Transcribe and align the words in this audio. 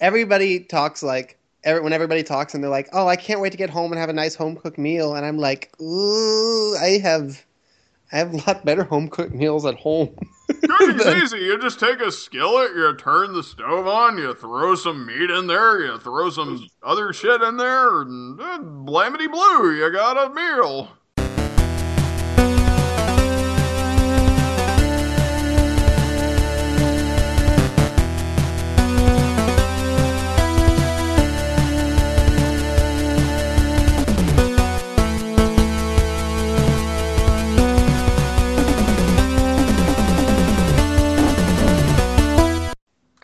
everybody 0.00 0.60
talks 0.60 1.02
like 1.02 1.38
every, 1.64 1.82
when 1.82 1.92
everybody 1.92 2.22
talks 2.22 2.54
and 2.54 2.62
they're 2.62 2.70
like, 2.70 2.88
"Oh, 2.92 3.06
I 3.06 3.16
can't 3.16 3.40
wait 3.40 3.50
to 3.52 3.58
get 3.58 3.70
home 3.70 3.92
and 3.92 4.00
have 4.00 4.08
a 4.08 4.14
nice 4.14 4.34
home 4.34 4.56
cooked 4.56 4.78
meal," 4.78 5.14
and 5.14 5.26
I'm 5.26 5.38
like, 5.38 5.72
"Ooh, 5.80 6.76
I 6.76 6.98
have, 7.02 7.44
I 8.12 8.18
have 8.18 8.32
a 8.32 8.36
lot 8.46 8.64
better 8.64 8.84
home 8.84 9.08
cooked 9.08 9.34
meals 9.34 9.66
at 9.66 9.74
home." 9.76 10.14
Cooking's 10.48 11.06
easy. 11.22 11.38
You 11.38 11.60
just 11.60 11.80
take 11.80 12.00
a 12.00 12.10
skillet, 12.12 12.72
you 12.74 12.94
turn 12.96 13.32
the 13.32 13.42
stove 13.42 13.86
on, 13.86 14.16
you 14.18 14.34
throw 14.34 14.74
some 14.74 15.06
meat 15.06 15.30
in 15.30 15.46
there, 15.46 15.80
you 15.80 15.98
throw 15.98 16.30
some 16.30 16.66
other 16.82 17.12
shit 17.12 17.42
in 17.42 17.56
there, 17.56 18.02
and 18.02 18.40
uh, 18.40 18.58
blamity 18.58 19.26
blue, 19.26 19.74
you 19.74 19.90
got 19.92 20.30
a 20.30 20.32
meal. 20.32 20.90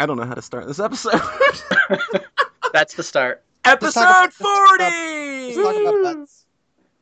I 0.02 0.06
don't 0.06 0.16
know 0.16 0.24
how 0.26 0.34
to 0.34 0.42
start 0.42 0.66
this 0.66 0.80
episode. 0.80 1.12
That's 2.72 2.94
the 2.94 3.04
start. 3.04 3.44
Let's 3.64 3.94
talk 3.94 4.00
episode 4.00 4.00
about- 4.00 4.22
let's 4.24 4.36
talk 4.36 4.76
about- 4.76 4.92
40! 5.52 5.54
Let's 5.62 5.84
talk 5.84 6.00
about. 6.00 6.28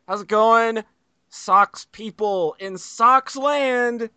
How's 0.06 0.20
it 0.20 0.28
going? 0.28 0.84
Sox 1.30 1.86
people 1.92 2.56
in 2.58 2.76
Sox 2.76 3.36
land. 3.36 4.10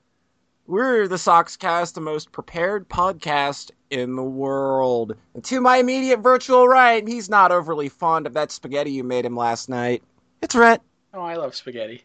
We're 0.68 1.08
the 1.08 1.16
Sockscast, 1.16 1.94
the 1.94 2.02
most 2.02 2.34
prepared 2.34 2.90
podcast 2.90 3.72
in 3.90 4.18
the 4.18 4.24
world. 4.24 5.16
And 5.34 5.44
to 5.46 5.62
my 5.62 5.78
immediate 5.78 6.20
virtual 6.20 6.68
right, 6.68 7.08
he's 7.08 7.30
not 7.30 7.54
overly 7.54 7.88
fond 7.88 8.28
of 8.28 8.34
that 8.34 8.52
spaghetti 8.52 8.92
you 8.92 9.06
made 9.06 9.24
him 9.24 9.38
last 9.38 9.70
night. 9.70 10.04
It's 10.42 10.56
Rhett. 10.56 10.82
Oh, 11.14 11.22
I 11.22 11.36
love 11.36 11.56
spaghetti. 11.56 12.04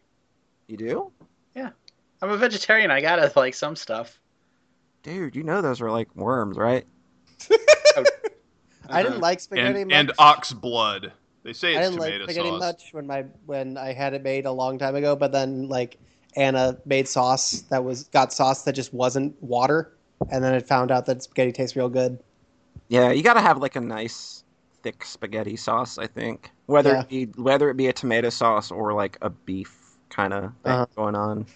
You 0.68 0.76
do? 0.76 1.12
Yeah. 1.56 1.70
I'm 2.22 2.30
a 2.30 2.36
vegetarian. 2.36 2.92
I 2.92 3.00
gotta 3.00 3.32
like 3.34 3.54
some 3.54 3.74
stuff. 3.74 4.20
Dude, 5.02 5.36
you 5.36 5.42
know 5.42 5.62
those 5.62 5.80
are 5.80 5.90
like 5.90 6.14
worms, 6.16 6.56
right? 6.56 6.86
I 8.90 9.02
didn't 9.02 9.20
like 9.20 9.40
spaghetti 9.40 9.80
And, 9.82 9.90
much. 9.90 9.96
and 9.98 10.12
ox 10.18 10.52
blood. 10.52 11.12
They 11.42 11.52
say 11.52 11.76
I 11.76 11.82
didn't 11.82 11.98
like 11.98 12.14
spaghetti 12.22 12.48
sauce. 12.48 12.58
much 12.58 12.82
when 12.92 13.06
my 13.06 13.24
when 13.46 13.76
I 13.76 13.92
had 13.92 14.14
it 14.14 14.22
made 14.22 14.44
a 14.46 14.52
long 14.52 14.78
time 14.78 14.94
ago, 14.96 15.14
but 15.16 15.32
then 15.32 15.68
like 15.68 15.98
Anna 16.36 16.78
made 16.84 17.06
sauce 17.08 17.62
that 17.70 17.84
was 17.84 18.04
got 18.04 18.32
sauce 18.32 18.62
that 18.64 18.72
just 18.72 18.92
wasn't 18.92 19.40
water, 19.42 19.92
and 20.30 20.42
then 20.42 20.52
I 20.54 20.60
found 20.60 20.90
out 20.90 21.06
that 21.06 21.22
spaghetti 21.22 21.52
tastes 21.52 21.76
real 21.76 21.88
good. 21.88 22.18
Yeah, 22.88 23.10
you 23.12 23.22
gotta 23.22 23.40
have 23.40 23.58
like 23.58 23.76
a 23.76 23.80
nice 23.80 24.44
thick 24.82 25.04
spaghetti 25.04 25.56
sauce, 25.56 25.96
I 25.98 26.06
think. 26.06 26.50
Whether 26.66 26.92
Yeah. 26.94 27.00
it 27.00 27.08
be 27.08 27.24
whether 27.40 27.70
it 27.70 27.76
be 27.76 27.86
a 27.86 27.92
tomato 27.92 28.30
sauce 28.30 28.70
or 28.70 28.92
like 28.94 29.16
a 29.22 29.30
beef 29.30 29.96
kind 30.10 30.32
of 30.34 30.52
thing 30.64 30.72
Uh-huh. 30.72 30.86
going 30.96 31.14
on. 31.14 31.46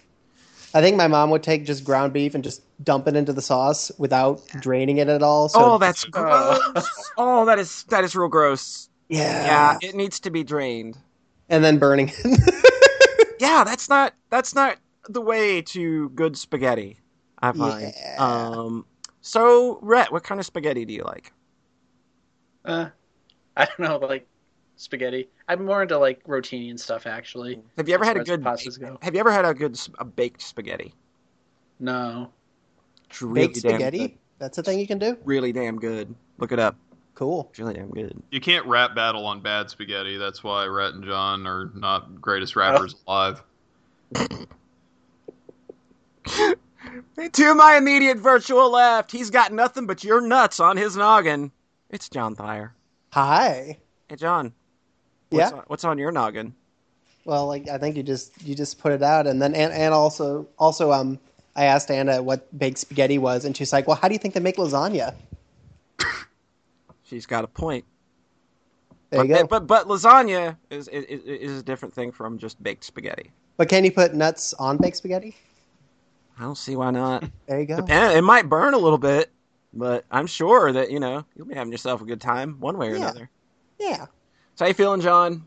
I 0.73 0.81
think 0.81 0.97
my 0.97 1.07
mom 1.07 1.29
would 1.29 1.43
take 1.43 1.65
just 1.65 1.83
ground 1.83 2.13
beef 2.13 2.33
and 2.33 2.43
just 2.43 2.61
dump 2.83 3.07
it 3.07 3.15
into 3.15 3.31
the 3.33 3.41
sauce 3.41 3.91
without 3.97 4.41
draining 4.59 4.97
it 4.97 5.07
at 5.07 5.21
all. 5.21 5.49
So 5.49 5.73
oh, 5.73 5.77
that's 5.77 6.03
gross. 6.05 7.11
oh, 7.17 7.45
that 7.45 7.59
is 7.59 7.83
that 7.89 8.03
is 8.03 8.15
real 8.15 8.27
gross. 8.27 8.89
yeah, 9.09 9.77
Yeah, 9.81 9.89
it 9.89 9.95
needs 9.95 10.19
to 10.21 10.31
be 10.31 10.43
drained. 10.43 10.97
and 11.49 11.63
then 11.63 11.77
burning 11.77 12.11
it. 12.15 12.53
Yeah, 13.39 13.65
that's 13.65 13.89
not 13.89 14.13
that's 14.29 14.55
not 14.55 14.77
the 15.09 15.19
way 15.19 15.61
to 15.63 16.09
good 16.09 16.37
spaghetti. 16.37 16.97
I 17.39 17.51
find. 17.51 17.93
Yeah. 17.93 18.15
Um. 18.17 18.85
So, 19.19 19.79
Rhett, 19.81 20.13
what 20.13 20.23
kind 20.23 20.39
of 20.39 20.45
spaghetti 20.45 20.85
do 20.85 20.93
you 20.93 21.03
like? 21.03 21.33
Uh, 22.63 22.87
I 23.57 23.65
don't 23.65 23.79
know, 23.79 23.97
like 23.97 24.27
spaghetti. 24.77 25.29
I'm 25.47 25.65
more 25.65 25.81
into 25.81 25.97
like 25.97 26.23
rotini 26.25 26.69
and 26.69 26.79
stuff. 26.79 27.05
Actually, 27.05 27.61
Have 27.77 27.87
you 27.87 27.93
ever 27.95 28.05
had 28.05 28.17
a 28.17 28.23
good 28.23 28.41
pastas 28.41 28.79
go. 28.79 28.97
Have 29.01 29.13
you 29.13 29.19
ever 29.19 29.31
had 29.31 29.45
a 29.45 29.53
good 29.53 29.73
s- 29.73 29.89
a 29.99 30.05
baked 30.05 30.41
spaghetti? 30.41 30.93
no. 31.79 32.31
Really 33.21 33.47
Baked 33.47 33.57
spaghetti. 33.57 33.97
good. 33.99 34.17
That's 34.39 34.57
a 34.57 34.63
thing 34.63 34.79
you 34.79 34.87
can 34.87 34.97
do. 34.97 35.15
Really 35.23 35.51
damn 35.51 35.77
good. 35.77 36.15
Look 36.39 36.51
it 36.51 36.57
up. 36.57 36.75
Cool. 37.13 37.47
It's 37.51 37.59
really 37.59 37.75
damn 37.75 37.91
good. 37.91 38.19
You 38.31 38.41
can't 38.41 38.65
rap 38.65 38.95
battle 38.95 39.27
on 39.27 39.39
bad 39.39 39.69
spaghetti. 39.69 40.17
That's 40.17 40.43
why 40.43 40.65
Rhett 40.65 40.95
and 40.95 41.03
John 41.03 41.45
are 41.45 41.69
not 41.75 42.19
greatest 42.19 42.55
rappers 42.55 42.95
oh. 43.07 43.13
alive. 43.13 43.43
To 47.33 47.55
my 47.55 47.77
immediate 47.77 48.17
virtual 48.17 48.71
left, 48.71 49.11
he's 49.11 49.29
got 49.29 49.51
nothing 49.53 49.85
but 49.87 50.03
your 50.03 50.21
nuts 50.21 50.59
on 50.59 50.77
his 50.77 50.95
noggin. 50.95 51.51
It's 51.89 52.09
John 52.09 52.35
Thayer. 52.35 52.73
Hi. 53.13 53.79
Hey, 54.09 54.15
John. 54.15 54.53
What's 55.33 55.51
Yeah. 55.51 55.57
On, 55.57 55.63
what's 55.67 55.83
on 55.83 55.97
your 55.97 56.11
noggin? 56.11 56.53
Well, 57.25 57.47
like 57.47 57.67
I 57.67 57.77
think 57.77 57.95
you 57.97 58.03
just 58.03 58.31
you 58.43 58.53
just 58.53 58.79
put 58.79 58.91
it 58.91 59.01
out, 59.01 59.27
and 59.27 59.41
then 59.41 59.55
and, 59.55 59.73
and 59.73 59.93
also 59.93 60.47
also 60.59 60.91
um 60.91 61.19
I 61.55 61.65
asked 61.65 61.89
Anna 61.89 62.21
what 62.21 62.57
baked 62.57 62.77
spaghetti 62.77 63.17
was, 63.17 63.45
and 63.45 63.55
she's 63.55 63.71
like, 63.71 63.87
"Well, 63.87 63.97
how 63.97 64.07
do 64.07 64.13
you 64.13 64.19
think 64.19 64.33
they 64.33 64.39
make 64.39 64.57
lasagna?" 64.57 65.15
She's 67.03 67.25
got 67.25 67.43
a 67.43 67.47
point. 67.47 67.85
There 69.09 69.23
you 69.23 69.33
but, 69.33 69.41
go. 69.41 69.47
But 69.47 69.67
but 69.67 69.87
lasagna 69.87 70.57
is, 70.69 70.87
is 70.89 71.05
is 71.23 71.59
a 71.59 71.63
different 71.63 71.93
thing 71.93 72.11
from 72.11 72.37
just 72.37 72.61
baked 72.61 72.83
spaghetti. 72.83 73.31
But 73.57 73.69
can 73.69 73.85
you 73.85 73.91
put 73.91 74.13
nuts 74.13 74.53
on 74.55 74.77
baked 74.77 74.97
spaghetti? 74.97 75.35
I 76.37 76.41
don't 76.41 76.57
see 76.57 76.75
why 76.75 76.91
not. 76.91 77.23
There 77.47 77.59
you 77.59 77.67
go. 77.67 77.77
Depend- 77.77 78.17
it 78.17 78.21
might 78.23 78.49
burn 78.49 78.73
a 78.73 78.77
little 78.77 78.97
bit, 78.97 79.29
but 79.73 80.05
I'm 80.09 80.27
sure 80.27 80.71
that 80.71 80.91
you 80.91 80.99
know 80.99 81.23
you'll 81.35 81.45
be 81.45 81.53
having 81.55 81.71
yourself 81.71 82.01
a 82.01 82.05
good 82.05 82.19
time 82.19 82.59
one 82.59 82.77
way 82.77 82.89
or 82.89 82.95
Yeah. 82.95 82.97
another. 82.97 83.29
Yeah. 83.79 84.05
So 84.55 84.65
how 84.65 84.67
you 84.67 84.75
feeling, 84.75 85.01
John? 85.01 85.45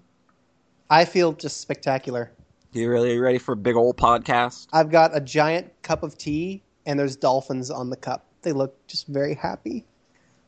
I 0.90 1.04
feel 1.04 1.32
just 1.32 1.60
spectacular. 1.60 2.32
You 2.72 2.90
really 2.90 3.18
ready 3.18 3.38
for 3.38 3.52
a 3.52 3.56
big 3.56 3.76
old 3.76 3.96
podcast? 3.96 4.66
I've 4.72 4.90
got 4.90 5.16
a 5.16 5.20
giant 5.20 5.70
cup 5.82 6.02
of 6.02 6.18
tea, 6.18 6.62
and 6.84 6.98
there's 6.98 7.14
dolphins 7.14 7.70
on 7.70 7.90
the 7.90 7.96
cup. 7.96 8.26
They 8.42 8.52
look 8.52 8.74
just 8.88 9.06
very 9.06 9.34
happy. 9.34 9.84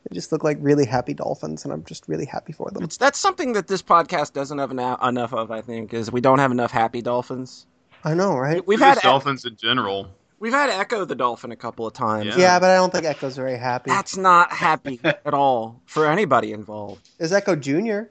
They 0.03 0.13
just 0.13 0.31
look 0.31 0.43
like 0.43 0.57
really 0.59 0.85
happy 0.85 1.13
dolphins, 1.13 1.63
and 1.63 1.73
I'm 1.73 1.83
just 1.85 2.07
really 2.09 2.25
happy 2.25 2.51
for 2.51 2.69
them. 2.71 2.83
It's, 2.83 2.97
that's 2.97 3.17
something 3.17 3.53
that 3.53 3.67
this 3.67 3.81
podcast 3.81 4.33
doesn't 4.33 4.57
have 4.57 4.71
ena- 4.71 4.97
enough 5.07 5.33
of. 5.33 5.51
I 5.51 5.61
think 5.61 5.93
is 5.93 6.11
we 6.11 6.21
don't 6.21 6.39
have 6.39 6.51
enough 6.51 6.71
happy 6.71 7.01
dolphins. 7.01 7.65
I 8.03 8.13
know, 8.13 8.37
right? 8.37 8.65
We've 8.67 8.79
Just 8.79 9.01
had 9.01 9.09
dolphins 9.09 9.45
in 9.45 9.55
general. 9.55 10.09
we've 10.39 10.53
had 10.53 10.69
Ecco 10.69 11.05
the 11.05 11.15
dolphin 11.15 11.51
a 11.51 11.55
couple 11.55 11.87
of 11.87 11.93
times. 11.93 12.27
Yeah. 12.27 12.37
Yeah, 12.37 12.59
but 12.59 12.69
I 12.69 12.75
don't 12.75 12.91
think 12.93 13.05
Ecco's 13.05 13.35
very 13.37 13.57
happy. 13.57 13.89
That's 13.89 14.15
not 14.17 14.51
happy 14.51 14.99
at 15.03 15.33
all 15.33 15.81
for 15.85 16.05
anybody 16.09 16.51
involved. 16.53 17.09
Is 17.19 17.31
Ecco 17.31 17.55
Junior? 17.55 18.09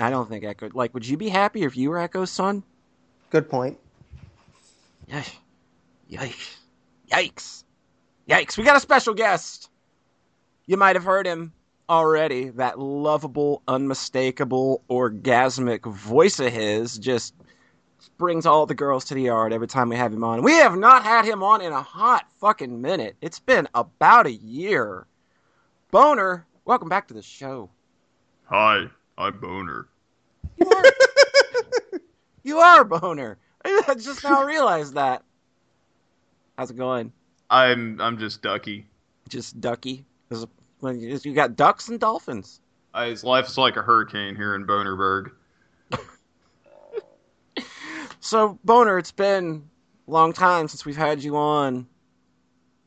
I 0.00 0.10
don't 0.10 0.28
think 0.28 0.44
Ecco. 0.44 0.70
Like, 0.74 0.94
would 0.94 1.06
you 1.06 1.16
be 1.16 1.28
happy 1.28 1.62
if 1.62 1.76
you 1.76 1.90
were 1.90 1.98
Ecco's 1.98 2.30
son? 2.30 2.62
Good 3.30 3.48
point. 3.48 3.78
Yikes! 5.10 5.34
Yikes! 6.10 6.56
Yikes! 7.10 7.64
Yikes! 8.28 8.56
We 8.56 8.64
got 8.64 8.76
a 8.76 8.80
special 8.80 9.14
guest. 9.14 9.70
You 10.66 10.76
might 10.76 10.96
have 10.96 11.04
heard 11.04 11.26
him 11.26 11.52
already. 11.88 12.50
That 12.50 12.78
lovable, 12.78 13.62
unmistakable, 13.68 14.82
orgasmic 14.88 15.84
voice 15.84 16.38
of 16.38 16.52
his 16.52 16.96
just 16.98 17.34
brings 18.16 18.46
all 18.46 18.66
the 18.66 18.74
girls 18.74 19.04
to 19.06 19.14
the 19.14 19.22
yard 19.22 19.52
every 19.52 19.66
time 19.66 19.88
we 19.88 19.96
have 19.96 20.12
him 20.12 20.24
on. 20.24 20.42
We 20.42 20.54
have 20.54 20.76
not 20.76 21.02
had 21.02 21.24
him 21.24 21.42
on 21.42 21.60
in 21.60 21.72
a 21.72 21.82
hot 21.82 22.26
fucking 22.40 22.80
minute. 22.80 23.16
It's 23.20 23.40
been 23.40 23.68
about 23.74 24.26
a 24.26 24.32
year. 24.32 25.06
Boner, 25.90 26.46
welcome 26.64 26.88
back 26.88 27.08
to 27.08 27.14
the 27.14 27.22
show. 27.22 27.68
Hi, 28.44 28.86
I'm 29.18 29.38
Boner. 29.38 29.86
You 30.60 30.70
are, 30.70 30.84
you 32.44 32.58
are 32.58 32.84
Boner. 32.84 33.38
I 33.64 33.94
just 33.98 34.22
now 34.24 34.44
realized 34.46 34.94
that. 34.94 35.22
How's 36.56 36.70
it 36.70 36.76
going? 36.76 37.12
I'm 37.48 38.00
I'm 38.00 38.18
just 38.18 38.42
Ducky. 38.42 38.86
Just 39.28 39.60
ducky. 39.60 40.04
There's 40.28 40.44
a- 40.44 40.48
when 40.80 40.98
you 40.98 41.18
you 41.22 41.34
got 41.34 41.56
ducks 41.56 41.88
and 41.88 41.98
dolphins. 42.00 42.60
I, 42.92 43.06
his 43.06 43.22
life's 43.24 43.56
like 43.56 43.76
a 43.76 43.82
hurricane 43.82 44.34
here 44.36 44.54
in 44.54 44.66
Bonerberg. 44.66 45.30
So 48.22 48.58
Boner, 48.64 48.98
it's 48.98 49.12
been 49.12 49.64
a 50.06 50.10
long 50.10 50.32
time 50.34 50.68
since 50.68 50.84
we've 50.84 50.96
had 50.96 51.24
you 51.24 51.36
on. 51.36 51.86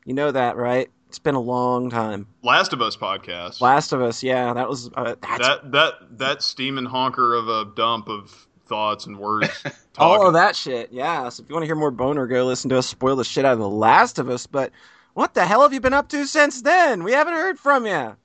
You 0.04 0.14
know 0.14 0.30
that, 0.30 0.56
right? 0.56 0.88
It's 1.14 1.20
been 1.20 1.36
a 1.36 1.40
long 1.40 1.90
time. 1.90 2.26
Last 2.42 2.72
of 2.72 2.82
Us 2.82 2.96
podcast. 2.96 3.60
Last 3.60 3.92
of 3.92 4.02
Us, 4.02 4.20
yeah, 4.24 4.52
that 4.52 4.68
was 4.68 4.90
uh, 4.96 5.14
that 5.20 5.70
that 5.70 5.94
that 6.18 6.42
steaming 6.42 6.86
honker 6.86 7.34
of 7.34 7.46
a 7.46 7.66
dump 7.76 8.08
of 8.08 8.48
thoughts 8.66 9.06
and 9.06 9.20
words. 9.20 9.62
all 9.96 10.26
of 10.26 10.32
that 10.32 10.56
shit. 10.56 10.90
Yeah. 10.90 11.28
So 11.28 11.44
if 11.44 11.48
you 11.48 11.54
want 11.54 11.62
to 11.62 11.66
hear 11.68 11.76
more 11.76 11.92
Boner, 11.92 12.26
go 12.26 12.44
listen 12.44 12.68
to 12.70 12.78
us 12.78 12.88
spoil 12.88 13.14
the 13.14 13.22
shit 13.22 13.44
out 13.44 13.52
of 13.52 13.60
The 13.60 13.68
Last 13.68 14.18
of 14.18 14.28
Us. 14.28 14.48
But 14.48 14.72
what 15.12 15.34
the 15.34 15.46
hell 15.46 15.62
have 15.62 15.72
you 15.72 15.78
been 15.78 15.94
up 15.94 16.08
to 16.08 16.26
since 16.26 16.62
then? 16.62 17.04
We 17.04 17.12
haven't 17.12 17.34
heard 17.34 17.60
from 17.60 17.86
you. 17.86 18.16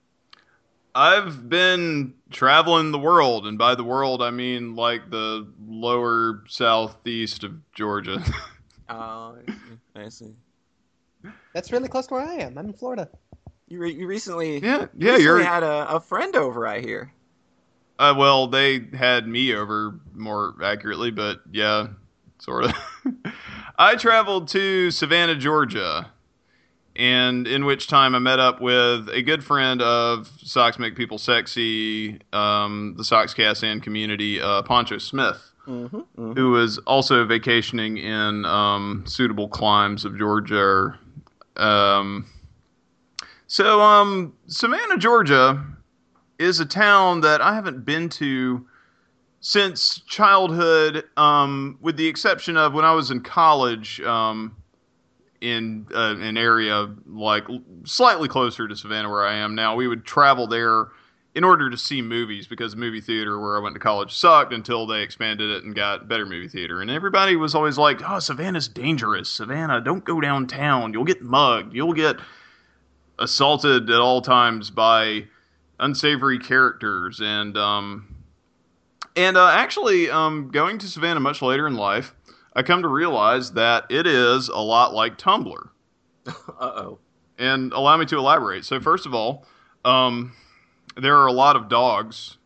I've 0.95 1.47
been 1.47 2.15
traveling 2.31 2.91
the 2.91 2.97
world, 2.97 3.45
and 3.45 3.59
by 3.59 3.75
the 3.75 3.83
world 3.83 4.23
I 4.23 4.31
mean 4.31 4.75
like 4.75 5.11
the 5.11 5.47
lower 5.63 6.43
southeast 6.47 7.43
of 7.43 7.53
Georgia. 7.71 8.23
Oh, 8.91 9.37
I 9.95 10.09
see. 10.09 10.33
That's 11.53 11.71
really 11.71 11.87
close 11.89 12.07
to 12.07 12.13
where 12.15 12.23
I 12.23 12.35
am. 12.35 12.57
I'm 12.57 12.67
in 12.67 12.73
Florida. 12.73 13.09
You, 13.67 13.79
re- 13.79 13.93
you 13.93 14.07
recently, 14.07 14.59
Yeah, 14.59 14.87
yeah, 14.97 15.11
recently 15.11 15.23
you're. 15.23 15.43
had 15.43 15.63
a, 15.63 15.95
a 15.95 15.99
friend 15.99 16.35
over, 16.35 16.67
I 16.67 16.79
hear. 16.81 17.13
Uh, 17.97 18.15
well, 18.17 18.47
they 18.47 18.85
had 18.93 19.27
me 19.27 19.53
over 19.53 19.99
more 20.13 20.55
accurately, 20.63 21.11
but 21.11 21.41
yeah, 21.51 21.87
sort 22.39 22.65
of. 22.65 22.73
I 23.77 23.95
traveled 23.95 24.47
to 24.49 24.89
Savannah, 24.91 25.35
Georgia, 25.35 26.09
and 26.95 27.47
in 27.47 27.65
which 27.65 27.87
time 27.87 28.15
I 28.15 28.19
met 28.19 28.39
up 28.39 28.61
with 28.61 29.09
a 29.09 29.21
good 29.21 29.43
friend 29.43 29.81
of 29.81 30.27
Socks 30.43 30.79
Make 30.79 30.95
People 30.95 31.17
Sexy, 31.17 32.19
um, 32.33 32.93
the 32.97 33.03
Sockscast 33.03 33.63
and 33.63 33.81
community, 33.83 34.41
uh, 34.41 34.61
Poncho 34.63 34.97
Smith, 34.97 35.45
Mm-hmm, 35.67 36.33
who 36.33 36.51
was 36.51 36.79
also 36.79 37.23
vacationing 37.25 37.97
in 37.97 38.43
um, 38.45 39.03
suitable 39.05 39.47
climes 39.47 40.03
of 40.03 40.17
Georgia. 40.17 40.97
Um, 41.59 42.25
so, 43.47 43.81
um, 43.81 44.33
Savannah, 44.47 44.97
Georgia 44.97 45.65
is 46.37 46.59
a 46.59 46.65
town 46.65 47.21
that 47.21 47.41
I 47.41 47.53
haven't 47.53 47.83
been 47.83 48.09
to 48.09 48.65
since 49.41 50.01
childhood, 50.01 51.03
um, 51.17 51.77
with 51.81 51.97
the 51.97 52.07
exception 52.07 52.57
of 52.57 52.73
when 52.73 52.85
I 52.85 52.93
was 52.93 53.11
in 53.11 53.21
college 53.21 54.01
um, 54.01 54.55
in 55.41 55.87
uh, 55.93 56.15
an 56.19 56.37
area 56.37 56.93
like 57.05 57.45
slightly 57.85 58.27
closer 58.27 58.67
to 58.67 58.75
Savannah 58.75 59.09
where 59.09 59.25
I 59.25 59.35
am 59.35 59.55
now. 59.55 59.75
We 59.75 59.87
would 59.87 60.05
travel 60.05 60.47
there 60.47 60.87
in 61.35 61.43
order 61.43 61.69
to 61.69 61.77
see 61.77 62.01
movies 62.01 62.47
because 62.47 62.71
the 62.71 62.77
movie 62.77 63.01
theater 63.01 63.39
where 63.39 63.57
I 63.57 63.59
went 63.59 63.75
to 63.75 63.79
college 63.79 64.13
sucked 64.15 64.51
until 64.51 64.87
they 64.87 65.01
expanded 65.01 65.51
it 65.51 65.63
and 65.63 65.75
got 65.75 66.07
better 66.07 66.25
movie 66.25 66.47
theater. 66.47 66.81
And 66.81 66.89
everybody 66.89 67.35
was 67.35 67.53
always 67.55 67.77
like, 67.77 68.01
"Oh, 68.07 68.19
Savannah's 68.19 68.67
dangerous. 68.67 69.29
Savannah, 69.29 69.81
don't 69.81 70.03
go 70.03 70.19
downtown. 70.19 70.93
You'll 70.93 71.05
get 71.05 71.21
mugged. 71.21 71.73
You'll 71.73 71.93
get 71.93 72.17
assaulted 73.19 73.89
at 73.89 73.99
all 73.99 74.21
times 74.21 74.69
by 74.71 75.27
unsavory 75.79 76.39
characters." 76.39 77.21
And 77.21 77.55
um, 77.57 78.15
and 79.15 79.37
uh, 79.37 79.49
actually, 79.49 80.09
um, 80.09 80.49
going 80.49 80.77
to 80.79 80.87
Savannah 80.87 81.19
much 81.19 81.41
later 81.41 81.67
in 81.67 81.75
life, 81.75 82.15
I 82.55 82.63
come 82.63 82.81
to 82.81 82.87
realize 82.87 83.51
that 83.53 83.85
it 83.89 84.07
is 84.07 84.49
a 84.49 84.57
lot 84.57 84.93
like 84.93 85.17
Tumblr. 85.17 85.69
Uh 86.27 86.33
oh. 86.75 86.99
And 87.37 87.71
allow 87.71 87.95
me 87.95 88.05
to 88.07 88.17
elaborate. 88.17 88.65
So, 88.65 88.81
first 88.81 89.05
of 89.05 89.13
all, 89.13 89.45
um, 89.85 90.33
there 90.97 91.17
are 91.17 91.27
a 91.27 91.31
lot 91.31 91.55
of 91.55 91.69
dogs 91.69 92.37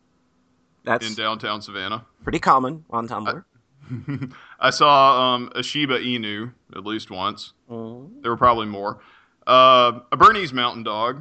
That's 0.84 1.06
in 1.06 1.14
downtown 1.14 1.62
Savannah. 1.62 2.04
pretty 2.22 2.38
common 2.38 2.84
on 2.90 3.08
Tumblr. 3.08 3.44
I 4.60 4.70
saw 4.70 5.34
um, 5.34 5.52
a 5.54 5.62
Shiba 5.62 5.98
Inu 6.00 6.52
at 6.74 6.84
least 6.84 7.10
once. 7.10 7.52
Mm. 7.70 8.22
There 8.22 8.30
were 8.30 8.36
probably 8.36 8.66
more. 8.66 9.00
Uh, 9.46 10.00
a 10.10 10.16
Bernese 10.16 10.54
Mountain 10.54 10.84
Dog. 10.84 11.20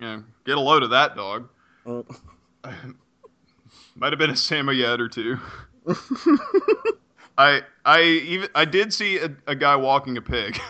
You 0.00 0.06
know, 0.06 0.24
get 0.44 0.56
a 0.56 0.60
load 0.60 0.82
of 0.82 0.90
that 0.90 1.16
dog. 1.16 1.48
Mm. 1.86 2.04
Might 3.96 4.12
have 4.12 4.18
been 4.18 4.30
a 4.30 4.36
Samoyed 4.36 5.00
or 5.00 5.08
two. 5.08 5.38
I 7.38 7.62
I 7.84 8.02
even 8.02 8.48
I 8.54 8.64
did 8.64 8.92
see 8.92 9.18
a, 9.18 9.30
a 9.46 9.54
guy 9.54 9.76
walking 9.76 10.16
a 10.16 10.22
pig. 10.22 10.60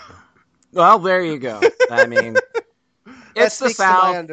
Well, 0.73 0.99
there 0.99 1.23
you 1.23 1.39
go. 1.39 1.61
I 1.91 2.07
mean, 2.07 2.35
That 2.35 3.15
it's 3.37 3.59
the 3.59 3.67
speaks 3.67 3.77
South. 3.77 4.27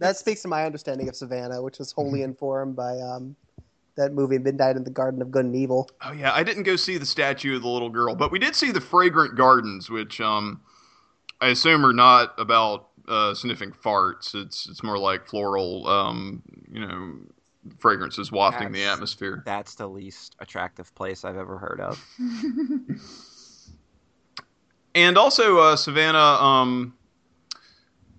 Under, 0.00 0.08
that 0.08 0.16
speaks 0.16 0.42
to 0.42 0.48
my 0.48 0.64
understanding 0.64 1.08
of 1.08 1.16
Savannah, 1.16 1.62
which 1.62 1.78
was 1.78 1.92
wholly 1.92 2.22
informed 2.22 2.76
by 2.76 2.98
um, 2.98 3.36
that 3.96 4.12
movie 4.12 4.38
Midnight 4.38 4.76
in 4.76 4.84
the 4.84 4.90
Garden 4.90 5.22
of 5.22 5.30
Good 5.30 5.44
and 5.44 5.56
Evil. 5.56 5.88
Oh 6.04 6.12
yeah, 6.12 6.32
I 6.32 6.42
didn't 6.42 6.64
go 6.64 6.76
see 6.76 6.98
the 6.98 7.06
statue 7.06 7.56
of 7.56 7.62
the 7.62 7.68
little 7.68 7.90
girl, 7.90 8.14
but 8.14 8.30
we 8.30 8.38
did 8.38 8.54
see 8.54 8.72
the 8.72 8.80
fragrant 8.80 9.36
gardens, 9.36 9.90
which 9.90 10.20
um, 10.20 10.60
I 11.40 11.48
assume 11.48 11.84
are 11.84 11.92
not 11.92 12.34
about 12.38 12.88
uh, 13.08 13.34
sniffing 13.34 13.72
farts. 13.72 14.34
It's 14.34 14.68
it's 14.68 14.82
more 14.82 14.98
like 14.98 15.26
floral, 15.26 15.86
um, 15.86 16.42
you 16.70 16.80
know, 16.80 17.14
fragrances 17.78 18.32
wafting 18.32 18.72
the 18.72 18.84
atmosphere. 18.84 19.42
That's 19.44 19.74
the 19.74 19.86
least 19.86 20.36
attractive 20.40 20.94
place 20.94 21.24
I've 21.24 21.36
ever 21.36 21.58
heard 21.58 21.80
of. 21.80 22.04
And 24.96 25.18
also 25.18 25.58
uh, 25.58 25.74
Savannah. 25.76 26.18
Um, 26.18 26.94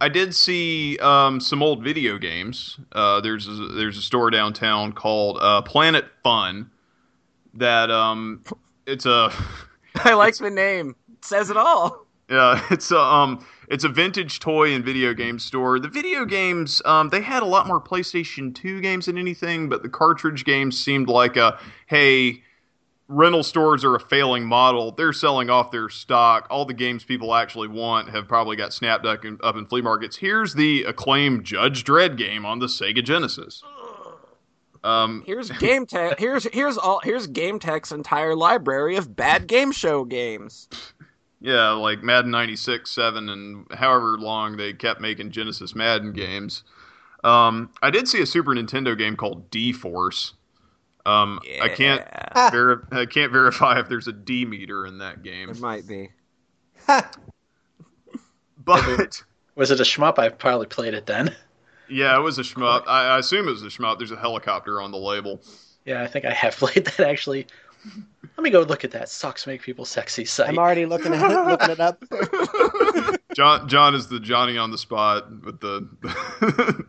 I 0.02 0.10
did 0.10 0.36
see 0.36 0.98
um, 1.00 1.40
some 1.40 1.64
old 1.64 1.84
video 1.84 2.18
games. 2.18 2.78
Uh, 2.92 3.22
there's 3.22 3.48
a, 3.48 3.52
there's 3.52 3.98
a 3.98 4.02
store 4.02 4.30
downtown 4.30 4.92
called 4.92 5.38
uh, 5.42 5.62
Planet 5.62 6.06
Fun. 6.24 6.70
That 7.54 7.90
um, 7.90 8.44
it's 8.86 9.06
a 9.06 9.32
I 9.96 10.14
like 10.14 10.36
the 10.38 10.50
name. 10.50 10.96
It 11.14 11.24
says 11.26 11.50
it 11.50 11.58
all. 11.58 12.06
Yeah, 12.30 12.62
it's 12.72 12.92
a 12.92 13.00
um, 13.00 13.46
it's 13.70 13.84
a 13.84 13.90
vintage 13.90 14.40
toy 14.40 14.74
and 14.74 14.84
video 14.84 15.14
game 15.14 15.40
store. 15.40 15.80
The 15.80 15.88
video 15.88 16.26
games, 16.26 16.82
um, 16.86 17.10
they 17.10 17.22
had 17.22 17.44
a 17.44 17.46
lot 17.46 17.68
more 17.68 17.80
PlayStation 17.80 18.54
Two 18.54 18.82
games 18.82 19.06
than 19.06 19.18
anything, 19.18 19.70
but 19.70 19.82
the 19.82 19.90
cartridge 19.90 20.44
games 20.44 20.78
seemed 20.78 21.08
like 21.08 21.38
a 21.38 21.58
hey, 21.88 22.44
rental 23.08 23.44
stores 23.44 23.84
are 23.84 23.96
a 23.96 24.00
failing 24.00 24.46
model. 24.46 24.92
They're 24.92 25.14
selling 25.14 25.50
off 25.50 25.72
their 25.72 25.90
stock. 25.90 26.48
All 26.50 26.66
the 26.66 26.74
games 26.74 27.04
people 27.04 27.34
actually 27.36 27.68
want 27.68 28.10
have 28.10 28.28
probably 28.28 28.56
got 28.56 28.74
snapped 28.74 29.06
up 29.06 29.26
in, 29.26 29.38
up 29.44 29.56
in 29.56 29.66
flea 29.66 29.82
markets. 29.82 30.18
Here's 30.18 30.54
the 30.54 30.84
acclaimed 30.84 31.44
Judge 31.44 31.84
Dredd 31.84 32.18
game 32.18 32.46
on 32.46 32.60
the 32.60 32.68
Sega 32.68 33.04
Genesis. 33.04 33.64
Um, 34.84 35.24
Here's 35.26 35.50
GameTek. 35.50 36.20
Here's 36.20 36.44
here's 36.54 36.78
all 36.78 37.02
here's 37.04 37.28
GameTek's 37.28 37.92
entire 37.92 38.36
library 38.36 38.98
of 38.98 39.16
bad 39.16 39.48
game 39.48 39.72
show 39.72 40.06
games. 40.06 40.70
Yeah, 41.42 41.72
like 41.72 42.02
Madden 42.02 42.32
96, 42.32 42.90
7, 42.90 43.30
and 43.30 43.68
however 43.72 44.18
long 44.18 44.58
they 44.58 44.74
kept 44.74 45.02
making 45.02 45.32
Genesis 45.32 45.76
Madden 45.76 46.14
games. 46.14 46.64
Um, 47.24 47.72
I 47.82 47.90
did 47.90 48.08
see 48.08 48.22
a 48.22 48.26
Super 48.26 48.52
Nintendo 48.52 48.98
game 48.98 49.16
called 49.16 49.50
D 49.50 49.74
Force. 49.74 50.34
Um, 51.06 51.40
I 51.62 51.70
can't 51.70 52.02
Yeah, 52.02 52.30
Ha, 52.34 52.50
veri- 52.52 52.84
I 52.92 53.06
can't 53.06 53.32
verify 53.32 53.80
if 53.80 53.88
there's 53.90 54.08
a 54.08 54.14
D 54.14 54.46
meter 54.46 54.86
in 54.88 54.98
that 55.00 55.24
game, 55.24 55.50
It 55.50 55.60
might 55.60 55.88
be. 55.88 56.10
but 56.88 57.18
Was 59.56 59.72
it 59.72 59.80
a 59.80 59.84
shmup? 59.84 60.20
I 60.20 60.30
probably 60.30 60.68
played 60.68 60.94
it 60.94 61.06
then. 61.06 61.36
yeah, 61.90 62.18
it 62.18 62.22
was 62.22 62.38
a 62.40 62.42
shmup. 62.42 62.84
I, 62.88 63.16
I 63.16 63.20
assume 63.20 63.48
it 63.48 63.52
was 63.52 63.64
a 63.64 63.68
shmup. 63.68 63.98
There's 63.98 64.12
a 64.12 64.18
helicopter 64.18 64.82
on 64.82 64.92
the 64.92 64.98
label. 64.98 65.42
Yeah, 65.86 66.02
I 66.02 66.08
think 66.08 66.26
I 66.26 66.32
have 66.32 66.56
played 66.58 66.86
that 66.86 67.00
actually. 67.02 67.48
Let 68.38 68.44
me 68.44 68.50
go 68.50 68.62
look 68.62 68.84
at 68.84 68.90
that. 68.92 69.10
Socks 69.10 69.46
make 69.46 69.62
people 69.62 69.86
sexy 69.86 70.26
site. 70.26 70.50
I'm 70.50 70.58
already 70.58 70.88
looking 70.88 71.14
at 71.14 71.32
it, 71.32 71.48
looking 71.48 71.70
it 71.70 71.80
up. 71.80 72.04
John 73.36 73.68
John 73.68 73.94
is 73.94 74.08
the 74.08 74.18
Johnny 74.20 74.58
on 74.58 74.72
the 74.72 74.78
spot 74.78 75.30
with 75.44 75.60
the 75.60 75.86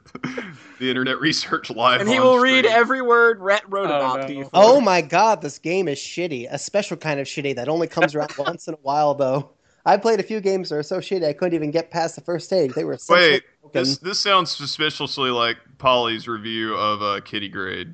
the 0.78 0.88
internet 0.88 1.18
research 1.20 1.70
live, 1.70 2.00
And 2.00 2.08
he 2.08 2.18
on 2.18 2.24
will 2.24 2.38
read 2.38 2.64
every 2.64 3.02
word 3.02 3.40
Rhett 3.40 3.68
wrote 3.68 3.90
Oh, 3.90 3.96
about 3.96 4.20
no. 4.20 4.26
D 4.28 4.34
Force. 4.36 4.50
Oh 4.54 4.80
my 4.80 5.02
god, 5.02 5.42
this 5.42 5.58
game 5.58 5.88
is 5.88 5.98
shitty. 5.98 6.46
A 6.48 6.56
special 6.56 6.96
kind 6.96 7.18
of 7.18 7.26
shitty 7.26 7.56
that 7.56 7.68
only 7.68 7.88
comes 7.88 8.14
around 8.14 8.32
once 8.38 8.68
in 8.68 8.74
a 8.74 8.78
while, 8.82 9.12
though. 9.12 9.50
I 9.86 9.96
played 9.96 10.20
a 10.20 10.22
few 10.22 10.40
games 10.40 10.68
that 10.68 10.76
are 10.76 10.82
so 10.84 10.98
shitty 10.98 11.26
I 11.26 11.32
couldn't 11.32 11.54
even 11.54 11.72
get 11.72 11.90
past 11.90 12.14
the 12.14 12.20
first 12.20 12.46
stage. 12.46 12.72
They 12.74 12.84
were 12.84 12.96
so 12.96 13.14
Wait, 13.14 13.42
broken. 13.60 13.82
this 13.82 13.98
this 13.98 14.20
sounds 14.20 14.52
suspiciously 14.52 15.30
like 15.30 15.56
Polly's 15.78 16.28
review 16.28 16.76
of 16.76 17.02
uh, 17.02 17.20
Kitty 17.24 17.48
Grade. 17.48 17.92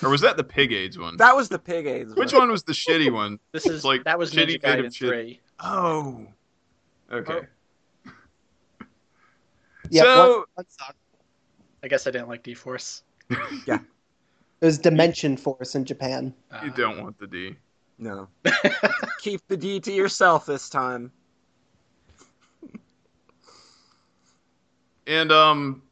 Or 0.00 0.10
was 0.10 0.20
that 0.20 0.36
the 0.36 0.44
Pig 0.44 0.72
AIDS 0.72 0.96
one? 0.96 1.16
That 1.16 1.34
was 1.34 1.48
the 1.48 1.58
pig 1.58 1.86
AIDS. 1.86 2.14
Which 2.14 2.32
one 2.32 2.50
was 2.50 2.62
the 2.64 2.72
shitty 2.72 3.10
one? 3.12 3.38
This 3.52 3.66
is 3.66 3.84
like 3.84 4.04
that 4.04 4.16
was 4.18 4.32
shitty 4.32 4.60
Ninja 4.60 4.62
kind 4.62 4.84
Gaiden 4.84 4.94
three. 4.94 5.40
Oh. 5.58 6.26
Okay. 7.12 7.40
yeah, 9.90 10.02
so- 10.02 10.38
one, 10.54 10.66
one. 10.78 10.94
I 11.82 11.88
guess 11.88 12.06
I 12.06 12.10
didn't 12.10 12.28
like 12.28 12.42
D 12.42 12.54
Force. 12.54 13.02
Yeah. 13.66 13.78
It 14.60 14.64
was 14.64 14.78
Dimension 14.78 15.36
Force 15.36 15.74
in 15.74 15.84
Japan. 15.84 16.32
You 16.64 16.70
don't 16.70 17.02
want 17.02 17.18
the 17.18 17.26
D. 17.26 17.54
No. 17.98 18.28
Keep 19.18 19.42
the 19.48 19.56
D 19.56 19.78
to 19.80 19.92
yourself 19.92 20.46
this 20.46 20.70
time. 20.70 21.12
And 25.06 25.30
um 25.30 25.82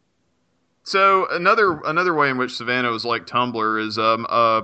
so 0.83 1.27
another 1.31 1.81
another 1.85 2.15
way 2.15 2.31
in 2.31 2.39
which 2.39 2.57
Savannah 2.57 2.91
was 2.91 3.05
like 3.05 3.27
Tumblr 3.27 3.87
is 3.87 3.99
um 3.99 4.27
uh 4.29 4.63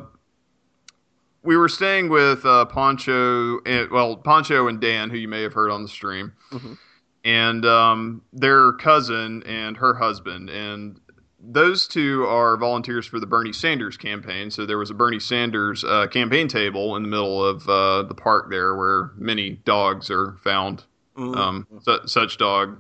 we 1.43 1.57
were 1.57 1.69
staying 1.69 2.09
with 2.09 2.45
uh 2.45 2.65
Poncho 2.67 3.61
and 3.65 3.91
well 3.91 4.17
Poncho 4.17 4.69
and 4.69 4.81
Dan 4.81 5.11
who 5.11 5.17
you 5.17 5.29
may 5.29 5.43
have 5.43 5.53
heard 5.53 5.71
on 5.71 5.83
the 5.83 5.89
stream. 5.89 6.33
Mhm. 6.53 6.79
And 7.25 7.67
um 7.67 8.23
their 8.33 8.73
cousin 8.73 9.43
and 9.45 9.77
her 9.77 9.95
husband 9.95 10.51
and 10.51 11.01
those 11.43 11.89
two 11.89 12.25
are 12.27 12.57
volunteers 12.59 13.07
for 13.07 13.19
the 13.19 13.27
Bernie 13.27 13.53
Sanders 13.53 13.97
campaign. 13.97 14.51
So 14.51 14.67
there 14.67 14.77
was 14.79 14.91
a 14.91 14.95
Bernie 14.95 15.19
Sanders 15.21 15.83
uh, 15.85 16.07
campaign 16.09 16.49
table 16.49 16.97
in 16.97 17.03
the 17.03 17.09
middle 17.09 17.43
of 17.43 17.67
uh, 17.67 18.03
the 18.03 18.15
park 18.15 18.51
there, 18.51 18.77
where 18.77 19.13
many 19.17 19.53
dogs 19.65 20.11
are 20.11 20.37
found. 20.45 20.85
Mm. 21.17 21.37
Um, 21.37 21.67
su- 21.83 22.01
such 22.07 22.37
dog, 22.37 22.79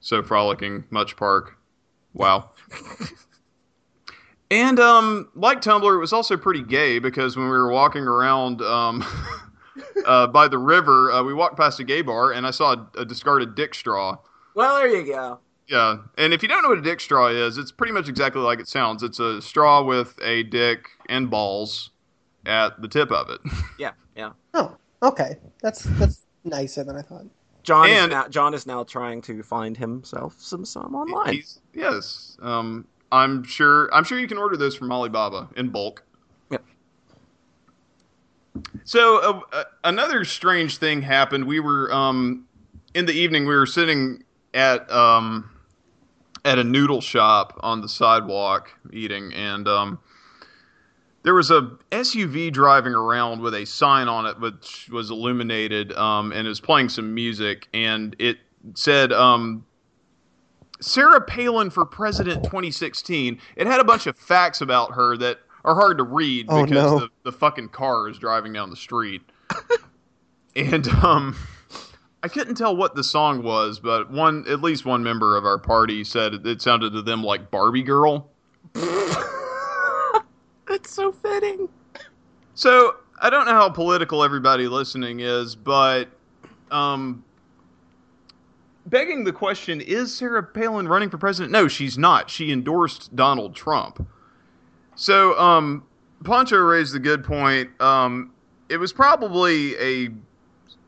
so 0.00 0.22
frolicking, 0.22 0.84
much 0.88 1.14
park. 1.16 1.58
Wow. 2.14 2.52
and 4.50 4.78
um, 4.80 5.28
like 5.34 5.60
Tumblr, 5.60 5.94
it 5.94 5.98
was 5.98 6.12
also 6.12 6.36
pretty 6.36 6.62
gay 6.62 6.98
because 6.98 7.36
when 7.36 7.46
we 7.46 7.52
were 7.52 7.70
walking 7.72 8.02
around 8.04 8.62
um, 8.62 9.04
uh, 10.06 10.26
by 10.28 10.48
the 10.48 10.58
river, 10.58 11.10
uh, 11.12 11.22
we 11.22 11.34
walked 11.34 11.56
past 11.56 11.80
a 11.80 11.84
gay 11.84 12.02
bar 12.02 12.32
and 12.32 12.46
I 12.46 12.50
saw 12.50 12.72
a, 12.74 13.00
a 13.00 13.04
discarded 13.04 13.54
dick 13.54 13.74
straw. 13.74 14.16
well, 14.54 14.76
there 14.76 14.88
you 14.88 15.06
go. 15.06 15.38
Yeah, 15.68 15.98
and 16.18 16.32
if 16.32 16.42
you 16.42 16.48
don't 16.48 16.62
know 16.64 16.68
what 16.70 16.78
a 16.78 16.82
dick 16.82 16.98
straw 17.00 17.28
is, 17.28 17.56
it's 17.56 17.70
pretty 17.70 17.92
much 17.92 18.08
exactly 18.08 18.42
like 18.42 18.58
it 18.58 18.66
sounds. 18.66 19.04
It's 19.04 19.20
a 19.20 19.40
straw 19.40 19.84
with 19.84 20.18
a 20.20 20.42
dick 20.42 20.88
and 21.08 21.30
balls 21.30 21.90
at 22.44 22.80
the 22.82 22.88
tip 22.88 23.12
of 23.12 23.30
it. 23.30 23.40
Yeah, 23.78 23.92
yeah. 24.16 24.32
Oh, 24.54 24.76
okay. 25.02 25.36
That's 25.62 25.84
that's 25.84 26.26
nicer 26.42 26.82
than 26.82 26.96
I 26.96 27.02
thought. 27.02 27.24
John 27.62 27.88
is 27.88 27.96
And- 27.98 28.10
now 28.10 28.26
John 28.26 28.52
is 28.52 28.66
now 28.66 28.82
trying 28.82 29.22
to 29.22 29.44
find 29.44 29.76
himself 29.76 30.34
some 30.40 30.64
some 30.64 30.92
online. 30.96 31.40
Yes, 31.72 32.36
um, 32.42 32.84
I'm 33.12 33.42
sure. 33.44 33.92
I'm 33.92 34.04
sure 34.04 34.18
you 34.18 34.28
can 34.28 34.38
order 34.38 34.56
those 34.56 34.74
from 34.74 34.92
Alibaba 34.92 35.48
in 35.56 35.70
bulk. 35.70 36.04
Yep. 36.50 36.64
So 38.84 39.18
uh, 39.18 39.40
uh, 39.52 39.64
another 39.84 40.24
strange 40.24 40.78
thing 40.78 41.02
happened. 41.02 41.44
We 41.44 41.60
were 41.60 41.92
um, 41.92 42.46
in 42.94 43.06
the 43.06 43.12
evening. 43.12 43.46
We 43.46 43.54
were 43.54 43.66
sitting 43.66 44.22
at 44.54 44.90
um, 44.90 45.50
at 46.44 46.58
a 46.58 46.64
noodle 46.64 47.00
shop 47.00 47.58
on 47.62 47.80
the 47.80 47.88
sidewalk 47.88 48.70
eating, 48.92 49.32
and 49.34 49.66
um, 49.66 49.98
there 51.24 51.34
was 51.34 51.50
a 51.50 51.76
SUV 51.90 52.52
driving 52.52 52.94
around 52.94 53.40
with 53.40 53.54
a 53.54 53.64
sign 53.64 54.08
on 54.08 54.26
it, 54.26 54.38
which 54.38 54.88
was 54.90 55.10
illuminated, 55.10 55.92
um, 55.94 56.32
and 56.32 56.46
it 56.46 56.48
was 56.48 56.60
playing 56.60 56.88
some 56.88 57.12
music, 57.12 57.68
and 57.74 58.14
it 58.20 58.38
said. 58.74 59.12
Um, 59.12 59.64
Sarah 60.80 61.20
Palin 61.20 61.70
for 61.70 61.84
president 61.84 62.42
2016. 62.44 63.38
It 63.56 63.66
had 63.66 63.80
a 63.80 63.84
bunch 63.84 64.06
of 64.06 64.16
facts 64.16 64.60
about 64.60 64.92
her 64.92 65.16
that 65.18 65.40
are 65.64 65.74
hard 65.74 65.98
to 65.98 66.04
read 66.04 66.46
Oh, 66.48 66.64
because 66.64 66.74
no. 66.74 66.98
the, 67.00 67.08
the 67.24 67.32
fucking 67.32 67.68
car 67.68 68.08
is 68.08 68.18
driving 68.18 68.52
down 68.52 68.70
the 68.70 68.76
street. 68.76 69.22
and 70.56 70.88
um 70.88 71.36
I 72.22 72.28
couldn't 72.28 72.54
tell 72.56 72.76
what 72.76 72.94
the 72.94 73.04
song 73.04 73.42
was, 73.42 73.80
but 73.80 74.10
one 74.10 74.44
at 74.48 74.60
least 74.60 74.84
one 74.84 75.02
member 75.02 75.36
of 75.36 75.44
our 75.44 75.58
party 75.58 76.04
said 76.04 76.34
it, 76.34 76.46
it 76.46 76.62
sounded 76.62 76.92
to 76.92 77.02
them 77.02 77.22
like 77.22 77.50
Barbie 77.50 77.82
Girl. 77.82 78.28
That's 78.74 79.16
so 80.92 81.12
fitting. 81.12 81.68
So 82.54 82.96
I 83.20 83.30
don't 83.30 83.46
know 83.46 83.52
how 83.52 83.68
political 83.70 84.22
everybody 84.22 84.68
listening 84.68 85.20
is, 85.20 85.56
but 85.56 86.08
um, 86.70 87.24
begging 88.86 89.24
the 89.24 89.32
question: 89.32 89.80
Is 89.80 90.14
Sarah 90.14 90.42
Palin 90.42 90.88
running 90.88 91.10
for 91.10 91.18
president? 91.18 91.52
No, 91.52 91.68
she's 91.68 91.96
not. 91.98 92.28
She 92.30 92.50
endorsed 92.52 93.14
Donald 93.16 93.54
Trump. 93.54 94.06
So 94.94 95.38
um, 95.38 95.84
Poncho 96.24 96.58
raised 96.58 96.94
a 96.94 96.98
good 96.98 97.24
point. 97.24 97.70
Um, 97.80 98.32
it 98.68 98.76
was 98.76 98.92
probably 98.92 99.74
a, 99.76 100.08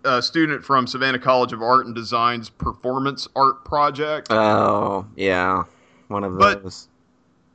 a 0.04 0.22
student 0.22 0.64
from 0.64 0.87
Savannah 0.87 1.18
College 1.18 1.52
of 1.52 1.62
Art 1.62 1.87
and 1.87 1.94
Design's 1.94 2.50
performance 2.50 3.26
art 3.34 3.64
project. 3.64 4.28
Oh 4.30 5.06
yeah, 5.16 5.64
one 6.08 6.25
of 6.25 6.37
But- 6.38 6.62
those. 6.62 6.88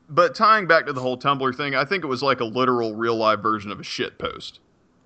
but 0.10 0.34
tying 0.36 0.68
back 0.68 0.86
to 0.88 0.94
the 0.94 1.02
whole 1.02 1.18
Tumblr 1.18 1.56
thing, 1.56 1.76
I 1.76 1.86
think 1.86 2.04
it 2.04 2.08
was 2.08 2.24
like 2.24 2.40
a 2.40 2.46
literal, 2.46 2.96
real 2.96 3.16
live 3.16 3.42
version 3.42 3.72
of 3.72 3.80
a 3.80 3.84
shit 3.84 4.18
post. 4.18 4.60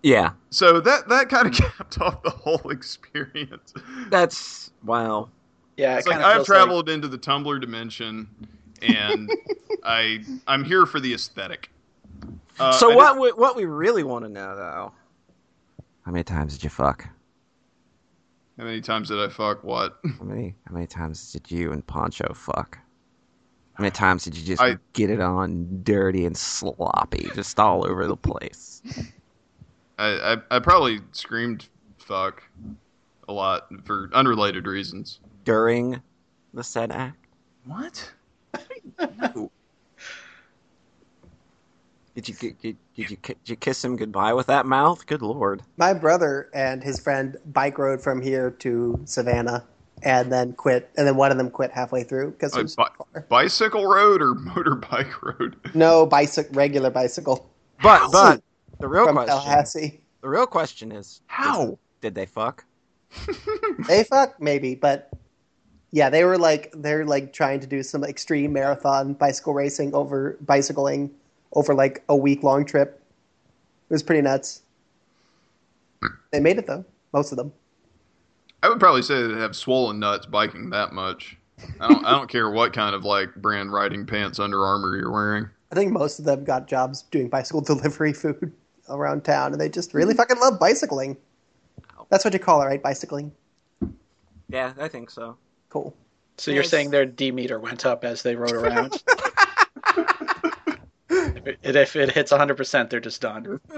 yeah, 0.04 0.32
So 0.52 0.80
that 0.82 1.10
that 1.10 1.28
kind 1.30 1.48
of 1.48 1.54
capped 1.78 2.00
off 2.02 2.24
the 2.24 2.30
whole 2.30 2.70
experience. 2.72 3.74
that's 4.10 4.71
wow. 4.86 5.30
Yeah, 5.78 5.98
It's 5.98 6.08
like 6.08 6.18
I've 6.18 6.36
feels 6.38 6.48
traveled 6.48 6.90
into 6.90 7.08
the 7.08 7.18
Tumblr 7.18 7.60
dimension, 7.62 8.28
and 8.82 9.32
I 9.84 10.24
I'm 10.48 10.64
here 10.64 10.86
for 10.86 11.00
the 11.00 11.14
aesthetic. 11.14 11.72
Uh, 12.60 12.72
so 12.74 12.92
I 12.92 12.96
what 12.96 13.14
did- 13.14 13.22
we, 13.22 13.30
what 13.32 13.56
we 13.56 13.66
really 13.66 14.04
want 14.04 14.26
to 14.26 14.30
know 14.30 14.56
though? 14.56 14.92
How 16.06 16.12
many 16.12 16.24
times 16.24 16.54
did 16.54 16.64
you 16.64 16.70
fuck? 16.70 17.08
how 18.58 18.66
many 18.66 18.82
times 18.82 19.08
did 19.08 19.18
I 19.20 19.28
fuck 19.30 19.64
what? 19.64 19.98
How 20.20 20.24
many 20.26 20.54
how 20.68 20.74
many 20.76 20.86
times 20.86 21.32
did 21.32 21.50
you 21.50 21.72
and 21.72 21.86
Poncho 21.88 22.32
fuck? 22.36 22.78
How 23.74 23.82
many 23.82 23.92
times 23.92 24.24
did 24.26 24.36
you 24.38 24.46
just 24.46 24.62
I- 24.62 24.78
get 24.94 25.10
it 25.10 25.20
on 25.22 25.82
dirty 25.84 26.26
and 26.26 26.38
sloppy, 26.38 27.30
just 27.34 27.60
all 27.60 27.88
over 27.88 28.06
the 28.06 28.18
place? 28.18 28.84
I, 29.98 30.34
I 30.34 30.38
I 30.58 30.60
probably 30.60 31.00
screamed 31.12 31.70
fuck 31.98 32.44
a 33.32 33.34
lot 33.34 33.68
for 33.86 34.10
unrelated 34.14 34.68
reasons. 34.68 35.20
During 35.46 36.02
the 36.54 36.64
said 36.64 36.92
act? 36.92 37.26
What? 37.66 38.12
Did 42.14 42.28
you 42.28 42.36
did, 42.36 42.58
did 42.62 42.78
you 43.10 43.18
did 43.24 43.38
you 43.46 43.56
kiss 43.56 43.84
him 43.84 43.96
goodbye 43.96 44.34
with 44.34 44.48
that 44.48 44.66
mouth? 44.66 45.06
Good 45.06 45.22
lord. 45.22 45.62
My 45.78 45.94
brother 45.94 46.50
and 46.54 46.84
his 46.84 47.00
friend 47.00 47.38
bike 47.54 47.78
rode 47.78 48.02
from 48.02 48.22
here 48.22 48.52
to 48.60 49.00
Savannah, 49.06 49.64
and 50.04 50.30
then 50.30 50.52
quit. 50.54 50.90
And 50.98 51.08
then 51.08 51.16
one 51.16 51.32
of 51.32 51.38
them 51.38 51.50
quit 51.50 51.72
halfway 51.72 52.04
through 52.04 52.32
because 52.32 52.56
it 52.56 52.64
was 52.64 52.76
bi- 52.76 52.90
far. 53.14 53.22
bicycle 53.30 53.88
road 53.88 54.22
or 54.22 54.36
motorbike 54.36 55.22
road? 55.22 55.56
No 55.74 56.06
bicycle, 56.06 56.54
regular 56.54 56.90
bicycle 56.90 57.50
But 57.82 58.12
but 58.12 58.42
the 58.80 58.90
real 58.90 59.06
from 59.06 59.16
question 59.16 59.34
Tallahassee. 59.38 60.02
the 60.22 60.28
real 60.28 60.48
question 60.48 60.92
is 60.92 61.22
How? 61.28 61.80
did 62.02 62.14
they 62.14 62.26
fuck? 62.26 62.66
They 63.88 64.04
fuck 64.04 64.40
maybe, 64.40 64.76
but 64.76 65.10
yeah, 65.92 66.10
they 66.10 66.24
were 66.24 66.38
like 66.38 66.72
they're 66.76 67.06
like 67.06 67.34
trying 67.34 67.60
to 67.60 67.68
do 67.68 67.84
some 67.84 68.04
extreme 68.04 68.54
marathon 68.54 69.14
bicycle 69.14 69.54
racing 69.54 69.94
over 69.94 70.38
bicycling 70.42 71.12
over 71.54 71.74
like 71.74 72.04
a 72.10 72.16
week 72.16 72.44
long 72.44 72.66
trip. 72.66 73.02
It 73.90 73.94
was 73.94 74.04
pretty 74.04 74.22
nuts. 74.22 74.62
They 76.32 76.40
made 76.40 76.58
it 76.58 76.68
though, 76.68 76.86
most 77.14 77.32
of 77.32 77.38
them. 77.38 77.52
I 78.64 78.70
would 78.70 78.80
probably 78.80 79.02
say 79.02 79.28
they 79.28 79.40
have 79.40 79.56
swollen 79.56 80.00
nuts 80.00 80.26
biking 80.26 80.70
that 80.70 80.94
much. 80.94 81.38
I 81.80 81.88
don't 81.90 82.06
I 82.06 82.12
don't 82.12 82.30
care 82.30 82.50
what 82.50 82.74
kind 82.74 82.96
of 82.96 83.04
like 83.04 83.36
brand 83.36 83.74
riding 83.74 84.06
pants 84.06 84.40
Under 84.40 84.64
Armour 84.64 84.98
you're 84.98 85.12
wearing. 85.12 85.50
I 85.72 85.76
think 85.76 85.92
most 85.92 86.20
of 86.20 86.26
them 86.26 86.44
got 86.44 86.68
jobs 86.68 87.04
doing 87.04 87.30
bicycle 87.30 87.62
delivery 87.72 88.14
food 88.14 88.54
around 88.90 89.24
town, 89.24 89.52
and 89.52 89.62
they 89.62 89.70
just 89.70 89.94
really 89.94 90.14
mm-hmm. 90.14 90.18
fucking 90.18 90.40
love 90.40 90.60
bicycling. 90.60 91.18
That's 92.12 92.24
what 92.26 92.34
you 92.34 92.40
call 92.40 92.62
it, 92.62 92.66
right? 92.66 92.84
Bicycling. 92.84 93.32
Yeah, 94.50 94.74
I 94.78 94.90
think 94.90 95.10
so. 95.10 95.38
Cool. 95.70 95.96
So 96.38 96.52
you're 96.52 96.62
Yes. 96.64 96.70
saying 96.70 96.92
their 96.92 97.06
D 97.06 97.32
meter 97.32 97.58
went 97.58 97.86
up 97.86 98.04
as 98.04 98.22
they 98.22 98.36
rode 98.36 98.52
around? 98.52 99.02
if, 101.10 101.48
it, 101.48 101.60
if 101.76 101.96
it 101.96 102.12
hits 102.12 102.32
100%, 102.34 102.90
they're 102.90 103.00
just 103.00 103.22
done. 103.22 103.60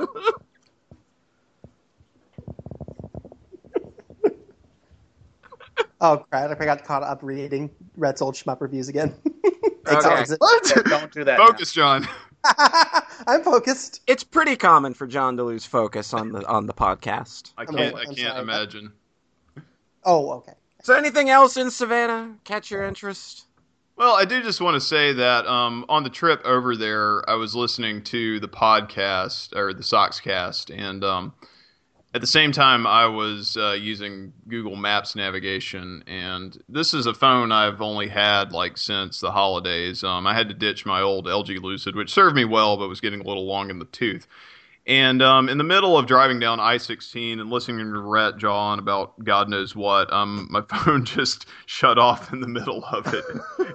Oh 6.02 6.18
crap! 6.30 6.60
I 6.60 6.66
got 6.66 6.84
caught 6.84 7.02
up 7.02 7.20
reading 7.24 7.70
Rhett's 7.96 8.22
old 8.22 8.36
shmup 8.36 8.60
reviews 8.60 8.90
again. 8.90 9.14
Thanks, 9.86 10.06
Okay. 10.06 10.16
Exit. 10.16 10.38
Yeah, 10.42 10.82
don't 10.84 11.12
do 11.14 11.24
that. 11.24 11.38
now. 11.40 11.46
Focus, 11.48 11.72
John. 11.72 12.06
I'm 13.28 13.44
focused. 13.44 14.02
It's 14.08 14.24
pretty 14.24 14.56
common 14.56 14.94
for 14.94 15.08
John 15.08 15.38
to 15.38 15.44
lose 15.44 15.66
focus 15.66 16.14
on 16.14 16.32
the 16.32 16.46
on 16.48 16.66
the 16.66 16.74
podcast. 16.74 17.52
I 17.58 17.66
can't 17.66 17.78
sorry, 17.78 18.06
I 18.06 18.10
I'm 18.10 18.16
can't 18.16 18.18
sorry. 18.18 18.42
imagine. 18.42 18.94
Oh, 20.04 20.32
okay. 20.34 20.54
So, 20.84 20.96
anything 20.96 21.30
else 21.30 21.56
in 21.56 21.72
Savannah 21.72 22.36
catch 22.44 22.70
your 22.70 22.84
interest? 22.84 23.46
Well, 23.96 24.16
I 24.16 24.26
do 24.26 24.42
just 24.42 24.60
want 24.60 24.76
to 24.76 24.82
say 24.82 25.14
that 25.14 25.46
um, 25.46 25.86
on 25.88 26.04
the 26.04 26.10
trip 26.10 26.42
over 26.46 26.76
there, 26.76 27.28
I 27.30 27.36
was 27.36 27.56
listening 27.56 28.04
to 28.06 28.40
the 28.40 28.48
podcast 28.48 29.56
or 29.56 29.74
the 29.74 29.84
Sockscast, 29.84 30.76
and 30.76 31.04
um, 31.04 31.34
at 32.14 32.22
the 32.22 32.28
same 32.28 32.52
time, 32.52 32.86
I 32.86 33.08
was 33.08 33.58
uh, 33.58 33.72
using 33.72 34.34
Google 34.48 34.76
Maps 34.76 35.16
navigation. 35.16 36.04
And 36.06 36.56
this 36.70 36.94
is 36.94 37.08
a 37.08 37.14
phone 37.14 37.52
I've 37.52 37.82
only 37.82 38.08
had 38.08 38.52
like 38.52 38.78
since 38.78 39.20
the 39.20 39.32
holidays. 39.32 40.04
Um, 40.04 40.28
I 40.28 40.36
had 40.36 40.48
to 40.50 40.54
ditch 40.54 40.86
my 40.86 41.02
old 41.02 41.26
LG 41.26 41.62
Lucid, 41.62 41.96
which 41.96 42.14
served 42.14 42.36
me 42.36 42.46
well, 42.46 42.78
but 42.78 42.88
was 42.88 43.02
getting 43.02 43.22
a 43.22 43.28
little 43.28 43.48
long 43.48 43.72
in 43.72 43.80
the 43.80 43.86
tooth. 43.86 44.28
And 44.86 45.22
um, 45.22 45.48
in 45.48 45.58
the 45.58 45.64
middle 45.64 45.98
of 45.98 46.08
driving 46.08 46.40
down 46.40 46.60
I 46.60 46.78
16 46.78 47.40
and 47.40 47.50
listening 47.50 47.92
to 47.92 48.00
Rhett 48.00 48.38
jaw 48.38 48.72
on 48.72 48.80
about 48.80 49.24
God 49.24 49.50
knows 49.50 49.76
what, 49.76 50.12
um, 50.12 50.48
my 50.52 50.62
phone 50.70 51.06
just 51.06 51.48
shut 51.66 51.98
off 51.98 52.32
in 52.32 52.42
the 52.42 52.48
middle 52.48 52.84
of 52.86 53.12
it. 53.12 53.26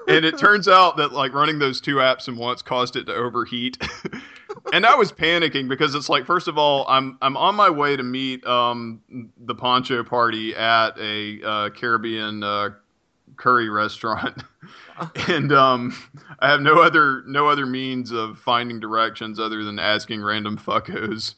and 0.06 0.24
it 0.24 0.38
turns 0.38 0.68
out 0.68 0.96
that 0.98 1.12
like 1.12 1.32
running 1.32 1.58
those 1.58 1.80
two 1.80 1.96
apps 1.96 2.28
in 2.28 2.36
once 2.36 2.62
caused 2.62 2.94
it 2.94 3.06
to 3.06 3.14
overheat. 3.14 3.78
and 4.72 4.86
I 4.86 4.94
was 4.94 5.12
panicking 5.12 5.68
because 5.68 5.94
it's 5.94 6.08
like, 6.08 6.26
first 6.26 6.48
of 6.48 6.58
all, 6.58 6.86
I'm 6.88 7.18
I'm 7.22 7.36
on 7.36 7.54
my 7.54 7.70
way 7.70 7.96
to 7.96 8.02
meet 8.02 8.46
um, 8.46 9.00
the 9.38 9.54
Poncho 9.54 10.02
Party 10.04 10.54
at 10.54 10.98
a 10.98 11.42
uh, 11.42 11.70
Caribbean 11.70 12.42
uh, 12.42 12.70
curry 13.36 13.68
restaurant. 13.68 14.42
and 15.28 15.52
um, 15.52 15.96
I 16.40 16.50
have 16.50 16.60
no 16.60 16.82
other 16.82 17.22
no 17.26 17.48
other 17.48 17.66
means 17.66 18.10
of 18.10 18.38
finding 18.38 18.80
directions 18.80 19.40
other 19.40 19.64
than 19.64 19.78
asking 19.78 20.22
random 20.22 20.58
fuckos. 20.58 21.34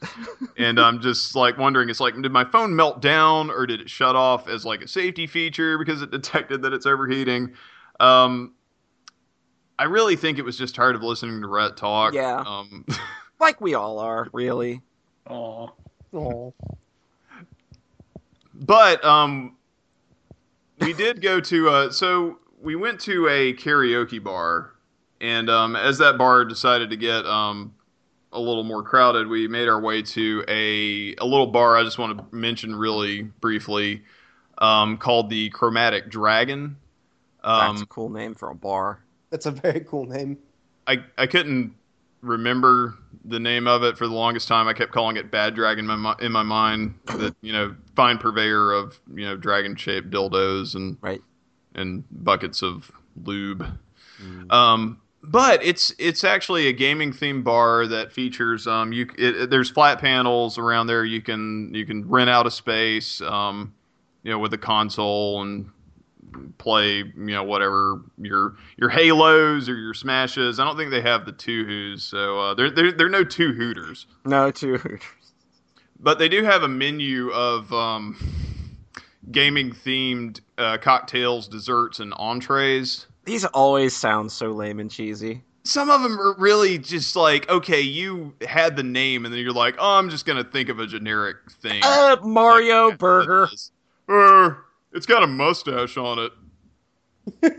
and 0.59 0.81
I'm 0.81 1.01
just 1.01 1.37
like 1.37 1.59
wondering, 1.59 1.89
it's 1.89 2.01
like, 2.01 2.21
did 2.21 2.33
my 2.33 2.45
phone 2.45 2.75
melt 2.75 3.01
down 3.01 3.51
or 3.51 3.67
did 3.67 3.81
it 3.81 3.91
shut 3.91 4.17
off 4.17 4.49
as 4.49 4.65
like 4.65 4.83
a 4.83 4.89
safety 4.89 5.27
feature 5.27 5.79
because 5.79 6.03
it 6.03 6.11
detected 6.11 6.63
that 6.63 6.73
it's 6.73 6.87
overheating? 6.87 7.55
Um, 8.01 8.55
I 9.79 9.85
really 9.85 10.17
think 10.17 10.39
it 10.39 10.45
was 10.45 10.59
just 10.59 10.75
tired 10.75 10.95
of 10.95 11.03
listening 11.03 11.41
to 11.41 11.47
Rhett 11.47 11.77
talk. 11.77 12.13
Yeah. 12.13 12.43
Um, 12.47 12.85
Like 13.41 13.61
we 13.61 13.75
all 13.75 13.99
are, 13.99 14.29
really. 14.33 14.83
Oh, 15.27 15.73
Oh. 16.13 16.53
but 18.55 19.05
um, 19.05 19.57
we 20.81 20.93
did 20.93 21.23
go 21.23 21.41
to 21.41 21.69
uh, 21.69 21.91
so 21.91 22.39
we 22.63 22.77
went 22.77 23.01
to 23.01 23.29
a 23.29 23.55
karaoke 23.55 24.23
bar, 24.23 24.73
and 25.21 25.49
um, 25.49 25.77
as 25.77 25.99
that 25.99 26.19
bar 26.19 26.45
decided 26.45 26.91
to 26.91 26.97
get 26.97 27.25
um, 27.27 27.75
a 28.33 28.41
little 28.41 28.65
more 28.65 28.83
crowded, 28.83 29.27
we 29.29 29.49
made 29.49 29.69
our 29.69 29.81
way 29.81 30.03
to 30.03 30.45
a 30.49 31.15
a 31.17 31.25
little 31.25 31.47
bar. 31.47 31.77
I 31.77 31.85
just 31.85 31.99
want 31.99 32.19
to 32.19 32.37
mention 32.37 32.75
really 32.75 33.23
briefly, 33.23 34.03
um, 34.59 34.99
called 34.99 35.31
the 35.31 35.49
Chromatic 35.51 36.11
Dragon. 36.11 36.77
That's 37.43 37.79
Um, 37.79 37.83
a 37.83 37.87
cool 37.87 38.11
name 38.11 38.35
for 38.35 38.51
a 38.51 38.55
bar. 38.55 39.01
That's 39.31 39.47
a 39.47 39.51
very 39.53 39.81
cool 39.81 40.05
name. 40.07 40.39
I 40.87 41.05
I 41.17 41.27
couldn't 41.27 41.75
remember 42.23 42.97
the 43.25 43.41
name 43.41 43.67
of 43.67 43.83
it 43.83 43.97
for 43.99 44.07
the 44.07 44.15
longest 44.15 44.49
time. 44.49 44.69
I 44.69 44.73
kept 44.73 44.93
calling 44.93 45.17
it 45.17 45.31
Bad 45.31 45.55
Dragon 45.55 45.89
in 45.91 46.01
my, 46.01 46.15
in 46.21 46.33
my 46.33 46.43
mind. 46.43 46.95
That 47.17 47.35
you 47.43 47.53
know, 47.53 47.75
fine 47.97 48.19
purveyor 48.19 48.73
of 48.73 48.99
you 49.15 49.25
know 49.27 49.37
dragon 49.37 49.77
shaped 49.77 50.11
dildos 50.11 50.75
and 50.75 50.97
Right. 51.01 51.21
and 51.75 52.05
buckets 52.11 52.63
of 52.63 52.91
lube. 53.25 53.67
Um, 54.51 55.01
but 55.23 55.63
it's 55.65 55.95
it's 55.99 56.25
actually 56.25 56.69
a 56.69 56.73
gaming 56.73 57.13
themed 57.13 57.45
bar 57.45 57.87
that 57.87 58.13
features 58.13 58.67
um 58.67 58.93
you 58.93 59.07
it, 59.19 59.37
it- 59.37 59.51
there's 59.51 59.71
flat 59.71 60.01
panels 60.01 60.57
around 60.59 60.87
there. 60.87 61.05
You 61.05 61.21
can 61.23 61.73
you 61.75 61.85
can 61.87 62.09
rent 62.09 62.31
out 62.31 62.47
a 62.47 62.51
space 62.51 63.21
um 63.21 63.75
you 64.23 64.31
know 64.31 64.39
with 64.39 64.53
a 64.55 64.59
console 64.59 65.43
and 65.43 65.71
play 66.59 66.99
you 66.99 67.13
know 67.17 67.43
whatever 67.45 68.03
your 68.19 68.57
your 68.77 68.89
Halos 68.91 69.69
or 69.69 69.77
your 69.77 69.95
Smashes. 69.95 70.59
I 70.61 70.65
don't 70.65 70.77
think 70.77 70.91
they 70.91 71.01
have 71.03 71.25
the 71.27 71.33
two 71.33 71.65
who's 71.65 72.03
so 72.03 72.39
uh, 72.41 72.55
they're 72.55 72.71
they're 72.71 72.93
they're 72.93 73.09
no 73.09 73.25
two 73.25 73.53
hooters, 73.53 74.07
No, 74.25 74.51
two. 74.51 74.77
hooters. 74.79 75.03
but 75.99 76.19
they 76.19 76.29
do 76.29 76.45
have 76.45 76.63
a 76.63 76.69
menu 76.69 77.31
of 77.33 77.73
um 77.73 78.17
gaming 79.31 79.73
themed 79.73 80.41
uh, 80.59 80.79
cocktails, 80.79 81.47
desserts, 81.49 82.01
and 82.01 82.13
entrees. 82.17 83.07
These 83.25 83.45
always 83.47 83.95
sound 83.95 84.33
so 84.33 84.49
lame 84.51 84.81
and 84.81 84.91
cheesy. 84.91 85.43
some 85.63 85.91
of 85.91 86.03
them 86.03 86.19
are 86.19 86.35
really 86.39 86.79
just 86.79 87.15
like, 87.17 87.49
okay, 87.51 87.81
you 87.81 88.35
had 88.49 88.77
the 88.77 88.83
name, 88.83 89.25
and 89.25 89.33
then 89.33 89.41
you're 89.43 89.53
like, 89.53 89.77
oh, 89.79 89.99
I'm 89.99 90.09
just 90.11 90.25
gonna 90.27 90.43
think 90.45 90.69
of 90.69 90.81
a 90.81 90.87
generic 90.87 91.37
thing. 91.63 91.81
Uh, 91.85 92.17
Mario 92.23 92.89
Like, 92.89 92.99
Burger. 92.99 93.49
Uh, 94.09 94.55
it's 94.93 95.07
got 95.07 95.23
a 95.23 95.27
mustache 95.27 95.97
on 95.97 96.19
it. 96.19 96.33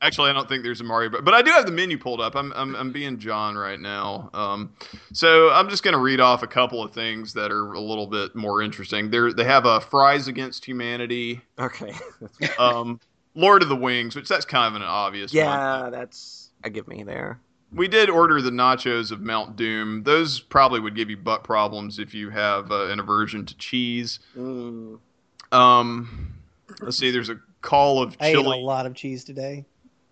Actually, 0.00 0.28
I 0.28 0.32
don't 0.34 0.48
think 0.48 0.62
there's 0.62 0.80
a 0.82 0.84
Mario, 0.84 1.08
but, 1.08 1.24
but 1.24 1.32
I 1.32 1.40
do 1.40 1.50
have 1.50 1.64
the 1.64 1.72
menu 1.72 1.96
pulled 1.96 2.20
up. 2.20 2.36
I'm, 2.36 2.52
I'm 2.54 2.74
I'm 2.76 2.92
being 2.92 3.18
John 3.18 3.56
right 3.56 3.80
now. 3.80 4.28
Um, 4.34 4.74
so 5.12 5.50
I'm 5.50 5.70
just 5.70 5.82
gonna 5.82 5.98
read 5.98 6.20
off 6.20 6.42
a 6.42 6.46
couple 6.46 6.82
of 6.82 6.92
things 6.92 7.32
that 7.34 7.50
are 7.50 7.72
a 7.72 7.80
little 7.80 8.06
bit 8.06 8.34
more 8.36 8.60
interesting. 8.60 9.10
They 9.10 9.32
they 9.34 9.44
have 9.44 9.64
a 9.64 9.80
fries 9.80 10.28
against 10.28 10.64
humanity, 10.64 11.40
Okay. 11.58 11.94
um, 12.58 13.00
Lord 13.34 13.62
of 13.62 13.70
the 13.70 13.76
Wings, 13.76 14.14
which 14.14 14.28
that's 14.28 14.44
kind 14.44 14.74
of 14.74 14.80
an 14.80 14.86
obvious 14.86 15.32
one. 15.32 15.38
yeah, 15.42 15.88
that's 15.90 16.50
a 16.64 16.70
give 16.70 16.86
me 16.86 17.02
there. 17.02 17.40
We 17.72 17.88
did 17.88 18.10
order 18.10 18.42
the 18.42 18.50
nachos 18.50 19.10
of 19.10 19.20
Mount 19.22 19.56
Doom. 19.56 20.02
Those 20.02 20.38
probably 20.38 20.80
would 20.80 20.94
give 20.94 21.08
you 21.08 21.16
butt 21.16 21.44
problems 21.44 21.98
if 21.98 22.12
you 22.14 22.28
have 22.30 22.70
uh, 22.70 22.86
an 22.88 23.00
aversion 23.00 23.46
to 23.46 23.56
cheese. 23.56 24.20
Mm. 24.36 24.98
Um, 25.52 26.34
let's 26.80 26.98
see. 26.98 27.10
There's 27.10 27.30
a 27.30 27.38
call 27.62 28.02
of 28.02 28.18
chili. 28.18 28.34
I 28.34 28.38
ate 28.38 28.62
a 28.62 28.64
lot 28.64 28.86
of 28.86 28.94
cheese 28.94 29.24
today. 29.24 29.64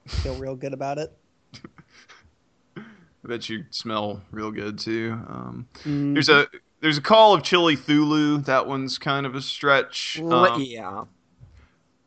Feel 0.07 0.35
real 0.37 0.57
good 0.57 0.73
about 0.73 0.99
it. 0.99 1.13
I 2.77 3.29
bet 3.29 3.49
you 3.49 3.65
smell 3.71 4.21
real 4.31 4.51
good 4.51 4.79
too. 4.79 5.13
Um, 5.29 5.69
Mm. 5.85 6.15
there's 6.15 6.29
a 6.29 6.47
there's 6.81 6.99
a 6.99 7.03
call 7.03 7.35
of 7.35 7.43
chili 7.45 7.77
Thulu. 7.77 8.45
That 8.45 8.67
one's 8.67 8.99
kind 8.99 9.27
of 9.27 9.35
a 9.37 9.41
stretch. 9.41 10.21
Um, 10.21 10.61
yeah. 10.63 11.05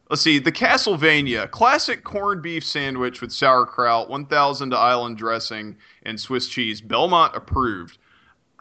Let's 0.10 0.22
see. 0.22 0.38
The 0.38 0.52
Castlevania 0.52 1.50
classic 1.50 2.04
corned 2.04 2.44
beef 2.44 2.64
sandwich 2.66 3.22
with 3.22 3.32
sauerkraut, 3.32 4.08
1,000 4.10 4.74
island 4.74 5.18
dressing, 5.18 5.76
and 6.04 6.20
Swiss 6.20 6.48
cheese. 6.50 6.80
Belmont 6.82 7.36
approved. 7.36 7.98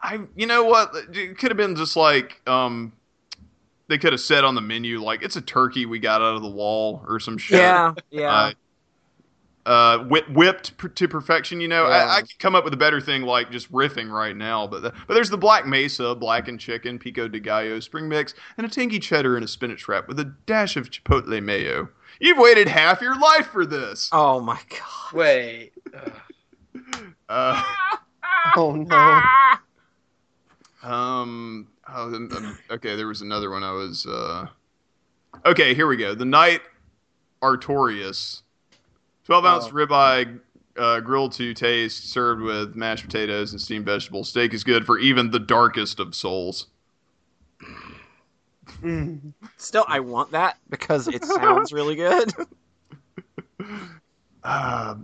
I, 0.02 0.20
you 0.36 0.46
know 0.46 0.64
what? 0.64 0.94
It 1.12 1.36
could 1.36 1.50
have 1.50 1.58
been 1.58 1.74
just 1.76 1.96
like, 1.96 2.40
um, 2.48 2.92
they 3.88 3.98
could 3.98 4.12
have 4.12 4.20
said 4.20 4.44
on 4.44 4.54
the 4.54 4.60
menu 4.60 5.02
like 5.02 5.22
it's 5.22 5.36
a 5.36 5.40
turkey 5.42 5.86
we 5.86 5.98
got 5.98 6.22
out 6.22 6.36
of 6.36 6.42
the 6.42 6.48
wall 6.50 7.04
or 7.06 7.18
some 7.20 7.38
shit. 7.38 7.58
Yeah, 7.58 7.94
yeah. 8.10 8.32
Uh, 8.32 8.52
uh, 9.66 9.98
whip, 10.04 10.28
whipped 10.28 10.76
per- 10.76 10.88
to 10.88 11.08
perfection. 11.08 11.58
You 11.60 11.68
know, 11.68 11.84
Yeah. 11.88 12.04
I, 12.06 12.16
I 12.16 12.20
could 12.20 12.38
come 12.38 12.54
up 12.54 12.64
with 12.64 12.74
a 12.74 12.76
better 12.76 13.00
thing 13.00 13.22
like 13.22 13.50
just 13.50 13.72
riffing 13.72 14.10
right 14.10 14.36
now. 14.36 14.66
But 14.66 14.82
the, 14.82 14.92
but 15.08 15.14
there's 15.14 15.30
the 15.30 15.38
Black 15.38 15.66
Mesa, 15.66 16.14
blackened 16.14 16.60
chicken, 16.60 16.98
pico 16.98 17.28
de 17.28 17.40
gallo, 17.40 17.80
spring 17.80 18.06
mix, 18.06 18.34
and 18.58 18.66
a 18.66 18.68
tangy 18.70 18.98
cheddar 18.98 19.36
and 19.36 19.44
a 19.44 19.48
spinach 19.48 19.88
wrap 19.88 20.06
with 20.06 20.20
a 20.20 20.26
dash 20.46 20.76
of 20.76 20.90
chipotle 20.90 21.42
mayo. 21.42 21.88
You've 22.20 22.36
waited 22.38 22.68
half 22.68 23.00
your 23.00 23.18
life 23.18 23.46
for 23.46 23.64
this. 23.64 24.10
oh 24.12 24.38
my 24.40 24.60
god. 24.68 25.12
Wait. 25.14 25.72
Uh, 27.28 27.62
Oh 28.56 28.72
no. 28.72 29.22
um, 30.88 31.66
oh, 31.92 32.10
then- 32.10 32.28
um, 32.36 32.58
okay, 32.70 32.96
there 32.96 33.06
was 33.06 33.20
another 33.22 33.50
one 33.50 33.62
I 33.62 33.72
was. 33.72 34.06
Uh, 34.06 34.46
okay, 35.46 35.74
here 35.74 35.86
we 35.86 35.96
go. 35.96 36.14
The 36.14 36.24
Knight 36.24 36.60
Artorias, 37.42 38.42
twelve 39.24 39.44
ounce 39.44 39.66
Oh. 39.66 39.70
ribeye, 39.72 40.40
uh, 40.76 41.00
grilled 41.00 41.32
to 41.32 41.54
taste, 41.54 42.10
served 42.10 42.40
with 42.42 42.74
mashed 42.74 43.04
potatoes 43.04 43.52
and 43.52 43.60
steamed 43.60 43.84
vegetables. 43.86 44.28
Steak 44.28 44.54
is 44.54 44.64
good 44.64 44.84
for 44.86 44.98
even 44.98 45.30
the 45.30 45.38
darkest 45.40 46.00
of 46.00 46.14
souls. 46.14 46.66
Mm. 48.82 49.32
Still, 49.56 49.84
I 49.88 50.00
want 50.00 50.30
that 50.32 50.58
because 50.70 51.06
it 51.08 51.24
sounds 51.24 51.72
really 51.72 51.94
good. 51.96 52.32
Uh, 54.42 54.96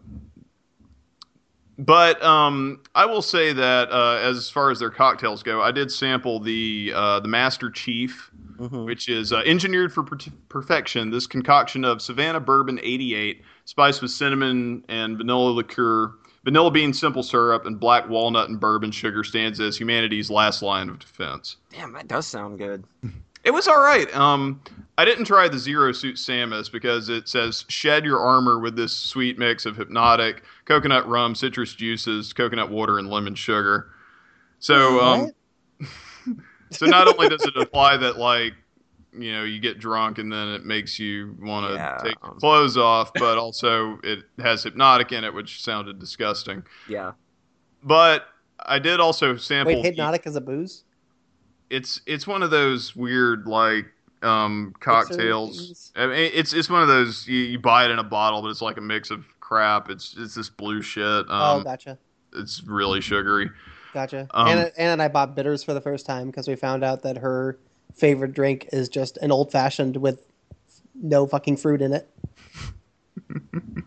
but 1.85 2.23
um, 2.23 2.81
I 2.95 3.07
will 3.07 3.23
say 3.23 3.53
that 3.53 3.91
uh, 3.91 4.19
as 4.23 4.49
far 4.51 4.71
as 4.71 4.79
their 4.79 4.91
cocktails 4.91 5.43
go, 5.43 5.61
I 5.63 5.73
did 5.73 5.91
sample 5.91 6.41
the 6.41 6.93
uh, 6.95 7.21
the 7.21 7.29
Master 7.29 7.71
Chief. 7.71 8.31
Mhm. 8.61 8.85
which 8.85 9.09
is 9.09 9.33
uh, 9.33 9.39
engineered 9.47 9.91
for 9.91 10.03
per- 10.03 10.19
perfection. 10.51 11.09
This 11.11 11.27
concoction 11.27 11.83
of 11.83 12.03
Savannah 12.03 12.41
Bourbon 12.41 12.79
88, 12.83 13.41
spiced 13.65 14.03
with 14.03 14.11
cinnamon 14.11 14.85
and 14.91 15.17
vanilla 15.17 15.49
liqueur, 15.49 16.13
vanilla 16.45 16.71
bean 16.71 16.93
simple 16.93 17.23
syrup, 17.23 17.65
and 17.65 17.81
black 17.81 18.07
walnut 18.11 18.51
and 18.51 18.61
bourbon 18.61 18.91
sugar, 18.91 19.25
stands 19.25 19.61
as 19.61 19.79
humanity's 19.81 20.29
last 20.31 20.61
line 20.61 20.91
of 20.91 20.99
defense. 20.99 21.57
Damn, 21.73 21.95
that 21.95 22.07
does 22.07 22.27
sound 22.27 22.59
good. 22.59 22.85
It 23.45 23.53
was 23.53 23.69
all 23.69 23.81
right. 23.81 24.15
Um, 24.15 24.61
I 24.99 25.05
didn't 25.05 25.25
try 25.25 25.49
the 25.49 25.59
Zero 25.59 25.93
Suit 25.93 26.17
Samus 26.17 26.71
because 26.71 27.09
it 27.09 27.29
says 27.29 27.65
shed 27.69 28.05
your 28.05 28.21
armor 28.21 28.59
with 28.59 28.77
this 28.77 28.93
sweet 28.97 29.39
mix 29.39 29.65
of 29.65 29.77
Hpnotiq, 29.77 30.41
coconut 30.67 31.09
rum, 31.09 31.35
citrus 31.35 31.75
juices, 31.75 32.33
coconut 32.35 32.71
water, 32.71 32.99
and 32.99 33.09
lemon 33.09 33.35
sugar. 33.35 33.93
So, 34.59 35.01
um, 35.01 35.31
so 36.71 36.85
not 36.87 37.09
only 37.09 37.29
does 37.31 37.43
it 37.43 37.57
imply 37.57 37.97
that 37.97 38.19
like 38.19 38.53
you 39.13 39.33
know 39.33 39.43
you 39.45 39.59
get 39.59 39.79
drunk 39.79 40.19
and 40.19 40.31
then 40.31 40.49
it 40.49 40.65
makes 40.67 40.99
you 40.99 41.35
want 41.41 41.67
to 41.69 41.75
Yeah. 41.75 41.99
take 42.03 42.17
your 42.23 42.35
clothes 42.35 42.77
off, 42.77 43.11
but 43.15 43.39
also 43.39 43.99
it 44.05 44.21
has 44.39 44.65
Hpnotiq 44.67 45.13
in 45.13 45.25
it, 45.25 45.33
which 45.33 45.63
sounded 45.63 45.99
disgusting. 45.99 46.63
Yeah. 46.89 47.13
But 47.83 48.27
I 48.67 48.79
did 48.79 49.01
also 49.01 49.37
sample. 49.39 49.81
Wait, 49.81 49.97
Hpnotiq 49.97 50.27
is 50.27 50.37
a 50.37 50.43
booze? 50.43 50.85
It's 51.71 52.01
it's 52.07 52.27
one 52.27 52.43
of 52.43 52.51
those 52.51 52.95
weird 52.97 53.47
like 53.47 53.87
um 54.23 54.75
cocktails. 54.81 55.93
I 55.97 56.07
mean, 56.07 56.31
it's 56.35 56.53
it's 56.53 56.69
one 56.69 56.83
of 56.83 56.89
those 56.89 57.27
you, 57.27 57.39
you 57.39 57.59
buy 57.59 57.85
it 57.87 57.91
in 57.91 57.99
a 57.99 58.05
bottle, 58.05 58.43
but 58.43 58.49
it's 58.49 58.61
like 58.63 58.77
a 58.77 58.81
mix 58.83 59.11
of 59.11 59.25
crap. 59.41 59.89
It's 59.89 60.15
it's 60.19 60.35
this 60.35 60.49
blue 60.51 60.83
shit. 60.83 61.27
oh, 61.29 61.59
Um, 61.59 61.63
gotcha. 61.63 61.97
it's 62.35 62.63
really 62.65 63.01
sugary. 63.01 63.51
Gotcha. 63.95 64.29
Um, 64.33 64.49
Anna, 64.49 64.71
Anna 64.77 64.93
and 64.93 65.03
I 65.03 65.09
bought 65.09 65.35
bitters 65.35 65.63
for 65.65 65.73
the 65.75 65.81
first 65.81 66.07
time 66.07 66.27
because 66.27 66.47
we 66.47 66.55
found 66.57 66.85
out 66.85 67.03
that 67.03 67.19
her 67.19 67.59
favorite 67.95 68.33
drink 68.33 68.69
is 68.73 68.89
just 68.89 69.17
an 69.19 69.33
old 69.33 69.51
fashioned 69.51 69.97
with 69.97 70.23
no 70.95 71.27
fucking 71.27 71.57
fruit 71.57 71.81
in 71.83 71.93
it. 71.93 72.09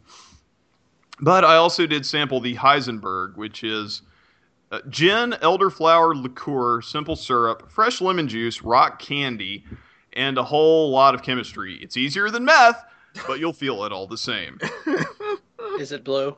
But 1.21 1.45
I 1.45 1.55
also 1.55 1.85
did 1.87 2.05
sample 2.05 2.41
the 2.41 2.55
Heisenberg, 2.55 3.37
which 3.37 3.63
is 3.63 4.01
uh, 4.73 4.79
gin, 4.89 5.33
elderflower 5.43 6.19
liqueur, 6.19 6.81
simple 6.81 7.15
syrup, 7.15 7.69
fresh 7.71 8.01
lemon 8.01 8.27
juice, 8.27 8.63
rock 8.63 8.97
candy, 8.97 9.63
and 10.13 10.37
a 10.37 10.43
whole 10.43 10.89
lot 10.89 11.13
of 11.13 11.21
chemistry. 11.21 11.75
It's 11.75 11.95
easier 11.95 12.31
than 12.31 12.43
meth, 12.43 12.83
but 13.27 13.39
you'll 13.39 13.53
feel 13.53 13.83
it 13.83 13.91
all 13.91 14.07
the 14.07 14.17
same. 14.17 14.57
Is 15.79 15.91
it 15.91 16.03
blue? 16.03 16.35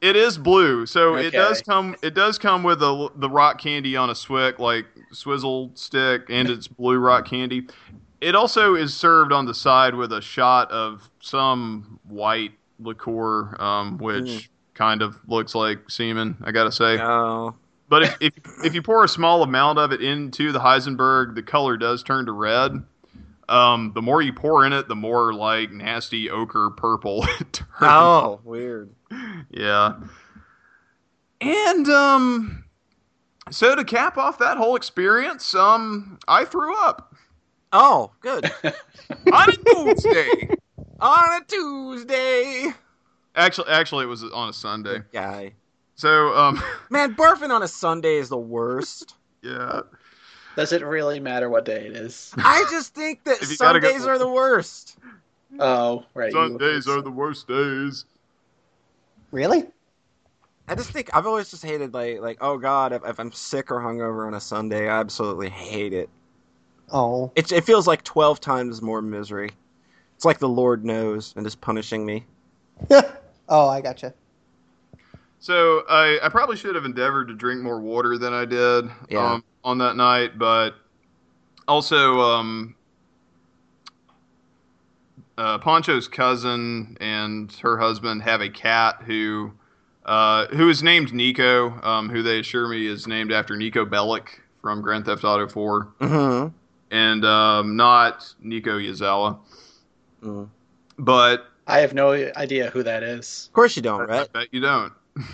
It 0.00 0.14
is 0.14 0.38
blue, 0.38 0.86
so 0.86 1.16
it 1.16 1.32
does 1.32 1.60
come. 1.60 1.96
It 2.02 2.14
does 2.14 2.38
come 2.38 2.62
with 2.62 2.78
the 2.78 3.10
the 3.16 3.28
rock 3.28 3.58
candy 3.58 3.96
on 3.96 4.10
a 4.10 4.14
swick, 4.14 4.60
like 4.60 4.86
swizzle 5.12 5.72
stick, 5.74 6.26
and 6.28 6.48
it's 6.48 6.68
blue 6.68 6.98
rock 6.98 7.26
candy. 7.26 7.66
It 8.20 8.36
also 8.36 8.76
is 8.76 8.94
served 8.94 9.32
on 9.32 9.46
the 9.46 9.54
side 9.54 9.96
with 9.96 10.12
a 10.12 10.20
shot 10.20 10.70
of 10.70 11.10
some 11.18 11.98
white 12.04 12.52
liqueur, 12.78 13.60
um, 13.60 13.98
which 13.98 14.24
Mm. 14.24 14.48
Kind 14.78 15.02
of 15.02 15.18
looks 15.26 15.54
like 15.54 15.90
semen. 15.90 16.36
I 16.44 16.52
gotta 16.52 16.72
say, 16.72 16.98
Oh. 17.00 17.54
but 17.90 18.02
if, 18.04 18.16
if 18.20 18.32
if 18.64 18.74
you 18.74 18.80
pour 18.82 19.04
a 19.04 19.08
small 19.08 19.42
amount 19.42 19.78
of 19.78 19.92
it 19.92 20.00
into 20.00 20.52
the 20.52 20.60
Heisenberg, 20.60 21.34
the 21.34 21.42
color 21.42 21.76
does 21.76 22.02
turn 22.02 22.24
to 22.26 22.32
red. 22.32 22.82
Um, 23.48 23.92
the 23.94 24.02
more 24.02 24.22
you 24.22 24.32
pour 24.32 24.64
in 24.66 24.72
it, 24.72 24.88
the 24.88 24.94
more 24.94 25.32
like 25.34 25.70
nasty 25.72 26.30
ochre 26.30 26.70
purple 26.70 27.24
it 27.40 27.52
turns. 27.52 27.66
Oh, 27.80 28.40
weird. 28.44 28.90
Yeah. 29.50 29.94
And 31.40 31.88
um 31.88 32.64
so 33.50 33.74
to 33.74 33.84
cap 33.84 34.18
off 34.18 34.38
that 34.38 34.56
whole 34.58 34.76
experience, 34.76 35.54
um 35.54 36.18
I 36.28 36.44
threw 36.44 36.76
up 36.84 37.14
Oh, 37.72 38.12
good. 38.20 38.44
on 39.32 39.48
a 39.50 39.52
Tuesday. 39.52 40.48
On 41.00 41.42
a 41.42 41.44
Tuesday. 41.46 42.66
Actually 43.38 43.68
actually 43.70 44.04
it 44.04 44.08
was 44.08 44.24
on 44.24 44.48
a 44.48 44.52
Sunday. 44.52 45.00
Guy. 45.12 45.52
So 45.94 46.34
um 46.36 46.62
Man, 46.90 47.14
barfing 47.14 47.50
on 47.50 47.62
a 47.62 47.68
Sunday 47.68 48.16
is 48.16 48.28
the 48.28 48.36
worst. 48.38 49.14
yeah. 49.42 49.82
Does 50.56 50.72
it 50.72 50.84
really 50.84 51.20
matter 51.20 51.48
what 51.48 51.64
day 51.64 51.86
it 51.86 51.96
is? 51.96 52.34
I 52.36 52.66
just 52.68 52.92
think 52.92 53.22
that 53.24 53.36
If 53.42 53.48
go- 53.48 53.54
Sundays 53.54 54.04
are 54.04 54.18
the 54.18 54.28
worst. 54.28 54.98
Oh, 55.60 56.04
right. 56.14 56.32
Sundays 56.32 56.88
are 56.88 57.00
the 57.00 57.12
worst 57.12 57.46
days. 57.46 58.06
Really? 59.30 59.66
I 60.66 60.74
just 60.74 60.90
think 60.90 61.14
I've 61.14 61.26
always 61.26 61.48
just 61.48 61.64
hated 61.64 61.94
like 61.94 62.20
like 62.20 62.38
oh 62.40 62.58
god 62.58 62.92
if, 62.92 63.04
if 63.06 63.20
I'm 63.20 63.30
sick 63.30 63.70
or 63.70 63.78
hungover 63.78 64.26
on 64.26 64.34
a 64.34 64.40
Sunday 64.40 64.88
I 64.88 64.98
absolutely 64.98 65.48
hate 65.48 65.92
it. 65.92 66.10
Oh. 66.90 67.30
It 67.36 67.52
it 67.52 67.64
feels 67.64 67.86
like 67.86 68.02
twelve 68.02 68.40
times 68.40 68.82
more 68.82 69.00
misery. 69.00 69.50
It's 70.16 70.24
like 70.24 70.40
the 70.40 70.48
Lord 70.48 70.84
knows 70.84 71.34
and 71.36 71.46
is 71.46 71.54
punishing 71.54 72.04
me. 72.04 72.26
oh, 73.48 73.68
I 73.68 73.80
gotcha. 73.80 74.14
So 75.40 75.84
I, 75.88 76.18
I 76.22 76.28
probably 76.28 76.56
should 76.56 76.74
have 76.74 76.84
endeavored 76.84 77.28
to 77.28 77.34
drink 77.34 77.62
more 77.62 77.80
water 77.80 78.18
than 78.18 78.32
I 78.32 78.44
did 78.44 78.90
Yeah. 79.08 79.34
um, 79.34 79.44
on 79.62 79.78
that 79.78 79.96
night, 79.96 80.36
but 80.38 80.74
also 81.68 82.20
um, 82.20 82.74
uh, 85.36 85.58
Poncho's 85.58 86.08
cousin 86.08 86.96
and 87.00 87.52
her 87.62 87.78
husband 87.78 88.22
have 88.22 88.40
a 88.40 88.48
cat 88.48 89.02
who 89.06 89.52
uh, 90.06 90.46
who 90.46 90.70
is 90.70 90.82
named 90.82 91.12
Nico, 91.12 91.70
um, 91.82 92.08
who 92.08 92.22
they 92.22 92.40
assure 92.40 92.66
me 92.66 92.86
is 92.86 93.06
named 93.06 93.30
after 93.30 93.54
Niko 93.54 93.84
Bellic 93.88 94.40
from 94.62 94.80
Grand 94.80 95.04
Theft 95.04 95.22
Auto 95.22 95.46
4, 95.46 95.88
Mm-hmm. 96.00 96.48
and 96.90 97.24
um, 97.26 97.76
not 97.76 98.34
Nico 98.40 98.78
Yazawa. 98.78 99.38
Mm. 100.24 100.48
But 100.98 101.46
I 101.68 101.80
have 101.80 101.94
no 101.94 102.12
idea 102.12 102.70
who 102.70 102.82
that 102.82 103.02
is. 103.02 103.44
Of 103.48 103.52
course 103.52 103.76
you 103.76 103.82
don't, 103.82 104.00
right? 104.00 104.10
I 104.10 104.18
right? 104.18 104.32
bet 104.32 104.48
you 104.50 104.60
don't. 104.60 104.92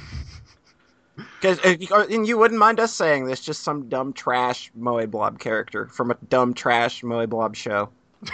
Because 1.41 1.61
and 1.61 2.27
you 2.27 2.39
wouldn't 2.39 2.59
mind 2.59 2.81
us 2.81 2.93
saying 2.93 3.27
this, 3.27 3.41
just 3.41 3.63
some 3.63 3.89
dumb 3.89 4.13
trash 4.15 4.71
Moe 4.75 5.07
Blob 5.07 5.39
character 5.39 5.87
from 5.87 6.11
a 6.11 6.17
dumb 6.29 6.55
trash 6.55 7.03
Moe 7.03 7.27
Blob 7.27 7.55
show. 7.57 7.91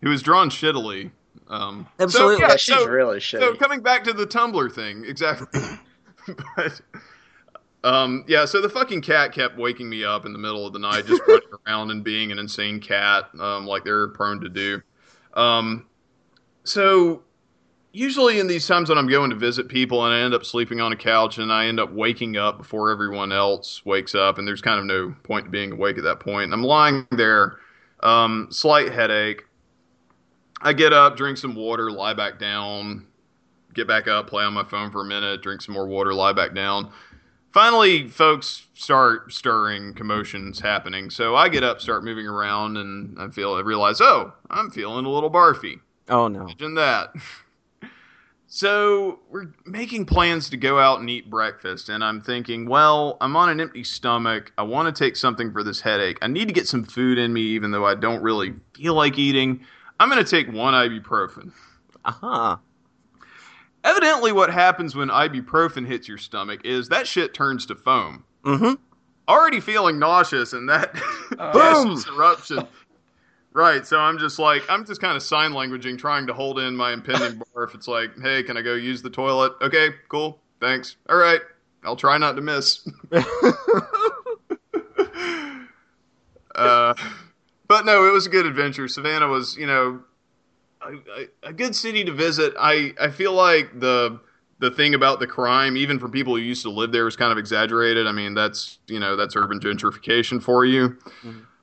He 0.00 0.06
was 0.08 0.22
drawn 0.22 0.48
shittily. 0.48 1.10
Um, 1.48 1.88
Absolutely. 1.98 2.36
So, 2.36 2.40
Yeah, 2.40 2.48
yeah, 2.50 2.56
she's 2.56 2.76
so, 2.76 2.86
really 2.86 3.18
shitty. 3.18 3.40
so 3.40 3.56
coming 3.56 3.80
back 3.80 4.04
to 4.04 4.12
the 4.12 4.28
Tumblr 4.28 4.72
thing, 4.72 5.04
exactly. 5.04 5.60
but, 6.56 6.80
um, 7.82 8.24
yeah, 8.28 8.44
so 8.44 8.60
the 8.60 8.68
fucking 8.68 9.02
cat 9.02 9.32
kept 9.32 9.56
waking 9.56 9.90
me 9.90 10.04
up 10.04 10.24
in 10.24 10.32
the 10.32 10.38
middle 10.38 10.64
of 10.66 10.72
the 10.72 10.78
night, 10.78 11.06
just 11.06 11.20
running 11.26 11.48
around 11.66 11.90
and 11.90 12.04
being 12.04 12.30
an 12.30 12.38
insane 12.38 12.78
cat, 12.78 13.24
um, 13.40 13.66
like 13.66 13.82
they're 13.82 14.06
prone 14.06 14.40
to 14.40 14.48
do. 14.48 14.80
Um, 15.34 15.86
so 16.68 17.22
usually 17.92 18.38
in 18.38 18.46
these 18.46 18.66
times 18.66 18.88
when 18.88 18.98
I'm 18.98 19.08
going 19.08 19.30
to 19.30 19.36
visit 19.36 19.68
people 19.68 20.04
and 20.04 20.14
I 20.14 20.20
end 20.20 20.34
up 20.34 20.44
sleeping 20.44 20.80
on 20.80 20.92
a 20.92 20.96
couch 20.96 21.38
and 21.38 21.52
I 21.52 21.66
end 21.66 21.80
up 21.80 21.92
waking 21.92 22.36
up 22.36 22.58
before 22.58 22.90
everyone 22.90 23.32
else 23.32 23.84
wakes 23.84 24.14
up, 24.14 24.38
and 24.38 24.46
there's 24.46 24.60
kind 24.60 24.78
of 24.78 24.86
no 24.86 25.14
point 25.24 25.46
to 25.46 25.50
being 25.50 25.72
awake 25.72 25.98
at 25.98 26.04
that 26.04 26.20
point. 26.20 26.44
And 26.44 26.54
I'm 26.54 26.62
lying 26.62 27.06
there, 27.10 27.58
um, 28.00 28.48
slight 28.50 28.92
headache. 28.92 29.44
I 30.60 30.72
get 30.72 30.92
up, 30.92 31.16
drink 31.16 31.38
some 31.38 31.54
water, 31.54 31.90
lie 31.90 32.14
back 32.14 32.38
down, 32.38 33.06
get 33.74 33.86
back 33.86 34.08
up, 34.08 34.28
play 34.28 34.44
on 34.44 34.52
my 34.52 34.64
phone 34.64 34.90
for 34.90 35.02
a 35.02 35.04
minute, 35.04 35.40
drink 35.40 35.62
some 35.62 35.74
more 35.74 35.86
water, 35.86 36.12
lie 36.12 36.32
back 36.32 36.54
down. 36.54 36.90
Finally, 37.52 38.08
folks 38.08 38.66
start 38.74 39.32
stirring, 39.32 39.94
commotions 39.94 40.60
happening. 40.60 41.10
So 41.10 41.34
I 41.34 41.48
get 41.48 41.64
up, 41.64 41.80
start 41.80 42.04
moving 42.04 42.26
around, 42.26 42.76
and 42.76 43.18
I 43.18 43.28
feel, 43.28 43.54
I 43.54 43.60
realize, 43.60 44.00
oh, 44.00 44.32
I'm 44.50 44.70
feeling 44.70 45.06
a 45.06 45.10
little 45.10 45.30
barfy. 45.30 45.80
Oh 46.08 46.28
no. 46.28 46.42
Imagine 46.42 46.74
that. 46.74 47.14
So 48.50 49.20
we're 49.28 49.52
making 49.66 50.06
plans 50.06 50.48
to 50.48 50.56
go 50.56 50.78
out 50.78 51.00
and 51.00 51.10
eat 51.10 51.28
breakfast, 51.28 51.90
and 51.90 52.02
I'm 52.02 52.22
thinking, 52.22 52.66
well, 52.66 53.18
I'm 53.20 53.36
on 53.36 53.50
an 53.50 53.60
empty 53.60 53.84
stomach. 53.84 54.52
I 54.56 54.62
want 54.62 54.94
to 54.94 55.04
take 55.04 55.16
something 55.16 55.52
for 55.52 55.62
this 55.62 55.82
headache. 55.82 56.16
I 56.22 56.28
need 56.28 56.48
to 56.48 56.54
get 56.54 56.66
some 56.66 56.82
food 56.82 57.18
in 57.18 57.30
me, 57.34 57.42
even 57.42 57.70
though 57.72 57.84
I 57.84 57.94
don't 57.94 58.22
really 58.22 58.54
feel 58.72 58.94
like 58.94 59.18
eating. 59.18 59.60
I'm 60.00 60.08
going 60.08 60.24
to 60.24 60.28
take 60.28 60.50
one 60.50 60.72
ibuprofen. 60.72 61.52
Uh 62.06 62.10
huh. 62.10 62.56
Evidently, 63.84 64.32
what 64.32 64.50
happens 64.50 64.96
when 64.96 65.08
ibuprofen 65.08 65.86
hits 65.86 66.08
your 66.08 66.18
stomach 66.18 66.62
is 66.64 66.88
that 66.88 67.06
shit 67.06 67.34
turns 67.34 67.66
to 67.66 67.74
foam. 67.74 68.24
Mm-hmm. 68.44 68.74
Already 69.28 69.60
feeling 69.60 69.98
nauseous, 69.98 70.54
and 70.54 70.66
that 70.70 70.90
Oh. 71.38 71.84
gaseous 71.84 72.06
eruption. 72.16 72.66
Right, 73.58 73.84
so 73.84 73.98
I'm 73.98 74.18
just 74.18 74.38
like 74.38 74.62
I'm 74.68 74.86
just 74.86 75.00
kind 75.00 75.16
of 75.16 75.22
sign 75.24 75.50
languaging, 75.50 75.98
trying 75.98 76.28
to 76.28 76.32
hold 76.32 76.60
in 76.60 76.76
my 76.76 76.92
impending 76.92 77.42
barf. 77.56 77.74
It's 77.74 77.88
like, 77.88 78.16
hey, 78.22 78.44
can 78.44 78.56
I 78.56 78.62
go 78.62 78.74
use 78.74 79.02
the 79.02 79.10
toilet? 79.10 79.54
Okay, 79.60 79.88
cool, 80.08 80.38
thanks. 80.60 80.94
All 81.08 81.16
right, 81.16 81.40
I'll 81.82 81.96
try 81.96 82.18
not 82.18 82.36
to 82.36 82.40
miss. 82.40 82.88
uh, 86.54 86.94
but 87.66 87.84
no, 87.84 88.06
it 88.06 88.12
was 88.12 88.28
a 88.28 88.30
good 88.30 88.46
adventure. 88.46 88.86
Savannah 88.86 89.26
was, 89.26 89.56
you 89.56 89.66
know, 89.66 90.04
a, 90.80 90.92
a, 90.92 91.48
a 91.48 91.52
good 91.52 91.74
city 91.74 92.04
to 92.04 92.12
visit. 92.12 92.54
I 92.60 92.94
I 93.00 93.10
feel 93.10 93.32
like 93.32 93.80
the 93.80 94.20
the 94.60 94.70
thing 94.70 94.94
about 94.94 95.18
the 95.18 95.26
crime, 95.26 95.76
even 95.76 95.98
for 95.98 96.08
people 96.08 96.36
who 96.36 96.42
used 96.42 96.62
to 96.62 96.70
live 96.70 96.92
there, 96.92 97.08
is 97.08 97.16
kind 97.16 97.32
of 97.32 97.38
exaggerated. 97.38 98.06
I 98.06 98.12
mean, 98.12 98.34
that's 98.34 98.78
you 98.86 99.00
know 99.00 99.16
that's 99.16 99.34
urban 99.34 99.58
gentrification 99.58 100.40
for 100.40 100.64
you. 100.64 100.96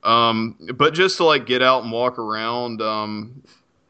Um, 0.05 0.57
but 0.75 0.93
just 0.93 1.17
to 1.17 1.25
like 1.25 1.47
get 1.47 1.63
out 1.63 1.81
and 1.83 1.91
walk 1.91 2.19
around, 2.19 2.81
um, 2.81 3.41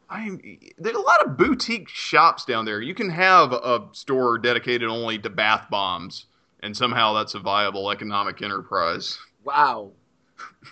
I 0.10 0.38
there's 0.78 0.96
a 0.96 1.02
lot 1.02 1.26
of 1.26 1.38
boutique 1.38 1.90
shops 1.90 2.46
down 2.46 2.64
there. 2.64 2.82
You 2.82 2.96
can 2.96 3.10
have 3.10 3.52
a 3.52 3.90
store 3.92 4.38
dedicated 4.38 4.88
only 4.88 5.20
to 5.20 5.30
bath 5.30 5.68
bombs, 5.70 6.28
and 6.62 6.76
somehow 6.76 7.14
that's 7.14 7.36
a 7.36 7.40
viable 7.40 7.92
economic 7.92 8.42
enterprise. 8.42 9.20
Wow. 9.44 9.92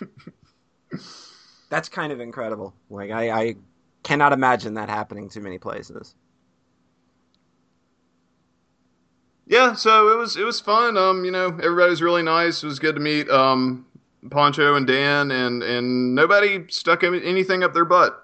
That's 1.70 1.88
kind 1.88 2.12
of 2.12 2.20
incredible. 2.20 2.74
Like 2.88 3.10
I, 3.10 3.30
I 3.30 3.54
cannot 4.02 4.32
imagine 4.32 4.74
that 4.74 4.88
happening 4.88 5.28
too 5.28 5.40
many 5.40 5.58
places. 5.58 6.14
Yeah, 9.46 9.74
so 9.74 10.12
it 10.12 10.16
was 10.16 10.36
it 10.36 10.44
was 10.44 10.60
fun. 10.60 10.96
Um, 10.96 11.24
you 11.24 11.30
know, 11.30 11.46
everybody 11.46 11.90
was 11.90 12.00
really 12.02 12.22
nice. 12.22 12.62
It 12.62 12.66
was 12.66 12.78
good 12.78 12.94
to 12.94 13.00
meet 13.00 13.28
um 13.28 13.86
Poncho 14.30 14.74
and 14.74 14.86
Dan, 14.86 15.30
and 15.30 15.62
and 15.62 16.14
nobody 16.14 16.64
stuck 16.68 17.04
anything 17.04 17.62
up 17.62 17.74
their 17.74 17.84
butt. 17.84 18.22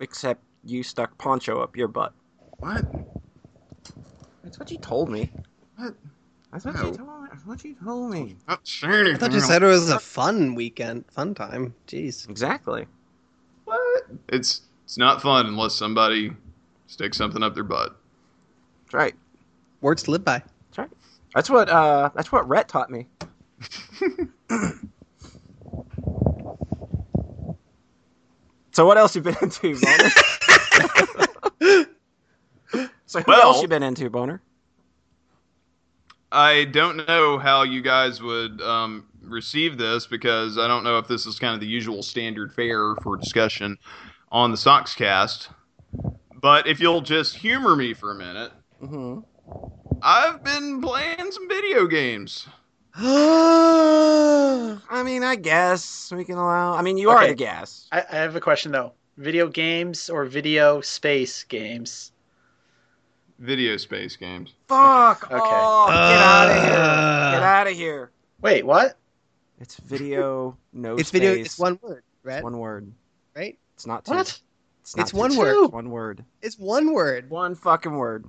Except 0.00 0.42
you 0.64 0.82
stuck 0.82 1.16
Poncho 1.18 1.60
up 1.60 1.76
your 1.76 1.88
butt. 1.88 2.12
What? 2.58 2.84
That's 4.42 4.58
what 4.58 4.70
you 4.70 4.78
told 4.78 5.10
me. 5.10 5.30
What? 5.76 5.94
That's 6.52 6.64
what 6.64 6.74
No. 6.74 6.86
you 6.86 6.96
told 6.96 7.22
me. 7.22 7.28
That's 7.30 7.46
what 7.46 7.64
you 7.64 7.74
told 7.84 8.10
me. 8.12 8.36
Not 8.48 8.60
saying 8.66 8.92
anything. 8.92 9.14
I 9.16 9.18
thought 9.18 9.32
you 9.32 9.40
said 9.40 9.62
it 9.62 9.66
was 9.66 9.90
a 9.90 9.98
fun 9.98 10.54
weekend, 10.54 11.04
fun 11.10 11.34
time. 11.34 11.74
Jeez. 11.86 12.28
Exactly. 12.28 12.86
what? 13.64 14.04
It's 14.28 14.62
it's 14.84 14.98
not 14.98 15.20
fun 15.22 15.46
unless 15.46 15.74
somebody 15.74 16.32
sticks 16.86 17.16
something 17.16 17.42
up 17.42 17.54
their 17.54 17.64
butt. 17.64 17.96
That's 18.84 18.94
right. 18.94 19.14
Words 19.80 20.02
to 20.04 20.10
live 20.12 20.24
by. 20.24 20.42
That's 20.68 20.78
right. 20.78 20.90
That's 21.34 21.50
what 21.50 21.68
uh 21.68 22.10
that's 22.14 22.30
what 22.30 22.48
Rhett 22.48 22.68
taught 22.68 22.90
me. 22.90 23.08
so 28.72 28.86
what 28.86 28.96
else 28.98 29.14
you 29.14 29.22
been 29.22 29.36
into, 29.40 29.78
Boner? 29.80 30.10
so 33.06 33.20
who 33.20 33.24
Well- 33.28 33.42
else 33.42 33.62
you 33.62 33.68
been 33.68 33.82
into, 33.82 34.10
Boner? 34.10 34.42
I 36.32 36.64
don't 36.64 37.06
know 37.06 37.38
how 37.38 37.62
you 37.62 37.80
guys 37.80 38.20
would 38.20 38.60
um, 38.60 39.06
receive 39.22 39.78
this 39.78 40.04
because 40.08 40.58
I 40.58 40.66
don't 40.66 40.82
know 40.82 40.98
if 40.98 41.06
this 41.06 41.26
is 41.26 41.38
kind 41.38 41.54
of 41.54 41.60
the 41.60 41.66
usual 41.68 42.02
standard 42.02 42.52
fare 42.52 42.96
for 43.04 43.16
discussion 43.16 43.78
on 44.32 44.50
the 44.50 44.56
Sockscast. 44.56 45.46
But 46.42 46.66
if 46.66 46.80
you'll 46.80 47.02
just 47.02 47.36
humor 47.36 47.76
me 47.76 47.94
for 47.94 48.10
a 48.10 48.14
minute, 48.16 48.50
Mm-hmm. 48.82 49.20
I've 50.02 50.42
been 50.44 50.82
playing 50.82 51.30
some 51.30 51.48
video 51.48 51.86
games. 51.86 52.46
I 54.86 55.02
mean, 55.04 55.24
I 55.24 55.34
guess 55.36 56.12
we 56.12 56.24
can 56.24 56.36
allow. 56.36 56.74
I 56.74 56.82
mean, 56.82 56.96
you 56.96 57.10
are 57.10 57.26
the 57.26 57.34
guest. 57.34 57.88
I, 57.90 58.04
I 58.08 58.16
have 58.16 58.36
a 58.36 58.40
question 58.40 58.70
though. 58.72 58.92
Video 59.16 59.48
games 59.48 60.08
or 60.10 60.24
video 60.24 60.80
space 60.80 61.42
games? 61.44 62.12
Video 63.40 63.76
space 63.78 64.14
games. 64.16 64.54
Fuck. 64.68 65.24
Okay. 65.24 65.34
Oh, 65.42 65.86
get 65.88 65.96
out 66.20 66.50
of 66.50 66.62
here. 66.62 66.72
Uh. 66.72 67.32
Get 67.32 67.42
out 67.42 67.66
of 67.66 67.72
here. 67.74 68.10
Wait, 68.42 68.64
what? 68.64 68.96
It's 69.60 69.76
video. 69.76 70.56
No. 70.72 70.96
It's 70.96 71.10
video. 71.10 71.32
It's 71.32 71.58
one 71.58 71.78
word. 71.82 72.02
Rhett, 72.22 72.42
One 72.44 72.58
word. 72.58 72.92
right? 73.36 73.58
It's 73.74 73.86
not 73.86 74.04
two. 74.04 74.14
What? 74.14 74.40
It's, 74.82 74.96
not 74.96 75.02
It's 75.02 75.12
one 75.12 75.32
two. 75.32 75.38
word. 75.38 75.64
It's 75.64 75.72
one 75.72 75.90
word. 75.90 76.24
It's 76.42 76.58
one 76.58 76.92
word. 76.92 77.28
One 77.28 77.54
fucking 77.56 77.94
word. 77.96 78.24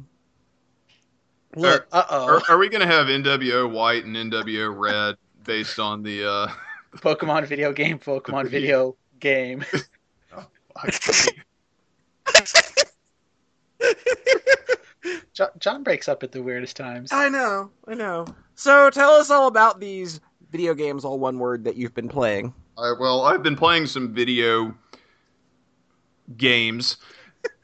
Look, 1.55 1.87
Uh 1.91 2.03
oh. 2.09 2.25
Are, 2.27 2.41
are 2.49 2.57
we 2.57 2.69
going 2.69 2.81
to 2.81 2.87
have 2.87 3.07
NWO 3.07 3.69
White 3.71 4.05
and 4.05 4.15
NWO 4.15 4.77
Red 4.77 5.15
based 5.43 5.79
on 5.79 6.03
the? 6.03 6.29
uh 6.29 6.47
Pokemon 6.97 7.45
video 7.47 7.73
game. 7.73 7.99
Pokemon 7.99 8.47
video 8.49 8.95
game. 9.19 9.63
John, 15.33 15.49
John 15.59 15.83
breaks 15.83 16.07
up 16.07 16.23
at 16.23 16.31
the 16.31 16.41
weirdest 16.41 16.77
times. 16.77 17.11
I 17.11 17.29
know. 17.29 17.69
I 17.87 17.93
know. 17.93 18.25
So 18.55 18.89
tell 18.89 19.11
us 19.11 19.29
all 19.29 19.47
about 19.47 19.79
these 19.79 20.21
video 20.51 20.73
games, 20.73 21.03
all 21.03 21.19
one 21.19 21.37
word, 21.37 21.65
that 21.65 21.75
you've 21.75 21.93
been 21.93 22.07
playing. 22.07 22.53
I, 22.77 22.93
well, 22.99 23.23
I've 23.23 23.43
been 23.43 23.55
playing 23.57 23.87
some 23.87 24.13
video 24.13 24.73
games. 26.37 26.97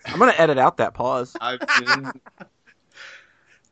I'm 0.05 0.19
gonna 0.19 0.33
edit 0.37 0.57
out 0.57 0.77
that 0.77 0.93
pause. 0.93 1.35
I've 1.41 1.61
been 1.79 2.11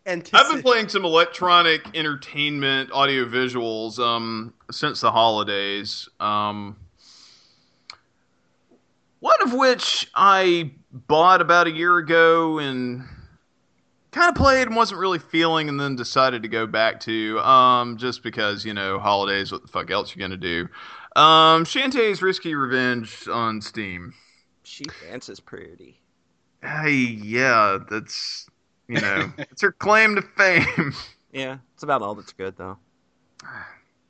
and 0.09 0.27
I've 0.33 0.51
been 0.51 0.63
playing 0.63 0.89
some 0.89 1.05
electronic 1.05 1.95
entertainment 1.95 2.91
audio 2.91 3.25
visuals 3.25 3.99
um, 3.99 4.53
since 4.71 5.01
the 5.01 5.11
holidays. 5.11 6.09
Um, 6.19 6.75
one 9.19 9.41
of 9.43 9.53
which 9.53 10.09
I 10.15 10.71
bought 10.91 11.41
about 11.41 11.67
a 11.67 11.71
year 11.71 11.97
ago 11.97 12.57
and 12.57 13.03
kind 14.11 14.29
of 14.29 14.35
played 14.35 14.67
and 14.67 14.75
wasn't 14.75 14.99
really 14.99 15.19
feeling, 15.19 15.69
and 15.69 15.79
then 15.79 15.95
decided 15.95 16.41
to 16.41 16.49
go 16.49 16.65
back 16.65 16.99
to 17.01 17.39
um, 17.41 17.97
just 17.97 18.23
because 18.23 18.65
you 18.65 18.73
know 18.73 18.97
holidays. 18.97 19.51
What 19.51 19.61
the 19.61 19.67
fuck 19.67 19.91
else 19.91 20.15
you 20.15 20.19
gonna 20.19 20.37
do? 20.37 20.67
Um, 21.15 21.65
Shantae's 21.65 22.23
Risky 22.23 22.55
Revenge 22.55 23.27
on 23.27 23.61
Steam. 23.61 24.15
She 24.63 24.85
dances 25.07 25.39
pretty. 25.39 26.01
Hey, 26.63 26.91
yeah, 26.91 27.77
that's 27.89 28.48
you 28.89 28.99
know, 28.99 29.31
it's 29.37 29.61
her 29.61 29.71
claim 29.71 30.15
to 30.15 30.21
fame. 30.21 30.93
Yeah, 31.31 31.57
it's 31.75 31.83
about 31.83 32.01
all 32.01 32.15
that's 32.15 32.33
good 32.33 32.57
though. 32.57 32.77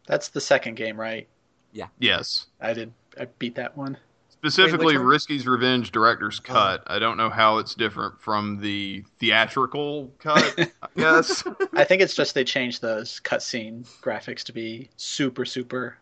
That's 0.08 0.30
the 0.30 0.42
second 0.42 0.76
game, 0.76 1.00
right? 1.00 1.28
Yeah. 1.72 1.88
Yes. 2.00 2.48
I 2.60 2.74
did. 2.74 2.92
I 3.20 3.26
beat 3.38 3.56
that 3.56 3.78
one. 3.78 3.98
Specifically, 4.30 4.98
one? 4.98 5.06
Risky's 5.06 5.46
Revenge 5.46 5.92
Director's 5.92 6.39
Cut. 6.39 6.82
I 6.88 6.98
don't 6.98 7.18
know 7.18 7.30
how 7.30 7.58
it's 7.58 7.76
different 7.76 8.20
from 8.22 8.62
the 8.62 9.04
theatrical 9.20 10.10
cut. 10.20 10.72
I. 10.98 11.24
I 11.74 11.84
think 11.84 12.02
it's 12.02 12.15
just 12.15 12.34
they 12.36 12.46
changed 12.46 12.82
those 12.82 13.20
cutscene 13.20 13.86
graphics 14.02 14.44
to 14.44 14.54
be 14.54 14.89
super, 14.96 15.44
super 15.44 15.98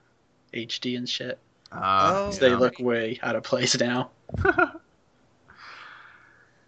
HD 0.53 0.97
and 0.97 1.09
shit. 1.09 1.39
Uh, 1.71 2.27
Oh. 2.27 2.31
So 2.31 2.39
They 2.39 2.55
look 2.55 2.79
way 2.79 3.19
out 3.23 3.35
of 3.35 3.43
place 3.43 3.77
now. 3.79 4.11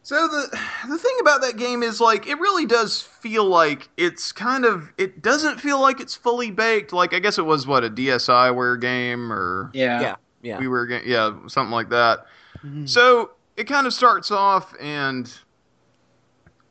So 0.10 0.28
the 0.28 0.60
the 0.88 0.98
thing 0.98 1.16
about 1.22 1.42
that 1.42 1.56
game 1.56 1.84
is 1.84 2.02
like 2.02 2.26
it 2.26 2.40
really 2.40 2.66
does 2.66 3.00
feel 3.00 3.46
like 3.46 3.90
it's 3.96 4.32
kind 4.32 4.66
of 4.66 4.92
it 4.98 5.22
doesn't 5.22 5.62
feel 5.62 5.80
like 5.80 6.00
it's 6.00 6.16
fully 6.16 6.50
baked. 6.50 6.92
Like 6.92 7.14
I 7.14 7.20
guess 7.20 7.38
it 7.38 7.46
was 7.46 7.68
what 7.68 7.84
a 7.84 7.92
DSiWare 7.92 8.82
game 8.82 9.32
or 9.32 9.70
Yeah. 9.72 10.02
Yeah, 10.02 10.16
yeah. 10.42 10.58
we 10.58 10.68
were 10.68 10.90
yeah 11.06 11.38
something 11.46 11.70
like 11.72 11.90
that. 11.90 12.26
Mhm. 12.66 12.90
So 12.90 13.34
it 13.56 13.66
kind 13.66 13.86
of 13.86 13.94
starts 13.94 14.32
off, 14.32 14.74
and 14.82 15.32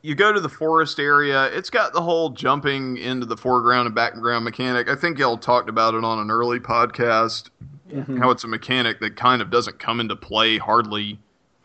you 0.01 0.15
go 0.15 0.33
to 0.33 0.41
the 0.41 0.49
forest 0.49 0.99
area. 0.99 1.45
It's 1.45 1.69
got 1.69 1.93
the 1.93 2.01
whole 2.01 2.31
jumping 2.31 2.97
into 2.97 3.25
the 3.25 3.37
foreground 3.37 3.85
and 3.85 3.95
background 3.95 4.43
mechanic. 4.43 4.89
I 4.89 4.95
think 4.95 5.17
y'all 5.17 5.37
talked 5.37 5.69
about 5.69 5.93
it 5.93 6.03
on 6.03 6.19
an 6.19 6.29
early 6.29 6.59
podcast. 6.59 7.51
Mhm. 7.89 8.19
How 8.19 8.31
it's 8.31 8.43
a 8.43 8.49
mechanic 8.49 8.99
that 8.99 9.15
kind 9.15 9.41
of 9.41 9.49
doesn't 9.49 9.79
come 9.79 10.01
into 10.01 10.17
play 10.17 10.57
hardly 10.57 11.19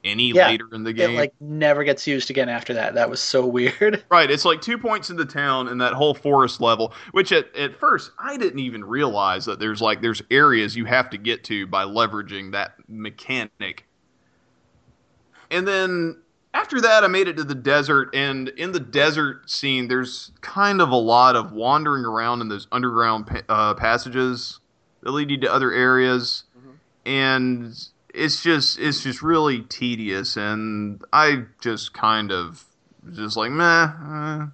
any 0.05 0.31
Yeah, 0.33 0.49
later 0.49 0.69
in 0.73 0.85
the 0.85 0.93
game. 0.93 1.05
It 1.05 1.09
game. 1.09 1.17
like 1.17 1.33
never 1.41 1.83
gets 1.85 2.07
used 2.07 2.31
again 2.31 2.49
after 2.49 2.75
that. 2.75 2.95
That 2.95 3.09
was 3.09 3.21
so 3.21 3.47
weird. 3.47 4.05
Right, 4.11 4.31
it's 4.31 4.45
like 4.45 4.61
two 4.61 4.79
points 4.79 5.11
in 5.11 5.17
the 5.17 5.25
town 5.25 5.69
and 5.69 5.81
that 5.81 5.93
whole 5.95 6.15
forest 6.15 6.61
level, 6.61 6.93
which 7.13 7.33
at, 7.33 7.55
at 7.57 7.75
first 7.79 8.13
I 8.19 8.37
didn't 8.37 8.61
even 8.61 8.85
realize 8.85 9.45
that 9.47 9.59
there's 9.59 9.81
like 9.81 10.03
there's 10.03 10.23
areas 10.31 10.77
you 10.77 10.85
have 10.85 11.11
to 11.11 11.19
get 11.19 11.45
to 11.45 11.67
by 11.67 11.85
leveraging 11.85 12.53
that 12.53 12.75
mechanic. 12.89 13.87
And 15.51 15.67
then 15.67 16.21
after 16.53 16.81
that 16.81 17.05
I 17.05 17.09
made 17.09 17.29
it 17.29 17.37
to 17.37 17.45
the 17.45 17.55
desert 17.55 18.15
and 18.15 18.49
in 18.51 18.73
the 18.73 18.81
desert 18.81 19.51
scene 19.51 19.89
there's 19.89 20.33
kind 20.41 20.81
of 20.81 20.91
a 20.91 20.97
lot 20.97 21.37
of 21.37 21.53
wandering 21.53 22.05
around 22.05 22.41
in 22.41 22.49
those 22.49 22.67
underground 22.73 23.43
uh, 23.49 23.75
passages 23.75 24.61
that 25.03 25.11
lead 25.11 25.31
you 25.31 25.39
to 25.39 25.53
other 25.53 25.73
areas 25.73 26.45
and 27.05 27.89
it's 28.15 28.43
just 28.43 28.79
it's 28.79 29.03
just 29.03 29.23
really 29.23 29.63
tedious 29.63 30.37
and 30.37 31.03
I 31.13 31.45
just 31.61 31.93
kind 31.93 32.31
of 32.31 32.65
just 33.13 33.37
like 33.37 33.51
meh. 33.51 33.65
Uh. 33.65 34.47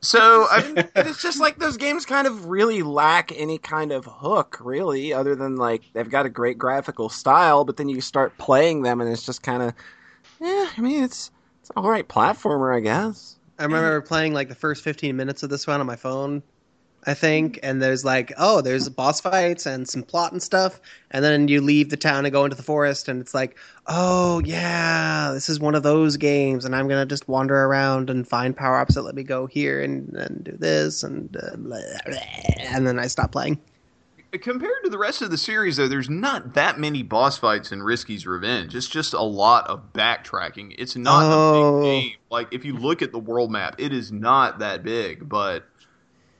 So 0.00 0.46
I 0.50 0.88
it's 0.96 1.22
just 1.22 1.40
like 1.40 1.58
those 1.58 1.76
games 1.76 2.06
kind 2.06 2.26
of 2.26 2.46
really 2.46 2.82
lack 2.82 3.32
any 3.38 3.58
kind 3.58 3.92
of 3.92 4.06
hook, 4.06 4.58
really, 4.60 5.12
other 5.12 5.34
than 5.34 5.56
like 5.56 5.82
they've 5.92 6.08
got 6.08 6.26
a 6.26 6.30
great 6.30 6.58
graphical 6.58 7.08
style, 7.08 7.64
but 7.64 7.76
then 7.76 7.88
you 7.88 8.00
start 8.00 8.36
playing 8.38 8.82
them 8.82 9.00
and 9.00 9.10
it's 9.10 9.26
just 9.26 9.42
kind 9.42 9.62
of, 9.62 9.74
yeah. 10.40 10.70
I 10.76 10.80
mean, 10.80 11.04
it's 11.04 11.30
it's 11.60 11.70
an 11.70 11.82
all 11.82 11.90
right 11.90 12.06
platformer, 12.08 12.74
I 12.74 12.80
guess. 12.80 13.36
I 13.58 13.64
remember 13.64 14.00
playing 14.02 14.34
like 14.34 14.48
the 14.48 14.54
first 14.54 14.84
15 14.84 15.16
minutes 15.16 15.42
of 15.42 15.50
this 15.50 15.66
one 15.66 15.80
on 15.80 15.86
my 15.86 15.96
phone, 15.96 16.42
I 17.06 17.14
think, 17.14 17.60
and 17.62 17.80
there's 17.80 18.04
like, 18.04 18.32
oh, 18.36 18.60
there's 18.60 18.88
boss 18.88 19.20
fights 19.20 19.64
and 19.66 19.88
some 19.88 20.02
plot 20.02 20.32
and 20.32 20.42
stuff, 20.42 20.80
and 21.10 21.24
then 21.24 21.46
you 21.48 21.60
leave 21.60 21.90
the 21.90 21.96
town 21.96 22.24
and 22.26 22.32
go 22.32 22.44
into 22.44 22.56
the 22.56 22.62
forest, 22.64 23.08
and 23.08 23.20
it's 23.20 23.32
like, 23.34 23.56
oh 23.86 24.40
yeah, 24.44 25.30
this 25.32 25.48
is 25.48 25.60
one 25.60 25.74
of 25.74 25.82
those 25.84 26.16
games, 26.16 26.64
and 26.64 26.74
I'm 26.74 26.88
gonna 26.88 27.06
just 27.06 27.28
wander 27.28 27.64
around 27.64 28.10
and 28.10 28.26
find 28.26 28.56
power 28.56 28.78
ups 28.78 28.96
that 28.96 29.02
let 29.02 29.14
me 29.14 29.22
go 29.22 29.46
here 29.46 29.80
and, 29.82 30.08
and 30.16 30.42
do 30.44 30.52
this, 30.52 31.02
and 31.02 31.34
uh, 31.36 31.56
blah, 31.56 31.78
blah, 32.06 32.18
and 32.58 32.86
then 32.86 32.98
I 32.98 33.06
stop 33.06 33.30
playing. 33.32 33.60
compared 34.42 34.82
to 34.84 34.90
the 34.90 34.98
rest 34.98 35.22
of 35.22 35.30
the 35.30 35.38
series, 35.38 35.76
though, 35.76 35.88
there's 35.88 36.10
not 36.10 36.54
that 36.54 36.78
many 36.78 37.02
boss 37.02 37.38
fights 37.38 37.72
in 37.72 37.80
Risky's 37.82 38.26
Revenge. 38.26 38.74
It's 38.74 38.88
just 38.88 39.14
a 39.14 39.22
lot 39.22 39.66
of 39.68 39.92
backtracking. 39.92 40.74
It's 40.76 40.96
not 40.96 41.22
a 41.22 41.34
Oh. 41.34 41.80
big 41.80 41.90
game. 42.10 42.16
Like 42.30 42.48
if 42.52 42.64
you 42.64 42.76
look 42.76 43.00
at 43.00 43.12
the 43.12 43.18
world 43.18 43.50
map, 43.50 43.76
it 43.78 43.92
is 43.94 44.12
not 44.12 44.58
that 44.58 44.82
big, 44.82 45.26
but 45.28 45.64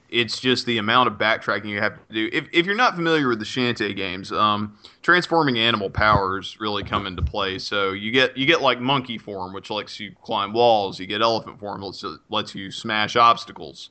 it's 0.09 0.41
just 0.41 0.67
the 0.67 0.79
amount 0.79 1.09
of 1.09 1.15
backtracking 1.15 1.67
you 1.67 1.81
have 1.81 1.95
to 1.95 2.15
do. 2.15 2.29
If, 2.33 2.47
if 2.53 2.67
you're 2.67 2.77
not 2.77 2.95
familiar 2.95 3.29
with 3.29 3.39
the 3.39 3.45
Shantae 3.45 3.97
games, 3.97 4.31
um, 4.33 4.79
transforming 5.03 5.59
animal 5.59 5.91
powers 5.91 6.57
really 6.61 6.85
come 6.85 7.07
into 7.07 7.23
play. 7.23 7.59
So 7.59 7.93
you 7.93 8.11
get 8.11 8.37
you 8.37 8.47
get 8.47 8.63
like 8.63 8.81
monkey 8.81 9.19
form, 9.19 9.53
which 9.53 9.71
lets 9.71 9.99
you 9.99 10.15
climb 10.23 10.53
walls. 10.53 11.01
You 11.01 11.07
get 11.07 11.23
elephant 11.23 11.59
form, 11.59 11.83
which 11.83 12.05
lets 12.29 12.55
you 12.55 12.71
smash 12.71 13.17
obstacles. 13.17 13.91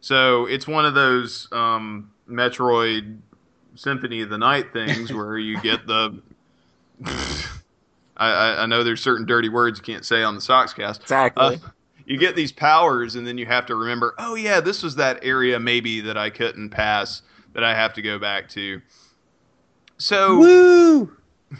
So 0.00 0.46
it's 0.46 0.68
one 0.68 0.84
of 0.84 0.94
those 0.94 1.48
um, 1.50 2.10
Metroid 2.28 3.18
Symphony 3.74 4.20
of 4.20 4.28
the 4.28 4.38
Night 4.38 4.72
things 4.72 5.12
where 5.14 5.38
you 5.38 5.60
get 5.60 5.86
the. 5.86 6.20
I, 8.16 8.62
I, 8.62 8.66
know 8.66 8.84
there's 8.84 9.02
certain 9.02 9.26
dirty 9.26 9.48
words 9.48 9.80
you 9.80 9.84
can't 9.84 10.04
say 10.04 10.22
on 10.22 10.36
the 10.36 10.40
Sockscast. 10.40 11.00
Exactly. 11.00 11.56
Uh, 11.56 11.68
you 12.06 12.18
get 12.18 12.36
these 12.36 12.52
powers, 12.52 13.16
and 13.16 13.26
then 13.26 13.38
you 13.38 13.46
have 13.46 13.66
to 13.66 13.74
remember, 13.74 14.14
oh 14.18 14.34
yeah, 14.34 14.60
this 14.60 14.82
was 14.82 14.96
that 14.96 15.18
area 15.22 15.58
maybe 15.58 16.00
that 16.02 16.16
I 16.16 16.30
couldn't 16.30 16.70
pass 16.70 17.22
that 17.54 17.64
I 17.64 17.74
have 17.74 17.94
to 17.94 18.02
go 18.02 18.18
back 18.18 18.48
to. 18.50 18.80
So, 19.96 20.38
Woo! 20.38 21.16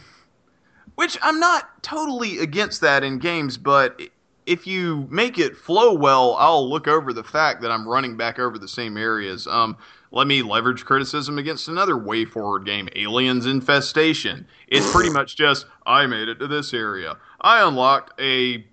which 0.96 1.16
I'm 1.22 1.40
not 1.40 1.82
totally 1.82 2.38
against 2.38 2.80
that 2.82 3.02
in 3.04 3.18
games, 3.18 3.56
but 3.56 4.00
if 4.46 4.66
you 4.66 5.06
make 5.10 5.38
it 5.38 5.56
flow 5.56 5.94
well, 5.94 6.34
I'll 6.34 6.68
look 6.68 6.86
over 6.88 7.12
the 7.12 7.24
fact 7.24 7.62
that 7.62 7.70
I'm 7.70 7.88
running 7.88 8.16
back 8.16 8.38
over 8.38 8.58
the 8.58 8.68
same 8.68 8.96
areas. 8.96 9.46
Um, 9.46 9.76
let 10.10 10.26
me 10.26 10.42
leverage 10.42 10.84
criticism 10.84 11.38
against 11.38 11.68
another 11.68 11.94
WayForward 11.94 12.66
game, 12.66 12.88
Aliens 12.94 13.46
Infestation. 13.46 14.46
It's 14.68 14.90
pretty 14.92 15.10
much 15.10 15.36
just 15.36 15.66
I 15.86 16.06
made 16.06 16.28
it 16.28 16.38
to 16.40 16.46
this 16.46 16.74
area. 16.74 17.16
I 17.40 17.66
unlocked 17.66 18.20
a 18.20 18.64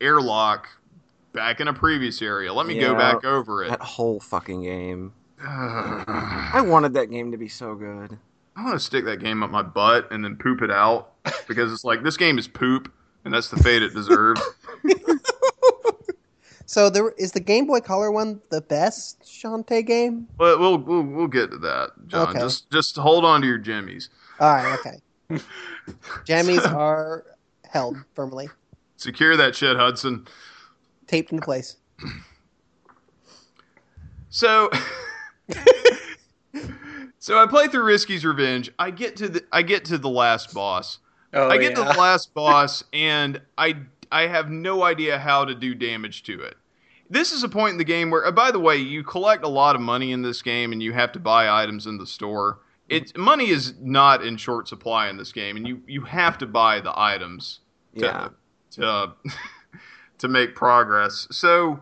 airlock 0.00 0.68
back 1.32 1.60
in 1.60 1.68
a 1.68 1.72
previous 1.72 2.22
area. 2.22 2.52
Let 2.52 2.66
me 2.66 2.78
go 2.78 2.94
back 2.94 3.24
over 3.24 3.64
it. 3.64 3.70
that 3.70 3.80
whole 3.80 4.20
fucking 4.20 4.62
game. 4.62 5.12
I 5.40 6.52
I 6.54 6.60
wanted 6.60 6.94
that 6.94 7.10
game 7.10 7.30
to 7.32 7.38
be 7.38 7.48
so 7.48 7.74
good. 7.74 8.18
I 8.54 8.64
want 8.64 8.74
to 8.74 8.80
stick 8.80 9.04
that 9.06 9.20
game 9.20 9.42
up 9.42 9.50
my 9.50 9.62
butt 9.62 10.10
and 10.12 10.22
then 10.24 10.36
poop 10.36 10.62
it 10.62 10.70
out 10.70 11.12
because 11.48 11.72
it's 11.72 11.84
like 11.84 12.02
this 12.02 12.16
game 12.16 12.38
is 12.38 12.46
poop 12.46 12.92
and 13.24 13.32
that's 13.32 13.48
the 13.48 13.56
fate 13.56 13.82
it 13.82 13.94
deserves. 13.94 14.40
So 16.72 16.88
there 16.88 17.10
is 17.18 17.32
the 17.32 17.40
Game 17.40 17.66
Boy 17.66 17.80
Color 17.80 18.10
one 18.10 18.40
the 18.48 18.62
best 18.62 19.20
Shantae 19.24 19.86
game? 19.86 20.26
But 20.38 20.58
we'll 20.58 20.78
we'll 20.78 21.02
we'll 21.02 21.26
get 21.26 21.50
to 21.50 21.58
that, 21.58 21.90
John. 22.06 22.30
Okay. 22.30 22.38
Just 22.38 22.70
just 22.70 22.96
hold 22.96 23.26
on 23.26 23.42
to 23.42 23.46
your 23.46 23.58
jimmies. 23.58 24.08
All 24.40 24.54
right, 24.54 24.78
okay. 24.78 24.98
Jammies 26.24 26.64
are 26.72 27.26
held 27.68 27.98
firmly, 28.14 28.48
Secure 28.96 29.36
that 29.36 29.54
shit, 29.54 29.76
Hudson. 29.76 30.26
Taped 31.12 31.30
into 31.30 31.44
place. 31.44 31.76
So 34.30 34.70
So 37.18 37.38
I 37.38 37.46
play 37.46 37.68
through 37.68 37.84
Risky's 37.84 38.24
Revenge. 38.24 38.72
I 38.78 38.90
get 38.90 39.14
to 39.16 39.28
the 39.28 39.44
I 39.52 39.62
get 39.62 39.84
to 39.86 39.98
the 39.98 40.08
last 40.08 40.52
boss. 40.54 40.98
Oh, 41.34 41.48
I 41.48 41.58
get 41.58 41.76
to 41.76 41.82
the 41.82 41.94
last 41.98 42.34
boss 42.34 42.82
and 42.92 43.40
I 43.58 43.76
I 44.10 44.26
have 44.26 44.50
no 44.50 44.82
idea 44.82 45.18
how 45.18 45.44
to 45.44 45.54
do 45.54 45.74
damage 45.74 46.24
to 46.24 46.40
it. 46.40 46.56
This 47.08 47.30
is 47.30 47.44
a 47.44 47.48
point 47.48 47.72
in 47.72 47.78
the 47.78 47.84
game 47.84 48.10
where, 48.10 48.26
uh, 48.26 48.32
by 48.32 48.50
the 48.50 48.58
way, 48.58 48.76
you 48.78 49.04
collect 49.04 49.44
a 49.44 49.48
lot 49.48 49.76
of 49.76 49.82
money 49.82 50.12
in 50.12 50.22
this 50.22 50.40
game, 50.40 50.72
and 50.72 50.82
you 50.82 50.94
have 50.94 51.12
to 51.12 51.20
buy 51.20 51.62
items 51.62 51.86
in 51.86 51.98
the 51.98 52.06
store. 52.06 52.60
It's 52.88 53.14
money 53.16 53.50
is 53.50 53.74
not 53.82 54.24
in 54.24 54.38
short 54.38 54.66
supply 54.66 55.10
in 55.10 55.18
this 55.18 55.30
game, 55.30 55.56
and 55.56 55.68
you 55.68 55.82
you 55.86 56.00
have 56.02 56.38
to 56.38 56.46
buy 56.46 56.80
the 56.80 56.98
items 56.98 57.60
to 57.98 58.06
Yeah. 58.06 58.28
to, 58.72 59.12
to 60.22 60.28
make 60.28 60.54
progress. 60.54 61.26
So 61.30 61.80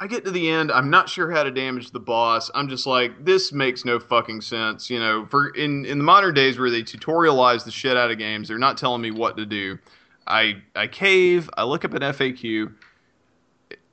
I 0.00 0.06
get 0.08 0.24
to 0.24 0.30
the 0.30 0.50
end. 0.50 0.72
I'm 0.72 0.90
not 0.90 1.08
sure 1.08 1.30
how 1.30 1.44
to 1.44 1.50
damage 1.50 1.92
the 1.92 2.00
boss. 2.00 2.50
I'm 2.54 2.68
just 2.68 2.86
like, 2.86 3.24
this 3.24 3.52
makes 3.52 3.84
no 3.84 4.00
fucking 4.00 4.40
sense. 4.40 4.90
You 4.90 4.98
know, 4.98 5.26
for 5.26 5.50
in 5.50 5.84
in 5.84 5.98
the 5.98 6.04
modern 6.04 6.34
days 6.34 6.58
where 6.58 6.70
they 6.70 6.82
tutorialize 6.82 7.64
the 7.64 7.70
shit 7.70 7.96
out 7.96 8.10
of 8.10 8.18
games, 8.18 8.48
they're 8.48 8.58
not 8.58 8.76
telling 8.76 9.00
me 9.00 9.12
what 9.12 9.36
to 9.36 9.46
do. 9.46 9.78
I 10.26 10.62
I 10.74 10.88
cave. 10.88 11.48
I 11.56 11.62
look 11.64 11.84
up 11.84 11.94
an 11.94 12.02
FAQ. 12.02 12.74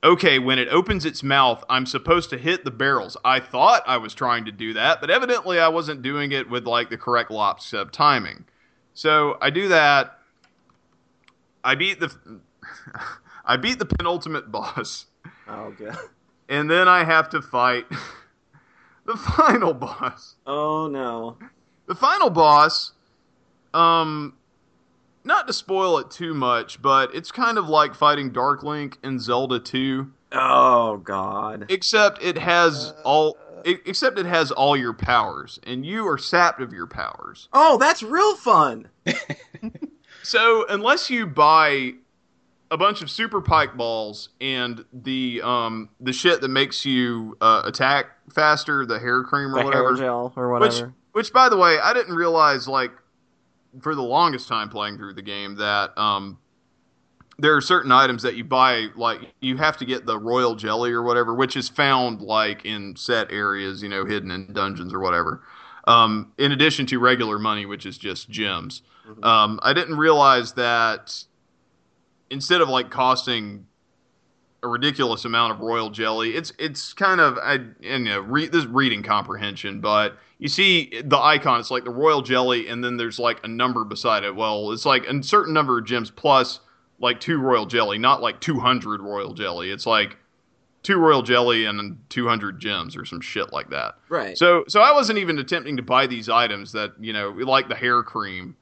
Okay, 0.02 0.38
when 0.38 0.58
it 0.58 0.68
opens 0.68 1.04
its 1.04 1.22
mouth, 1.22 1.64
I'm 1.68 1.86
supposed 1.86 2.30
to 2.30 2.38
hit 2.38 2.64
the 2.64 2.70
barrels. 2.70 3.16
I 3.24 3.40
thought 3.40 3.82
I 3.86 3.98
was 3.98 4.14
trying 4.14 4.44
to 4.46 4.52
do 4.52 4.72
that, 4.74 5.00
but 5.00 5.10
evidently 5.10 5.58
I 5.58 5.68
wasn't 5.68 6.02
doing 6.02 6.32
it 6.32 6.48
with 6.48 6.66
like 6.66 6.90
the 6.90 6.96
correct 6.96 7.30
lockstep 7.30 7.90
timing. 7.90 8.44
So 8.94 9.38
I 9.40 9.50
do 9.50 9.68
that. 9.68 10.18
I 11.62 11.74
beat 11.74 12.00
the 12.00 12.14
I 13.48 13.56
beat 13.56 13.78
the 13.80 13.86
penultimate 13.86 14.52
boss, 14.52 15.06
Oh 15.48 15.74
god. 15.78 15.96
and 16.48 16.70
then 16.70 16.86
I 16.86 17.02
have 17.02 17.30
to 17.30 17.42
fight 17.42 17.86
the 19.06 19.16
final 19.16 19.74
boss. 19.74 20.36
Oh 20.46 20.86
no. 20.86 21.36
The 21.86 21.94
final 21.94 22.28
boss, 22.30 22.92
um, 23.72 24.34
not 25.24 25.46
to 25.46 25.52
spoil 25.54 25.98
it 25.98 26.10
too 26.10 26.34
much, 26.34 26.80
but 26.82 27.14
it's 27.14 27.32
kind 27.32 27.56
of 27.58 27.68
like 27.68 27.94
fighting 27.94 28.30
Dark 28.30 28.62
Link 28.62 28.98
in 29.02 29.18
Zelda 29.18 29.58
2, 29.58 30.12
Oh 30.32 30.98
god. 30.98 31.64
except 31.70 32.22
it 32.22 32.36
has 32.36 32.92
all 33.04 33.38
e- 33.64 33.76
except 33.86 34.18
it 34.18 34.26
has 34.26 34.50
all 34.52 34.76
your 34.76 34.92
powers, 34.92 35.58
and 35.66 35.86
you 35.86 36.06
are 36.06 36.18
sapped 36.18 36.60
of 36.60 36.74
your 36.74 36.86
powers. 36.86 37.48
Oh, 37.54 37.78
that's 37.78 38.02
real 38.02 38.36
fun. 38.36 38.88
So 40.22 40.66
unless 40.68 41.08
you 41.08 41.26
buy 41.26 41.92
a 42.70 42.76
bunch 42.76 43.00
of 43.02 43.10
super 43.10 43.40
pike 43.40 43.76
balls 43.76 44.28
and 44.40 44.84
the 44.92 45.40
um 45.42 45.88
the 46.00 46.12
shit 46.12 46.40
that 46.42 46.48
makes 46.48 46.84
you 46.84 47.36
uh, 47.40 47.62
attack 47.64 48.06
faster, 48.32 48.84
the 48.84 48.98
hair 48.98 49.22
cream 49.22 49.54
or 49.54 49.58
The 49.60 49.64
whatever, 49.64 49.96
hair 49.96 50.04
gel 50.06 50.32
or 50.36 50.52
which 50.52 50.60
whatever. 50.60 50.86
which 50.86 50.94
which, 51.12 51.32
by 51.32 51.48
the 51.48 51.56
way, 51.56 51.78
I 51.82 51.92
didn't 51.94 52.14
realize 52.14 52.68
like 52.68 52.92
for 53.80 53.94
the 53.94 54.02
longest 54.02 54.48
time 54.48 54.68
playing 54.68 54.96
through 54.98 55.14
the 55.14 55.22
game 55.22 55.56
that 55.56 55.96
um 55.98 56.38
there 57.40 57.54
are 57.54 57.60
certain 57.60 57.92
items 57.92 58.22
that 58.22 58.34
you 58.34 58.42
buy 58.44 58.88
like 58.96 59.20
you 59.40 59.56
have 59.56 59.76
to 59.78 59.84
get 59.84 60.04
the 60.06 60.18
royal 60.18 60.54
jelly 60.56 60.90
or 60.90 61.02
whatever 61.02 61.34
which 61.34 61.56
is 61.56 61.68
found 61.68 62.20
like 62.20 62.64
in 62.64 62.96
set 62.96 63.30
areas 63.30 63.82
you 63.82 63.88
know 63.88 64.04
hidden 64.04 64.30
in 64.30 64.52
dungeons 64.52 64.92
or 64.92 64.98
whatever 65.00 65.42
um, 65.86 66.32
in 66.38 66.52
addition 66.52 66.84
to 66.86 66.98
regular 66.98 67.38
money 67.38 67.64
which 67.66 67.86
is 67.86 67.96
just 67.96 68.28
gems 68.28 68.82
Mhm. 69.08 69.24
um, 69.24 69.60
i 69.62 69.72
didn't 69.72 69.96
realize 69.96 70.52
that 70.54 71.14
instead 72.30 72.60
of 72.60 72.68
like 72.68 72.90
costing 72.90 73.66
a 74.62 74.68
ridiculous 74.68 75.24
amount 75.24 75.52
of 75.52 75.60
royal 75.60 75.90
jelly. 75.90 76.34
It's 76.34 76.52
it's 76.58 76.92
kind 76.92 77.20
of 77.20 77.38
I 77.38 77.54
and 77.54 77.76
you 77.82 77.98
know, 77.98 78.20
re, 78.20 78.46
this 78.46 78.64
is 78.64 78.66
reading 78.66 79.02
comprehension, 79.02 79.80
but 79.80 80.18
you 80.38 80.48
see 80.48 81.00
the 81.04 81.18
icon. 81.18 81.60
It's 81.60 81.70
like 81.70 81.84
the 81.84 81.90
royal 81.90 82.22
jelly, 82.22 82.68
and 82.68 82.82
then 82.82 82.96
there's 82.96 83.18
like 83.18 83.44
a 83.44 83.48
number 83.48 83.84
beside 83.84 84.24
it. 84.24 84.34
Well, 84.34 84.72
it's 84.72 84.84
like 84.84 85.06
a 85.06 85.22
certain 85.22 85.54
number 85.54 85.78
of 85.78 85.86
gems 85.86 86.10
plus 86.10 86.60
like 86.98 87.20
two 87.20 87.38
royal 87.38 87.66
jelly, 87.66 87.98
not 87.98 88.20
like 88.20 88.40
200 88.40 89.00
royal 89.00 89.32
jelly. 89.32 89.70
It's 89.70 89.86
like 89.86 90.16
two 90.82 90.96
royal 90.96 91.22
jelly 91.22 91.64
and 91.64 91.98
200 92.08 92.58
gems 92.58 92.96
or 92.96 93.04
some 93.04 93.20
shit 93.20 93.52
like 93.52 93.70
that. 93.70 93.94
Right. 94.08 94.36
So 94.36 94.64
so 94.66 94.80
I 94.80 94.92
wasn't 94.92 95.20
even 95.20 95.38
attempting 95.38 95.76
to 95.76 95.82
buy 95.82 96.08
these 96.08 96.28
items 96.28 96.72
that 96.72 96.92
you 96.98 97.12
know 97.12 97.30
like 97.30 97.68
the 97.68 97.76
hair 97.76 98.02
cream 98.02 98.56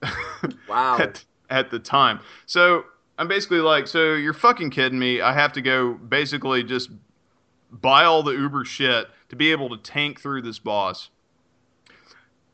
wow. 0.68 0.98
at, 1.00 1.24
at 1.50 1.70
the 1.70 1.78
time. 1.78 2.20
So 2.46 2.84
I'm 3.18 3.28
basically 3.28 3.58
like, 3.60 3.86
so 3.86 4.14
you're 4.14 4.32
fucking 4.34 4.70
kidding 4.70 4.98
me. 4.98 5.20
I 5.20 5.32
have 5.32 5.52
to 5.54 5.62
go 5.62 5.94
basically 5.94 6.62
just 6.62 6.90
buy 7.70 8.04
all 8.04 8.22
the 8.22 8.32
Uber 8.32 8.64
shit 8.64 9.08
to 9.28 9.36
be 9.36 9.50
able 9.50 9.68
to 9.70 9.76
tank 9.78 10.20
through 10.20 10.42
this 10.42 10.58
boss. 10.58 11.10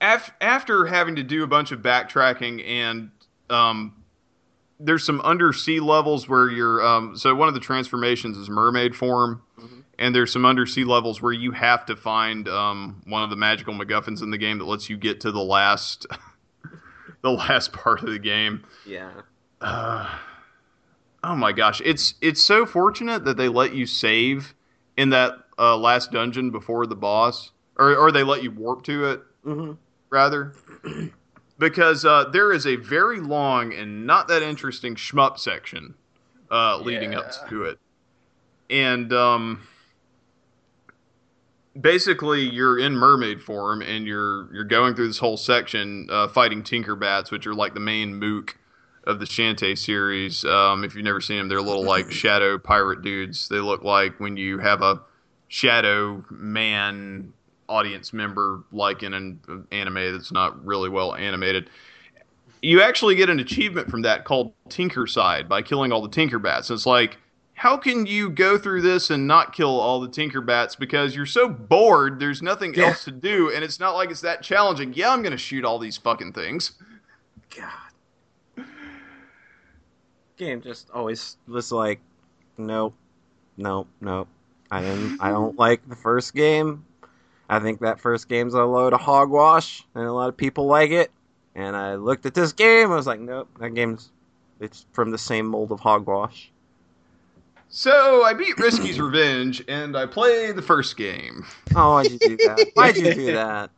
Af- 0.00 0.32
after 0.40 0.84
having 0.86 1.14
to 1.16 1.22
do 1.22 1.44
a 1.44 1.46
bunch 1.46 1.70
of 1.70 1.80
backtracking 1.80 2.66
and 2.66 3.10
um, 3.50 3.94
there's 4.80 5.04
some 5.04 5.20
undersea 5.20 5.78
levels 5.78 6.28
where 6.28 6.50
you're 6.50 6.84
um, 6.84 7.16
so 7.16 7.34
one 7.34 7.46
of 7.46 7.54
the 7.54 7.60
transformations 7.60 8.36
is 8.36 8.48
mermaid 8.50 8.96
form 8.96 9.42
Mhm. 9.60 9.84
and 10.00 10.12
there's 10.14 10.32
some 10.32 10.44
undersea 10.44 10.82
levels 10.82 11.22
where 11.22 11.32
you 11.32 11.52
have 11.52 11.86
to 11.86 11.94
find 11.94 12.48
um, 12.48 13.00
one 13.06 13.22
of 13.22 13.30
the 13.30 13.36
magical 13.36 13.74
MacGuffins 13.74 14.22
in 14.22 14.30
the 14.30 14.38
game 14.38 14.58
that 14.58 14.64
lets 14.64 14.90
you 14.90 14.96
get 14.96 15.20
to 15.20 15.30
the 15.30 15.42
last 15.42 16.06
the 17.22 17.30
last 17.30 17.72
part 17.72 18.02
of 18.02 18.10
the 18.10 18.18
game. 18.18 18.64
Yeah. 18.86 19.12
Uh, 19.60 20.18
oh 21.24 21.36
my 21.36 21.52
gosh, 21.52 21.80
it's 21.84 22.14
it's 22.20 22.42
so 22.42 22.66
fortunate 22.66 23.24
that 23.24 23.36
they 23.36 23.48
let 23.48 23.74
you 23.74 23.86
save 23.86 24.54
in 24.96 25.10
that 25.10 25.34
uh, 25.58 25.76
last 25.76 26.12
dungeon 26.12 26.50
before 26.50 26.86
the 26.86 26.96
boss, 26.96 27.52
or 27.76 27.96
or 27.96 28.12
they 28.12 28.24
let 28.24 28.42
you 28.42 28.50
warp 28.50 28.82
to 28.84 29.06
it 29.06 29.22
hmm 29.44 29.72
rather, 30.10 30.52
because 31.58 32.04
uh, 32.04 32.24
there 32.32 32.52
is 32.52 32.66
a 32.66 32.76
very 32.76 33.18
long 33.18 33.72
and 33.72 34.06
not 34.06 34.28
that 34.28 34.42
interesting 34.42 34.94
shmup 34.94 35.38
section 35.38 35.94
uh, 36.50 36.76
leading 36.78 37.14
up 37.14 37.48
to 37.48 37.64
it, 37.64 37.78
and 38.68 39.12
um, 39.12 39.62
basically 41.80 42.42
you're 42.42 42.78
in 42.78 42.94
mermaid 42.94 43.42
form 43.42 43.82
and 43.82 44.06
you're 44.06 44.52
you're 44.52 44.64
going 44.64 44.94
through 44.94 45.08
this 45.08 45.18
whole 45.18 45.36
section 45.36 46.08
uh, 46.10 46.28
fighting 46.28 46.62
Tinkerbats, 46.62 47.30
which 47.30 47.46
are 47.46 47.54
like 47.54 47.74
the 47.74 47.80
main 47.80 48.14
mook 48.14 48.56
of 49.04 49.18
the 49.18 49.24
Shantae 49.24 49.76
series. 49.76 50.44
Um, 50.44 50.84
if 50.84 50.94
you've 50.94 51.04
never 51.04 51.20
seen 51.20 51.38
them, 51.38 51.48
they're 51.48 51.60
little 51.60 51.84
like 51.84 52.10
shadow 52.10 52.58
pirate 52.58 53.02
dudes. 53.02 53.48
They 53.48 53.60
look 53.60 53.82
like 53.82 54.20
when 54.20 54.36
you 54.36 54.58
have 54.58 54.82
a 54.82 55.00
shadow 55.48 56.24
man 56.30 57.32
audience 57.68 58.12
member 58.12 58.62
like 58.72 59.02
in 59.02 59.14
an 59.14 59.66
anime 59.72 60.12
that's 60.12 60.32
not 60.32 60.64
really 60.64 60.88
well 60.88 61.14
animated. 61.14 61.70
You 62.60 62.80
actually 62.80 63.16
get 63.16 63.28
an 63.28 63.40
achievement 63.40 63.90
from 63.90 64.02
that 64.02 64.24
called 64.24 64.52
Tinker 64.68 65.06
Side 65.06 65.48
by 65.48 65.62
killing 65.62 65.90
all 65.90 66.00
the 66.00 66.08
Tinkerbats. 66.08 66.70
And 66.70 66.76
it's 66.76 66.86
like, 66.86 67.18
how 67.62 67.76
can 67.76 68.06
you 68.06 68.28
go 68.28 68.58
through 68.58 68.82
this 68.82 69.10
and 69.10 69.24
not 69.28 69.52
kill 69.52 69.78
all 69.78 70.00
the 70.00 70.08
Tinkerbats 70.08 70.76
because 70.76 71.14
you're 71.14 71.24
so 71.26 71.48
bored, 71.48 72.18
there's 72.18 72.42
nothing 72.42 72.74
Yeah. 72.74 72.86
else 72.86 73.04
to 73.04 73.12
do, 73.12 73.52
and 73.52 73.62
it's 73.62 73.78
not 73.78 73.92
like 73.94 74.10
it's 74.10 74.22
that 74.22 74.42
challenging. 74.42 74.92
Yeah, 74.94 75.12
I'm 75.12 75.22
going 75.22 75.30
to 75.30 75.38
shoot 75.38 75.64
all 75.64 75.78
these 75.78 75.96
fucking 75.96 76.32
things. 76.32 76.72
God. 77.56 78.66
Game 80.36 80.60
just 80.60 80.90
always 80.90 81.36
was 81.46 81.70
like, 81.70 82.00
nope, 82.58 82.94
nope, 83.56 83.86
nope. 84.00 84.26
I 84.72 84.80
didn't. 84.80 85.20
I 85.20 85.28
don't 85.30 85.56
like 85.66 85.88
the 85.88 85.94
first 85.94 86.34
game. 86.34 86.84
I 87.48 87.60
think 87.60 87.78
that 87.82 88.00
first 88.00 88.28
game's 88.28 88.54
a 88.54 88.64
load 88.64 88.92
of 88.92 89.00
hogwash, 89.02 89.86
and 89.94 90.04
a 90.04 90.12
lot 90.12 90.28
of 90.28 90.36
people 90.36 90.66
like 90.66 90.90
it. 90.90 91.12
And 91.54 91.76
I 91.76 91.94
looked 91.94 92.26
at 92.26 92.34
this 92.34 92.52
game, 92.52 92.90
I 92.90 92.96
was 92.96 93.06
like, 93.06 93.20
nope, 93.20 93.48
that 93.60 93.70
game's 93.70 94.10
it's 94.58 94.84
from 94.92 95.12
the 95.12 95.18
same 95.18 95.46
mold 95.46 95.70
of 95.70 95.78
hogwash. 95.78 96.50
So 97.74 98.22
I 98.22 98.34
beat 98.34 98.54
Risky's 98.56 99.00
Revenge, 99.00 99.64
and 99.66 99.96
I 99.96 100.04
play 100.04 100.52
the 100.52 100.60
first 100.60 100.94
game. 100.98 101.44
Oh, 101.74 101.94
why'd 101.94 102.10
you 102.10 102.18
do 102.18 102.36
that? 102.36 102.70
Why'd 102.74 102.96
you 102.98 103.14
do 103.14 103.32
that? 103.32 103.70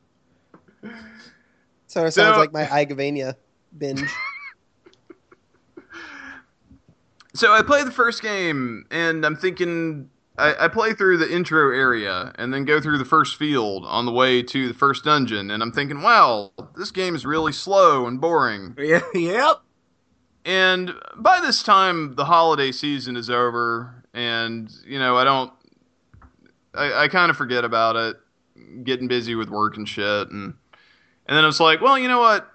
So 1.87 2.05
it 2.05 2.11
sounds 2.11 2.35
So- 2.35 2.41
like 2.41 2.53
my 2.53 2.65
Igavania 2.67 3.35
binge. 3.79 4.03
So 7.37 7.53
I 7.53 7.63
play 7.63 7.83
the 7.83 7.91
first 7.91 8.23
game, 8.23 8.87
and 8.93 9.27
I'm 9.27 9.35
thinking 9.35 10.09
I, 10.39 10.55
I 10.67 10.69
play 10.69 10.93
through 10.93 11.17
the 11.17 11.29
intro 11.35 11.75
area 11.77 12.33
and 12.37 12.55
then 12.55 12.65
go 12.65 12.81
through 12.81 12.99
the 12.99 13.05
first 13.05 13.37
field 13.39 13.85
on 13.87 14.07
the 14.07 14.13
way 14.13 14.41
to 14.41 14.69
the 14.69 14.75
first 14.75 15.03
dungeon, 15.03 15.51
and 15.51 15.61
I'm 15.61 15.73
thinking, 15.73 16.01
wow, 16.01 16.53
this 16.77 16.93
game 16.93 17.17
is 17.17 17.27
really 17.27 17.51
slow 17.51 18.07
and 18.07 18.21
boring. 18.21 18.77
Yeah, 18.79 19.01
yep. 19.15 19.57
And 20.45 20.93
by 21.17 21.41
this 21.41 21.63
time, 21.63 22.15
the 22.17 22.25
holiday 22.25 22.71
season 22.71 23.17
is 23.17 23.31
over, 23.31 24.05
and 24.13 24.71
you 24.87 24.99
know 24.99 25.17
I 25.17 25.25
don't, 25.25 25.53
I, 26.75 27.05
I 27.05 27.09
kind 27.09 27.31
of 27.31 27.37
forget 27.37 27.65
about 27.65 27.97
it, 27.97 28.17
getting 28.85 29.09
busy 29.09 29.35
with 29.35 29.49
work 29.49 29.77
and 29.77 29.89
shit, 29.89 30.29
and 30.31 30.55
and 31.27 31.37
then 31.37 31.45
I 31.45 31.47
was 31.47 31.61
like, 31.61 31.81
well, 31.81 31.99
you 31.99 32.09
know 32.09 32.21
what? 32.21 32.51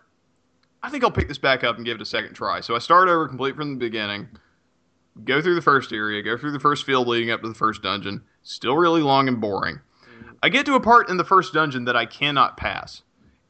I 0.84 0.90
think 0.90 1.04
I'll 1.04 1.12
pick 1.12 1.28
this 1.28 1.40
back 1.40 1.64
up 1.64 1.78
and 1.78 1.86
give 1.86 1.96
it 1.96 2.02
a 2.02 2.06
second 2.06 2.34
try. 2.34 2.62
So 2.62 2.76
I 2.76 2.80
start 2.80 3.10
over 3.10 3.28
complete 3.28 3.56
from 3.56 3.72
the 3.72 3.80
beginning, 3.80 4.28
go 5.26 5.42
through 5.42 5.56
the 5.56 5.62
first 5.62 5.92
area, 5.92 6.22
go 6.22 6.38
through 6.38 6.52
the 6.52 6.60
first 6.60 6.86
field 6.86 7.08
leading 7.08 7.32
up 7.32 7.42
to 7.42 7.48
the 7.48 7.56
first 7.56 7.82
dungeon. 7.82 8.24
Still 8.44 8.78
really 8.78 9.02
long 9.02 9.28
and 9.28 9.42
boring. 9.42 9.80
I 10.42 10.50
get 10.50 10.66
to 10.68 10.76
a 10.76 10.80
part 10.80 11.10
in 11.10 11.18
the 11.18 11.26
first 11.26 11.54
dungeon 11.54 11.86
that 11.86 11.98
I 11.98 12.06
cannot 12.06 12.56
pass. 12.56 13.02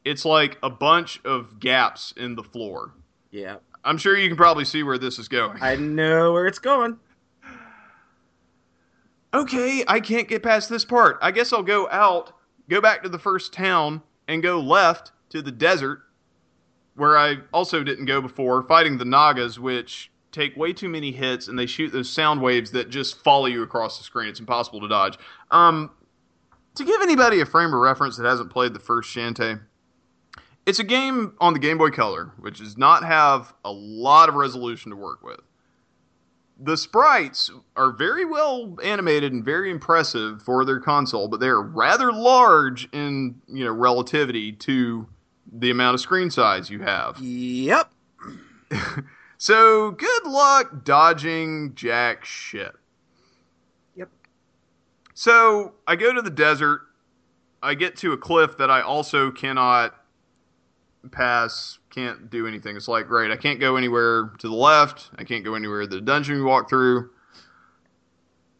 It's 0.04 0.24
like 0.24 0.58
a 0.62 0.70
bunch 0.70 1.20
of 1.24 1.60
gaps 1.60 2.12
in 2.16 2.34
the 2.34 2.42
floor. 2.42 2.94
Yeah. 3.30 3.56
I'm 3.84 3.98
sure 3.98 4.16
you 4.16 4.28
can 4.28 4.36
probably 4.36 4.64
see 4.64 4.82
where 4.82 4.98
this 4.98 5.18
is 5.18 5.28
going. 5.28 5.58
I 5.60 5.76
know 5.76 6.32
where 6.32 6.46
it's 6.46 6.58
going. 6.58 6.98
okay, 9.32 9.84
I 9.88 10.00
can't 10.00 10.28
get 10.28 10.42
past 10.42 10.68
this 10.68 10.84
part. 10.84 11.18
I 11.22 11.30
guess 11.30 11.52
I'll 11.52 11.62
go 11.62 11.88
out, 11.90 12.32
go 12.68 12.80
back 12.80 13.02
to 13.02 13.08
the 13.08 13.18
first 13.18 13.52
town, 13.52 14.02
and 14.28 14.42
go 14.42 14.60
left 14.60 15.12
to 15.30 15.42
the 15.42 15.52
desert, 15.52 16.00
where 16.94 17.16
I 17.16 17.36
also 17.52 17.82
didn't 17.82 18.04
go 18.04 18.20
before, 18.20 18.62
fighting 18.64 18.98
the 18.98 19.04
Nagas, 19.04 19.58
which 19.58 20.10
take 20.32 20.56
way 20.56 20.72
too 20.72 20.88
many 20.88 21.10
hits 21.10 21.48
and 21.48 21.58
they 21.58 21.66
shoot 21.66 21.90
those 21.90 22.08
sound 22.08 22.40
waves 22.40 22.70
that 22.70 22.88
just 22.88 23.18
follow 23.22 23.46
you 23.46 23.62
across 23.62 23.98
the 23.98 24.04
screen. 24.04 24.28
It's 24.28 24.40
impossible 24.40 24.80
to 24.80 24.88
dodge. 24.88 25.18
Um, 25.50 25.90
to 26.76 26.84
give 26.84 27.00
anybody 27.02 27.40
a 27.40 27.46
frame 27.46 27.74
of 27.74 27.80
reference 27.80 28.16
that 28.16 28.26
hasn't 28.26 28.50
played 28.50 28.72
the 28.72 28.78
first 28.78 29.14
Shantae, 29.14 29.60
it's 30.66 30.78
a 30.78 30.84
game 30.84 31.34
on 31.40 31.52
the 31.52 31.58
Game 31.58 31.78
Boy 31.78 31.90
Color, 31.90 32.32
which 32.38 32.58
does 32.58 32.76
not 32.76 33.04
have 33.04 33.52
a 33.64 33.72
lot 33.72 34.28
of 34.28 34.34
resolution 34.34 34.90
to 34.90 34.96
work 34.96 35.22
with 35.22 35.40
the 36.62 36.76
sprites 36.76 37.50
are 37.74 37.90
very 37.90 38.24
well 38.24 38.76
animated 38.84 39.32
and 39.32 39.44
very 39.44 39.70
impressive 39.70 40.42
for 40.42 40.64
their 40.64 40.78
console, 40.78 41.26
but 41.26 41.40
they 41.40 41.48
are 41.48 41.62
rather 41.62 42.12
large 42.12 42.88
in 42.92 43.40
you 43.48 43.64
know 43.64 43.72
relativity 43.72 44.52
to 44.52 45.06
the 45.52 45.70
amount 45.70 45.94
of 45.94 46.00
screen 46.00 46.30
size 46.30 46.68
you 46.70 46.80
have. 46.80 47.18
Yep. 47.18 47.90
so 49.38 49.92
good 49.92 50.26
luck 50.26 50.84
dodging 50.84 51.74
jack 51.74 52.24
shit. 52.24 52.72
Yep. 53.96 54.10
So 55.14 55.74
I 55.86 55.96
go 55.96 56.12
to 56.12 56.22
the 56.22 56.30
desert. 56.30 56.82
I 57.62 57.74
get 57.74 57.96
to 57.96 58.12
a 58.12 58.16
cliff 58.16 58.58
that 58.58 58.70
I 58.70 58.82
also 58.82 59.30
cannot 59.30 59.94
pass 61.10 61.78
can't 61.90 62.30
do 62.30 62.46
anything. 62.46 62.76
It's 62.76 62.88
like, 62.88 63.06
great, 63.06 63.30
I 63.30 63.36
can't 63.36 63.60
go 63.60 63.76
anywhere 63.76 64.32
to 64.38 64.48
the 64.48 64.54
left. 64.54 65.10
I 65.16 65.24
can't 65.24 65.44
go 65.44 65.54
anywhere 65.54 65.86
the 65.86 66.00
dungeon 66.00 66.36
we 66.36 66.42
walk 66.42 66.68
through. 66.68 67.10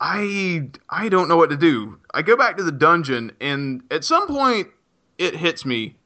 I 0.01 0.69
I 0.89 1.09
don't 1.09 1.29
know 1.29 1.37
what 1.37 1.51
to 1.51 1.57
do. 1.57 1.99
I 2.15 2.23
go 2.23 2.37
back 2.37 2.57
to 2.57 2.63
the 2.63 2.73
dungeon 2.73 3.33
and 3.41 3.83
at 3.91 4.05
some 4.05 4.27
point 4.27 4.69
it 5.19 5.37
hits 5.37 5.67
me. 5.67 5.97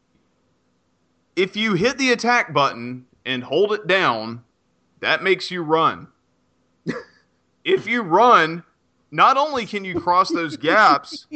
If 1.37 1.57
you 1.57 1.75
hit 1.75 1.99
the 1.99 2.13
attack 2.13 2.53
button 2.53 3.07
and 3.25 3.43
hold 3.43 3.73
it 3.73 3.87
down, 3.87 4.43
that 5.01 5.23
makes 5.23 5.51
you 5.51 5.63
run. 5.63 6.09
if 7.65 7.87
you 7.87 8.03
run, 8.03 8.65
not 9.11 9.37
only 9.37 9.67
can 9.67 9.85
you 9.85 10.01
cross 10.01 10.31
those 10.31 10.57
gaps, 10.57 11.27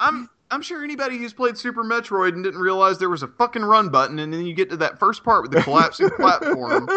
I'm 0.00 0.28
I'm 0.52 0.60
sure 0.60 0.84
anybody 0.84 1.16
who's 1.16 1.32
played 1.32 1.56
Super 1.56 1.82
Metroid 1.82 2.34
and 2.34 2.44
didn't 2.44 2.60
realize 2.60 2.98
there 2.98 3.08
was 3.08 3.22
a 3.22 3.28
fucking 3.28 3.62
run 3.62 3.88
button, 3.88 4.18
and 4.18 4.30
then 4.32 4.44
you 4.44 4.52
get 4.52 4.68
to 4.68 4.76
that 4.76 4.98
first 4.98 5.24
part 5.24 5.42
with 5.42 5.50
the 5.50 5.62
collapsing 5.62 6.10
platform, 6.16 6.90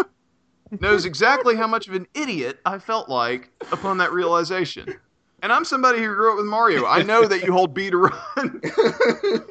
knows 0.82 1.06
exactly 1.06 1.56
how 1.56 1.66
much 1.66 1.88
of 1.88 1.94
an 1.94 2.06
idiot 2.14 2.60
I 2.66 2.80
felt 2.80 3.08
like 3.08 3.52
upon 3.72 3.98
that 4.00 4.12
realization. 4.12 4.94
And 5.42 5.54
I'm 5.54 5.64
somebody 5.64 6.00
who 6.00 6.08
grew 6.08 6.32
up 6.32 6.38
with 6.38 6.48
Mario. 6.48 6.86
I 6.86 7.02
know 7.04 7.26
that 7.26 7.44
you 7.44 7.54
hold 7.54 7.74
B 7.74 7.90
to 7.90 7.98
run. 7.98 8.62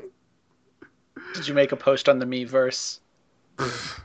Did 1.35 1.49
you 1.49 1.55
make 1.55 1.73
a 1.73 1.77
post 1.77 2.07
on 2.09 2.19
the 2.19 2.27
Miiverse? 2.27 3.01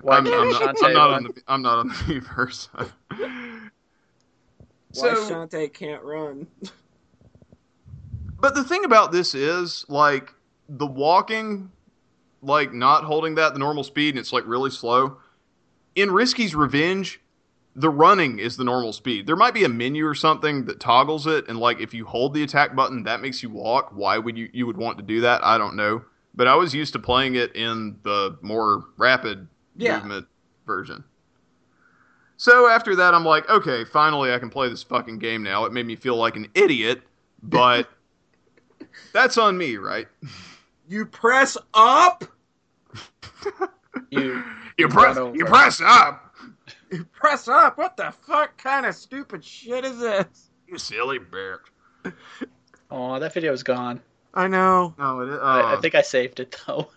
Why 0.02 0.18
I'm, 0.18 0.28
I'm, 0.28 0.50
not, 0.50 0.84
I'm, 0.84 0.93
not 0.93 1.10
on 1.10 1.24
the, 1.24 1.34
I'm 1.47 1.62
not 1.62 1.78
on 1.80 1.88
the 1.89 1.93
Miiverse. 1.93 2.70
Why 3.10 3.70
so, 4.91 5.14
Shantae 5.30 5.74
can't 5.74 6.04
run? 6.04 6.47
But 8.40 8.56
the 8.56 8.64
thing 8.64 8.86
about 8.86 9.12
this 9.12 9.36
is, 9.36 9.86
like, 9.90 10.34
the 10.68 10.86
walking, 10.86 11.72
like, 12.42 12.74
not 12.74 13.04
holding 13.04 13.36
that 13.36 13.54
the 13.54 13.60
normal 13.60 13.84
speed 13.84 14.10
and 14.10 14.20
it's, 14.20 14.32
like, 14.32 14.46
really 14.48 14.70
slow. 14.70 15.18
In 15.96 16.10
Risky's 16.10 16.56
Revenge, 16.56 17.20
the 17.76 17.90
running 17.90 18.40
is 18.40 18.56
the 18.56 18.64
normal 18.64 18.94
speed. 18.94 19.28
There 19.28 19.36
might 19.36 19.54
be 19.54 19.66
a 19.66 19.70
menu 19.70 20.06
or 20.06 20.16
something 20.16 20.66
that 20.66 20.80
toggles 20.80 21.28
it, 21.28 21.48
and, 21.50 21.60
like, 21.60 21.82
if 21.82 21.94
you 21.94 22.06
hold 22.06 22.34
the 22.34 22.44
attack 22.44 22.76
button, 22.76 23.04
that 23.04 23.22
makes 23.22 23.44
you 23.44 23.50
walk. 23.50 23.92
Why 23.94 24.18
would 24.18 24.38
you, 24.38 24.50
you 24.54 24.66
would 24.66 24.78
want 24.78 24.98
to 24.98 25.04
do 25.04 25.22
that? 25.22 25.44
I 25.44 25.58
don't 25.58 25.76
know. 25.76 26.04
But 26.34 26.48
I 26.48 26.56
was 26.56 26.74
used 26.74 26.94
to 26.94 27.00
playing 27.00 27.36
it 27.36 27.56
in 27.56 27.98
the 28.04 28.38
more 28.42 28.86
rapid 28.98 29.48
yeah. 29.76 29.98
movement 29.98 30.28
version. 30.66 31.04
So 32.38 32.70
after 32.70 32.96
that, 32.96 33.14
I'm 33.14 33.26
like, 33.26 33.50
okay, 33.50 33.84
finally 33.84 34.34
I 34.34 34.40
can 34.40 34.50
play 34.50 34.70
this 34.70 34.82
fucking 34.82 35.20
game 35.20 35.44
now. 35.44 35.66
It 35.66 35.74
made 35.74 35.86
me 35.86 35.98
feel 35.98 36.16
like 36.16 36.38
an 36.38 36.48
idiot, 36.54 37.02
but 37.44 37.90
that's 39.14 39.38
on 39.38 39.58
me, 39.58 39.78
right? 39.78 40.08
You 40.92 41.06
press 41.06 41.56
up. 41.76 42.24
you 44.10 44.44
you 44.76 44.88
press 44.88 45.18
you 45.36 45.46
press 45.46 45.80
up. 45.84 46.26
You 46.92 47.06
press 47.06 47.48
up. 47.48 47.78
What 47.78 47.96
the 47.96 48.12
fuck 48.26 48.58
kind 48.58 48.88
of 48.88 48.96
stupid 48.96 49.44
shit 49.44 49.86
is 49.86 50.00
this? 50.00 50.50
You 50.68 50.80
silly 50.80 51.20
bitch. 51.20 51.60
Oh, 52.90 53.20
that 53.20 53.32
video 53.32 53.54
is 53.54 53.62
gone. 53.62 54.02
I 54.34 54.48
know. 54.48 54.96
No, 54.98 55.20
it 55.22 55.30
is. 55.30 55.40
I, 55.40 55.62
I, 55.62 55.74
oh. 55.76 55.82
think 55.82 55.94
I 55.94 56.02
saved 56.02 56.40
it 56.40 56.56
though. 56.66 56.90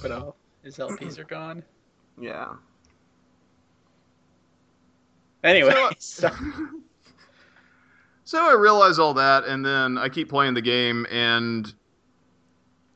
but 0.00 0.12
oh, 0.12 0.36
his 0.62 0.76
LPs 0.78 1.18
are 1.18 1.24
gone. 1.24 1.64
Yeah. 2.20 2.52
Anyway, 5.42 5.72
so, 5.98 6.28
uh, 6.28 6.30
so 6.30 6.30
so 8.24 8.42
I 8.42 8.54
realize 8.54 8.98
all 8.98 9.14
that, 9.14 9.44
and 9.44 9.64
then 9.64 9.98
I 9.98 10.08
keep 10.08 10.28
playing 10.30 10.54
the 10.54 10.62
game, 10.62 11.06
and 11.10 11.72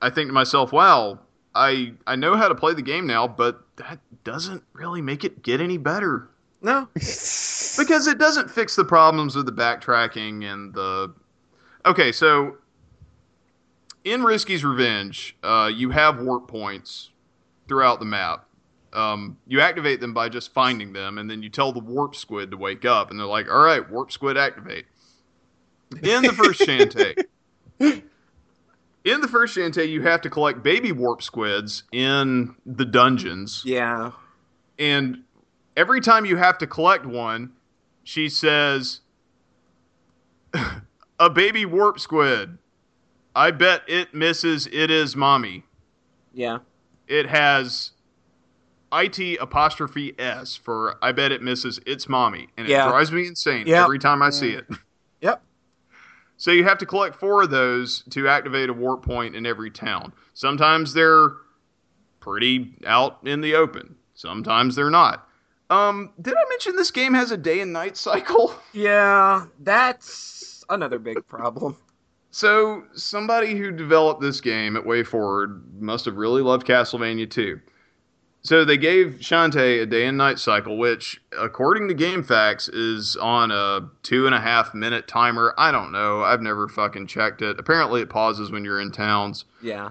I 0.01 0.11
think 0.11 0.29
to 0.29 0.33
myself, 0.33 0.73
wow, 0.73 1.21
I 1.55 1.93
I 2.07 2.17
know 2.17 2.37
how 2.37 2.49
to 2.49 2.55
play 2.55 2.75
the 2.75 2.83
game 2.83 3.07
now, 3.07 3.29
but 3.29 3.61
that 3.77 3.99
doesn't 4.25 4.63
really 4.73 5.03
make 5.03 5.25
it 5.25 5.43
get 5.43 5.61
any 5.61 5.77
better. 5.77 6.31
No, 6.63 6.89
because 6.95 8.07
it 8.07 8.19
doesn't 8.19 8.51
fix 8.51 8.75
the 8.75 8.85
problems 8.85 9.37
with 9.37 9.47
the 9.47 9.53
backtracking 9.53 10.45
and 10.51 10.75
the. 10.75 11.15
Okay, 11.85 12.11
so 12.11 12.57
in 14.05 14.23
Risky's 14.23 14.65
Revenge, 14.65 15.37
uh, 15.43 15.71
you 15.73 15.91
have 15.91 16.21
warp 16.21 16.49
points 16.49 17.11
throughout 17.69 17.99
the 17.99 18.07
map. 18.07 18.47
Um, 18.93 19.37
you 19.47 19.61
activate 19.61 20.01
them 20.01 20.15
by 20.15 20.31
just 20.31 20.53
finding 20.55 20.95
them, 20.95 21.19
and 21.19 21.31
then 21.31 21.43
you 21.43 21.51
tell 21.51 21.73
the 21.73 21.81
warp 21.81 22.17
squid 22.17 22.51
to 22.51 22.57
wake 22.57 22.87
up, 22.87 23.11
and 23.11 23.21
they're 23.21 23.27
like, 23.27 23.51
"All 23.51 23.63
right, 23.63 23.89
warp 23.91 24.11
squid, 24.11 24.39
activate." 24.39 24.87
In 26.03 26.23
the 26.23 26.33
first 26.33 26.61
Shantae, 26.61 27.25
in 27.81 29.21
the 29.21 29.29
first 29.29 29.57
Shantae, 29.57 29.89
you 29.89 30.03
have 30.03 30.21
to 30.23 30.31
collect 30.31 30.63
baby 30.63 30.93
warp 30.93 31.23
squids 31.23 31.85
in 31.93 32.55
the 32.67 32.85
dungeons. 32.85 33.63
Yeah. 33.65 34.13
And 34.79 35.23
every 35.77 36.01
time 36.01 36.25
you 36.25 36.37
have 36.37 36.59
to 36.59 36.67
collect 36.67 37.07
one, 37.07 37.53
she 38.05 38.29
says, 38.29 39.01
"A 41.19 41.31
baby 41.31 41.65
warp 41.65 42.01
squid. 42.01 42.59
I 43.35 43.51
bet 43.51 43.83
it 43.89 44.15
misses. 44.15 44.67
It 44.71 44.91
is 44.91 45.17
mommy." 45.17 45.65
Yeah. 46.33 46.59
It 47.07 47.27
has 47.27 47.93
it 48.93 49.39
apostrophe 49.41 50.15
s 50.19 50.57
for 50.57 50.97
I 51.03 51.13
bet 51.13 51.33
it 51.33 51.43
misses 51.43 51.81
its 51.87 52.09
mommy, 52.09 52.49
and 52.57 52.67
it 52.67 52.71
yeah. 52.71 52.89
drives 52.89 53.13
me 53.13 53.27
insane 53.27 53.67
yep. 53.67 53.85
every 53.85 53.99
time 53.99 54.23
I 54.23 54.27
yeah. 54.27 54.31
see 54.31 54.51
it. 54.51 54.67
Yep. 55.21 55.43
So 56.39 56.53
you 56.53 56.65
have 56.65 56.79
to 56.79 56.87
collect 56.87 57.17
four 57.17 57.43
of 57.43 57.51
those 57.51 58.03
to 58.11 58.29
activate 58.29 58.71
a 58.71 58.73
warp 58.73 59.05
point 59.05 59.35
in 59.35 59.45
every 59.45 59.71
town. 59.71 60.13
Sometimes 60.35 60.95
they're 60.95 61.33
pretty 62.21 62.75
out 62.87 63.19
in 63.25 63.41
the 63.41 63.57
open. 63.57 63.97
Sometimes 64.15 64.77
they're 64.77 64.89
not. 64.89 65.29
Um, 65.69 66.13
did 66.21 66.35
I 66.35 66.45
mention 66.49 66.77
this 66.77 66.93
game 66.93 67.13
has 67.15 67.31
a 67.33 67.37
day 67.37 67.61
and 67.61 67.73
night 67.73 67.97
cycle? 67.97 68.55
Yeah, 68.75 69.47
that's 69.61 70.63
another 70.69 70.99
big 71.01 71.27
problem. 71.27 71.77
So 72.31 72.85
somebody 72.95 73.57
who 73.57 73.73
developed 73.73 74.21
this 74.21 74.41
game 74.41 74.77
at 74.77 74.85
WayForward 74.85 75.81
must 75.81 76.05
have 76.05 76.17
really 76.17 76.43
loved 76.43 76.67
Castlevania 76.67 77.29
2. 77.29 77.59
So 78.43 78.65
they 78.65 78.77
gave 78.77 79.17
Shantae 79.21 79.83
a 79.83 79.87
day 79.87 80.07
and 80.07 80.17
night 80.17 80.39
cycle, 80.39 80.79
which, 80.79 81.21
according 81.39 81.89
to 81.89 81.95
GameFAQs, 81.95 82.71
is 82.73 83.17
on 83.17 83.51
a 83.51 83.91
two 84.03 84.27
and 84.27 84.35
a 84.35 84.41
half 84.41 84.75
minute 84.75 85.09
timer. 85.09 85.55
I 85.59 85.73
don't 85.73 85.93
know. 85.93 86.23
I've 86.23 86.41
never 86.41 86.69
fucking 86.69 87.09
checked 87.09 87.43
it. 87.43 87.59
Apparently, 87.59 88.01
it 88.01 88.09
pauses 88.09 88.51
when 88.51 88.65
you're 88.65 88.81
in 88.81 88.93
towns. 88.93 89.45
Yeah. 89.61 89.91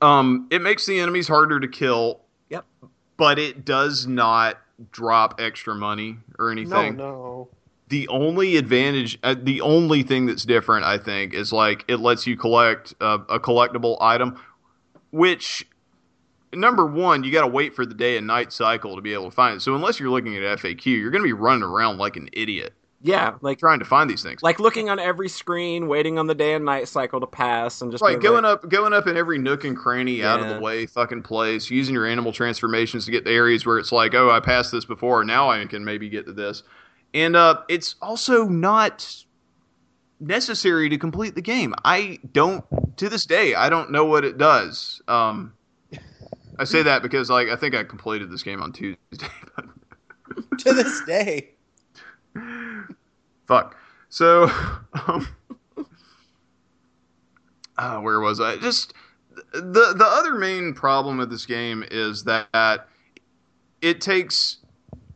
Um, 0.00 0.48
it 0.50 0.62
makes 0.62 0.86
the 0.86 0.98
enemies 0.98 1.28
harder 1.28 1.60
to 1.60 1.68
kill. 1.68 2.22
Yep. 2.48 2.64
But 3.16 3.38
it 3.38 3.64
does 3.64 4.06
not 4.06 4.58
drop 4.90 5.40
extra 5.40 5.74
money 5.74 6.16
or 6.38 6.50
anything. 6.50 6.96
No, 6.96 7.10
no. 7.10 7.48
The 7.88 8.08
only 8.08 8.56
advantage, 8.56 9.18
uh, 9.22 9.34
the 9.40 9.60
only 9.60 10.02
thing 10.02 10.24
that's 10.24 10.46
different, 10.46 10.86
I 10.86 10.96
think, 10.96 11.34
is 11.34 11.52
like 11.52 11.84
it 11.86 11.98
lets 11.98 12.26
you 12.26 12.36
collect 12.36 12.94
a 13.00 13.38
collectible 13.38 13.98
item, 14.00 14.40
which 15.10 15.68
number 16.52 16.86
one, 16.86 17.24
you 17.24 17.32
got 17.32 17.42
to 17.42 17.46
wait 17.48 17.74
for 17.74 17.86
the 17.86 17.94
day 17.94 18.16
and 18.16 18.26
night 18.26 18.52
cycle 18.52 18.96
to 18.96 19.02
be 19.02 19.12
able 19.14 19.26
to 19.26 19.30
find 19.30 19.56
it. 19.56 19.60
So 19.60 19.74
unless 19.74 19.98
you're 20.00 20.10
looking 20.10 20.36
at 20.36 20.42
FAQ, 20.58 20.86
you're 20.86 21.10
going 21.10 21.22
to 21.22 21.28
be 21.28 21.32
running 21.32 21.62
around 21.62 21.98
like 21.98 22.16
an 22.16 22.28
idiot 22.32 22.74
Yeah, 23.00 23.34
like 23.40 23.58
trying 23.58 23.78
to 23.80 23.84
find 23.84 24.08
these 24.10 24.22
things. 24.22 24.42
like 24.42 24.60
looking 24.60 24.88
on 24.90 24.98
every 24.98 25.28
screen, 25.28 25.88
waiting 25.88 26.18
on 26.18 26.26
the 26.26 26.34
day 26.34 26.54
and 26.54 26.64
night 26.64 26.88
cycle 26.88 27.20
to 27.20 27.26
pass, 27.26 27.80
and 27.82 27.90
just 27.92 28.04
Right, 28.04 28.18
going 28.20 28.44
like, 28.44 28.44
up, 28.44 28.68
going 28.68 28.92
up 28.92 29.06
in 29.06 29.16
every 29.16 29.38
nook 29.38 29.64
and 29.64 29.76
cranny, 29.76 30.24
out 30.24 30.40
of 30.40 30.48
the 30.48 30.54
way, 30.54 30.86
fucking 30.86 31.22
place, 31.22 31.70
using 31.70 31.94
your 31.94 32.06
animal 32.06 32.32
transformations 32.32 33.04
to 33.04 33.12
get 33.12 33.24
to 33.24 33.30
areas 33.30 33.64
where 33.64 33.78
it's 33.78 33.92
like, 33.92 34.14
oh, 34.14 34.30
I 34.30 34.40
passed 34.40 34.72
this 34.72 34.84
before, 34.84 35.24
now 35.24 35.50
I 35.50 35.64
can 35.66 35.84
maybe 35.84 36.08
get 36.08 36.26
to 36.26 36.32
this, 36.32 36.64
and 37.14 37.36
uh, 37.36 37.62
it's 37.68 37.94
also 38.02 38.44
not 38.48 39.24
necessary 40.20 40.88
to 40.88 40.98
complete 40.98 41.34
the 41.34 41.42
game. 41.42 41.74
I 41.84 42.18
don't, 42.32 42.64
to 42.98 43.08
this 43.08 43.24
day, 43.26 43.54
I 43.54 43.68
don't 43.68 43.90
know 43.92 44.04
what 44.04 44.24
it 44.24 44.38
does. 44.38 45.00
Um, 45.06 45.54
I 46.62 46.64
say 46.64 46.82
that 46.84 47.02
because 47.02 47.28
like 47.28 47.48
I 47.48 47.56
think 47.56 47.74
I 47.74 47.82
completed 47.82 48.30
this 48.30 48.44
game 48.44 48.62
on 48.62 48.72
Tuesday, 48.72 48.96
but 49.56 49.66
to 50.58 50.72
this 50.72 51.02
day. 51.04 51.50
Fuck. 53.48 53.76
So, 54.10 54.44
um, 55.08 55.26
uh, 57.76 57.98
where 57.98 58.20
was 58.20 58.40
I? 58.40 58.58
Just 58.58 58.94
the 59.52 59.92
the 59.96 60.06
other 60.06 60.34
main 60.34 60.72
problem 60.72 61.18
with 61.18 61.30
this 61.30 61.46
game 61.46 61.84
is 61.90 62.22
that 62.24 62.86
it 63.80 64.00
takes 64.00 64.58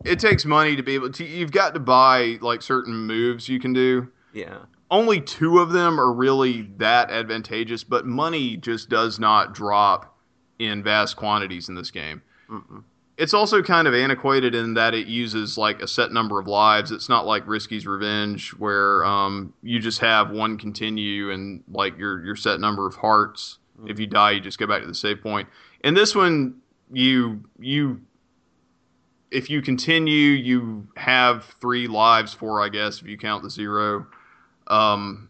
it 0.05 0.19
takes 0.19 0.45
money 0.45 0.75
to 0.75 0.83
be 0.83 0.95
able 0.97 1.11
to. 1.11 1.25
You've 1.25 1.53
got 1.53 1.75
to 1.75 1.81
buy 1.81 2.39
like 2.41 2.61
certain 2.61 2.95
moves 3.07 3.49
you 3.49 3.61
can 3.61 3.73
do. 3.73 4.09
yeah, 4.33 4.59
Only 4.91 5.21
two 5.21 5.61
of 5.61 5.71
them 5.71 6.01
are 6.01 6.13
really 6.13 6.63
that 6.79 7.13
advantageous, 7.13 7.85
but 7.85 8.05
money 8.05 8.57
just 8.57 8.89
does 8.89 9.21
not 9.21 9.55
drop 9.55 10.16
in 10.59 10.83
vast 10.83 11.17
quantities 11.17 11.69
in 11.69 11.75
this 11.75 11.91
game 11.91 12.23
Mm-mm. 12.51 12.83
it's 13.17 13.35
also 13.35 13.63
kind 13.63 13.89
of 13.89 13.95
antiquated 13.95 14.55
in 14.55 14.75
that 14.75 14.95
it 14.95 15.07
uses 15.07 15.57
like 15.59 15.81
a 15.83 15.89
set 15.89 16.13
number 16.13 16.39
of 16.39 16.47
lives. 16.47 16.91
It's 16.93 17.09
not 17.09 17.27
like 17.27 17.45
Risky's 17.47 17.87
Revenge 17.87 18.51
where 18.51 19.05
um, 19.05 19.53
you 19.63 19.81
just 19.81 20.01
have 20.01 20.31
one 20.31 20.59
continue 20.59 21.31
and 21.31 21.63
like 21.71 21.99
your 21.99 22.25
your 22.25 22.37
set 22.37 22.61
number 22.61 22.87
of 22.87 22.95
hearts. 22.95 23.59
If 23.87 23.99
you 23.99 24.07
die, 24.07 24.33
you 24.33 24.41
just 24.41 24.59
go 24.59 24.67
back 24.67 24.81
to 24.81 24.87
the 24.87 24.95
save 24.95 25.23
point. 25.23 25.49
In 25.85 25.95
this 25.95 26.15
one, 26.15 26.57
you 26.93 27.43
you 27.59 28.01
if 29.31 29.51
you 29.51 29.61
continue, 29.61 30.31
you 30.31 30.87
have 30.97 31.45
three 31.61 31.87
lives, 31.89 32.33
four 32.33 32.63
I 32.63 32.69
guess 32.69 33.01
if 33.01 33.07
you 33.07 33.19
count 33.19 33.43
the 33.43 33.51
zero. 33.51 34.07
Um, 34.69 35.29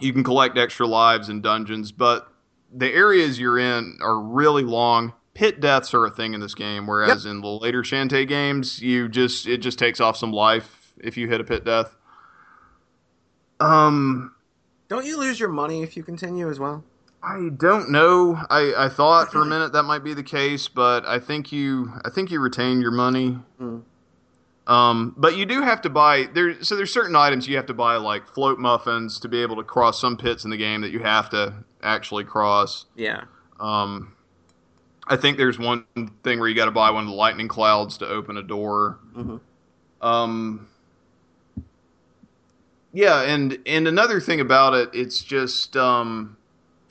you 0.00 0.12
can 0.12 0.24
collect 0.24 0.56
extra 0.56 0.86
lives 0.86 1.28
in 1.28 1.40
dungeons, 1.40 1.92
but 1.92 2.32
the 2.72 2.92
areas 2.92 3.38
you're 3.38 3.58
in 3.58 3.98
are 4.00 4.18
really 4.20 4.62
long. 4.62 5.12
Pit 5.34 5.60
deaths 5.60 5.94
are 5.94 6.04
a 6.04 6.10
thing 6.10 6.34
in 6.34 6.40
this 6.40 6.54
game, 6.54 6.86
whereas 6.86 7.24
in 7.24 7.40
the 7.40 7.46
later 7.46 7.82
Shantae 7.82 8.26
games, 8.26 8.82
you 8.82 9.08
just 9.08 9.46
it 9.46 9.58
just 9.58 9.78
takes 9.78 10.00
off 10.00 10.16
some 10.16 10.32
life 10.32 10.92
if 10.98 11.16
you 11.16 11.28
hit 11.28 11.40
a 11.40 11.44
pit 11.44 11.64
death. 11.64 11.94
Um, 13.60 14.34
don't 14.88 15.06
you 15.06 15.18
lose 15.18 15.38
your 15.38 15.48
money 15.48 15.82
if 15.82 15.96
you 15.96 16.02
continue 16.02 16.50
as 16.50 16.58
well? 16.58 16.82
I 17.22 17.50
don't 17.56 17.90
know. 17.90 18.36
I, 18.50 18.74
I 18.76 18.88
thought 18.88 19.30
for 19.30 19.42
a 19.42 19.46
minute 19.46 19.72
that 19.72 19.84
might 19.84 20.02
be 20.02 20.14
the 20.14 20.22
case, 20.22 20.66
but 20.66 21.06
I 21.06 21.20
think 21.20 21.52
you 21.52 21.92
I 22.04 22.10
think 22.10 22.30
you 22.30 22.40
retain 22.40 22.80
your 22.80 22.92
money. 22.92 23.38
Mm. 23.60 23.82
Um, 24.66 25.14
but 25.16 25.36
you 25.36 25.46
do 25.46 25.62
have 25.62 25.80
to 25.82 25.90
buy 25.90 26.26
there. 26.34 26.62
So 26.62 26.76
there's 26.76 26.92
certain 26.92 27.16
items 27.16 27.48
you 27.48 27.56
have 27.56 27.66
to 27.66 27.74
buy, 27.74 27.96
like 27.96 28.26
float 28.26 28.58
muffins, 28.58 29.18
to 29.20 29.28
be 29.28 29.40
able 29.40 29.56
to 29.56 29.64
cross 29.64 30.00
some 30.00 30.16
pits 30.16 30.44
in 30.44 30.50
the 30.50 30.56
game 30.56 30.82
that 30.82 30.90
you 30.90 30.98
have 30.98 31.30
to 31.30 31.54
actually 31.82 32.24
cross. 32.24 32.86
Yeah, 32.96 33.24
Um, 33.60 34.12
I 35.06 35.16
think 35.16 35.38
there's 35.38 35.58
one 35.58 35.84
thing 36.22 36.38
where 36.38 36.48
you 36.48 36.54
got 36.54 36.66
to 36.66 36.70
buy 36.70 36.90
one 36.90 37.04
of 37.04 37.08
the 37.08 37.14
lightning 37.14 37.48
clouds 37.48 37.98
to 37.98 38.06
open 38.06 38.36
a 38.36 38.42
door. 38.42 38.98
Mhm. 39.16 39.40
Um, 40.02 40.68
yeah, 42.92 43.22
and 43.22 43.58
and 43.66 43.88
another 43.88 44.20
thing 44.20 44.40
about 44.40 44.74
it, 44.74 44.90
it's 44.92 45.22
just 45.22 45.76
um, 45.76 46.36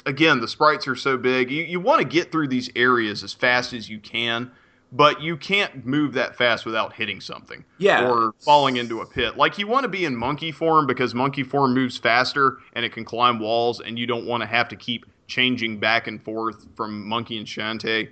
again 0.05 0.39
the 0.39 0.47
sprites 0.47 0.87
are 0.87 0.95
so 0.95 1.17
big. 1.17 1.51
You 1.51 1.63
you 1.63 1.79
want 1.79 2.01
to 2.01 2.07
get 2.07 2.31
through 2.31 2.47
these 2.47 2.69
areas 2.75 3.23
as 3.23 3.33
fast 3.33 3.73
as 3.73 3.89
you 3.89 3.99
can, 3.99 4.51
but 4.91 5.21
you 5.21 5.35
can't 5.35 5.85
move 5.85 6.13
that 6.13 6.35
fast 6.35 6.65
without 6.65 6.93
hitting 6.93 7.19
something 7.19 7.65
yeah, 7.77 8.09
or 8.09 8.33
falling 8.39 8.77
into 8.77 9.01
a 9.01 9.05
pit. 9.05 9.37
Like 9.37 9.57
you 9.57 9.67
want 9.67 9.83
to 9.83 9.89
be 9.89 10.05
in 10.05 10.15
monkey 10.15 10.51
form 10.51 10.87
because 10.87 11.13
monkey 11.13 11.43
form 11.43 11.73
moves 11.73 11.97
faster 11.97 12.59
and 12.73 12.85
it 12.85 12.93
can 12.93 13.03
climb 13.05 13.39
walls, 13.39 13.81
and 13.81 13.99
you 13.99 14.07
don't 14.07 14.25
want 14.25 14.41
to 14.41 14.47
have 14.47 14.69
to 14.69 14.75
keep 14.75 15.05
changing 15.27 15.79
back 15.79 16.07
and 16.07 16.23
forth 16.23 16.65
from 16.75 17.07
monkey 17.07 17.37
and 17.37 17.45
Shantae. 17.45 18.09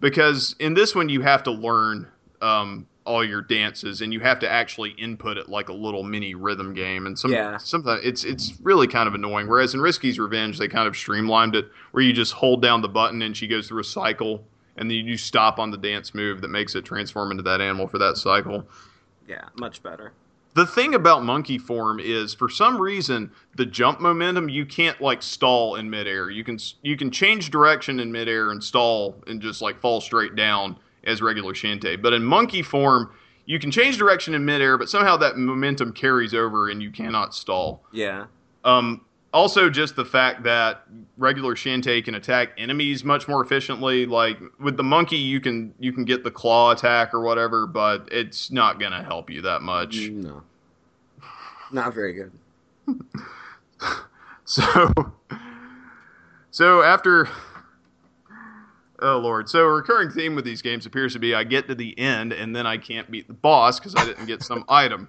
Because 0.00 0.54
in 0.58 0.74
this 0.74 0.94
one, 0.94 1.08
you 1.08 1.20
have 1.22 1.42
to 1.44 1.50
learn 1.52 2.08
um, 2.40 2.86
all 3.04 3.24
your 3.24 3.40
dances, 3.42 4.00
and 4.00 4.12
you 4.12 4.20
have 4.20 4.38
to 4.40 4.48
actually 4.48 4.90
input 4.90 5.36
it 5.36 5.48
like 5.48 5.68
a 5.68 5.72
little 5.72 6.02
mini 6.02 6.34
rhythm 6.34 6.74
game. 6.74 7.06
And 7.06 7.18
some 7.18 7.32
Yeah. 7.32 7.56
sometimes 7.58 8.00
it's 8.04 8.24
it's 8.24 8.54
really 8.62 8.86
kind 8.86 9.08
of 9.08 9.14
annoying. 9.14 9.48
Whereas 9.48 9.74
in 9.74 9.80
Risky's 9.80 10.18
Revenge, 10.18 10.58
they 10.58 10.68
kind 10.68 10.86
of 10.88 10.96
streamlined 10.96 11.54
it, 11.56 11.68
where 11.92 12.02
you 12.02 12.12
just 12.12 12.32
hold 12.32 12.62
down 12.62 12.80
the 12.80 12.88
button 12.88 13.22
and 13.22 13.36
she 13.36 13.46
goes 13.46 13.68
through 13.68 13.80
a 13.80 13.84
cycle, 13.84 14.44
and 14.76 14.90
then 14.90 14.98
you 14.98 15.16
stop 15.16 15.58
on 15.58 15.70
the 15.70 15.76
dance 15.78 16.14
move 16.14 16.40
that 16.40 16.48
makes 16.48 16.74
it 16.74 16.84
transform 16.84 17.30
into 17.30 17.42
that 17.42 17.60
animal 17.60 17.86
for 17.86 17.98
that 17.98 18.16
cycle. 18.16 18.66
yeah, 19.28 19.44
much 19.56 19.82
better. 19.82 20.12
The 20.54 20.66
thing 20.66 20.94
about 20.94 21.24
monkey 21.24 21.56
form 21.56 21.98
is, 21.98 22.34
for 22.34 22.50
some 22.50 22.78
reason, 22.78 23.32
the 23.56 23.64
jump 23.64 24.00
momentum 24.00 24.50
you 24.50 24.66
can't 24.66 25.00
like 25.00 25.22
stall 25.22 25.76
in 25.76 25.88
midair. 25.88 26.28
You 26.28 26.44
can 26.44 26.58
you 26.82 26.96
can 26.96 27.10
change 27.10 27.50
direction 27.50 27.98
in 28.00 28.12
midair 28.12 28.50
and 28.50 28.62
stall 28.62 29.22
and 29.26 29.40
just 29.40 29.62
like 29.62 29.80
fall 29.80 30.02
straight 30.02 30.36
down 30.36 30.76
as 31.04 31.22
regular 31.22 31.54
Shantae. 31.54 32.00
But 32.02 32.12
in 32.12 32.22
monkey 32.22 32.60
form, 32.60 33.14
you 33.46 33.58
can 33.58 33.70
change 33.70 33.96
direction 33.96 34.34
in 34.34 34.44
midair, 34.44 34.76
but 34.76 34.90
somehow 34.90 35.16
that 35.16 35.38
momentum 35.38 35.92
carries 35.94 36.34
over 36.34 36.68
and 36.68 36.82
you 36.82 36.90
cannot 36.90 37.34
stall. 37.34 37.82
Yeah, 37.90 38.26
Um, 38.62 39.06
also, 39.32 39.70
just 39.70 39.96
the 39.96 40.04
fact 40.04 40.42
that 40.42 40.82
regular 41.16 41.54
Shantae 41.54 42.04
can 42.04 42.14
attack 42.14 42.50
enemies 42.58 43.04
much 43.04 43.28
more 43.28 43.42
efficiently. 43.42 44.06
Like 44.06 44.38
with 44.60 44.76
the 44.76 44.82
monkey, 44.82 45.16
you 45.16 45.40
can 45.40 45.74
you 45.78 45.92
can 45.92 46.04
get 46.04 46.24
the 46.24 46.30
claw 46.30 46.72
attack 46.72 47.14
or 47.14 47.20
whatever, 47.20 47.66
but 47.66 48.08
it's 48.12 48.50
not 48.50 48.78
gonna 48.78 49.02
help 49.02 49.30
you 49.30 49.42
that 49.42 49.62
much. 49.62 50.08
no, 50.08 50.42
not 51.72 51.94
very 51.94 52.12
good. 52.14 52.32
So, 54.44 54.92
so 56.50 56.82
after, 56.82 57.28
oh 59.00 59.18
lord, 59.18 59.48
so 59.48 59.60
a 59.60 59.70
recurring 59.70 60.10
theme 60.10 60.34
with 60.34 60.44
these 60.44 60.60
games 60.60 60.84
appears 60.84 61.14
to 61.14 61.18
be 61.18 61.34
I 61.34 61.44
get 61.44 61.68
to 61.68 61.74
the 61.74 61.98
end 61.98 62.32
and 62.32 62.54
then 62.54 62.66
I 62.66 62.76
can't 62.76 63.10
beat 63.10 63.28
the 63.28 63.34
boss 63.34 63.78
because 63.78 63.94
I 63.94 64.04
didn't 64.04 64.26
get 64.26 64.42
some 64.42 64.64
item. 64.68 65.08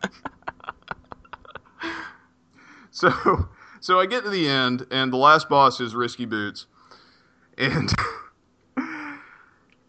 So, 2.91 3.09
so 3.83 3.99
I 3.99 4.05
get 4.05 4.23
to 4.23 4.29
the 4.29 4.47
end 4.47 4.87
and 4.91 5.11
the 5.11 5.17
last 5.17 5.49
boss 5.49 5.81
is 5.81 5.93
Risky 5.93 6.23
Boots, 6.23 6.67
and 7.57 7.93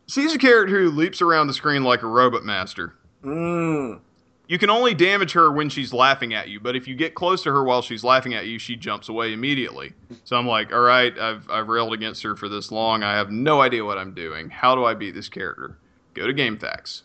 she's 0.08 0.34
a 0.34 0.38
character 0.38 0.80
who 0.80 0.90
leaps 0.90 1.22
around 1.22 1.46
the 1.46 1.54
screen 1.54 1.84
like 1.84 2.02
a 2.02 2.08
robot 2.08 2.44
master. 2.44 2.94
Mm. 3.22 4.00
You 4.48 4.58
can 4.58 4.68
only 4.68 4.94
damage 4.94 5.30
her 5.34 5.52
when 5.52 5.68
she's 5.68 5.92
laughing 5.92 6.34
at 6.34 6.48
you, 6.48 6.58
but 6.58 6.74
if 6.74 6.88
you 6.88 6.96
get 6.96 7.14
close 7.14 7.44
to 7.44 7.52
her 7.52 7.62
while 7.62 7.82
she's 7.82 8.02
laughing 8.02 8.34
at 8.34 8.46
you, 8.46 8.58
she 8.58 8.74
jumps 8.74 9.08
away 9.08 9.32
immediately. 9.32 9.92
So 10.24 10.36
I'm 10.36 10.46
like, 10.48 10.72
all 10.72 10.80
right, 10.80 11.16
I've, 11.16 11.48
I've 11.48 11.68
railed 11.68 11.94
against 11.94 12.20
her 12.24 12.34
for 12.34 12.48
this 12.48 12.72
long. 12.72 13.04
I 13.04 13.14
have 13.14 13.30
no 13.30 13.60
idea 13.60 13.84
what 13.84 13.96
I'm 13.96 14.12
doing. 14.12 14.50
How 14.50 14.74
do 14.74 14.84
I 14.84 14.94
beat 14.94 15.14
this 15.14 15.28
character? 15.28 15.78
Go 16.14 16.26
to 16.26 16.34
GameFAQs. 16.34 17.02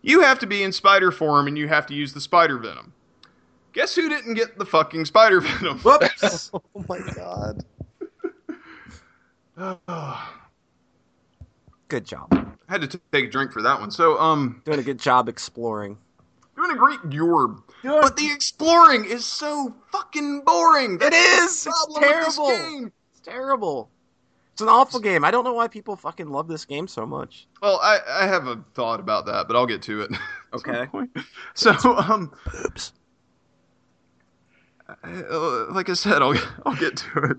You 0.00 0.22
have 0.22 0.38
to 0.38 0.46
be 0.46 0.62
in 0.62 0.72
spider 0.72 1.12
form 1.12 1.46
and 1.46 1.58
you 1.58 1.68
have 1.68 1.84
to 1.86 1.94
use 1.94 2.14
the 2.14 2.22
spider 2.22 2.56
venom. 2.56 2.94
Guess 3.72 3.94
who 3.94 4.08
didn't 4.08 4.34
get 4.34 4.58
the 4.58 4.64
fucking 4.66 5.04
spider 5.04 5.40
venom? 5.40 5.78
Whoops. 5.80 6.50
Oh 6.74 6.84
my 6.88 6.98
god. 7.14 7.64
good 11.88 12.04
job. 12.04 12.28
I 12.32 12.72
had 12.72 12.80
to 12.82 12.86
t- 12.86 13.00
take 13.12 13.24
a 13.26 13.30
drink 13.30 13.52
for 13.52 13.62
that 13.62 13.80
one. 13.80 13.90
So, 13.90 14.18
um, 14.18 14.62
Doing 14.64 14.78
a 14.80 14.82
good 14.82 14.98
job 14.98 15.28
exploring. 15.28 15.96
doing 16.56 16.70
a 16.70 16.76
great 16.76 17.00
Yorb. 17.00 17.62
But 17.82 18.16
the 18.16 18.30
exploring 18.32 19.04
is 19.04 19.24
so 19.24 19.74
fucking 19.92 20.42
boring. 20.42 20.94
It 20.94 21.00
That's 21.00 21.16
is. 21.16 21.64
the 21.64 21.70
It's 21.70 21.86
problem 21.86 22.02
with 22.02 22.26
this 22.26 22.36
terrible. 22.36 22.50
game. 22.80 22.92
It's 23.12 23.20
terrible. 23.20 23.90
It's 24.52 24.60
an 24.62 24.68
awful 24.68 24.98
game. 25.00 25.24
I 25.24 25.30
don't 25.30 25.44
know 25.44 25.52
why 25.54 25.68
people 25.68 25.94
fucking 25.96 26.28
love 26.30 26.48
this 26.48 26.64
game 26.64 26.88
so 26.88 27.06
much. 27.06 27.46
Well, 27.62 27.78
I, 27.82 27.98
I 28.08 28.26
have 28.26 28.48
a 28.48 28.62
thought 28.74 28.98
about 29.00 29.26
that, 29.26 29.46
but 29.46 29.56
I'll 29.56 29.66
get 29.66 29.82
to 29.82 30.02
it. 30.02 30.10
Okay. 30.54 30.86
So, 31.52 31.72
um, 31.98 32.32
Oops. 32.64 32.92
Uh, 34.88 35.72
like 35.72 35.88
I 35.88 35.94
said, 35.94 36.22
I'll 36.22 36.34
I'll 36.66 36.76
get 36.76 36.96
to 36.96 37.18
it. 37.18 37.36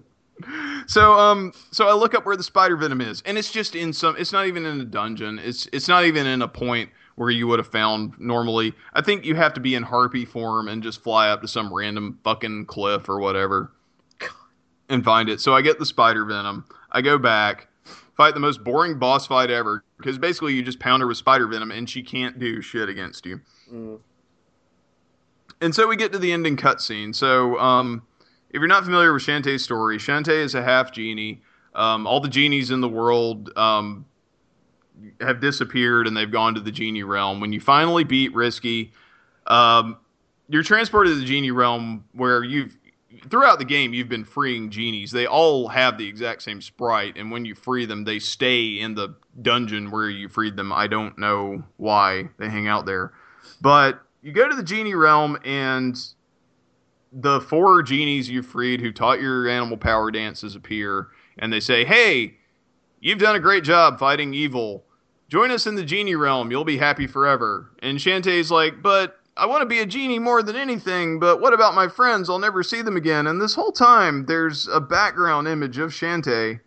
So, 0.87 1.19
um, 1.19 1.51
so 1.71 1.87
I 1.87 1.93
look 1.93 2.15
up 2.15 2.25
where 2.25 2.37
the 2.37 2.43
spider 2.43 2.77
venom 2.77 3.01
is, 3.01 3.21
and 3.25 3.37
it's 3.37 3.51
just 3.51 3.75
in 3.75 3.91
some. 3.93 4.15
It's 4.17 4.31
not 4.31 4.47
even 4.47 4.65
in 4.65 4.79
a 4.81 4.85
dungeon. 4.85 5.39
It's 5.39 5.67
it's 5.73 5.87
not 5.87 6.05
even 6.05 6.25
in 6.25 6.41
a 6.41 6.47
point 6.47 6.89
where 7.15 7.29
you 7.29 7.47
would 7.47 7.59
have 7.59 7.67
found 7.67 8.13
normally. 8.17 8.73
I 8.93 9.01
think 9.01 9.25
you 9.25 9.35
have 9.35 9.53
to 9.55 9.59
be 9.59 9.75
in 9.75 9.83
harpy 9.83 10.25
form 10.25 10.69
and 10.69 10.81
just 10.81 11.03
fly 11.03 11.29
up 11.29 11.41
to 11.41 11.47
some 11.47 11.73
random 11.73 12.19
fucking 12.23 12.65
cliff 12.67 13.09
or 13.09 13.19
whatever, 13.19 13.73
and 14.87 15.03
find 15.03 15.29
it. 15.29 15.41
So 15.41 15.53
I 15.53 15.61
get 15.61 15.79
the 15.79 15.85
spider 15.85 16.23
venom. 16.23 16.65
I 16.91 17.01
go 17.01 17.17
back, 17.17 17.67
fight 18.15 18.33
the 18.33 18.39
most 18.39 18.63
boring 18.63 18.97
boss 18.97 19.27
fight 19.27 19.51
ever 19.51 19.83
because 19.97 20.17
basically 20.17 20.53
you 20.53 20.63
just 20.63 20.79
pound 20.79 21.01
her 21.01 21.07
with 21.07 21.17
spider 21.17 21.47
venom 21.47 21.71
and 21.71 21.89
she 21.89 22.01
can't 22.01 22.39
do 22.39 22.61
shit 22.61 22.89
against 22.89 23.25
you. 23.25 23.41
Mm. 23.71 23.99
And 25.61 25.73
so 25.73 25.87
we 25.87 25.95
get 25.95 26.11
to 26.13 26.19
the 26.19 26.31
ending 26.31 26.57
cutscene. 26.57 27.13
So, 27.13 27.57
um, 27.59 28.03
if 28.49 28.55
you're 28.59 28.67
not 28.67 28.83
familiar 28.83 29.13
with 29.13 29.23
Shantae's 29.23 29.63
story, 29.63 29.97
Shantae 29.97 30.43
is 30.43 30.55
a 30.55 30.63
half 30.63 30.91
genie. 30.91 31.41
Um, 31.75 32.07
all 32.07 32.19
the 32.19 32.29
genies 32.29 32.71
in 32.71 32.81
the 32.81 32.89
world 32.89 33.55
um, 33.55 34.05
have 35.21 35.39
disappeared 35.39 36.07
and 36.07 36.17
they've 36.17 36.31
gone 36.31 36.55
to 36.55 36.61
the 36.61 36.71
genie 36.71 37.03
realm. 37.03 37.39
When 37.39 37.53
you 37.53 37.59
finally 37.59 38.03
beat 38.03 38.33
Risky, 38.33 38.91
um, 39.47 39.97
you're 40.47 40.63
transported 40.63 41.13
to 41.13 41.19
the 41.19 41.25
genie 41.25 41.51
realm 41.51 42.05
where 42.13 42.43
you've 42.43 42.75
throughout 43.29 43.59
the 43.59 43.65
game 43.65 43.93
you've 43.93 44.09
been 44.09 44.23
freeing 44.23 44.69
genies. 44.69 45.11
They 45.11 45.27
all 45.27 45.67
have 45.67 45.97
the 45.97 46.07
exact 46.07 46.41
same 46.41 46.61
sprite, 46.61 47.17
and 47.17 47.31
when 47.31 47.45
you 47.45 47.55
free 47.55 47.85
them, 47.85 48.03
they 48.03 48.19
stay 48.19 48.79
in 48.79 48.95
the 48.95 49.15
dungeon 49.41 49.91
where 49.91 50.09
you 50.09 50.27
freed 50.27 50.55
them. 50.55 50.71
I 50.71 50.87
don't 50.87 51.17
know 51.17 51.63
why 51.77 52.29
they 52.37 52.49
hang 52.49 52.67
out 52.67 52.85
there, 52.85 53.13
but 53.61 54.01
you 54.21 54.31
go 54.31 54.47
to 54.47 54.55
the 54.55 54.63
genie 54.63 54.95
realm 54.95 55.37
and 55.43 55.97
the 57.11 57.41
four 57.41 57.81
genies 57.81 58.29
you 58.29 58.41
freed 58.41 58.81
who 58.81 58.91
taught 58.91 59.21
your 59.21 59.47
animal 59.47 59.77
power 59.77 60.11
dances 60.11 60.55
appear 60.55 61.07
and 61.39 61.51
they 61.51 61.59
say, 61.59 61.85
Hey, 61.85 62.35
you've 62.99 63.19
done 63.19 63.35
a 63.35 63.39
great 63.39 63.63
job 63.63 63.97
fighting 63.97 64.33
evil. 64.33 64.83
Join 65.29 65.51
us 65.51 65.67
in 65.67 65.75
the 65.75 65.83
genie 65.83 66.15
realm. 66.15 66.51
You'll 66.51 66.65
be 66.65 66.77
happy 66.77 67.07
forever. 67.07 67.71
And 67.81 67.97
Shantae's 67.97 68.51
like, 68.51 68.81
But 68.81 69.19
I 69.39 69.45
want 69.45 69.61
to 69.61 69.65
be 69.65 69.79
a 69.79 69.85
genie 69.85 70.19
more 70.19 70.43
than 70.43 70.57
anything, 70.57 71.17
but 71.17 71.39
what 71.39 71.53
about 71.53 71.73
my 71.73 71.87
friends? 71.87 72.29
I'll 72.29 72.39
never 72.39 72.61
see 72.61 72.81
them 72.81 72.97
again. 72.97 73.25
And 73.27 73.41
this 73.41 73.55
whole 73.55 73.71
time, 73.71 74.25
there's 74.25 74.67
a 74.67 74.81
background 74.81 75.47
image 75.47 75.77
of 75.77 75.91
Shantae, 75.91 76.59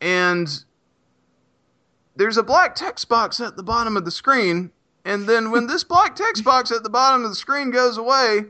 and 0.00 0.64
there's 2.14 2.36
a 2.36 2.44
black 2.44 2.76
text 2.76 3.08
box 3.08 3.40
at 3.40 3.56
the 3.56 3.62
bottom 3.64 3.96
of 3.96 4.04
the 4.04 4.12
screen. 4.12 4.70
And 5.04 5.28
then 5.28 5.50
when 5.50 5.66
this 5.66 5.84
black 5.84 6.16
text 6.16 6.44
box 6.44 6.70
at 6.72 6.82
the 6.82 6.90
bottom 6.90 7.24
of 7.24 7.30
the 7.30 7.36
screen 7.36 7.70
goes 7.70 7.98
away, 7.98 8.44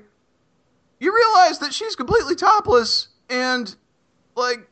you 1.00 1.14
realize 1.14 1.59
that 1.59 1.74
she's 1.74 1.96
completely 1.96 2.34
topless 2.36 3.09
and 3.28 3.74
like 4.36 4.68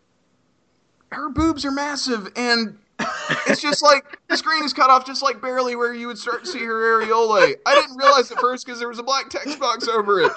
her 1.10 1.28
boobs 1.28 1.64
are 1.64 1.70
massive 1.70 2.30
and 2.36 2.78
it's 3.48 3.60
just 3.60 3.82
like 3.82 4.18
the 4.28 4.36
screen 4.36 4.62
is 4.64 4.72
cut 4.72 4.90
off 4.90 5.04
just 5.04 5.22
like 5.22 5.40
barely 5.42 5.74
where 5.74 5.92
you 5.92 6.06
would 6.06 6.18
start 6.18 6.44
to 6.44 6.50
see 6.50 6.60
her 6.64 7.00
areola. 7.02 7.54
I 7.66 7.74
didn't 7.74 7.96
realize 7.96 8.30
at 8.30 8.38
first 8.38 8.64
because 8.64 8.78
there 8.78 8.88
was 8.88 8.98
a 9.00 9.02
black 9.02 9.28
text 9.28 9.58
box 9.58 9.88
over 9.88 10.20
it. 10.20 10.32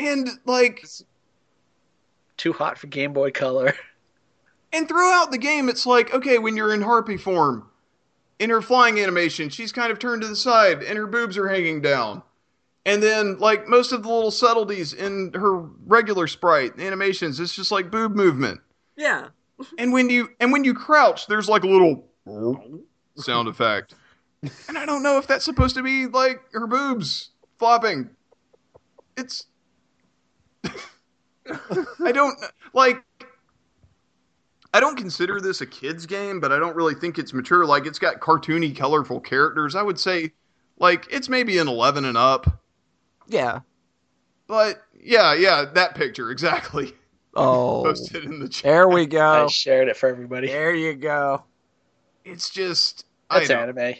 And 0.00 0.28
like 0.44 0.84
Too 2.36 2.52
hot 2.52 2.78
for 2.78 2.88
Game 2.88 3.12
Boy 3.12 3.30
Color. 3.30 3.74
and 4.72 4.88
throughout 4.88 5.30
the 5.30 5.38
game 5.38 5.68
it's 5.68 5.86
like, 5.86 6.12
okay, 6.12 6.38
when 6.38 6.56
you're 6.56 6.74
in 6.74 6.82
harpy 6.82 7.16
form, 7.16 7.70
in 8.38 8.50
her 8.50 8.62
flying 8.62 8.98
animation, 8.98 9.48
she's 9.48 9.72
kind 9.72 9.92
of 9.92 9.98
turned 9.98 10.22
to 10.22 10.28
the 10.28 10.36
side 10.36 10.82
and 10.82 10.98
her 10.98 11.06
boobs 11.06 11.36
are 11.38 11.48
hanging 11.48 11.80
down. 11.80 12.22
And 12.86 13.02
then 13.02 13.38
like 13.38 13.66
most 13.66 13.92
of 13.92 14.02
the 14.02 14.08
little 14.08 14.30
subtleties 14.30 14.92
in 14.92 15.32
her 15.34 15.60
regular 15.86 16.26
sprite 16.26 16.78
animations, 16.78 17.40
it's 17.40 17.54
just 17.54 17.72
like 17.72 17.90
boob 17.90 18.14
movement. 18.14 18.60
Yeah. 18.96 19.28
And 19.78 19.92
when 19.92 20.10
you 20.10 20.30
and 20.40 20.50
when 20.50 20.64
you 20.64 20.74
crouch, 20.74 21.28
there's 21.28 21.48
like 21.48 21.62
a 21.62 21.68
little 21.68 22.08
sound 23.16 23.46
effect. 23.48 23.94
And 24.68 24.76
I 24.76 24.84
don't 24.84 25.02
know 25.02 25.16
if 25.16 25.28
that's 25.28 25.44
supposed 25.44 25.76
to 25.76 25.82
be 25.82 26.06
like 26.06 26.40
her 26.52 26.66
boobs 26.66 27.30
flopping. 27.56 28.10
It's 29.16 29.46
I 32.04 32.12
don't 32.12 32.38
like 32.72 33.02
I 34.74 34.80
don't 34.80 34.96
consider 34.96 35.40
this 35.40 35.60
a 35.60 35.66
kids 35.66 36.04
game, 36.04 36.40
but 36.40 36.50
I 36.50 36.58
don't 36.58 36.74
really 36.74 36.94
think 36.96 37.16
it's 37.16 37.32
mature. 37.32 37.64
Like 37.64 37.86
it's 37.86 38.00
got 38.00 38.18
cartoony, 38.18 38.76
colorful 38.76 39.20
characters. 39.20 39.76
I 39.76 39.82
would 39.82 40.00
say 40.00 40.32
like 40.78 41.06
it's 41.10 41.28
maybe 41.28 41.58
an 41.58 41.68
11 41.68 42.04
and 42.04 42.18
up. 42.18 42.60
Yeah. 43.28 43.60
But 44.48 44.82
yeah, 45.00 45.32
yeah, 45.34 45.64
that 45.74 45.94
picture 45.94 46.30
exactly. 46.30 46.92
Oh. 47.36 47.82
Posted 47.84 48.22
in 48.24 48.38
the 48.38 48.48
chat. 48.48 48.62
There 48.62 48.88
we 48.88 49.06
go. 49.06 49.44
I 49.44 49.46
shared 49.48 49.88
it 49.88 49.96
for 49.96 50.08
everybody. 50.08 50.46
There 50.46 50.72
you 50.72 50.94
go. 50.94 51.42
It's 52.24 52.48
just 52.48 53.06
I 53.28 53.38
That's 53.40 53.48
don't- 53.48 53.76
anime. 53.76 53.94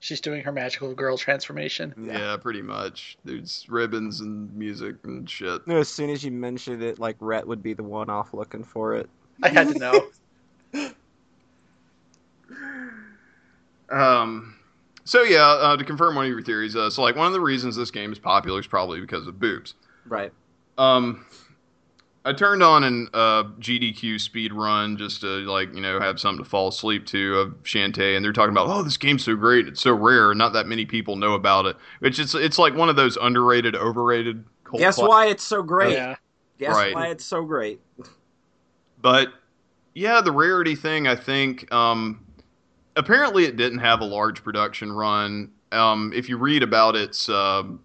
She's 0.00 0.20
doing 0.20 0.42
her 0.44 0.52
magical 0.52 0.94
girl 0.94 1.16
transformation. 1.16 1.94
Yeah, 1.98 2.36
pretty 2.36 2.60
much. 2.60 3.16
There's 3.24 3.64
ribbons 3.70 4.20
and 4.20 4.54
music 4.54 4.96
and 5.04 5.28
shit. 5.28 5.66
No, 5.66 5.78
As 5.78 5.88
soon 5.88 6.10
as 6.10 6.22
you 6.22 6.30
mentioned 6.30 6.82
it, 6.82 6.98
like 6.98 7.16
Rhett 7.18 7.48
would 7.48 7.62
be 7.62 7.72
the 7.72 7.82
one 7.82 8.10
off 8.10 8.34
looking 8.34 8.62
for 8.62 8.94
it. 8.94 9.08
I 9.42 9.48
had 9.48 9.68
to 9.68 9.78
know. 9.78 10.10
Um, 13.90 14.54
so 15.04 15.22
yeah, 15.22 15.46
uh, 15.46 15.76
to 15.76 15.84
confirm 15.84 16.14
one 16.14 16.26
of 16.26 16.30
your 16.30 16.42
theories, 16.42 16.76
uh, 16.76 16.90
so 16.90 17.02
like 17.02 17.16
one 17.16 17.26
of 17.26 17.32
the 17.32 17.40
reasons 17.40 17.76
this 17.76 17.90
game 17.90 18.12
is 18.12 18.18
popular 18.18 18.60
is 18.60 18.66
probably 18.66 19.00
because 19.00 19.26
of 19.26 19.40
boobs. 19.40 19.74
Right. 20.06 20.32
Um, 20.76 21.24
I 22.24 22.34
turned 22.34 22.62
on 22.62 22.84
an 22.84 23.08
uh, 23.14 23.44
GDQ 23.58 24.20
speed 24.20 24.52
run 24.52 24.98
just 24.98 25.22
to 25.22 25.26
like 25.50 25.74
you 25.74 25.80
know 25.80 25.98
have 26.00 26.20
something 26.20 26.44
to 26.44 26.48
fall 26.48 26.68
asleep 26.68 27.06
to 27.06 27.38
of 27.38 27.62
Shantae, 27.62 28.16
and 28.16 28.24
they're 28.24 28.34
talking 28.34 28.52
about 28.52 28.68
oh 28.68 28.82
this 28.82 28.98
game's 28.98 29.24
so 29.24 29.34
great, 29.34 29.66
it's 29.66 29.80
so 29.80 29.94
rare, 29.94 30.34
not 30.34 30.52
that 30.52 30.66
many 30.66 30.84
people 30.84 31.16
know 31.16 31.32
about 31.32 31.64
it. 31.64 31.76
Which 32.00 32.18
it's 32.18 32.34
it's 32.34 32.58
like 32.58 32.74
one 32.74 32.90
of 32.90 32.96
those 32.96 33.16
underrated, 33.16 33.74
overrated. 33.74 34.44
cult 34.64 34.80
Guess 34.80 34.96
cla- 34.96 35.08
why 35.08 35.26
it's 35.26 35.44
so 35.44 35.62
great. 35.62 35.94
Yeah. 35.94 36.16
Guess 36.58 36.74
Right. 36.74 36.94
why 36.94 37.06
it's 37.08 37.24
so 37.24 37.42
great. 37.44 37.80
But 39.00 39.28
yeah, 39.94 40.20
the 40.20 40.32
rarity 40.32 40.74
thing, 40.74 41.06
I 41.06 41.16
think, 41.16 41.72
um, 41.72 42.24
apparently 42.96 43.44
it 43.44 43.56
didn't 43.56 43.78
have 43.78 44.00
a 44.00 44.04
large 44.04 44.42
production 44.42 44.92
run. 44.92 45.50
Um, 45.72 46.12
if 46.14 46.28
you 46.28 46.36
read 46.36 46.62
about 46.62 46.96
its, 46.96 47.28
um, 47.28 47.80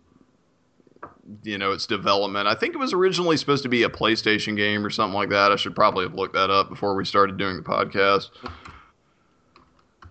you 1.44 1.58
know, 1.58 1.72
its 1.72 1.86
development, 1.86 2.48
I 2.48 2.56
think 2.56 2.74
it 2.74 2.78
was 2.78 2.94
originally 2.94 3.38
supposed 3.38 3.64
to 3.64 3.70
be 3.70 3.84
a 3.84 3.90
PlayStation 3.90 4.56
game 4.56 4.86
or 4.86 4.90
something 4.90 5.16
like 5.16 5.30
that. 5.30 5.52
I 5.52 5.56
should 5.56 5.76
probably 5.76 6.06
have 6.06 6.14
looked 6.14 6.34
that 6.34 6.50
up 6.50 6.70
before 6.70 6.96
we 6.96 7.06
started 7.06 7.38
doing 7.38 7.58
the 7.58 7.64
podcast. 7.64 8.30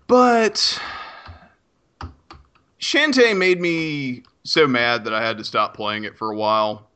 But 0.06 0.78
Shantae 2.80 3.36
made 3.36 3.60
me 3.60 4.24
so 4.44 4.66
mad 4.66 5.04
that 5.04 5.14
I 5.14 5.24
had 5.24 5.38
to 5.38 5.44
stop 5.44 5.74
playing 5.74 6.04
it 6.04 6.18
for 6.18 6.30
a 6.30 6.36
while. 6.36 6.90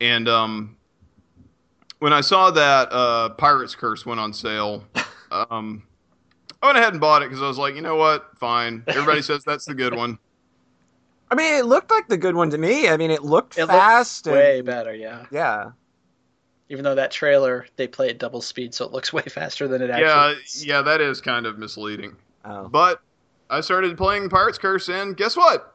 And 0.00 0.28
um, 0.28 0.76
when 2.00 2.12
I 2.12 2.20
saw 2.20 2.50
that 2.50 2.88
uh, 2.92 3.30
Pirate's 3.30 3.74
Curse 3.74 4.06
went 4.06 4.20
on 4.20 4.32
sale, 4.32 4.84
um, 5.30 5.82
I 6.62 6.66
went 6.66 6.78
ahead 6.78 6.92
and 6.92 7.00
bought 7.00 7.22
it 7.22 7.28
because 7.28 7.42
I 7.42 7.48
was 7.48 7.58
like, 7.58 7.74
you 7.74 7.82
know 7.82 7.96
what? 7.96 8.30
Fine. 8.38 8.84
Everybody 8.88 9.22
says 9.22 9.44
that's 9.44 9.64
the 9.64 9.74
good 9.74 9.94
one. 9.94 10.18
I 11.30 11.34
mean, 11.34 11.54
it 11.54 11.66
looked 11.66 11.90
like 11.90 12.08
the 12.08 12.16
good 12.16 12.34
one 12.34 12.50
to 12.50 12.58
me. 12.58 12.88
I 12.88 12.96
mean, 12.96 13.10
it 13.10 13.22
looked 13.22 13.58
It 13.58 13.62
looked 13.62 13.72
fast. 13.72 14.26
and, 14.26 14.34
Way 14.36 14.60
better, 14.62 14.94
yeah. 14.94 15.26
Yeah. 15.30 15.70
Even 16.70 16.84
though 16.84 16.94
that 16.94 17.10
trailer, 17.10 17.66
they 17.76 17.86
play 17.86 18.08
at 18.08 18.18
double 18.18 18.40
speed, 18.40 18.74
so 18.74 18.84
it 18.86 18.92
looks 18.92 19.12
way 19.12 19.22
faster 19.22 19.68
than 19.68 19.82
it 19.82 19.90
actually 19.90 20.06
Yeah, 20.06 20.30
is. 20.44 20.64
yeah, 20.66 20.82
that 20.82 21.00
is 21.00 21.20
kind 21.20 21.46
of 21.46 21.58
misleading. 21.58 22.16
Oh. 22.44 22.68
But 22.68 23.02
I 23.50 23.60
started 23.60 23.96
playing 23.98 24.28
Pirate's 24.30 24.58
Curse, 24.58 24.88
and 24.88 25.16
guess 25.16 25.36
what? 25.36 25.74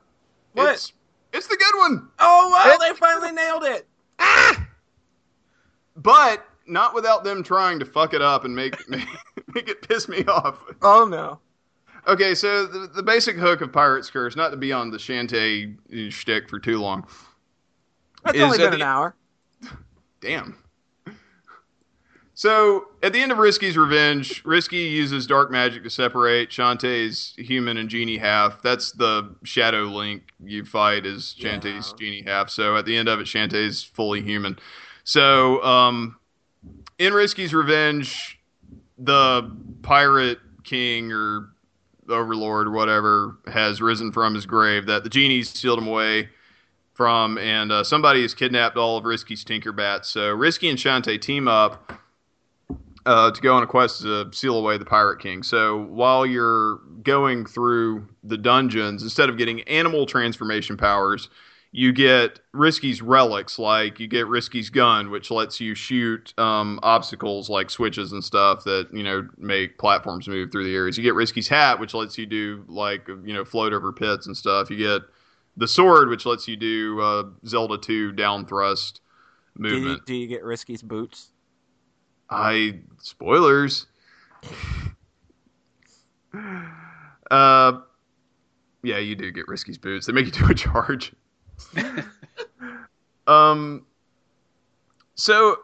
What? 0.54 0.74
It's, 0.74 0.94
it's 1.34 1.48
the 1.48 1.58
good 1.58 1.78
one. 1.80 1.96
one, 1.98 2.10
Oh 2.20 2.50
well, 2.52 2.80
they 2.80 2.96
finally 2.98 3.32
nailed 3.32 3.64
it. 3.64 3.88
But 5.96 6.46
not 6.66 6.94
without 6.94 7.24
them 7.24 7.44
trying 7.44 7.80
to 7.80 7.86
fuck 7.86 8.14
it 8.14 8.22
up 8.22 8.46
and 8.46 8.56
make 8.56 8.78
make, 8.90 9.08
make 9.54 9.68
it 9.70 9.88
piss 9.88 10.08
me 10.08 10.24
off. 10.26 10.60
Oh 10.82 11.06
no. 11.06 11.40
Okay, 12.06 12.36
so 12.36 12.66
the, 12.66 12.88
the 12.88 13.04
basic 13.04 13.38
hook 13.38 13.62
of 13.62 13.72
Pirate's 13.72 14.10
Curse, 14.10 14.36
not 14.36 14.50
to 14.50 14.58
be 14.58 14.74
on 14.74 14.92
the 14.92 14.98
Shantae 14.98 16.12
shtick 16.12 16.50
for 16.50 16.60
too 16.60 16.78
long. 16.80 17.08
That's 18.26 18.38
only 18.40 18.58
been 18.58 18.74
an 18.74 18.82
hour. 18.82 19.16
Damn. 20.20 20.58
So 22.36 22.88
at 23.04 23.14
the 23.14 23.22
end 23.22 23.32
of 23.32 23.38
Risky's 23.38 23.78
revenge, 23.78 24.44
Risky 24.44 24.78
uses 24.78 25.28
dark 25.28 25.52
magic 25.52 25.84
to 25.84 25.90
separate 25.90 26.50
Shantae's 26.50 27.34
human 27.38 27.78
and 27.78 27.88
genie 27.88 28.18
half. 28.18 28.62
That's 28.62 28.92
the 28.92 29.36
shadow 29.44 29.84
link 29.84 30.24
you 30.44 30.66
fight 30.66 31.06
is 31.06 31.36
Shantae's 31.40 31.92
Yeah. 31.92 31.98
genie 32.00 32.24
half. 32.26 32.50
So 32.50 32.76
at 32.76 32.86
the 32.86 32.98
end 32.98 33.08
of 33.08 33.20
it, 33.20 33.28
Shantae's 33.28 33.84
fully 33.84 34.22
human. 34.22 34.58
So 35.04 35.64
um, 35.64 36.18
in 36.98 37.14
Risky's 37.14 37.54
revenge, 37.54 38.40
the 38.98 39.52
pirate 39.82 40.40
king 40.64 41.12
or 41.12 41.50
overlord 42.10 42.68
or 42.68 42.72
whatever 42.72 43.38
has 43.48 43.82
risen 43.82 44.12
from 44.12 44.36
his 44.36 44.46
grave 44.46 44.86
that 44.86 45.04
the 45.04 45.10
genies 45.10 45.50
sealed 45.50 45.80
him 45.80 45.88
away 45.88 46.30
from, 46.94 47.38
and 47.38 47.72
uh, 47.72 47.84
somebody 47.84 48.22
has 48.22 48.34
kidnapped 48.34 48.78
all 48.78 48.98
of 48.98 49.04
Risky's 49.04 49.44
Tinkerbats. 49.44 50.06
So 50.06 50.32
Risky 50.32 50.70
and 50.70 50.78
Shantae 50.78 51.20
team 51.20 51.48
up 51.48 51.94
uh, 53.06 53.32
to 53.32 53.42
go 53.42 53.56
on 53.56 53.64
a 53.64 53.68
quest 53.68 54.02
to 54.02 54.30
seal 54.32 54.58
away 54.58 54.78
the 54.78 54.86
Pirate 54.86 55.20
King. 55.20 55.44
So 55.44 55.84
while 55.86 56.26
you're 56.26 56.78
going 57.04 57.46
through 57.46 58.08
the 58.24 58.38
dungeons, 58.38 59.04
instead 59.04 59.30
of 59.30 59.38
getting 59.38 59.62
animal 59.64 60.06
transformation 60.06 60.78
powers, 60.78 61.30
you 61.76 61.92
get 61.92 62.40
Risky's 62.54 63.02
relics, 63.02 63.58
like 63.58 64.00
you 64.00 64.08
get 64.08 64.28
Risky's 64.28 64.70
gun, 64.70 65.10
which 65.10 65.32
lets 65.32 65.60
you 65.60 65.74
shoot 65.74 66.32
um, 66.38 66.80
obstacles 66.84 67.50
like 67.50 67.72
switches 67.72 68.12
and 68.12 68.24
stuff 68.24 68.64
that 68.66 68.90
you 68.94 69.02
know 69.02 69.28
make 69.40 69.80
platforms 69.80 70.28
move 70.28 70.52
through 70.52 70.66
the 70.66 70.76
areas. 70.76 71.00
You 71.00 71.04
get 71.04 71.16
Risky's 71.16 71.48
hat, 71.48 71.80
which 71.80 71.96
lets 71.96 72.16
you 72.16 72.28
do 72.28 72.64
like 72.68 73.08
you 73.08 73.34
know 73.34 73.44
float 73.44 73.74
over 73.74 73.92
pits 73.92 74.28
and 74.28 74.38
stuff. 74.38 74.70
You 74.70 74.78
get 74.78 75.02
the 75.58 75.68
sword, 75.68 76.10
which 76.10 76.28
lets 76.28 76.48
you 76.48 76.56
do 76.56 77.02
uh, 77.02 77.24
Zelda 77.48 77.80
2 77.80 78.12
down 78.12 78.46
thrust 78.46 79.02
Do 79.60 79.70
you, 79.70 79.76
movement. 79.76 80.06
do 80.06 80.14
you 80.14 80.28
get 80.28 80.44
Risky's 80.44 80.84
boots? 80.84 81.32
I 82.30 82.82
spoilers. 83.00 83.88
uh, 87.32 87.80
yeah, 88.84 89.00
you 89.00 89.16
do 89.16 89.32
get 89.32 89.48
Risky's 89.48 89.80
boots. 89.80 90.06
They 90.06 90.14
make 90.14 90.28
you 90.28 90.32
do 90.32 90.52
a 90.52 90.54
charge. 90.54 91.14
um, 93.28 93.86
so 95.16 95.58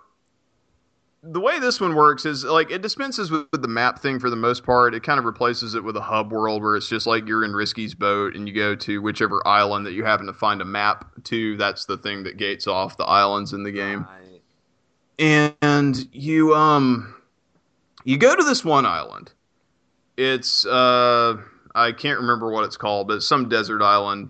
the 1.21 1.39
way 1.39 1.59
this 1.59 1.81
one 1.81 1.95
works 1.95 2.25
is 2.25 2.45
like 2.45 2.71
it 2.71 2.81
dispenses 2.81 3.29
with, 3.29 3.45
with 3.51 3.61
the 3.61 3.67
map 3.67 3.99
thing 3.99 4.19
for 4.19 4.29
the 4.29 4.35
most 4.35 4.63
part. 4.65 4.95
It 4.95 5.03
kind 5.03 5.19
of 5.19 5.25
replaces 5.25 5.75
it 5.75 5.83
with 5.83 5.97
a 5.97 6.01
hub 6.01 6.31
world 6.31 6.63
where 6.63 6.75
it's 6.77 6.87
just 6.87 7.05
like 7.05 7.27
you're 7.27 7.43
in 7.43 7.51
Risky's 7.51 7.93
boat 7.93 8.35
and 8.35 8.47
you 8.47 8.53
go 8.53 8.73
to 8.75 9.01
whichever 9.01 9.45
island 9.45 9.85
that 9.85 9.91
you 9.93 10.05
happen 10.05 10.25
to 10.27 10.33
find 10.33 10.61
a 10.61 10.65
map 10.65 11.05
to. 11.25 11.57
That's 11.57 11.85
the 11.85 11.97
thing 11.97 12.23
that 12.23 12.37
gates 12.37 12.67
off 12.67 12.95
the 12.97 13.03
islands 13.03 13.51
in 13.53 13.63
the 13.63 13.71
game 13.71 14.07
Right. 15.19 15.55
and 15.61 16.07
you 16.13 16.55
um 16.55 17.13
you 18.05 18.17
go 18.17 18.33
to 18.35 18.43
this 18.43 18.63
one 18.63 18.85
island 18.85 19.33
it's 20.15 20.65
uh 20.65 21.35
i 21.75 21.91
can't 21.91 22.19
remember 22.19 22.49
what 22.49 22.63
it's 22.63 22.77
called 22.77 23.07
but 23.09 23.15
it's 23.17 23.27
some 23.27 23.49
desert 23.49 23.81
island 23.81 24.29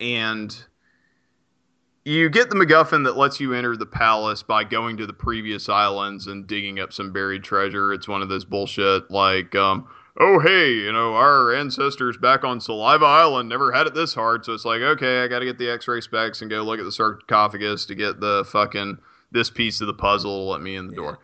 and 0.00 0.64
you 2.04 2.28
get 2.28 2.50
the 2.50 2.56
MacGuffin 2.56 3.04
that 3.04 3.16
lets 3.16 3.38
you 3.38 3.54
enter 3.54 3.76
the 3.76 3.86
palace 3.86 4.42
by 4.42 4.64
going 4.64 4.96
to 4.96 5.06
the 5.06 5.12
previous 5.12 5.68
islands 5.68 6.26
and 6.26 6.46
digging 6.46 6.80
up 6.80 6.92
some 6.92 7.12
buried 7.12 7.44
treasure. 7.44 7.92
It's 7.92 8.08
one 8.08 8.22
of 8.22 8.28
those 8.28 8.44
bullshit 8.44 9.10
like, 9.10 9.54
um, 9.54 9.88
oh 10.18 10.40
hey, 10.40 10.72
you 10.72 10.92
know, 10.92 11.14
our 11.14 11.54
ancestors 11.54 12.16
back 12.16 12.44
on 12.44 12.60
Saliva 12.60 13.04
Island 13.04 13.48
never 13.48 13.70
had 13.70 13.86
it 13.86 13.94
this 13.94 14.14
hard, 14.14 14.44
so 14.44 14.52
it's 14.52 14.64
like, 14.64 14.80
okay, 14.80 15.22
I 15.22 15.28
got 15.28 15.38
to 15.40 15.44
get 15.44 15.58
the 15.58 15.70
X-ray 15.70 16.00
specs 16.00 16.42
and 16.42 16.50
go 16.50 16.62
look 16.62 16.80
at 16.80 16.84
the 16.84 16.92
sarcophagus 16.92 17.86
to 17.86 17.94
get 17.94 18.20
the 18.20 18.44
fucking 18.48 18.98
this 19.30 19.48
piece 19.48 19.80
of 19.80 19.86
the 19.86 19.94
puzzle 19.94 20.44
to 20.44 20.50
let 20.50 20.60
me 20.60 20.76
in 20.76 20.88
the 20.88 20.96
door. 20.96 21.20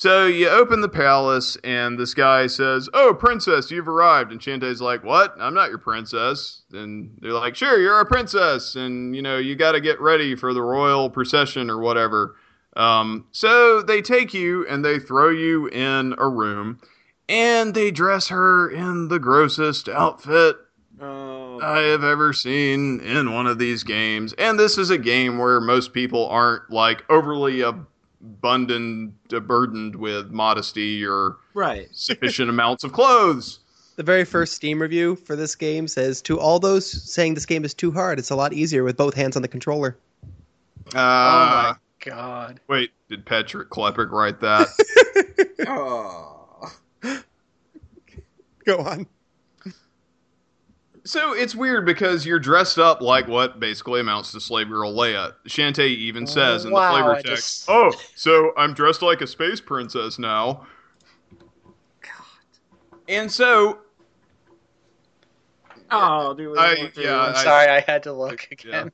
So 0.00 0.24
you 0.24 0.48
open 0.48 0.80
the 0.80 0.88
palace, 0.88 1.58
and 1.62 1.98
this 1.98 2.14
guy 2.14 2.46
says, 2.46 2.88
"Oh, 2.94 3.12
princess, 3.12 3.70
you've 3.70 3.86
arrived." 3.86 4.32
And 4.32 4.40
Shantae's 4.40 4.80
like, 4.80 5.04
"What? 5.04 5.36
I'm 5.38 5.52
not 5.52 5.68
your 5.68 5.76
princess." 5.76 6.62
And 6.72 7.18
they're 7.20 7.34
like, 7.34 7.54
"Sure, 7.54 7.78
you're 7.78 7.92
our 7.92 8.06
princess, 8.06 8.76
and 8.76 9.14
you 9.14 9.20
know 9.20 9.36
you 9.36 9.56
got 9.56 9.72
to 9.72 9.80
get 9.80 10.00
ready 10.00 10.34
for 10.36 10.54
the 10.54 10.62
royal 10.62 11.10
procession 11.10 11.68
or 11.68 11.80
whatever." 11.80 12.34
Um, 12.76 13.26
so 13.32 13.82
they 13.82 14.00
take 14.00 14.32
you 14.32 14.66
and 14.68 14.82
they 14.82 14.98
throw 14.98 15.28
you 15.28 15.66
in 15.66 16.14
a 16.16 16.30
room, 16.30 16.78
and 17.28 17.74
they 17.74 17.90
dress 17.90 18.28
her 18.28 18.70
in 18.70 19.08
the 19.08 19.18
grossest 19.18 19.86
outfit 19.86 20.56
Oh, 21.02 21.60
I 21.62 21.80
have 21.80 22.04
ever 22.04 22.32
seen 22.32 23.00
in 23.00 23.34
one 23.34 23.46
of 23.46 23.58
these 23.58 23.82
games. 23.84 24.32
And 24.34 24.58
this 24.58 24.78
is 24.78 24.88
a 24.88 24.98
game 24.98 25.36
where 25.36 25.60
most 25.60 25.92
people 25.92 26.26
aren't 26.28 26.70
like 26.70 27.04
overly 27.10 27.60
abundant, 27.60 27.86
burdened 28.20 29.96
with 29.96 30.30
modesty 30.30 31.04
or 31.04 31.36
right. 31.54 31.88
sufficient 31.92 32.50
amounts 32.50 32.84
of 32.84 32.92
clothes. 32.92 33.60
The 33.96 34.02
very 34.02 34.24
first 34.24 34.54
Steam 34.54 34.80
review 34.80 35.16
for 35.16 35.36
this 35.36 35.54
game 35.54 35.86
says 35.88 36.22
to 36.22 36.38
all 36.40 36.58
those 36.58 36.90
saying 36.90 37.34
this 37.34 37.46
game 37.46 37.64
is 37.64 37.74
too 37.74 37.90
hard, 37.92 38.18
it's 38.18 38.30
a 38.30 38.36
lot 38.36 38.52
easier 38.52 38.82
with 38.84 38.96
both 38.96 39.14
hands 39.14 39.36
on 39.36 39.42
the 39.42 39.48
controller. 39.48 39.96
oh 40.94 40.98
Uh, 40.98 41.72
my 41.72 41.76
god. 42.04 42.60
wait, 42.68 42.90
did 43.08 43.26
Patrick 43.26 43.68
Klepek 43.70 44.10
write 44.10 44.40
that? 44.40 44.68
Oh. 45.66 46.72
Go 48.64 48.78
on. 48.78 49.06
So 51.10 51.32
it's 51.34 51.54
weird 51.54 51.84
because 51.84 52.24
you're 52.24 52.38
dressed 52.38 52.78
up 52.78 53.00
like 53.00 53.26
what 53.28 53.58
basically 53.60 54.00
amounts 54.00 54.32
to 54.32 54.40
slave 54.40 54.68
girl 54.68 54.92
Leia. 54.94 55.34
Shantae 55.48 55.88
even 55.88 56.26
says 56.26 56.64
in 56.64 56.70
Wow, 56.70 56.92
the 56.92 56.98
flavor 56.98 57.10
I 57.12 57.22
text, 57.22 57.26
just- 57.28 57.64
"Oh, 57.68 57.92
so 58.14 58.52
I'm 58.56 58.72
dressed 58.74 59.02
like 59.02 59.20
a 59.20 59.26
space 59.26 59.60
princess 59.60 60.18
now." 60.18 60.66
God. 62.00 62.12
And 63.08 63.30
so 63.30 63.80
Oh, 65.90 66.34
do 66.34 66.52
we 66.52 66.58
I, 66.58 66.92
yeah, 66.96 67.20
I'm 67.20 67.34
I- 67.34 67.42
sorry, 67.44 67.68
I 67.68 67.80
had 67.80 68.04
to 68.04 68.12
look 68.12 68.46
again. 68.52 68.92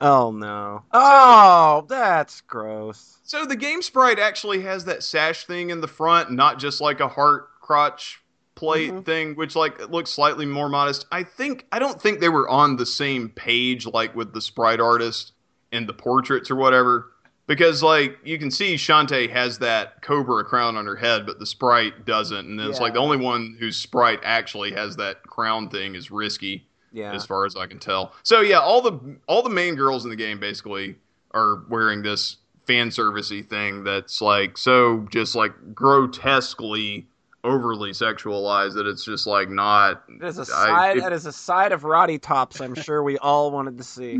Oh 0.00 0.30
no. 0.30 0.84
Oh, 0.92 1.84
that's 1.88 2.40
gross. 2.42 3.18
So 3.24 3.44
the 3.44 3.56
game 3.56 3.82
sprite 3.82 4.20
actually 4.20 4.62
has 4.62 4.84
that 4.84 5.02
sash 5.02 5.44
thing 5.46 5.70
in 5.70 5.80
the 5.80 5.88
front, 5.88 6.30
not 6.30 6.60
just 6.60 6.80
like 6.80 7.00
a 7.00 7.08
heart 7.08 7.48
crotch 7.60 8.20
plate 8.58 8.92
Mhm. 8.92 9.04
thing, 9.04 9.34
which 9.36 9.54
like 9.54 9.88
looks 9.88 10.10
slightly 10.10 10.44
more 10.44 10.68
modest. 10.68 11.06
I 11.12 11.22
think 11.22 11.66
I 11.70 11.78
don't 11.78 12.00
think 12.02 12.18
they 12.20 12.28
were 12.28 12.48
on 12.48 12.76
the 12.76 12.86
same 12.86 13.28
page 13.28 13.86
like 13.86 14.14
with 14.16 14.32
the 14.34 14.40
sprite 14.40 14.80
artist 14.80 15.32
and 15.70 15.88
the 15.88 15.92
portraits 15.94 16.50
or 16.50 16.56
whatever. 16.56 17.12
Because 17.46 17.82
like 17.82 18.18
you 18.24 18.38
can 18.38 18.50
see 18.50 18.74
Shantae 18.74 19.30
has 19.30 19.58
that 19.60 20.02
cobra 20.02 20.44
crown 20.44 20.76
on 20.76 20.86
her 20.86 20.96
head, 20.96 21.24
but 21.24 21.38
the 21.38 21.46
sprite 21.46 22.04
doesn't. 22.04 22.46
And 22.46 22.60
it's 22.60 22.80
like 22.80 22.94
the 22.94 22.98
only 22.98 23.16
one 23.16 23.56
whose 23.60 23.76
sprite 23.76 24.20
actually 24.24 24.72
has 24.72 24.96
that 24.96 25.22
crown 25.22 25.68
thing 25.70 25.94
is 25.94 26.10
risky 26.10 26.66
Yeah. 26.92 27.12
as 27.12 27.24
far 27.24 27.46
as 27.46 27.54
I 27.56 27.66
can 27.66 27.78
tell. 27.78 28.12
So 28.24 28.40
yeah, 28.40 28.58
all 28.58 28.82
the 28.82 28.98
all 29.28 29.42
the 29.42 29.50
main 29.50 29.76
girls 29.76 30.04
in 30.04 30.10
the 30.10 30.16
game 30.16 30.40
basically 30.40 30.96
are 31.32 31.62
wearing 31.70 32.02
this 32.02 32.38
fan 32.66 32.90
servicey 32.90 33.48
thing 33.48 33.84
that's 33.84 34.20
like 34.20 34.58
so 34.58 35.06
just 35.10 35.34
like 35.34 35.52
grotesquely 35.74 37.06
overly 37.44 37.90
sexualized 37.90 38.74
that 38.74 38.86
it's 38.86 39.04
just 39.04 39.26
like 39.26 39.48
not 39.48 40.02
That 40.20 40.26
is 40.28 40.38
a 40.38 40.42
I- 40.42 40.44
side. 40.44 40.96
if- 40.98 41.02
that 41.04 41.12
is 41.12 41.26
a 41.26 41.32
side 41.32 41.72
of 41.72 41.84
Roddy 41.84 42.18
Tops. 42.18 42.60
I'm 42.60 42.74
sure 42.74 43.02
we 43.02 43.16
all 43.18 43.50
wanted 43.50 43.78
to 43.78 43.84
see. 43.84 44.16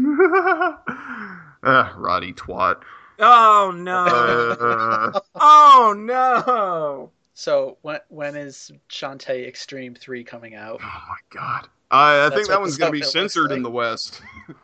uh, 1.63 1.93
Roddy 1.97 2.33
twat. 2.33 2.83
Oh 3.21 3.73
no! 3.75 4.05
Uh, 4.05 5.21
oh 5.35 5.95
no! 5.97 7.11
So 7.35 7.79
when 7.83 7.99
when 8.09 8.37
is 8.37 8.71
Shantae 8.89 9.47
Extreme 9.47 9.97
Three 9.97 10.23
coming 10.23 10.55
out? 10.55 10.81
oh 10.83 11.03
my 11.09 11.17
god. 11.31 11.69
I, 11.91 12.27
I 12.27 12.31
think 12.31 12.49
that 12.49 12.61
one's 12.61 12.77
going 12.77 12.93
to 12.93 12.99
be 12.99 13.03
stuff 13.03 13.15
it 13.17 13.21
looks 13.23 13.33
censored 13.35 13.53
in 13.53 13.63
the 13.63 13.71
West. 13.71 14.21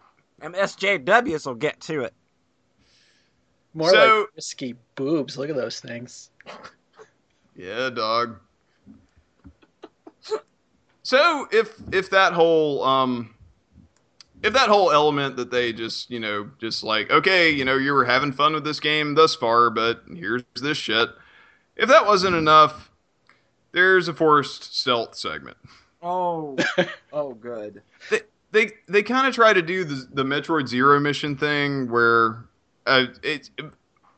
And 0.40 0.54
SJWs 0.54 1.46
will 1.46 1.54
get 1.54 1.80
to 1.82 2.02
it. 2.02 2.12
More 3.72 3.88
So- 3.90 4.20
like 4.20 4.36
risky 4.36 4.74
boobs. 4.94 5.38
Look 5.38 5.48
at 5.48 5.56
those 5.56 5.80
things. 5.80 6.30
Yeah, 7.56 7.90
dog. 7.90 8.38
So 11.02 11.46
if 11.52 11.74
if 11.92 12.10
that 12.10 12.32
whole 12.32 12.82
um 12.82 13.34
if 14.42 14.52
that 14.54 14.68
whole 14.68 14.90
element 14.90 15.36
that 15.36 15.50
they 15.50 15.72
just 15.72 16.10
you 16.10 16.18
know 16.18 16.50
just 16.58 16.82
like 16.82 17.10
okay 17.10 17.50
you 17.50 17.64
know 17.64 17.76
you 17.76 17.92
were 17.92 18.04
having 18.04 18.32
fun 18.32 18.54
with 18.54 18.64
this 18.64 18.80
game 18.80 19.14
thus 19.14 19.34
far 19.34 19.68
but 19.70 20.02
here's 20.14 20.42
this 20.60 20.78
shit 20.78 21.10
if 21.76 21.88
that 21.90 22.06
wasn't 22.06 22.34
enough 22.34 22.90
there's 23.72 24.08
a 24.08 24.14
forced 24.14 24.74
stealth 24.74 25.14
segment 25.14 25.56
Oh, 26.04 26.56
oh, 27.14 27.32
good. 27.32 27.80
they 28.10 28.20
they, 28.52 28.70
they 28.86 29.02
kind 29.02 29.26
of 29.26 29.34
try 29.34 29.52
to 29.54 29.62
do 29.62 29.84
the, 29.84 30.06
the 30.12 30.22
Metroid 30.22 30.68
Zero 30.68 31.00
mission 31.00 31.34
thing 31.34 31.90
where 31.90 32.44
uh, 32.86 33.06
it's 33.22 33.50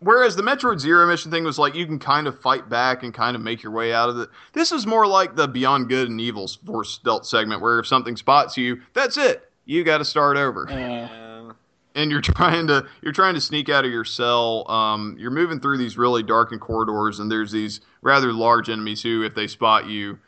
whereas 0.00 0.36
the 0.36 0.42
Metroid 0.42 0.78
Zero 0.78 1.06
mission 1.06 1.30
thing 1.30 1.44
was 1.44 1.58
like 1.58 1.74
you 1.74 1.86
can 1.86 1.98
kind 1.98 2.26
of 2.26 2.40
fight 2.40 2.68
back 2.68 3.02
and 3.02 3.12
kind 3.12 3.36
of 3.36 3.42
make 3.42 3.62
your 3.62 3.72
way 3.72 3.92
out 3.92 4.08
of 4.08 4.18
it. 4.18 4.28
This 4.52 4.72
is 4.72 4.86
more 4.86 5.06
like 5.06 5.36
the 5.36 5.48
Beyond 5.48 5.88
Good 5.88 6.08
and 6.08 6.20
Evil's 6.20 6.56
force 6.56 6.90
stealth 6.90 7.26
segment 7.26 7.62
where 7.62 7.78
if 7.78 7.86
something 7.86 8.16
spots 8.16 8.56
you, 8.56 8.80
that's 8.92 9.16
it. 9.16 9.50
You 9.64 9.84
got 9.84 9.98
to 9.98 10.04
start 10.04 10.36
over 10.36 10.68
Uh, 10.68 11.52
and 11.96 12.10
you're 12.10 12.20
trying 12.20 12.68
to 12.68 12.86
you're 13.02 13.12
trying 13.12 13.34
to 13.34 13.40
sneak 13.40 13.68
out 13.68 13.84
of 13.84 13.90
your 13.90 14.04
cell. 14.04 14.70
Um, 14.70 15.16
you're 15.18 15.30
moving 15.30 15.58
through 15.58 15.78
these 15.78 15.96
really 15.98 16.22
darkened 16.22 16.60
corridors, 16.60 17.18
and 17.18 17.30
there's 17.30 17.50
these 17.50 17.80
rather 18.02 18.32
large 18.32 18.68
enemies 18.68 19.02
who, 19.02 19.24
if 19.24 19.34
they 19.34 19.46
spot 19.48 19.86
you, 19.86 20.18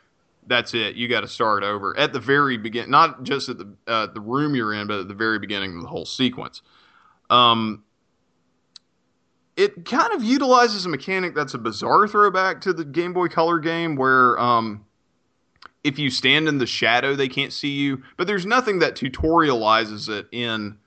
that's 0.47 0.73
it. 0.73 0.95
You 0.95 1.07
got 1.07 1.21
to 1.21 1.27
start 1.27 1.63
over 1.63 1.97
at 1.97 2.11
the 2.11 2.19
very 2.19 2.57
begin, 2.57 2.89
not 2.89 3.23
just 3.23 3.47
at 3.47 3.59
the 3.59 3.73
uh, 3.87 4.07
the 4.07 4.19
room 4.19 4.55
you're 4.55 4.73
in, 4.73 4.87
but 4.87 4.99
at 4.99 5.07
the 5.07 5.13
very 5.13 5.39
beginning 5.39 5.75
of 5.75 5.83
the 5.83 5.87
whole 5.87 6.05
sequence. 6.05 6.61
Um, 7.29 7.83
it 9.59 9.83
kind 9.83 10.13
of 10.13 10.23
utilizes 10.23 10.85
a 10.85 10.89
mechanic 10.89 11.35
that's 11.35 11.53
a 11.53 11.57
bizarre 11.57 12.07
throwback 12.07 12.61
to 12.61 12.71
the 12.71 12.85
Game 12.85 13.11
Boy 13.11 13.27
Color 13.27 13.59
game, 13.59 13.97
where 13.97 14.39
um, 14.39 14.85
if 15.83 15.99
you 15.99 16.09
stand 16.09 16.47
in 16.47 16.59
the 16.59 16.65
shadow, 16.65 17.13
they 17.13 17.27
can't 17.27 17.51
see 17.51 17.71
you. 17.71 18.01
But 18.15 18.25
there's 18.25 18.45
nothing 18.45 18.79
that 18.79 18.95
tutorializes 18.95 20.07
it 20.07 20.27
in 20.31 20.77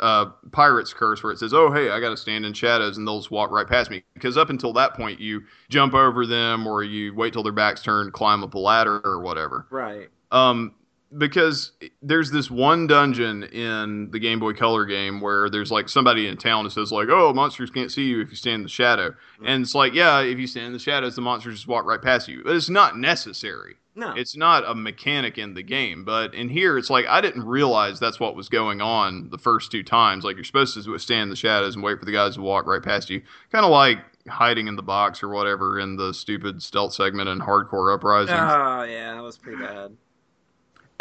uh, 0.00 0.30
Pirate's 0.50 0.94
Curse, 0.94 1.22
where 1.22 1.30
it 1.30 1.40
says, 1.40 1.52
"Oh, 1.52 1.70
hey, 1.70 1.90
I 1.90 2.00
got 2.00 2.08
to 2.08 2.16
stand 2.16 2.46
in 2.46 2.54
shadows," 2.54 2.96
and 2.96 3.06
they'll 3.06 3.18
just 3.18 3.30
walk 3.30 3.50
right 3.50 3.68
past 3.68 3.90
me. 3.90 4.02
Because 4.14 4.38
up 4.38 4.48
until 4.48 4.72
that 4.72 4.94
point, 4.94 5.20
you 5.20 5.42
jump 5.68 5.92
over 5.92 6.24
them, 6.24 6.66
or 6.66 6.82
you 6.82 7.14
wait 7.14 7.34
till 7.34 7.42
their 7.42 7.52
backs 7.52 7.82
turned, 7.82 8.14
climb 8.14 8.42
up 8.42 8.54
a 8.54 8.58
ladder, 8.58 9.02
or 9.04 9.20
whatever. 9.20 9.66
right. 9.70 10.08
Um, 10.30 10.74
because 11.16 11.72
there's 12.00 12.30
this 12.30 12.50
one 12.50 12.86
dungeon 12.86 13.44
in 13.44 14.10
the 14.10 14.18
Game 14.18 14.40
Boy 14.40 14.52
Color 14.52 14.84
game 14.84 15.20
where 15.20 15.50
there's 15.50 15.70
like 15.70 15.88
somebody 15.88 16.26
in 16.26 16.36
town 16.36 16.64
that 16.64 16.70
says 16.70 16.92
like, 16.92 17.08
"Oh, 17.10 17.32
monsters 17.32 17.70
can't 17.70 17.90
see 17.90 18.04
you 18.04 18.20
if 18.20 18.30
you 18.30 18.36
stand 18.36 18.56
in 18.56 18.62
the 18.62 18.68
shadow," 18.68 19.10
mm-hmm. 19.10 19.46
and 19.46 19.62
it's 19.62 19.74
like, 19.74 19.94
yeah, 19.94 20.20
if 20.20 20.38
you 20.38 20.46
stand 20.46 20.66
in 20.66 20.72
the 20.72 20.78
shadows, 20.78 21.16
the 21.16 21.22
monsters 21.22 21.54
just 21.54 21.68
walk 21.68 21.84
right 21.84 22.00
past 22.00 22.28
you. 22.28 22.42
But 22.44 22.56
it's 22.56 22.70
not 22.70 22.98
necessary. 22.98 23.76
No. 23.94 24.14
It's 24.16 24.36
not 24.36 24.66
a 24.66 24.74
mechanic 24.74 25.36
in 25.36 25.52
the 25.52 25.62
game, 25.62 26.04
but 26.04 26.32
in 26.32 26.48
here, 26.48 26.78
it's 26.78 26.88
like 26.88 27.04
I 27.06 27.20
didn't 27.20 27.44
realize 27.46 28.00
that's 28.00 28.18
what 28.18 28.34
was 28.34 28.48
going 28.48 28.80
on 28.80 29.28
the 29.28 29.36
first 29.36 29.70
two 29.70 29.82
times. 29.82 30.24
Like 30.24 30.36
you're 30.36 30.44
supposed 30.44 30.82
to 30.82 30.98
stand 30.98 31.24
in 31.24 31.28
the 31.28 31.36
shadows 31.36 31.74
and 31.74 31.84
wait 31.84 31.98
for 31.98 32.06
the 32.06 32.12
guys 32.12 32.36
to 32.36 32.40
walk 32.40 32.66
right 32.66 32.82
past 32.82 33.10
you, 33.10 33.20
kind 33.50 33.66
of 33.66 33.70
like 33.70 33.98
hiding 34.28 34.66
in 34.66 34.76
the 34.76 34.82
box 34.82 35.22
or 35.22 35.28
whatever 35.28 35.78
in 35.78 35.96
the 35.96 36.14
stupid 36.14 36.62
stealth 36.62 36.94
segment 36.94 37.28
in 37.28 37.38
Hard 37.38 37.68
Corps 37.68 37.92
Uprising. 37.92 38.34
Oh 38.34 38.84
yeah, 38.84 39.14
that 39.14 39.22
was 39.22 39.36
pretty 39.36 39.62
bad. 39.62 39.94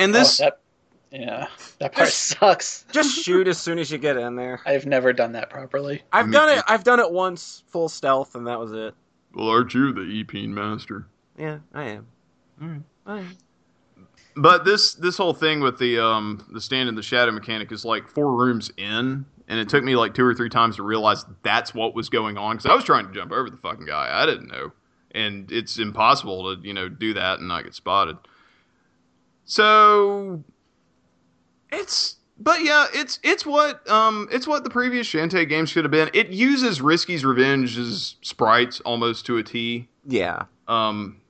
And 0.04 0.14
this, 0.16 0.40
Oh, 0.42 0.46
that, 0.46 0.60
yeah, 1.12 1.48
that 1.80 1.94
part 1.94 2.08
Just- 2.10 2.18
sucks. 2.40 2.86
Just 2.92 3.24
shoot 3.24 3.48
as 3.48 3.58
soon 3.58 3.80
as 3.80 3.92
you 3.92 3.98
get 3.98 4.18
in 4.18 4.36
there. 4.36 4.62
I've 4.66 4.86
never 4.86 5.14
done 5.14 5.34
that 5.34 5.50
properly. 5.50 6.02
I've 6.12 6.28
Me 6.28 6.34
done 6.34 6.58
it. 6.58 6.64
I've 6.68 6.84
done 6.84 7.00
it 7.00 7.12
once, 7.12 7.64
full 7.68 7.90
stealth, 7.90 8.36
and 8.36 8.48
that 8.48 8.60
was 8.60 8.72
it. 8.74 8.94
well, 9.34 9.50
aren't 9.50 9.74
you 9.74 9.92
the 9.94 10.02
Epeen 10.02 10.50
master? 10.50 11.08
Yeah, 11.38 11.60
I 11.74 11.84
am. 11.84 12.08
Alright. 12.62 12.82
I 13.06 13.18
am. 13.20 13.38
But 14.36 14.64
this 14.64 14.94
this 14.94 15.18
whole 15.18 15.34
thing 15.34 15.60
with 15.60 15.78
the 15.78 16.00
um 16.02 16.46
the 16.54 16.62
stand 16.62 16.88
in 16.88 16.96
the 16.96 17.04
shadow 17.04 17.32
mechanic 17.32 17.72
is 17.72 17.84
like 17.84 18.08
four 18.08 18.32
rooms 18.34 18.72
in, 18.78 19.26
and 19.50 19.60
it 19.60 19.68
took 19.68 19.84
me 19.84 19.96
like 19.98 20.14
two 20.14 20.24
or 20.24 20.34
three 20.34 20.48
times 20.50 20.78
to 20.78 20.84
realize 20.84 21.26
that's 21.44 21.74
what 21.74 21.94
was 21.94 22.08
going 22.10 22.38
on 22.38 22.56
because 22.56 22.72
I 22.72 22.74
was 22.76 22.86
trying 22.86 23.08
to 23.08 23.14
jump 23.14 23.34
over 23.34 23.50
the 23.50 23.58
fucking 23.58 23.86
guy. 23.86 24.08
I 24.10 24.26
didn't 24.26 24.48
know, 24.48 24.72
and 25.12 25.52
it's 25.52 25.80
impossible 25.80 26.56
to 26.56 26.66
you 26.66 26.74
know 26.74 26.88
do 26.88 27.14
that 27.16 27.40
and 27.40 27.50
not 27.50 27.66
get 27.66 27.74
spotted. 27.76 28.18
So 29.46 30.44
it's 31.72 32.18
but 32.40 32.64
yeah, 32.64 32.88
it's 32.94 33.20
it's 33.24 33.46
what 33.46 33.88
um 33.90 34.28
it's 34.32 34.48
what 34.48 34.64
the 34.64 34.70
previous 34.70 35.08
Shantae 35.08 35.48
games 35.48 35.70
should 35.70 35.84
have 35.84 35.92
been. 35.92 36.10
It 36.14 36.30
uses 36.30 36.82
Risky's 36.82 37.24
Revenge's 37.24 38.16
sprites 38.22 38.80
almost 38.82 39.26
to 39.28 39.38
a 39.38 39.44
T. 39.44 39.88
Yeah. 40.08 40.44
Um, 40.68 41.22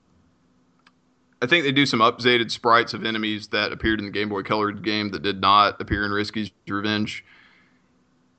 I 1.42 1.48
think 1.48 1.66
they 1.66 1.72
do 1.72 1.86
some 1.86 2.00
updated 2.00 2.52
sprites 2.52 2.94
of 2.94 3.04
enemies 3.04 3.48
that 3.48 3.72
appeared 3.72 4.00
in 4.00 4.06
the 4.06 4.12
Game 4.12 4.30
Boy 4.30 4.44
Color 4.44 4.72
game 4.72 5.10
that 5.12 5.24
did 5.24 5.42
not 5.42 5.82
appear 5.82 6.06
in 6.06 6.12
Risky's 6.12 6.52
Revenge. 6.68 7.26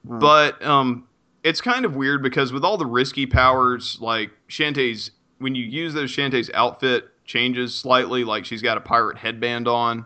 Hmm. 0.06 0.18
But 0.18 0.64
um, 0.64 1.08
it's 1.42 1.60
kind 1.60 1.84
of 1.84 1.96
weird 1.96 2.22
because 2.22 2.52
with 2.52 2.64
all 2.64 2.78
the 2.78 2.86
risky 2.86 3.26
powers, 3.26 3.98
like 4.00 4.30
Shantae's, 4.48 5.10
when 5.38 5.54
you 5.54 5.64
use 5.64 5.92
those, 5.94 6.10
Shantae's 6.10 6.50
outfit 6.54 7.08
changes 7.24 7.74
slightly. 7.74 8.24
Like 8.24 8.44
she's 8.44 8.62
got 8.62 8.76
a 8.76 8.80
pirate 8.80 9.18
headband 9.18 9.68
on, 9.68 10.04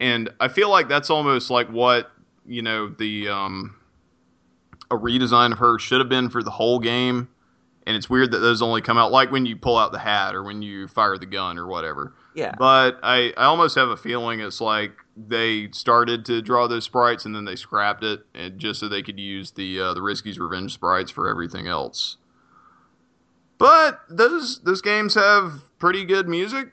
and 0.00 0.30
I 0.40 0.48
feel 0.48 0.70
like 0.70 0.88
that's 0.88 1.10
almost 1.10 1.50
like 1.50 1.68
what 1.68 2.10
you 2.46 2.62
know 2.62 2.88
the 2.88 3.28
um, 3.28 3.76
a 4.90 4.96
redesign 4.96 5.52
of 5.52 5.58
her 5.58 5.78
should 5.78 6.00
have 6.00 6.08
been 6.08 6.30
for 6.30 6.42
the 6.42 6.50
whole 6.50 6.78
game. 6.78 7.28
And 7.86 7.96
it's 7.96 8.08
weird 8.08 8.30
that 8.30 8.38
those 8.38 8.62
only 8.62 8.80
come 8.80 8.96
out 8.96 9.12
like 9.12 9.30
when 9.30 9.44
you 9.44 9.56
pull 9.56 9.76
out 9.76 9.92
the 9.92 9.98
hat 9.98 10.34
or 10.34 10.42
when 10.42 10.62
you 10.62 10.88
fire 10.88 11.18
the 11.18 11.26
gun 11.26 11.58
or 11.58 11.66
whatever. 11.66 12.14
Yeah. 12.34 12.54
But 12.58 12.98
I, 13.02 13.34
I 13.36 13.44
almost 13.44 13.74
have 13.76 13.88
a 13.88 13.96
feeling 13.96 14.40
it's 14.40 14.60
like 14.60 14.92
they 15.16 15.70
started 15.70 16.24
to 16.26 16.40
draw 16.40 16.66
those 16.66 16.84
sprites 16.84 17.26
and 17.26 17.34
then 17.34 17.44
they 17.44 17.56
scrapped 17.56 18.02
it 18.02 18.24
and 18.34 18.58
just 18.58 18.80
so 18.80 18.88
they 18.88 19.02
could 19.02 19.20
use 19.20 19.50
the 19.50 19.80
uh, 19.80 19.94
the 19.94 20.00
Risky's 20.00 20.38
Revenge 20.38 20.72
sprites 20.72 21.10
for 21.10 21.28
everything 21.28 21.66
else. 21.66 22.16
But 23.58 24.00
those 24.08 24.60
those 24.60 24.80
games 24.80 25.14
have 25.14 25.62
pretty 25.84 26.02
good 26.06 26.26
music, 26.26 26.68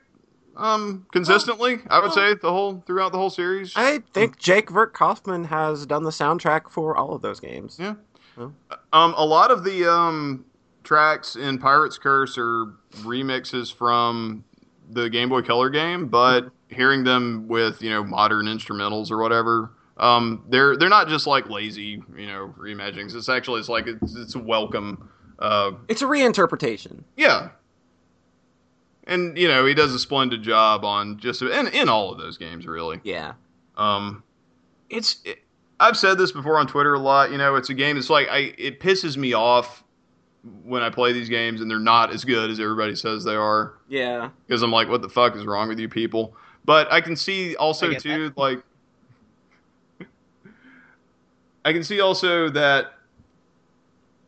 um, 0.56 1.06
consistently. 1.12 1.80
I 1.90 2.00
would 2.00 2.12
say 2.14 2.32
the 2.34 2.50
whole 2.50 2.82
throughout 2.86 3.12
the 3.12 3.18
whole 3.18 3.28
series. 3.28 3.74
I 3.76 3.98
think 4.14 4.38
Jake 4.38 4.68
Virt 4.70 4.94
Kaufman 4.94 5.44
has 5.44 5.84
done 5.84 6.02
the 6.02 6.10
soundtrack 6.10 6.70
for 6.70 6.96
all 6.96 7.12
of 7.14 7.20
those 7.20 7.38
games. 7.38 7.76
Yeah. 7.78 7.96
Oh. 8.38 8.52
Um, 8.94 9.12
a 9.18 9.26
lot 9.26 9.50
of 9.50 9.64
the 9.64 9.86
um, 9.92 10.46
tracks 10.82 11.36
in 11.36 11.58
Pirate's 11.58 11.98
Curse 11.98 12.38
are 12.38 12.72
remixes 13.02 13.70
from 13.74 14.44
the 14.88 15.10
Game 15.10 15.28
Boy 15.28 15.42
Color 15.42 15.68
game, 15.68 16.08
but 16.08 16.50
hearing 16.68 17.04
them 17.04 17.48
with 17.48 17.82
you 17.82 17.90
know 17.90 18.02
modern 18.02 18.46
instrumentals 18.46 19.10
or 19.10 19.18
whatever, 19.20 19.72
um, 19.98 20.42
they're 20.48 20.74
they're 20.78 20.88
not 20.88 21.08
just 21.08 21.26
like 21.26 21.50
lazy 21.50 22.02
you 22.16 22.26
know 22.26 22.54
reimaginings. 22.58 23.14
It's 23.14 23.28
actually 23.28 23.60
it's 23.60 23.68
like 23.68 23.86
it's, 23.86 24.14
it's 24.16 24.34
a 24.36 24.38
welcome. 24.38 25.10
Uh, 25.38 25.72
It's 25.88 26.00
a 26.00 26.06
reinterpretation. 26.06 27.02
yeah. 27.16 27.50
And 29.06 29.36
you 29.36 29.48
know 29.48 29.66
he 29.66 29.74
does 29.74 29.92
a 29.94 29.98
splendid 29.98 30.42
job 30.42 30.84
on 30.84 31.18
just 31.18 31.42
in 31.42 31.66
in 31.68 31.88
all 31.88 32.12
of 32.12 32.18
those 32.18 32.38
games 32.38 32.66
really. 32.66 33.00
Yeah. 33.02 33.32
Um, 33.76 34.22
it's 34.90 35.16
it, 35.24 35.38
I've 35.80 35.96
said 35.96 36.18
this 36.18 36.30
before 36.30 36.58
on 36.58 36.66
Twitter 36.68 36.94
a 36.94 36.98
lot. 37.00 37.32
You 37.32 37.38
know, 37.38 37.56
it's 37.56 37.70
a 37.70 37.74
game 37.74 37.96
It's 37.96 38.10
like 38.10 38.28
I 38.28 38.54
it 38.58 38.78
pisses 38.80 39.16
me 39.16 39.32
off 39.32 39.82
when 40.64 40.82
I 40.82 40.90
play 40.90 41.12
these 41.12 41.28
games 41.28 41.60
and 41.60 41.70
they're 41.70 41.78
not 41.78 42.12
as 42.12 42.24
good 42.24 42.50
as 42.50 42.58
everybody 42.60 42.94
says 42.96 43.22
they 43.24 43.34
are 43.34 43.74
Yeah. 43.88 44.30
because 44.46 44.62
I'm 44.62 44.72
like, 44.72 44.88
what 44.88 45.00
the 45.02 45.08
fuck 45.08 45.36
is 45.36 45.44
wrong 45.46 45.68
with 45.68 45.78
you 45.78 45.88
people? 45.88 46.36
But 46.64 46.92
I 46.92 47.00
can 47.00 47.16
see 47.16 47.56
also 47.56 47.88
I 47.88 47.92
get 47.92 48.02
too 48.02 48.32
like 48.36 48.62
I 51.64 51.72
can 51.72 51.84
see 51.84 52.00
also 52.00 52.48
that 52.50 52.94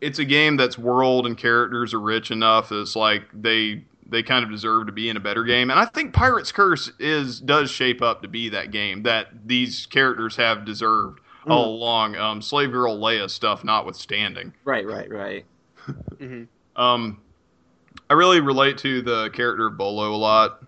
it's 0.00 0.18
a 0.18 0.24
game 0.24 0.56
that's 0.56 0.78
world 0.78 1.26
and 1.26 1.36
characters 1.36 1.94
are 1.94 2.00
rich 2.00 2.30
enough 2.30 2.68
that 2.68 2.80
it's 2.80 2.94
like 2.96 3.24
they 3.32 3.84
they 4.14 4.22
kind 4.22 4.44
of 4.44 4.50
deserve 4.50 4.86
to 4.86 4.92
be 4.92 5.08
in 5.08 5.16
a 5.16 5.20
better 5.20 5.44
game. 5.44 5.70
And 5.70 5.78
I 5.78 5.86
think 5.86 6.14
Pirate's 6.14 6.52
Curse 6.52 6.92
is 6.98 7.40
does 7.40 7.70
shape 7.70 8.00
up 8.00 8.22
to 8.22 8.28
be 8.28 8.48
that 8.50 8.70
game 8.70 9.02
that 9.02 9.28
these 9.44 9.86
characters 9.86 10.36
have 10.36 10.64
deserved 10.64 11.20
all 11.46 11.74
along. 11.74 12.16
Um, 12.16 12.40
Slave 12.40 12.70
Girl 12.72 12.96
Leia 12.98 13.28
stuff 13.28 13.64
notwithstanding. 13.64 14.54
Right, 14.64 14.86
right, 14.86 15.10
right. 15.10 15.44
hmm 16.18 16.44
Um, 16.76 17.20
I 18.08 18.14
really 18.14 18.40
relate 18.40 18.78
to 18.78 19.02
the 19.02 19.30
character 19.30 19.66
of 19.66 19.76
Bolo 19.76 20.14
a 20.14 20.16
lot. 20.16 20.60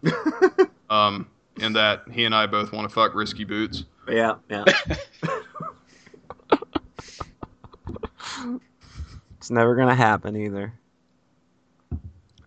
um, 0.90 1.28
in 1.58 1.72
that 1.72 2.02
he 2.10 2.24
and 2.24 2.34
I 2.34 2.46
both 2.46 2.72
want 2.72 2.88
to 2.88 2.94
fuck 2.94 3.14
Risky 3.14 3.44
Boots. 3.44 3.84
Yeah, 4.08 4.34
yeah. 4.50 4.64
it's 9.38 9.50
never 9.50 9.74
gonna 9.74 9.94
happen 9.94 10.36
either. 10.36 10.72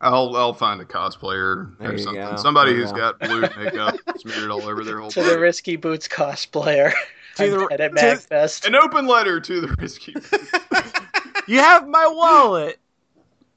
I'll 0.01 0.35
I'll 0.35 0.53
find 0.53 0.79
a 0.81 0.85
cosplayer 0.85 1.77
There 1.79 1.93
or 1.93 1.97
something. 1.97 2.21
go. 2.23 2.35
Somebody 2.37 2.71
There 2.71 2.79
you 2.79 2.83
who's 2.85 2.91
go. 2.93 2.97
got 2.97 3.19
blue 3.19 3.41
makeup 3.41 3.95
smeared 4.17 4.49
all 4.49 4.63
over 4.63 4.83
their 4.83 4.99
whole 4.99 5.11
To 5.11 5.21
the. 5.23 5.37
Risky 5.39 5.75
Boots 5.75 6.07
cosplayer. 6.07 6.93
To 7.35 7.49
the- 7.49 7.67
I 7.71 7.77
met 7.77 7.81
at 7.81 7.95
to- 7.95 8.27
MagFest. 8.27 8.65
An 8.65 8.75
open 8.75 9.07
letter 9.07 9.39
to 9.41 9.61
the 9.61 9.75
Risky 9.79 10.13
Boots. 10.13 10.31
You 11.47 11.57
have 11.59 11.87
my 11.87 12.07
wallet. 12.07 12.79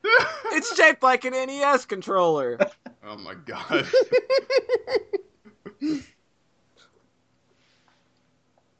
It's 0.54 0.74
shaped 0.74 1.02
like 1.02 1.24
an 1.26 1.32
NES 1.32 1.84
controller. 1.86 2.58
oh 3.06 3.16
my 3.18 3.34
god. 3.34 3.86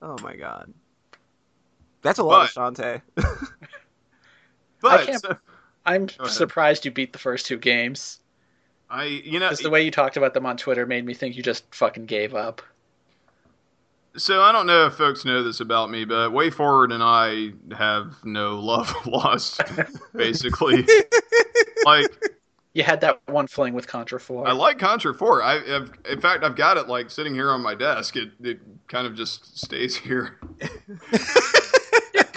Oh 0.00 0.16
my 0.22 0.34
god. 0.36 0.72
That's 2.02 2.18
a 2.18 2.22
lot 2.24 2.50
But- 2.54 2.62
of 2.62 2.74
Shantae. 2.74 3.02
But 4.80 5.06
can't- 5.06 5.20
so- 5.22 5.36
I'm 5.84 6.08
surprised 6.26 6.84
you 6.84 6.90
beat 6.90 7.12
the 7.12 7.18
first 7.18 7.46
two 7.46 7.58
games. 7.58 8.20
I 8.90 9.04
you 9.04 9.40
know 9.40 9.48
Just 9.48 9.62
the 9.62 9.70
way 9.70 9.82
you 9.82 9.90
talked 9.90 10.16
about 10.16 10.34
them 10.34 10.46
on 10.46 10.56
Twitter 10.56 10.86
made 10.86 11.04
me 11.04 11.14
think 11.14 11.36
you 11.36 11.42
just 11.42 11.74
fucking 11.74 12.06
gave 12.06 12.34
up. 12.34 12.62
So 14.16 14.42
I 14.42 14.52
don't 14.52 14.66
know 14.66 14.86
if 14.86 14.94
folks 14.94 15.24
know 15.24 15.42
this 15.42 15.60
about 15.60 15.90
me, 15.90 16.04
but 16.04 16.30
WayForward 16.30 16.92
and 16.92 17.02
I 17.02 17.52
have 17.74 18.14
no 18.24 18.58
love 18.58 18.94
lost, 19.06 19.62
basically. 20.14 20.86
like 21.86 22.10
You 22.74 22.82
had 22.82 23.00
that 23.00 23.20
one 23.26 23.46
fling 23.46 23.72
with 23.72 23.88
Contra 23.88 24.20
4. 24.20 24.46
I 24.46 24.52
like 24.52 24.78
Contra 24.78 25.14
Four. 25.14 25.42
I 25.42 25.66
have, 25.66 25.92
in 26.08 26.20
fact, 26.20 26.44
I've 26.44 26.56
got 26.56 26.76
it 26.76 26.88
like 26.88 27.10
sitting 27.10 27.32
here 27.34 27.50
on 27.50 27.62
my 27.62 27.74
desk. 27.74 28.16
It 28.16 28.32
it 28.42 28.60
kind 28.88 29.06
of 29.06 29.14
just 29.14 29.58
stays 29.58 29.96
here. 29.96 30.38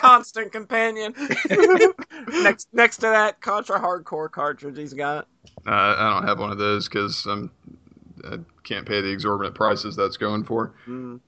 Constant 0.05 0.51
companion. 0.51 1.13
next 2.29 2.67
next 2.73 2.97
to 2.97 3.07
that 3.07 3.41
Contra 3.41 3.79
Hard 3.79 4.05
Corps 4.05 4.29
cartridge 4.29 4.77
he's 4.77 4.93
got. 4.93 5.27
Uh, 5.65 5.95
I 5.97 6.09
don't 6.13 6.27
have 6.27 6.39
one 6.39 6.51
of 6.51 6.57
those 6.57 6.87
because 6.87 7.25
I'm 7.25 7.51
I 8.29 8.39
can't 8.63 8.87
pay 8.87 9.01
the 9.01 9.09
exorbitant 9.09 9.55
prices 9.55 9.95
that's 9.95 10.17
going 10.17 10.43
for. 10.43 10.73
Mm. 10.87 11.19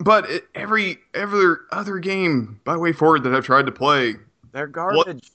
But 0.00 0.30
it, 0.30 0.48
every 0.54 0.98
every 1.14 1.56
other 1.72 1.98
game 1.98 2.60
by 2.64 2.74
WayForward 2.74 3.24
that 3.24 3.34
I've 3.34 3.44
tried 3.44 3.66
to 3.66 3.72
play, 3.72 4.14
They're 4.52 4.66
garbage. 4.66 5.32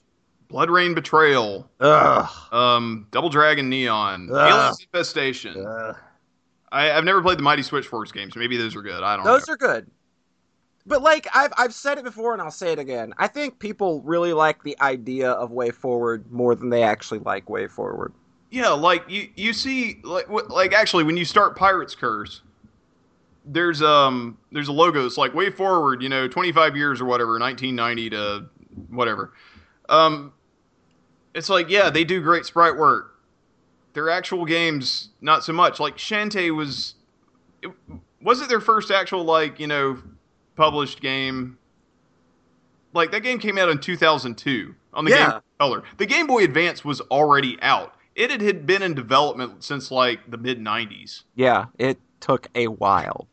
BloodRayne 0.48 0.94
Betrayal, 0.94 1.68
Ugh. 1.80 2.30
um, 2.52 3.06
Double 3.10 3.28
Dragon 3.28 3.68
Neon, 3.68 4.28
Ugh. 4.30 4.36
Aliens 4.36 4.80
Infestation. 4.80 5.66
I, 6.70 6.92
I've 6.92 7.04
never 7.04 7.22
played 7.22 7.38
the 7.38 7.42
Mighty 7.42 7.62
Switch 7.62 7.86
Force 7.86 8.12
games. 8.12 8.36
Maybe 8.36 8.56
those 8.56 8.74
are 8.76 8.82
good. 8.82 9.02
I 9.02 9.16
don't 9.16 9.24
know. 9.24 9.32
Those 9.32 9.48
know. 9.48 9.54
are 9.54 9.56
good. 9.56 9.90
But 10.86 11.02
like 11.02 11.26
I've 11.34 11.52
I've 11.56 11.74
said 11.74 11.98
it 11.98 12.04
before 12.04 12.32
and 12.34 12.42
I'll 12.42 12.50
say 12.50 12.72
it 12.72 12.78
again. 12.78 13.14
I 13.16 13.26
think 13.26 13.58
people 13.58 14.02
really 14.02 14.32
like 14.32 14.62
the 14.62 14.78
idea 14.80 15.30
of 15.30 15.50
WayForward 15.50 16.30
more 16.30 16.54
than 16.54 16.68
they 16.68 16.82
actually 16.82 17.20
like 17.20 17.46
WayForward. 17.46 18.12
Yeah, 18.50 18.68
like 18.68 19.08
you 19.08 19.30
you 19.34 19.52
see 19.52 20.00
like 20.04 20.28
like 20.28 20.74
actually 20.74 21.04
when 21.04 21.16
you 21.16 21.24
start 21.24 21.56
Pirate's 21.56 21.94
Curse, 21.94 22.42
there's 23.46 23.82
um 23.82 24.36
there's 24.52 24.68
a 24.68 24.72
logo 24.72 25.02
that's 25.02 25.16
like 25.16 25.34
way 25.34 25.50
forward, 25.50 26.02
you 26.02 26.08
know, 26.08 26.28
25 26.28 26.76
years 26.76 27.00
or 27.00 27.06
whatever, 27.06 27.38
1990 27.38 28.10
to 28.10 28.46
whatever. 28.90 29.32
Um, 29.88 30.32
it's 31.34 31.48
like 31.48 31.68
yeah, 31.70 31.90
they 31.90 32.04
do 32.04 32.20
great 32.20 32.44
sprite 32.44 32.76
work. 32.76 33.18
Their 33.94 34.10
actual 34.10 34.44
games, 34.44 35.10
not 35.20 35.44
so 35.44 35.52
much. 35.52 35.80
Like 35.80 35.96
Shantae 35.96 36.54
was, 36.54 36.94
it, 37.62 37.70
was 38.20 38.40
it 38.40 38.48
their 38.48 38.60
first 38.60 38.90
actual 38.90 39.24
like 39.24 39.58
you 39.58 39.66
know 39.66 39.98
published 40.56 41.00
game? 41.00 41.58
Like 42.92 43.10
that 43.12 43.20
game 43.20 43.38
came 43.38 43.58
out 43.58 43.68
in 43.68 43.78
2002 43.78 44.74
on 44.92 45.04
the 45.04 45.10
Yeah. 45.10 45.30
Game 45.32 45.40
Color. 45.58 45.82
The 45.98 46.06
Game 46.06 46.26
Boy 46.26 46.44
Advance 46.44 46.84
was 46.84 47.00
already 47.02 47.58
out. 47.62 47.94
It 48.14 48.40
had- 48.40 48.64
been 48.66 48.82
in 48.82 48.94
development 48.94 49.64
since 49.64 49.90
like 49.90 50.30
the 50.30 50.36
mid 50.38 50.60
90s. 50.60 51.22
Yeah, 51.34 51.66
it 51.78 51.98
took 52.20 52.46
a 52.54 52.68
while. 52.68 53.26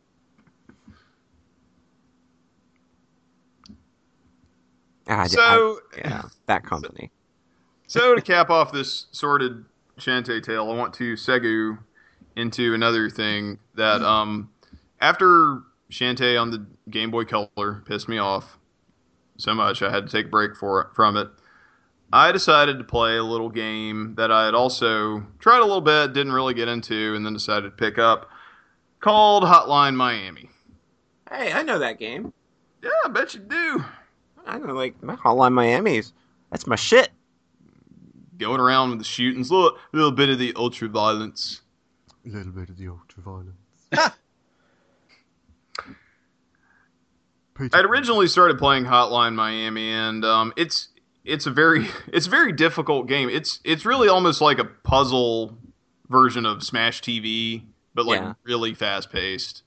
Ah, 5.08 5.22
I 5.22 5.28
d- 5.28 5.36
I- 5.38 5.56
So 5.56 5.80
yeah, 5.98 6.22
that 6.46 6.64
company. 6.64 7.10
So 7.86 8.14
to 8.14 8.20
cap 8.22 8.50
off 8.50 8.72
this 8.72 9.06
sordid 9.12 9.64
Shantae 9.98 10.42
tale, 10.42 10.70
I 10.70 10.74
want 10.74 10.94
to 10.94 11.14
segue 11.14 11.78
into 12.36 12.74
another 12.74 13.10
thing 13.10 13.58
that 13.74 14.00
um 14.02 14.50
after 15.00 15.60
Shantae 15.92 16.40
on 16.40 16.50
the 16.50 16.66
Game 16.90 17.10
Boy 17.10 17.24
Color 17.24 17.84
pissed 17.86 18.08
me 18.08 18.18
off 18.18 18.58
so 19.36 19.54
much 19.54 19.82
I 19.82 19.90
had 19.90 20.06
to 20.06 20.12
take 20.12 20.26
a 20.26 20.30
break 20.30 20.56
for 20.56 20.90
from 20.94 21.16
it. 21.16 21.28
I 22.12 22.32
decided 22.32 22.78
to 22.78 22.84
play 22.84 23.16
a 23.16 23.22
little 23.22 23.48
game 23.48 24.14
that 24.16 24.30
I 24.30 24.44
had 24.44 24.54
also 24.54 25.26
tried 25.38 25.60
a 25.60 25.64
little 25.64 25.80
bit, 25.80 26.12
didn't 26.12 26.32
really 26.32 26.54
get 26.54 26.68
into, 26.68 27.14
and 27.14 27.24
then 27.24 27.32
decided 27.32 27.64
to 27.64 27.70
pick 27.70 27.98
up 27.98 28.28
called 29.00 29.44
Hotline 29.44 29.94
Miami. 29.94 30.50
Hey, 31.30 31.52
I 31.52 31.62
know 31.62 31.78
that 31.78 31.98
game. 31.98 32.32
Yeah, 32.82 32.90
I 33.04 33.08
bet 33.08 33.34
you 33.34 33.40
do. 33.40 33.84
I 34.46 34.58
know, 34.58 34.74
like 34.74 35.02
my 35.02 35.16
Hotline 35.16 35.52
Miami's. 35.52 36.12
That's 36.50 36.66
my 36.66 36.76
shit. 36.76 37.10
Going 38.38 38.60
around 38.60 38.90
with 38.90 38.98
the 38.98 39.04
shootings, 39.04 39.50
a 39.50 39.54
little, 39.54 39.78
little 39.92 40.12
bit 40.12 40.28
of 40.28 40.38
the 40.38 40.52
ultra 40.56 40.88
violence. 40.88 41.62
A 42.26 42.28
little 42.28 42.52
bit 42.52 42.68
of 42.68 42.76
the 42.76 42.88
ultra 42.88 43.22
violence. 43.22 44.16
Peter, 47.54 47.76
I'd 47.76 47.84
originally 47.84 48.26
started 48.28 48.58
playing 48.58 48.84
Hotline 48.84 49.34
Miami, 49.34 49.92
and 49.92 50.24
um, 50.24 50.52
it's 50.56 50.88
it's 51.24 51.46
a 51.46 51.50
very 51.50 51.86
it's 52.08 52.26
a 52.26 52.30
very 52.30 52.52
difficult 52.52 53.08
game. 53.08 53.28
It's 53.28 53.60
it's 53.64 53.84
really 53.84 54.08
almost 54.08 54.40
like 54.40 54.58
a 54.58 54.64
puzzle 54.64 55.56
version 56.08 56.44
of 56.46 56.62
Smash 56.62 57.00
TV, 57.02 57.62
but 57.94 58.06
like 58.06 58.20
Yeah. 58.20 58.34
really 58.44 58.74
fast 58.74 59.10
paced. 59.10 59.62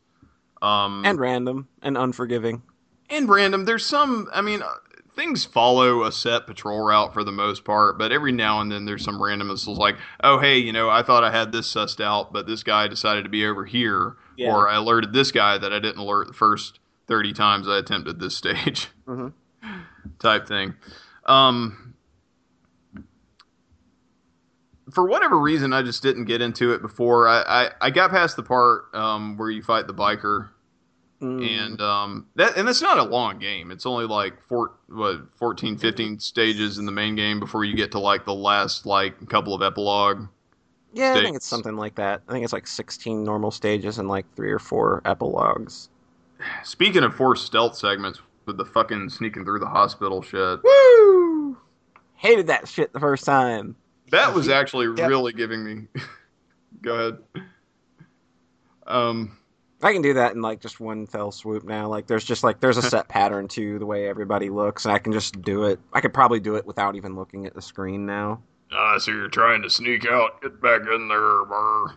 Um, 0.61 1.03
And 1.05 1.19
random 1.19 1.67
and 1.81 1.97
unforgiving. 1.97 2.63
and 3.09 3.29
random. 3.29 3.65
There's 3.65 3.85
some. 3.85 4.27
I 4.33 4.41
mean, 4.41 4.61
uh, 4.61 4.67
things 5.15 5.45
follow 5.45 6.03
a 6.03 6.11
set 6.11 6.45
patrol 6.47 6.79
route 6.81 7.13
for 7.13 7.23
the 7.23 7.31
most 7.31 7.63
part, 7.65 7.97
but 7.97 8.11
every 8.11 8.31
now 8.31 8.61
and 8.61 8.71
then 8.71 8.85
there's 8.85 9.03
some 9.03 9.19
randomness. 9.19 9.67
It's 9.67 9.77
like, 9.79 9.95
oh 10.23 10.39
hey, 10.39 10.57
you 10.57 10.73
know, 10.73 10.89
I 10.89 11.03
thought 11.03 11.23
I 11.23 11.31
had 11.31 11.51
this 11.51 11.71
sussed 11.73 12.03
out, 12.03 12.33
but 12.33 12.47
this 12.47 12.63
guy 12.63 12.87
decided 12.87 13.23
to 13.23 13.29
be 13.29 13.45
over 13.45 13.63
here, 13.65 14.17
Yeah. 14.37 14.53
or 14.53 14.67
I 14.69 14.75
alerted 14.75 15.13
this 15.13 15.31
guy 15.31 15.57
that 15.57 15.71
I 15.71 15.79
didn't 15.79 15.99
alert 15.99 16.27
the 16.27 16.33
first 16.33 16.79
thirty 17.07 17.33
times 17.33 17.67
I 17.67 17.77
attempted 17.77 18.19
this 18.19 18.35
stage, 18.35 18.87
Mhm. 19.07 19.33
type 20.19 20.47
thing. 20.47 20.75
Um. 21.25 21.93
For 24.91 25.07
whatever 25.07 25.39
reason, 25.39 25.73
I 25.73 25.81
just 25.81 26.03
didn't 26.03 26.25
get 26.25 26.41
into 26.41 26.71
it 26.71 26.81
before. 26.81 27.27
I, 27.27 27.41
I, 27.41 27.69
I 27.81 27.89
got 27.89 28.11
past 28.11 28.35
the 28.35 28.43
part 28.43 28.93
um, 28.93 29.35
where 29.35 29.49
you 29.49 29.63
fight 29.63 29.87
the 29.87 29.93
biker, 29.93 30.49
Mm. 31.21 31.47
and 31.63 31.81
um 31.81 32.27
that 32.35 32.57
and 32.57 32.67
it's 32.67 32.81
not 32.81 32.97
a 32.97 33.03
long 33.03 33.39
game 33.39 33.71
it's 33.71 33.85
only 33.85 34.05
like 34.05 34.33
four, 34.49 34.73
what 34.89 35.21
14 35.37 35.77
15 35.77 36.19
stages 36.19 36.77
in 36.77 36.85
the 36.85 36.91
main 36.91 37.15
game 37.15 37.39
before 37.39 37.63
you 37.63 37.73
get 37.73 37.93
to 37.93 37.99
like 37.99 38.25
the 38.25 38.33
last 38.33 38.85
like 38.85 39.29
couple 39.29 39.53
of 39.53 39.61
epilogue 39.61 40.27
yeah, 40.93 41.13
I 41.15 41.23
think 41.23 41.37
it's 41.37 41.47
something 41.47 41.77
like 41.77 41.95
that. 41.95 42.21
I 42.27 42.31
think 42.33 42.43
it's 42.43 42.51
like 42.51 42.67
16 42.67 43.23
normal 43.23 43.51
stages 43.51 43.97
and 43.97 44.09
like 44.09 44.25
three 44.35 44.51
or 44.51 44.59
four 44.59 45.01
epilogues. 45.05 45.87
Speaking 46.63 47.03
of 47.03 47.13
forced 47.15 47.45
stealth 47.45 47.75
segments 47.75 48.19
with 48.45 48.57
the 48.57 48.65
fucking 48.65 49.09
sneaking 49.09 49.43
through 49.45 49.59
the 49.59 49.65
hospital 49.67 50.21
shit 50.21 50.59
Woo! 50.63 51.57
Hated 52.15 52.47
that 52.47 52.67
shit 52.67 52.93
the 52.93 52.99
first 52.99 53.25
time. 53.25 53.75
that 54.11 54.33
was 54.33 54.49
actually 54.49 54.87
Yep. 54.87 55.09
really 55.09 55.33
giving 55.33 55.63
me 55.63 55.87
go 56.81 56.93
ahead 56.95 57.17
um 58.87 59.37
I 59.81 59.93
can 59.93 60.01
do 60.01 60.13
that 60.15 60.33
in 60.33 60.41
like 60.41 60.61
just 60.61 60.79
one 60.79 61.05
fell 61.05 61.31
swoop 61.31 61.63
now. 61.63 61.87
Like 61.87 62.07
there's 62.07 62.23
just 62.23 62.43
like 62.43 62.59
there's 62.59 62.77
a 62.77 62.81
set 62.81 63.07
pattern 63.09 63.47
to 63.49 63.77
the 63.77 63.85
way 63.85 64.07
everybody 64.07 64.49
looks, 64.49 64.85
and 64.85 64.93
I 64.93 64.97
can 64.99 65.11
just 65.11 65.41
do 65.43 65.65
it. 65.65 65.79
I 65.93 65.99
could 66.01 66.13
probably 66.13 66.39
do 66.39 66.55
it 66.55 66.65
without 66.65 66.95
even 66.95 67.15
looking 67.15 67.45
at 67.45 67.53
the 67.53 67.61
screen 67.61 68.05
now. 68.05 68.41
ah, 68.71 68.97
so 68.97 69.11
you're 69.11 69.27
trying 69.27 69.61
to 69.61 69.69
sneak 69.69 70.07
out 70.07 70.41
get 70.41 70.59
back 70.61 70.81
in 70.91 71.07
there 71.07 71.45
brr. 71.45 71.91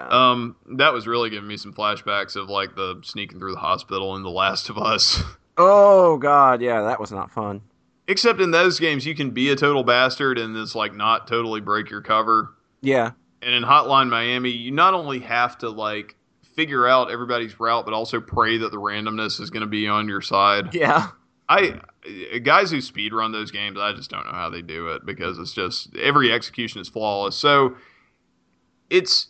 Yeah. 0.00 0.30
um 0.32 0.56
that 0.76 0.92
was 0.92 1.06
really 1.06 1.30
giving 1.30 1.48
me 1.48 1.56
some 1.56 1.72
flashbacks 1.72 2.36
of 2.36 2.48
like 2.48 2.74
the 2.76 3.00
sneaking 3.04 3.38
through 3.38 3.52
the 3.54 3.60
hospital 3.60 4.16
in 4.16 4.22
the 4.22 4.30
last 4.30 4.68
of 4.70 4.78
us 4.78 5.22
oh 5.56 6.16
god, 6.18 6.62
yeah, 6.62 6.82
that 6.82 6.98
was 7.00 7.12
not 7.12 7.30
fun. 7.30 7.60
Except 8.08 8.40
in 8.40 8.50
those 8.50 8.80
games, 8.80 9.06
you 9.06 9.14
can 9.14 9.30
be 9.30 9.50
a 9.50 9.56
total 9.56 9.84
bastard 9.84 10.38
and 10.38 10.56
just 10.56 10.74
like 10.74 10.94
not 10.94 11.28
totally 11.28 11.60
break 11.60 11.90
your 11.90 12.00
cover. 12.00 12.54
Yeah, 12.80 13.12
And 13.42 13.54
in 13.54 13.62
Hotline 13.62 14.08
Miami, 14.08 14.50
you 14.50 14.72
not 14.72 14.94
only 14.94 15.20
have 15.20 15.58
to 15.58 15.68
like 15.68 16.16
figure 16.56 16.88
out 16.88 17.10
everybody's 17.10 17.60
route, 17.60 17.84
but 17.84 17.94
also 17.94 18.20
pray 18.20 18.58
that 18.58 18.72
the 18.72 18.78
randomness 18.78 19.38
is 19.40 19.50
going 19.50 19.60
to 19.60 19.68
be 19.68 19.86
on 19.86 20.08
your 20.08 20.22
side. 20.22 20.74
yeah, 20.74 21.08
I 21.48 21.80
guys 22.42 22.70
who 22.70 22.80
speed 22.80 23.12
run 23.12 23.30
those 23.32 23.50
games, 23.50 23.78
I 23.78 23.92
just 23.92 24.10
don't 24.10 24.24
know 24.24 24.32
how 24.32 24.50
they 24.50 24.62
do 24.62 24.88
it 24.88 25.04
because 25.04 25.38
it's 25.38 25.52
just 25.52 25.94
every 25.96 26.32
execution 26.32 26.80
is 26.80 26.88
flawless. 26.88 27.36
So 27.36 27.76
it's 28.88 29.28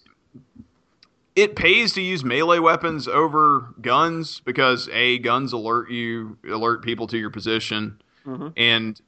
it 1.36 1.56
pays 1.56 1.92
to 1.94 2.00
use 2.02 2.24
melee 2.24 2.58
weapons 2.58 3.06
over 3.08 3.72
guns 3.80 4.40
because 4.40 4.88
a 4.92 5.18
guns 5.18 5.52
alert 5.52 5.90
you 5.90 6.36
alert 6.48 6.82
people 6.82 7.06
to 7.06 7.18
your 7.18 7.30
position 7.30 8.00
Mhm. 8.26 8.52
and 8.56 9.00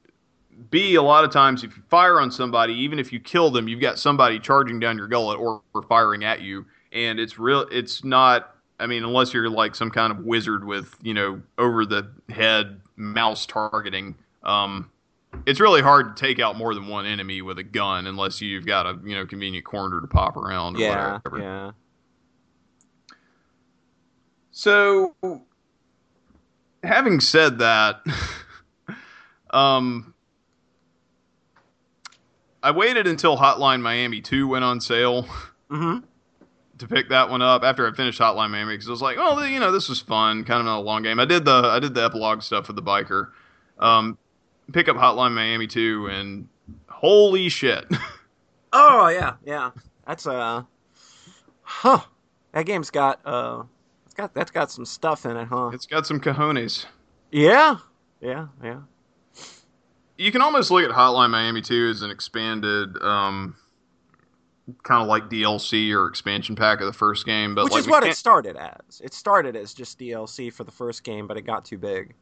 b 0.71 0.95
a 0.95 1.01
lot 1.01 1.23
of 1.23 1.31
times 1.31 1.63
if 1.63 1.75
you 1.75 1.83
fire 1.89 2.19
on 2.19 2.31
somebody 2.31 2.73
even 2.73 2.97
if 2.99 3.11
you 3.11 3.19
kill 3.19 3.49
them 3.51 3.67
you've 3.67 3.81
got 3.81 3.99
somebody 3.99 4.39
charging 4.39 4.79
down 4.79 4.97
your 4.97 5.07
gullet 5.07 5.37
or, 5.39 5.61
or 5.73 5.83
firing 5.83 6.23
at 6.23 6.41
you 6.41 6.65
and 6.91 7.19
it's 7.19 7.37
real 7.37 7.61
it's 7.71 8.03
not 8.03 8.55
i 8.79 8.87
mean 8.87 9.03
unless 9.03 9.33
you're 9.33 9.49
like 9.49 9.75
some 9.75 9.89
kind 9.91 10.11
of 10.11 10.19
wizard 10.25 10.63
with 10.65 10.95
you 11.01 11.13
know 11.13 11.41
over 11.57 11.85
the 11.85 12.07
head 12.29 12.79
mouse 12.95 13.45
targeting 13.45 14.15
um 14.43 14.89
it's 15.47 15.59
really 15.59 15.81
hard 15.81 16.15
to 16.15 16.21
take 16.25 16.39
out 16.39 16.55
more 16.55 16.75
than 16.75 16.87
one 16.87 17.05
enemy 17.07 17.41
with 17.41 17.57
a 17.57 17.63
gun 17.63 18.05
unless 18.07 18.39
you've 18.39 18.65
got 18.65 18.85
a 18.85 18.97
you 19.03 19.15
know 19.15 19.25
convenient 19.25 19.65
corner 19.65 19.99
to 19.99 20.07
pop 20.07 20.37
around 20.37 20.75
or 20.77 20.79
yeah, 20.79 21.13
whatever. 21.23 21.39
yeah. 21.39 21.71
So, 24.53 25.15
having 26.83 27.19
said 27.19 27.57
that, 27.57 28.01
um, 29.49 30.13
I 32.61 32.69
waited 32.69 33.07
until 33.07 33.35
Hotline 33.35 33.81
Miami 33.81 34.21
2 34.21 34.47
went 34.47 34.63
on 34.63 34.79
sale 34.79 35.27
hmm 35.69 35.97
to 36.79 36.87
pick 36.87 37.09
that 37.09 37.29
one 37.29 37.41
up 37.41 37.63
after 37.63 37.87
I 37.87 37.93
finished 37.95 38.19
Hotline 38.19 38.51
Miami 38.51 38.73
because 38.73 38.87
I 38.87 38.91
was 38.91 39.01
like, 39.01 39.17
oh, 39.19 39.43
you 39.43 39.59
know, 39.59 39.71
this 39.71 39.89
was 39.89 40.01
fun, 40.01 40.43
kind 40.43 40.59
of 40.59 40.65
not 40.65 40.79
a 40.79 40.81
long 40.81 41.01
game. 41.01 41.19
I 41.19 41.25
did 41.25 41.45
the 41.45 41.51
I 41.51 41.79
did 41.79 41.95
the 41.95 42.03
epilogue 42.03 42.43
stuff 42.43 42.67
with 42.67 42.75
the 42.75 42.83
biker. 42.83 43.29
Um, 43.79 44.17
pick 44.71 44.87
up 44.87 44.95
Hotline 44.97 45.33
Miami 45.33 45.65
2 45.67 46.07
and 46.07 46.47
holy 46.87 47.49
shit. 47.49 47.85
Oh 48.75 49.07
yeah, 49.07 49.35
yeah. 49.45 49.69
That's 50.07 50.25
uh, 50.25 50.63
huh. 51.61 51.99
That 52.53 52.65
game's 52.65 52.89
got 52.89 53.19
uh, 53.23 53.63
it's 54.13 54.17
got 54.19 54.33
that's 54.35 54.51
got 54.51 54.69
some 54.69 54.85
stuff 54.85 55.25
in 55.25 55.35
it, 55.35 55.47
huh? 55.47 55.71
it's 55.73 55.87
got 55.87 56.05
some 56.05 56.19
cojones. 56.19 56.85
Yeah, 57.31 57.77
yeah, 58.21 58.47
yeah. 58.63 58.81
you 60.19 60.31
can 60.31 60.41
almost 60.43 60.69
look 60.69 60.83
at 60.87 60.91
Hotline 60.91 61.31
Miami 61.31 61.61
2 61.61 61.89
as 61.89 62.03
an 62.03 62.11
expanded, 62.11 62.95
um, 63.01 63.55
kind 64.83 65.01
of 65.01 65.07
like 65.07 65.31
DLC 65.31 65.91
or 65.95 66.05
expansion 66.05 66.55
pack 66.55 66.79
of 66.79 66.85
the 66.85 66.93
first 66.93 67.25
game. 67.25 67.55
But 67.55 67.63
Which 67.63 67.73
like 67.73 67.79
is 67.81 67.87
what 67.87 68.03
it 68.03 68.15
started 68.15 68.55
as. 68.55 69.01
It 69.03 69.15
started 69.15 69.55
as 69.55 69.73
just 69.73 69.97
DLC 69.97 70.53
for 70.53 70.63
the 70.63 70.71
first 70.71 71.03
game, 71.03 71.25
but 71.25 71.35
it 71.35 71.41
got 71.41 71.65
too 71.65 71.79
big. 71.79 72.13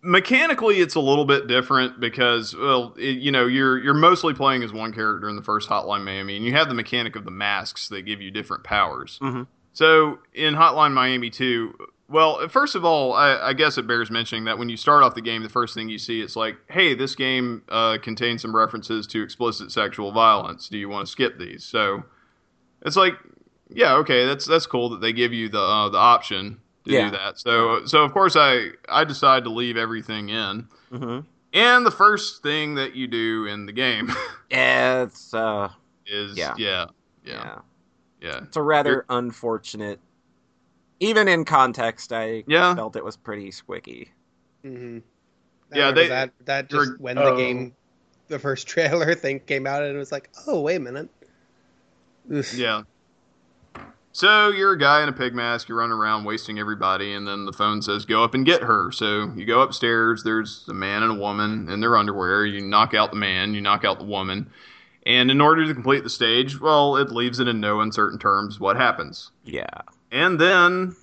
mechanically, 0.00 0.80
it's 0.80 0.94
a 0.94 1.00
little 1.00 1.26
bit 1.26 1.48
different 1.48 2.00
because, 2.00 2.56
well, 2.56 2.94
it, 2.96 3.18
you 3.18 3.30
know, 3.30 3.44
you're 3.46 3.76
you're 3.78 3.92
mostly 3.92 4.32
playing 4.32 4.62
as 4.62 4.72
one 4.72 4.94
character 4.94 5.28
in 5.28 5.36
the 5.36 5.42
first 5.42 5.68
Hotline 5.68 6.02
Miami, 6.02 6.36
and 6.36 6.46
you 6.46 6.52
have 6.52 6.68
the 6.68 6.74
mechanic 6.74 7.14
of 7.14 7.26
the 7.26 7.30
masks 7.30 7.88
that 7.90 8.02
give 8.06 8.22
you 8.22 8.30
different 8.30 8.64
powers. 8.64 9.18
Mhm. 9.20 9.46
So 9.76 10.20
in 10.32 10.54
Hotline 10.54 10.94
Miami 10.94 11.28
2, 11.28 11.74
well, 12.08 12.48
first 12.48 12.76
of 12.76 12.86
all, 12.86 13.12
I, 13.12 13.48
I 13.48 13.52
guess 13.52 13.76
it 13.76 13.86
bears 13.86 14.10
mentioning 14.10 14.44
that 14.44 14.56
when 14.56 14.70
you 14.70 14.76
start 14.78 15.02
off 15.02 15.14
the 15.14 15.20
game, 15.20 15.42
the 15.42 15.50
first 15.50 15.74
thing 15.74 15.90
you 15.90 15.98
see 15.98 16.22
it's 16.22 16.34
like, 16.34 16.56
hey, 16.70 16.94
this 16.94 17.14
game 17.14 17.62
uh, 17.68 17.98
contains 18.02 18.40
some 18.40 18.56
references 18.56 19.06
to 19.08 19.22
explicit 19.22 19.70
sexual 19.70 20.12
violence. 20.12 20.70
Do 20.70 20.78
you 20.78 20.88
want 20.88 21.04
to 21.04 21.12
skip 21.12 21.38
these? 21.38 21.62
So 21.62 22.04
it's 22.86 22.96
like 22.96 23.12
yeah, 23.68 23.96
okay, 23.96 24.24
that's 24.24 24.46
that's 24.46 24.66
cool 24.66 24.88
that 24.90 25.02
they 25.02 25.12
give 25.12 25.34
you 25.34 25.50
the 25.50 25.60
uh, 25.60 25.90
the 25.90 25.98
option 25.98 26.58
to 26.86 26.92
Yeah. 26.92 27.10
do 27.10 27.16
that. 27.18 27.38
So 27.38 27.84
so 27.84 28.02
of 28.02 28.12
course 28.14 28.34
I 28.34 28.68
I 28.88 29.04
decide 29.04 29.44
to 29.44 29.50
leave 29.50 29.76
everything 29.76 30.30
in. 30.30 30.68
hmm 30.90 31.18
And 31.52 31.84
the 31.84 31.90
first 31.90 32.42
thing 32.42 32.76
that 32.76 32.94
you 32.94 33.08
do 33.08 33.44
in 33.44 33.66
the 33.66 33.72
game 33.72 34.10
It's 34.48 35.34
uh, 35.34 35.68
is 36.06 36.38
Yeah. 36.38 36.54
yeah, 36.56 36.86
yeah. 37.24 37.32
yeah, 37.34 37.58
yeah. 38.20 38.40
It's 38.44 38.56
a 38.56 38.62
rather 38.62 39.04
unfortunate. 39.08 40.00
Even 41.00 41.28
in 41.28 41.44
context, 41.44 42.12
I 42.12 42.44
Yeah. 42.46 42.74
felt 42.74 42.96
it 42.96 43.04
was 43.04 43.16
pretty 43.16 43.50
squicky. 43.50 44.08
hmm 44.62 44.98
Yeah, 45.72 45.90
they- 45.92 46.08
that 46.08 46.32
that 46.46 46.72
you're- 46.72 46.86
just 46.86 47.00
when 47.00 47.16
the 47.16 47.24
Oh. 47.24 47.36
game, 47.36 47.74
the 48.28 48.38
first 48.38 48.66
trailer 48.68 49.14
thing 49.14 49.40
came 49.40 49.66
out, 49.66 49.82
and 49.82 49.94
it 49.94 49.98
was 49.98 50.10
like, 50.12 50.30
oh 50.46 50.60
wait 50.60 50.76
a 50.76 50.80
minute. 50.80 51.08
Oof. 52.32 52.54
Yeah. 52.54 52.82
So 54.12 54.48
you're 54.48 54.72
a 54.72 54.78
guy 54.78 55.02
in 55.02 55.10
a 55.10 55.12
pig 55.12 55.34
mask, 55.34 55.68
you're 55.68 55.76
running 55.76 55.92
around 55.92 56.24
wasting 56.24 56.58
everybody, 56.58 57.12
and 57.12 57.28
then 57.28 57.44
the 57.44 57.52
phone 57.52 57.82
says, 57.82 58.06
go 58.06 58.24
up 58.24 58.32
and 58.32 58.46
get 58.46 58.62
her. 58.62 58.90
So 58.90 59.30
you 59.36 59.44
go 59.44 59.60
upstairs, 59.60 60.22
there's 60.22 60.64
a 60.68 60.72
man 60.74 61.02
and 61.02 61.12
a 61.12 61.14
woman 61.14 61.68
in 61.68 61.80
their 61.80 61.96
underwear. 61.98 62.46
You 62.46 62.62
knock 62.62 62.94
out 62.94 63.10
the 63.10 63.18
man, 63.18 63.52
you 63.52 63.60
knock 63.60 63.84
out 63.84 63.98
the 63.98 64.06
woman. 64.06 64.50
And 65.06 65.30
in 65.30 65.40
order 65.40 65.64
to 65.64 65.72
complete 65.72 66.02
the 66.02 66.10
stage, 66.10 66.60
well, 66.60 66.96
it 66.96 67.10
leaves 67.12 67.38
it 67.40 67.46
in 67.48 67.60
no 67.60 67.80
uncertain 67.80 68.18
terms 68.18 68.58
what 68.60 68.76
happens. 68.76 69.30
Yeah. 69.44 69.64
And 70.10 70.38
then, 70.38 70.94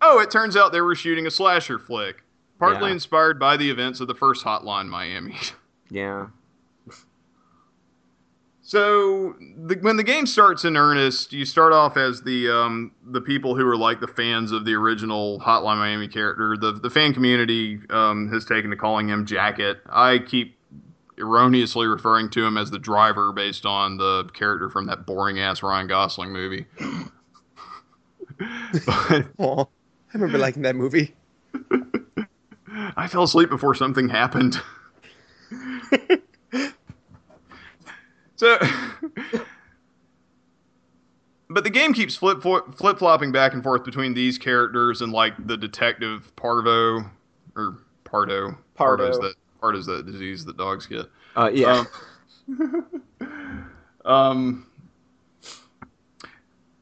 oh, 0.00 0.20
it 0.20 0.30
turns 0.30 0.56
out 0.56 0.70
they 0.72 0.80
were 0.80 0.94
shooting 0.94 1.26
a 1.26 1.30
slasher 1.30 1.78
flick, 1.78 2.22
partly 2.60 2.86
Yeah. 2.88 2.94
inspired 2.94 3.38
by 3.40 3.56
the 3.56 3.68
events 3.68 3.98
of 4.00 4.06
the 4.06 4.14
first 4.14 4.44
Hotline 4.44 4.88
Miami. 4.88 5.36
Yeah. 5.90 6.26
So 8.60 9.34
the, 9.56 9.76
when 9.80 9.96
the 9.96 10.02
game 10.02 10.26
starts 10.26 10.66
in 10.66 10.76
earnest, 10.76 11.32
you 11.32 11.46
start 11.46 11.72
off 11.72 11.96
as 11.96 12.20
the 12.20 12.50
um, 12.50 12.92
the 13.06 13.22
people 13.22 13.56
who 13.56 13.66
are 13.66 13.76
like 13.78 14.00
the 14.00 14.06
fans 14.06 14.52
of 14.52 14.66
the 14.66 14.74
original 14.74 15.40
Hotline 15.40 15.78
Miami 15.78 16.06
character. 16.08 16.58
The 16.60 16.72
the 16.72 16.90
fan 16.90 17.14
community 17.14 17.80
um, 17.88 18.28
has 18.30 18.44
taken 18.44 18.68
to 18.70 18.76
calling 18.76 19.08
him 19.08 19.24
Jacket. 19.24 19.78
I 19.88 20.18
keep 20.18 20.57
erroneously 21.18 21.86
referring 21.86 22.30
to 22.30 22.44
him 22.44 22.56
as 22.56 22.70
the 22.70 22.78
driver 22.78 23.32
based 23.32 23.66
on 23.66 23.96
the 23.96 24.24
character 24.34 24.70
from 24.70 24.86
that 24.86 25.06
boring 25.06 25.38
ass 25.40 25.62
Ryan 25.62 25.86
Gosling 25.86 26.32
movie. 26.32 26.66
but. 28.86 29.26
I 29.38 30.14
remember 30.14 30.38
liking 30.38 30.62
that 30.62 30.76
movie. 30.76 31.14
I 32.96 33.08
fell 33.08 33.24
asleep 33.24 33.50
before 33.50 33.74
something 33.74 34.08
happened. 34.08 34.60
so, 38.36 38.58
but 41.50 41.64
the 41.64 41.70
game 41.70 41.92
keeps 41.92 42.16
flip 42.16 42.42
flip 42.42 42.98
flopping 42.98 43.32
back 43.32 43.52
and 43.52 43.62
forth 43.62 43.84
between 43.84 44.14
these 44.14 44.38
characters 44.38 45.02
and 45.02 45.12
like 45.12 45.34
the 45.46 45.56
detective 45.56 46.34
Parvo 46.36 47.04
or 47.56 47.78
Pardo. 48.04 48.56
Pardo. 48.74 49.10
Pardo's 49.10 49.34
that 49.58 49.66
Parvo's 49.66 49.86
that 49.86 50.06
disease 50.06 50.44
that 50.44 50.56
dogs 50.56 50.86
get. 50.86 51.06
Uh, 51.36 51.50
yeah. 51.52 51.84
Um, 52.48 53.02
um, 54.04 54.66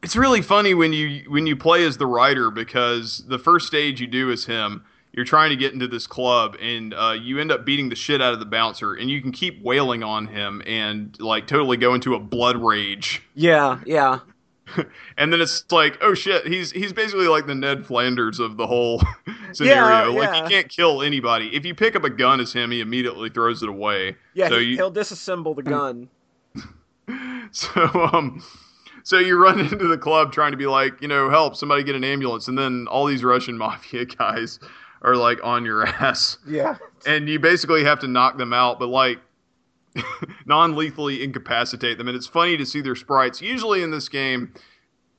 it's 0.03 0.17
really 0.17 0.43
funny 0.43 0.75
when 0.75 0.93
you 0.93 1.25
when 1.29 1.47
you 1.47 1.57
play 1.57 1.85
as 1.85 1.97
the 1.97 2.07
writer 2.07 2.51
because 2.51 3.25
the 3.27 3.39
first 3.39 3.67
stage 3.67 4.01
you 4.01 4.07
do 4.07 4.31
is 4.31 4.47
him, 4.47 4.85
you're 5.13 5.25
trying 5.25 5.51
to 5.51 5.57
get 5.57 5.73
into 5.73 5.89
this 5.89 6.07
club 6.07 6.57
and 6.61 6.95
uh, 6.95 7.17
you 7.19 7.41
end 7.41 7.51
up 7.51 7.65
beating 7.65 7.89
the 7.89 7.97
shit 7.97 8.23
out 8.23 8.33
of 8.33 8.39
the 8.39 8.47
bouncer, 8.47 8.95
and 8.95 9.11
you 9.11 9.21
can 9.21 9.33
keep 9.33 9.63
wailing 9.63 10.03
on 10.03 10.27
him 10.27 10.63
and 10.67 11.19
like 11.21 11.47
totally 11.47 11.77
go 11.77 11.95
into 11.95 12.15
a 12.15 12.21
blood 12.21 12.57
rage. 12.57 13.23
yeah. 13.35 13.81
Yeah. 13.85 14.21
And 15.19 15.33
then 15.33 15.41
it's 15.41 15.65
like, 15.71 15.97
oh 16.03 16.13
shit, 16.15 16.47
he's 16.47 16.71
he's 16.71 16.93
basically 16.93 17.29
like 17.29 17.47
the 17.47 17.55
Ned 17.55 17.87
Flanders 17.87 18.39
of 18.41 18.57
the 18.57 18.67
whole 18.67 19.01
Yeah, 19.27 19.53
scenario. 19.53 20.13
like 20.13 20.29
yeah. 20.35 20.43
he 20.45 20.51
can't 20.51 20.69
kill 20.69 21.03
anybody. 21.03 21.55
If 21.55 21.65
you 21.65 21.75
pick 21.75 21.97
up 21.97 22.05
a 22.05 22.11
gun 22.11 22.41
as 22.41 22.53
him, 22.53 22.71
he 22.71 22.81
immediately 22.81 23.31
throws 23.31 23.63
it 23.63 23.69
away. 23.69 24.17
Yeah. 24.35 24.49
So 24.49 24.59
he, 24.59 24.67
you- 24.67 24.77
He'll 24.77 24.93
disassemble 24.93 25.55
the 25.57 25.63
gun. 25.63 26.09
So 27.53 27.71
um 28.13 28.43
so 29.05 29.19
you 29.19 29.37
run 29.41 29.61
into 29.61 29.87
the 29.87 29.97
club 29.97 30.33
trying 30.33 30.51
to 30.51 30.57
be 30.57 30.67
like, 30.67 31.01
you 31.01 31.07
know, 31.09 31.31
help 31.31 31.55
somebody 31.55 31.85
get 31.85 31.95
an 31.95 32.03
ambulance 32.05 32.49
and 32.49 32.59
then 32.59 32.87
all 32.91 33.07
these 33.07 33.23
Russian 33.23 33.57
mafia 33.57 34.05
guys 34.05 34.59
are 35.03 35.15
like 35.17 35.39
on 35.45 35.65
your 35.65 35.87
ass. 35.87 36.39
Yeah. 36.47 36.77
And 37.07 37.29
you 37.29 37.39
basically 37.39 37.85
have 37.85 38.01
to 38.01 38.09
knock 38.09 38.37
them 38.37 38.53
out, 38.53 38.79
but 38.81 38.89
like 38.89 39.21
non-lethally 40.47 41.23
incapacitate 41.23 41.99
them 41.99 42.09
and 42.09 42.17
it's 42.17 42.27
funny 42.27 42.57
to 42.57 42.67
see 42.67 42.81
their 42.81 42.97
sprites. 42.97 43.41
Usually 43.41 43.83
in 43.83 43.91
this 43.91 44.09
game 44.09 44.53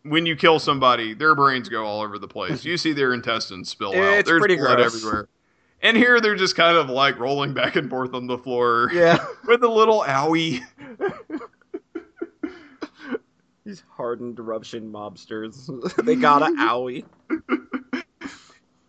when 0.03 0.25
you 0.25 0.35
kill 0.35 0.57
somebody, 0.59 1.13
their 1.13 1.35
brains 1.35 1.67
go 1.69 1.85
all 1.85 2.01
over 2.01 2.17
the 2.17 2.27
place. 2.27 2.63
You 2.63 2.77
see 2.77 2.93
their 2.93 3.13
intestines 3.13 3.69
spill 3.69 3.89
out. 3.95 3.95
It's 4.19 4.29
There's 4.29 4.39
pretty 4.39 4.55
blood 4.55 4.77
gross. 4.77 4.95
everywhere. 4.95 5.27
And 5.81 5.95
here 5.97 6.19
they're 6.21 6.35
just 6.35 6.55
kind 6.55 6.75
of 6.77 6.89
like 6.89 7.19
rolling 7.19 7.53
back 7.53 7.75
and 7.75 7.89
forth 7.89 8.13
on 8.13 8.25
the 8.27 8.37
floor 8.37 8.89
Yeah. 8.93 9.23
with 9.47 9.63
a 9.63 9.67
little 9.67 10.03
owie. 10.07 10.61
These 13.65 13.83
hardened 13.91 14.39
Russian 14.39 14.91
mobsters. 14.91 15.67
they 16.05 16.15
got 16.15 16.41
a 16.41 16.45
owie. 16.55 17.03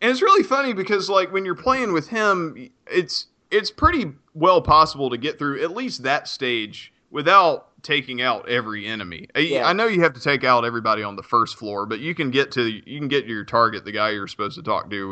And 0.01 0.13
it's 0.13 0.23
really 0.23 0.45
funny 0.45 0.73
because 0.73 1.11
like 1.11 1.33
when 1.33 1.45
you're 1.45 1.57
playing 1.57 1.93
with 1.93 2.07
him, 2.09 2.71
it's 2.87 3.27
it's 3.51 3.71
pretty 3.71 4.13
well 4.35 4.61
possible 4.63 5.11
to 5.11 5.17
get 5.17 5.39
through 5.39 5.63
at 5.63 5.73
least 5.73 6.03
that 6.03 6.29
stage 6.29 6.93
without 7.11 7.67
taking 7.83 8.21
out 8.21 8.49
every 8.49 8.87
enemy. 8.87 9.29
I- 9.35 9.39
Yeah. 9.41 9.67
I 9.69 9.73
know 9.73 9.87
you 9.87 10.03
have 10.03 10.13
to 10.15 10.21
take 10.21 10.45
out 10.45 10.65
everybody 10.65 11.03
on 11.03 11.17
the 11.17 11.23
first 11.23 11.57
floor, 11.57 11.87
but 11.87 12.01
you 12.01 12.15
can 12.15 12.31
get 12.31 12.51
to 12.53 12.63
you 12.69 12.99
can 12.99 13.09
get 13.09 13.23
to 13.27 13.33
your 13.33 13.45
target, 13.45 13.85
the 13.85 13.93
guy 13.93 14.11
you're 14.11 14.27
supposed 14.27 14.57
to 14.57 14.63
talk 14.63 14.91
to, 14.91 15.09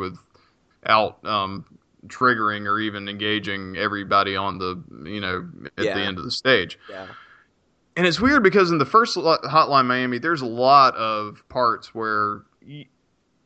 without 0.83 1.23
um, 1.25 1.65
triggering 2.07 2.67
or 2.67 2.79
even 2.79 3.07
engaging 3.09 3.75
everybody 3.77 4.35
on 4.35 4.57
the 4.59 4.81
you 5.09 5.19
know 5.21 5.49
at 5.77 5.85
Yeah. 5.85 5.93
the 5.95 6.01
end 6.01 6.17
of 6.17 6.23
the 6.23 6.31
stage. 6.31 6.77
Yeah. 6.89 7.07
And 7.95 8.05
it's 8.05 8.19
weird 8.21 8.43
because 8.43 8.69
in 8.69 8.77
the 8.77 8.85
first 8.85 9.17
Hotline 9.17 9.87
Miami, 9.87 10.19
there's 10.19 10.41
a 10.41 10.45
lot 10.45 10.95
of 10.95 11.41
parts 11.49 11.95
where 11.95 12.43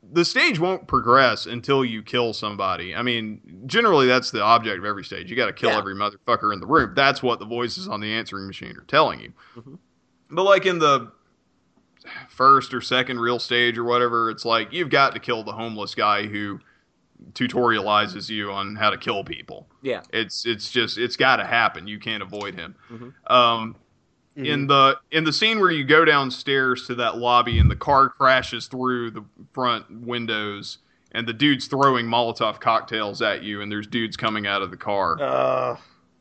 the 0.04 0.26
stage 0.26 0.60
won't 0.60 0.88
progress 0.88 1.45
until 1.45 1.86
you 1.86 2.02
kill 2.02 2.34
somebody. 2.34 2.95
I 2.95 3.02
mean, 3.04 3.64
generally 3.68 4.08
that's 4.08 4.32
the 4.32 4.41
object 4.41 4.80
of 4.80 4.86
every 4.86 5.04
stage. 5.04 5.30
You 5.30 5.36
got 5.38 5.45
to 5.45 5.54
kill 5.54 5.70
Yeah. 5.70 5.78
every 5.78 5.95
motherfucker 5.95 6.54
in 6.54 6.60
the 6.60 6.66
room. 6.66 6.93
That's 6.95 7.22
what 7.22 7.39
the 7.39 7.45
voices 7.45 7.88
on 7.88 7.99
the 8.02 8.12
answering 8.12 8.47
machine 8.47 8.76
are 8.78 8.84
telling 8.88 9.20
you. 9.22 9.34
Mhm. 9.58 9.78
But 10.32 10.43
like 10.43 10.66
in 10.66 10.80
the 10.80 11.12
first 12.30 12.74
or 12.74 12.82
second 12.82 13.20
real 13.20 13.38
stage 13.38 13.78
or 13.78 13.84
whatever, 13.84 14.30
it's 14.32 14.43
like 14.43 14.74
you've 14.74 14.89
got 14.89 15.14
to 15.14 15.20
kill 15.20 15.43
the 15.43 15.52
homeless 15.52 15.93
guy 15.93 16.26
who 16.26 16.60
tutorializes 17.34 18.30
you 18.30 18.52
on 18.52 18.76
how 18.76 18.89
to 18.89 18.97
kill 18.97 19.24
people. 19.24 19.68
Yeah. 19.84 20.02
It's 20.12 20.45
it's 20.45 20.72
just 20.72 20.97
it's 20.97 21.16
got 21.16 21.36
to 21.38 21.45
happen. 21.45 21.88
You 21.88 21.99
can't 21.99 22.24
avoid 22.24 22.56
him. 22.56 22.76
Mhm. 22.91 23.14
Um, 23.32 23.76
Mm-hmm. 24.38 24.45
in 24.45 24.67
the 24.67 24.97
in 25.11 25.25
the 25.25 25.34
scene 25.34 25.59
where 25.59 25.71
you 25.71 25.84
go 25.84 26.05
downstairs 26.05 26.88
to 26.88 26.95
that 26.95 27.17
lobby 27.17 27.59
and 27.59 27.69
the 27.69 27.75
car 27.75 28.07
crashes 28.07 28.67
through 28.67 29.11
the 29.11 29.25
front 29.53 29.91
windows 30.05 30.77
and 31.11 31.27
the 31.27 31.34
dude's 31.34 31.67
throwing 31.67 32.05
Molotov 32.05 32.61
cocktails 32.61 33.21
at 33.21 33.43
you 33.43 33.59
and 33.62 33.70
there's 33.70 33.87
dudes 33.87 34.16
coming 34.16 34.47
out 34.47 34.62
of 34.62 34.71
the 34.71 34.78
car 34.78 35.21
Uh, 35.21 35.75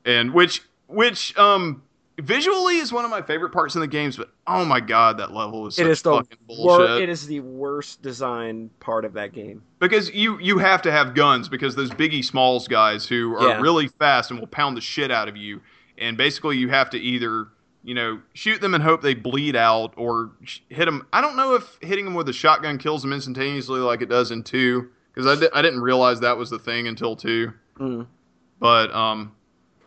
and 0.05 0.35
which 0.35 0.62
which 0.89 1.39
um 1.39 1.85
visually 2.19 2.78
is 2.78 2.93
one 2.93 3.05
of 3.05 3.12
my 3.12 3.23
favorite 3.23 3.51
parts 3.51 3.77
in 3.77 3.81
the 3.81 3.87
games 3.87 4.16
but 4.16 4.31
oh 4.49 4.65
my 4.65 4.81
god 4.81 5.16
that 5.19 5.31
level 5.32 5.69
is 5.69 5.77
such 5.77 5.87
it 5.87 5.91
is 5.91 6.03
the 6.03 6.11
fucking 6.11 6.39
bullshit 6.49 6.65
wor- 6.91 7.01
it 7.01 7.09
is 7.09 7.28
the 7.28 7.39
worst 7.39 8.03
design 8.03 8.69
part 8.81 9.05
of 9.05 9.12
that 9.12 9.32
game. 9.32 9.62
because 9.78 10.11
you 10.12 10.37
you 10.41 10.59
have 10.59 10.82
to 10.82 10.91
have 10.91 11.15
guns 11.15 11.49
because 11.49 11.77
those 11.77 11.91
Biggie 11.93 12.24
Smalls 12.24 12.66
guys 12.66 13.07
who 13.07 13.37
are 13.37 13.49
Yeah. 13.51 13.61
really 13.61 13.87
fast 13.87 14.32
and 14.32 14.41
will 14.41 14.49
pound 14.49 14.77
the 14.77 14.81
shit 14.81 15.12
out 15.12 15.28
of 15.28 15.37
you, 15.37 15.61
and 15.97 16.16
basically 16.16 16.59
you 16.59 16.69
have 16.70 16.91
to 16.91 16.99
either 16.99 17.47
you 17.82 17.94
know 17.94 18.20
shoot 18.35 18.61
them 18.61 18.74
and 18.74 18.82
hope 18.82 19.02
they 19.02 19.15
bleed 19.15 19.57
out 19.57 19.94
or 19.97 20.31
sh- 20.44 20.61
hit 20.69 20.85
them. 20.86 21.07
I 21.12 21.20
don't 21.20 21.36
know 21.36 21.55
if 21.55 21.78
hitting 21.81 22.05
them 22.05 22.15
with 22.15 22.28
a 22.28 22.32
shotgun 22.32 22.78
kills 22.78 23.02
them 23.02 23.12
instantaneously 23.12 23.81
like 23.81 24.02
it 24.02 24.09
does 24.09 24.31
in 24.31 24.43
two 24.43 24.90
because 25.15 25.27
I, 25.27 25.40
di- 25.40 25.52
I 25.55 25.62
didn't 25.62 25.81
realize 25.81 26.20
that 26.20 26.36
was 26.36 26.51
the 26.51 26.59
thing 26.59 26.86
until 26.89 27.16
two. 27.16 27.52
Mm. 27.78 28.07
But 28.59 28.93
um, 28.94 29.32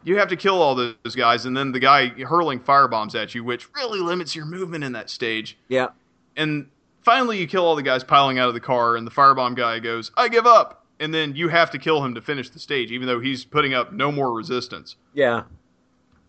you 0.04 0.18
have 0.18 0.28
to 0.30 0.36
kill 0.36 0.62
all 0.62 0.76
those 0.76 1.16
guys, 1.16 1.46
and 1.46 1.56
then 1.56 1.72
the 1.72 1.80
guy 1.80 2.08
hurling 2.10 2.60
firebombs 2.60 3.14
at 3.16 3.34
you, 3.36 3.44
which 3.44 3.68
really 3.76 4.00
limits 4.00 4.36
your 4.36 4.46
movement 4.46 4.84
in 4.84 4.92
that 4.94 5.10
stage 5.10 5.58
Yeah. 5.70 5.90
and 6.36 6.68
finally 7.04 7.38
you 7.38 7.46
kill 7.48 7.66
all 7.66 7.76
the 7.76 7.84
guys 7.84 8.04
piling 8.04 8.40
out 8.40 8.48
of 8.48 8.54
the 8.54 8.60
car 8.60 8.96
and 8.96 9.06
the 9.06 9.12
firebomb 9.12 9.56
guy 9.58 9.78
goes 9.78 10.10
i 10.16 10.30
give 10.30 10.46
up 10.48 10.86
and 11.02 11.14
then 11.14 11.36
you 11.36 11.50
have 11.50 11.70
to 11.70 11.78
kill 11.78 12.02
him 12.04 12.16
to 12.16 12.22
finish 12.22 12.50
the 12.50 12.60
stage 12.60 12.92
even 12.92 13.06
though 13.08 13.20
he's 13.20 13.44
putting 13.44 13.74
up 13.74 13.92
no 13.92 14.10
more 14.12 14.32
resistance 14.34 14.96
Yeah. 15.14 15.44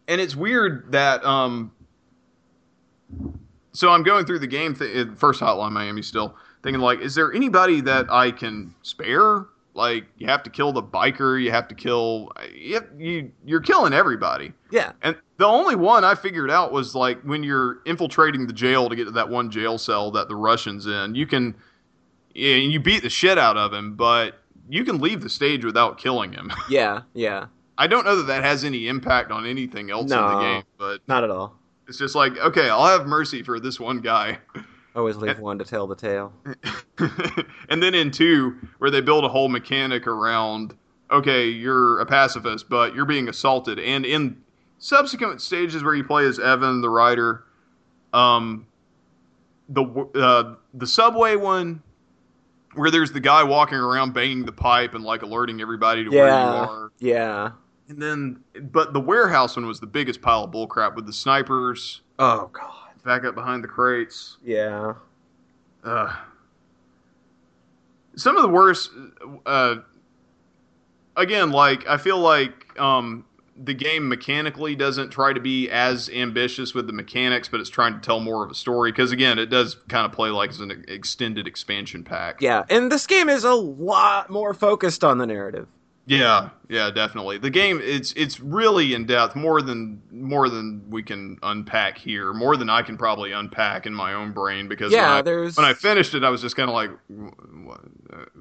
And 0.09 0.20
it's 0.20 0.36
weird 0.36 0.90
that 0.93 1.24
um 1.24 1.70
so 3.72 3.90
i'm 3.90 4.02
going 4.02 4.24
through 4.24 4.39
the 4.39 4.47
game 4.47 4.74
th- 4.74 5.09
first 5.16 5.40
hotline 5.40 5.72
miami 5.72 6.02
still 6.02 6.35
thinking 6.62 6.81
like 6.81 7.01
is 7.01 7.14
there 7.14 7.32
anybody 7.32 7.81
that 7.81 8.10
i 8.10 8.31
can 8.31 8.74
spare 8.82 9.47
like 9.74 10.05
you 10.18 10.26
have 10.26 10.43
to 10.43 10.51
kill 10.51 10.72
the 10.72 10.82
biker 10.82 11.43
you 11.43 11.51
have 11.51 11.66
to 11.68 11.74
kill 11.74 12.31
you, 12.55 12.74
have, 12.74 12.86
you 12.97 13.31
you're 13.44 13.60
killing 13.60 13.93
everybody 13.93 14.52
Yeah. 14.70 14.93
and 15.02 15.16
The 15.39 15.47
only 15.47 15.74
one 15.74 16.05
I 16.05 16.14
figured 16.14 16.48
out 16.48 16.70
was 16.70 16.94
like 16.94 17.20
when 17.22 17.43
you're 17.43 17.78
infiltrating 17.85 18.47
the 18.47 18.52
jail 18.52 18.89
to 18.89 18.94
get 18.94 19.06
to 19.06 19.10
that 19.10 19.28
one 19.28 19.51
jail 19.51 19.76
cell 19.78 20.12
that 20.12 20.28
the 20.28 20.36
Russians 20.36 20.86
in. 20.86 21.16
You 21.16 21.26
can, 21.26 21.56
yeah, 22.36 22.55
you 22.55 22.78
beat 22.78 23.02
the 23.02 23.10
shit 23.10 23.36
out 23.36 23.56
of 23.56 23.72
him, 23.72 23.97
but 23.97 24.39
you 24.68 24.85
can 24.85 25.01
leave 25.01 25.22
the 25.22 25.28
stage 25.28 25.64
without 25.64 25.98
killing 25.98 26.32
him. 26.32 26.52
Yeah, 26.70 27.02
yeah. 27.14 27.47
I 27.76 27.86
don't 27.86 28.05
know 28.05 28.16
that 28.16 28.26
that 28.28 28.44
has 28.44 28.64
any 28.64 28.86
impact 28.88 29.30
on 29.30 29.46
anything 29.46 29.90
else 29.90 30.05
in 30.05 30.09
the 30.09 30.40
game, 30.40 30.62
but 30.78 31.01
Not 31.09 31.24
at 31.24 31.30
all. 31.30 31.59
it's 31.88 31.98
just 31.98 32.14
like 32.14 32.36
okay, 32.38 32.68
I'll 32.68 32.86
have 32.86 33.06
mercy 33.06 33.42
for 33.42 33.59
this 33.60 33.78
one 33.80 34.01
guy. 34.01 34.38
Always 34.96 35.16
leave 35.16 35.38
one 35.40 35.59
to 35.59 35.64
tell 35.64 35.86
the 35.88 35.96
tale. 35.96 36.32
and 37.68 37.82
then 37.82 37.94
in 37.94 38.10
two, 38.12 38.56
where 38.78 38.90
they 38.90 39.01
build 39.01 39.24
a 39.24 39.28
whole 39.28 39.48
mechanic 39.48 40.06
around, 40.06 40.76
okay, 41.10 41.48
you're 41.48 41.98
a 41.98 42.06
pacifist, 42.06 42.68
but 42.68 42.94
you're 42.94 43.05
being 43.05 43.28
assaulted, 43.28 43.80
and 43.80 44.06
in 44.06 44.40
subsequent 44.78 45.40
stages 45.42 45.82
where 45.82 45.94
you 45.94 46.05
play 46.05 46.26
as 46.26 46.38
Evan, 46.38 46.80
the 46.80 46.88
writer, 46.90 47.42
um, 48.12 48.66
the 49.68 49.82
uh, 50.14 50.55
the 50.74 50.86
subway 50.86 51.34
one, 51.34 51.82
where 52.74 52.92
there's 52.92 53.10
the 53.10 53.18
guy 53.20 53.42
walking 53.42 53.78
around 53.78 54.14
banging 54.14 54.44
the 54.44 54.52
pipe 54.52 54.94
and 54.94 55.02
like 55.02 55.22
alerting 55.22 55.60
everybody 55.60 56.05
to 56.05 56.10
where 56.10 56.28
you 56.28 56.32
Yeah, 56.34 56.66
are, 56.66 56.92
yeah. 57.01 57.51
And 57.89 58.01
then 58.01 58.40
but 58.73 58.93
the 58.93 59.01
warehouse 59.01 59.56
one 59.56 59.66
was 59.66 59.81
the 59.81 59.86
biggest 59.86 60.20
pile 60.23 60.44
of 60.44 60.51
bullcrap 60.51 60.94
with 60.97 61.06
the 61.06 61.12
snipers 61.12 62.01
Oh 62.19 62.48
god. 62.52 62.90
back 63.05 63.24
up 63.24 63.35
behind 63.35 63.62
the 63.65 63.69
crates. 63.69 64.39
Yeah. 64.44 64.94
Uh, 65.82 66.15
some 68.16 68.36
of 68.36 68.43
the 68.43 68.48
worst. 68.48 68.90
Uh, 69.44 69.77
again, 71.16 71.51
like 71.51 71.86
I 71.86 71.97
feel 71.97 72.19
like 72.19 72.78
um, 72.81 73.24
the 73.62 73.74
game 73.74 74.09
mechanically 74.09 74.74
doesn't 74.77 75.11
try 75.11 75.32
to 75.32 75.40
be 75.40 75.69
as 75.70 76.09
ambitious 76.11 76.74
with 76.74 76.86
the 76.86 76.93
mechanics, 76.93 77.48
but 77.48 77.61
it's 77.61 77.69
trying 77.70 77.94
to 77.94 78.01
tell 78.01 78.20
more 78.20 78.44
of 78.44 78.51
a 78.51 78.55
story. 78.55 78.93
Because 78.93 79.12
again, 79.12 79.39
it 79.39 79.47
does 79.47 79.77
kind 79.89 80.06
of 80.06 80.12
play 80.12 80.31
like 80.31 80.51
it's 80.51 80.61
an 80.61 80.85
extended 80.89 81.47
expansion 81.47 82.02
pack. 82.05 82.40
Yeah, 82.40 82.65
and 82.70 82.90
this 82.90 83.06
game 83.06 83.28
is 83.28 83.44
a 83.44 83.55
lot 83.55 84.31
more 84.31 84.55
focused 84.55 85.05
on 85.05 85.19
the 85.19 85.27
narrative. 85.27 85.66
Yeah, 86.06 86.51
yeah, 86.68 86.90
definitely. 86.90 87.39
The 87.39 87.51
game 87.51 87.81
it's 87.82 88.12
it's 88.12 88.40
really 88.40 88.94
in 88.94 89.06
depth, 89.06 89.36
more 89.36 89.62
than 89.62 90.02
more 90.10 90.48
than 90.48 90.82
we 90.90 91.02
can 91.02 91.39
unpack 91.43 91.97
here, 91.98 92.32
more 92.32 92.56
than 92.56 92.68
I 92.68 92.82
can 92.82 92.97
probably 92.97 93.32
unpack 93.32 93.86
in 93.86 93.94
my 93.94 94.12
own 94.14 94.32
brain. 94.32 94.68
Because 94.68 94.93
when 94.93 95.01
Yeah, 95.01 95.14
I- 95.14 95.22
there's 95.22 95.56
when 95.56 95.64
I 95.66 95.72
finished 95.74 96.14
it, 96.14 96.22
I 96.24 96.31
was 96.31 96.43
just 96.43 96.56
kind 96.56 96.68
of 96.68 96.74
like, 96.74 96.90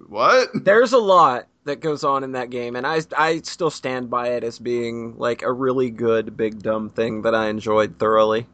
what? 0.08 0.50
there's 0.64 0.94
a 0.94 0.98
lot 0.98 1.48
that 1.66 1.80
goes 1.80 2.04
on 2.04 2.24
in 2.24 2.34
that 2.34 2.50
game, 2.50 2.76
and 2.76 2.86
I 2.86 3.02
I 3.18 3.40
still 3.42 3.70
stand 3.70 4.10
by 4.10 4.30
it 4.30 4.44
as 4.44 4.60
being 4.60 5.18
like 5.18 5.42
a 5.42 5.52
really 5.52 5.90
good 5.90 6.36
big 6.36 6.62
dumb 6.62 6.90
thing 6.90 7.22
that 7.24 7.34
I 7.36 7.48
enjoyed 7.48 7.98
thoroughly. 8.00 8.46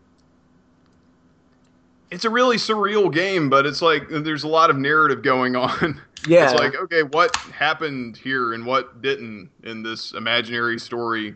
It's 2.11 2.25
a 2.25 2.29
really 2.29 2.57
surreal 2.57 3.13
game, 3.13 3.49
but 3.49 3.65
it's 3.65 3.81
like 3.81 4.07
there's 4.09 4.43
a 4.43 4.47
lot 4.47 4.69
of 4.69 4.77
narrative 4.77 5.21
going 5.21 5.55
on. 5.55 6.01
Yeah, 6.27 6.51
It's 6.51 6.59
like, 6.59 6.75
okay, 6.75 7.03
what 7.03 7.35
happened 7.37 8.17
here 8.17 8.53
and 8.53 8.65
what 8.65 9.01
didn't 9.01 9.49
in 9.63 9.83
this 9.83 10.11
imaginary 10.13 10.79
story? 10.79 11.35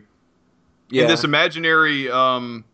yeah, 0.90 1.02
In 1.02 1.08
this 1.08 1.24
imaginary 1.24 2.10
um, 2.10 2.64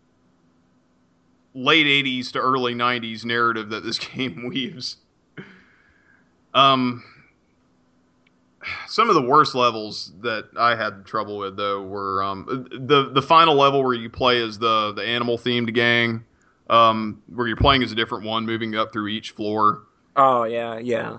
late 1.54 1.86
80s 1.86 2.32
to 2.32 2.40
early 2.40 2.74
90s 2.74 3.24
narrative 3.24 3.68
that 3.70 3.84
this 3.84 3.98
game 4.14 4.48
weaves. 4.48 4.96
Um, 6.52 7.04
some 8.88 9.08
of 9.08 9.14
the 9.14 9.22
worst 9.22 9.54
levels 9.54 10.12
that 10.22 10.48
I 10.56 10.74
had 10.74 11.06
trouble 11.06 11.38
with 11.38 11.56
though 11.56 11.82
were 11.82 12.22
um, 12.24 12.66
the 12.72 13.10
the 13.12 13.22
final 13.22 13.54
level 13.54 13.84
where 13.84 13.94
you 13.94 14.10
play 14.10 14.42
as 14.42 14.58
the 14.58 14.92
the 14.92 15.02
animal 15.04 15.38
themed 15.38 15.72
gang, 15.74 16.24
um, 16.70 17.22
where 17.34 17.46
you're 17.46 17.56
playing 17.56 17.82
as 17.82 17.92
a 17.92 17.94
different 17.94 18.24
one, 18.24 18.46
moving 18.46 18.74
up 18.76 18.92
through 18.92 19.08
each 19.08 19.32
floor. 19.32 19.82
oh 20.16 20.44
yeah, 20.44 20.78
yeah, 20.78 21.18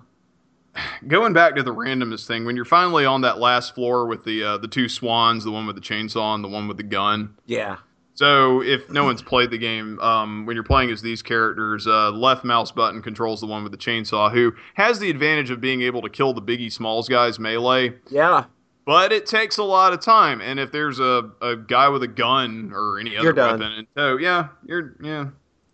Going 1.05 1.33
back 1.33 1.55
to 1.57 1.63
the 1.63 1.73
randomness 1.75 2.25
thing, 2.25 2.45
when 2.45 2.55
you're 2.55 2.63
finally 2.63 3.05
on 3.05 3.21
that 3.21 3.39
last 3.39 3.75
floor 3.75 4.07
with 4.07 4.23
the 4.23 4.43
uh, 4.43 4.57
the 4.57 4.69
two 4.69 4.87
swans, 4.87 5.43
the 5.43 5.51
one 5.51 5.67
with 5.67 5.75
the 5.75 5.81
chainsaw 5.81 6.33
and 6.33 6.43
the 6.43 6.47
one 6.47 6.67
with 6.69 6.77
the 6.77 6.83
gun. 6.83 7.35
yeah, 7.45 7.75
So 8.13 8.61
if 8.63 8.89
no 8.89 9.03
one's 9.03 9.21
played 9.21 9.51
the 9.51 9.57
game, 9.57 9.99
um, 9.99 10.45
when 10.45 10.55
you're 10.55 10.63
playing 10.63 10.89
as 10.91 11.01
these 11.01 11.21
characters, 11.21 11.85
uh, 11.87 12.11
left 12.11 12.45
mouse 12.45 12.71
button 12.71 13.01
controls 13.01 13.41
the 13.41 13.47
one 13.47 13.63
with 13.63 13.73
the 13.73 13.77
chainsaw, 13.77 14.31
who 14.31 14.53
has 14.75 14.99
the 14.99 15.09
advantage 15.09 15.49
of 15.49 15.59
being 15.59 15.81
able 15.81 16.01
to 16.03 16.09
kill 16.09 16.33
the 16.33 16.41
Biggie 16.41 16.71
Smalls 16.71 17.09
guys 17.09 17.37
melee. 17.37 17.93
yeah. 18.09 18.45
But 18.85 19.11
it 19.11 19.25
takes 19.27 19.57
a 19.57 19.63
lot 19.63 19.93
of 19.93 19.99
time, 19.99 20.41
and 20.41 20.59
if 20.59 20.71
there's 20.71 20.99
a, 20.99 21.29
a 21.41 21.55
guy 21.55 21.89
with 21.89 22.01
a 22.01 22.07
gun 22.07 22.71
or 22.73 22.97
any 22.97 23.15
other 23.15 23.33
weapon, 23.59 23.87
tow, 23.95 24.17
yeah, 24.17 24.47
you're 24.65 24.95
yeah. 25.03 25.27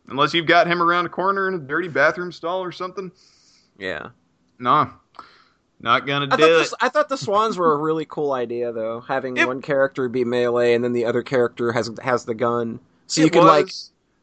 Unless 0.09 0.33
you've 0.33 0.45
got 0.45 0.67
him 0.67 0.81
around 0.81 1.05
a 1.05 1.09
corner 1.09 1.47
in 1.47 1.53
a 1.55 1.59
dirty 1.59 1.87
bathroom 1.89 2.31
stall 2.31 2.63
or 2.63 2.71
something, 2.71 3.11
Yeah. 3.77 4.09
nah, 4.57 4.89
not 5.81 6.07
gonna 6.07 6.25
I 6.31 6.35
do 6.37 6.43
thought, 6.43 6.49
it. 6.49 6.57
this, 6.59 6.73
I 6.79 6.89
thought 6.89 7.09
the 7.09 7.17
swans 7.17 7.57
were 7.57 7.73
a 7.73 7.77
really 7.77 8.05
cool 8.05 8.31
idea, 8.31 8.71
though. 8.71 9.01
Having 9.01 9.37
It- 9.37 9.47
one 9.47 9.61
character 9.61 10.07
be 10.09 10.23
melee 10.23 10.73
and 10.73 10.83
then 10.83 10.93
the 10.93 11.05
other 11.05 11.23
character 11.23 11.71
has 11.73 11.91
has 12.01 12.25
the 12.25 12.33
gun, 12.35 12.79
so 13.07 13.21
you 13.21 13.27
It 13.27 13.33
could 13.33 13.43
like. 13.43 13.69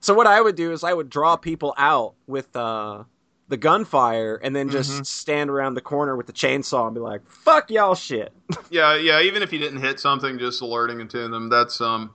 So 0.00 0.12
what 0.14 0.26
I 0.26 0.40
would 0.40 0.56
do 0.56 0.72
is 0.72 0.84
I 0.84 0.92
would 0.92 1.08
draw 1.08 1.36
people 1.36 1.74
out 1.78 2.14
with 2.26 2.54
uh, 2.56 3.04
the 3.48 3.56
gunfire, 3.58 4.36
and 4.42 4.54
then 4.56 4.68
just 4.70 4.90
Mhm. 4.90 5.06
stand 5.06 5.50
around 5.50 5.74
the 5.74 5.80
corner 5.82 6.16
with 6.16 6.26
the 6.26 6.32
chainsaw 6.32 6.86
and 6.86 6.94
be 6.94 7.00
like, 7.00 7.20
"Fuck 7.28 7.70
y'all, 7.70 7.94
shit." 7.94 8.32
Yeah, 8.70 8.96
yeah. 8.96 9.20
Even 9.20 9.42
if 9.42 9.52
you 9.52 9.58
didn't 9.58 9.80
hit 9.80 10.00
something, 10.00 10.38
just 10.38 10.60
alerting 10.62 11.00
it 11.00 11.10
to 11.10 11.28
them. 11.28 11.48
That's 11.50 11.80
um 11.80 12.10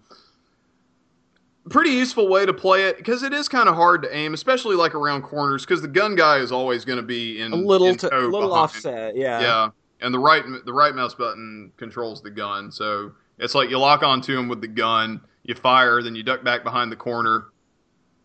pretty 1.70 1.92
useful 1.92 2.28
way 2.28 2.46
to 2.46 2.54
play 2.54 2.86
it 2.86 2.98
because 2.98 3.24
it 3.24 3.34
is 3.34 3.48
kind 3.48 3.70
of 3.70 3.76
hard 3.76 4.02
to 4.04 4.16
aim, 4.16 4.34
especially 4.34 4.76
like 4.76 4.96
around 4.96 5.24
corners, 5.24 5.66
because 5.66 5.82
the 5.82 5.88
gun 5.88 6.16
guy 6.16 6.38
is 6.38 6.52
always 6.52 6.86
going 6.86 6.98
to 6.98 7.04
be 7.04 7.42
in 7.42 7.54
A 7.54 7.56
little, 7.56 7.88
in 7.88 7.98
to, 7.98 8.08
a 8.08 8.22
little 8.22 8.50
behind. 8.50 8.54
offset, 8.54 9.16
yeah. 9.16 9.42
Yeah, 9.42 9.70
and 10.02 10.14
the 10.14 10.20
right 10.20 10.44
the 10.66 10.74
right 10.74 10.96
mouse 10.96 11.14
button 11.14 11.72
controls 11.78 12.22
the 12.22 12.32
gun, 12.32 12.72
so 12.72 13.12
it's 13.38 13.56
like 13.56 13.70
you 13.70 13.78
lock 13.78 14.04
onto 14.04 14.38
him 14.38 14.48
with 14.48 14.62
the 14.62 14.68
gun, 14.68 15.22
you 15.44 15.56
fire, 15.56 16.02
then 16.02 16.16
you 16.16 16.24
duck 16.24 16.44
back 16.44 16.64
behind 16.64 16.92
the 16.92 16.96
corner, 16.96 17.46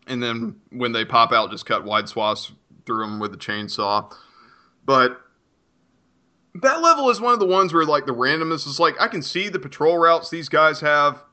and 0.07 0.21
then 0.21 0.55
when 0.71 0.91
they 0.91 1.05
pop 1.05 1.31
out, 1.31 1.51
just 1.51 1.65
cut 1.65 1.83
wide 1.83 2.07
swaths 2.07 2.51
through 2.85 3.05
them 3.05 3.19
with 3.19 3.31
the 3.31 3.37
chainsaw. 3.37 4.13
But 4.85 5.19
that 6.61 6.81
level 6.81 7.09
is 7.09 7.19
one 7.19 7.33
of 7.33 7.39
the 7.39 7.45
ones 7.45 7.73
where 7.73 7.83
like 7.83 8.05
the 8.05 8.13
randomness 8.13 8.65
is 8.65 8.79
like 8.79 8.95
I 8.99 9.07
can 9.07 9.21
see 9.21 9.49
the 9.49 9.59
patrol 9.59 9.97
routes 9.97 10.29
these 10.29 10.47
guys 10.47 10.79
have, 10.79 11.23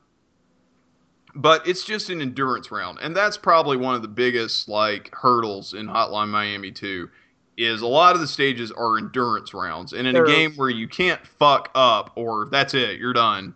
but 1.35 1.67
it's 1.67 1.83
just 1.83 2.09
an 2.09 2.21
endurance 2.21 2.71
round, 2.71 2.99
and 3.01 3.15
that's 3.15 3.37
probably 3.37 3.77
one 3.77 3.95
of 3.95 4.01
the 4.01 4.07
biggest 4.07 4.67
like 4.67 5.09
hurdles 5.13 5.73
in 5.73 5.87
Hotline 5.87 6.29
Miami 6.29 6.71
2 6.71 7.09
is 7.57 7.81
a 7.81 7.87
lot 7.87 8.15
of 8.15 8.21
the 8.21 8.27
stages 8.27 8.71
are 8.71 8.97
endurance 8.97 9.53
rounds, 9.53 9.93
and 9.93 10.07
in 10.07 10.13
They're- 10.13 10.25
a 10.25 10.27
game 10.27 10.53
where 10.55 10.69
you 10.69 10.87
can't 10.87 11.25
fuck 11.25 11.69
up 11.75 12.11
or 12.15 12.47
that's 12.51 12.73
it, 12.73 12.99
you're 12.99 13.13
done. 13.13 13.55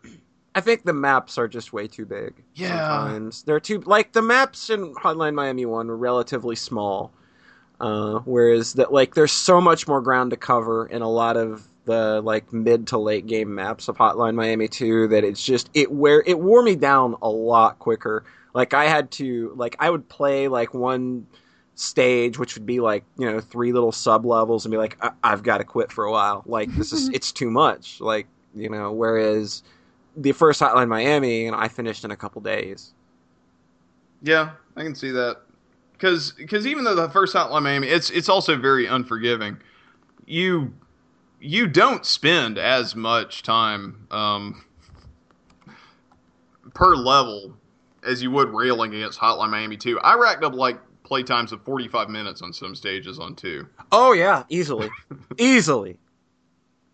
I 0.55 0.61
think 0.61 0.85
the 0.85 0.93
maps 0.93 1.37
are 1.37 1.47
just 1.47 1.71
way 1.71 1.87
too 1.87 2.05
big. 2.05 2.33
Yeah. 2.55 2.77
Sometimes 3.03 3.43
they're 3.43 3.59
too 3.59 3.79
like 3.81 4.13
the 4.13 4.23
maps 4.23 4.71
in 4.71 4.93
Hotline 4.95 5.35
Miami 5.35 5.65
One 5.67 5.87
were 5.87 5.97
relatively 5.97 6.55
small, 6.55 7.11
uh, 7.79 8.19
whereas 8.25 8.73
that 8.73 8.91
like 8.91 9.13
there's 9.13 9.31
so 9.31 9.61
much 9.61 9.87
more 9.87 10.01
ground 10.01 10.31
to 10.31 10.37
cover 10.37 10.87
in 10.87 11.03
a 11.03 11.09
lot 11.09 11.37
of 11.37 11.67
the 11.87 12.21
like 12.21 12.53
mid 12.53 12.85
to 12.87 12.99
late 12.99 13.25
game 13.25 13.55
maps 13.55 13.87
of 13.87 13.97
Hotline 13.97 14.35
Miami 14.35 14.67
Two 14.67 15.07
that 15.07 15.23
it's 15.23 15.43
just 15.43 15.71
it 15.73 15.91
where 15.91 16.21
it 16.27 16.39
wore 16.39 16.61
me 16.61 16.75
down 16.75 17.15
a 17.23 17.29
lot 17.29 17.79
quicker. 17.79 18.23
Like 18.53 18.75
I 18.75 18.85
had 18.85 19.09
to 19.13 19.53
like 19.55 19.75
I 19.79 19.89
would 19.89 20.07
play 20.07 20.47
like 20.47 20.75
one 20.75 21.25
stage 21.73 22.39
which 22.39 22.55
would 22.55 22.65
be 22.65 22.79
like 22.79 23.03
you 23.17 23.25
know 23.31 23.39
three 23.39 23.71
little 23.71 23.91
sub 23.91 24.25
levels 24.25 24.65
and 24.65 24.71
be 24.71 24.77
like 24.77 24.97
I- 25.01 25.11
I've 25.23 25.43
got 25.43 25.57
to 25.59 25.63
quit 25.63 25.91
for 25.91 26.05
a 26.05 26.11
while. 26.11 26.43
Like 26.45 26.71
this 26.75 26.91
is 26.93 27.09
it's 27.13 27.31
too 27.31 27.49
much. 27.49 27.99
Like 27.99 28.27
you 28.55 28.69
know 28.69 28.91
whereas 28.91 29.63
the 30.15 30.31
first 30.31 30.61
Hotline 30.61 30.87
Miami, 30.87 31.45
and 31.45 31.55
I 31.55 31.67
finished 31.67 32.03
in 32.03 32.11
a 32.11 32.15
couple 32.15 32.41
days. 32.41 32.93
Yeah, 34.23 34.51
I 34.75 34.83
can 34.83 34.95
see 34.95 35.11
that. 35.11 35.41
because 35.93 36.31
Because 36.31 36.65
even 36.65 36.83
though 36.83 36.95
the 36.95 37.09
first 37.09 37.35
Hotline 37.35 37.63
Miami, 37.63 37.87
it's 37.87 38.09
it's 38.09 38.27
also 38.29 38.57
very 38.57 38.87
unforgiving. 38.87 39.57
You 40.25 40.73
you 41.39 41.67
don't 41.67 42.05
spend 42.05 42.57
as 42.57 42.95
much 42.95 43.43
time 43.43 44.07
um, 44.11 44.63
per 46.73 46.95
level 46.95 47.55
as 48.03 48.21
you 48.21 48.31
would 48.31 48.49
railing 48.49 48.93
against 48.95 49.19
Hotline 49.19 49.49
Miami 49.49 49.77
2. 49.77 49.99
I 49.99 50.15
racked 50.15 50.43
up 50.43 50.53
like 50.53 50.79
play 51.03 51.23
times 51.23 51.51
of 51.51 51.61
45 51.63 52.09
minutes 52.09 52.41
on 52.41 52.53
some 52.53 52.75
stages 52.75 53.19
on 53.19 53.35
2. 53.35 53.67
Oh 53.91 54.13
yeah, 54.13 54.43
easily, 54.49 54.89
easily. 55.37 55.97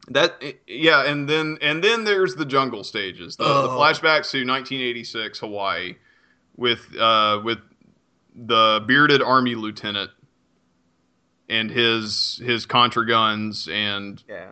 That 0.09 0.41
yeah, 0.67 1.05
and 1.05 1.29
then 1.29 1.57
and 1.61 1.81
then 1.83 2.03
there's 2.03 2.35
the 2.35 2.45
jungle 2.45 2.83
stages, 2.83 3.37
the, 3.37 3.43
the 3.45 3.69
Oh. 3.69 3.77
flashbacks 3.79 4.31
to 4.31 4.45
1986 4.45 5.39
Hawaii 5.39 5.95
with 6.57 6.81
uh 6.99 7.39
with 7.43 7.59
the 8.35 8.83
bearded 8.85 9.21
army 9.21 9.55
lieutenant 9.55 10.11
and 11.49 11.69
his 11.69 12.41
his 12.43 12.65
contra 12.65 13.05
guns 13.07 13.67
and 13.71 14.23
Yeah, 14.29 14.51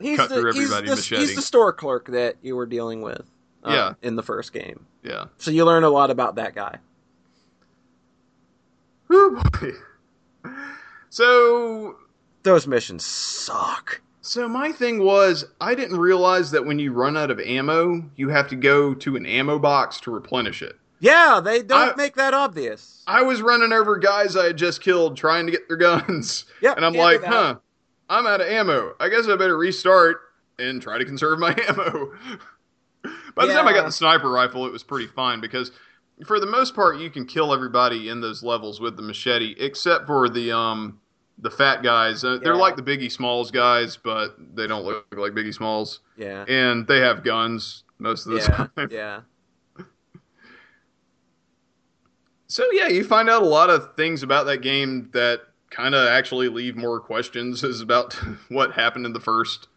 he's 0.00 0.16
Cut 0.18 0.28
the 0.30 0.40
through 0.40 0.52
he's 0.54 0.64
everybody 0.72 0.88
the, 0.90 0.96
machete. 0.96 1.20
he's 1.22 1.34
the 1.36 1.42
store 1.42 1.72
clerk 1.72 2.06
that 2.08 2.36
you 2.42 2.56
were 2.56 2.66
dealing 2.66 3.02
with. 3.02 3.22
uh, 3.64 3.70
Yeah. 3.72 3.94
in 4.08 4.16
the 4.16 4.22
first 4.22 4.52
game. 4.52 4.86
Yeah. 5.02 5.26
So 5.38 5.50
you 5.50 5.64
learn 5.64 5.84
a 5.84 5.90
lot 5.90 6.10
about 6.10 6.36
that 6.36 6.54
guy. 6.54 6.78
Whew, 9.08 9.40
boy. 9.60 9.72
So 11.08 11.96
Those 12.42 12.66
missions 12.66 13.04
suck. 13.04 14.00
So 14.22 14.48
my 14.48 14.70
thing 14.72 15.02
was, 15.02 15.44
I 15.60 15.74
didn't 15.74 15.98
realize 15.98 16.50
that 16.52 16.64
when 16.66 16.78
you 16.78 16.92
run 16.92 17.16
out 17.16 17.30
of 17.30 17.40
ammo, 17.40 18.04
you 18.16 18.28
have 18.28 18.48
to 18.48 18.56
go 18.56 18.94
to 18.94 19.16
an 19.16 19.26
ammo 19.26 19.58
box 19.58 19.98
to 20.02 20.10
replenish 20.10 20.62
it. 20.62 20.76
Yeah, 21.00 21.40
they 21.42 21.62
don't 21.62 21.92
I- 21.92 21.96
make 21.96 22.14
that 22.16 22.34
obvious. 22.34 23.02
I 23.06 23.22
was 23.22 23.42
running 23.42 23.72
over 23.72 23.96
guys 23.98 24.36
I 24.36 24.46
had 24.46 24.56
just 24.56 24.80
killed 24.82 25.16
trying 25.16 25.46
to 25.46 25.52
get 25.52 25.66
their 25.68 25.76
guns, 25.78 26.44
Yep, 26.62 26.76
and 26.76 26.84
I'm 26.86 26.92
like, 26.94 27.24
huh, 27.24 27.56
I'm 28.08 28.26
out 28.26 28.40
of 28.40 28.46
ammo. 28.46 28.94
I 29.00 29.08
guess 29.08 29.26
I 29.26 29.36
better 29.36 29.56
restart 29.56 30.18
and 30.58 30.80
try 30.80 30.98
to 30.98 31.04
conserve 31.04 31.38
my 31.38 31.50
ammo. 31.68 32.12
By 33.34 33.46
the 33.46 33.52
time 33.54 33.66
I 33.66 33.72
got 33.72 33.86
the 33.86 33.92
sniper 33.92 34.30
rifle, 34.30 34.66
it 34.66 34.72
was 34.72 34.82
pretty 34.82 35.06
fine 35.06 35.40
because 35.40 35.72
for 36.26 36.38
the 36.38 36.46
most 36.46 36.74
part, 36.74 36.98
you 36.98 37.08
can 37.10 37.24
kill 37.24 37.54
everybody 37.54 38.08
in 38.10 38.20
those 38.20 38.42
levels 38.42 38.80
with 38.80 38.96
the 38.96 39.02
machete, 39.02 39.54
except 39.58 40.06
for 40.06 40.28
the 40.28 40.52
um 40.54 41.00
the 41.38 41.50
fat 41.50 41.82
guys. 41.82 42.22
Uh, 42.22 42.38
They're 42.42 42.54
like 42.56 42.76
the 42.76 42.82
Biggie 42.82 43.10
Smalls 43.10 43.50
guys, 43.50 43.96
but 43.96 44.36
they 44.54 44.66
don't 44.66 44.84
look 44.84 45.06
like 45.16 45.32
Biggie 45.32 45.54
Smalls. 45.54 46.00
Yeah. 46.18 46.44
and 46.46 46.86
they 46.86 46.98
have 47.00 47.24
guns 47.24 47.84
most 47.98 48.26
of 48.26 48.32
the 48.32 48.38
Yeah. 48.40 48.46
time. 48.76 48.88
yeah. 48.90 49.20
So 52.50 52.64
yeah, 52.72 52.88
you 52.88 53.04
find 53.04 53.30
out 53.30 53.42
a 53.42 53.46
lot 53.46 53.70
of 53.70 53.94
things 53.94 54.24
about 54.24 54.46
that 54.46 54.58
game 54.58 55.08
that 55.12 55.42
kind 55.70 55.94
of 55.94 56.08
actually 56.08 56.48
leave 56.48 56.76
more 56.76 56.98
questions 56.98 57.62
as 57.70 57.80
about 57.80 58.14
what 58.48 58.72
happened 58.72 59.06
in 59.06 59.12
the 59.12 59.20
first 59.20 59.68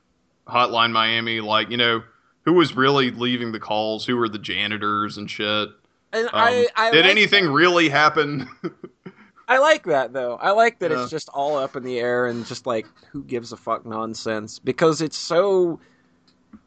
Hotline 0.47 0.91
Miami. 0.91 1.39
Like 1.39 1.69
you 1.69 1.77
know, 1.77 2.01
who 2.45 2.53
was 2.53 2.75
really 2.75 3.11
leaving 3.11 3.51
the 3.51 3.59
calls? 3.59 4.05
Who 4.05 4.17
were 4.17 4.27
the 4.27 4.39
janitors 4.39 5.17
and 5.17 5.29
shit? 5.29 5.69
And 6.13 6.25
Um, 6.27 6.31
I, 6.33 6.67
I 6.75 6.91
did 6.91 7.05
like 7.05 7.11
anything 7.11 7.47
really 7.47 7.89
happen? 7.89 8.49
I 9.47 9.59
like 9.59 9.83
that 9.83 10.11
though. 10.13 10.37
I 10.37 10.49
like 10.51 10.79
that 10.79 10.89
Yeah. 10.89 11.03
it's 11.03 11.11
just 11.11 11.29
all 11.29 11.57
up 11.57 11.75
in 11.75 11.83
the 11.83 11.99
air 11.99 12.25
and 12.25 12.43
just 12.45 12.65
like 12.65 12.87
who 13.11 13.23
gives 13.23 13.51
a 13.51 13.57
fuck 13.57 13.85
nonsense 13.85 14.57
because 14.57 14.99
it's 15.01 15.17
so 15.17 15.79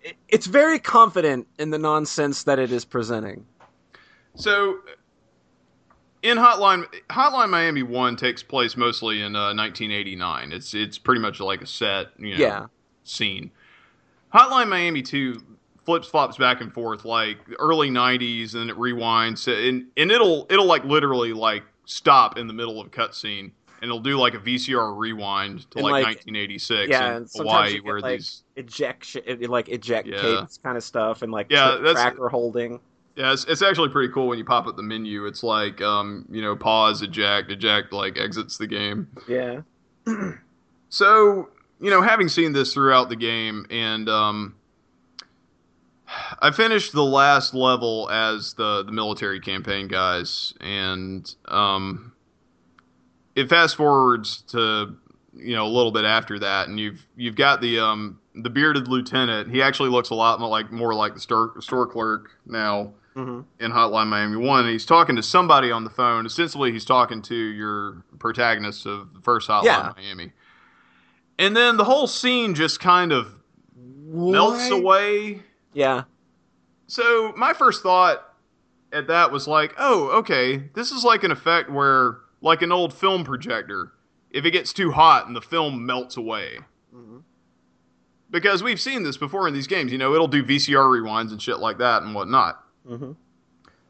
it- 0.03 0.17
it's 0.29 0.47
very 0.47 0.79
confident 0.79 1.49
in 1.59 1.71
the 1.71 1.79
nonsense 1.79 2.45
that 2.45 2.61
it 2.61 2.71
is 2.71 2.85
presenting. 2.85 3.45
so 4.37 4.79
in 6.23 6.39
Hotline 6.39 6.85
Hotline 7.11 7.51
Miami 7.51 7.83
One 7.83 8.17
takes 8.17 8.43
place 8.43 8.77
mostly 8.77 9.23
in 9.23 9.37
uh, 9.37 9.55
1989. 9.55 10.53
It's 10.53 10.75
it's 10.75 10.99
pretty 10.99 11.21
much 11.21 11.41
like 11.41 11.63
a 11.63 11.67
set, 11.67 12.09
you 12.19 12.33
know, 12.33 12.37
Yeah. 12.45 12.67
scene. 13.05 13.51
Hotline 14.35 14.69
Miami 14.69 15.03
2 15.03 15.41
flips 15.85 16.09
flops 16.09 16.37
back 16.37 16.61
and 16.61 16.73
forth 16.73 17.05
like 17.05 17.39
early 17.61 17.91
90s 17.91 18.55
and 18.55 18.63
then 18.63 18.71
it 18.71 18.77
rewinds 18.77 19.47
and 19.47 19.87
and 19.97 20.11
it'll 20.11 20.47
it'll 20.51 20.67
like 20.67 20.85
literally 20.85 21.33
like 21.33 21.63
stop 21.85 22.37
in 22.37 22.49
the 22.49 22.53
middle 22.53 22.81
of 22.81 22.89
a 22.89 22.91
cutscene 22.91 23.53
and 23.81 23.85
it'll 23.85 24.01
do 24.01 24.17
like 24.19 24.35
a 24.35 24.39
VCR 24.39 24.97
rewind 24.99 25.71
to 25.71 25.79
like, 25.79 25.93
like- 25.93 26.05
1986 26.07 26.91
yeah, 26.91 27.17
in 27.19 27.27
Hawaii 27.37 27.79
where 27.81 28.01
like, 28.01 28.19
these 28.19 28.43
Ejection 28.57 29.23
it, 29.27 29.49
like 29.49 29.69
eject 29.69 30.09
Yeah. 30.09 30.47
kind 30.65 30.77
of 30.77 30.83
stuff 30.83 31.23
and 31.23 31.31
like 31.31 31.47
Yeah, 31.51 31.77
that's- 31.81 31.95
tracker 31.95 32.29
holding. 32.29 32.81
Yeah 33.17 33.33
it's, 33.33 33.45
it's 33.45 33.63
actually 33.63 33.89
pretty 33.89 34.13
cool 34.13 34.29
when 34.29 34.39
you 34.39 34.45
pop 34.45 34.67
up 34.67 34.77
the 34.77 34.83
menu 34.83 35.27
it's 35.27 35.43
like 35.43 35.81
um 35.83 36.25
you 36.31 36.41
know 36.43 36.55
pause 36.55 37.03
eject 37.03 37.51
eject 37.51 37.93
like 37.93 38.19
exits 38.19 38.59
the 38.59 38.67
game 38.67 39.09
Yeah. 39.29 39.61
So, 40.89 41.51
you 41.81 41.91
know, 41.91 42.01
having 42.01 42.29
seen 42.29 42.53
this 42.53 42.73
throughout 42.73 43.09
the 43.09 43.17
game, 43.17 43.67
and 43.71 44.09
um, 44.09 44.55
I 46.41 46.51
finished 46.53 46.93
the 46.93 47.05
last 47.05 47.55
level 47.55 48.09
as 48.11 48.55
the 48.55 48.85
the 48.85 48.93
military 48.93 49.41
campaign 49.41 49.89
guys, 49.89 50.55
and 50.61 51.29
um, 51.49 52.13
it 53.35 53.49
fast 53.49 53.77
forwards 53.77 54.43
to 54.49 54.97
you 55.35 55.55
know 55.55 55.67
a 55.67 55.69
little 55.69 55.93
bit 55.93 56.05
after 56.05 56.39
that, 56.39 56.69
and 56.69 56.79
you've 56.79 57.05
you've 57.17 57.37
got 57.37 57.61
the 57.61 57.81
um 57.81 58.21
the 58.35 58.49
bearded 58.49 58.89
lieutenant. 58.89 59.51
He 59.51 59.61
actually 59.61 59.91
looks 59.91 60.11
a 60.11 60.15
lot 60.15 60.39
more 60.41 60.49
like 60.49 60.71
more 60.71 60.95
like 60.95 61.15
the 61.15 61.21
store 61.21 61.61
store 61.61 61.87
clerk 61.87 62.31
now 62.47 62.93
hmm 63.17 63.41
in 63.59 63.73
Hotline 63.73 64.09
Miami 64.09 64.37
One. 64.37 64.69
He's 64.69 64.85
talking 64.85 65.17
to 65.17 65.23
somebody 65.23 65.71
on 65.71 65.85
the 65.85 65.91
phone. 65.91 66.27
Essentially, 66.27 66.71
he's 66.71 66.85
talking 66.85 67.23
to 67.23 67.35
your 67.35 68.05
protagonist 68.19 68.85
of 68.85 69.15
the 69.15 69.21
first 69.21 69.49
Hotline 69.49 69.65
Yeah. 69.65 69.93
Miami. 69.97 70.33
And 71.39 71.57
then 71.57 71.79
the 71.79 71.85
whole 71.85 72.07
scene 72.07 72.55
just 72.55 72.79
kind 72.79 73.13
of 73.13 73.35
melts 73.75 74.71
away. 74.71 75.43
Yeah. 75.73 76.05
So 76.89 77.33
my 77.37 77.53
first 77.55 77.83
thought 77.83 78.23
at 78.93 79.07
that 79.09 79.33
was 79.33 79.49
like, 79.49 79.75
oh, 79.79 80.09
okay, 80.19 80.59
this 80.75 80.93
is 80.93 81.03
like 81.03 81.25
an 81.25 81.31
effect 81.31 81.71
where, 81.71 82.19
like 82.43 82.63
an 82.63 82.71
old 82.71 82.93
film 82.93 83.25
projector, 83.25 83.93
if 84.31 84.45
it 84.45 84.51
gets 84.51 84.73
too 84.73 84.93
hot 84.93 85.27
and 85.27 85.35
the 85.35 85.41
film 85.41 85.85
melts 85.87 86.17
away. 86.17 86.59
Mhm. 86.95 87.23
Because 88.31 88.63
we've 88.63 88.81
seen 88.81 89.03
this 89.03 89.17
before 89.17 89.49
in 89.49 89.55
these 89.55 89.67
games, 89.67 89.91
you 89.91 89.99
know, 89.99 90.15
it'll 90.15 90.29
do 90.29 90.43
VCR 90.45 90.85
rewinds 90.87 91.31
and 91.33 91.41
shit 91.41 91.59
like 91.59 91.79
that 91.79 92.03
and 92.03 92.15
whatnot. 92.15 92.63
Mm-hmm. 92.89 93.13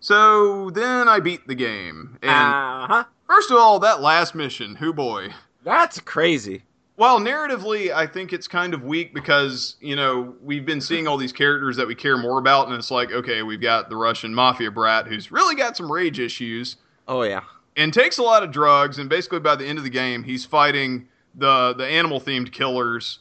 So 0.01 0.70
then 0.70 1.09
I 1.09 1.20
beat 1.20 1.47
the 1.47 1.55
game. 1.55 2.18
And 2.23 2.31
Uh 2.31 2.86
huh. 2.86 3.05
first 3.27 3.51
of 3.51 3.56
all, 3.59 3.78
that 3.81 4.01
last 4.01 4.35
mission, 4.35 4.74
who 4.77 4.93
boy. 4.93 5.28
That's 5.64 5.98
crazy. 6.01 6.62
Well, 6.98 7.18
narratively, 7.20 7.93
I 7.93 8.06
think 8.06 8.32
it's 8.32 8.48
kind 8.48 8.73
of 8.73 8.82
weak 8.85 9.12
because, 9.12 9.77
you 9.81 9.97
know, 9.97 10.35
we've 10.43 10.64
been 10.64 10.81
seeing 10.81 11.06
all 11.06 11.18
these 11.18 11.32
characters 11.32 11.77
that 11.77 11.86
we 11.86 11.94
care 11.94 12.16
more 12.16 12.39
about, 12.39 12.68
and 12.68 12.77
it's 12.77 12.90
like, 12.90 13.12
okay, 13.12 13.43
we've 13.43 13.60
got 13.60 13.90
the 13.90 13.97
Russian 13.97 14.35
mafia 14.35 14.70
brat 14.70 15.06
who's 15.06 15.31
really 15.31 15.55
got 15.55 15.77
some 15.77 15.93
rage 15.93 16.18
issues 16.20 16.77
Oh 17.06 17.23
yeah. 17.23 17.43
and 17.77 17.93
takes 17.93 18.16
a 18.16 18.23
lot 18.23 18.43
of 18.43 18.51
drugs, 18.51 18.98
and 18.98 19.10
basically 19.10 19.40
by 19.40 19.56
the 19.56 19.66
end 19.66 19.77
of 19.77 19.85
the 19.85 19.90
game, 19.90 20.23
he's 20.23 20.47
fighting 20.47 21.06
the, 21.35 21.74
the 21.74 21.86
animal 21.86 22.18
themed 22.18 22.51
killers 22.51 23.18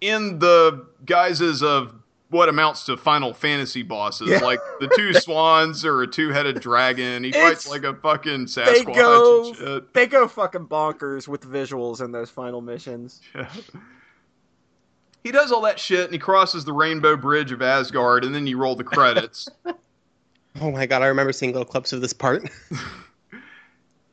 in 0.00 0.38
the 0.38 0.86
guises 1.06 1.64
of 1.64 1.92
what 2.36 2.48
amounts 2.48 2.84
to 2.84 2.96
Final 2.96 3.32
Fantasy 3.34 3.82
bosses, 3.82 4.28
Yeah. 4.28 4.38
like 4.38 4.60
the 4.80 4.88
two 4.96 5.12
swans 5.20 5.84
or 5.84 6.02
a 6.02 6.06
two 6.06 6.30
headed 6.30 6.60
dragon. 6.60 7.24
He 7.24 7.32
fights 7.32 7.68
like 7.68 7.82
a 7.84 7.94
fucking 7.94 8.46
Sasquatch. 8.46 8.66
They 8.66 8.84
go. 8.84 9.46
and 9.48 9.56
shit. 9.56 9.94
They 9.94 10.06
go 10.06 10.28
fucking 10.28 10.66
bonkers 10.68 11.26
with 11.26 11.42
visuals 11.42 12.04
in 12.04 12.12
those 12.12 12.30
final 12.30 12.60
missions. 12.60 13.20
He 15.24 15.32
does 15.32 15.50
all 15.50 15.62
that 15.62 15.80
shit 15.80 16.04
and 16.04 16.12
he 16.12 16.20
crosses 16.20 16.64
the 16.64 16.72
Rainbow 16.72 17.16
Bridge 17.16 17.50
of 17.50 17.60
Asgard, 17.60 18.24
and 18.24 18.32
then 18.32 18.46
you 18.46 18.58
roll 18.58 18.76
the 18.76 18.84
credits. 18.84 19.48
Oh 20.58 20.70
my 20.70 20.86
god, 20.86 21.02
I 21.02 21.06
remember 21.08 21.32
seeing 21.32 21.52
little 21.52 21.66
clips 21.66 21.92
of 21.92 22.00
this 22.00 22.14
part. 22.14 22.48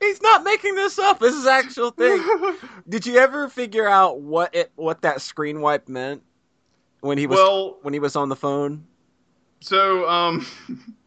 He's 0.01 0.21
not 0.21 0.43
making 0.43 0.75
this 0.75 0.99
up. 0.99 1.19
This 1.19 1.33
is 1.33 1.45
actual 1.47 1.91
thing. 1.91 2.21
Did 2.89 3.05
you 3.05 3.15
ever 3.17 3.47
figure 3.47 3.87
out 3.87 4.19
what 4.19 4.53
it 4.53 4.69
what 4.75 5.01
that 5.03 5.21
screen 5.21 5.61
wipe 5.61 5.87
meant 5.87 6.21
when 7.03 7.17
he 7.17 7.27
was 7.27 7.37
well, 7.37 7.77
when 7.81 7.93
he 7.93 7.99
was 7.99 8.15
on 8.15 8.29
the 8.29 8.35
phone? 8.35 8.85
so 9.61 10.07
um, 10.09 10.45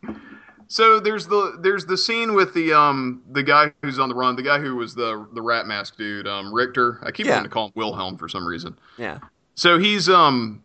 so 0.68 1.00
there's 1.00 1.26
the 1.26 1.58
there's 1.60 1.86
the 1.86 1.96
scene 1.96 2.34
with 2.34 2.52
the 2.54 2.72
um 2.72 3.22
the 3.32 3.42
guy 3.42 3.72
who's 3.82 3.98
on 3.98 4.08
the 4.08 4.14
run, 4.14 4.36
the 4.36 4.42
guy 4.42 4.58
who 4.58 4.76
was 4.76 4.94
the 4.94 5.26
the 5.32 5.42
rat 5.42 5.66
mask 5.66 5.96
dude, 5.96 6.26
um 6.28 6.52
Richter. 6.52 7.00
I 7.02 7.10
keep 7.10 7.26
Yeah. 7.26 7.32
wanting 7.36 7.48
to 7.50 7.52
call 7.54 7.66
him 7.66 7.72
Wilhelm 7.74 8.16
for 8.18 8.28
some 8.28 8.46
reason. 8.46 8.78
Yeah. 8.98 9.18
So 9.54 9.78
he's 9.78 10.08
um 10.08 10.62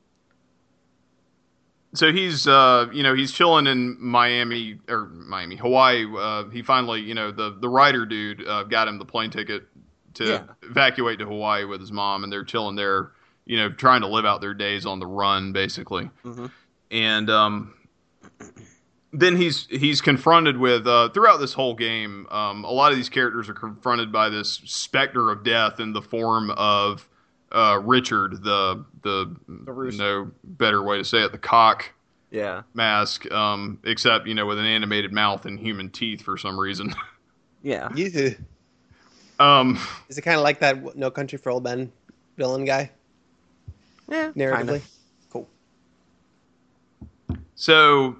so 1.94 2.12
he's 2.12 2.48
uh 2.48 2.88
you 2.94 3.03
know 3.03 3.14
he's 3.14 3.32
chilling 3.32 3.68
in 3.68 3.98
Miami 3.99 4.80
or 4.90 5.08
Miami 5.08 5.56
Hawaii 5.56 6.06
uh 6.18 6.45
he 6.49 6.62
finally 6.62 7.02
you 7.02 7.14
know 7.14 7.32
the 7.32 7.58
the 7.60 7.70
writer 7.70 8.06
dude 8.06 8.45
uh, 8.48 8.64
got 8.64 8.88
him 8.88 8.98
the 8.98 9.06
plane 9.06 9.30
ticket 9.30 9.64
to 10.16 10.26
Yeah. 10.26 10.44
evacuate 10.64 11.20
to 11.20 11.26
Hawaii 11.26 11.64
with 11.66 11.80
his 11.80 11.91
mom 11.91 12.24
and 12.24 12.32
they're 12.32 12.44
chilling 12.44 12.76
there 12.76 13.12
you 13.45 13.57
know 13.57 13.69
trying 13.69 14.01
to 14.01 14.07
live 14.07 14.26
out 14.26 14.41
their 14.41 14.53
days 14.53 14.85
on 14.85 14.99
the 14.99 15.07
run 15.07 15.51
basically 15.53 16.09
hmm 16.23 16.45
and 16.91 17.30
um 17.30 17.73
then 19.13 19.35
he's 19.35 19.68
he's 19.68 19.99
confronted 20.01 20.57
with 20.57 20.88
uh, 20.88 21.09
throughout 21.09 21.38
this 21.38 21.53
whole 21.53 21.73
game. 21.76 22.27
Um, 22.31 22.63
a 22.63 22.72
lot 22.72 22.91
of 22.91 22.97
these 22.97 23.09
characters 23.09 23.49
are 23.49 23.53
confronted 23.53 24.09
by 24.11 24.30
this 24.30 24.61
specter 24.65 25.31
of 25.31 25.43
death 25.43 25.81
in 25.81 25.91
the 25.91 26.01
form 26.01 26.49
of 26.51 27.07
uh, 27.51 27.80
Richard, 27.84 28.41
the 28.41 28.85
the, 29.03 29.35
rooster. 29.47 30.01
no 30.01 30.31
better 30.45 30.81
way 30.81 30.97
to 30.97 31.03
say 31.03 31.23
it, 31.23 31.34
the 31.34 31.38
cock 31.38 31.91
Yeah. 32.30 32.61
mask, 32.73 33.30
um, 33.34 33.80
except 33.84 34.27
you 34.27 34.34
know 34.34 34.45
with 34.45 34.59
an 34.59 34.65
animated 34.65 35.11
mouth 35.11 35.45
and 35.45 35.59
human 35.59 35.89
teeth 35.89 36.22
for 36.22 36.38
some 36.38 36.57
reason. 36.59 36.93
Yeah. 37.63 37.89
You- 37.93 38.35
um, 39.39 39.77
Is 40.09 40.18
it 40.18 40.22
kind 40.22 40.38
of 40.38 40.43
like 40.43 40.59
that 40.61 40.95
No 40.95 41.11
Country 41.11 41.38
for 41.38 41.51
Old 41.51 41.63
Men 41.63 41.91
villain 42.38 42.63
guy, 42.65 42.89
Yeah. 44.12 44.32
narratively? 44.36 44.58
kinda. 44.68 44.82
Cool. 45.32 45.48
So 47.56 48.18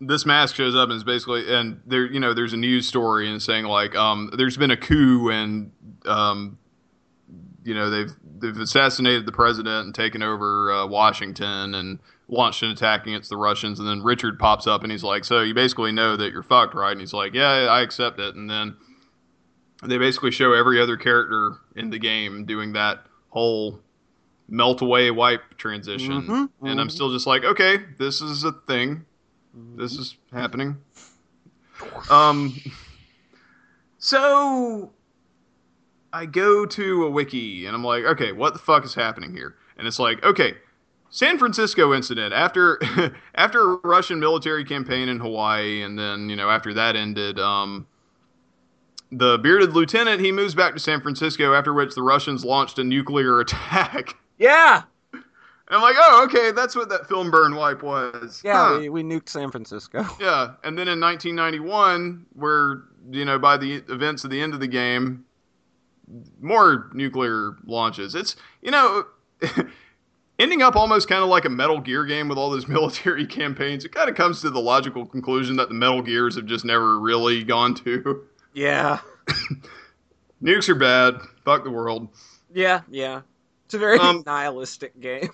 this 0.00 0.26
mask 0.26 0.56
shows 0.56 0.74
up 0.74 0.88
and 0.88 0.96
is 0.96 1.04
basically 1.04 1.54
and 1.54 1.80
there 1.86 2.06
you 2.06 2.20
know 2.20 2.34
there's 2.34 2.52
a 2.52 2.56
news 2.56 2.88
story 2.88 3.30
and 3.30 3.40
saying 3.40 3.66
like 3.66 3.94
um 3.94 4.30
there's 4.36 4.56
been 4.56 4.70
a 4.70 4.76
coup 4.76 5.28
and 5.30 5.70
um 6.06 6.58
you 7.64 7.74
know 7.74 7.90
they've 7.90 8.10
they've 8.38 8.56
assassinated 8.56 9.26
the 9.26 9.32
president 9.32 9.84
and 9.84 9.94
taken 9.94 10.22
over 10.22 10.72
uh, 10.72 10.86
Washington 10.86 11.74
and 11.74 11.98
launched 12.28 12.62
an 12.62 12.70
attack 12.70 13.06
against 13.06 13.28
the 13.28 13.36
Russians, 13.36 13.80
and 13.80 13.88
then 13.88 14.02
Richard 14.02 14.38
pops 14.38 14.66
up 14.66 14.82
and 14.82 14.90
he's 14.90 15.02
like, 15.02 15.24
"So 15.24 15.40
you 15.42 15.52
basically 15.52 15.92
know 15.92 16.16
that 16.16 16.32
you're 16.32 16.42
fucked, 16.42 16.74
right?" 16.74 16.92
And 16.92 17.00
he's 17.00 17.12
like, 17.12 17.34
"Yeah, 17.34 17.48
I 17.48 17.82
accept 17.82 18.18
it." 18.18 18.34
And 18.34 18.48
then 18.48 18.76
they 19.84 19.98
basically 19.98 20.30
show 20.30 20.52
every 20.54 20.80
other 20.80 20.96
character 20.96 21.56
in 21.76 21.90
the 21.90 21.98
game 21.98 22.46
doing 22.46 22.72
that 22.72 23.04
whole 23.28 23.80
melt 24.50 24.82
away 24.82 25.10
wipe 25.10 25.56
transition, 25.56 26.22
Mhm, 26.22 26.50
and 26.62 26.80
I'm 26.80 26.88
mhm. 26.88 26.92
still 26.92 27.10
just 27.12 27.26
like, 27.26 27.44
"Okay, 27.44 27.84
this 27.98 28.20
is 28.20 28.44
a 28.44 28.52
thing. 28.52 29.04
This 29.76 29.96
is 29.96 30.16
happening." 30.32 30.76
Um. 32.10 32.54
So 33.98 34.92
I 36.12 36.26
go 36.26 36.66
to 36.66 37.04
a 37.06 37.10
wiki 37.10 37.66
and 37.66 37.74
I'm 37.76 37.84
like, 37.84 38.04
okay, 38.04 38.32
what 38.32 38.52
the 38.52 38.58
fuck 38.58 38.84
is 38.84 38.94
happening 38.94 39.32
here? 39.32 39.56
And 39.76 39.86
it's 39.86 39.98
like, 39.98 40.22
okay, 40.24 40.54
San 41.10 41.38
Francisco 41.38 41.92
incident 41.94 42.32
after 42.34 42.80
after 43.34 43.72
a 43.72 43.76
Russian 43.84 44.20
military 44.20 44.64
campaign 44.64 45.08
in 45.08 45.18
Hawaii, 45.20 45.82
and 45.82 45.98
then 45.98 46.28
you 46.30 46.36
know 46.36 46.48
after 46.50 46.72
that 46.74 46.96
ended, 46.96 47.38
um, 47.38 47.86
the 49.12 49.38
bearded 49.38 49.72
lieutenant 49.72 50.20
he 50.20 50.30
moves 50.32 50.54
back 50.54 50.72
to 50.74 50.80
San 50.80 51.00
Francisco. 51.00 51.52
After 51.54 51.72
which 51.74 51.94
the 51.94 52.02
Russians 52.02 52.44
launched 52.44 52.78
a 52.78 52.84
nuclear 52.84 53.40
attack. 53.44 54.16
Yeah, 54.40 54.82
And 55.12 55.22
I'm 55.70 55.82
like, 55.82 55.94
oh, 55.98 56.24
okay, 56.24 56.50
that's 56.50 56.74
what 56.74 56.88
that 56.88 57.06
film 57.06 57.30
burn 57.30 57.54
wipe 57.54 57.82
was. 57.84 58.40
yeah, 58.44 58.70
Huh. 58.70 58.78
we, 58.80 58.88
we 58.88 59.02
nuked 59.04 59.28
San 59.28 59.50
Francisco. 59.52 60.04
Yeah, 60.20 60.54
and 60.64 60.76
then 60.76 60.88
in 60.88 60.98
1991, 60.98 62.26
where 62.32 62.82
you 63.10 63.24
know 63.24 63.38
by 63.38 63.56
the 63.56 63.74
events 63.88 64.24
of 64.24 64.30
the 64.30 64.40
end 64.40 64.52
of 64.54 64.60
the 64.60 64.66
game, 64.66 65.24
more 66.40 66.90
nuclear 66.92 67.54
launches. 67.66 68.14
It's 68.16 68.34
you 68.62 68.70
know 68.72 69.04
ending 70.38 70.62
up 70.62 70.74
almost 70.74 71.08
kind 71.08 71.22
of 71.22 71.28
like 71.28 71.44
a 71.44 71.50
Metal 71.50 71.80
Gear 71.80 72.04
game 72.04 72.28
with 72.28 72.36
all 72.38 72.50
those 72.50 72.66
military 72.78 73.26
campaigns. 73.26 73.84
It 73.84 73.92
kind 73.92 74.08
of 74.10 74.16
comes 74.16 74.40
to 74.40 74.50
the 74.50 74.60
logical 74.60 75.06
conclusion 75.06 75.54
that 75.56 75.68
the 75.68 75.74
Metal 75.74 76.02
Gears 76.02 76.34
have 76.36 76.46
just 76.46 76.64
never 76.64 76.98
really 76.98 77.44
gone 77.44 77.74
to. 77.76 78.24
Yeah, 78.54 78.98
Nukes 80.42 80.68
are 80.68 80.74
bad. 80.74 81.20
Fuck 81.44 81.62
the 81.64 81.70
world. 81.70 82.08
yeah, 82.52 82.80
yeah. 82.90 83.20
It's 83.70 83.74
a 83.76 83.78
very 83.78 84.00
Um, 84.00 84.24
nihilistic 84.26 84.98
game. 84.98 85.30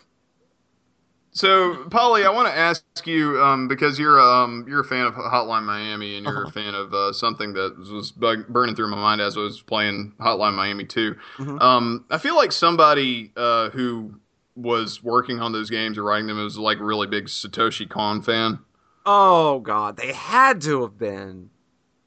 So, 1.32 1.84
Polly, 1.90 2.24
I 2.24 2.30
want 2.30 2.48
to 2.48 2.56
ask 2.56 2.82
you 3.04 3.42
um, 3.42 3.68
because 3.68 3.98
you're 3.98 4.18
um, 4.18 4.64
you're 4.66 4.80
a 4.80 4.84
fan 4.84 5.04
of 5.04 5.14
Hotline 5.14 5.64
Miami 5.64 6.16
and 6.16 6.24
you're 6.24 6.44
Uh-huh. 6.44 6.44
a 6.44 6.52
fan 6.52 6.74
of 6.74 6.94
uh, 6.94 7.12
something 7.12 7.52
that 7.52 7.76
was 7.78 8.10
bug- 8.10 8.48
burning 8.48 8.74
through 8.74 8.88
my 8.88 8.96
mind 8.96 9.20
as 9.20 9.36
I 9.36 9.40
was 9.40 9.60
playing 9.60 10.14
Hotline 10.18 10.54
Miami 10.54 10.84
2. 10.86 11.14
Mhm. 11.38 11.58
Um, 11.60 12.06
I 12.10 12.16
feel 12.16 12.36
like 12.36 12.52
somebody 12.52 13.32
uh, 13.36 13.68
who 13.70 14.14
was 14.54 15.02
working 15.02 15.40
on 15.40 15.52
those 15.52 15.68
games 15.68 15.98
or 15.98 16.04
writing 16.04 16.26
them 16.26 16.38
was 16.42 16.56
like 16.56 16.78
a 16.78 16.84
really 16.84 17.06
big 17.06 17.26
Satoshi 17.26 17.86
Kon 17.86 18.22
fan. 18.22 18.58
Oh 19.06 19.60
god, 19.60 19.96
they 19.96 20.12
had 20.12 20.60
to 20.62 20.82
have 20.82 20.98
been. 20.98 21.50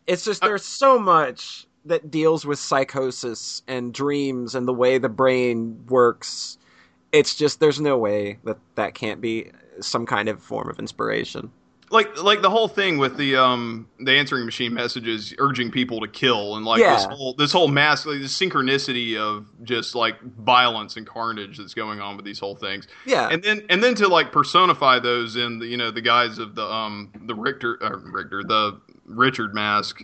It's 0.08 0.26
just 0.26 0.44
there's 0.44 0.66
so 0.66 1.00
much 1.00 1.68
that 1.86 2.12
deals 2.12 2.46
with 2.46 2.60
psychosis 2.60 3.62
and 3.68 3.94
dreams 3.94 4.56
and 4.56 4.68
the 4.68 4.74
way 4.74 4.98
the 4.98 5.10
brain 5.10 5.86
works. 5.88 6.58
It's 7.12 7.36
just 7.36 7.60
there's 7.60 7.80
no 7.80 7.98
way 7.98 8.38
that 8.44 8.58
that 8.76 8.94
can't 8.94 9.22
be 9.22 9.52
some 9.82 10.06
kind 10.06 10.30
of 10.30 10.42
form 10.42 10.70
of 10.70 10.80
inspiration. 10.80 11.52
Like 11.92 12.22
like 12.22 12.44
the 12.44 12.52
whole 12.52 12.68
thing 12.68 13.00
with 13.00 13.18
the 13.18 13.36
um 13.36 13.88
the 14.00 14.12
answering 14.12 14.46
machine 14.46 14.76
messages 14.76 15.34
urging 15.40 15.72
people 15.72 16.00
to 16.02 16.08
kill 16.08 16.56
and 16.56 16.64
like 16.64 16.80
this 16.84 17.06
whole 17.06 17.34
this 17.34 17.52
whole 17.52 17.68
mass 17.68 18.06
like, 18.06 18.20
this 18.20 18.38
synchronicity 18.38 19.18
of 19.18 19.48
just 19.64 19.96
like 19.96 20.22
violence 20.22 20.98
and 20.98 21.08
carnage 21.08 21.58
that's 21.58 21.74
going 21.74 22.00
on 22.00 22.16
with 22.16 22.26
these 22.26 22.38
whole 22.38 22.56
things. 22.56 22.88
Yeah. 23.08 23.30
and 23.30 23.42
then 23.42 23.66
and 23.70 23.84
then 23.84 23.96
to 23.96 24.08
like 24.08 24.32
personify 24.32 25.00
those 25.00 25.36
in 25.36 25.58
the 25.58 25.66
you 25.66 25.78
know 25.78 25.90
the 25.90 26.02
guise 26.02 26.38
of 26.38 26.54
the 26.54 26.64
um 26.64 27.12
the 27.26 27.34
Richter 27.34 27.80
uh, 27.82 27.98
Richter 27.98 28.44
the 28.44 28.80
Richard 29.06 29.56
mask 29.56 30.04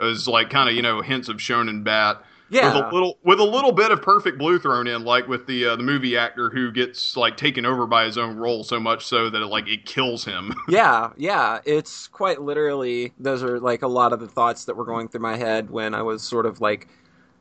as 0.00 0.28
like 0.28 0.50
kind 0.50 0.68
of 0.68 0.74
you 0.74 0.82
know 0.82 1.00
hints 1.00 1.28
of 1.28 1.36
Shonen 1.36 1.84
Bat 1.84 2.22
yeah. 2.52 2.74
with 2.74 2.84
a 2.84 2.94
little 2.94 3.18
with 3.24 3.40
a 3.40 3.44
little 3.44 3.72
bit 3.72 3.90
of 3.90 4.02
Perfect 4.02 4.38
Blue 4.38 4.58
thrown 4.58 4.86
in 4.86 5.04
like 5.04 5.26
with 5.26 5.46
the 5.46 5.66
uh, 5.66 5.76
the 5.76 5.82
movie 5.82 6.16
actor 6.16 6.50
who 6.50 6.70
gets 6.70 7.16
like 7.16 7.36
taken 7.36 7.64
over 7.64 7.86
by 7.86 8.04
his 8.04 8.18
own 8.18 8.36
role 8.36 8.62
so 8.62 8.78
much 8.78 9.06
so 9.06 9.30
that 9.30 9.40
it 9.40 9.46
like 9.46 9.68
it 9.68 9.86
kills 9.86 10.24
him. 10.24 10.54
Yeah, 10.68 11.10
yeah, 11.16 11.60
it's 11.64 12.08
quite 12.08 12.40
literally 12.40 13.12
those 13.18 13.42
are 13.42 13.60
like 13.60 13.82
a 13.82 13.88
lot 13.88 14.12
of 14.12 14.20
the 14.20 14.28
thoughts 14.28 14.64
that 14.66 14.76
were 14.76 14.84
going 14.84 15.08
through 15.08 15.20
my 15.20 15.36
head 15.36 15.70
when 15.70 15.92
I 15.92 16.02
was 16.02 16.22
sort 16.22 16.46
of 16.46 16.60
like 16.60 16.88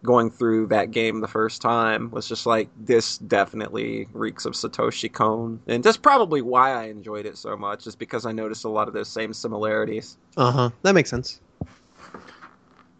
going 0.03 0.31
through 0.31 0.67
that 0.67 0.91
game 0.91 1.21
the 1.21 1.27
first 1.27 1.61
time 1.61 2.09
was 2.11 2.27
just 2.27 2.45
like 2.45 2.67
this 2.79 3.19
definitely 3.19 4.07
reeks 4.13 4.45
of 4.45 4.53
Satoshi 4.53 5.11
Kon. 5.11 5.61
And 5.67 5.83
that's 5.83 5.97
probably 5.97 6.41
why 6.41 6.71
I 6.71 6.85
enjoyed 6.85 7.25
it 7.25 7.37
so 7.37 7.55
much 7.55 7.85
is 7.87 7.95
because 7.95 8.25
I 8.25 8.31
noticed 8.31 8.65
a 8.65 8.69
lot 8.69 8.87
of 8.87 8.93
those 8.93 9.07
same 9.07 9.33
similarities. 9.33 10.17
Uh 10.35 10.51
huh. 10.51 10.69
That 10.81 10.93
makes 10.93 11.09
sense. 11.09 11.39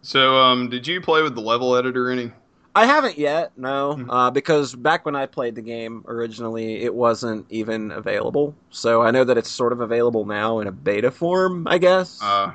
So 0.02 0.36
um 0.38 0.70
did 0.70 0.88
you 0.88 1.02
play 1.02 1.22
with 1.22 1.36
the 1.36 1.42
level 1.42 1.76
editor 1.76 2.10
any? 2.10 2.32
I 2.74 2.86
haven't 2.86 3.18
yet, 3.18 3.52
no, 3.58 3.96
Mhm. 4.00 4.06
uh, 4.10 4.32
because 4.32 4.74
back 4.74 5.06
when 5.06 5.14
I 5.14 5.26
played 5.26 5.56
the 5.56 5.62
game 5.62 6.06
originally, 6.08 6.84
it 6.84 6.94
wasn't 6.96 7.46
even 7.50 7.92
available. 7.92 8.56
So 8.70 9.02
I 9.02 9.12
know 9.12 9.26
that 9.26 9.38
it's 9.38 9.52
sort 9.52 9.74
of 9.74 9.82
available 9.82 10.26
now 10.26 10.60
in 10.60 10.68
a 10.68 10.72
beta 10.72 11.12
form, 11.12 11.68
I 11.68 11.80
guess, 11.80 12.18
Uh, 12.24 12.52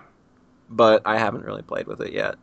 but 0.70 1.02
I 1.04 1.18
haven't 1.18 1.44
really 1.44 1.60
played 1.60 1.86
with 1.86 2.00
it 2.00 2.14
yet. 2.14 2.36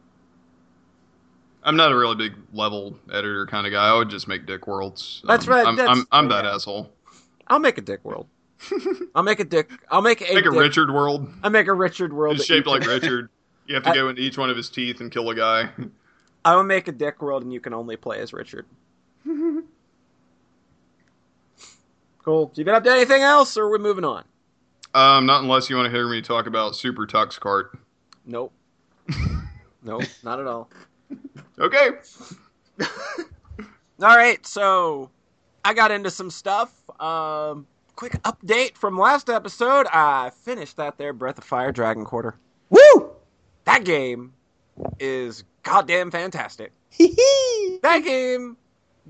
I'm 1.64 1.76
not 1.76 1.92
a 1.92 1.98
really 1.98 2.16
big 2.16 2.34
level 2.54 2.96
editor 3.12 3.46
kind 3.48 3.66
of 3.66 3.72
guy. 3.74 3.90
I 3.90 3.94
would 3.98 4.10
just 4.10 4.28
make 4.28 4.46
dick 4.46 4.68
worlds. 4.68 5.24
That's 5.26 5.48
Um, 5.48 5.54
right, 5.54 5.66
I'm, 5.66 5.76
that's- 5.76 5.98
I'm, 5.98 6.08
I'm 6.12 6.30
that 6.30 6.46
asshole. 6.46 6.92
I'll 7.48 7.60
make 7.60 7.78
a 7.78 7.82
dick 7.82 8.02
world. 8.04 8.28
I'll 9.16 9.24
make 9.24 9.40
a 9.40 9.46
dick. 9.46 9.70
I'll 9.90 10.02
make 10.02 10.22
a, 10.22 10.34
Make 10.34 10.46
a 10.46 10.52
dick- 10.52 10.60
Richard 10.60 10.94
world. 10.94 11.28
I'll 11.42 11.50
make 11.50 11.68
a 11.68 11.74
Richard 11.74 12.14
world. 12.14 12.36
It's 12.36 12.46
shaped 12.46 12.68
like 12.68 12.86
Richard. 12.86 13.30
You 13.66 13.76
have 13.76 13.84
to 13.84 13.90
I- 13.90 13.94
go 13.94 14.10
into 14.10 14.22
each 14.22 14.38
one 14.38 14.50
of 14.50 14.58
his 14.58 14.70
teeth 14.70 15.00
and 15.00 15.12
kill 15.12 15.30
a 15.30 15.36
guy. 15.36 15.70
I 16.46 16.56
will 16.56 16.64
make 16.64 16.88
a 16.88 16.92
dick 16.92 17.22
world, 17.22 17.44
and 17.44 17.54
you 17.54 17.60
can 17.62 17.74
only 17.74 17.96
play 17.96 18.20
as 18.20 18.34
Richard. 18.34 18.66
cool. 22.24 22.52
You 22.56 22.66
been 22.66 22.76
up 22.76 22.84
to 22.84 22.92
anything 22.92 23.22
else, 23.22 23.56
or 23.56 23.64
are 23.66 23.72
we 23.72 23.78
moving 23.78 24.04
on? 24.04 24.26
Um, 24.94 25.26
not 25.26 25.42
unless 25.42 25.70
you 25.70 25.76
want 25.76 25.86
to 25.86 25.92
hear 25.92 26.08
me 26.08 26.22
talk 26.22 26.46
about 26.46 26.74
SuperTuxKart. 26.74 27.78
Nope. 28.26 28.54
nope, 29.84 30.04
not 30.24 30.40
at 30.40 30.48
all. 30.48 30.70
Okay. 31.60 31.90
All 34.02 34.18
right, 34.18 34.46
so 34.46 35.10
I 35.64 35.74
got 35.74 35.92
into 35.92 36.12
some 36.12 36.30
stuff. 36.30 36.74
Um, 37.00 37.66
quick 37.96 38.14
update 38.24 38.76
from 38.76 38.98
last 38.98 39.30
episode. 39.30 39.88
I 39.88 40.32
finished 40.32 40.78
that 40.78 40.98
there 40.98 41.14
Breath 41.14 41.38
of 41.38 41.44
Fire 41.44 41.72
Dragon 41.72 42.04
Quarter. 42.04 42.36
Woo! 42.70 43.12
That 43.66 43.84
game 43.84 44.34
is 45.00 45.44
goddamn 45.64 46.12
fantastic. 46.12 46.72
That 47.82 48.00
game 48.06 48.58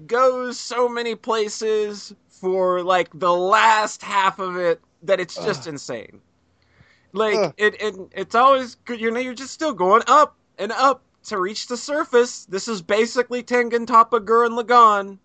goes 0.07 0.59
so 0.59 0.89
many 0.89 1.15
places 1.15 2.13
for 2.27 2.81
like 2.81 3.09
the 3.13 3.33
last 3.33 4.01
half 4.01 4.39
of 4.39 4.57
it 4.57 4.81
that 5.03 5.19
it's 5.19 5.35
just 5.35 5.67
insane. 5.67 6.21
Like 7.11 7.35
Ugh. 7.35 7.53
it, 7.57 7.81
it, 7.81 7.95
it's 8.13 8.35
always 8.35 8.75
good. 8.75 8.99
You 8.99 9.11
know, 9.11 9.19
you're 9.19 9.35
just 9.35 9.53
still 9.53 9.73
going 9.73 10.01
up 10.07 10.35
and 10.57 10.71
up 10.71 11.03
to 11.25 11.39
reach 11.39 11.67
the 11.67 11.77
surface. 11.77 12.45
This 12.45 12.67
is 12.67 12.81
basically 12.81 13.43
Tengen 13.43 13.85
Toppa 13.85 14.19
Gurren 14.19 14.59
Lagann. 14.59 15.19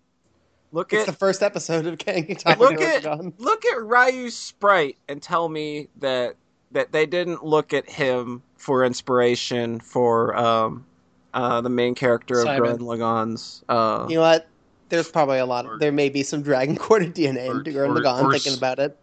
Look 0.71 0.93
It's 0.93 1.07
at 1.07 1.07
the 1.07 1.17
first 1.17 1.41
episode 1.41 1.87
of 1.87 1.97
King 1.97 2.35
Top 2.35 2.59
look 2.59 2.79
at 2.79 3.03
look 3.39 3.65
at 3.65 3.81
Ryu's 3.81 4.35
sprite 4.35 4.97
and 5.07 5.21
tell 5.21 5.49
me 5.49 5.87
that 5.97 6.35
that 6.71 6.91
they 6.91 7.05
didn't 7.05 7.43
look 7.43 7.73
at 7.73 7.89
him 7.89 8.41
for 8.57 8.83
inspiration 8.85 9.79
for 9.79 10.35
um 10.35 10.85
uh 11.33 11.61
the 11.61 11.69
main 11.69 11.95
character 11.95 12.39
of 12.39 12.45
Simon. 12.45 12.77
Gurren 12.77 12.79
Lagann's 12.79 13.63
uh 13.69 14.05
You 14.09 14.15
know 14.15 14.21
what? 14.21 14.47
There's 14.89 15.09
probably 15.11 15.39
a 15.39 15.45
lot. 15.45 15.65
Or- 15.65 15.77
there 15.79 15.91
may 15.91 16.09
be 16.09 16.23
some 16.23 16.41
Dragon 16.41 16.75
Quarter 16.75 17.05
DNA 17.07 17.47
or- 17.49 17.57
in 17.59 17.63
Gurren 17.63 17.95
or- 17.97 18.01
Lagann 18.01 18.23
or 18.23 18.31
thinking 18.31 18.55
about 18.57 18.79
it. 18.79 18.97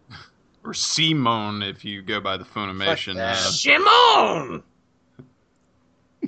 Or 0.63 0.73
Simone, 0.73 1.61
if 1.63 1.85
you 1.85 2.01
go 2.01 2.19
by 2.19 2.35
the 2.35 2.43
Funimation. 2.43 3.15
that. 3.15 3.37
Uh, 3.37 3.51
Shimon! 3.51 4.63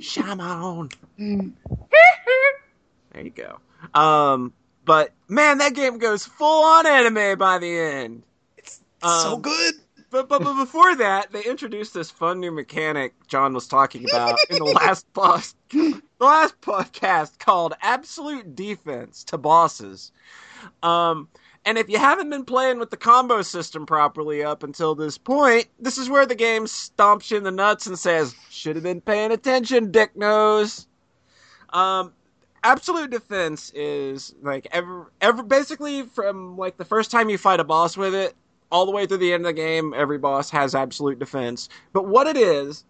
Shimon! 0.00 0.88
there 1.18 3.22
you 3.22 3.30
go. 3.30 3.58
Um, 3.98 4.52
but 4.84 5.10
man, 5.28 5.58
that 5.58 5.74
game 5.74 5.98
goes 5.98 6.24
full 6.24 6.64
on 6.64 6.86
anime 6.86 7.38
by 7.38 7.58
the 7.58 7.78
end. 7.78 8.22
It's 8.56 8.80
so 9.02 9.34
Um, 9.34 9.42
good. 9.42 9.74
But, 10.10 10.28
but 10.28 10.42
but 10.42 10.54
before 10.54 10.96
that, 10.96 11.30
they 11.30 11.44
introduced 11.44 11.94
this 11.94 12.10
fun 12.10 12.40
new 12.40 12.50
mechanic 12.50 13.14
John 13.28 13.54
was 13.54 13.68
talking 13.68 14.04
about 14.10 14.38
in 14.50 14.58
the 14.58 14.64
last 14.64 15.10
post, 15.14 15.56
the 15.70 16.02
last 16.18 16.60
podcast 16.60 17.38
called 17.38 17.74
Absolute 17.80 18.56
Defense 18.56 19.22
to 19.24 19.38
bosses. 19.38 20.10
Um, 20.82 21.28
and 21.64 21.78
if 21.78 21.88
you 21.88 21.98
haven't 21.98 22.28
been 22.28 22.44
playing 22.44 22.80
with 22.80 22.90
the 22.90 22.96
combo 22.96 23.42
system 23.42 23.86
properly 23.86 24.42
up 24.42 24.64
until 24.64 24.96
this 24.96 25.16
point, 25.16 25.68
this 25.78 25.96
is 25.96 26.08
where 26.08 26.26
the 26.26 26.34
game 26.34 26.64
stomps 26.64 27.30
you 27.30 27.36
in 27.36 27.44
the 27.44 27.52
nuts 27.52 27.86
and 27.86 27.96
says, 27.96 28.34
"Should 28.50 28.74
have 28.74 28.82
been 28.82 29.00
paying 29.00 29.30
attention, 29.30 29.92
dick 29.92 30.16
nose." 30.16 30.88
Um, 31.68 32.12
absolute 32.64 33.10
defense 33.10 33.70
is 33.76 34.34
like 34.42 34.66
ever 34.72 35.12
ever 35.20 35.44
basically 35.44 36.02
from 36.02 36.56
like 36.58 36.78
the 36.78 36.84
first 36.84 37.12
time 37.12 37.30
you 37.30 37.38
fight 37.38 37.60
a 37.60 37.64
boss 37.64 37.96
with 37.96 38.14
it 38.14 38.34
all 38.70 38.86
the 38.86 38.92
way 38.92 39.06
through 39.06 39.18
the 39.18 39.32
end 39.32 39.42
of 39.44 39.48
the 39.48 39.52
game, 39.60 39.92
every 39.96 40.18
boss 40.18 40.50
has 40.50 40.74
absolute 40.74 41.18
defense. 41.18 41.68
But 41.92 42.06
what 42.06 42.26
it 42.26 42.36
is 42.36 42.84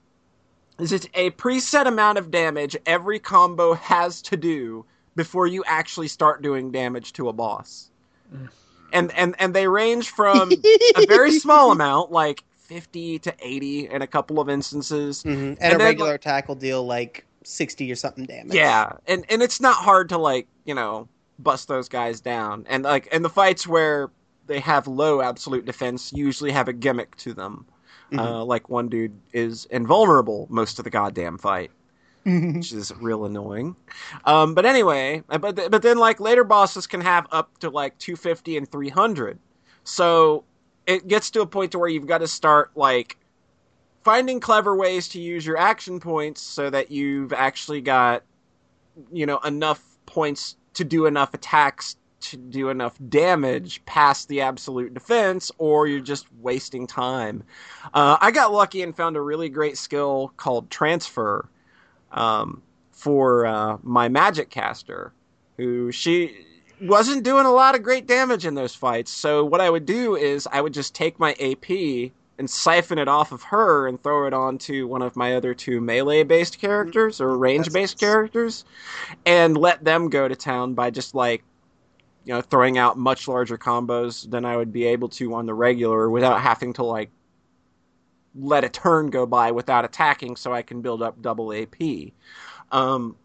is 0.78 0.92
it's 0.92 1.06
a 1.14 1.30
preset 1.32 1.86
amount 1.86 2.18
of 2.18 2.30
damage 2.30 2.76
every 2.86 3.18
combo 3.18 3.74
has 3.74 4.22
to 4.22 4.36
do 4.36 4.84
before 5.16 5.46
you 5.46 5.62
actually 5.66 6.08
start 6.08 6.42
doing 6.42 6.70
damage 6.70 7.12
to 7.14 7.28
a 7.28 7.32
boss. 7.32 7.90
And 8.92 9.12
and 9.12 9.34
and 9.38 9.54
they 9.54 9.68
range 9.68 10.10
from 10.10 10.52
a 10.96 11.06
very 11.06 11.32
small 11.32 11.70
amount, 11.72 12.10
like 12.10 12.42
50 12.56 13.18
to 13.20 13.34
80 13.40 13.88
in 13.88 14.02
a 14.02 14.06
couple 14.06 14.40
of 14.40 14.48
instances. 14.48 15.22
Mhm. 15.22 15.28
And, 15.28 15.58
And 15.60 15.74
a 15.74 15.78
then, 15.78 15.86
regular 15.86 16.14
attack 16.14 16.48
will 16.48 16.54
deal 16.54 16.84
like 16.86 17.24
sixty 17.42 17.90
or 17.90 17.96
something 17.96 18.24
damage. 18.26 18.54
Yeah, 18.54 18.92
and 19.06 19.24
and 19.28 19.42
it's 19.42 19.60
not 19.60 19.76
hard 19.76 20.08
to 20.10 20.18
like 20.18 20.46
you 20.64 20.74
know 20.74 21.08
bust 21.38 21.68
those 21.68 21.88
guys 21.88 22.20
down, 22.20 22.66
and 22.68 22.84
like 22.84 23.08
and 23.12 23.24
the 23.24 23.30
fights 23.30 23.66
where 23.66 24.10
they 24.50 24.58
have 24.58 24.88
low 24.88 25.22
absolute 25.22 25.64
defense 25.64 26.12
usually 26.12 26.50
have 26.50 26.66
a 26.66 26.72
gimmick 26.72 27.14
to 27.16 27.32
them. 27.32 27.64
Uh, 28.18 28.44
like 28.44 28.68
one 28.68 28.88
dude 28.88 29.16
is 29.32 29.66
invulnerable 29.66 30.48
most 30.50 30.80
of 30.80 30.84
the 30.84 30.90
goddamn 30.90 31.38
fight, 31.38 31.70
which 32.24 32.72
is 32.72 32.92
real 32.96 33.24
annoying. 33.24 33.76
Um, 34.24 34.52
but 34.54 34.66
anyway, 34.66 35.22
uh, 35.30 35.38
but 35.38 35.54
th- 35.54 35.70
but 35.70 35.82
then 35.82 35.98
like 35.98 36.18
later 36.18 36.42
bosses 36.42 36.88
can 36.88 37.00
have 37.00 37.28
up 37.30 37.56
to 37.58 37.70
like 37.70 37.96
250 37.98 38.56
and 38.56 38.68
300, 38.68 39.38
so 39.84 40.42
it 40.88 41.06
gets 41.06 41.30
to 41.30 41.42
a 41.42 41.46
point 41.46 41.70
to 41.70 41.78
where 41.78 41.88
you've 41.88 42.08
got 42.08 42.18
to 42.18 42.26
start 42.26 42.72
like 42.74 43.16
finding 44.02 44.40
clever 44.40 44.74
ways 44.74 45.06
to 45.10 45.20
use 45.20 45.46
your 45.46 45.56
action 45.56 46.00
points 46.00 46.42
so 46.42 46.68
that 46.68 46.90
you've 46.90 47.32
actually 47.32 47.80
got 47.80 48.24
you 49.12 49.24
know 49.24 49.38
enough 49.38 49.80
points 50.06 50.56
to 50.74 50.82
do 50.82 51.06
enough 51.06 51.32
attacks 51.32 51.94
to 52.20 52.36
do 52.36 52.68
enough 52.68 52.96
damage 53.08 53.84
past 53.86 54.28
the 54.28 54.40
absolute 54.40 54.94
defense 54.94 55.50
or 55.58 55.86
you're 55.86 56.00
just 56.00 56.26
wasting 56.40 56.86
time. 56.86 57.42
Uh, 57.94 58.16
i 58.20 58.30
got 58.30 58.52
lucky 58.52 58.82
and 58.82 58.96
found 58.96 59.16
a 59.16 59.20
really 59.20 59.48
great 59.48 59.78
skill 59.78 60.32
called 60.36 60.70
transfer 60.70 61.48
um, 62.12 62.62
for 62.92 63.46
uh, 63.46 63.78
my 63.82 64.08
magic 64.08 64.50
caster 64.50 65.12
who 65.56 65.90
she 65.92 66.46
wasn't 66.80 67.22
doing 67.22 67.46
a 67.46 67.52
lot 67.52 67.74
of 67.74 67.82
great 67.82 68.06
damage 68.06 68.46
in 68.46 68.54
those 68.54 68.74
fights. 68.74 69.10
So 69.10 69.44
what 69.44 69.60
i 69.60 69.68
would 69.68 69.86
do 69.86 70.16
is 70.16 70.48
i 70.50 70.60
would 70.60 70.74
just 70.74 70.94
take 70.94 71.18
my 71.18 71.32
ap 71.34 71.70
and 72.40 72.48
siphon 72.48 72.98
it 72.98 73.06
off 73.06 73.32
of 73.32 73.42
her 73.42 73.86
and 73.86 74.02
throw 74.02 74.26
it 74.26 74.32
onto 74.32 74.86
one 74.86 75.02
of 75.02 75.14
my 75.14 75.36
other 75.36 75.52
two 75.52 75.78
melee 75.78 76.22
based 76.22 76.58
characters 76.58 77.20
or 77.20 77.36
range 77.36 77.70
based 77.70 78.00
characters 78.00 78.64
and 79.26 79.58
let 79.58 79.84
them 79.84 80.08
go 80.08 80.26
to 80.26 80.34
town 80.34 80.72
by 80.72 80.88
just 80.88 81.14
like 81.14 81.44
you 82.24 82.34
know 82.34 82.40
throwing 82.40 82.78
out 82.78 82.98
much 82.98 83.28
larger 83.28 83.58
combos 83.58 84.28
than 84.30 84.44
I 84.44 84.56
would 84.56 84.72
be 84.72 84.84
able 84.84 85.08
to 85.10 85.34
on 85.34 85.46
the 85.46 85.54
regular 85.54 86.10
without 86.10 86.40
having 86.40 86.72
to 86.74 86.84
like 86.84 87.10
let 88.34 88.64
a 88.64 88.68
turn 88.68 89.10
go 89.10 89.26
by 89.26 89.50
without 89.50 89.84
attacking 89.84 90.36
so 90.36 90.52
I 90.52 90.62
can 90.62 90.82
build 90.82 91.02
up 91.02 91.20
double 91.20 91.52
AP. 91.52 92.12
Um 92.70 93.16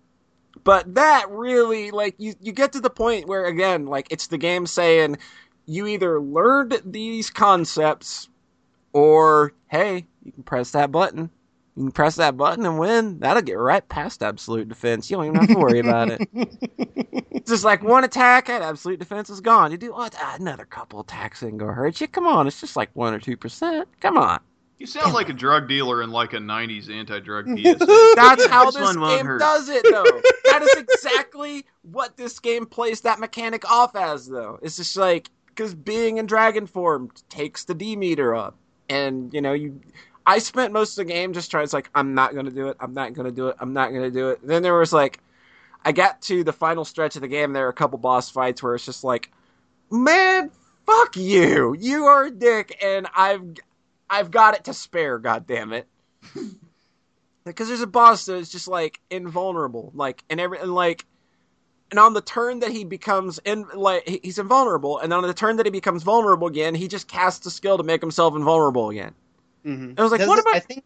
but 0.63 0.95
that 0.95 1.29
really 1.29 1.91
like 1.91 2.15
you 2.17 2.33
you 2.39 2.51
get 2.51 2.73
to 2.73 2.79
the 2.79 2.89
point 2.89 3.27
where 3.27 3.45
again 3.45 3.85
like 3.85 4.07
it's 4.09 4.27
the 4.27 4.37
game 4.37 4.65
saying 4.65 5.17
you 5.65 5.87
either 5.87 6.19
learned 6.19 6.81
these 6.85 7.29
concepts 7.29 8.29
or 8.93 9.53
hey, 9.67 10.05
you 10.23 10.31
can 10.31 10.43
press 10.43 10.71
that 10.71 10.91
button. 10.91 11.29
You 11.75 11.83
can 11.83 11.91
press 11.91 12.15
that 12.15 12.37
button 12.37 12.65
and 12.65 12.79
win. 12.79 13.19
That'll 13.19 13.41
get 13.41 13.57
right 13.57 13.87
past 13.89 14.23
absolute 14.23 14.69
defense. 14.69 15.09
You 15.11 15.17
don't 15.17 15.25
even 15.25 15.35
have 15.41 15.49
to 15.49 15.55
worry 15.57 15.79
about 15.79 16.09
it. 16.09 16.29
It's 17.45 17.51
just 17.51 17.63
like 17.65 17.83
one 17.83 18.03
attack, 18.03 18.49
and 18.49 18.63
absolute 18.63 18.97
defense 18.97 19.29
is 19.29 19.39
gone. 19.39 19.69
You 19.71 19.77
do 19.77 19.93
what? 19.93 20.15
Ah, 20.19 20.35
another 20.39 20.65
couple 20.65 20.99
attacks 21.01 21.43
ain't 21.43 21.59
gonna 21.59 21.73
hurt 21.73 22.01
you. 22.01 22.07
Come 22.07 22.25
on, 22.25 22.47
it's 22.47 22.59
just 22.59 22.75
like 22.75 22.89
one 22.93 23.13
or 23.13 23.19
two 23.19 23.37
percent. 23.37 23.87
Come 24.01 24.17
on. 24.17 24.39
You 24.79 24.87
sound 24.87 25.13
like 25.13 25.29
a 25.29 25.33
drug 25.33 25.67
dealer 25.67 26.01
in 26.01 26.09
like 26.09 26.33
a 26.33 26.37
'90s 26.37 26.89
anti-drug 26.89 27.45
PSA. 27.57 28.13
That's 28.15 28.47
how 28.47 28.65
This 28.65 28.75
this 28.75 28.95
one 28.97 29.09
game 29.17 29.25
hurt. 29.27 29.39
does 29.39 29.69
it, 29.69 29.83
though. 29.83 30.03
that 30.45 30.63
is 30.63 30.75
exactly 30.75 31.65
what 31.83 32.17
this 32.17 32.39
game 32.39 32.65
plays 32.65 33.01
that 33.01 33.19
mechanic 33.19 33.69
off 33.69 33.95
as, 33.95 34.25
though. 34.27 34.57
It's 34.63 34.77
just 34.77 34.97
like 34.97 35.29
because 35.49 35.75
being 35.75 36.17
in 36.17 36.25
dragon 36.25 36.65
form 36.65 37.11
takes 37.29 37.65
the 37.65 37.75
D 37.75 37.95
meter 37.95 38.33
up, 38.33 38.55
and 38.89 39.31
you 39.35 39.41
know 39.41 39.53
you. 39.53 39.79
I 40.27 40.39
spent 40.39 40.73
most 40.73 40.97
of 40.97 41.05
the 41.05 41.13
game 41.13 41.33
just 41.33 41.51
trying. 41.51 41.63
It's 41.63 41.73
like 41.73 41.89
I'm 41.93 42.13
not 42.13 42.33
gonna 42.33 42.51
do 42.51 42.69
it. 42.69 42.77
I'm 42.79 42.93
not 42.93 43.13
gonna 43.13 43.31
do 43.31 43.49
it. 43.49 43.57
I'm 43.59 43.73
not 43.73 43.91
gonna 43.93 44.11
do 44.11 44.29
it. 44.29 44.41
And 44.41 44.49
then 44.49 44.63
there 44.63 44.73
was 44.73 44.91
like, 44.91 45.19
I 45.83 45.91
got 45.91 46.21
to 46.23 46.43
the 46.43 46.53
final 46.53 46.83
stretch 46.85 47.15
of 47.15 47.21
the 47.21 47.27
game. 47.27 47.53
There 47.53 47.63
were 47.63 47.69
a 47.69 47.73
couple 47.73 47.99
boss 47.99 48.29
fights 48.29 48.63
where 48.63 48.75
it's 48.75 48.85
just 48.85 49.03
like, 49.03 49.31
man, 49.91 50.49
fuck 50.85 51.15
you. 51.15 51.75
You 51.79 52.05
are 52.05 52.25
a 52.25 52.31
dick, 52.31 52.77
and 52.83 53.07
I've 53.15 53.43
I've 54.09 54.31
got 54.31 54.55
it 54.55 54.65
to 54.65 54.73
spare. 54.73 55.19
God 55.19 55.45
damn 55.45 55.73
it. 55.73 55.87
because 57.45 57.67
there's 57.67 57.81
a 57.81 57.87
boss 57.87 58.25
that's 58.25 58.49
just 58.49 58.67
like 58.67 58.99
invulnerable, 59.11 59.91
like 59.93 60.23
and 60.29 60.39
every 60.39 60.59
and 60.59 60.73
like, 60.73 61.05
and 61.91 61.99
on 61.99 62.13
the 62.13 62.21
turn 62.21 62.59
that 62.59 62.71
he 62.71 62.83
becomes 62.83 63.39
in 63.45 63.67
like 63.75 64.07
he's 64.23 64.39
invulnerable, 64.39 64.97
and 64.97 65.13
on 65.13 65.21
the 65.21 65.33
turn 65.33 65.57
that 65.57 65.67
he 65.67 65.71
becomes 65.71 66.01
vulnerable 66.01 66.47
again, 66.47 66.73
he 66.73 66.87
just 66.87 67.07
casts 67.07 67.45
a 67.45 67.51
skill 67.51 67.77
to 67.77 67.83
make 67.83 68.01
himself 68.01 68.35
invulnerable 68.35 68.89
again. 68.89 69.13
Mhm. 69.65 69.99
I 69.99 70.03
was 70.03 70.11
like, 70.11 70.19
Does 70.19 70.27
what 70.29 70.39
it- 70.39 70.43
about- 70.45 70.55
I 70.55 70.59
think 70.59 70.83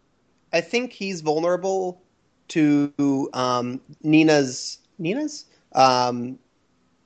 I 0.54 0.62
think 0.62 0.92
he's 0.94 1.22
vulnerable 1.22 2.02
to 2.50 3.30
um, 3.34 3.80
Nina's 4.04 4.80
Nina's 4.98 5.46
um, 5.74 6.40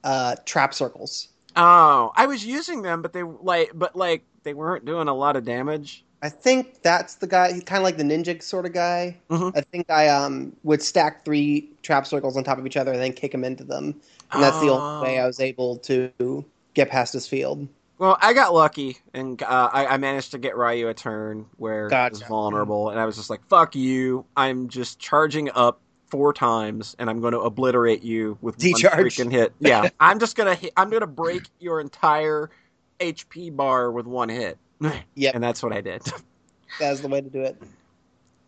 uh, 0.04 0.36
trap 0.45 0.74
circles. 0.74 1.28
Oh, 1.56 2.12
I 2.16 2.26
was 2.26 2.45
using 2.45 2.82
them, 2.82 3.02
but 3.02 3.14
they 3.14 3.24
like, 3.24 3.72
but 3.74 3.95
like 3.95 4.24
they 4.44 4.54
weren't 4.54 4.86
doing 4.86 5.08
a 5.08 5.14
lot 5.14 5.36
of 5.36 5.44
damage. 5.45 6.04
I 6.22 6.30
think 6.30 6.82
that's 6.84 7.16
the 7.16 7.28
guy. 7.28 7.52
He's 7.52 7.64
kind 7.66 7.80
of 7.80 7.84
like 7.84 7.98
the 7.98 8.04
ninja 8.04 8.41
sort 8.41 8.66
of 8.66 8.72
guy. 8.72 9.18
Mhm. 9.30 9.52
I 9.58 9.62
think 9.62 9.90
I 9.90 10.08
um 10.08 10.56
would 10.64 10.82
stack 10.82 11.26
three 11.26 11.70
trap 11.84 12.08
circles 12.08 12.38
on 12.38 12.44
top 12.45 12.58
of 12.58 12.66
each 12.66 12.78
other 12.78 12.94
and 12.94 13.02
then 13.02 13.12
kick 13.14 13.34
him 13.34 13.44
into 13.44 13.64
them, 13.66 14.00
and 14.32 14.41
that's 14.41 14.60
the 14.62 14.70
Oh. 14.70 14.80
only 14.80 15.08
way 15.10 15.20
I 15.20 15.28
was 15.28 15.40
able 15.41 15.78
to 15.80 16.45
get 16.74 16.90
past 16.90 17.12
his 17.14 17.28
field. 17.28 17.68
Well, 17.98 18.18
I 18.22 18.34
got 18.34 18.53
lucky, 18.53 18.98
and 19.14 19.41
uh, 19.41 19.70
I, 19.72 19.86
I 19.86 19.98
managed 19.98 20.32
to 20.32 20.38
get 20.38 20.57
Ryu 20.57 20.88
a 20.88 20.94
turn 20.94 21.45
where 21.57 21.90
he 21.90 21.95
was 22.10 22.22
vulnerable, 22.24 22.90
and 22.90 22.99
I 22.99 23.06
was 23.06 23.15
just 23.15 23.30
like, 23.30 23.45
"Fuck 23.48 23.76
you! 23.76 24.26
I'm 24.36 24.68
just 24.68 24.99
charging 24.99 25.49
up 25.52 25.80
four 26.14 26.32
times, 26.32 26.95
and 26.99 27.10
I'm 27.10 27.22
going 27.22 27.34
to 27.34 27.40
obliterate 27.40 28.03
you 28.03 28.38
with 28.41 28.57
Decharge. 28.57 28.94
one 28.94 29.06
freaking 29.06 29.32
hit. 29.32 29.53
Yeah, 29.60 29.90
I'm 29.99 30.20
just 30.20 30.36
gonna 30.36 30.53
hit, 30.53 30.72
I'm 30.78 30.91
gonna 30.91 31.07
break 31.07 31.44
your 31.60 31.80
entire 31.80 32.52
HP 32.99 33.56
bar 33.56 33.91
with 33.91 34.06
one 34.06 34.30
hit. 34.30 34.57
Yeah, 35.15 35.32
and 35.34 35.44
that's 35.44 35.64
what 35.64 35.74
I 35.74 35.82
did. 35.82 36.03
That's 36.80 37.02
the 37.02 37.07
way 37.07 37.22
to 37.22 37.30
do 37.30 37.41
it. 37.41 37.56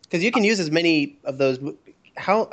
Because 0.02 0.22
you 0.22 0.32
can 0.32 0.42
use 0.44 0.58
as 0.60 0.70
many 0.70 1.16
of 1.24 1.38
those. 1.38 1.58
How 2.16 2.50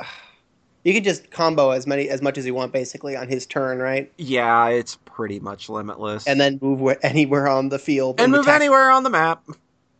you 0.84 0.92
can 0.94 1.02
just 1.02 1.30
combo 1.30 1.70
as 1.70 1.86
many 1.86 2.08
as 2.10 2.22
much 2.22 2.38
as 2.38 2.46
you 2.46 2.54
want, 2.54 2.72
basically, 2.72 3.16
on 3.16 3.26
his 3.28 3.46
turn, 3.46 3.78
right? 3.78 4.12
yeah, 4.18 4.68
it's 4.68 4.98
pretty 5.04 5.40
much 5.40 5.68
limitless, 5.68 6.26
And 6.26 6.40
then 6.40 6.58
move 6.62 6.96
anywhere 7.02 7.48
on 7.48 7.70
the 7.70 7.78
field 7.78 8.20
and 8.20 8.30
move 8.30 8.48
anywhere 8.48 8.90
on 8.90 9.02
the 9.02 9.10
map. 9.10 9.44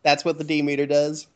That's 0.03 0.23
what 0.23 0.37
the 0.37 0.43
D 0.43 0.61
meter 0.61 0.85
does. 0.85 1.27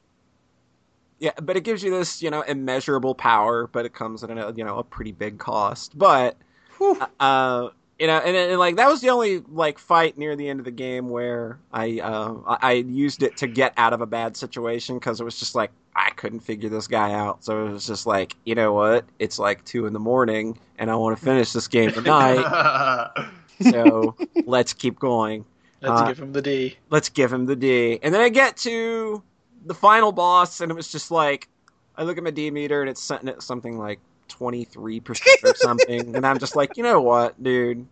Yeah, 1.20 1.32
but 1.42 1.58
it 1.58 1.66
gives 1.66 1.84
you 1.84 1.92
this, 1.92 2.22
you 2.22 2.30
know, 2.30 2.42
immeasurable 2.42 3.14
power, 3.16 3.68
but 3.68 3.86
it 3.86 3.94
comes 3.94 4.24
at 4.24 4.30
a, 4.30 4.54
you 4.56 4.64
know, 4.64 4.78
a 4.78 4.84
pretty 4.84 5.12
big 5.12 5.38
cost. 5.38 5.98
But, 5.98 6.38
Whew. 6.78 6.98
uh, 7.20 7.70
you 8.00 8.08
know, 8.08 8.18
and, 8.20 8.38
and 8.38 8.60
like 8.60 8.78
that 8.78 8.88
was 8.88 9.02
the 9.02 9.10
only 9.10 9.40
like 9.40 9.80
fight 9.80 10.18
near 10.18 10.38
the 10.38 10.48
end 10.48 10.60
of 10.60 10.66
the 10.66 10.72
game 10.72 11.10
where 11.10 11.60
I, 11.74 12.00
uh, 12.00 12.36
I 12.48 12.58
I 12.62 12.72
used 12.74 13.24
it 13.24 13.36
to 13.38 13.48
get 13.48 13.74
out 13.76 13.92
of 13.92 14.00
a 14.00 14.06
bad 14.06 14.38
situation 14.38 14.98
because 14.98 15.20
it 15.20 15.26
was 15.26 15.38
just 15.38 15.56
like 15.56 15.72
I 16.00 16.12
couldn't 16.12 16.40
figure 16.40 16.70
this 16.70 16.88
guy 16.88 17.12
out. 17.14 17.44
So 17.44 17.66
it 17.68 17.72
was 17.72 17.86
just 17.86 18.06
like, 18.06 18.36
you 18.46 18.56
know 18.56 18.74
what? 18.74 19.06
It's 19.20 19.38
like 19.38 19.64
two 19.66 19.86
in 19.86 19.94
the 19.94 20.00
morning, 20.00 20.58
and 20.78 20.90
I 20.90 20.96
want 20.96 21.18
to 21.18 21.24
finish 21.24 21.52
this 21.52 21.68
game 21.68 21.92
tonight. 21.92 23.26
so 23.72 24.16
let's 24.46 24.74
keep 24.74 24.98
going 25.00 25.46
Let's 25.82 26.02
Uh, 26.02 26.08
give 26.08 26.20
him 26.20 26.34
the 26.34 26.42
D. 26.42 26.78
let's 26.90 27.10
give 27.10 27.32
him 27.32 27.46
the 27.46 27.56
D. 27.56 28.00
And 28.04 28.14
then 28.14 28.22
I 28.22 28.30
get 28.30 28.58
to 28.58 29.22
the 29.66 29.74
final 29.74 30.12
boss, 30.12 30.62
and 30.62 30.72
it 30.72 30.76
was 30.76 30.92
just 30.92 31.12
like, 31.12 31.48
I 31.98 32.04
look 32.04 32.18
at 32.18 32.24
my 32.24 32.32
D 32.32 32.50
meter, 32.52 32.82
and 32.82 32.90
it's 32.90 33.02
setting 33.02 33.28
at 33.30 33.42
something 33.44 33.78
like 33.78 34.00
23% 34.30 35.22
or 35.44 35.56
something. 35.56 36.16
and 36.16 36.26
I'm 36.26 36.40
just 36.40 36.56
like, 36.56 36.78
you 36.78 36.84
know 36.84 37.02
what, 37.02 37.42
dude? 37.44 37.86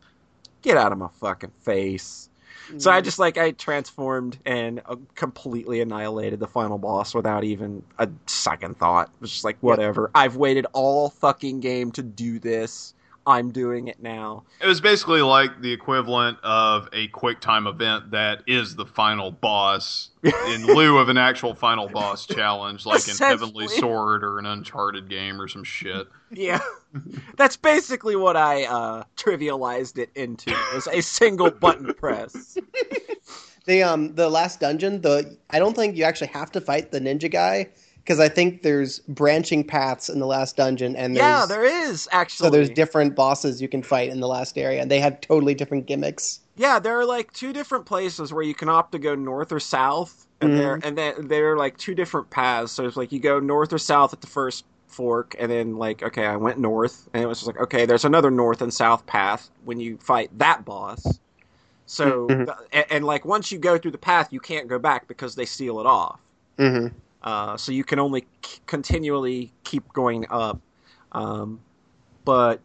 Get 0.62 0.78
out 0.78 0.92
of 0.92 0.98
my 0.98 1.08
fucking 1.20 1.52
face. 1.62 2.30
So 2.78 2.92
I 2.92 3.02
just 3.02 3.20
like, 3.20 3.38
I 3.38 3.52
transformed 3.52 4.38
and 4.46 4.82
uh, 4.86 4.98
completely 5.16 5.82
annihilated 5.82 6.40
the 6.40 6.48
final 6.48 6.78
boss 6.78 7.16
without 7.16 7.44
even 7.44 7.84
a 7.98 8.10
second 8.26 8.78
thought. 8.78 9.08
It 9.08 9.22
was 9.22 9.32
just 9.32 9.44
like, 9.44 9.58
whatever. 9.62 10.12
I've 10.14 10.36
waited 10.36 10.66
all 10.74 11.10
fucking 11.10 11.62
game 11.62 11.92
to 11.94 12.04
do 12.04 12.40
this. 12.40 12.94
I'm 13.28 13.52
doing 13.52 13.90
it 13.90 14.02
now. 14.02 14.45
It 14.62 14.68
was 14.68 14.80
basically 14.80 15.22
like 15.22 15.62
the 15.62 15.74
equivalent 15.74 16.38
of 16.44 16.88
a 16.94 17.10
quick 17.10 17.41
time 17.41 17.68
event 17.68 18.12
that 18.12 18.44
is 18.48 18.78
the 18.78 18.86
final 18.86 19.32
boss 19.32 20.12
in 20.24 20.66
lieu 20.66 20.98
of 20.98 21.10
an 21.10 21.18
actual 21.18 21.54
final 21.54 21.90
boss 21.90 22.26
challenge, 22.26 22.86
like 22.86 23.06
in 23.06 23.18
Heavenly 23.18 23.68
Sword 23.68 24.24
or 24.24 24.40
an 24.40 24.45
Uncharted 24.45 25.10
game 25.10 25.41
or 25.41 25.49
some 25.49 25.66
shit. 25.66 26.08
Yeah, 26.32 26.62
that's 27.36 27.58
basically 27.58 28.16
what 28.16 28.38
I 28.38 28.64
uh, 28.64 29.04
trivialized 29.18 29.98
it 29.98 30.10
into. 30.16 30.56
Was 30.74 30.88
a 30.88 31.02
single 31.02 31.52
button 31.52 31.94
press. 31.94 32.58
The 33.66 33.84
um 33.84 34.16
the 34.16 34.30
last 34.30 34.62
dungeon, 34.62 35.02
the 35.02 35.38
I 35.49 35.60
don't 35.60 35.76
think 35.76 35.98
you 35.98 36.06
actually 36.06 36.28
have 36.28 36.54
to 36.54 36.62
fight 36.62 36.90
the 36.90 37.02
ninja 37.02 37.30
guy 37.30 37.68
because 38.08 38.22
I 38.22 38.30
think 38.30 38.62
there's 38.62 39.00
branching 39.00 39.66
paths 39.66 40.08
in 40.08 40.20
the 40.20 40.26
last 40.26 40.56
dungeon, 40.56 40.96
and 40.96 41.14
there's, 41.14 41.26
yeah, 41.26 41.46
there 41.46 41.66
is 41.66 42.08
actually. 42.14 42.46
so 42.46 42.50
there's 42.50 42.70
different 42.70 43.18
bosses 43.18 43.62
you 43.62 43.68
can 43.68 43.84
fight 43.84 44.10
in 44.10 44.22
the 44.22 44.30
last 44.30 44.58
area, 44.58 44.82
and 44.82 44.90
they 44.90 45.02
have 45.02 45.20
totally 45.20 45.54
different 45.54 45.88
gimmicks. 45.88 46.40
Yeah, 46.56 46.80
there 46.80 46.98
are 46.98 47.06
like 47.06 47.34
two 47.34 47.52
different 47.52 47.86
places 47.86 48.32
where 48.32 48.44
you 48.44 48.56
can 48.56 48.70
opt 48.70 48.94
to 48.94 49.00
go 49.00 49.14
north 49.14 49.52
or 49.52 49.60
south, 49.60 50.26
and 50.40 50.52
Mhm. 50.52 50.56
there 50.56 50.80
and 50.84 50.98
then 50.98 51.28
there 51.28 51.52
are 51.52 51.58
like 51.58 51.78
two 51.78 51.94
different 51.94 52.30
paths. 52.30 52.72
So 52.72 52.86
it's 52.86 52.96
like 52.96 53.12
you 53.12 53.20
go 53.20 53.42
north 53.42 53.74
or 53.74 53.78
south 53.78 54.14
at 54.14 54.22
the 54.22 54.28
first 54.28 54.64
fork, 54.88 55.36
and 55.38 55.52
then 55.52 55.76
like 55.76 56.02
okay, 56.02 56.26
I 56.26 56.38
went 56.38 56.60
north, 56.60 57.10
and 57.14 57.22
it 57.22 57.28
was 57.28 57.40
just 57.40 57.48
like 57.48 57.60
okay, 57.60 57.86
there's 57.86 58.06
another 58.06 58.32
north 58.32 58.62
and 58.62 58.74
south 58.74 59.06
path 59.06 59.50
when 59.66 59.82
you 59.82 59.98
fight 59.98 60.30
that 60.40 60.64
boss. 60.64 61.20
So 61.86 62.28
Mhm. 62.30 62.56
and, 62.72 62.86
and 62.90 63.06
like 63.06 63.26
once 63.26 63.52
you 63.52 63.58
go 63.58 63.78
through 63.78 63.92
the 63.92 63.98
path, 63.98 64.32
you 64.32 64.40
can't 64.40 64.70
go 64.70 64.80
back 64.80 65.10
because 65.10 65.36
they 65.36 65.46
seal 65.46 65.82
it 65.82 65.86
off. 65.86 66.22
Mm-hmm. 66.58 66.96
Uh, 67.22 67.57
so 67.57 67.72
you 67.72 67.84
can 67.84 67.99
only 67.99 68.26
c- 68.45 68.60
continually 68.65 69.52
keep 69.64 69.91
going 69.94 70.26
up. 70.30 70.60
Um, 71.11 71.61
but 72.26 72.61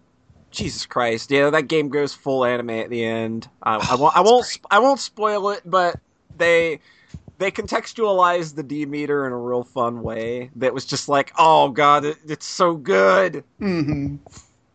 Jesus 0.50 0.86
Christ, 0.86 1.30
yeah, 1.30 1.50
that 1.50 1.62
game 1.68 1.88
goes 1.88 2.14
full 2.14 2.44
anime 2.44 2.70
at 2.70 2.90
the 2.90 3.04
end. 3.04 3.48
I, 3.62 3.76
I 3.76 3.94
won't, 3.96 4.16
I 4.16 4.20
won't, 4.20 4.46
sp- 4.46 4.70
I 4.70 4.78
won't 4.78 5.00
spoil 5.00 5.50
it, 5.50 5.62
but 5.64 5.98
they 6.36 6.80
they 7.38 7.50
contextualized 7.50 8.54
the 8.54 8.62
D 8.62 8.86
meter 8.86 9.26
in 9.26 9.32
a 9.32 9.38
real 9.38 9.64
fun 9.64 10.02
way. 10.02 10.50
That 10.56 10.74
was 10.74 10.84
just 10.84 11.08
like, 11.08 11.32
oh 11.38 11.70
god, 11.70 12.04
it, 12.04 12.18
it's 12.26 12.46
so 12.46 12.74
good. 12.74 13.44
Mm-hmm. 13.60 14.16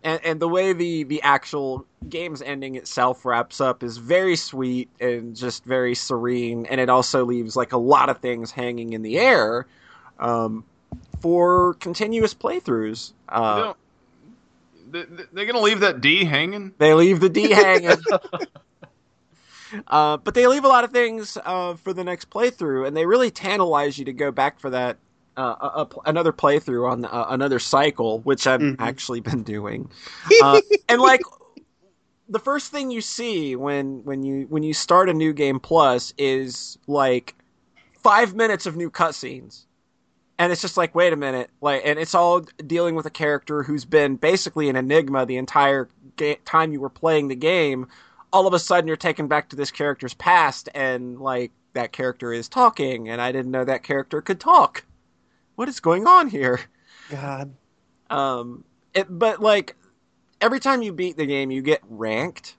And, 0.07 0.23
and 0.23 0.39
the 0.39 0.47
way 0.47 0.71
the, 0.71 1.03
the 1.03 1.21
actual 1.21 1.85
game's 2.07 2.41
ending 2.41 2.75
itself 2.75 3.25
wraps 3.25 3.59
up 3.59 3.83
is 3.83 3.97
very 3.97 4.37
sweet 4.37 4.89
and 5.01 5.35
just 5.35 5.65
very 5.65 5.95
serene, 5.95 6.65
and 6.67 6.79
it 6.79 6.89
also 6.89 7.25
leaves 7.25 7.57
like 7.57 7.73
a 7.73 7.77
lot 7.77 8.07
of 8.07 8.19
things 8.19 8.51
hanging 8.51 8.93
in 8.93 9.01
the 9.01 9.19
air 9.19 9.67
um, 10.17 10.63
for 11.19 11.73
continuous 11.73 12.33
playthroughs. 12.33 13.11
You 13.29 13.35
Uh, 13.35 13.55
know, 13.57 13.75
they, 14.89 15.03
they're 15.33 15.45
gonna 15.45 15.59
leave 15.59 15.81
that 15.81 15.99
D 15.99 16.23
hanging. 16.23 16.71
They 16.77 16.93
leave 16.93 17.19
the 17.19 17.27
D 17.27 17.49
hanging. 17.51 17.97
uh, 19.87 20.15
but 20.15 20.33
they 20.35 20.47
leave 20.47 20.63
a 20.63 20.69
lot 20.69 20.85
of 20.85 20.91
things 20.91 21.37
uh, 21.43 21.73
for 21.75 21.91
the 21.91 22.05
next 22.05 22.29
playthrough, 22.29 22.87
and 22.87 22.95
they 22.95 23.05
really 23.05 23.29
tantalize 23.29 23.97
you 23.99 24.05
to 24.05 24.13
go 24.13 24.31
back 24.31 24.57
for 24.57 24.69
that 24.69 24.95
uh, 25.37 25.85
a, 25.85 25.87
another 26.05 26.33
playthrough 26.33 26.89
on 26.91 27.05
uh, 27.05 27.27
another 27.29 27.59
cycle, 27.59 28.19
which 28.21 28.47
I've 28.47 28.61
Mhm. 28.61 28.75
actually 28.79 29.19
been 29.21 29.43
doing. 29.43 29.89
Uh, 30.41 30.59
and 30.89 31.01
like 31.01 31.21
the 32.29 32.39
first 32.39 32.71
thing 32.71 32.91
you 32.91 33.01
see 33.01 33.55
when 33.55 34.03
when 34.03 34.23
you 34.23 34.45
when 34.49 34.63
you 34.63 34.73
start 34.73 35.09
a 35.09 35.13
new 35.13 35.33
game 35.33 35.59
plus 35.59 36.13
is 36.17 36.77
like 36.87 37.35
five 38.01 38.35
minutes 38.35 38.65
of 38.65 38.75
new 38.75 38.89
cutscenes 38.89 39.65
and 40.37 40.51
it's 40.51 40.61
just 40.61 40.77
like 40.77 40.93
wait 40.93 41.13
a 41.13 41.15
minute 41.15 41.49
like 41.61 41.81
and 41.85 41.97
it's 41.99 42.13
all 42.15 42.41
dealing 42.65 42.95
with 42.95 43.05
a 43.05 43.09
character 43.09 43.63
who's 43.63 43.85
been 43.85 44.15
basically 44.15 44.69
an 44.69 44.75
enigma 44.75 45.25
the 45.25 45.37
entire 45.37 45.87
ga- 46.17 46.39
time 46.45 46.71
you 46.73 46.79
were 46.81 46.89
playing 46.89 47.27
the 47.27 47.35
game 47.35 47.87
all 48.33 48.45
of 48.47 48.53
a 48.53 48.59
sudden 48.59 48.87
you're 48.87 48.97
taken 48.97 49.27
back 49.27 49.49
to 49.49 49.55
this 49.55 49.71
character's 49.71 50.13
past 50.15 50.69
and 50.75 51.19
like 51.19 51.51
that 51.73 51.91
character 51.91 52.33
is 52.33 52.49
talking 52.49 53.09
and 53.09 53.21
i 53.21 53.31
didn't 53.31 53.51
know 53.51 53.63
that 53.65 53.83
character 53.83 54.21
could 54.21 54.39
talk 54.39 54.83
what 55.57 55.67
is 55.67 55.81
going 55.81 56.07
on 56.07 56.29
here 56.29 56.61
God. 57.09 57.53
um, 58.09 58.63
it, 58.93 59.05
but 59.09 59.41
like 59.41 59.75
every 60.41 60.59
time 60.59 60.81
you 60.81 60.93
beat 60.93 61.17
the 61.17 61.25
game, 61.25 61.51
you 61.51 61.61
get 61.61 61.81
ranked, 61.89 62.55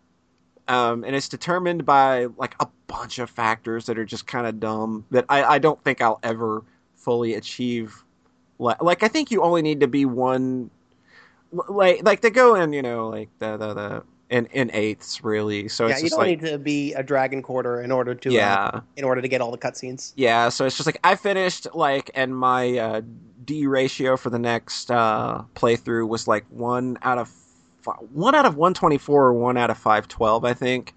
um, 0.66 1.05
and 1.05 1.15
it's 1.15 1.29
determined 1.29 1.85
by 1.85 2.27
like 2.37 2.55
a 2.61 2.69
bunch 2.87 3.19
of 3.19 3.31
factors 3.31 3.87
that 3.87 3.99
are 3.99 4.05
just 4.05 4.27
kind 4.27 4.47
of 4.47 4.61
dumb 4.61 5.05
that 5.11 5.25
I, 5.29 5.45
I 5.45 5.59
don't 5.59 5.83
think 5.83 6.01
I'll 6.01 6.20
ever 6.23 6.62
fully 6.97 7.35
achieve. 7.35 8.05
Like, 8.59 8.83
like 8.83 9.03
I 9.03 9.09
think 9.09 9.31
you 9.31 9.43
only 9.43 9.62
need 9.62 9.81
to 9.81 9.89
be 9.89 10.05
one, 10.05 10.70
like 11.53 12.05
like 12.05 12.20
to 12.23 12.31
go 12.31 12.55
in, 12.57 12.73
you 12.73 12.83
know, 12.83 13.09
like 13.09 13.31
the 13.39 13.57
the, 13.57 13.75
the 13.75 14.03
in 14.31 14.47
in 14.47 14.71
eighths 14.73 15.25
really. 15.25 15.69
So 15.69 15.87
yeah, 15.87 15.99
you 15.99 16.11
don't 16.11 16.19
like 16.19 16.41
need 16.41 16.51
to 16.51 16.59
be 16.59 16.93
a 16.95 17.03
dragon 17.03 17.43
quarter 17.43 17.81
in 17.81 17.91
order 17.91 18.15
to 18.15 18.31
yeah. 18.31 18.71
uh, 18.75 18.81
in 18.97 19.05
order 19.05 19.23
to 19.23 19.29
get 19.29 19.41
all 19.41 19.51
the 19.51 19.59
cutscenes. 19.59 20.13
Yeah, 20.17 20.49
so 20.49 20.67
it's 20.67 20.77
just 20.77 20.87
like 20.87 20.99
I 21.05 21.17
finished 21.17 21.67
like, 21.75 22.11
and 22.15 22.37
my 22.37 22.79
uh, 22.79 23.03
D 23.45 23.67
ratio 23.67 24.17
for 24.17 24.31
the 24.31 24.39
next 24.39 24.91
uh, 24.91 25.43
playthrough 25.55 26.09
was 26.09 26.29
like 26.29 26.45
one 26.51 26.99
out 27.03 27.19
of 27.19 27.29
fi- 27.81 27.93
one 28.13 28.35
out 28.35 28.47
of 28.47 28.57
one 28.57 28.75
twenty 28.75 28.99
four 28.99 29.27
or 29.27 29.35
one 29.35 29.57
out 29.57 29.71
of 29.71 29.79
five 29.79 30.09
twelve, 30.09 30.45
I 30.45 30.55
think. 30.55 30.95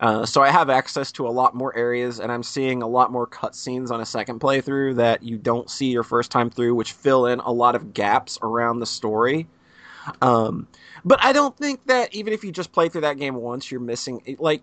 Uh, 0.00 0.26
so 0.26 0.42
I 0.42 0.50
have 0.50 0.68
access 0.68 1.12
to 1.12 1.26
a 1.26 1.30
lot 1.30 1.54
more 1.54 1.74
areas, 1.74 2.18
and 2.20 2.30
I'm 2.30 2.42
seeing 2.42 2.82
a 2.82 2.86
lot 2.86 3.10
more 3.12 3.26
cutscenes 3.26 3.90
on 3.90 4.00
a 4.00 4.04
second 4.04 4.40
playthrough 4.40 4.96
that 4.96 5.22
you 5.22 5.38
don't 5.38 5.70
see 5.70 5.86
your 5.86 6.02
first 6.02 6.30
time 6.30 6.50
through, 6.50 6.74
which 6.74 6.92
fill 6.92 7.26
in 7.26 7.38
a 7.40 7.52
lot 7.52 7.74
of 7.74 7.94
gaps 7.94 8.38
around 8.42 8.80
the 8.80 8.86
story. 8.86 9.46
Um, 10.20 10.66
but 11.04 11.22
I 11.22 11.32
don't 11.32 11.56
think 11.56 11.86
that 11.86 12.14
even 12.14 12.32
if 12.32 12.44
you 12.44 12.52
just 12.52 12.72
play 12.72 12.88
through 12.88 13.02
that 13.02 13.18
game 13.18 13.34
once, 13.36 13.70
you're 13.70 13.80
missing 13.80 14.36
like 14.38 14.62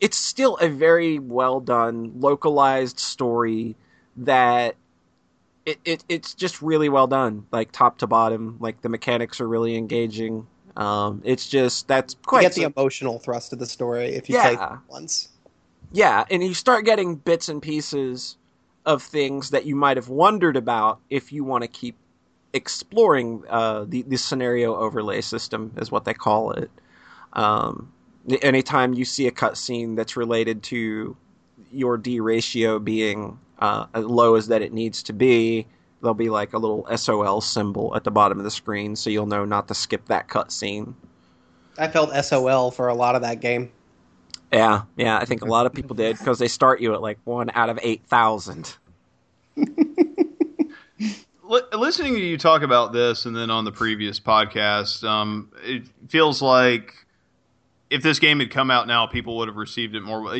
it's 0.00 0.16
still 0.16 0.56
a 0.56 0.68
very 0.68 1.18
well 1.18 1.60
done, 1.60 2.12
localized 2.20 2.98
story 3.00 3.76
that 4.18 4.76
it, 5.66 5.78
it 5.84 6.04
it's 6.08 6.34
just 6.34 6.62
really 6.62 6.88
well 6.88 7.06
done, 7.06 7.46
like 7.52 7.72
top 7.72 7.98
to 7.98 8.06
bottom. 8.06 8.56
Like 8.60 8.80
the 8.82 8.88
mechanics 8.88 9.40
are 9.40 9.48
really 9.48 9.76
engaging. 9.76 10.46
Um, 10.76 11.22
it's 11.24 11.48
just 11.48 11.88
that's 11.88 12.14
You 12.14 12.18
quite 12.26 12.42
get 12.42 12.54
the 12.54 12.62
sim- 12.62 12.72
emotional 12.76 13.18
thrust 13.18 13.52
of 13.52 13.58
the 13.58 13.66
story 13.66 14.08
if 14.14 14.28
you 14.28 14.36
play 14.36 14.52
Yeah. 14.54 14.74
it 14.74 14.78
once. 14.88 15.28
yeah, 15.92 16.24
and 16.30 16.42
you 16.42 16.54
start 16.54 16.84
getting 16.84 17.16
bits 17.16 17.48
and 17.48 17.60
pieces 17.62 18.36
of 18.86 19.02
things 19.02 19.50
that 19.50 19.66
you 19.66 19.74
might 19.76 19.96
have 19.96 20.08
wondered 20.08 20.56
about 20.56 21.00
if 21.10 21.32
you 21.32 21.44
want 21.44 21.62
to 21.62 21.68
keep 21.68 21.96
exploring 22.52 23.42
uh, 23.48 23.84
the 23.86 24.02
the 24.02 24.16
scenario 24.16 24.74
overlay 24.76 25.20
system, 25.20 25.72
is 25.76 25.90
what 25.90 26.04
they 26.04 26.14
call 26.14 26.52
it. 26.52 26.70
Um, 27.32 27.92
anytime 28.42 28.94
you 28.94 29.04
see 29.04 29.26
a 29.26 29.30
cutscene 29.30 29.96
that's 29.96 30.16
related 30.16 30.62
to 30.64 31.16
your 31.72 31.96
D 31.98 32.20
ratio 32.20 32.78
being 32.78 33.38
uh, 33.58 33.86
as 33.94 34.04
low 34.04 34.34
as 34.34 34.48
that 34.48 34.62
it 34.62 34.72
needs 34.72 35.02
to 35.04 35.12
be, 35.12 35.66
there'll 36.00 36.14
be 36.14 36.30
like 36.30 36.52
a 36.52 36.58
little 36.58 36.86
SOL 36.96 37.40
symbol 37.40 37.94
at 37.96 38.04
the 38.04 38.10
bottom 38.10 38.38
of 38.38 38.44
the 38.44 38.50
screen, 38.50 38.96
so 38.96 39.10
you'll 39.10 39.26
know 39.26 39.44
not 39.44 39.68
to 39.68 39.74
skip 39.74 40.06
that 40.06 40.28
cutscene. 40.28 40.94
I 41.78 41.88
felt 41.88 42.12
SOL 42.24 42.70
for 42.70 42.88
a 42.88 42.94
lot 42.94 43.14
of 43.14 43.22
that 43.22 43.40
game. 43.40 43.70
Yeah, 44.52 44.82
yeah, 44.96 45.18
I 45.18 45.24
think 45.24 45.42
a 45.42 45.46
lot 45.46 45.66
of 45.66 45.74
people 45.74 45.94
did 45.96 46.18
because 46.18 46.38
they 46.38 46.48
start 46.48 46.80
you 46.80 46.94
at 46.94 47.02
like 47.02 47.18
one 47.24 47.50
out 47.54 47.70
of 47.70 47.78
eight 47.82 48.04
thousand. 48.06 48.76
Li- 51.48 51.62
listening 51.72 52.14
to 52.14 52.20
you 52.20 52.36
talk 52.36 52.62
about 52.62 52.92
this 52.92 53.24
and 53.26 53.34
then 53.34 53.50
on 53.50 53.64
the 53.64 53.72
previous 53.72 54.20
podcast, 54.20 55.02
um, 55.02 55.50
it 55.64 55.84
feels 56.08 56.42
like 56.42 56.92
if 57.90 58.02
this 58.02 58.18
game 58.18 58.38
had 58.40 58.50
come 58.50 58.70
out 58.70 58.86
now, 58.86 59.06
people 59.06 59.38
would 59.38 59.48
have 59.48 59.56
received 59.56 59.94
it 59.94 60.02
more. 60.02 60.36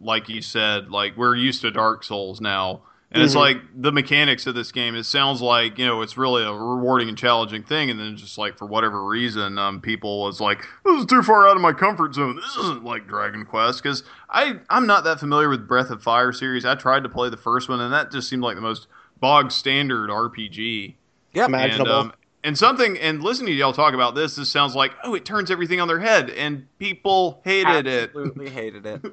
Like 0.00 0.28
you 0.28 0.42
said, 0.42 0.90
like 0.90 1.16
we're 1.16 1.34
used 1.34 1.62
to 1.62 1.70
Dark 1.70 2.04
Souls 2.04 2.42
now, 2.42 2.82
and 3.10 3.22
it's 3.22 3.32
Mhm. 3.34 3.38
like 3.38 3.56
the 3.74 3.90
mechanics 3.90 4.46
of 4.46 4.54
this 4.54 4.70
game. 4.70 4.94
It 4.94 5.04
sounds 5.04 5.40
like 5.40 5.78
you 5.78 5.86
know 5.86 6.02
it's 6.02 6.18
really 6.18 6.42
a 6.42 6.52
rewarding 6.52 7.08
and 7.08 7.16
challenging 7.16 7.62
thing, 7.62 7.88
and 7.90 7.98
then 7.98 8.16
just 8.18 8.36
like 8.36 8.58
for 8.58 8.66
whatever 8.66 9.02
reason, 9.02 9.56
um, 9.56 9.80
people 9.80 10.24
was 10.24 10.42
like, 10.42 10.66
"This 10.84 11.00
is 11.00 11.06
too 11.06 11.22
far 11.22 11.48
out 11.48 11.56
of 11.56 11.62
my 11.62 11.72
comfort 11.72 12.14
zone. 12.14 12.36
This 12.36 12.54
isn't 12.58 12.84
like 12.84 13.06
Dragon 13.08 13.46
Quest." 13.46 13.82
Because 13.82 14.02
I 14.28 14.56
I'm 14.68 14.86
not 14.86 15.04
that 15.04 15.20
familiar 15.20 15.48
with 15.48 15.66
Breath 15.66 15.88
of 15.90 16.02
Fire 16.02 16.32
series. 16.32 16.66
I 16.66 16.74
tried 16.74 17.04
to 17.04 17.08
play 17.08 17.30
the 17.30 17.38
first 17.38 17.70
one, 17.70 17.80
and 17.80 17.94
that 17.94 18.10
just 18.12 18.28
seemed 18.28 18.42
like 18.42 18.56
the 18.56 18.60
most 18.60 18.88
bog 19.20 19.50
standard 19.52 20.10
RPG. 20.10 20.94
Yep. 21.34 21.48
Imaginable. 21.48 22.00
And, 22.00 22.10
um, 22.10 22.16
and 22.44 22.58
something, 22.58 22.98
and 22.98 23.22
listening 23.22 23.48
to 23.48 23.52
y'all 23.54 23.72
talk 23.72 23.94
about 23.94 24.14
this, 24.14 24.36
this 24.36 24.50
sounds 24.50 24.74
like, 24.74 24.92
oh, 25.02 25.14
it 25.14 25.24
turns 25.24 25.50
everything 25.50 25.80
on 25.80 25.88
their 25.88 25.98
head, 25.98 26.28
and 26.30 26.66
people 26.78 27.40
hated 27.42 27.86
it. 27.86 28.10
Absolutely 28.10 28.50
hated 28.50 28.86
it. 28.86 29.02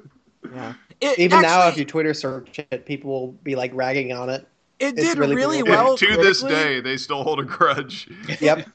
Yeah. 0.52 0.74
It, 1.00 1.18
Even 1.18 1.40
now, 1.40 1.68
if 1.68 1.76
you 1.76 1.84
Twitter 1.84 2.12
search 2.12 2.58
it, 2.58 2.84
people 2.84 3.10
will 3.10 3.32
be 3.32 3.54
like 3.54 3.70
ragging 3.74 4.12
on 4.12 4.28
it. 4.28 4.46
it 4.78 4.98
it's 4.98 5.08
did 5.08 5.18
really 5.18 5.36
really, 5.36 5.62
well. 5.62 5.96
to 5.96 6.16
this 6.16 6.42
day, 6.42 6.80
they 6.80 6.96
still 6.96 7.22
hold 7.22 7.40
a 7.40 7.44
grudge. 7.44 8.08
Yep. 8.40 8.68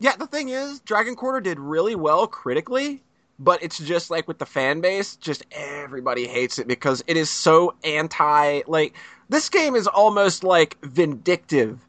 Yeah, 0.00 0.16
the 0.16 0.26
thing 0.26 0.48
is, 0.48 0.80
Dragon 0.80 1.14
Quarter 1.14 1.40
did 1.40 1.58
really 1.60 1.94
well 1.94 2.26
critically, 2.26 3.00
but 3.38 3.62
it's 3.62 3.78
just 3.78 4.10
like 4.10 4.26
with 4.26 4.38
the 4.38 4.46
fan 4.46 4.80
base, 4.80 5.16
just 5.16 5.44
everybody 5.52 6.26
hates 6.26 6.58
it 6.58 6.66
because 6.66 7.02
it 7.06 7.16
is 7.16 7.30
so 7.30 7.74
anti. 7.84 8.62
Like, 8.66 8.94
this 9.34 9.48
game 9.48 9.74
is 9.74 9.86
almost 9.86 10.44
like 10.44 10.78
vindictive 10.82 11.86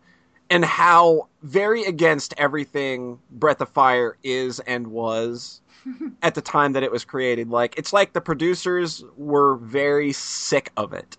in 0.50 0.64
how 0.64 1.28
very 1.44 1.84
against 1.86 2.34
everything 2.38 3.20
Breath 3.32 3.62
of 3.62 3.70
Fire 3.70 4.18
is 4.24 4.60
and 4.62 4.88
was 4.88 5.62
at 6.22 6.36
the 6.36 6.42
time 6.42 6.74
that 6.74 6.84
it 6.84 6.92
was 6.92 7.06
created. 7.06 7.50
Like, 7.50 7.78
it's 7.78 7.94
like 7.94 8.14
the 8.14 8.22
producers 8.22 9.04
were 9.18 9.56
very 9.58 10.12
sick 10.12 10.72
of 10.78 10.94
it. 10.94 11.18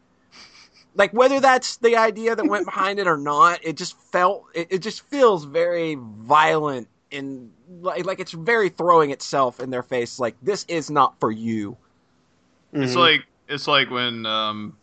Like 0.94 1.12
whether 1.12 1.40
that's 1.40 1.76
the 1.76 1.96
idea 1.96 2.34
that 2.34 2.44
went 2.46 2.64
behind 2.64 2.98
it 2.98 3.06
or 3.06 3.18
not, 3.18 3.60
it 3.62 3.76
just 3.76 3.98
felt 3.98 4.46
it, 4.54 4.68
it 4.70 4.78
just 4.78 5.02
feels 5.02 5.44
very 5.44 5.96
violent 6.00 6.88
and 7.12 7.52
like 7.82 8.06
like 8.06 8.18
it's 8.18 8.32
very 8.32 8.70
throwing 8.70 9.10
itself 9.10 9.60
in 9.60 9.68
their 9.68 9.82
face. 9.82 10.18
Like 10.18 10.36
this 10.40 10.64
is 10.68 10.90
not 10.90 11.20
for 11.20 11.30
you. 11.30 11.76
It's 12.72 12.94
Mhm. 12.94 12.96
like 12.96 13.26
It's 13.46 13.68
like 13.68 13.90
when 13.90 14.24
um, 14.24 14.78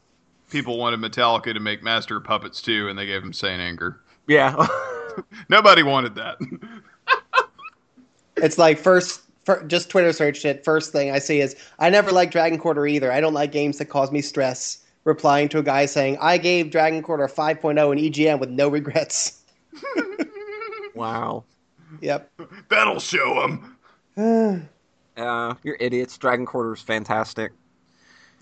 people 0.53 0.77
wanted 0.77 1.01
Metallica 1.01 1.53
to 1.53 1.59
make 1.59 1.83
Master 1.83 2.17
of 2.17 2.23
Puppets 2.23 2.61
too, 2.61 2.87
and 2.87 2.97
they 2.97 3.05
gave 3.05 3.21
him 3.21 3.33
Saint 3.33 3.59
Anger. 3.59 3.99
Yeah. 4.27 4.65
Nobody 5.49 5.83
wanted 5.83 6.15
that. 6.15 6.37
It's 8.37 8.57
like 8.57 8.77
first, 8.77 9.21
fir- 9.45 9.63
just 9.63 9.89
Twitter 9.89 10.13
searched 10.13 10.45
it. 10.45 10.63
First 10.63 10.91
thing 10.91 11.11
I 11.11 11.19
see 11.19 11.41
is 11.41 11.55
I 11.79 11.89
never 11.89 12.11
liked 12.11 12.31
Dragon 12.31 12.57
Quarter 12.57 12.87
either. 12.87 13.11
I 13.11 13.21
don't 13.21 13.33
like 13.33 13.51
games 13.51 13.77
that 13.77 13.85
cause 13.85 14.11
me 14.11 14.21
stress. 14.21 14.79
Replying 15.05 15.49
to 15.49 15.57
a 15.57 15.63
guy 15.63 15.85
saying 15.85 16.17
I 16.21 16.37
gave 16.37 16.71
Dragon 16.71 17.01
Quarter 17.03 17.25
a 17.25 17.29
5.0 17.29 17.71
in 17.71 18.11
EGM 18.11 18.39
with 18.39 18.49
no 18.49 18.69
regrets. 18.69 19.41
wow. 20.95 21.43
Yep. 21.99 22.31
That'll 22.69 22.99
show 22.99 23.59
him. 24.15 24.69
Uh, 25.15 25.53
you're 25.61 25.77
idiots. 25.79 26.17
Dragon 26.17 26.43
Quarter 26.43 26.73
is 26.73 26.81
fantastic. 26.81 27.51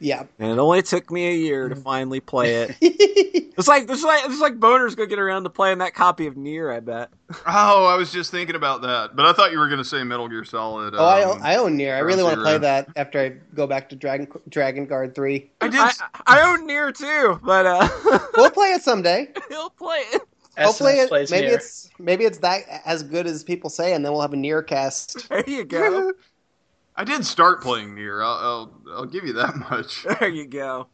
Yeah. 0.01 0.23
And 0.39 0.51
it 0.51 0.57
only 0.57 0.81
took 0.81 1.11
me 1.11 1.29
a 1.29 1.35
year 1.35 1.69
to 1.69 1.75
finally 1.75 2.19
play 2.19 2.55
it. 2.55 2.75
It's 3.57 3.67
like 3.67 3.87
it's 3.89 4.01
like 4.01 4.25
it's 4.25 4.39
like 4.39 4.59
boners 4.59 4.95
gonna 4.95 5.07
get 5.07 5.19
around 5.19 5.43
to 5.43 5.49
playing 5.49 5.79
that 5.79 5.93
copy 5.93 6.25
of 6.25 6.35
Nier. 6.37 6.71
I 6.71 6.79
bet. 6.79 7.11
Oh, 7.45 7.85
I 7.85 7.95
was 7.95 8.11
just 8.11 8.31
thinking 8.31 8.55
about 8.55 8.81
that, 8.81 9.15
but 9.15 9.25
I 9.25 9.33
thought 9.33 9.51
you 9.51 9.59
were 9.59 9.67
going 9.67 9.77
to 9.77 9.85
say 9.85 10.03
Metal 10.03 10.27
Gear 10.27 10.43
Solid. 10.45 10.95
Oh, 10.97 11.05
I, 11.05 11.23
um, 11.23 11.39
I 11.43 11.57
own 11.57 11.77
Nier. 11.77 11.95
I 11.95 11.99
really 11.99 12.23
want 12.23 12.37
to 12.37 12.41
play 12.41 12.57
that 12.57 12.87
after 12.95 13.19
I 13.19 13.29
go 13.53 13.67
back 13.67 13.89
to 13.89 13.95
Dragon 13.95 14.25
Drakengard 14.49 15.13
three. 15.13 15.51
I 15.59 15.67
did. 15.67 15.79
I, 15.79 15.91
I 16.25 16.41
own 16.41 16.65
Nier 16.65 16.91
too, 16.91 17.39
but 17.43 17.65
uh, 17.65 17.87
We'll 18.35 18.51
play 18.51 18.69
it 18.69 18.83
someday. 18.83 19.27
he'll 19.49 19.69
play 19.69 19.99
it. 20.13 20.21
Hopefully, 20.57 20.93
it, 20.93 21.11
maybe 21.29 21.47
near. 21.47 21.55
it's 21.55 21.89
maybe 21.99 22.25
it's 22.25 22.39
that 22.39 22.61
as 22.85 23.03
good 23.03 23.27
as 23.27 23.43
people 23.43 23.69
say, 23.69 23.93
and 23.93 24.03
then 24.03 24.11
we'll 24.11 24.21
have 24.21 24.33
a 24.33 24.37
Nier 24.37 24.63
cast. 24.63 25.29
There 25.29 25.43
you 25.45 25.65
go. 25.65 26.13
I 27.01 27.03
did 27.03 27.25
start 27.25 27.63
playing 27.63 27.95
Nier. 27.95 28.21
I'll, 28.21 28.35
I'll, 28.35 28.73
I'll 28.93 29.05
give 29.05 29.25
you 29.25 29.33
that 29.33 29.55
much. 29.71 30.05
There 30.19 30.29
you 30.29 30.45
go. 30.45 30.87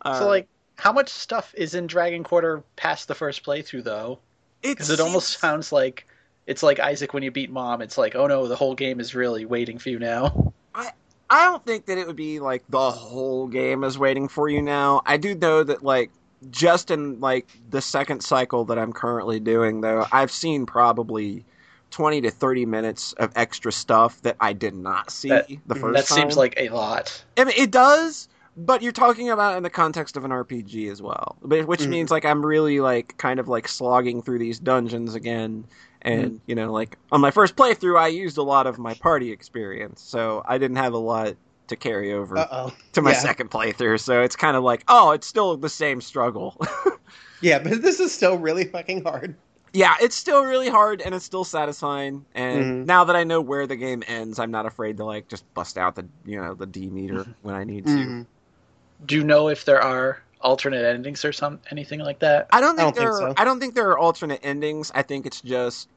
Uh, 0.00 0.18
So 0.18 0.26
like, 0.26 0.48
how 0.76 0.92
much 0.92 1.08
stuff 1.08 1.54
is 1.56 1.76
in 1.76 1.86
Dragon 1.86 2.24
Quarter 2.24 2.64
past 2.74 3.06
the 3.06 3.14
first 3.14 3.44
playthrough 3.44 3.84
though? 3.84 4.18
Because 4.60 4.90
it 4.90 4.98
almost 4.98 5.38
sounds 5.38 5.70
like 5.70 6.08
it's 6.48 6.64
like 6.64 6.80
Isaac 6.80 7.14
when 7.14 7.22
you 7.22 7.30
beat 7.30 7.50
Mom. 7.50 7.80
It's 7.80 7.96
like, 7.96 8.16
oh 8.16 8.26
no, 8.26 8.48
the 8.48 8.56
whole 8.56 8.74
game 8.74 8.98
is 8.98 9.14
really 9.14 9.44
waiting 9.44 9.78
for 9.78 9.88
you 9.90 10.00
now. 10.00 10.52
I 10.74 10.90
I 11.30 11.44
don't 11.44 11.64
think 11.64 11.86
that 11.86 11.98
it 11.98 12.06
would 12.08 12.16
be 12.16 12.40
like 12.40 12.64
the 12.68 12.90
whole 12.90 13.46
game 13.46 13.84
is 13.84 13.96
waiting 13.98 14.26
for 14.26 14.48
you 14.48 14.62
now. 14.62 15.02
I 15.06 15.16
do 15.16 15.36
know 15.36 15.62
that 15.62 15.84
like 15.84 16.10
just 16.50 16.90
in 16.90 17.20
like 17.20 17.46
the 17.70 17.80
second 17.80 18.22
cycle 18.22 18.64
that 18.64 18.78
I'm 18.80 18.92
currently 18.92 19.38
doing 19.38 19.80
though, 19.80 20.06
I've 20.10 20.32
seen 20.32 20.66
probably 20.66 21.44
20 21.92 22.22
to 22.22 22.30
30 22.30 22.66
minutes 22.66 23.12
of 23.14 23.30
extra 23.36 23.70
stuff 23.70 24.20
that 24.22 24.36
I 24.40 24.52
did 24.52 24.74
not 24.74 25.10
see 25.10 25.28
That- 25.28 25.48
the 25.66 25.74
first 25.76 25.94
that 25.94 26.06
time. 26.06 26.22
seems 26.24 26.36
like 26.36 26.54
a 26.56 26.68
lot. 26.70 27.24
I 27.36 27.44
mean, 27.44 27.54
it 27.56 27.70
does, 27.70 28.28
but 28.56 28.82
you're 28.82 28.92
talking 28.92 29.30
about 29.30 29.56
in 29.56 29.62
the 29.62 29.70
context 29.70 30.16
of 30.16 30.24
an 30.24 30.30
RPG 30.32 30.88
as 30.90 31.00
well, 31.00 31.36
which 31.42 31.80
Mhm. 31.82 31.88
means 31.88 32.10
like 32.10 32.24
I'm 32.24 32.44
really 32.44 32.80
like 32.80 33.16
kind 33.18 33.38
of 33.38 33.48
like 33.48 33.68
slogging 33.68 34.22
through 34.22 34.38
these 34.40 34.58
dungeons 34.58 35.14
again, 35.14 35.64
and 36.02 36.40
you 36.46 36.54
know, 36.54 36.72
like 36.72 36.98
on 37.12 37.20
my 37.20 37.30
first 37.30 37.54
playthrough, 37.56 37.98
I 37.98 38.08
used 38.08 38.36
a 38.38 38.42
lot 38.42 38.66
of 38.66 38.78
my 38.78 38.94
party 38.94 39.30
experience, 39.30 40.00
so 40.02 40.42
I 40.46 40.58
didn't 40.58 40.76
have 40.78 40.92
a 40.94 40.98
lot 40.98 41.34
to 41.68 41.76
carry 41.76 42.12
over 42.12 42.36
Uh 42.36 42.48
oh. 42.50 42.72
to 42.92 43.00
my 43.02 43.12
yeah. 43.12 43.18
second 43.18 43.50
playthrough. 43.50 44.00
So 44.00 44.20
it's 44.20 44.34
kind 44.36 44.56
of 44.56 44.64
like, 44.64 44.82
oh, 44.88 45.12
it's 45.12 45.26
still 45.26 45.56
the 45.56 45.68
same 45.68 46.00
struggle. 46.00 46.56
Yeah, 47.40 47.58
but 47.58 47.82
this 47.82 47.98
is 47.98 48.14
still 48.14 48.38
really 48.38 48.66
fucking 48.66 49.02
hard. 49.02 49.34
Yeah, 49.72 49.94
it's 50.00 50.14
still 50.16 50.44
really 50.44 50.68
hard 50.68 51.00
and 51.00 51.14
it's 51.14 51.24
still 51.24 51.44
satisfying. 51.44 52.24
And 52.34 52.84
Mhm. 52.84 52.86
now 52.86 53.04
that 53.04 53.16
I 53.16 53.24
know 53.24 53.40
where 53.40 53.66
the 53.66 53.76
game 53.76 54.02
ends, 54.06 54.38
I'm 54.38 54.50
not 54.50 54.66
afraid 54.66 54.98
to 54.98 55.04
like 55.04 55.28
just 55.28 55.44
bust 55.54 55.78
out 55.78 55.94
the 55.94 56.06
you 56.24 56.40
know 56.40 56.54
the 56.54 56.66
D 56.66 56.88
meter 56.90 57.26
when 57.42 57.54
I 57.54 57.64
need 57.64 57.86
to. 57.86 57.92
Mhm. 57.92 58.26
Do 59.06 59.14
you 59.16 59.24
know 59.24 59.48
if 59.48 59.64
there 59.64 59.82
are 59.82 60.22
alternate 60.40 60.84
endings 60.84 61.24
or 61.24 61.32
some 61.32 61.60
anything 61.70 62.00
like 62.00 62.18
that? 62.20 62.48
I 62.52 62.60
don't 62.60 62.76
think 62.76 62.80
I 62.80 62.82
don't 62.84 62.94
there. 62.96 63.12
think 63.12 63.22
are, 63.22 63.34
so. 63.34 63.40
I 63.40 63.44
don't 63.44 63.60
think 63.60 63.74
there 63.74 63.88
are 63.90 63.98
alternate 63.98 64.40
endings. 64.42 64.92
I 64.94 65.02
think 65.02 65.26
it's 65.26 65.40
just 65.40 65.88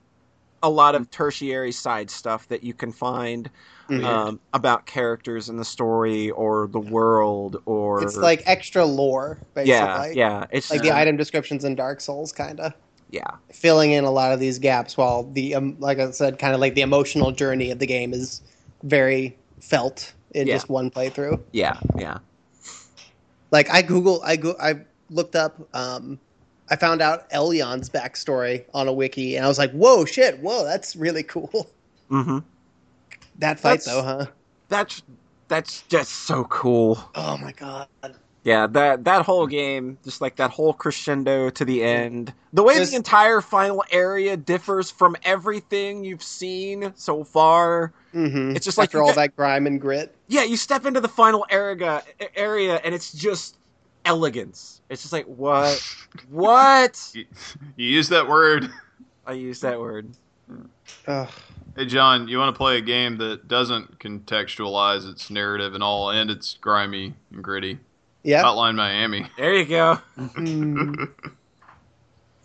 a 0.64 0.70
lot 0.70 0.96
of 0.96 1.12
tertiary 1.12 1.72
side 1.72 2.10
stuff 2.10 2.48
that 2.48 2.64
you 2.64 2.74
can 2.74 2.92
find 2.92 3.50
Mhm. 3.90 4.04
um, 4.06 4.40
about 4.54 4.86
characters 4.88 5.50
in 5.50 5.58
the 5.58 5.66
story 5.66 6.32
or 6.32 6.68
the 6.68 6.80
world 6.80 7.62
or 7.66 8.02
It's 8.02 8.16
like 8.16 8.42
extra 8.48 8.84
lore, 8.86 9.38
basically. 9.54 9.70
yeah, 9.70 10.10
yeah. 10.14 10.46
It's 10.50 10.72
Like 10.72 10.82
the 10.82 10.96
item 10.96 11.18
descriptions 11.18 11.66
in 11.66 11.76
Dark 11.76 12.02
Souls, 12.02 12.32
kind 12.32 12.60
of 12.60 12.74
yeah, 13.10 13.30
filling 13.52 13.92
in 13.92 14.04
a 14.04 14.12
lot 14.12 14.32
of 14.34 14.40
these 14.40 14.60
gaps. 14.60 14.98
While 14.98 15.24
the, 15.32 15.56
um, 15.56 15.76
like 15.80 16.00
I 16.00 16.12
said, 16.12 16.40
kind 16.40 16.54
of 16.54 16.60
like 16.60 16.76
the 16.76 16.82
emotional 16.82 17.32
journey 17.32 17.72
of 17.72 17.80
the 17.80 17.88
game 17.88 18.14
is 18.14 18.42
very 18.84 19.36
felt 19.62 20.14
in 20.32 20.48
Yeah. 20.48 20.56
just 20.56 20.70
one 20.70 20.90
playthrough. 20.92 21.40
yeah, 21.52 21.80
yeah. 21.98 22.18
Like 23.52 23.70
I 23.72 23.82
Google, 23.82 24.22
I 24.24 24.36
go, 24.36 24.56
I 24.62 24.80
looked 25.10 25.36
up, 25.36 25.56
um, 25.76 26.20
I 26.70 26.76
found 26.76 27.02
out 27.02 27.30
Elyon's 27.30 27.90
backstory 27.90 28.66
on 28.74 28.88
a 28.88 28.94
wiki, 28.94 29.36
and 29.36 29.46
I 29.46 29.48
was 29.48 29.60
like, 29.60 29.72
"Whoa, 29.72 30.04
shit! 30.04 30.40
Whoa, 30.40 30.64
that's 30.66 30.96
really 30.96 31.24
cool." 31.24 31.70
mm-hmm 32.10 32.40
That 33.40 33.60
fight, 33.60 33.82
That's- 33.82 33.86
though, 33.86 34.02
huh? 34.04 34.26
That's 34.70 35.04
that's 35.48 35.84
just 35.84 36.12
so 36.12 36.44
cool. 36.46 36.98
Oh 37.14 37.38
my 37.38 37.52
god! 37.52 37.88
Yeah, 38.46 38.68
that 38.68 39.04
that 39.06 39.26
whole 39.26 39.48
game, 39.48 39.98
just 40.04 40.22
like 40.22 40.36
that 40.36 40.52
whole 40.52 40.72
crescendo 40.72 41.50
to 41.50 41.66
the 41.66 41.84
end. 41.84 42.32
The 42.54 42.62
way 42.62 42.76
Just- 42.76 42.92
the 42.92 42.96
entire 42.98 43.42
final 43.42 43.84
area 43.92 44.38
differs 44.38 44.92
from 44.92 45.18
everything 45.24 46.04
you've 46.06 46.22
seen 46.24 46.94
so 46.96 47.24
far. 47.24 47.92
hmm 48.14 48.56
It's 48.56 48.64
just 48.64 48.78
like 48.78 48.90
after 48.90 49.02
all 49.02 49.08
get- 49.10 49.16
that 49.16 49.36
grime 49.36 49.66
and 49.66 49.82
grit. 49.82 50.16
Yeah, 50.28 50.44
you 50.44 50.58
step 50.58 50.86
into 50.86 51.02
the 51.02 51.08
final 51.10 51.46
area 51.50 52.04
area 52.36 52.76
and 52.84 52.94
it's 52.94 53.12
just 53.12 53.58
elegance. 54.06 54.80
It's 54.90 55.02
just 55.02 55.12
like 55.12 55.26
what? 55.26 55.84
what? 56.30 57.12
You, 57.16 57.26
you 57.78 57.88
use 57.88 58.10
that 58.10 58.28
word. 58.30 58.70
I 59.26 59.32
use 59.34 59.60
that 59.62 59.80
word. 59.80 60.12
Ugh. 61.08 61.30
Hey, 61.76 61.86
John, 61.88 62.28
you 62.28 62.38
want 62.38 62.54
to 62.54 62.58
play 62.58 62.78
a 62.78 62.82
game 62.82 63.18
that 63.18 63.48
doesn't 63.48 63.98
contextualize 63.98 65.10
its 65.10 65.32
narrative 65.32 65.74
and 65.74 65.82
all, 65.84 66.12
and 66.12 66.30
it's 66.30 66.54
grimy 66.62 67.16
and 67.34 67.44
gritty? 67.44 67.80
Yeah. 68.26 68.42
Hotline 68.44 68.74
Miami. 68.76 69.28
There 69.38 69.54
you 69.54 69.66
go. 69.66 70.00
Mm. 70.18 71.10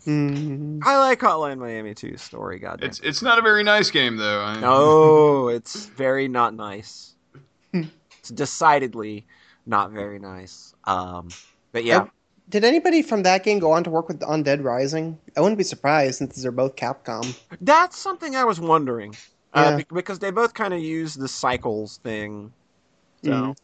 Mm. 0.05 0.79
I 0.83 0.97
like 0.99 1.19
Hotline 1.19 1.57
Miami 1.59 1.93
too. 1.93 2.17
story, 2.17 2.59
goddamn. 2.59 2.89
It's 2.89 2.99
it's 3.01 3.21
not 3.21 3.37
a 3.39 3.41
very 3.41 3.63
nice 3.63 3.89
game 3.91 4.17
though. 4.17 4.41
I- 4.41 4.59
No, 4.59 5.47
it's 5.47 5.85
very 5.87 6.27
not 6.27 6.53
nice. 6.53 7.15
it's 7.73 8.29
decidedly 8.29 9.25
not 9.65 9.91
very 9.91 10.19
nice. 10.19 10.73
Um, 10.85 11.29
but 11.71 11.83
yeah, 11.83 12.05
Did 12.49 12.63
anybody 12.63 13.01
from 13.01 13.23
that 13.23 13.43
game 13.43 13.59
go 13.59 13.71
on 13.71 13.83
to 13.83 13.89
work 13.89 14.07
with 14.07 14.19
Undead 14.21 14.63
Rising? 14.63 15.17
I 15.37 15.41
wouldn't 15.41 15.57
be 15.57 15.63
surprised 15.63 16.17
since 16.17 16.35
they're 16.41 16.51
both 16.51 16.75
Capcom. 16.75 17.37
that's 17.61 17.97
something 17.97 18.35
I 18.35 18.43
was 18.43 18.59
wondering. 18.59 19.15
Uh, 19.53 19.61
Yeah. 19.71 19.77
be- 19.77 19.85
because 19.93 20.19
they 20.19 20.31
both 20.31 20.53
kind 20.53 20.73
of 20.73 20.79
use 20.79 21.13
the 21.15 21.27
cycles 21.27 21.97
thing. 22.03 22.51
So 23.23 23.31
Mhm. 23.31 23.57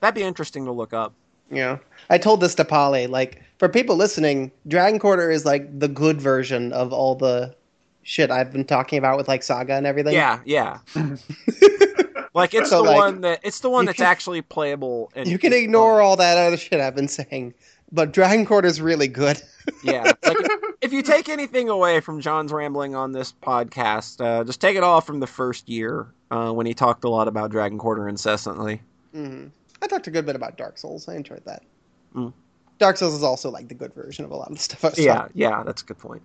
that'd 0.00 0.14
be 0.14 0.22
interesting 0.22 0.64
to 0.66 0.72
look 0.72 0.92
up. 0.94 1.12
Yeah. 1.50 1.78
I 2.10 2.18
told 2.18 2.40
this 2.40 2.54
to 2.56 2.64
Polly. 2.64 3.06
Like, 3.06 3.42
for 3.58 3.68
people 3.68 3.96
listening, 3.96 4.50
Dragon 4.68 4.98
Quarter 4.98 5.30
is 5.30 5.44
like 5.44 5.78
the 5.78 5.88
good 5.88 6.20
version 6.20 6.72
of 6.72 6.92
all 6.92 7.14
the 7.14 7.54
shit 8.02 8.30
I've 8.30 8.52
been 8.52 8.64
talking 8.64 8.98
about 8.98 9.16
with 9.16 9.28
like 9.28 9.42
Saga 9.42 9.74
and 9.74 9.86
everything. 9.86 10.14
Yeah, 10.14 10.40
yeah. 10.44 10.78
like 12.34 12.54
it's 12.54 12.70
So, 12.70 12.82
the 12.82 12.90
like, 12.90 12.96
one 12.96 13.20
that 13.22 13.40
it's 13.42 13.60
the 13.60 13.70
one 13.70 13.84
that's 13.86 13.96
can- 13.96 14.06
actually 14.06 14.42
playable. 14.42 15.10
And 15.14 15.28
You 15.28 15.38
can 15.38 15.52
ignore 15.52 16.00
all 16.02 16.16
that 16.16 16.36
other 16.36 16.56
shit 16.56 16.80
I've 16.80 16.94
been 16.94 17.08
saying, 17.08 17.54
but 17.92 18.12
Dragon 18.12 18.44
Quarter 18.46 18.68
is 18.68 18.80
really 18.80 19.08
good. 19.08 19.40
Yeah, 19.82 20.12
like 20.22 20.36
if, 20.82 20.92
you 20.92 21.00
take 21.00 21.30
anything 21.30 21.70
away 21.70 22.00
from 22.00 22.20
John's 22.20 22.52
rambling 22.52 22.94
on 22.94 23.12
this 23.12 23.32
podcast, 23.32 24.20
uh, 24.22 24.44
just 24.44 24.60
take 24.60 24.76
it 24.76 24.82
all 24.82 25.00
from 25.00 25.20
the 25.20 25.26
first 25.26 25.70
year 25.70 26.06
uh, 26.30 26.52
when 26.52 26.66
he 26.66 26.74
talked 26.74 27.04
a 27.04 27.08
lot 27.08 27.28
about 27.28 27.50
Dragon 27.50 27.78
Quarter 27.78 28.06
incessantly. 28.06 28.82
hmm 29.14 29.46
I 29.82 29.86
talked 29.86 30.06
a 30.06 30.10
good 30.10 30.26
bit 30.26 30.36
about 30.36 30.56
Dark 30.56 30.78
Souls. 30.78 31.08
I 31.08 31.14
enjoyed 31.14 31.44
that. 31.44 31.62
Mm. 32.14 32.32
Dark 32.78 32.96
Souls 32.96 33.14
is 33.14 33.22
also 33.22 33.50
like 33.50 33.68
the 33.68 33.74
good 33.74 33.92
version 33.94 34.24
of 34.24 34.30
a 34.30 34.36
lot 34.36 34.48
of 34.48 34.54
the 34.56 34.60
stuff 34.62 34.84
I 34.84 34.88
was 34.88 34.98
Yeah, 34.98 35.28
yeah, 35.34 35.62
that's 35.64 35.82
a 35.82 35.84
good 35.84 35.98
point. 35.98 36.22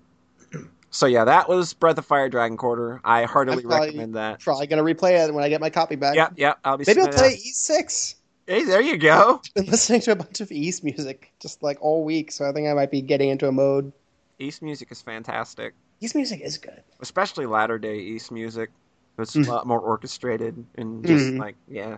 So 0.91 1.05
yeah, 1.05 1.23
that 1.26 1.47
was 1.47 1.73
Breath 1.73 1.99
of 1.99 2.05
Fire 2.05 2.30
Dragon 2.30 2.57
Quarter. 2.57 2.99
I 3.03 3.23
heartily 3.26 3.61
probably- 3.63 3.88
recommend 3.89 4.15
that. 4.15 4.39
Probably 4.39 4.65
gonna 4.65 4.84
replay 4.84 5.23
it 5.27 5.31
when 5.34 5.43
I 5.43 5.49
get 5.49 5.61
my 5.61 5.69
copy 5.69 5.95
back. 5.95 6.15
Yeah, 6.15 6.30
yeah, 6.35 6.53
I'll 6.65 6.77
be. 6.77 6.84
Maybe 6.88 7.01
I'll 7.01 7.09
play 7.09 7.34
Ys 7.34 7.57
6. 7.57 8.15
Hey, 8.47 8.63
there 8.63 8.81
you 8.81 8.97
go. 8.97 9.39
Been 9.53 9.67
listening 9.67 10.01
to 10.01 10.11
a 10.13 10.15
bunch 10.15 10.41
of 10.41 10.51
Ys 10.51 10.84
music 10.84 11.31
just 11.39 11.61
like 11.61 11.77
all 11.81 12.03
week, 12.03 12.31
so 12.31 12.49
I 12.49 12.51
think 12.53 12.67
I 12.67 12.73
might 12.73 12.89
be 12.89 13.01
getting 13.01 13.30
into 13.30 13.47
a 13.47 13.51
mode. 13.51 13.91
Ys 14.39 14.63
music 14.63 14.91
is 14.91 14.99
fantastic, 15.03 15.76
Ys 15.99 16.15
music 16.15 16.41
is 16.41 16.57
good. 16.57 16.81
especially 17.01 17.45
latter 17.45 17.77
day 17.77 17.99
Ys 17.99 18.31
music. 18.31 18.71
It's 19.19 19.35
Mhm. 19.35 19.47
a 19.47 19.51
lot 19.51 19.67
more 19.67 19.80
orchestrated 19.81 20.65
and 20.76 21.05
just 21.05 21.26
Mhm. 21.26 21.39
like 21.39 21.55
yeah, 21.67 21.97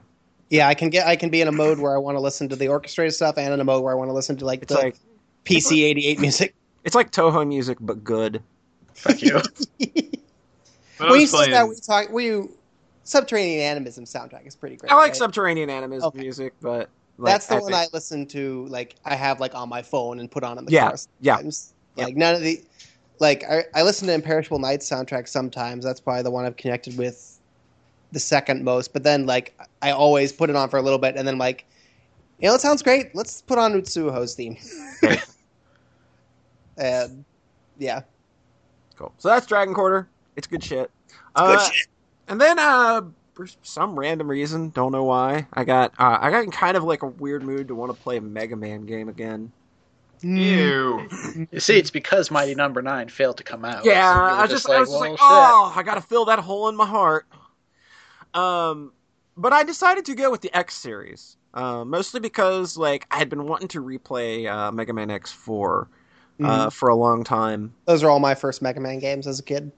Yeah, 0.51 0.67
I 0.67 0.75
can 0.75 0.89
get 0.91 1.07
I 1.07 1.15
can 1.15 1.29
be 1.31 1.41
in 1.41 1.47
a 1.47 1.51
mode 1.51 1.79
where 1.79 1.95
I 1.95 1.97
want 1.97 2.15
to 2.17 2.19
listen 2.19 2.47
to 2.49 2.55
the 2.55 2.67
orchestrated 2.67 3.15
stuff 3.15 3.37
and 3.39 3.51
in 3.53 3.59
a 3.59 3.63
mode 3.63 3.83
where 3.83 3.93
I 3.93 3.95
want 3.95 4.09
to 4.09 4.13
listen 4.13 4.35
to 4.37 4.45
like 4.45 4.61
it's 4.61 4.71
the 4.73 4.77
like 4.79 4.95
PC 5.45 5.83
eighty 5.83 6.05
eight 6.07 6.19
music. 6.19 6.53
it's 6.83 6.93
like 6.93 7.11
Touhou 7.11 7.47
music 7.47 7.77
but 7.81 8.03
good. 8.03 8.43
Fuck 8.93 9.21
you. 9.23 9.41
But 10.97 11.07
I 11.07 11.11
when 11.13 11.21
you 11.21 11.25
said 11.27 11.37
playing. 11.37 11.51
that, 11.53 11.67
we 11.67 11.75
talk. 11.75 12.09
We 12.11 12.43
Subterranean 13.05 13.61
Animism 13.61 14.03
soundtrack 14.05 14.45
is 14.45 14.55
pretty 14.55 14.75
great. 14.75 14.91
I 14.91 14.95
like 14.95 15.03
right? 15.07 15.15
Subterranean 15.15 15.69
Animism 15.71 16.09
Okay. 16.09 16.19
music, 16.19 16.53
but 16.61 16.89
Like, 17.17 17.33
That's 17.33 17.47
the 17.47 17.55
one 17.55 17.71
think- 17.71 17.75
I 17.75 17.87
listen 17.93 18.27
to. 18.27 18.67
Like 18.67 18.95
I 19.05 19.15
have 19.15 19.39
like 19.39 19.55
on 19.55 19.67
my 19.67 19.81
phone 19.81 20.19
and 20.19 20.29
put 20.29 20.43
on 20.43 20.57
in 20.59 20.65
the 20.65 20.71
Yeah, 20.71 20.89
car. 20.89 20.97
yeah. 21.21 21.35
Sometimes. 21.37 21.73
Yep. 21.95 22.05
Like 22.07 22.15
none 22.17 22.35
of 22.35 22.41
the, 22.41 22.61
like 23.19 23.43
I, 23.49 23.63
I 23.73 23.81
listen 23.81 24.07
to 24.09 24.13
Imperishable 24.13 24.59
Nights 24.59 24.87
soundtrack 24.87 25.27
sometimes. 25.27 25.83
That's 25.83 25.99
probably 25.99 26.21
the 26.23 26.29
one 26.31 26.45
I've 26.45 26.57
connected 26.57 26.95
with 26.97 27.30
the 28.11 28.19
second 28.19 28.63
most. 28.63 28.93
But 28.93 29.03
then 29.03 29.25
like 29.25 29.57
I 29.81 29.91
always 29.91 30.31
put 30.31 30.49
it 30.49 30.55
on 30.55 30.69
for 30.69 30.77
a 30.77 30.81
little 30.81 30.99
bit 30.99 31.15
and 31.15 31.27
then 31.27 31.37
like, 31.37 31.65
you 32.39 32.47
know, 32.47 32.55
it 32.55 32.61
sounds 32.61 32.81
great. 32.81 33.13
Let's 33.15 33.41
put 33.41 33.57
on 33.57 33.73
Utsuho's 33.73 34.35
theme. 34.35 34.57
Right. 35.03 35.23
and 36.77 37.23
yeah, 37.77 38.01
Cool. 39.01 39.11
So 39.17 39.29
that's 39.29 39.47
Dragon 39.47 39.73
Quarter. 39.73 40.07
It's 40.35 40.45
good 40.47 40.63
shit. 40.63 40.91
Uh, 41.35 41.67
And 42.27 42.39
then, 42.39 42.59
uh, 42.59 43.01
for 43.33 43.47
some 43.63 43.97
random 43.97 44.29
reason, 44.29 44.69
don't 44.69 44.91
know 44.91 45.03
why, 45.03 45.47
I 45.53 45.63
got 45.63 45.93
uh, 45.97 46.17
I 46.21 46.29
got 46.29 46.43
in 46.43 46.51
kind 46.51 46.77
of 46.77 46.83
like 46.83 47.01
a 47.01 47.07
weird 47.07 47.41
mood 47.43 47.67
to 47.69 47.75
want 47.75 47.95
to 47.95 47.99
play 47.99 48.17
a 48.17 48.21
Mega 48.21 48.55
Man 48.55 48.85
game 48.85 49.09
again. 49.09 49.51
Ew. 50.21 51.07
You 51.51 51.59
see, 51.59 51.79
it's 51.79 51.89
because 51.89 52.29
Mighty 52.29 52.53
Number 52.53 52.81
Nine 52.83 53.09
failed 53.09 53.37
to 53.37 53.43
come 53.43 53.65
out. 53.65 53.83
Yeah, 53.83 54.13
So 54.13 54.19
you 54.19 54.21
were 54.21 54.29
I 54.29 54.47
just, 54.47 54.69
I 54.69 54.79
was 54.79 54.89
just 54.89 54.91
well, 54.91 54.99
like, 54.99 55.11
shit. 55.11 55.19
oh, 55.21 55.73
I 55.75 55.81
got 55.81 55.95
to 55.95 56.01
fill 56.01 56.25
that 56.25 56.37
hole 56.37 56.69
in 56.69 56.75
my 56.75 56.85
heart. 56.85 57.25
Um, 58.33 58.93
but 59.37 59.53
I 59.53 59.63
decided 59.63 60.05
to 60.05 60.15
go 60.15 60.29
with 60.31 60.41
the 60.41 60.55
X 60.55 60.75
series, 60.75 61.37
uh, 61.53 61.83
mostly 61.85 62.19
because 62.19 62.77
like 62.77 63.05
I 63.11 63.17
had 63.17 63.29
been 63.29 63.45
wanting 63.47 63.67
to 63.69 63.83
replay 63.83 64.49
uh, 64.51 64.71
Mega 64.71 64.93
Man 64.93 65.09
X 65.09 65.31
4 65.31 65.87
uh, 66.39 66.43
Mhm. 66.67 66.73
for 66.73 66.89
a 66.89 66.95
long 66.95 67.23
time. 67.23 67.73
those 67.85 68.03
are 68.03 68.09
all 68.09 68.19
my 68.19 68.35
first 68.35 68.61
Mega 68.61 68.79
Man 68.79 68.99
games 68.99 69.27
as 69.27 69.39
a 69.39 69.43
kid. 69.43 69.71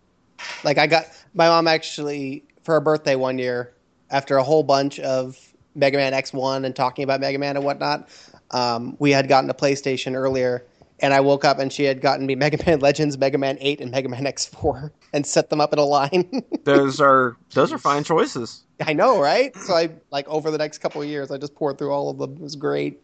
Like 0.63 0.77
I 0.77 0.87
got 0.87 1.05
my 1.33 1.47
mom 1.47 1.67
actually 1.67 2.43
for 2.63 2.73
her 2.75 2.79
birthday 2.81 3.15
one 3.15 3.37
year 3.37 3.73
after 4.11 4.37
a 4.37 4.43
whole 4.43 4.63
bunch 4.63 4.99
of 4.99 5.37
Mega 5.75 5.97
Man 5.97 6.13
X 6.13 6.31
one 6.33 6.65
and 6.65 6.75
talking 6.75 7.03
about 7.03 7.19
Mega 7.19 7.37
Man 7.37 7.55
and 7.55 7.65
whatnot. 7.65 8.09
Um, 8.51 8.95
we 8.99 9.11
had 9.11 9.27
gotten 9.27 9.49
a 9.49 9.53
PlayStation 9.53 10.15
earlier, 10.15 10.63
and 11.03 11.13
I 11.13 11.19
woke 11.19 11.43
up 11.43 11.59
and 11.59 11.71
she 11.71 11.83
had 11.83 12.01
gotten 12.01 12.25
me 12.25 12.33
Mega 12.43 12.57
Man 12.65 12.79
Legends, 12.79 13.17
Mega 13.17 13.37
Man 13.37 13.57
eight, 13.59 13.79
and 13.79 13.91
Mega 13.91 14.09
Man 14.09 14.25
X 14.25 14.45
four, 14.45 14.91
and 15.13 15.27
set 15.27 15.51
them 15.51 15.61
up 15.61 15.73
in 15.73 15.77
a 15.77 15.85
line. 15.85 16.41
Those 16.63 17.01
are 17.01 17.35
those 17.51 17.73
are 17.73 17.77
fine 17.77 18.05
choices. 18.05 18.63
I 18.81 18.93
know, 18.93 19.19
right? 19.19 19.53
So 19.57 19.73
I 19.73 19.89
like 20.11 20.27
over 20.29 20.49
the 20.49 20.57
next 20.57 20.77
couple 20.77 21.01
of 21.01 21.07
years, 21.09 21.29
I 21.29 21.37
just 21.37 21.53
poured 21.55 21.77
through 21.77 21.91
all 21.91 22.09
of 22.09 22.17
them. 22.17 22.37
It 22.37 22.41
was 22.41 22.55
great. 22.55 23.01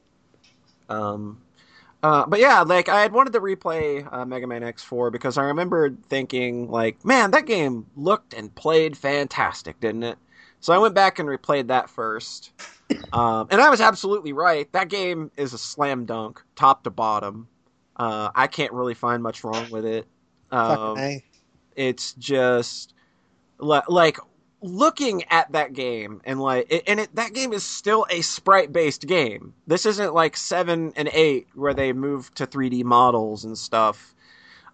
Um, 0.88 1.42
uh, 2.02 2.26
but 2.26 2.40
yeah, 2.40 2.62
like 2.62 2.88
I 2.88 3.02
had 3.02 3.12
wanted 3.12 3.34
to 3.34 3.42
replay 3.42 4.08
uh, 4.12 4.26
Mega 4.26 4.48
Man 4.48 4.62
X4 4.62 5.12
because 5.12 5.38
I 5.38 5.44
remembered 5.44 5.98
thinking, 6.06 6.72
like, 6.72 7.04
man, 7.04 7.32
that 7.32 7.46
game 7.46 7.86
looked 7.98 8.34
and 8.34 8.54
played 8.56 8.98
fantastic, 8.98 9.78
didn't 9.82 10.04
it? 10.04 10.18
So 10.62 10.72
I 10.72 10.78
went 10.78 10.96
back 10.96 11.20
and 11.20 11.28
replayed 11.28 11.68
that 11.68 11.90
first, 11.90 12.52
um, 13.14 13.48
and 13.52 13.60
I 13.60 13.70
was 13.70 13.82
absolutely 13.82 14.32
right. 14.32 14.72
That 14.72 14.88
game 14.88 15.32
is 15.36 15.52
a 15.52 15.58
slam 15.58 16.06
dunk, 16.06 16.42
top 16.56 16.84
to 16.86 16.90
bottom. 16.90 17.50
Uh, 18.00 18.32
I 18.34 18.48
can't 18.48 18.72
really 18.72 18.94
find 18.94 19.22
much 19.22 19.44
wrong 19.44 19.70
with 19.70 19.86
it. 19.86 20.08
Um, 20.52 20.98
it's 21.76 22.14
just 22.14 22.94
li- 23.60 23.82
like 23.90 24.18
looking 24.62 25.24
at 25.26 25.52
that 25.52 25.74
game 25.74 26.22
and 26.26 26.40
like 26.42 26.68
it, 26.70 26.84
and 26.88 27.02
it, 27.02 27.16
that 27.16 27.34
game 27.34 27.54
is 27.54 27.64
still 27.64 28.06
a 28.10 28.22
sprite 28.22 28.72
based 28.72 29.06
game. 29.06 29.54
This 29.68 29.86
isn't 29.86 30.14
like 30.14 30.38
7 30.38 30.94
and 30.96 31.10
8 31.12 31.48
where 31.56 31.74
they 31.74 31.94
move 31.94 32.34
to 32.36 32.48
3d 32.48 32.84
models 32.86 33.44
and 33.46 33.58
stuff. 33.58 34.16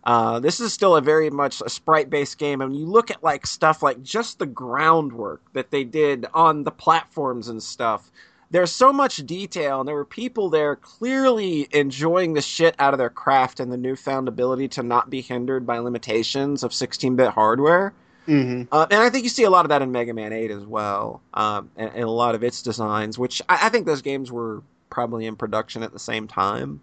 Uh, 0.04 0.40
this 0.40 0.60
is 0.60 0.72
still 0.72 0.96
a 0.96 1.02
very 1.02 1.32
much 1.32 1.62
a 1.66 1.70
sprite 1.70 2.12
based 2.12 2.38
game 2.38 2.62
and 2.62 2.78
you 2.78 2.86
look 2.86 3.10
at 3.10 3.24
like 3.24 3.48
stuff 3.48 3.82
like 3.82 4.04
just 4.04 4.38
the 4.38 4.46
groundwork 4.46 5.42
that 5.54 5.72
they 5.72 5.84
did 5.84 6.28
on 6.32 6.64
the 6.64 6.72
platforms 6.72 7.48
and 7.48 7.64
stuff 7.64 8.12
there's 8.56 8.72
so 8.72 8.94
much 8.94 9.18
detail 9.26 9.82
and 9.82 9.88
there 9.88 9.96
were 9.96 10.06
people 10.06 10.50
there 10.50 10.78
clearly 10.78 11.68
enjoying 11.72 12.34
the 12.34 12.42
shit 12.42 12.74
out 12.80 12.94
of 12.94 12.98
their 12.98 13.10
craft 13.10 13.60
and 13.60 13.70
the 13.70 13.76
newfound 13.76 14.30
ability 14.30 14.70
to 14.70 14.82
not 14.82 15.10
be 15.10 15.20
hindered 15.20 15.68
by 15.68 15.78
limitations 15.78 16.64
of 16.64 16.72
16-bit 16.72 17.32
hardware 17.32 17.94
hmm 18.26 18.64
uh, 18.72 18.88
and 18.90 19.02
I 19.02 19.10
think 19.10 19.24
you 19.24 19.30
see 19.30 19.44
a 19.44 19.50
lot 19.50 19.66
of 19.66 19.70
that 19.70 19.82
in 19.82 19.92
Mega 19.92 20.14
Man 20.14 20.34
8 20.34 20.50
as 20.50 20.66
well, 20.66 21.22
um, 21.36 21.70
and, 21.76 21.92
and 21.94 22.04
a 22.04 22.10
lot 22.10 22.34
of 22.34 22.44
its 22.44 22.64
designs, 22.64 23.20
which 23.20 23.40
I, 23.48 23.68
I 23.68 23.70
think 23.70 23.86
those 23.86 24.02
games 24.02 24.32
were 24.32 24.64
probably 24.90 25.28
in 25.28 25.36
production 25.36 25.84
at 25.84 25.94
the 25.94 26.00
same 26.00 26.28
time. 26.28 26.82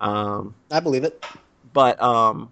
Um, 0.00 0.56
I 0.72 0.80
believe 0.80 1.04
it. 1.04 1.24
but 1.72 2.02
um, 2.02 2.50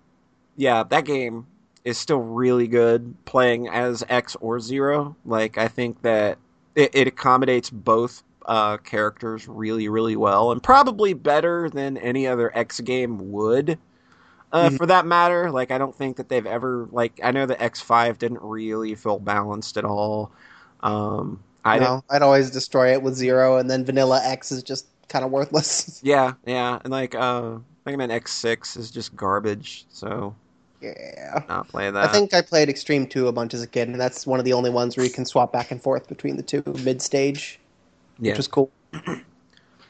yeah, 0.57 0.85
that 0.85 1.05
game 1.05 1.47
is 1.85 1.99
still 1.99 2.21
really 2.21 2.69
good 2.69 3.17
playing 3.25 3.69
as 3.69 4.05
X 4.09 4.37
or 4.41 4.61
Zero. 4.61 5.17
Like, 5.25 5.59
I 5.59 5.67
think 5.67 6.03
that 6.03 6.39
it, 6.77 6.95
it 6.95 7.09
accommodates 7.09 7.69
both 7.69 8.23
uh, 8.47 8.77
characters 8.79 9.47
really, 9.49 9.89
really 9.89 10.17
well, 10.17 10.53
and 10.53 10.63
probably 10.63 11.15
better 11.15 11.71
than 11.71 11.97
any 11.99 12.27
other 12.27 12.57
X 12.57 12.81
game 12.81 13.31
would. 13.33 13.79
Uh, 14.53 14.69
Mhm. 14.71 14.77
For 14.77 14.87
that 14.87 15.07
matter, 15.07 15.51
like 15.51 15.71
I 15.71 15.79
don't 15.79 15.97
think 15.97 16.17
that 16.19 16.29
they've 16.29 16.47
ever 16.47 16.89
like 16.93 17.21
I 17.23 17.31
know 17.31 17.47
the 17.47 17.61
X 17.63 17.81
five 17.81 18.19
didn't 18.19 18.43
really 18.43 18.95
feel 18.95 19.19
balanced 19.19 19.77
at 19.79 19.85
all. 19.85 20.31
Um, 20.83 21.41
I 21.65 21.79
no, 21.79 22.05
I'd 22.11 22.23
always 22.23 22.51
destroy 22.51 22.93
it 22.93 23.03
with 23.03 23.15
zero, 23.15 23.57
and 23.57 23.71
then 23.71 23.85
Vanilla 23.85 24.21
X 24.23 24.53
is 24.53 24.63
just 24.63 24.87
kind 25.09 25.25
of 25.25 25.31
worthless. 25.31 26.01
Yeah, 26.05 26.35
yeah, 26.47 26.79
and 26.85 26.91
like 26.93 27.15
uh, 27.15 27.59
Mega 27.87 27.97
Man 27.99 28.11
X 28.11 28.33
six 28.33 28.77
is 28.77 28.91
just 28.91 29.15
garbage, 29.17 29.87
so 29.89 30.35
yeah. 30.81 31.45
not 31.49 31.69
play 31.69 31.91
that. 31.91 32.05
I 32.05 32.09
think 32.09 32.35
I 32.35 32.43
played 32.43 32.69
Xtreme 32.69 33.11
2 33.11 33.29
a 33.29 33.33
bunch 33.33 33.55
as 33.55 33.63
a 33.63 33.67
kid, 33.67 33.89
and 33.89 34.01
that's 34.01 34.27
one 34.27 34.39
of 34.39 34.45
the 34.45 34.53
only 34.53 34.71
ones 34.71 34.97
where 34.97 35.07
you 35.07 35.13
can 35.13 35.25
swap 35.25 35.53
back 35.53 35.71
and 35.71 35.81
forth 35.83 36.09
between 36.09 36.37
the 36.37 36.43
two 36.43 36.63
mid 36.85 37.01
stage, 37.01 37.61
yeah. 38.19 38.33
which 38.33 38.39
was 38.39 38.49
cool. 38.49 38.71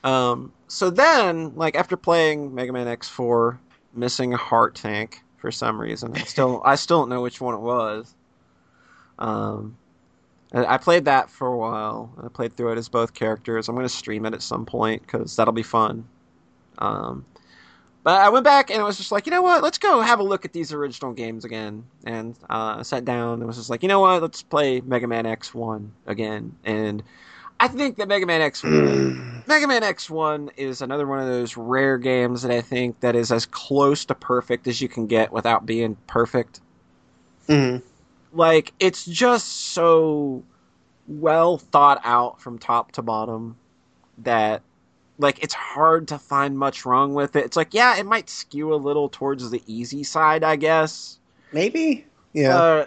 Um, 0.05 0.53
so 0.69 0.90
then, 0.90 1.55
like 1.55 1.77
after 1.77 1.97
playing 1.97 2.55
Mega 2.55 2.73
Man 2.73 2.89
X 2.89 3.09
four, 3.09 3.61
missing 3.94 4.35
a 4.35 4.36
heart 4.36 4.74
tank 4.74 5.23
for 5.36 5.51
some 5.51 5.81
reason, 5.81 6.12
I 6.16 6.24
still 6.24 6.61
I 6.65 6.74
still 6.74 7.01
don't 7.01 7.09
know 7.09 7.23
which 7.23 7.40
one 7.40 7.55
it 7.55 7.61
was. 7.61 8.15
Um, 9.19 9.77
I 10.53 10.65
I 10.65 10.78
played 10.78 11.05
that 11.05 11.31
for 11.31 11.47
a 11.47 11.57
while. 11.57 12.11
I 12.23 12.28
played 12.28 12.57
through 12.57 12.73
it 12.73 12.78
as 12.78 12.89
both 12.89 13.15
characters. 13.15 13.69
I'm 13.69 13.74
going 13.74 13.86
to 13.86 13.94
stream 13.94 14.27
it 14.27 14.35
at 14.35 14.43
some 14.43 14.66
point 14.66 15.03
because 15.03 15.36
that'll 15.36 15.55
be 15.55 15.62
fun. 15.62 16.05
Um, 16.78 17.24
but 18.03 18.20
I 18.20 18.31
went 18.31 18.44
back 18.44 18.70
and 18.70 18.81
I 18.81 18.85
was 18.85 18.97
just 18.97 19.12
like, 19.12 19.27
you 19.27 19.31
know 19.31 19.43
what? 19.43 19.62
Let's 19.62 19.78
go 19.78 20.01
have 20.01 20.19
a 20.19 20.24
look 20.24 20.44
at 20.44 20.53
these 20.53 20.73
original 20.73 21.12
games 21.12 21.44
again. 21.44 21.85
And 22.05 22.35
uh, 22.51 22.77
I 22.78 22.82
sat 22.82 23.05
down 23.05 23.35
and 23.35 23.47
was 23.47 23.57
just 23.57 23.70
like, 23.70 23.82
you 23.82 23.89
know 23.89 24.01
what? 24.01 24.20
Let's 24.20 24.43
play 24.43 24.81
Mega 24.81 25.07
Man 25.07 25.24
X1 25.24 25.89
again. 26.07 26.57
And 26.65 27.05
I 27.62 27.68
think 27.68 27.97
that 27.98 28.09
Mega 28.09 28.26
Man 28.26 28.40
X1 28.40 29.44
Mega 29.47 29.68
Man 29.68 29.82
X1 29.82 30.51
is 30.56 30.82
another 30.82 31.06
one 31.06 31.20
of 31.20 31.26
those 31.26 31.56
rare 31.56 31.97
games 31.97 32.43
that 32.43 32.51
I 32.51 32.60
think 32.60 32.98
that 33.01 33.14
is 33.14 33.30
as 33.30 33.47
close 33.47 34.05
to 34.06 34.16
perfect 34.16 34.66
as 34.66 34.80
you 34.80 34.89
can 34.89 35.06
get 35.06 35.30
without 35.32 35.64
being 35.64 35.97
perfect. 36.09 36.60
hmm 37.47 37.76
Like 38.32 38.72
it's 38.80 39.05
just 39.05 39.47
so 39.48 40.43
well 41.06 41.56
thought 41.56 42.01
out 42.02 42.40
from 42.40 42.59
top 42.59 42.90
to 42.93 43.02
bottom 43.02 43.55
that 44.18 44.62
like 45.18 45.40
it's 45.40 45.55
hard 45.55 46.09
to 46.09 46.18
find 46.18 46.59
much 46.59 46.84
wrong 46.84 47.14
with 47.14 47.36
it. 47.36 47.44
It's 47.44 47.56
like 47.56 47.74
yeah, 47.74 47.97
it 47.97 48.06
might 48.06 48.28
skew 48.28 48.74
a 48.74 48.76
little 48.76 49.09
towards 49.09 49.51
the 49.51 49.62
easy 49.68 50.02
side, 50.02 50.43
I 50.43 50.56
guess. 50.56 51.20
Maybe? 51.52 52.06
Yeah. 52.32 52.56
Uh, 52.56 52.86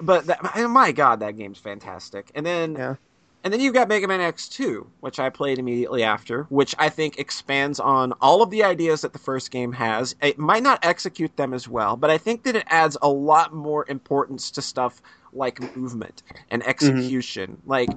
but 0.00 0.24
that, 0.28 0.70
my 0.70 0.92
god, 0.92 1.20
that 1.20 1.36
game's 1.36 1.58
fantastic. 1.58 2.30
And 2.34 2.46
then 2.46 2.74
Yeah. 2.74 2.94
And 3.42 3.52
then 3.52 3.60
you've 3.60 3.74
got 3.74 3.88
Mega 3.88 4.06
Man 4.06 4.20
X2, 4.20 4.86
which 5.00 5.18
I 5.18 5.30
played 5.30 5.58
immediately 5.58 6.02
after, 6.02 6.44
which 6.44 6.74
I 6.78 6.90
think 6.90 7.18
expands 7.18 7.80
on 7.80 8.12
all 8.20 8.42
of 8.42 8.50
the 8.50 8.62
ideas 8.64 9.00
that 9.00 9.12
the 9.14 9.18
first 9.18 9.50
game 9.50 9.72
has. 9.72 10.14
It 10.20 10.38
might 10.38 10.62
not 10.62 10.84
execute 10.84 11.36
them 11.36 11.54
as 11.54 11.66
well, 11.66 11.96
but 11.96 12.10
I 12.10 12.18
think 12.18 12.42
that 12.44 12.54
it 12.54 12.64
adds 12.68 12.98
a 13.00 13.08
lot 13.08 13.54
more 13.54 13.86
importance 13.88 14.50
to 14.52 14.62
stuff 14.62 15.00
like 15.32 15.74
movement 15.74 16.22
and 16.50 16.62
execution. 16.66 17.56
Like 17.64 17.88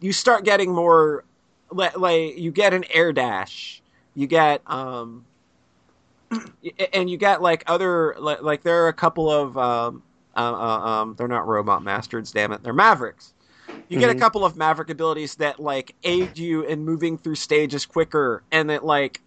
you 0.00 0.12
start 0.12 0.44
getting 0.44 0.72
more 0.72 1.24
like, 1.70 2.36
you 2.36 2.50
get 2.50 2.74
an 2.74 2.84
air 2.90 3.12
dash. 3.12 3.82
You 4.14 4.26
get 4.26 4.60
um 4.66 5.24
and 6.92 7.08
you 7.08 7.16
get, 7.16 7.40
like 7.42 7.64
other 7.66 8.16
like, 8.18 8.42
like 8.42 8.62
there 8.62 8.84
are 8.84 8.88
a 8.88 8.92
couple 8.92 9.30
of 9.30 9.56
um 9.56 10.02
uh, 10.36 10.40
uh, 10.40 10.86
um 10.86 11.14
they're 11.16 11.28
not 11.28 11.46
robot 11.46 11.82
masters 11.82 12.32
damn 12.32 12.52
it 12.52 12.62
they're 12.62 12.72
mavericks 12.72 13.32
you 13.88 13.96
get 13.98 14.10
a 14.10 14.14
Mhm. 14.14 14.18
couple 14.18 14.44
of 14.44 14.56
maverick 14.56 14.90
abilities 14.90 15.36
that 15.36 15.60
like 15.60 15.94
aid 16.04 16.38
you 16.38 16.62
in 16.62 16.84
moving 16.84 17.18
through 17.18 17.34
stages 17.36 17.86
quicker 17.86 18.44
and 18.50 18.70
that 18.70 18.84
like 18.84 19.22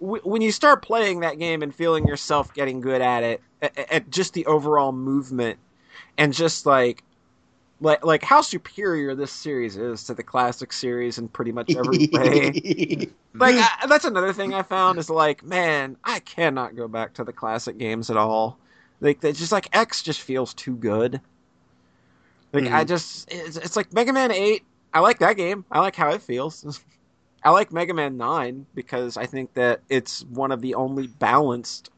w- 0.00 0.22
when 0.24 0.42
you 0.42 0.52
start 0.52 0.82
playing 0.82 1.20
that 1.20 1.38
game 1.38 1.62
and 1.62 1.74
feeling 1.74 2.06
yourself 2.06 2.52
getting 2.54 2.80
good 2.80 3.02
at 3.02 3.24
it 3.24 3.42
at, 3.62 3.78
at 3.92 4.10
just 4.10 4.34
the 4.34 4.46
overall 4.46 4.92
movement 4.92 5.58
and 6.18 6.32
just 6.34 6.66
like 6.66 7.04
like 7.80 8.04
like 8.04 8.22
how 8.24 8.40
superior 8.42 9.14
this 9.14 9.32
series 9.32 9.76
is 9.76 10.04
to 10.04 10.14
the 10.14 10.22
classic 10.22 10.72
series 10.72 11.18
in 11.18 11.28
pretty 11.28 11.52
much 11.52 11.76
every 11.76 12.00
way 12.12 12.56
like 13.38 13.56
I, 13.58 13.86
that's 13.88 14.04
another 14.04 14.32
thing 14.32 14.54
I 14.54 14.62
found 14.62 14.98
is 14.98 15.10
like, 15.10 15.42
man, 15.42 15.96
I 16.04 16.20
cannot 16.20 16.76
go 16.76 16.88
back 16.88 17.14
to 17.14 17.24
the 17.24 17.32
classic 17.32 17.78
games 17.78 18.10
at 18.10 18.16
all. 18.16 18.58
Like, 19.00 19.24
it's 19.24 19.38
just 19.38 19.52
like 19.52 19.68
X 19.74 20.02
just 20.02 20.20
feels 20.20 20.54
too 20.54 20.76
good. 20.76 21.20
Like 22.52 22.72
I 22.72 22.84
Mhm. 22.84 22.88
just, 22.88 23.32
it's, 23.32 23.56
it's 23.56 23.76
like 23.76 23.92
Mega 23.92 24.12
Man 24.12 24.30
Eight. 24.30 24.64
I 24.94 25.00
like 25.00 25.18
that 25.20 25.36
game. 25.36 25.64
I 25.70 25.80
like 25.80 25.96
how 25.96 26.10
it 26.10 26.22
feels. 26.22 26.80
I 27.44 27.50
like 27.50 27.72
Mega 27.72 27.94
Man 27.94 28.16
9 28.16 28.66
because 28.74 29.16
I 29.16 29.26
think 29.26 29.54
that 29.54 29.80
it's 29.88 30.22
one 30.26 30.52
of 30.52 30.60
the 30.60 30.74
only 30.74 31.08
balanced, 31.08 31.90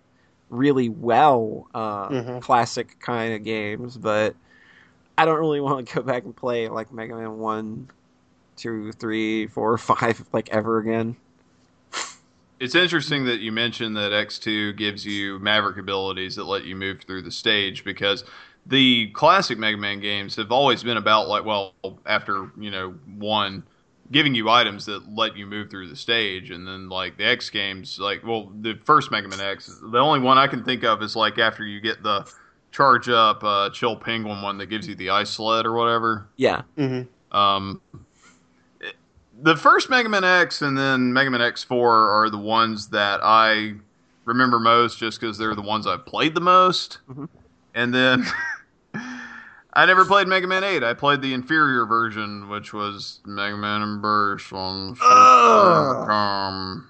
really 0.50 0.88
well 0.88 1.68
uh, 1.74 2.10
Mhm. 2.10 2.40
classic 2.40 2.98
kind 3.00 3.34
of 3.34 3.44
games. 3.44 3.96
But 3.98 4.36
I 5.18 5.24
don't 5.24 5.38
really 5.40 5.60
want 5.60 5.88
to 5.88 5.94
go 5.96 6.02
back 6.02 6.24
and 6.24 6.36
play 6.36 6.68
like 6.68 6.92
Mega 6.92 7.14
Man 7.16 7.38
1, 7.38 7.90
2, 8.56 8.92
3, 8.92 9.46
4, 9.48 9.78
5 9.78 10.26
like 10.32 10.50
ever 10.50 10.78
again. 10.78 11.16
It's 12.60 12.74
interesting 12.74 13.24
that 13.26 13.40
you 13.40 13.52
mentioned 13.52 13.96
that 13.96 14.12
X2 14.12 14.72
gives 14.72 15.04
you 15.04 15.38
Maverick 15.38 15.76
abilities 15.76 16.36
that 16.36 16.44
let 16.44 16.64
you 16.64 16.76
move 16.76 17.02
through 17.02 17.22
the 17.22 17.30
stage 17.30 17.84
because 17.84 18.24
the 18.66 19.08
classic 19.10 19.58
Mega 19.58 19.76
Man 19.76 20.00
games 20.00 20.36
have 20.36 20.50
always 20.50 20.82
been 20.82 20.96
about 20.96 21.28
like 21.28 21.44
well 21.44 21.74
after 22.06 22.50
you 22.58 22.70
know 22.70 22.94
one 23.18 23.62
giving 24.10 24.34
you 24.34 24.48
items 24.50 24.86
that 24.86 25.08
let 25.14 25.36
you 25.36 25.46
move 25.46 25.70
through 25.70 25.88
the 25.88 25.96
stage 25.96 26.50
and 26.50 26.66
then 26.66 26.88
like 26.88 27.16
the 27.16 27.24
X 27.24 27.50
games 27.50 27.98
like 27.98 28.24
well 28.24 28.50
the 28.60 28.78
first 28.84 29.10
Mega 29.10 29.28
Man 29.28 29.40
X 29.40 29.80
the 29.82 29.98
only 29.98 30.20
one 30.20 30.38
I 30.38 30.46
can 30.46 30.64
think 30.64 30.84
of 30.84 31.02
is 31.02 31.14
like 31.16 31.38
after 31.38 31.64
you 31.64 31.80
get 31.80 32.02
the 32.02 32.26
charge 32.70 33.08
up 33.08 33.42
uh, 33.44 33.70
chill 33.70 33.96
penguin 33.96 34.42
one 34.42 34.58
that 34.58 34.66
gives 34.66 34.86
you 34.88 34.94
the 34.94 35.10
ice 35.10 35.30
sled 35.30 35.66
or 35.66 35.72
whatever 35.74 36.28
Yeah. 36.36 36.62
hmm 36.76 37.02
um, 37.32 37.80
the 39.42 39.56
first 39.56 39.90
Mega 39.90 40.08
Man 40.08 40.24
X 40.24 40.62
and 40.62 40.78
then 40.78 41.12
Mega 41.12 41.30
Man 41.30 41.40
X4 41.40 41.72
are 41.72 42.30
the 42.30 42.38
ones 42.38 42.88
that 42.88 43.20
I 43.22 43.74
remember 44.24 44.60
most 44.60 44.98
just 44.98 45.20
because 45.20 45.36
they're 45.36 45.54
the 45.54 45.62
ones 45.62 45.86
I've 45.86 46.06
played 46.06 46.34
the 46.34 46.40
most. 46.40 46.98
Mhm. 47.10 47.28
And 47.74 47.92
then 47.92 48.24
I 49.76 49.86
never 49.86 50.04
played 50.04 50.28
Mega 50.28 50.46
Man 50.46 50.62
8. 50.62 50.84
I 50.84 50.94
played 50.94 51.20
the 51.20 51.34
inferior 51.34 51.84
version, 51.84 52.48
which 52.48 52.72
was 52.72 53.20
Mega 53.26 53.56
Man 53.56 53.82
and 53.82 54.00
Bass 54.00 54.52
on 54.52 54.96
Ugh. 55.02 56.06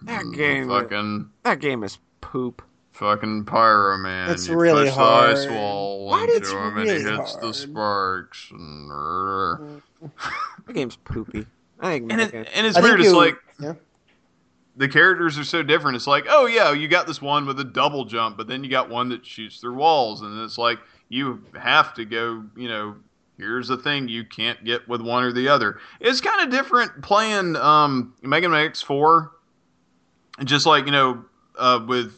That 0.03 0.31
game- 0.35 0.69
Fucking, 0.69 1.31
That 1.45 1.61
game 1.61 1.83
is 1.83 1.99
poop. 2.21 2.63
fucking 2.93 3.45
Pyro 3.47 3.97
Man. 3.99 4.31
It's 4.31 4.47
you 4.49 4.57
really 4.59 4.85
push 4.87 4.95
the 4.97 5.01
ice 5.03 5.47
wall 5.49 6.07
Why 6.09 6.25
into 6.25 6.51
you 6.51 6.59
him 6.59 6.77
and 6.79 6.89
he 6.91 6.97
really 6.97 7.17
hits 7.19 7.37
the 7.37 7.53
sparks. 7.55 8.51
And, 8.51 8.91
That 10.67 10.73
game's 10.75 10.97
poopy. 10.97 11.47
I 11.81 11.93
think 11.99 12.13
and, 12.13 12.21
it, 12.21 12.33
Mega- 12.35 12.57
and 12.57 12.67
it's 12.67 12.77
I 12.77 12.81
think 12.83 12.91
weird. 12.91 13.01
It's 13.01 13.09
you- 13.11 13.17
like 13.17 13.37
yeah. 13.61 13.75
the 14.77 14.89
characters 14.89 15.39
are 15.39 15.45
so 15.45 15.63
different. 15.63 15.97
It's 15.97 16.07
like, 16.07 16.27
oh 16.29 16.47
yeah, 16.47 16.73
you 16.73 16.87
got 16.89 17.07
this 17.07 17.23
one 17.23 17.47
with 17.47 17.59
a 17.61 17.65
double 17.65 18.05
jump, 18.05 18.37
but 18.37 18.47
then 18.47 18.63
you 18.63 18.69
got 18.71 18.91
one 18.91 19.09
that 19.09 19.25
shoots 19.25 19.59
through 19.59 19.75
walls, 19.77 20.21
and 20.23 20.39
it's 20.43 20.59
like 20.59 20.79
you 21.09 21.45
have 21.59 21.95
to 21.95 22.05
go. 22.05 22.45
You 22.57 22.69
know, 22.69 22.97
here's 23.39 23.69
the 23.69 23.77
thing 23.77 24.09
you 24.09 24.25
can't 24.25 24.63
get 24.65 24.87
with 24.89 25.01
one 25.01 25.25
or 25.25 25.33
the 25.33 25.49
other. 25.49 25.79
It's 26.01 26.21
kind 26.21 26.41
of 26.43 26.51
different 26.51 27.03
playing 27.03 27.57
um, 27.57 28.15
Mega 28.23 28.49
Man 28.49 28.65
X 28.67 28.83
Four, 28.83 29.33
just 30.45 30.67
like 30.67 30.87
you 30.87 30.93
know, 30.93 31.25
uh, 31.59 31.85
with 31.87 32.15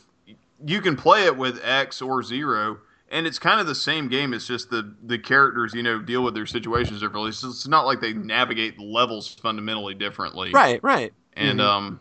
you 0.64 0.80
can 0.80 0.96
play 0.96 1.24
it 1.26 1.36
with 1.36 1.60
X 1.62 2.00
or 2.02 2.22
Zero. 2.22 2.78
And 3.08 3.24
it's 3.24 3.38
kind 3.38 3.60
of 3.60 3.68
the 3.68 3.74
same 3.76 4.08
game. 4.08 4.34
It's 4.34 4.48
just 4.48 4.68
the 4.68 4.92
the 5.04 5.16
characters, 5.18 5.72
you 5.74 5.82
know, 5.84 6.00
deal 6.00 6.24
with 6.24 6.34
their 6.34 6.44
situations 6.46 7.00
differently. 7.00 7.30
So 7.32 7.48
it's 7.50 7.68
not 7.68 7.86
like 7.86 8.00
they 8.00 8.12
navigate 8.12 8.80
levels 8.80 9.32
fundamentally 9.32 9.94
differently 9.94 10.50
right, 10.52 10.82
right. 10.82 11.12
and 11.34 11.60
Mhm. 11.60 11.64
um 11.64 12.00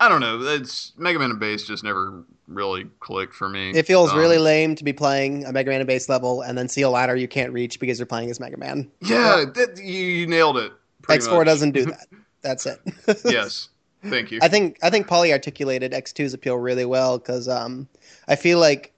i 0.00 0.08
don't 0.08 0.20
know 0.20 0.40
it's 0.42 0.92
mega 0.96 1.18
man 1.18 1.30
and 1.30 1.40
bass 1.40 1.64
just 1.64 1.82
never 1.84 2.24
really 2.48 2.86
clicked 3.00 3.34
for 3.34 3.48
me 3.48 3.70
It 3.70 3.86
feels 3.86 4.10
Um, 4.10 4.18
really 4.18 4.38
lame 4.38 4.74
to 4.76 4.84
be 4.84 4.92
playing 4.92 5.44
a 5.44 5.52
Mega 5.52 5.70
Man 5.70 5.84
Bass 5.86 6.08
level 6.08 6.42
and 6.42 6.56
then 6.56 6.68
see 6.68 6.82
a 6.82 6.90
ladder 6.90 7.14
you 7.14 7.28
can't 7.28 7.52
reach 7.52 7.78
because 7.78 7.98
you're 7.98 8.06
playing 8.06 8.30
as 8.30 8.40
Mega 8.40 8.56
Man. 8.56 8.90
yeah 9.00 9.44
that, 9.54 9.76
you, 9.78 9.84
you 10.04 10.26
nailed 10.26 10.56
it 10.56 10.72
X4 11.02 11.38
much. 11.38 11.46
doesn't 11.46 11.72
do 11.72 11.84
that. 11.92 12.06
That's 12.42 12.66
it. 12.66 12.80
yes 13.24 13.68
thank 14.04 14.30
you 14.30 14.38
I 14.42 14.48
think 14.48 14.78
I 14.82 14.90
think 14.90 15.06
Polly 15.06 15.32
articulated 15.32 15.92
X2's 15.92 16.34
appeal 16.34 16.56
really 16.56 16.84
well 16.84 17.18
because 17.18 17.48
um, 17.48 17.88
I 18.28 18.36
feel 18.36 18.58
like 18.58 18.92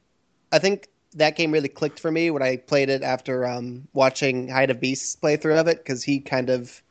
I 0.53 0.59
think 0.59 0.89
that 1.15 1.37
game 1.37 1.51
really 1.51 1.69
clicked 1.69 1.99
for 1.99 2.11
me 2.13 2.31
when 2.31 2.43
I 2.43 2.57
played 2.59 2.89
it 2.89 3.03
after 3.03 3.45
um, 3.47 3.89
watching 3.95 4.49
Hide 4.49 4.71
of 4.71 4.79
Beast's 4.81 5.17
playthrough 5.17 5.59
of 5.59 5.67
it 5.69 5.79
because 5.79 6.03
he 6.05 6.21
kind 6.21 6.51
of 6.51 6.83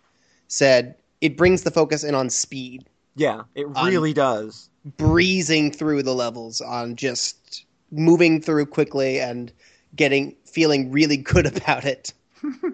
said 0.47 0.95
it 1.21 1.37
brings 1.37 1.63
the 1.63 1.71
focus 1.71 2.03
in 2.03 2.15
on 2.15 2.29
speed, 2.29 2.85
Yeah, 3.15 3.43
it 3.55 3.67
Um, 3.75 3.87
really 3.87 4.13
does. 4.13 4.68
Breezing 4.85 5.71
through 5.71 6.03
the 6.03 6.15
levels, 6.15 6.61
on 6.61 6.95
just 6.95 7.65
moving 7.91 8.41
through 8.41 8.65
quickly 8.67 9.19
and 9.19 9.51
getting 9.95 10.35
feeling 10.45 10.91
really 10.91 11.17
good 11.17 11.45
about 11.57 11.85
it. 11.85 12.13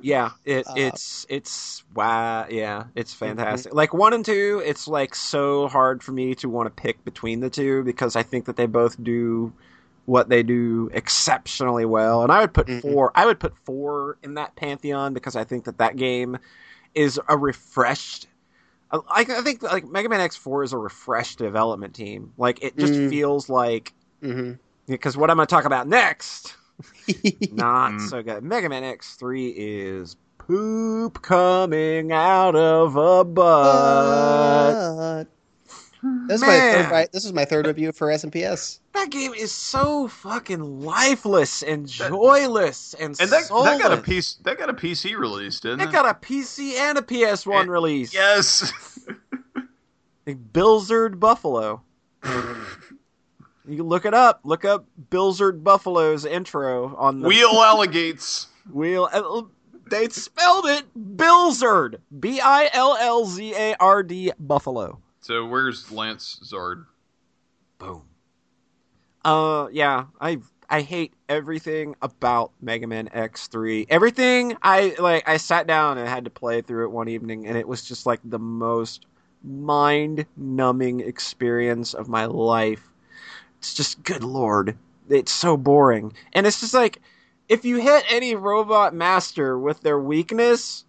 Yeah, 0.02 0.32
it 0.44 0.68
uh, 0.68 0.73
it's 0.76 1.26
it's 1.30 1.84
wow. 1.95 2.45
Yeah, 2.49 2.86
it's 2.94 3.14
fantastic. 3.14 3.73
Like 3.73 3.94
one 3.94 4.14
and 4.14 4.23
two, 4.23 4.61
it's 4.64 4.88
like 4.88 5.15
so 5.15 5.68
hard 5.68 6.03
for 6.03 6.11
me 6.11 6.36
to 6.36 6.49
want 6.49 6.68
to 6.68 6.82
pick 6.82 7.03
between 7.03 7.40
the 7.40 7.49
two 7.49 7.84
because 7.84 8.15
I 8.15 8.22
think 8.23 8.45
that 8.45 8.57
they 8.57 8.68
both 8.68 9.02
do 9.03 9.53
what 10.06 10.30
they 10.30 10.44
do 10.44 10.91
exceptionally 10.94 11.86
well. 11.86 12.22
And 12.22 12.32
I 12.32 12.41
would 12.41 12.53
put 12.53 12.68
Mhm. 12.68 12.82
four. 12.82 13.11
I 13.15 13.26
would 13.26 13.40
put 13.40 13.57
four 13.65 14.18
in 14.22 14.36
that 14.36 14.56
pantheon 14.56 15.15
because 15.15 15.36
I 15.36 15.44
think 15.44 15.65
that 15.65 15.80
that 15.80 15.95
game 15.95 16.38
is 16.94 17.19
a 17.27 17.36
refreshed. 17.36 18.27
I, 19.09 19.22
I 19.22 19.41
think 19.41 19.61
like 19.63 19.85
Mega 19.88 20.09
Man 20.09 20.22
X 20.22 20.35
Four 20.35 20.63
is 20.63 20.73
a 20.73 20.77
refreshed 20.77 21.38
development 21.39 21.93
team. 21.95 22.34
Like 22.38 22.63
it 22.63 22.77
just 22.77 22.93
Mhm. 22.93 23.09
feels 23.09 23.49
like 23.49 23.93
because 24.88 25.15
what 25.17 25.30
I'm 25.30 25.38
going 25.38 25.47
to 25.47 25.53
talk 25.53 25.65
about 25.65 25.88
next 25.88 26.55
not 27.51 27.91
Mm. 27.93 28.09
so 28.09 28.22
good. 28.23 28.43
Mega 28.43 28.67
Man 28.69 28.84
X3 28.84 29.53
is 29.55 30.15
poop 30.38 31.22
coming 31.22 32.11
out 32.11 32.55
of 32.55 32.95
a 32.95 33.23
butt. 33.23 34.76
But 34.76 35.26
this 36.27 36.41
is 36.41 36.48
my 36.48 36.60
third. 36.60 37.10
This 37.11 37.26
is 37.26 37.34
my 37.34 37.45
third 37.45 37.68
review 37.68 37.91
for 37.91 38.07
SMPS. 38.07 38.80
That 38.94 39.10
game 39.10 39.34
is 39.34 39.52
so 39.52 40.07
fucking 40.07 40.82
lifeless 40.82 41.64
and 41.64 41.88
joyless 41.88 42.94
and, 42.94 43.19
and 43.19 43.30
that, 43.30 43.44
that 43.49 43.49
got 43.49 43.91
a 43.91 43.95
soulless. 43.95 43.99
piece 44.06 44.36
that 44.44 44.57
got 44.57 44.69
a 44.69 44.73
pc 44.73 45.18
release 45.18 45.60
didn't 45.60 45.80
That 45.80 45.90
it 45.90 45.91
got 45.91 46.06
a 46.06 46.14
PC 46.18 46.76
and 46.76 46.98
a 46.98 47.02
PS1 47.02 47.68
release. 47.68 48.14
yes 48.14 48.72
Like 50.27 50.38
Bilzard 50.53 51.19
Buffalo. 51.19 51.82
You 53.68 53.77
can 53.77 53.88
look 53.88 54.06
it 54.06 54.14
up. 54.14 54.41
Look 54.44 54.64
up 54.64 54.86
Bilzard 55.10 55.64
Buffalo's 55.64 56.23
intro 56.23 56.95
on 56.98 57.22
the 57.22 57.27
wheel 57.27 57.49
alligates 57.64 58.45
wheel. 58.72 59.10
uh, 59.11 59.41
They 59.90 60.07
spelled 60.10 60.68
it 60.68 60.84
Bilzard. 61.18 61.99
B 62.19 62.40
I 62.40 62.69
L 62.73 62.95
L 62.99 63.26
Z 63.26 63.56
A 63.56 63.76
R 63.80 64.03
D 64.03 64.32
Buffalo. 64.40 64.99
So 65.26 65.45
where's 65.45 65.91
lance 65.91 66.39
zard 66.43 66.85
Boom. 67.77 68.03
Uh, 69.23 69.68
yeah, 69.72 70.06
I 70.22 70.38
I 70.69 70.81
hate 70.81 71.14
everything 71.27 71.95
about 72.02 72.52
Mega 72.61 72.88
Man 72.88 73.10
X3. 73.10 73.88
Everything 73.89 74.56
I 74.61 74.95
like, 74.99 75.27
I 75.27 75.38
sat 75.38 75.68
down 75.68 75.97
and 75.97 76.07
had 76.07 76.26
to 76.26 76.30
play 76.30 76.61
through 76.61 76.85
it 76.85 76.91
one 76.91 77.10
evening, 77.10 77.47
and 77.47 77.57
it 77.57 77.68
was 77.68 77.84
just 77.84 78.06
like 78.06 78.19
the 78.23 78.39
most 78.39 79.07
mind-numbing 79.43 81.02
experience 81.02 81.93
of 81.93 82.07
my 82.07 82.26
life. 82.26 82.91
It's 83.57 83.73
just, 83.73 84.03
good 84.03 84.23
lord, 84.23 84.77
it's 85.10 85.31
so 85.31 85.57
boring, 85.57 86.14
and 86.34 86.47
it's 86.47 86.61
just 86.61 86.73
like 86.73 87.02
if 87.49 87.65
you 87.65 87.77
hit 87.77 88.06
any 88.10 88.35
robot 88.35 88.93
master 88.93 89.57
with 89.57 89.81
their 89.81 89.99
weakness, 89.99 90.85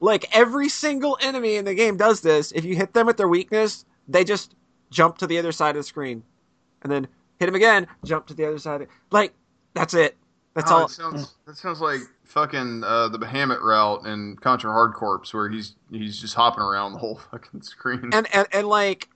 like 0.00 0.28
every 0.36 0.68
single 0.68 1.18
enemy 1.20 1.56
in 1.56 1.64
the 1.64 1.74
game 1.74 1.96
does 1.96 2.20
this. 2.20 2.52
If 2.52 2.64
you 2.64 2.76
hit 2.76 2.92
them 2.94 3.06
with 3.06 3.16
their 3.16 3.28
weakness, 3.28 3.84
they 4.06 4.24
just 4.24 4.54
jump 4.90 5.18
to 5.18 5.26
the 5.26 5.38
other 5.38 5.52
side 5.52 5.70
of 5.70 5.80
the 5.80 5.82
screen, 5.84 6.22
and 6.82 6.90
then 6.92 7.06
hit 7.38 7.46
them 7.46 7.54
again, 7.54 7.86
jump 8.04 8.26
to 8.28 8.34
the 8.34 8.46
other 8.46 8.58
side. 8.58 8.86
Like 9.10 9.32
that's 9.74 9.94
it. 9.94 10.16
That's 10.54 10.70
Oh, 10.70 10.76
all. 10.78 10.84
it 10.86 10.90
sounds, 10.90 11.34
that 11.46 11.56
sounds 11.56 11.80
like 11.80 12.00
fucking 12.24 12.82
uh, 12.84 13.08
the 13.08 13.18
Bahamut 13.18 13.60
route 13.60 14.06
in 14.06 14.36
Contra 14.36 14.72
Hard 14.72 14.92
Corps, 14.94 15.22
where 15.32 15.48
he's 15.48 15.76
he's 15.90 16.20
just 16.20 16.34
hopping 16.34 16.62
around 16.62 16.92
the 16.92 16.98
whole 16.98 17.16
fucking 17.30 17.62
screen. 17.62 18.10
And 18.12 18.26
and 18.34 18.46
and 18.52 18.66
like. 18.68 19.08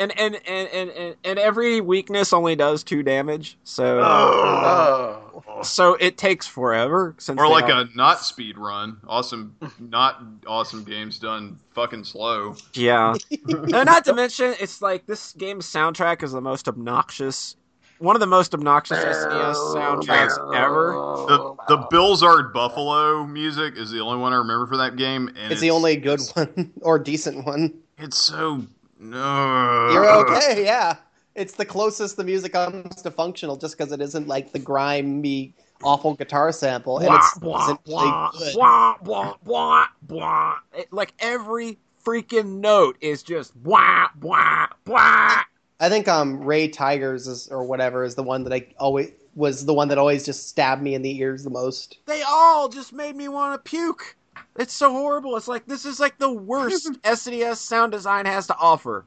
And 0.00 0.18
and, 0.18 0.34
and, 0.48 0.68
and, 0.68 0.90
and 0.90 1.16
and 1.24 1.38
every 1.38 1.80
weakness 1.82 2.32
only 2.32 2.56
does 2.56 2.82
two 2.82 3.02
damage, 3.02 3.56
so 3.64 4.00
Oh. 4.02 5.42
Oh. 5.46 5.62
so 5.62 5.94
it 6.00 6.16
takes 6.16 6.46
forever. 6.46 7.14
Since 7.18 7.38
or 7.38 7.46
like 7.48 7.64
all- 7.64 7.82
a 7.82 7.88
not 7.94 8.20
speed 8.20 8.56
run. 8.56 8.96
Awesome, 9.06 9.54
not 9.78 10.22
awesome 10.46 10.84
games 10.84 11.18
done 11.18 11.60
fucking 11.74 12.04
slow. 12.04 12.56
Yeah. 12.72 13.14
no, 13.46 13.82
not 13.82 14.04
to 14.06 14.14
mention, 14.14 14.54
it's 14.58 14.80
like 14.80 15.06
this 15.06 15.32
game's 15.34 15.66
soundtrack 15.70 16.22
is 16.22 16.32
the 16.32 16.40
most 16.40 16.66
obnoxious, 16.66 17.56
one 17.98 18.16
of 18.16 18.20
the 18.20 18.26
most 18.26 18.54
obnoxious 18.54 18.98
SNES 19.04 19.54
soundtracks 19.76 20.54
ever. 20.56 20.92
The 21.28 21.54
the 21.68 21.76
Billsard 21.92 22.54
Buffalo 22.54 23.26
music 23.26 23.74
is 23.76 23.90
the 23.90 24.00
only 24.00 24.18
one 24.18 24.32
I 24.32 24.36
remember 24.36 24.66
for 24.66 24.78
that 24.78 24.96
game, 24.96 25.28
and 25.38 25.52
It's 25.52 25.60
the 25.60 25.70
only 25.72 25.96
good 25.96 26.20
one 26.32 26.72
or 26.80 26.98
decent 26.98 27.44
one. 27.44 27.74
It's 27.98 28.16
so 28.16 28.62
no. 29.00 29.88
You're 29.92 30.10
okay, 30.26 30.64
yeah. 30.64 30.96
It's 31.34 31.54
the 31.54 31.64
closest 31.64 32.16
the 32.16 32.24
music 32.24 32.52
comes 32.52 33.02
to 33.02 33.10
functional, 33.10 33.56
just 33.56 33.76
because 33.78 33.92
it 33.92 34.00
isn't 34.00 34.28
like 34.28 34.52
the 34.52 34.58
grimy, 34.58 35.54
awful 35.82 36.14
guitar 36.14 36.52
sample, 36.52 36.98
and 36.98 37.14
it's 37.14 37.38
Blah, 37.38 37.76
blah, 37.84 38.30
good. 38.32 38.54
blah, 38.54 38.96
blah, 39.02 39.34
blah, 39.44 39.86
blah. 40.02 40.54
It- 40.76 40.92
like 40.92 41.14
every 41.18 41.78
freaking 42.04 42.60
note 42.60 42.96
is 43.00 43.22
just 43.22 43.54
wah 43.64 44.08
wah 44.20 44.66
wah. 44.86 45.42
I 45.80 45.88
think 45.88 46.08
um 46.08 46.42
Ray 46.44 46.68
Tigers 46.68 47.26
is, 47.26 47.48
or 47.48 47.64
whatever 47.64 48.04
is 48.04 48.14
the 48.14 48.22
one 48.22 48.44
that 48.44 48.52
I 48.52 48.66
always 48.78 49.12
was 49.34 49.64
the 49.64 49.74
one 49.74 49.88
that 49.88 49.98
always 49.98 50.26
just 50.26 50.48
stabbed 50.48 50.82
me 50.82 50.94
in 50.94 51.02
the 51.02 51.16
ears 51.18 51.44
the 51.44 51.50
most. 51.50 51.98
They 52.06 52.22
all 52.22 52.68
just 52.68 52.92
made 52.92 53.16
me 53.16 53.28
want 53.28 53.64
to 53.64 53.70
puke. 53.70 54.16
It's 54.56 54.74
so 54.74 54.90
horrible. 54.90 55.36
It's 55.36 55.48
like 55.48 55.66
this 55.66 55.84
is 55.84 56.00
like 56.00 56.18
the 56.18 56.32
worst 56.32 56.92
SNES 57.02 57.56
sound 57.56 57.92
design 57.92 58.26
has 58.26 58.46
to 58.48 58.56
offer. 58.56 59.04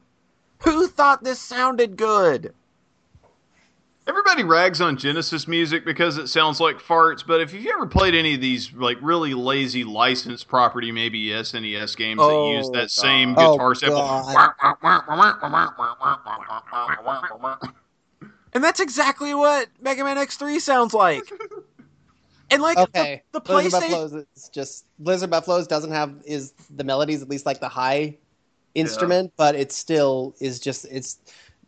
Who 0.58 0.86
thought 0.86 1.22
this 1.22 1.38
sounded 1.38 1.96
good? 1.96 2.54
Everybody 4.06 4.44
rags 4.44 4.82
on 4.82 4.98
Genesis 4.98 5.48
music 5.48 5.86
because 5.86 6.18
it 6.18 6.26
sounds 6.28 6.60
like 6.60 6.76
farts, 6.78 7.26
but 7.26 7.40
if 7.40 7.54
you've 7.54 7.66
ever 7.66 7.86
played 7.86 8.14
any 8.14 8.34
of 8.34 8.40
these 8.42 8.70
like 8.74 8.98
really 9.00 9.32
lazy 9.32 9.82
licensed 9.82 10.46
property, 10.46 10.92
maybe 10.92 11.28
SNES 11.28 11.96
games 11.96 12.20
Oh, 12.22 12.50
that 12.50 12.56
use 12.56 12.70
that 12.70 12.84
oh, 12.84 12.86
same 12.88 13.30
guitar 13.32 13.70
Oh, 13.70 13.74
sample, 13.74 14.00
And 18.54 18.62
that's 18.62 18.78
exactly 18.78 19.34
what 19.34 19.68
Mega 19.80 20.04
Man 20.04 20.16
X3 20.16 20.60
sounds 20.60 20.94
like. 20.94 21.24
And 22.50 22.62
like 22.62 22.78
Okay, 22.78 23.22
the, 23.32 23.40
the 23.40 23.46
PlayStation, 23.46 23.70
Buffaloes 23.70 24.12
is 24.12 24.48
just 24.52 24.84
Blizzard 24.98 25.30
Buffaloes 25.30 25.66
doesn't 25.66 25.92
have 25.92 26.14
is 26.24 26.52
the 26.74 26.84
melodies 26.84 27.22
at 27.22 27.28
least 27.28 27.46
like 27.46 27.60
the 27.60 27.68
high 27.68 28.18
instrument, 28.74 29.32
but 29.36 29.54
it 29.54 29.72
still 29.72 30.34
is 30.40 30.60
just 30.60 30.84
it's 30.90 31.18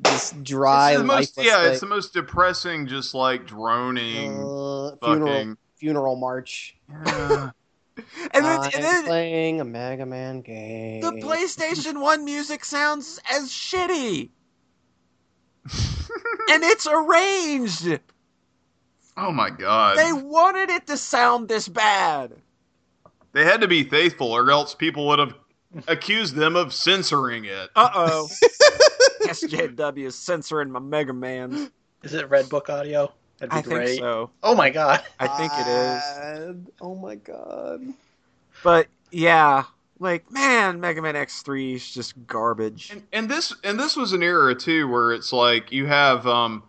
this 0.00 0.32
dry, 0.42 0.92
it's 0.92 1.02
most, 1.02 1.36
lifeless 1.38 1.46
yeah, 1.46 1.62
thing. 1.62 1.72
it's 1.72 1.80
the 1.80 1.86
most 1.86 2.12
depressing, 2.12 2.86
just 2.86 3.14
like 3.14 3.46
droning, 3.46 4.32
Uh, 4.32 4.96
funeral 5.02 5.56
funeral 5.78 6.16
march. 6.16 6.76
Yeah. 6.88 7.50
and 8.32 8.44
then, 8.44 8.60
I'm 8.60 8.70
and 8.74 8.84
then 8.84 9.04
playing 9.06 9.60
a 9.60 9.64
Mega 9.64 10.04
Man 10.04 10.42
game. 10.42 11.00
the 11.00 11.12
PlayStation 11.12 12.00
One 12.00 12.24
music 12.24 12.64
sounds 12.64 13.18
as 13.30 13.50
shitty, 13.50 14.30
and 16.50 16.62
it's 16.62 16.86
arranged. 16.86 18.00
Oh 19.16 19.32
my 19.32 19.50
god! 19.50 19.98
They 19.98 20.12
wanted 20.12 20.70
it 20.70 20.86
to 20.88 20.96
sound 20.96 21.48
this 21.48 21.68
bad. 21.68 22.32
They 23.32 23.44
had 23.44 23.60
to 23.60 23.68
be 23.68 23.84
faithful, 23.84 24.32
or 24.32 24.50
else 24.50 24.74
people 24.74 25.06
would 25.08 25.18
have 25.18 25.34
accused 25.88 26.34
them 26.34 26.56
of 26.56 26.72
censoring 26.72 27.44
it. 27.44 27.70
Uh 27.76 27.90
oh. 27.94 28.28
SJW 29.22 29.98
is 30.06 30.18
censoring 30.18 30.70
my 30.70 30.78
Mega 30.78 31.12
Man. 31.12 31.70
Is 32.02 32.14
it 32.14 32.28
Red 32.30 32.48
Book 32.48 32.70
audio? 32.70 33.12
That'd 33.38 33.50
be 33.50 33.56
I 33.56 33.62
think 33.62 33.74
great. 33.74 33.98
so. 33.98 34.30
Oh 34.42 34.54
my 34.54 34.70
god. 34.70 35.02
I 35.20 35.28
think 35.28 35.52
it 35.54 35.66
is. 35.66 36.46
God. 36.48 36.66
Oh 36.80 36.94
my 36.94 37.16
god. 37.16 37.82
But 38.62 38.86
yeah, 39.10 39.64
like 39.98 40.30
man, 40.30 40.80
Mega 40.80 41.02
Man 41.02 41.14
X3 41.14 41.74
is 41.74 41.90
just 41.90 42.14
garbage. 42.26 42.90
And, 42.90 43.02
and 43.12 43.30
this 43.30 43.54
and 43.64 43.78
this 43.78 43.96
was 43.96 44.12
an 44.12 44.22
era 44.22 44.54
too 44.54 44.88
where 44.88 45.12
it's 45.12 45.32
like 45.32 45.72
you 45.72 45.86
have 45.86 46.26
um 46.26 46.62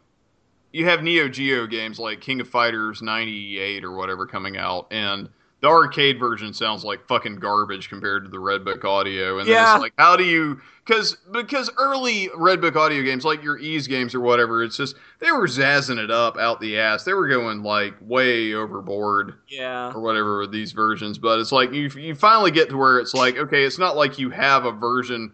you 0.78 0.86
have 0.86 1.02
Neo 1.04 1.28
Geo 1.28 1.66
games 1.68 2.00
like 2.00 2.22
King 2.22 2.40
of 2.42 2.48
Fighters 2.48 3.02
98 3.02 3.84
or 3.84 3.92
whatever 3.94 4.26
coming 4.26 4.58
out 4.58 4.88
and 4.92 5.30
the 5.60 5.68
arcade 5.68 6.20
version 6.20 6.54
sounds 6.54 6.84
like 6.86 7.04
fucking 7.08 7.38
garbage 7.38 7.90
compared 7.90 8.24
to 8.24 8.30
the 8.30 8.38
Red 8.40 8.64
Book 8.64 8.86
audio 8.86 9.40
and 9.40 9.48
then 9.48 9.56
Yeah. 9.56 9.74
it's 9.76 9.82
like 9.82 9.94
how 9.98 10.16
do 10.16 10.24
you 10.24 10.62
cuz 10.86 11.18
because 11.32 11.72
early 11.78 12.30
Red 12.36 12.62
Book 12.62 12.76
audio 12.76 13.02
games 13.02 13.26
like 13.26 13.42
your 13.44 13.58
Ys 13.58 13.88
games 13.88 14.14
or 14.14 14.20
whatever 14.20 14.64
it's 14.64 14.78
just 14.78 14.96
they 15.20 15.32
were 15.32 15.48
zazzing 15.48 15.98
it 15.98 16.12
up 16.12 16.38
out 16.38 16.60
the 16.62 16.78
ass 16.78 17.04
they 17.06 17.14
were 17.16 17.28
going 17.28 17.64
like 17.64 17.96
way 18.02 18.54
overboard 18.54 19.34
Yeah. 19.50 19.92
or 19.96 20.00
whatever 20.00 20.40
with 20.42 20.52
these 20.52 20.74
versions, 20.74 21.18
but 21.18 21.40
it's 21.40 21.52
like 21.52 21.74
you 21.74 21.90
you 21.96 22.14
finally 22.14 22.52
get 22.52 22.70
to 22.70 22.78
where 22.78 23.00
it's 23.00 23.16
like 23.16 23.38
okay, 23.38 23.64
it's 23.64 23.80
not 23.80 23.96
like 23.98 24.20
you 24.20 24.30
have 24.30 24.66
a 24.66 24.72
version 24.72 25.32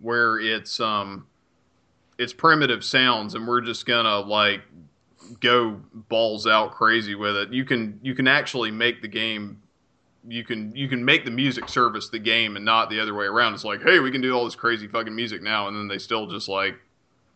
where 0.00 0.38
it's 0.38 0.78
um 0.78 1.26
it's 2.18 2.32
primitive 2.32 2.84
sounds 2.84 3.34
and 3.34 3.46
we're 3.46 3.60
just 3.60 3.86
gonna 3.86 4.20
like 4.20 4.62
go 5.40 5.80
balls 6.08 6.46
out 6.46 6.72
crazy 6.72 7.14
with 7.14 7.36
it. 7.36 7.52
You 7.52 7.64
can 7.64 7.98
you 8.02 8.14
can 8.14 8.28
actually 8.28 8.70
make 8.70 9.02
the 9.02 9.08
game 9.08 9.62
you 10.28 10.44
can 10.44 10.74
you 10.74 10.88
can 10.88 11.04
make 11.04 11.24
the 11.24 11.30
music 11.30 11.68
service 11.68 12.08
the 12.08 12.18
game 12.18 12.56
and 12.56 12.64
not 12.64 12.90
the 12.90 13.00
other 13.00 13.14
way 13.14 13.26
around. 13.26 13.54
It's 13.54 13.64
like, 13.64 13.82
hey, 13.82 14.00
we 14.00 14.10
can 14.10 14.20
do 14.20 14.32
all 14.32 14.44
this 14.44 14.56
crazy 14.56 14.88
fucking 14.88 15.14
music 15.14 15.42
now, 15.42 15.68
and 15.68 15.76
then 15.76 15.88
they 15.88 15.98
still 15.98 16.26
just 16.26 16.48
like 16.48 16.74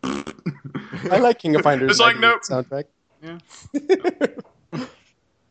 I 0.02 1.19
like 1.19 1.39
King 1.39 1.57
of 1.57 1.62
Fighters. 1.62 1.90
It's 1.90 2.01
like, 2.01 2.16
Mega 2.16 2.40
Man 2.43 2.65
nope. 2.65 2.66
soundtrack. 2.66 2.85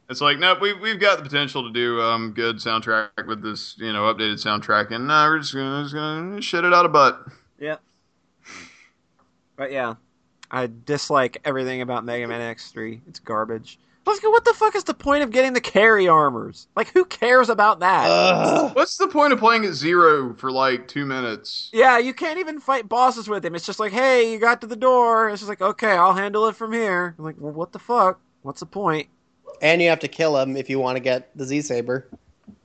It's 0.09 0.21
like, 0.21 0.39
no, 0.39 0.57
we 0.59 0.73
we've 0.73 0.99
got 0.99 1.17
the 1.19 1.23
potential 1.23 1.63
to 1.63 1.71
do 1.71 2.01
um 2.01 2.31
good 2.31 2.57
soundtrack 2.57 3.27
with 3.27 3.43
this, 3.43 3.75
you 3.77 3.93
know, 3.93 4.11
updated 4.13 4.43
soundtrack, 4.43 4.91
and 4.91 5.09
uh, 5.11 5.25
we're 5.29 5.39
just 5.39 5.53
gonna, 5.53 5.83
just 5.83 5.93
gonna 5.93 6.41
shit 6.41 6.65
it 6.65 6.73
out 6.73 6.85
of 6.85 6.91
butt. 6.91 7.25
Yeah. 7.59 7.75
But 9.59 9.73
yeah, 9.73 9.95
I 10.49 10.69
dislike 10.85 11.41
everything 11.43 11.81
about 11.81 12.05
Mega 12.05 12.25
Man 12.25 12.55
X3. 12.55 13.01
It's 13.09 13.19
garbage. 13.19 13.77
Let's. 14.05 14.21
What 14.23 14.45
the 14.45 14.53
fuck 14.53 14.73
is 14.73 14.85
the 14.85 14.93
point 14.93 15.21
of 15.21 15.31
getting 15.31 15.51
the 15.51 15.59
carry 15.59 16.07
armors? 16.07 16.67
Like, 16.77 16.87
who 16.93 17.03
cares 17.03 17.49
about 17.49 17.81
that? 17.81 18.05
Ugh. 18.09 18.73
What's 18.73 18.95
the 18.95 19.09
point 19.09 19.33
of 19.33 19.39
playing 19.39 19.65
at 19.65 19.73
zero 19.73 20.33
for 20.33 20.49
like 20.49 20.87
two 20.87 21.05
minutes? 21.05 21.69
yeah, 21.73 21.97
you 21.97 22.13
can't 22.13 22.39
even 22.39 22.61
fight 22.61 22.87
bosses 22.87 23.27
with 23.27 23.45
him. 23.45 23.53
It's 23.53 23.65
just 23.65 23.81
like, 23.81 23.91
hey, 23.91 24.31
you 24.31 24.39
got 24.39 24.61
to 24.61 24.67
the 24.67 24.77
door. 24.77 25.29
It's 25.29 25.41
just 25.41 25.49
like, 25.49 25.61
okay, 25.61 25.91
I'll 25.91 26.13
handle 26.13 26.47
it 26.47 26.55
from 26.55 26.71
here. 26.71 27.13
I'm 27.19 27.25
like, 27.25 27.35
well, 27.37 27.51
what 27.51 27.73
the 27.73 27.79
fuck? 27.79 28.19
What's 28.41 28.61
the 28.61 28.65
point? 28.65 29.09
and 29.61 29.81
you 29.81 29.89
have 29.89 29.99
to 29.99 30.07
kill 30.07 30.37
him 30.37 30.55
if 30.55 30.69
you 30.69 30.79
want 30.79 30.95
to 30.95 31.01
get 31.01 31.35
the 31.37 31.43
Z 31.43 31.63
Saber. 31.63 32.07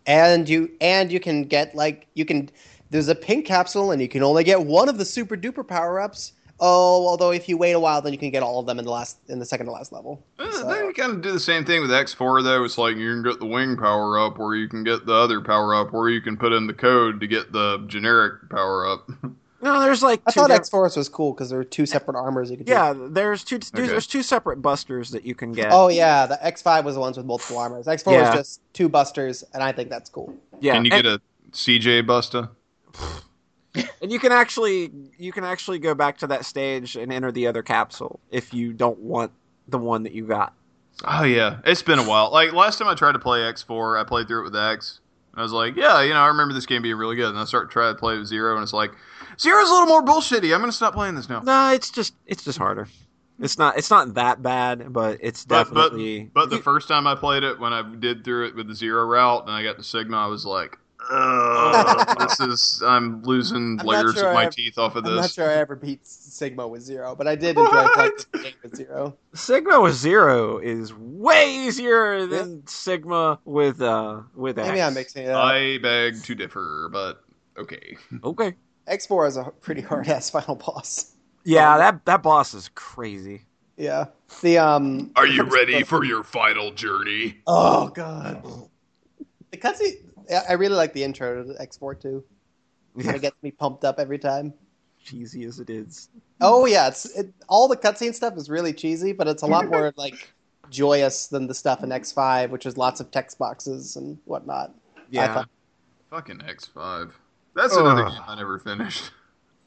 And 0.06 0.48
you 0.48 0.70
and 0.80 1.10
you 1.10 1.18
can 1.18 1.42
get 1.42 1.74
like 1.74 2.06
you 2.14 2.24
can. 2.24 2.50
There's 2.90 3.08
a 3.08 3.14
pink 3.16 3.46
capsule, 3.46 3.90
and 3.90 4.00
you 4.00 4.06
can 4.08 4.22
only 4.22 4.44
get 4.44 4.62
one 4.64 4.88
of 4.88 4.98
the 4.98 5.04
super 5.04 5.36
duper 5.36 5.66
power 5.66 5.98
ups. 5.98 6.32
Oh, 6.66 7.06
although 7.06 7.30
if 7.30 7.48
you 7.48 7.56
wait 7.58 7.72
a 7.72 7.80
while, 7.80 8.00
then 8.00 8.12
you 8.12 8.18
can 8.18 8.30
get 8.30 8.42
all 8.42 8.58
of 8.58 8.66
them 8.66 8.78
in 8.78 8.84
the 8.86 8.90
last 8.90 9.18
in 9.28 9.38
the 9.38 9.44
second 9.44 9.66
to 9.66 9.72
last 9.72 9.92
level. 9.92 10.24
Uh, 10.38 10.50
So- 10.50 10.64
They 10.68 10.92
kind 10.94 11.12
of 11.12 11.20
do 11.20 11.30
the 11.32 11.40
same 11.40 11.64
thing 11.64 11.82
with 11.82 11.90
X4 11.90 12.42
though. 12.42 12.64
It's 12.64 12.78
like 12.78 12.96
you 12.96 13.10
can 13.12 13.22
get 13.22 13.38
the 13.40 13.46
wing 13.46 13.76
power 13.76 14.18
up, 14.18 14.38
or 14.38 14.54
you 14.56 14.68
can 14.68 14.82
get 14.84 15.04
the 15.06 15.12
other 15.14 15.40
power 15.40 15.74
up, 15.74 15.92
or 15.92 16.08
you 16.08 16.20
can 16.22 16.36
put 16.36 16.52
in 16.52 16.66
the 16.66 16.72
code 16.72 17.20
to 17.20 17.26
get 17.26 17.52
the 17.52 17.84
generic 17.86 18.48
power 18.50 18.86
up. 18.86 19.08
No, 19.62 19.80
there's 19.80 20.02
like 20.02 20.20
I 20.26 20.30
two. 20.30 20.40
thought 20.40 20.48
diff- 20.48 20.58
X 20.58 20.68
Force 20.68 20.94
was 20.94 21.08
cool 21.08 21.32
because 21.32 21.48
there 21.48 21.56
were 21.58 21.64
two 21.64 21.86
separate 21.86 22.18
armors 22.18 22.50
you 22.50 22.58
could. 22.58 22.66
do. 22.66 22.72
yeah, 22.72 22.92
there's 22.94 23.42
two. 23.42 23.56
Okay. 23.56 23.86
There's 23.86 24.06
two 24.06 24.22
separate 24.22 24.60
busters 24.60 25.08
that 25.12 25.24
you 25.24 25.34
can 25.34 25.52
get. 25.52 25.68
Oh 25.72 25.88
yeah, 25.88 26.26
the 26.26 26.36
X 26.44 26.60
Five 26.60 26.84
was 26.84 26.96
the 26.96 27.00
ones 27.00 27.16
with 27.16 27.24
multiple 27.24 27.56
armors. 27.56 27.88
X 27.88 28.02
Four 28.02 28.12
Yeah. 28.12 28.28
was 28.28 28.34
just 28.40 28.60
two 28.74 28.90
busters, 28.90 29.42
and 29.54 29.62
I 29.62 29.72
think 29.72 29.88
that's 29.88 30.10
cool. 30.10 30.34
yeah. 30.60 30.74
Can 30.74 30.84
you 30.84 30.90
and- 30.92 31.02
get 31.02 31.10
a 31.14 31.20
CJ 31.52 32.02
Busta? 32.02 32.50
And 33.74 34.12
you 34.12 34.18
can 34.18 34.32
actually 34.32 34.92
you 35.18 35.32
can 35.32 35.44
actually 35.44 35.78
go 35.78 35.94
back 35.94 36.18
to 36.18 36.26
that 36.28 36.44
stage 36.44 36.96
and 36.96 37.12
enter 37.12 37.32
the 37.32 37.46
other 37.46 37.62
capsule 37.62 38.20
if 38.30 38.54
you 38.54 38.72
don't 38.72 38.98
want 38.98 39.32
the 39.68 39.78
one 39.78 40.02
that 40.04 40.12
you 40.12 40.26
got. 40.26 40.52
Oh 41.04 41.24
yeah, 41.24 41.58
it's 41.64 41.82
been 41.82 41.98
a 41.98 42.08
while. 42.08 42.30
Like 42.30 42.52
last 42.52 42.78
time 42.78 42.88
I 42.88 42.94
tried 42.94 43.12
to 43.12 43.18
play 43.18 43.40
X4, 43.40 44.00
I 44.00 44.04
played 44.04 44.28
through 44.28 44.42
it 44.42 44.44
with 44.44 44.56
X. 44.56 45.00
And 45.32 45.40
I 45.40 45.42
was 45.42 45.52
like, 45.52 45.74
yeah, 45.74 46.00
you 46.02 46.14
know, 46.14 46.20
I 46.20 46.28
remember 46.28 46.54
this 46.54 46.66
game 46.66 46.82
being 46.82 46.94
really 46.94 47.16
good. 47.16 47.30
And 47.30 47.38
I 47.38 47.44
started 47.44 47.70
trying 47.70 47.92
to 47.92 47.98
play 47.98 48.16
with 48.16 48.28
Zero, 48.28 48.54
and 48.54 48.62
it's 48.62 48.72
like, 48.72 48.92
Zero's 49.40 49.68
a 49.68 49.72
little 49.72 49.88
more 49.88 50.04
bullshitty. 50.04 50.54
I'm 50.54 50.60
gonna 50.60 50.70
stop 50.70 50.94
playing 50.94 51.16
this 51.16 51.28
now. 51.28 51.40
No, 51.40 51.72
it's 51.72 51.90
just 51.90 52.14
it's 52.26 52.44
just 52.44 52.58
harder. 52.58 52.86
It's 53.40 53.58
not 53.58 53.76
it's 53.76 53.90
not 53.90 54.14
that 54.14 54.42
bad, 54.42 54.92
but 54.92 55.18
it's 55.20 55.44
But 55.44 55.72
but 55.72 55.90
definitely 55.90 56.30
but 56.32 56.50
the 56.50 56.58
first 56.58 56.86
time 56.86 57.08
I 57.08 57.16
played 57.16 57.42
it, 57.42 57.58
when 57.58 57.72
I 57.72 57.82
did 57.82 58.24
through 58.24 58.46
it 58.48 58.54
with 58.54 58.68
the 58.68 58.74
Zero 58.74 59.04
route, 59.04 59.42
and 59.42 59.50
I 59.50 59.64
got 59.64 59.76
to 59.76 59.82
Sigma, 59.82 60.16
I 60.16 60.26
was 60.26 60.46
like, 60.46 60.78
Ugh, 61.10 62.18
this 62.18 62.40
is 62.78 62.82
I'm 62.86 63.22
losing 63.22 63.78
I'm 63.80 63.86
layers 63.86 64.14
sure 64.14 64.28
of 64.28 64.34
my 64.34 64.46
I- 64.46 64.50
teeth 64.50 64.78
off 64.78 64.96
of 64.96 65.04
this. 65.04 65.10
I'm 65.10 65.16
not 65.16 65.30
sure 65.30 65.50
I 65.50 65.54
ever 65.54 65.76
beat 65.76 66.06
Sigma 66.06 66.66
with 66.66 66.82
Zero, 66.82 67.14
but 67.14 67.26
I 67.26 67.34
did 67.34 67.56
enjoy 67.58 67.86
playing 67.94 68.12
the 68.32 68.38
game 68.38 68.52
with 68.62 68.76
Zero. 68.76 69.16
Sigma 69.34 69.80
with 69.80 69.94
zero 69.94 70.58
is 70.58 70.92
way 70.94 71.54
easier 71.54 72.26
than 72.26 72.66
Sigma 72.66 73.38
with 73.44 73.80
uh 73.80 74.22
with 74.34 74.58
X. 74.58 74.68
Maybe 74.68 74.82
I'm 74.82 74.94
mixing 74.94 75.24
it 75.24 75.30
up. 75.30 75.44
I 75.44 75.78
beg 75.78 76.22
to 76.22 76.34
differ, 76.34 76.88
but 76.92 77.22
okay. 77.58 77.96
Okay. 78.24 78.54
X 78.86 79.06
Four 79.06 79.26
is 79.26 79.36
a 79.36 79.44
pretty 79.60 79.80
hard 79.80 80.08
ass 80.08 80.30
final 80.30 80.54
boss. 80.56 81.12
Yeah, 81.44 81.76
that 81.78 82.04
that 82.06 82.22
boss 82.22 82.54
is 82.54 82.70
crazy. 82.74 83.42
Yeah. 83.76 84.06
The 84.40 84.58
um. 84.58 85.10
Are 85.16 85.26
you 85.26 85.42
ready 85.42 85.82
for 85.82 86.04
your 86.04 86.22
final 86.22 86.70
journey? 86.70 87.38
Oh 87.46 87.88
god. 87.88 88.44
The 89.50 89.56
cutscene. 89.56 90.03
I- 90.30 90.44
I 90.50 90.52
really 90.54 90.74
like 90.76 90.92
the 90.92 91.04
intro 91.04 91.44
to 91.44 91.60
X 91.60 91.76
Four 91.76 91.94
too. 91.94 92.24
Yeah, 92.96 93.12
It 93.16 93.22
gets 93.22 93.36
me 93.42 93.50
pumped 93.50 93.84
up 93.84 93.98
every 93.98 94.18
time. 94.18 94.54
cheesy 95.04 95.44
as 95.44 95.60
it 95.60 95.68
is. 95.68 96.08
Oh 96.40 96.64
yeah, 96.66 96.88
it's 96.88 97.04
it, 97.06 97.32
all 97.48 97.68
the 97.68 97.76
cutscene 97.76 98.14
stuff 98.14 98.36
is 98.36 98.48
really 98.48 98.72
cheesy, 98.72 99.12
but 99.12 99.28
it's 99.28 99.42
a 99.42 99.46
lot 99.46 99.68
more 99.68 99.92
like 99.96 100.32
joyous 100.70 101.26
than 101.26 101.46
the 101.46 101.54
stuff 101.54 101.82
in 101.82 101.92
X 101.92 102.10
Five, 102.12 102.50
which 102.50 102.64
is 102.66 102.76
lots 102.78 103.00
of 103.00 103.10
text 103.10 103.38
boxes 103.38 103.96
and 103.96 104.18
whatnot. 104.24 104.72
I 104.96 105.00
Yeah. 105.10 105.34
thought- 105.34 105.48
Fucking 106.10 106.38
X5. 106.38 107.10
That's 107.56 107.74
another 107.76 108.04
Ugh. 108.06 108.12
game 108.12 108.22
I 108.28 108.36
never 108.36 108.58
finished. 108.58 109.10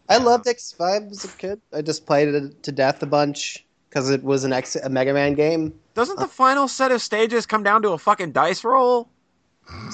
I 0.10 0.18
loved 0.18 0.48
X 0.48 0.72
Five 0.72 1.04
as 1.12 1.26
a 1.26 1.28
kid. 1.28 1.60
I 1.74 1.82
just 1.82 2.06
played 2.06 2.30
it 2.30 2.64
to 2.64 2.72
death 2.72 3.04
a 3.04 3.06
bunch 3.06 3.66
because 3.90 4.10
it 4.10 4.24
was 4.24 4.44
an 4.46 4.54
X 4.54 4.76
a 4.78 4.88
Mega 4.90 5.14
Man 5.14 5.34
game. 5.34 5.78
Doesn't 5.94 6.18
the 6.20 6.28
final 6.28 6.68
set 6.70 6.92
of 6.92 7.02
stages 7.02 7.46
come 7.46 7.64
down 7.64 7.82
to 7.82 7.90
a 7.92 7.98
fucking 7.98 8.32
dice 8.32 8.64
roll? 8.64 9.10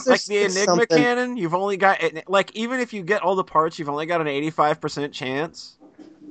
Like 0.06 0.24
the 0.26 0.38
Enigma 0.40 0.50
something- 0.66 0.88
cannon, 0.98 1.38
you've 1.38 1.54
only 1.56 1.78
got 1.78 2.00
like 2.28 2.52
even 2.56 2.80
if 2.80 2.94
you 2.94 3.04
get 3.04 3.22
all 3.22 3.36
the 3.36 3.44
parts, 3.44 3.80
you've 3.80 3.90
only 3.90 4.06
got 4.06 4.22
an 4.22 4.28
eighty-five 4.28 4.80
percent 4.82 5.14
chance. 5.14 5.76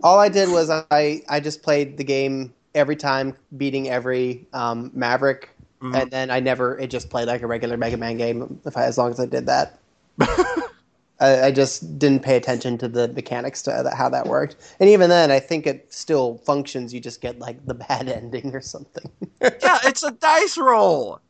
All 0.02 0.18
I 0.18 0.28
did 0.28 0.48
was 0.48 0.68
I 0.70 1.22
I 1.28 1.40
just 1.40 1.62
played 1.62 1.96
the 1.96 2.04
game 2.04 2.52
every 2.74 2.96
time, 2.96 3.36
beating 3.56 3.88
every 3.88 4.46
um, 4.52 4.90
Maverick, 4.94 5.50
Mhm. 5.80 6.00
and 6.02 6.10
then 6.10 6.30
I 6.30 6.40
never 6.40 6.78
it 6.78 6.88
just 6.90 7.10
played 7.10 7.26
like 7.28 7.42
a 7.42 7.46
regular 7.46 7.76
Mega 7.76 7.96
Man 7.96 8.16
game. 8.16 8.60
If 8.64 8.76
I, 8.76 8.84
as 8.84 8.98
long 8.98 9.10
as 9.10 9.18
I 9.20 9.26
did 9.26 9.46
that, 9.46 9.78
I, 11.20 11.44
I 11.46 11.50
just 11.52 11.98
didn't 11.98 12.22
pay 12.22 12.36
attention 12.36 12.78
to 12.78 12.88
the 12.88 13.08
mechanics 13.08 13.62
to 13.62 13.70
that, 13.70 13.94
how 13.94 14.08
that 14.08 14.26
worked. 14.26 14.56
And 14.80 14.88
even 14.88 15.08
then, 15.08 15.30
I 15.30 15.38
think 15.40 15.66
it 15.66 15.92
still 15.92 16.38
functions. 16.38 16.92
You 16.92 17.00
just 17.00 17.20
get 17.20 17.38
like 17.38 17.64
the 17.66 17.74
bad 17.74 18.08
ending 18.20 18.54
or 18.54 18.60
something. 18.60 19.08
yeah, 19.40 19.78
it's 19.84 20.02
a 20.02 20.10
dice 20.12 20.58
roll. 20.58 21.20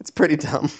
it's 0.00 0.10
pretty 0.10 0.36
dumb. 0.36 0.70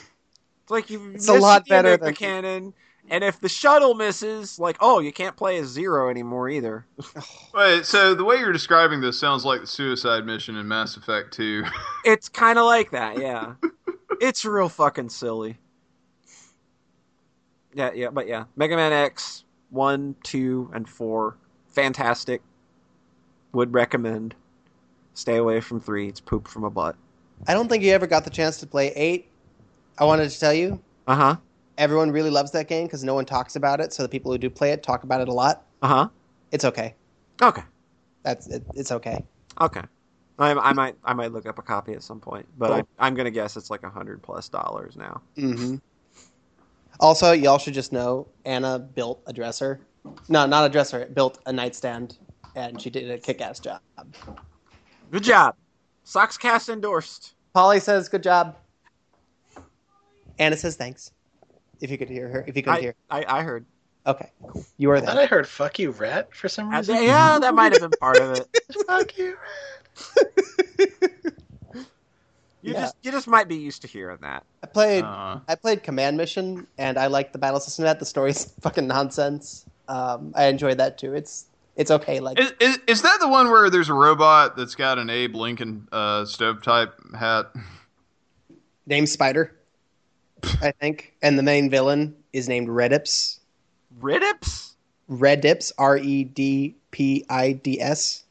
It's 0.72 0.90
like 0.90 0.90
you 0.90 1.12
It's 1.14 1.28
a 1.28 1.34
lot 1.34 1.68
better 1.68 1.88
Enigma 1.88 2.06
the 2.06 2.12
cannon, 2.14 2.74
and 3.10 3.22
if 3.22 3.38
the 3.40 3.48
shuttle 3.48 3.94
misses, 3.94 4.58
like 4.58 4.78
oh, 4.80 5.00
you 5.00 5.12
can't 5.12 5.36
play 5.36 5.58
as 5.58 5.66
zero 5.66 6.08
anymore 6.08 6.48
either. 6.48 6.86
Wait, 7.54 7.84
so 7.84 8.14
the 8.14 8.24
way 8.24 8.36
you're 8.36 8.52
describing 8.52 9.02
this 9.02 9.20
sounds 9.20 9.44
like 9.44 9.60
the 9.60 9.66
suicide 9.66 10.24
mission 10.24 10.56
in 10.56 10.66
Mass 10.66 10.96
Effect 10.96 11.32
2. 11.34 11.64
It's 12.06 12.28
kind 12.28 12.58
of 12.58 12.64
like 12.64 12.90
that, 12.92 13.18
yeah. 13.18 13.54
it's 14.20 14.44
real 14.46 14.70
fucking 14.70 15.10
silly. 15.10 15.58
Yeah, 17.74 17.90
yeah, 17.94 18.08
but 18.08 18.26
yeah, 18.26 18.44
Mega 18.56 18.74
Man 18.74 18.92
X 18.92 19.44
one, 19.68 20.16
two, 20.22 20.70
and 20.72 20.88
four, 20.88 21.36
fantastic. 21.68 22.40
Would 23.52 23.74
recommend. 23.74 24.34
Stay 25.12 25.36
away 25.36 25.60
from 25.60 25.80
three. 25.80 26.08
It's 26.08 26.20
poop 26.20 26.48
from 26.48 26.64
a 26.64 26.70
butt. 26.70 26.96
I 27.46 27.52
don't 27.52 27.68
think 27.68 27.84
you 27.84 27.92
ever 27.92 28.06
got 28.06 28.24
the 28.24 28.30
chance 28.30 28.56
to 28.58 28.66
play 28.66 28.88
eight. 28.94 29.28
I 29.98 30.04
wanted 30.04 30.30
to 30.30 30.38
tell 30.40 30.52
you, 30.52 30.80
Uh 31.06 31.14
huh. 31.16 31.36
everyone 31.78 32.10
really 32.10 32.30
loves 32.30 32.50
that 32.52 32.68
game 32.68 32.86
because 32.86 33.04
no 33.04 33.14
one 33.14 33.24
talks 33.24 33.56
about 33.56 33.80
it. 33.80 33.92
So 33.92 34.02
the 34.02 34.08
people 34.08 34.32
who 34.32 34.38
do 34.38 34.50
play 34.50 34.72
it 34.72 34.82
talk 34.82 35.04
about 35.04 35.20
it 35.20 35.28
a 35.28 35.32
lot. 35.32 35.64
Uh 35.82 35.88
huh. 35.88 36.08
It's 36.50 36.64
okay. 36.64 36.94
Okay. 37.40 37.62
That's 38.22 38.46
it, 38.48 38.62
it's 38.74 38.92
okay. 38.92 39.24
Okay. 39.60 39.82
I, 40.38 40.52
I 40.54 40.72
might 40.72 40.96
I 41.04 41.12
might 41.12 41.32
look 41.32 41.46
up 41.46 41.58
a 41.58 41.62
copy 41.62 41.92
at 41.92 42.02
some 42.02 42.20
point, 42.20 42.46
but 42.56 42.68
Cool. 42.68 42.88
I, 42.98 43.06
I'm 43.06 43.14
gonna 43.14 43.30
guess 43.30 43.56
it's 43.56 43.70
like 43.70 43.82
a 43.82 43.90
hundred 43.90 44.22
plus 44.22 44.48
dollars 44.48 44.96
now. 44.96 45.20
hmm 45.36 45.76
Also, 47.00 47.32
y'all 47.32 47.58
should 47.58 47.74
just 47.74 47.92
know 47.92 48.28
Anna 48.44 48.78
built 48.78 49.22
a 49.26 49.32
dresser. 49.32 49.80
No, 50.28 50.46
not 50.46 50.66
a 50.66 50.68
dresser. 50.68 51.06
Built 51.06 51.38
a 51.46 51.52
nightstand, 51.52 52.18
and 52.56 52.80
she 52.80 52.90
did 52.90 53.10
a 53.10 53.18
kick-ass 53.18 53.60
job. 53.60 53.80
Good 55.10 55.22
job. 55.24 55.54
Sockscast 56.06 56.68
endorsed. 56.68 57.34
Polly 57.54 57.78
says, 57.80 58.08
"Good 58.08 58.22
job." 58.22 58.56
Anna 60.38 60.56
says, 60.56 60.76
"Thanks." 60.76 61.12
If 61.80 61.90
you 61.90 61.98
could 61.98 62.08
hear 62.08 62.28
her, 62.28 62.44
if 62.46 62.56
you 62.56 62.62
could 62.62 62.72
I, 62.74 62.80
hear, 62.80 62.94
I 63.10 63.24
I 63.26 63.42
heard. 63.42 63.66
okay, 64.06 64.30
cool. 64.46 64.64
You 64.78 64.90
are 64.92 64.96
I 64.98 65.00
there. 65.00 65.18
I 65.20 65.26
heard 65.26 65.48
"fuck 65.48 65.78
you, 65.78 65.90
rat" 65.90 66.34
for 66.34 66.48
some 66.48 66.70
reason. 66.70 67.02
yeah, 67.02 67.38
that 67.40 67.54
might 67.54 67.72
have 67.72 67.80
been 67.80 67.90
part 68.00 68.18
of 68.20 68.36
it. 68.38 68.48
fuck 68.86 69.16
you, 69.18 69.36
You 72.64 72.74
Yeah. 72.74 72.80
just 72.82 72.96
you 73.02 73.10
just 73.10 73.26
might 73.26 73.48
be 73.48 73.56
used 73.56 73.82
to 73.82 73.88
hearing 73.88 74.18
that. 74.22 74.44
I 74.62 74.66
played. 74.68 75.02
Uh, 75.04 75.40
I 75.48 75.56
played 75.56 75.82
Command 75.82 76.16
Mission, 76.16 76.68
and 76.78 76.96
I 76.96 77.08
liked 77.08 77.32
the 77.32 77.38
battle 77.40 77.58
system. 77.58 77.84
That 77.84 77.98
the 77.98 78.06
story's 78.06 78.44
fucking 78.60 78.86
nonsense. 78.86 79.64
Um, 79.88 80.32
I 80.36 80.44
enjoyed 80.46 80.78
that 80.78 80.96
too. 80.98 81.12
It's 81.14 81.46
it's 81.74 81.90
okay. 81.90 82.20
Like 82.20 82.38
is, 82.38 82.52
is, 82.60 82.78
is 82.86 83.02
that 83.02 83.18
the 83.18 83.26
one 83.28 83.50
where 83.50 83.68
there's 83.68 83.88
a 83.88 83.94
robot 83.94 84.56
that's 84.56 84.76
got 84.76 84.98
an 85.00 85.10
Abe 85.10 85.34
Lincoln 85.34 85.88
uh, 85.90 86.24
stovetype 86.24 86.94
hat? 87.16 87.50
named 88.86 89.08
Spider, 89.08 89.56
I 90.60 90.72
think, 90.72 91.14
and 91.22 91.38
the 91.38 91.42
main 91.42 91.70
villain 91.70 92.14
is 92.32 92.48
named 92.48 92.68
Redips. 92.68 93.38
Ridips. 94.00 94.72
Redips, 95.10 95.72
R 95.78 95.98
E 95.98 96.24
D 96.24 96.76
P 96.90 97.24
I 97.28 97.52
D 97.52 97.80
S. 97.80 98.24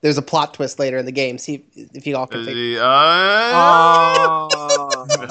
There's 0.00 0.18
a 0.18 0.22
plot 0.22 0.54
twist 0.54 0.78
later 0.78 0.98
in 0.98 1.06
the 1.06 1.12
game. 1.12 1.38
See 1.38 1.64
if 1.74 2.06
you 2.06 2.16
all 2.16 2.26
can. 2.26 2.40
Is 2.40 2.46
Figure. 2.46 2.62
he, 2.62 2.78
uh, 2.78 2.84
Oh. 2.86 5.06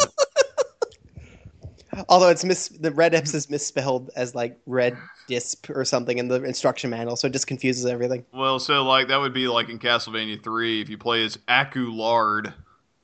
Although 2.10 2.30
it's 2.30 2.44
mis 2.44 2.70
the 2.70 2.90
Redips 2.90 3.36
is 3.36 3.52
misspelled 3.52 4.10
as 4.16 4.34
like 4.34 4.58
Red 4.66 4.98
Disp 5.28 5.70
or 5.70 5.86
something 5.86 6.18
in 6.18 6.28
the 6.28 6.44
instruction 6.44 6.90
manual, 6.90 7.16
so 7.16 7.28
it 7.28 7.34
just 7.34 7.46
confuses 7.46 7.86
everything. 7.86 8.26
well, 8.34 8.58
so 8.58 8.84
like 8.84 9.10
that 9.10 9.18
would 9.18 9.34
be 9.34 9.48
like 9.48 9.70
in 9.70 9.78
Castlevania 9.78 10.42
3 10.44 10.82
if 10.82 10.90
you 10.90 10.98
play 10.98 11.24
as 11.24 11.38
Aku 11.48 11.92
Lard. 11.92 12.52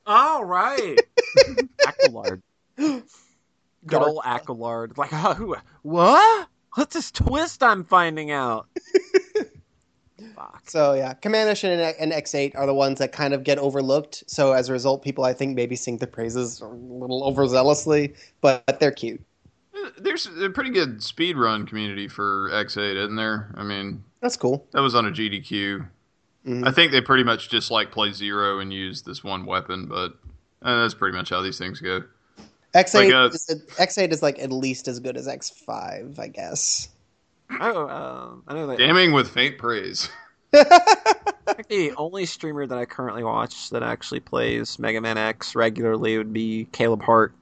All 0.08 0.44
right. 0.44 0.98
Accolard. 1.88 2.42
Good 2.78 3.04
Dark. 3.88 4.08
old 4.08 4.22
Accolard. 4.26 4.98
Like, 4.98 5.12
uh, 5.14 5.34
who? 5.34 5.56
What? 5.84 6.48
What's 6.76 6.94
this 6.96 7.12
twist 7.12 7.64
I'm 7.64 7.84
finding 7.84 8.32
out? 8.32 8.68
Fuck. 10.36 10.62
So 10.70 10.94
yeah, 10.94 11.14
Command 11.14 11.50
Mission 11.50 11.72
and, 11.80 11.96
and 12.00 12.12
X8 12.12 12.56
are 12.56 12.66
the 12.66 12.74
ones 12.74 13.00
that 13.00 13.12
kind 13.12 13.34
of 13.34 13.44
get 13.44 13.58
overlooked. 13.58 14.24
So 14.28 14.52
as 14.52 14.70
a 14.70 14.74
result, 14.74 15.02
people 15.02 15.24
I 15.24 15.34
think 15.34 15.56
maybe 15.56 15.76
sing 15.76 15.98
the 15.98 16.08
praises 16.08 16.60
a 16.62 16.68
little 16.68 17.22
overzealously, 17.34 18.16
but 18.42 18.80
they're 18.80 18.92
cute. 18.92 19.22
There's 19.98 20.28
a 20.28 20.50
pretty 20.50 20.72
good 20.72 21.00
speedrun 21.00 21.66
community 21.68 22.08
for 22.08 22.50
X8, 22.52 22.96
isn't 22.98 23.16
there? 23.16 23.54
I 23.56 23.64
mean, 23.64 24.04
That's 24.22 24.36
cool. 24.36 24.68
that 24.72 24.82
was 24.82 24.94
on 24.94 25.06
a 25.06 25.12
GDQ. 25.12 25.88
Mhm. 26.46 26.68
I 26.68 26.72
think 26.72 26.92
they 26.92 27.02
pretty 27.02 27.24
much 27.24 27.50
just 27.50 27.72
like 27.72 27.92
play 27.92 28.12
zero 28.12 28.60
and 28.60 28.72
use 28.74 29.02
this 29.02 29.24
one 29.24 29.46
weapon, 29.46 29.86
but 29.88 30.14
uh, 30.62 30.82
that's 30.82 30.94
pretty 30.94 31.16
much 31.16 31.30
how 31.30 31.42
these 31.42 31.58
things 31.58 31.80
go. 31.80 32.04
X8 32.74 32.94
Like, 32.94 33.14
uh, 33.14 33.30
is 33.34 33.64
X8 33.78 34.12
is 34.12 34.22
like 34.22 34.40
at 34.40 34.52
least 34.52 34.88
as 34.88 35.00
good 35.00 35.18
as 35.18 35.28
X5, 35.28 36.20
I 36.20 36.28
guess. 36.28 36.90
Oh, 37.60 37.88
uh, 37.88 38.30
I 38.48 38.54
know 38.54 38.68
that. 38.68 38.78
Damning 38.78 39.12
with 39.12 39.30
faint 39.30 39.58
praise. 39.58 40.10
The 41.68 41.94
only 41.98 42.26
streamer 42.26 42.66
that 42.66 42.78
I 42.78 42.86
currently 42.86 43.24
watch 43.24 43.70
that 43.72 43.84
actually 43.84 44.22
plays 44.22 44.80
Mega 44.80 45.02
Man 45.02 45.18
X 45.18 45.56
regularly 45.56 46.18
would 46.18 46.34
be 46.34 46.68
Caleb 46.72 47.02
Hart, 47.04 47.34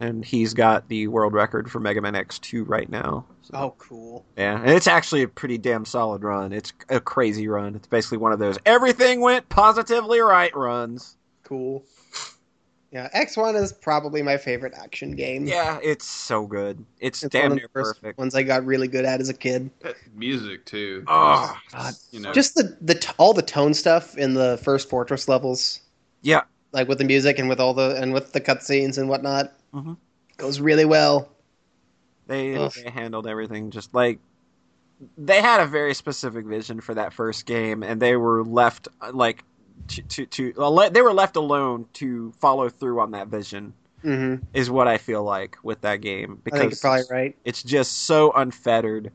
and 0.00 0.24
he's 0.24 0.54
got 0.54 0.88
the 0.88 1.08
world 1.08 1.32
record 1.32 1.70
for 1.70 1.80
Mega 1.80 2.00
Man 2.00 2.14
X2 2.14 2.68
right 2.68 2.88
now. 2.88 3.24
So, 3.42 3.50
oh, 3.54 3.74
cool. 3.78 4.24
Yeah, 4.36 4.60
and 4.60 4.70
it's 4.70 4.86
actually 4.86 5.22
a 5.22 5.28
pretty 5.28 5.58
damn 5.58 5.84
solid 5.84 6.22
run. 6.22 6.52
It's 6.52 6.72
a 6.88 7.00
crazy 7.00 7.48
run. 7.48 7.74
It's 7.74 7.86
basically 7.86 8.18
one 8.18 8.32
of 8.32 8.38
those 8.38 8.58
everything 8.64 9.20
went 9.20 9.48
positively 9.48 10.20
right 10.20 10.54
runs. 10.54 11.16
Cool. 11.42 11.84
Yeah, 12.94 13.08
X1 13.12 13.60
is 13.60 13.72
probably 13.72 14.22
my 14.22 14.36
favorite 14.36 14.72
action 14.76 15.16
game. 15.16 15.46
Yeah, 15.46 15.80
it's 15.82 16.06
so 16.06 16.46
good. 16.46 16.84
It's, 17.00 17.24
It's 17.24 17.32
damn 17.32 17.42
one 17.42 17.52
of 17.52 17.56
near 17.58 17.66
the 17.66 17.72
first 17.72 18.00
perfect. 18.00 18.18
ones 18.20 18.36
I 18.36 18.44
got 18.44 18.64
really 18.64 18.86
good 18.86 19.04
at 19.04 19.20
as 19.20 19.28
a 19.28 19.34
kid. 19.34 19.68
Music 20.14 20.64
too. 20.64 21.02
Oh, 21.08 21.58
God. 21.72 21.94
you 22.12 22.20
know, 22.20 22.32
Just 22.32 22.54
the, 22.54 22.76
the 22.80 22.94
t- 22.94 23.12
all 23.18 23.34
the 23.34 23.42
tone 23.42 23.74
stuff 23.74 24.16
in 24.16 24.34
the 24.34 24.60
first 24.62 24.88
Fortress 24.88 25.26
levels, 25.26 25.80
yeah. 26.22 26.42
like 26.70 26.86
with 26.86 26.98
the 26.98 27.04
music 27.04 27.36
and 27.40 27.48
with 27.48 27.58
all 27.58 27.74
the 27.74 27.96
and 28.00 28.12
with 28.12 28.32
the 28.32 28.40
cutscenes 28.40 28.96
and 28.96 29.08
whatnot, 29.08 29.52
Mhm. 29.74 29.96
goes 30.36 30.60
really 30.60 30.84
well. 30.84 31.28
They, 32.28 32.54
Ugh. 32.54 32.72
they 32.84 32.90
handled 32.90 33.26
everything 33.26 33.72
just 33.72 33.92
like 33.92 34.20
they 35.18 35.40
had 35.42 35.60
a 35.60 35.66
very 35.66 35.94
specific 35.94 36.46
vision 36.46 36.80
for 36.80 36.94
that 36.94 37.12
first 37.12 37.44
game, 37.44 37.82
and 37.82 38.00
they 38.00 38.14
were 38.14 38.44
left 38.44 38.86
like 39.12 39.42
to 39.88 40.02
to, 40.02 40.26
to 40.26 40.54
well, 40.56 40.90
they 40.90 41.02
were 41.02 41.12
left 41.12 41.36
alone 41.36 41.86
to 41.94 42.32
follow 42.40 42.68
through 42.68 43.00
on 43.00 43.12
that 43.12 43.28
vision. 43.28 43.74
hmm 44.02 44.34
Is 44.54 44.70
what 44.70 44.88
I 44.88 44.98
feel 44.98 45.24
like 45.24 45.58
with 45.64 45.82
that 45.82 46.00
game 46.00 46.40
I 46.50 46.56
because 46.56 46.58
think 46.58 46.72
you're 46.72 46.78
probably 46.78 47.04
right. 47.10 47.36
it's 47.44 47.62
just 47.62 48.04
so 48.06 48.32
unfettered 48.32 49.12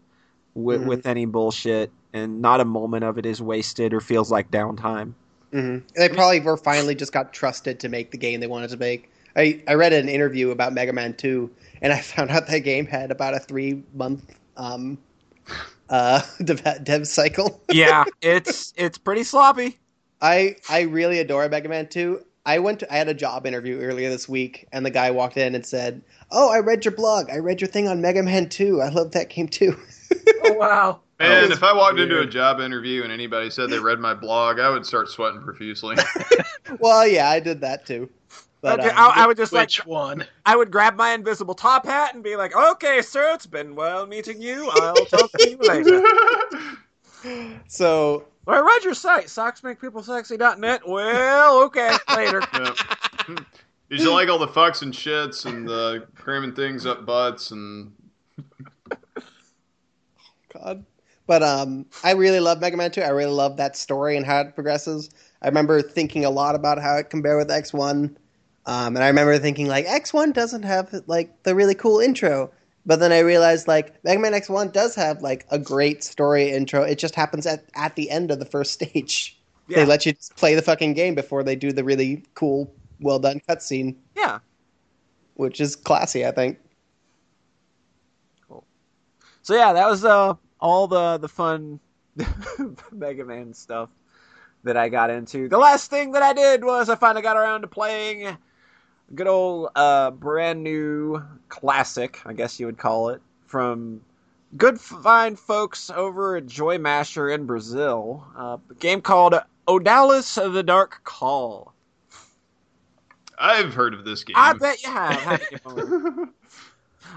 with, 0.55 0.81
Mhm. 0.81 0.87
with 0.87 1.05
any 1.07 1.25
bullshit, 1.25 1.91
and 2.13 2.41
not 2.41 2.61
a 2.61 2.65
moment 2.65 3.03
of 3.05 3.17
it 3.17 3.25
is 3.25 3.41
wasted 3.41 3.93
or 3.93 4.01
feels 4.01 4.31
like 4.31 4.51
downtime. 4.51 5.13
hmm 5.51 5.77
They 5.95 6.09
probably 6.09 6.39
were 6.39 6.57
finally 6.57 6.95
just 6.95 7.11
got 7.11 7.33
trusted 7.33 7.79
to 7.79 7.89
make 7.89 8.11
the 8.11 8.17
game 8.17 8.39
they 8.39 8.47
wanted 8.47 8.69
to 8.71 8.77
make. 8.77 9.09
I, 9.35 9.61
I 9.67 9.73
read 9.75 9.93
an 9.93 10.09
interview 10.09 10.51
about 10.51 10.73
Mega 10.73 10.93
Man 10.93 11.13
2, 11.15 11.49
and 11.81 11.91
I 11.93 11.99
found 12.01 12.29
out 12.31 12.47
that 12.47 12.59
game 12.59 12.85
had 12.85 13.11
about 13.11 13.33
a 13.33 13.39
three 13.39 13.83
month 13.93 14.23
um, 14.57 14.97
uh, 15.89 16.21
dev, 16.43 16.63
dev 16.83 17.07
cycle. 17.07 17.61
Yeah, 17.69 18.05
it's 18.21 18.73
it's 18.77 18.97
pretty 18.97 19.23
sloppy. 19.23 19.79
I 20.21 20.55
I 20.69 20.81
really 20.81 21.19
adore 21.19 21.47
Mega 21.49 21.69
Man 21.69 21.87
2. 21.87 22.21
I 22.45 22.59
went 22.59 22.79
to, 22.79 22.91
I 22.91 22.97
had 22.97 23.09
a 23.09 23.13
job 23.13 23.45
interview 23.45 23.79
earlier 23.79 24.09
this 24.09 24.27
week, 24.27 24.67
and 24.71 24.85
the 24.85 24.89
guy 24.89 25.11
walked 25.11 25.37
in 25.37 25.55
and 25.55 25.65
said, 25.65 26.01
"Oh, 26.31 26.49
I 26.51 26.59
read 26.59 26.85
your 26.85 26.93
blog. 26.93 27.29
I 27.29 27.37
read 27.37 27.61
your 27.61 27.67
thing 27.67 27.87
on 27.87 28.01
Mega 28.01 28.23
Man 28.23 28.49
2. 28.49 28.81
I 28.81 28.89
love 28.89 29.11
that 29.11 29.29
game 29.29 29.47
too." 29.47 29.77
Oh 30.41 30.53
wow. 30.53 31.01
Man, 31.19 31.51
if 31.51 31.63
I 31.63 31.73
walked 31.73 31.95
was 31.95 32.03
into 32.03 32.21
a 32.21 32.25
job 32.25 32.61
interview 32.61 33.03
and 33.03 33.11
anybody 33.11 33.49
said 33.49 33.69
they 33.69 33.79
read 33.79 33.99
my 33.99 34.13
blog, 34.13 34.59
I 34.59 34.69
would 34.69 34.85
start 34.85 35.09
sweating 35.09 35.41
profusely. 35.41 35.97
well, 36.79 37.05
yeah, 37.05 37.29
I 37.29 37.41
did 37.41 37.61
that 37.61 37.85
too. 37.85 38.09
But 38.61 38.79
Okay, 38.79 38.89
um, 38.89 38.95
I, 38.97 39.23
I 39.23 39.27
would 39.27 39.37
just 39.37 39.53
like 39.53 39.67
Which 39.67 39.85
one? 39.85 40.25
I 40.45 40.55
would 40.55 40.71
grab 40.71 40.95
my 40.95 41.11
invisible 41.13 41.55
top 41.55 41.85
hat 41.85 42.13
and 42.15 42.23
be 42.23 42.35
like, 42.35 42.55
"Okay, 42.55 43.01
sir, 43.01 43.33
it's 43.33 43.47
been 43.47 43.75
well 43.75 44.05
meeting 44.07 44.41
you. 44.41 44.69
I'll 44.69 45.05
talk 45.05 45.31
to 45.33 45.49
you 45.49 45.57
later." 45.57 46.01
so 47.67 48.28
Well, 48.49 48.57
I 48.57 48.65
read 48.65 48.83
your 48.83 48.95
site, 48.95 49.27
socksmakepeoplesexy.net. 49.27 50.81
Well, 50.87 51.63
okay, 51.65 51.95
later. 52.15 52.41
Yep. 52.51 52.77
Did 53.91 53.99
you 53.99 54.11
like 54.11 54.27
all 54.27 54.39
the 54.39 54.47
fucks 54.47 54.81
and 54.81 54.91
shits 54.91 55.45
and 55.45 55.67
the 55.67 56.07
cramming 56.15 56.55
things 56.55 56.87
up 56.87 57.05
butts 57.05 57.51
and 57.51 57.93
God. 60.51 60.83
But 61.27 61.43
um, 61.43 61.85
I 62.03 62.13
really 62.13 62.39
love 62.39 62.59
Mega 62.59 62.75
Man 62.75 62.89
2. 62.89 63.03
I 63.03 63.09
really 63.09 63.31
love 63.31 63.55
that 63.57 63.77
story 63.77 64.17
and 64.17 64.25
how 64.25 64.41
it 64.41 64.55
progresses. 64.55 65.11
I 65.43 65.47
remember 65.47 65.83
thinking 65.83 66.25
a 66.25 66.31
lot 66.31 66.55
about 66.55 66.81
how 66.81 66.95
it 66.95 67.11
compared 67.11 67.37
with 67.37 67.49
X1. 67.49 68.15
Um, 68.65 68.95
and 68.95 69.03
I 69.03 69.09
remember 69.09 69.37
thinking, 69.37 69.67
like, 69.67 69.85
X1 69.85 70.33
doesn't 70.33 70.63
have, 70.63 71.03
like, 71.05 71.43
the 71.43 71.53
really 71.53 71.75
cool 71.75 71.99
intro. 71.99 72.49
But 72.89 72.99
then 72.99 73.11
I 73.11 73.19
realized, 73.19 73.67
like, 73.67 74.03
Mega 74.03 74.19
Man 74.19 74.33
X1 74.33 74.73
does 74.73 74.95
have, 74.95 75.21
like, 75.21 75.45
a 75.51 75.59
great 75.59 76.03
story 76.03 76.49
intro. 76.49 76.81
It 76.81 76.97
just 76.97 77.13
happens 77.13 77.45
at, 77.45 77.65
at 77.75 77.95
the 77.95 78.09
end 78.09 78.31
of 78.31 78.39
the 78.39 78.45
first 78.45 78.71
stage. 78.81 79.39
Yeah. 79.67 79.81
They 79.81 79.85
let 79.85 80.07
you 80.07 80.13
just 80.13 80.35
play 80.35 80.55
the 80.55 80.63
fucking 80.63 80.95
game 80.95 81.13
before 81.13 81.43
they 81.43 81.55
do 81.55 81.71
the 81.71 81.83
really 81.83 82.23
cool, 82.33 82.73
well 82.99 83.19
done 83.19 83.41
cutscene, 83.47 83.95
Yeah. 84.15 84.39
which 85.35 85.61
is 85.61 85.75
classy, 85.75 86.25
I 86.25 86.31
think. 86.31 86.57
Cool. 88.47 88.65
So 89.43 89.53
yeah, 89.53 89.73
that 89.73 89.87
was 89.87 90.03
uh 90.03 90.33
all 90.59 90.87
the 90.87 91.19
the 91.19 91.29
fun 91.29 91.79
Mega 92.91 93.23
Man 93.23 93.53
stuff 93.53 93.89
that 94.63 94.77
I 94.77 94.89
got 94.89 95.11
into. 95.11 95.47
The 95.47 95.59
last 95.59 95.91
thing 95.91 96.13
that 96.13 96.23
I 96.23 96.33
did 96.33 96.63
was 96.63 96.89
I 96.89 96.95
finally 96.95 97.21
got 97.21 97.37
around 97.37 97.61
to 97.61 97.67
playing 97.67 98.35
good 99.15 99.27
old 99.27 99.69
uh 99.75 100.11
brand 100.11 100.63
new 100.63 101.23
classic, 101.49 102.19
I 102.25 102.33
guess 102.33 102.59
you 102.59 102.65
would 102.65 102.77
call 102.77 103.09
it, 103.09 103.21
from 103.45 104.01
good 104.57 104.79
fine 104.79 105.35
folks 105.35 105.89
over 105.89 106.37
at 106.37 106.45
JoyMasher 106.45 107.33
in 107.33 107.45
Brazil. 107.45 108.25
Uh, 108.37 108.57
a 108.69 108.73
game 108.75 109.01
called 109.01 109.35
Odallus 109.67 110.53
the 110.53 110.63
Dark 110.63 111.01
Call. 111.03 111.73
I've 113.37 113.73
heard 113.73 113.93
of 113.93 114.03
this 114.03 114.23
game. 114.23 114.35
I 114.37 114.53
bet 114.53 114.83
you 114.83 114.91
have. 114.91 115.41
you? 115.51 116.33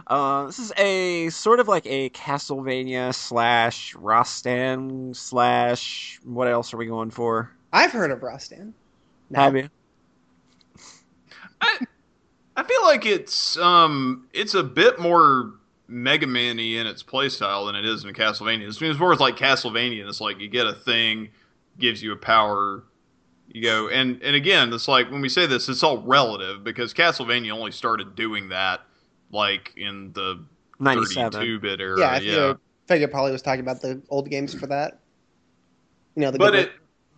Uh, 0.06 0.46
this 0.46 0.58
is 0.58 0.72
a 0.78 1.28
sort 1.28 1.60
of 1.60 1.68
like 1.68 1.86
a 1.86 2.08
Castlevania 2.10 3.14
slash 3.14 3.94
Rastan 3.94 5.14
slash 5.14 6.18
what 6.24 6.48
else 6.48 6.72
are 6.72 6.76
we 6.76 6.86
going 6.86 7.10
for? 7.10 7.50
I've 7.72 7.92
heard 7.92 8.10
of 8.10 8.20
Rastan. 8.20 8.72
Have 9.34 9.56
you? 9.56 9.68
I, 11.60 11.78
I 12.56 12.62
feel 12.82 12.90
like 12.90 13.06
it's 13.06 13.56
um 13.58 14.26
it's 14.32 14.54
a 14.54 14.62
bit 14.62 14.98
more 14.98 15.54
Mega 15.88 16.26
Man-y 16.26 16.80
in 16.80 16.86
its 16.86 17.02
playstyle 17.02 17.66
than 17.66 17.76
it 17.76 17.84
is 17.84 18.04
in 18.04 18.14
Castlevania. 18.14 18.66
It's, 18.66 18.80
it's 18.80 18.98
more 18.98 19.14
like 19.16 19.36
Castlevania. 19.36 20.00
and 20.00 20.08
It's 20.08 20.22
like 20.22 20.40
you 20.40 20.48
get 20.48 20.66
a 20.66 20.72
thing, 20.72 21.28
gives 21.78 22.02
you 22.02 22.12
a 22.12 22.16
power, 22.16 22.84
you 23.48 23.62
go 23.62 23.88
and 23.88 24.22
and 24.22 24.34
again, 24.34 24.72
it's 24.72 24.88
like 24.88 25.10
when 25.10 25.20
we 25.20 25.28
say 25.28 25.46
this, 25.46 25.68
it's 25.68 25.82
all 25.82 25.98
relative 25.98 26.64
because 26.64 26.94
Castlevania 26.94 27.52
only 27.52 27.72
started 27.72 28.14
doing 28.16 28.48
that 28.48 28.80
like 29.30 29.72
in 29.76 30.12
the 30.12 30.44
97. 30.80 31.32
32-bit 31.32 31.80
era. 31.80 32.00
Yeah, 32.00 32.06
I 32.06 32.18
yeah. 32.18 32.18
figured, 32.18 32.58
figured 32.88 33.10
probably 33.10 33.32
was 33.32 33.42
talking 33.42 33.60
about 33.60 33.80
the 33.80 34.02
old 34.08 34.28
games 34.28 34.54
for 34.54 34.66
that. 34.66 34.98
You 36.16 36.22
know, 36.22 36.30
the 36.30 36.38
but 36.38 36.54
it 36.54 36.72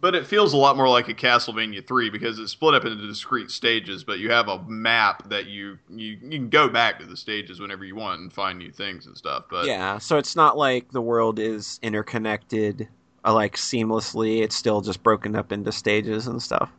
but 0.05 0.15
it 0.15 0.27
feels 0.27 0.53
a 0.53 0.57
lot 0.59 0.77
more 0.77 0.87
like 0.87 1.09
a 1.09 1.15
Castlevania 1.15 1.83
3 1.83 2.11
because 2.11 2.39
it's 2.39 2.53
split 2.53 2.75
up 2.75 2.85
into 2.85 3.07
discrete 3.07 3.51
stages, 3.51 4.05
but 4.05 4.19
you 4.19 4.31
have 4.31 4.49
a 4.49 4.63
map 4.65 5.31
that 5.31 5.47
you 5.47 5.79
you, 5.89 6.19
you 6.21 6.29
can 6.29 6.51
go 6.51 6.69
back 6.69 6.99
to 6.99 7.07
the 7.07 7.17
stages 7.17 7.59
whenever 7.59 7.87
you 7.87 7.97
want 7.97 8.21
and 8.21 8.31
find 8.31 8.59
new 8.59 8.71
things 8.71 9.07
and 9.07 9.17
stuff. 9.17 9.45
But 9.49 9.65
Yeah, 9.65 9.97
so 9.97 10.19
it's 10.19 10.37
not 10.37 10.59
like 10.59 10.91
the 10.91 11.01
world 11.01 11.39
is 11.39 11.81
interconnected 11.81 12.87
uh, 13.25 13.33
like 13.33 13.57
seamlessly. 13.57 14.43
It's 14.43 14.55
still 14.55 14.83
just 14.83 15.03
broken 15.03 15.35
up 15.35 15.53
into 15.53 15.73
stages 15.73 16.27
and 16.27 16.43
stuff. 16.43 16.71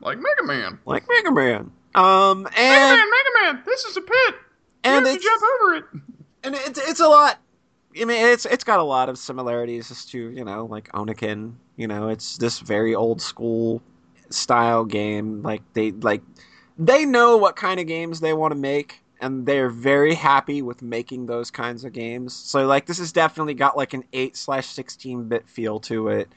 like 0.00 0.16
Mega 0.16 0.44
Man. 0.44 0.78
Like 0.86 1.04
Mega 1.06 1.30
Man. 1.30 1.70
Um 1.94 2.44
Mega 2.44 2.56
and 2.56 2.96
Man, 2.96 3.10
Mega 3.10 3.52
Man, 3.52 3.62
this 3.66 3.84
is 3.84 3.94
a 3.98 4.00
pit. 4.00 4.34
and 4.84 5.04
you 5.04 5.12
have 5.12 5.20
to 5.20 5.22
jump 5.22 5.42
over 5.60 5.74
it. 5.74 5.84
and 6.44 6.54
it's 6.54 6.80
it's 6.88 7.00
a 7.00 7.08
lot. 7.08 7.38
I 8.00 8.04
mean, 8.04 8.26
it's 8.26 8.46
it's 8.46 8.64
got 8.64 8.78
a 8.78 8.84
lot 8.84 9.08
of 9.08 9.18
similarities 9.18 9.90
as 9.90 10.04
to 10.06 10.30
you 10.30 10.44
know 10.44 10.66
like 10.66 10.90
Oniken. 10.92 11.54
You 11.76 11.88
know, 11.88 12.08
it's 12.08 12.36
this 12.38 12.60
very 12.60 12.94
old 12.94 13.20
school 13.20 13.82
style 14.30 14.84
game. 14.84 15.42
Like 15.42 15.62
they 15.74 15.92
like 15.92 16.22
they 16.78 17.04
know 17.04 17.36
what 17.36 17.56
kind 17.56 17.80
of 17.80 17.86
games 17.86 18.20
they 18.20 18.32
want 18.32 18.52
to 18.52 18.58
make, 18.58 19.00
and 19.20 19.46
they're 19.46 19.70
very 19.70 20.14
happy 20.14 20.62
with 20.62 20.82
making 20.82 21.26
those 21.26 21.50
kinds 21.50 21.84
of 21.84 21.92
games. 21.92 22.34
So 22.34 22.66
like 22.66 22.86
this 22.86 22.98
has 22.98 23.12
definitely 23.12 23.54
got 23.54 23.76
like 23.76 23.94
an 23.94 24.04
eight 24.12 24.36
slash 24.36 24.66
sixteen 24.66 25.28
bit 25.28 25.48
feel 25.48 25.80
to 25.80 26.08
it. 26.08 26.28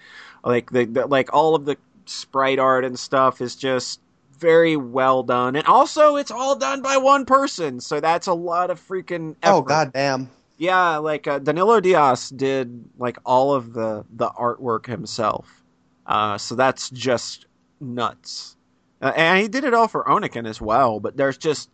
Like 0.43 0.71
the, 0.71 0.85
the 0.85 1.07
like 1.07 1.33
all 1.33 1.55
of 1.55 1.65
the 1.65 1.77
sprite 2.05 2.59
art 2.59 2.83
and 2.83 2.97
stuff 2.97 3.41
is 3.41 3.55
just 3.55 3.99
very 4.39 4.75
well 4.75 5.21
done, 5.21 5.55
and 5.55 5.67
also 5.67 6.15
it's 6.15 6.31
all 6.31 6.55
done 6.55 6.81
by 6.81 6.97
one 6.97 7.25
person. 7.25 7.79
So 7.79 7.99
that's 7.99 8.27
a 8.27 8.33
lot 8.33 8.71
of 8.71 8.79
freaking. 8.79 9.35
Oh 9.43 9.59
effort. 9.59 9.67
god 9.67 9.93
damn. 9.93 10.29
Yeah, 10.61 10.97
like 10.97 11.25
uh, 11.25 11.39
Danilo 11.39 11.79
Dias 11.79 12.29
did 12.29 12.85
like 12.99 13.17
all 13.25 13.55
of 13.55 13.73
the 13.73 14.05
the 14.11 14.29
artwork 14.29 14.85
himself. 14.85 15.63
Uh, 16.05 16.37
so 16.37 16.53
that's 16.53 16.91
just 16.91 17.47
nuts. 17.79 18.55
Uh, 19.01 19.11
and 19.15 19.41
he 19.41 19.47
did 19.47 19.63
it 19.63 19.73
all 19.73 19.87
for 19.87 20.03
Oniken 20.03 20.47
as 20.47 20.61
well, 20.61 20.99
but 20.99 21.17
there's 21.17 21.39
just 21.39 21.71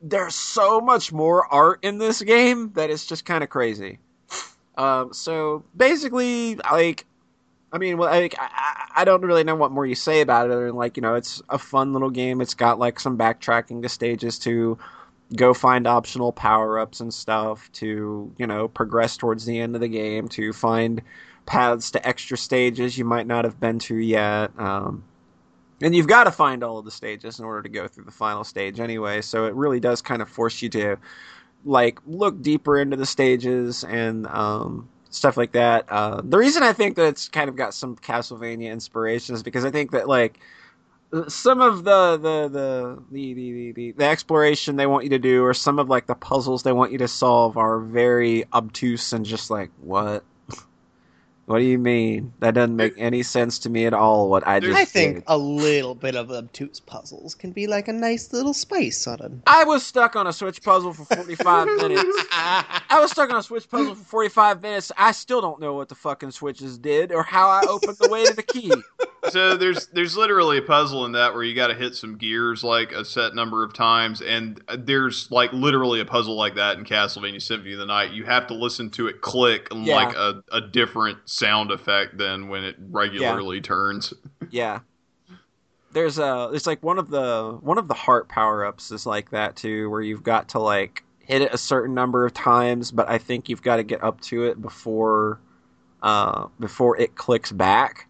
there's 0.00 0.34
so 0.34 0.80
much 0.80 1.12
more 1.12 1.46
art 1.52 1.80
in 1.82 1.98
this 1.98 2.22
game 2.22 2.72
that 2.76 2.88
it's 2.88 3.04
just 3.04 3.26
kind 3.26 3.44
of 3.44 3.50
crazy. 3.50 3.98
Um, 4.78 5.12
so 5.12 5.62
basically, 5.76 6.54
like, 6.54 7.04
I 7.74 7.76
mean, 7.76 7.98
well, 7.98 8.08
like, 8.08 8.36
I, 8.38 8.88
I 8.96 9.04
don't 9.04 9.20
really 9.20 9.44
know 9.44 9.54
what 9.54 9.70
more 9.70 9.84
you 9.84 9.94
say 9.94 10.22
about 10.22 10.46
it, 10.46 10.52
other 10.52 10.68
than 10.68 10.76
like, 10.76 10.96
you 10.96 11.02
know, 11.02 11.14
it's 11.14 11.42
a 11.50 11.58
fun 11.58 11.92
little 11.92 12.08
game. 12.08 12.40
It's 12.40 12.54
got 12.54 12.78
like 12.78 13.00
some 13.00 13.18
backtracking 13.18 13.82
to 13.82 13.90
stages 13.90 14.38
to 14.38 14.78
go 15.36 15.54
find 15.54 15.86
optional 15.86 16.32
power 16.32 16.78
ups 16.78 17.00
and 17.00 17.12
stuff 17.12 17.70
to, 17.72 18.32
you 18.38 18.46
know, 18.46 18.68
progress 18.68 19.16
towards 19.16 19.44
the 19.44 19.58
end 19.60 19.74
of 19.74 19.80
the 19.80 19.88
game, 19.88 20.28
to 20.28 20.52
find 20.52 21.02
paths 21.46 21.90
to 21.92 22.06
extra 22.06 22.36
stages 22.36 22.96
you 22.96 23.04
might 23.04 23.26
not 23.26 23.44
have 23.44 23.60
been 23.60 23.78
to 23.78 23.96
yet. 23.96 24.50
Um, 24.58 25.04
and 25.82 25.94
you've 25.94 26.06
got 26.06 26.24
to 26.24 26.30
find 26.30 26.62
all 26.62 26.78
of 26.78 26.84
the 26.84 26.90
stages 26.90 27.38
in 27.38 27.44
order 27.44 27.62
to 27.62 27.68
go 27.68 27.88
through 27.88 28.04
the 28.04 28.10
final 28.10 28.44
stage 28.44 28.80
anyway, 28.80 29.20
so 29.20 29.46
it 29.46 29.54
really 29.54 29.80
does 29.80 30.00
kind 30.00 30.22
of 30.22 30.28
force 30.28 30.62
you 30.62 30.68
to 30.70 30.96
like 31.64 31.98
look 32.06 32.40
deeper 32.42 32.78
into 32.78 32.96
the 32.96 33.06
stages 33.06 33.84
and 33.84 34.26
um, 34.28 34.88
stuff 35.10 35.36
like 35.36 35.52
that. 35.52 35.86
Uh, 35.90 36.20
the 36.22 36.38
reason 36.38 36.62
I 36.62 36.72
think 36.72 36.96
that 36.96 37.06
it's 37.06 37.28
kind 37.28 37.48
of 37.48 37.56
got 37.56 37.74
some 37.74 37.96
Castlevania 37.96 38.70
inspiration 38.70 39.34
is 39.34 39.42
because 39.42 39.64
I 39.64 39.70
think 39.70 39.90
that 39.92 40.08
like 40.08 40.40
some 41.28 41.60
of 41.60 41.84
the 41.84 42.18
the 42.18 42.48
the 42.48 43.02
the, 43.10 43.34
the, 43.34 43.72
the, 43.72 43.92
the 43.92 44.04
exploration 44.06 44.76
they 44.76 44.86
want 44.86 45.04
you 45.04 45.10
to 45.10 45.18
do 45.20 45.44
or 45.44 45.54
some 45.54 45.78
of 45.78 45.88
like 45.88 46.06
the 46.06 46.14
puzzles 46.16 46.62
they 46.64 46.72
want 46.72 46.92
you 46.92 46.98
to 46.98 47.08
solve 47.08 47.56
are 47.56 47.80
very 47.80 48.44
obtuse 48.52 49.12
and 49.12 49.26
just 49.26 49.50
like 49.50 49.70
what 49.80 50.24
what 51.46 51.58
do 51.58 51.64
you 51.64 51.78
mean 51.78 52.32
that 52.40 52.54
doesn't 52.54 52.76
make 52.76 52.94
any 52.96 53.22
sense 53.22 53.58
to 53.58 53.68
me 53.70 53.86
at 53.86 53.92
all 53.94 54.28
what 54.30 54.46
i 54.46 54.60
just 54.60 54.76
I 54.76 54.84
think 54.84 55.16
did. 55.16 55.24
a 55.26 55.36
little 55.36 55.94
bit 55.94 56.16
of 56.16 56.30
obtuse 56.30 56.80
puzzles 56.80 57.34
can 57.34 57.52
be 57.52 57.66
like 57.66 57.88
a 57.88 57.92
nice 57.92 58.32
little 58.32 58.54
spice 58.54 59.06
on 59.06 59.20
it. 59.20 59.32
i 59.46 59.64
was 59.64 59.84
stuck 59.84 60.16
on 60.16 60.26
a 60.26 60.32
switch 60.32 60.62
puzzle 60.62 60.92
for 60.94 61.04
45 61.04 61.66
minutes 61.76 62.26
i 62.32 62.98
was 63.00 63.10
stuck 63.10 63.30
on 63.30 63.36
a 63.36 63.42
switch 63.42 63.68
puzzle 63.68 63.94
for 63.94 64.04
45 64.04 64.62
minutes 64.62 64.90
i 64.96 65.12
still 65.12 65.40
don't 65.40 65.60
know 65.60 65.74
what 65.74 65.88
the 65.88 65.94
fucking 65.94 66.30
switches 66.30 66.78
did 66.78 67.12
or 67.12 67.22
how 67.22 67.48
i 67.48 67.62
opened 67.68 67.96
the 67.98 68.08
way 68.08 68.24
to 68.24 68.34
the 68.34 68.42
key 68.42 68.72
so 69.30 69.56
there's 69.56 69.86
there's 69.88 70.16
literally 70.16 70.58
a 70.58 70.62
puzzle 70.62 71.04
in 71.06 71.12
that 71.12 71.32
where 71.32 71.42
you 71.42 71.54
got 71.54 71.68
to 71.68 71.74
hit 71.74 71.94
some 71.94 72.16
gears 72.16 72.62
like 72.62 72.92
a 72.92 73.04
set 73.04 73.34
number 73.34 73.64
of 73.64 73.72
times, 73.72 74.20
and 74.20 74.62
there's 74.78 75.30
like 75.30 75.50
literally 75.52 76.00
a 76.00 76.04
puzzle 76.04 76.36
like 76.36 76.54
that 76.56 76.76
in 76.76 76.84
Castlevania 76.84 77.40
Symphony 77.40 77.72
of 77.72 77.78
the 77.78 77.86
Night. 77.86 78.12
You 78.12 78.24
have 78.24 78.46
to 78.48 78.54
listen 78.54 78.90
to 78.90 79.06
it 79.06 79.22
click 79.22 79.68
Yeah. 79.72 79.94
like 79.96 80.14
a, 80.14 80.42
a 80.52 80.60
different 80.60 81.18
sound 81.34 81.72
effect 81.72 82.16
than 82.16 82.48
when 82.48 82.62
it 82.64 82.76
regularly 82.90 83.60
turns. 83.60 84.12
Yeah. 84.50 84.80
There's 85.92 86.18
a 86.18 86.50
it's 86.52 86.66
like 86.66 86.82
one 86.82 86.98
of 86.98 87.08
the 87.10 87.58
one 87.60 87.78
of 87.78 87.88
the 87.88 87.94
heart 87.94 88.28
power 88.28 88.64
ups 88.64 88.92
is 88.92 89.04
like 89.06 89.30
that 89.30 89.56
too, 89.56 89.90
where 89.90 90.00
you've 90.00 90.22
got 90.22 90.48
to 90.50 90.58
like 90.60 91.02
hit 91.18 91.42
it 91.42 91.52
a 91.52 91.58
certain 91.58 91.94
number 91.94 92.24
of 92.24 92.34
times, 92.34 92.92
but 92.92 93.08
I 93.08 93.18
think 93.18 93.48
you've 93.48 93.62
got 93.62 93.76
to 93.76 93.82
get 93.82 94.02
up 94.04 94.20
to 94.22 94.44
it 94.44 94.60
before 94.60 95.40
uh 96.02 96.46
before 96.60 96.96
it 97.00 97.16
clicks 97.16 97.50
back. 97.50 98.06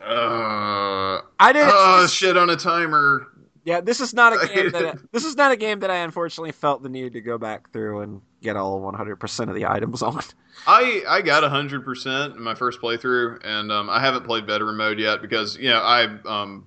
Uh, 0.00 1.20
I 1.40 1.52
didn't 1.52 1.70
oh 1.72 2.06
shit 2.06 2.36
on 2.36 2.50
a 2.50 2.56
timer. 2.56 3.26
Yeah, 3.64 3.80
this 3.80 4.00
is 4.00 4.12
not 4.12 4.32
a 4.32 4.48
game 4.48 4.72
that 4.72 4.86
I, 4.86 4.94
this 5.12 5.24
is 5.24 5.36
not 5.36 5.52
a 5.52 5.56
game 5.56 5.80
that 5.80 5.90
I 5.90 5.98
unfortunately 5.98 6.52
felt 6.52 6.82
the 6.82 6.88
need 6.88 7.12
to 7.12 7.20
go 7.20 7.38
back 7.38 7.70
through 7.72 8.00
and 8.00 8.20
get 8.42 8.56
all 8.56 8.80
100% 8.80 9.48
of 9.48 9.54
the 9.54 9.66
items 9.66 10.02
on. 10.02 10.20
I 10.66 11.02
I 11.08 11.22
got 11.22 11.48
hundred 11.48 11.84
percent 11.84 12.36
in 12.36 12.42
my 12.42 12.54
first 12.54 12.80
playthrough, 12.80 13.40
and 13.44 13.72
um, 13.72 13.88
I 13.88 14.00
haven't 14.00 14.24
played 14.24 14.46
veteran 14.46 14.76
mode 14.76 14.98
yet 14.98 15.22
because 15.22 15.56
you 15.56 15.70
know 15.70 15.80
I 15.80 16.04
um 16.26 16.66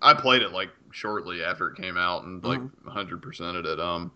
I 0.00 0.14
played 0.14 0.42
it 0.42 0.52
like 0.52 0.70
shortly 0.92 1.42
after 1.42 1.68
it 1.68 1.76
came 1.76 1.96
out 1.96 2.24
and 2.24 2.42
like 2.44 2.60
hundred 2.86 3.22
percented 3.22 3.66
it. 3.66 3.80
Um, 3.80 4.12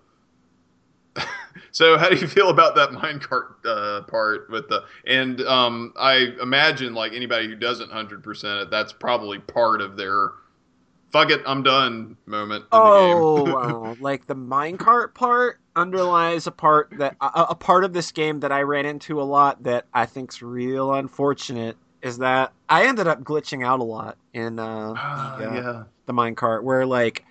so 1.71 1.97
how 1.97 2.09
do 2.09 2.17
you 2.17 2.27
feel 2.27 2.51
about 2.51 2.75
that 2.77 2.91
minecart 2.91 3.55
uh, 3.65 4.03
part 4.03 4.51
with 4.51 4.69
the 4.69 4.85
and 5.07 5.41
um 5.43 5.93
I 5.99 6.29
imagine 6.41 6.95
like 6.95 7.13
anybody 7.13 7.47
who 7.47 7.57
doesn't 7.57 7.91
hundred 7.91 8.23
percent 8.23 8.61
it, 8.61 8.71
that's 8.71 8.93
probably 8.93 9.39
part 9.39 9.81
of 9.81 9.97
their 9.97 10.33
fuck 11.15 11.31
it, 11.31 11.41
I'm 11.47 11.63
done 11.63 12.17
moment. 12.27 12.65
In 12.65 12.69
Oh, 12.73 13.39
the 13.39 13.45
game. 13.45 13.55
wow. 13.55 13.97
like 14.01 14.27
the 14.27 14.35
minecart 14.35 15.15
part 15.15 15.61
underlies 15.77 16.47
a 16.49 16.51
part 16.51 16.93
that 16.99 17.17
a, 17.21 17.47
a 17.51 17.55
part 17.55 17.85
of 17.85 17.93
this 17.93 18.11
game 18.11 18.41
that 18.41 18.51
I 18.51 18.63
ran 18.63 18.85
into 18.85 19.21
a 19.21 19.25
lot 19.25 19.63
that 19.63 19.87
I 19.95 20.07
think's 20.07 20.43
real 20.43 20.93
unfortunate 20.93 21.77
is 22.03 22.19
that 22.19 22.53
I 22.69 22.87
ended 22.87 23.07
up 23.07 23.23
glitching 23.23 23.65
out 23.65 23.79
a 23.79 23.85
lot 23.85 24.19
in 24.33 24.59
uh, 24.59 24.95
Ah, 24.97 25.37
the, 25.39 25.51
uh, 25.51 25.55
yeah. 25.55 25.83
the 26.07 26.13
minecart 26.13 26.65
where 26.65 26.85
like 26.85 27.25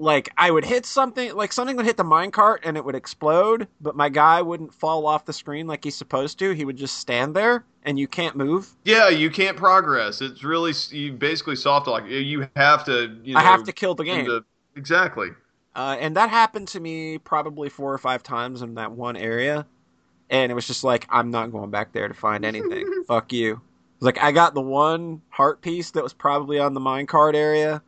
like 0.00 0.30
I 0.36 0.50
would 0.50 0.64
hit 0.64 0.86
something 0.86 1.34
like 1.34 1.52
something 1.52 1.76
would 1.76 1.86
hit 1.86 1.96
the 1.96 2.04
minecart 2.04 2.58
and 2.64 2.76
it 2.76 2.84
would 2.84 2.94
explode, 2.94 3.68
but 3.80 3.94
my 3.94 4.08
guy 4.08 4.40
wouldn't 4.42 4.74
fall 4.74 5.06
off 5.06 5.26
the 5.26 5.32
screen 5.32 5.66
like 5.66 5.84
he's 5.84 5.94
supposed 5.94 6.38
to. 6.38 6.52
He 6.52 6.64
would 6.64 6.76
just 6.76 6.98
stand 6.98 7.34
there 7.36 7.64
and 7.84 7.98
you 7.98 8.08
can't 8.08 8.36
move. 8.36 8.70
Yeah, 8.84 9.08
you 9.08 9.30
can't 9.30 9.56
progress. 9.56 10.20
It's 10.20 10.42
really 10.42 10.72
you 10.90 11.12
basically 11.12 11.56
soft 11.56 11.86
lock. 11.86 12.08
You 12.08 12.48
have 12.56 12.84
to. 12.86 13.20
You 13.22 13.34
know, 13.34 13.40
I 13.40 13.42
have 13.42 13.64
to 13.64 13.72
kill 13.72 13.94
the 13.94 14.04
game. 14.04 14.44
exactly. 14.74 15.28
Uh, 15.76 15.96
and 16.00 16.16
that 16.16 16.30
happened 16.30 16.68
to 16.68 16.80
me 16.80 17.18
probably 17.18 17.68
four 17.68 17.92
or 17.92 17.98
five 17.98 18.22
times 18.22 18.62
in 18.62 18.74
that 18.74 18.90
one 18.92 19.16
area. 19.16 19.66
And 20.28 20.50
it 20.50 20.54
was 20.54 20.66
just 20.66 20.84
like, 20.84 21.06
I'm 21.10 21.30
not 21.30 21.52
going 21.52 21.70
back 21.70 21.92
there 21.92 22.08
to 22.08 22.14
find 22.14 22.44
anything. 22.44 23.04
Fuck 23.06 23.32
you. 23.32 23.60
Like, 24.00 24.18
I 24.22 24.32
got 24.32 24.54
the 24.54 24.60
one 24.60 25.22
heart 25.28 25.60
piece 25.60 25.90
that 25.92 26.02
was 26.02 26.12
probably 26.12 26.58
on 26.58 26.74
the 26.74 26.80
minecart 26.80 27.34
area. 27.34 27.82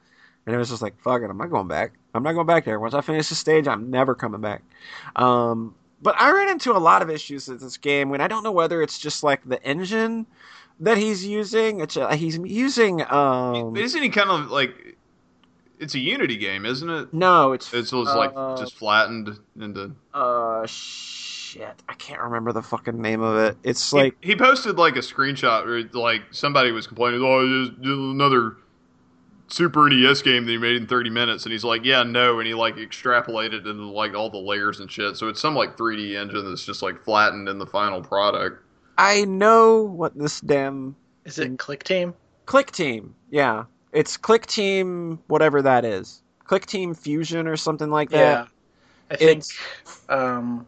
And 0.47 0.55
it 0.55 0.59
was 0.59 0.71
just 0.71 0.83
like, 0.83 1.01
fuck 1.01 1.23
it, 1.23 1.31
I'm 1.31 1.39
not 1.39 1.51
going 1.51 1.69
back. 1.69 1.93
I'm 2.15 2.23
not 2.23 2.33
going 2.33 2.47
back 2.47 2.65
there. 2.65 2.79
Once 2.79 2.95
I 2.95 3.01
finish 3.01 3.29
the 3.29 3.35
stage, 3.35 3.67
I'm 3.67 3.91
never 3.91 4.15
coming 4.15 4.41
back. 4.41 4.63
Um, 5.17 5.75
but 6.03 6.15
I 6.21 6.31
ran 6.33 6.49
into 6.51 6.73
a 6.73 6.79
lot 6.79 7.01
of 7.03 7.11
issues 7.11 7.49
with 7.49 7.61
this 7.61 7.77
game 7.77 8.11
when 8.11 8.21
I 8.21 8.29
don't 8.29 8.43
know 8.43 8.53
whether 8.53 8.83
it's 8.83 8.99
just 8.99 9.23
like 9.23 9.49
the 9.49 9.63
engine 9.63 10.27
that 10.81 10.99
he's 10.99 11.25
using. 11.25 11.81
It's 11.81 11.97
uh, 11.97 12.11
he's 12.15 12.39
using 12.39 13.03
um 13.11 13.77
Isn't 13.77 14.03
he 14.03 14.09
kind 14.09 14.31
of 14.31 14.51
like? 14.51 14.97
It's 15.79 15.95
a 15.95 15.99
Unity 15.99 16.37
game, 16.37 16.65
isn't 16.65 16.89
it? 16.89 17.13
no, 17.13 17.53
it's 17.53 17.73
It's 17.75 17.91
just 17.91 18.17
like 18.17 18.33
uh, 18.37 18.57
just 18.57 18.77
flattened 18.77 19.37
into. 19.59 19.93
Uh, 20.15 20.65
shit. 20.67 21.75
I 21.89 21.95
can't 21.95 22.21
remember 22.21 22.53
the 22.53 22.63
fucking 22.63 23.01
name 23.01 23.21
of 23.21 23.37
it. 23.39 23.57
It's 23.65 23.91
He- 23.91 23.97
like, 23.97 24.17
he, 24.21 24.37
posted 24.37 24.77
like 24.79 24.95
a 24.97 25.01
screenshot 25.01 25.67
where 25.67 25.83
like 26.01 26.23
somebody 26.31 26.71
was 26.71 26.87
complaining, 26.87 27.21
oh, 27.23 27.41
there's, 27.41 27.71
there's 27.79 27.99
another 27.99 28.57
Super 29.53 29.89
NES 29.89 30.23
game 30.23 30.47
that 30.47 30.53
he 30.53 30.59
made 30.59 30.77
in 30.77 30.87
30 30.87 31.11
minutes, 31.11 31.45
and 31.45 31.53
he's 31.53 31.65
like, 31.65 31.85
yeah, 31.85 32.03
no, 32.03 32.39
and 32.39 32.47
he 32.47 32.55
like 32.55 32.77
extrapolated 32.77 33.66
into 33.66 33.85
like 33.85 34.15
all 34.15 34.31
the 34.31 34.39
layers 34.39 34.81
and 34.81 34.91
shit. 34.91 35.16
So 35.16 35.29
it's 35.29 35.41
some 35.41 35.55
like 35.55 35.77
3D 35.77 36.15
engine 36.16 36.49
that's 36.49 36.65
just 36.65 36.81
like 36.83 37.03
flattened 37.05 37.49
in 37.49 37.59
the 37.59 37.66
final 37.66 38.01
product. 38.01 38.65
I 38.97 39.24
know 39.24 39.83
what 39.83 40.16
this 40.19 40.41
damn 40.41 40.97
Is 41.24 41.39
it 41.39 41.57
Clickteam? 41.59 42.15
Click 42.47 42.70
Team. 42.70 43.15
Yeah, 43.31 43.65
it's 43.93 44.16
Clickteam, 44.16 45.19
whatever 45.27 45.61
that 45.62 45.85
is. 45.85 46.23
Clickteam 46.47 46.97
Fusion 46.97 47.47
or 47.47 47.57
something 47.57 47.91
like 47.91 48.11
that. 48.11 48.19
Yeah. 48.19 48.47
I 49.11 49.16
think 49.16 49.39
It's 49.39 49.59
um, 50.09 50.66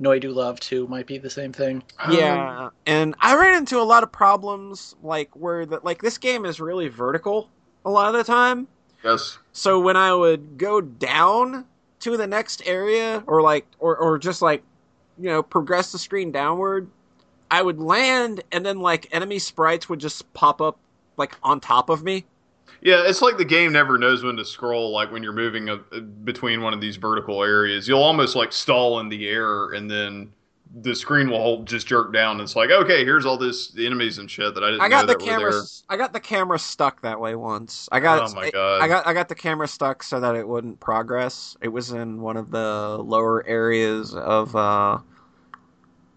Noitu 0.00 0.34
Love 0.34 0.60
2 0.60 0.86
might 0.86 1.06
be 1.06 1.18
the 1.18 1.30
same 1.30 1.52
thing. 1.52 1.82
yeah, 2.10 2.70
and 2.86 3.14
I 3.20 3.36
ran 3.36 3.56
into 3.56 3.78
a 3.78 3.82
lot 3.82 4.02
of 4.04 4.12
problems 4.12 4.94
like 5.02 5.34
where 5.34 5.66
the 5.66 5.80
like 5.82 6.00
this 6.00 6.18
game 6.18 6.44
is 6.44 6.60
really 6.60 6.88
vertical 6.88 7.50
a 7.88 7.90
lot 7.90 8.06
of 8.06 8.14
the 8.14 8.24
time. 8.24 8.68
Yes. 9.02 9.38
So 9.52 9.80
when 9.80 9.96
I 9.96 10.14
would 10.14 10.58
go 10.58 10.80
down 10.80 11.64
to 12.00 12.16
the 12.16 12.26
next 12.26 12.62
area, 12.66 13.24
or 13.26 13.42
like, 13.42 13.66
or 13.78 13.96
or 13.96 14.18
just 14.18 14.42
like, 14.42 14.62
you 15.18 15.28
know, 15.30 15.42
progress 15.42 15.90
the 15.90 15.98
screen 15.98 16.30
downward, 16.30 16.88
I 17.50 17.62
would 17.62 17.80
land, 17.80 18.42
and 18.52 18.64
then 18.64 18.80
like 18.80 19.08
enemy 19.10 19.38
sprites 19.38 19.88
would 19.88 19.98
just 19.98 20.32
pop 20.34 20.60
up 20.60 20.78
like 21.16 21.34
on 21.42 21.60
top 21.60 21.88
of 21.88 22.04
me. 22.04 22.24
Yeah, 22.80 23.02
it's 23.06 23.22
like 23.22 23.38
the 23.38 23.44
game 23.44 23.72
never 23.72 23.98
knows 23.98 24.22
when 24.22 24.36
to 24.36 24.44
scroll. 24.44 24.92
Like 24.92 25.10
when 25.10 25.22
you're 25.22 25.32
moving 25.32 25.68
a, 25.68 25.76
between 25.78 26.62
one 26.62 26.72
of 26.74 26.80
these 26.80 26.96
vertical 26.96 27.42
areas, 27.42 27.88
you'll 27.88 28.02
almost 28.02 28.36
like 28.36 28.52
stall 28.52 29.00
in 29.00 29.08
the 29.08 29.28
air, 29.28 29.70
and 29.70 29.90
then 29.90 30.30
the 30.80 30.94
screen 30.94 31.30
will 31.30 31.62
just 31.64 31.86
jerk 31.86 32.12
down. 32.12 32.32
And 32.32 32.42
it's 32.42 32.56
like, 32.56 32.70
okay, 32.70 33.04
here's 33.04 33.26
all 33.26 33.36
this 33.36 33.70
the 33.70 33.86
enemies 33.86 34.18
and 34.18 34.30
shit 34.30 34.54
that 34.54 34.62
I 34.62 34.70
didn't 34.70 34.82
I 34.82 34.88
got 34.88 35.06
know 35.06 35.14
the 35.14 35.18
camera. 35.18 35.62
I 35.88 35.96
got 35.96 36.12
the 36.12 36.20
camera 36.20 36.58
stuck 36.58 37.02
that 37.02 37.20
way 37.20 37.34
once. 37.34 37.88
I 37.90 38.00
got. 38.00 38.30
Oh 38.30 38.34
my 38.34 38.50
God. 38.50 38.82
I 38.82 38.88
got. 38.88 39.06
I 39.06 39.14
got 39.14 39.28
the 39.28 39.34
camera 39.34 39.68
stuck 39.68 40.02
so 40.02 40.20
that 40.20 40.34
it 40.36 40.46
wouldn't 40.46 40.80
progress. 40.80 41.56
It 41.60 41.68
was 41.68 41.92
in 41.92 42.20
one 42.20 42.36
of 42.36 42.50
the 42.50 42.98
lower 43.00 43.46
areas 43.46 44.14
of. 44.14 44.54
uh 44.54 44.98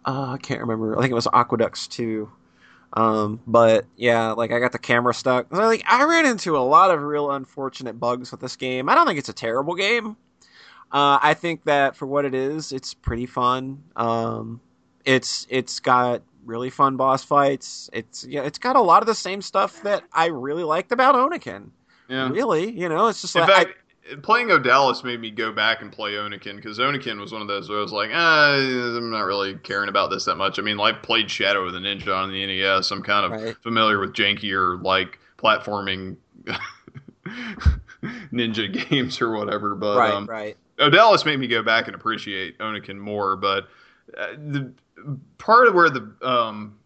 uh, 0.06 0.32
I 0.34 0.38
can't 0.38 0.62
remember. 0.62 0.98
I 0.98 1.02
think 1.02 1.12
it 1.12 1.16
was 1.16 1.28
Aqueducts 1.32 1.88
too. 1.88 2.32
Um, 2.94 3.40
but 3.48 3.86
yeah, 3.96 4.32
like 4.32 4.52
I 4.52 4.60
got 4.60 4.72
the 4.72 4.80
camera 4.80 5.14
stuck. 5.14 5.54
So, 5.54 5.62
like 5.62 5.84
I 5.88 6.04
ran 6.04 6.26
into 6.26 6.58
a 6.58 6.60
lot 6.60 6.92
of 6.92 7.02
real 7.02 7.32
unfortunate 7.32 8.00
bugs 8.00 8.32
with 8.32 8.42
this 8.42 8.56
game. 8.56 8.90
I 8.90 8.96
don't 8.96 9.08
think 9.08 9.20
it's 9.20 9.30
a 9.30 9.34
terrible 9.34 9.76
game. 9.76 10.18
Uh, 10.92 11.20
I 11.22 11.34
think 11.34 11.64
that 11.66 11.96
for 11.96 12.06
what 12.06 12.26
it 12.26 12.34
is, 12.34 12.72
it's 12.72 12.94
pretty 12.94 13.26
fun. 13.26 13.84
Um, 13.96 14.60
it's 15.06 15.48
it's 15.50 15.80
got 15.80 16.22
really 16.46 16.70
fun 16.70 16.98
boss 16.98 17.24
fights. 17.24 17.90
It's 17.94 18.26
yeah, 18.26 18.42
it's 18.42 18.60
got 18.60 18.76
a 18.76 18.82
lot 18.82 19.02
of 19.02 19.08
the 19.08 19.16
same 19.16 19.42
stuff 19.42 19.82
that 19.84 20.04
I 20.12 20.26
really 20.28 20.64
liked 20.64 20.92
about 20.92 21.16
Oniken. 21.16 21.70
Yeah. 22.10 22.30
Really, 22.30 22.70
you 22.72 22.90
know, 22.90 23.08
it's 23.08 23.22
just 23.22 23.36
In 23.36 23.42
like 23.44 23.50
I- 23.50 23.54
fact, 23.64 24.24
playing 24.24 24.50
Odallus 24.50 25.02
made 25.06 25.22
me 25.22 25.32
go 25.32 25.54
back 25.54 25.82
and 25.82 25.90
play 25.94 26.12
Oniken 26.14 26.58
because 26.58 26.78
Oniken 26.78 27.20
was 27.22 27.32
one 27.32 27.42
of 27.42 27.48
those 27.48 27.70
where 27.70 27.78
I 27.80 27.82
was 27.82 27.94
like, 27.94 28.10
eh, 28.10 28.14
I'm 28.14 29.12
not 29.12 29.22
really 29.22 29.56
caring 29.60 29.88
about 29.88 30.10
this 30.10 30.26
that 30.26 30.36
much. 30.36 30.60
I 30.60 30.62
mean, 30.62 30.78
I 30.80 30.92
played 30.92 31.32
Shadow 31.32 31.64
of 31.66 31.72
the 31.72 31.80
Ninja 31.80 32.14
on 32.14 32.30
the 32.32 32.46
NES. 32.46 32.92
I'm 32.92 33.02
kind 33.02 33.26
of 33.34 33.42
Right. 33.42 33.56
familiar 33.64 33.98
with 34.00 34.12
jankier 34.14 34.84
like 34.84 35.20
platforming 35.38 36.18
ninja 38.34 38.90
games 38.90 39.22
or 39.22 39.32
whatever. 39.32 39.76
But 39.76 39.98
right, 39.98 40.14
um, 40.14 40.26
right. 40.26 40.58
Odallus 40.82 41.26
made 41.26 41.40
me 41.40 41.48
go 41.48 41.62
back 41.64 41.88
and 41.88 41.96
appreciate 41.96 42.58
Oniken 42.60 42.98
more, 42.98 43.36
but 43.38 43.68
uh, 44.18 44.34
the 44.38 44.74
part 45.38 45.68
of 45.68 45.74
where 45.74 45.90
the 45.90 46.14
um, 46.22 46.78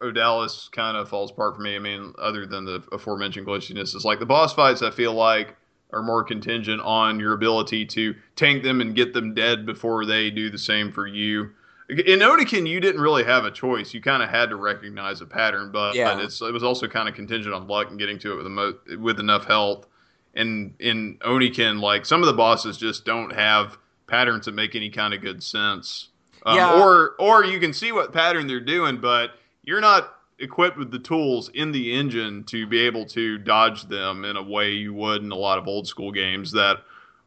Odallus 0.00 0.70
kind 0.72 0.96
of 0.96 1.08
falls 1.08 1.30
apart 1.30 1.54
for 1.56 1.62
me, 1.62 1.76
I 1.76 1.78
mean, 1.78 2.12
other 2.18 2.46
than 2.46 2.64
the 2.64 2.82
aforementioned 2.92 3.46
glitchiness, 3.46 3.94
is 3.94 4.04
like 4.04 4.18
the 4.18 4.26
boss 4.26 4.52
fights. 4.54 4.82
I 4.82 4.90
feel 4.90 5.12
like 5.12 5.56
are 5.92 6.02
more 6.02 6.24
contingent 6.24 6.80
on 6.80 7.20
your 7.20 7.34
ability 7.34 7.86
to 7.86 8.14
tank 8.34 8.64
them 8.64 8.80
and 8.80 8.96
get 8.96 9.12
them 9.14 9.32
dead 9.32 9.64
before 9.64 10.04
they 10.04 10.28
do 10.30 10.50
the 10.50 10.58
same 10.58 10.90
for 10.90 11.06
you. 11.06 11.50
In 11.88 12.18
Oniken, 12.20 12.66
you 12.66 12.80
didn't 12.80 13.00
really 13.00 13.22
have 13.24 13.44
a 13.44 13.50
choice. 13.50 13.94
You 13.94 14.00
kind 14.00 14.22
of 14.22 14.28
had 14.28 14.48
to 14.48 14.56
recognize 14.56 15.20
a 15.20 15.26
pattern, 15.26 15.70
but 15.70 15.94
Yeah. 15.94 16.18
it's, 16.20 16.40
it 16.40 16.52
was 16.52 16.64
also 16.64 16.88
kind 16.88 17.08
of 17.08 17.14
contingent 17.14 17.54
on 17.54 17.68
luck 17.68 17.90
and 17.90 17.98
getting 17.98 18.18
to 18.20 18.32
it 18.32 18.36
with, 18.42 18.46
mo- 18.46 18.78
with 18.98 19.20
enough 19.20 19.44
health 19.44 19.86
and 20.36 20.74
in 20.78 21.18
Oniken, 21.18 21.80
like 21.80 22.06
some 22.06 22.20
of 22.22 22.26
the 22.26 22.32
bosses 22.32 22.76
just 22.76 23.04
don't 23.04 23.30
have 23.32 23.78
patterns 24.06 24.46
that 24.46 24.52
make 24.52 24.74
any 24.74 24.90
kind 24.90 25.14
of 25.14 25.20
good 25.20 25.42
sense. 25.42 26.08
Um, 26.44 26.56
Yeah. 26.56 26.80
Or 26.80 27.14
or 27.18 27.44
you 27.44 27.60
can 27.60 27.72
see 27.72 27.92
what 27.92 28.12
pattern 28.12 28.46
they're 28.46 28.60
doing, 28.60 29.00
but 29.00 29.32
you're 29.62 29.80
not 29.80 30.14
equipped 30.38 30.76
with 30.76 30.90
the 30.90 30.98
tools 30.98 31.48
in 31.54 31.72
the 31.72 31.92
engine 31.94 32.44
to 32.44 32.66
be 32.66 32.80
able 32.80 33.06
to 33.06 33.38
dodge 33.38 33.84
them 33.84 34.24
in 34.24 34.36
a 34.36 34.42
way 34.42 34.72
you 34.72 34.92
would 34.92 35.22
in 35.22 35.30
a 35.30 35.36
lot 35.36 35.58
of 35.58 35.68
old 35.68 35.86
school 35.86 36.10
games 36.10 36.50
that 36.52 36.78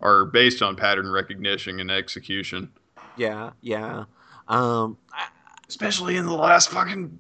are 0.01 0.25
based 0.25 0.61
on 0.61 0.75
pattern 0.75 1.09
recognition 1.09 1.79
and 1.79 1.89
execution. 1.89 2.69
Yeah, 3.15 3.51
yeah. 3.61 4.03
Um, 4.47 4.97
Especially 5.69 6.15
in 6.15 6.25
the 6.25 6.33
last 6.33 6.69
fucking 6.69 7.19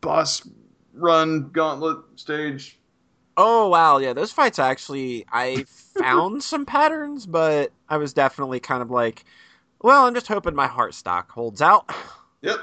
boss 0.00 0.48
run 0.94 1.50
gauntlet 1.50 1.98
stage. 2.16 2.78
Oh 3.36 3.68
wow, 3.68 3.98
yeah. 3.98 4.12
Those 4.12 4.32
fights 4.32 4.58
actually, 4.58 5.24
I 5.32 5.64
found 5.98 6.42
some 6.42 6.66
patterns, 6.66 7.26
but 7.26 7.72
I 7.88 7.96
was 7.96 8.12
definitely 8.12 8.60
kind 8.60 8.82
of 8.82 8.90
like, 8.90 9.24
well, 9.82 10.06
I'm 10.06 10.14
just 10.14 10.28
hoping 10.28 10.54
my 10.54 10.66
heart 10.66 10.94
stock 10.94 11.30
holds 11.30 11.62
out. 11.62 11.90
Yep. 12.42 12.60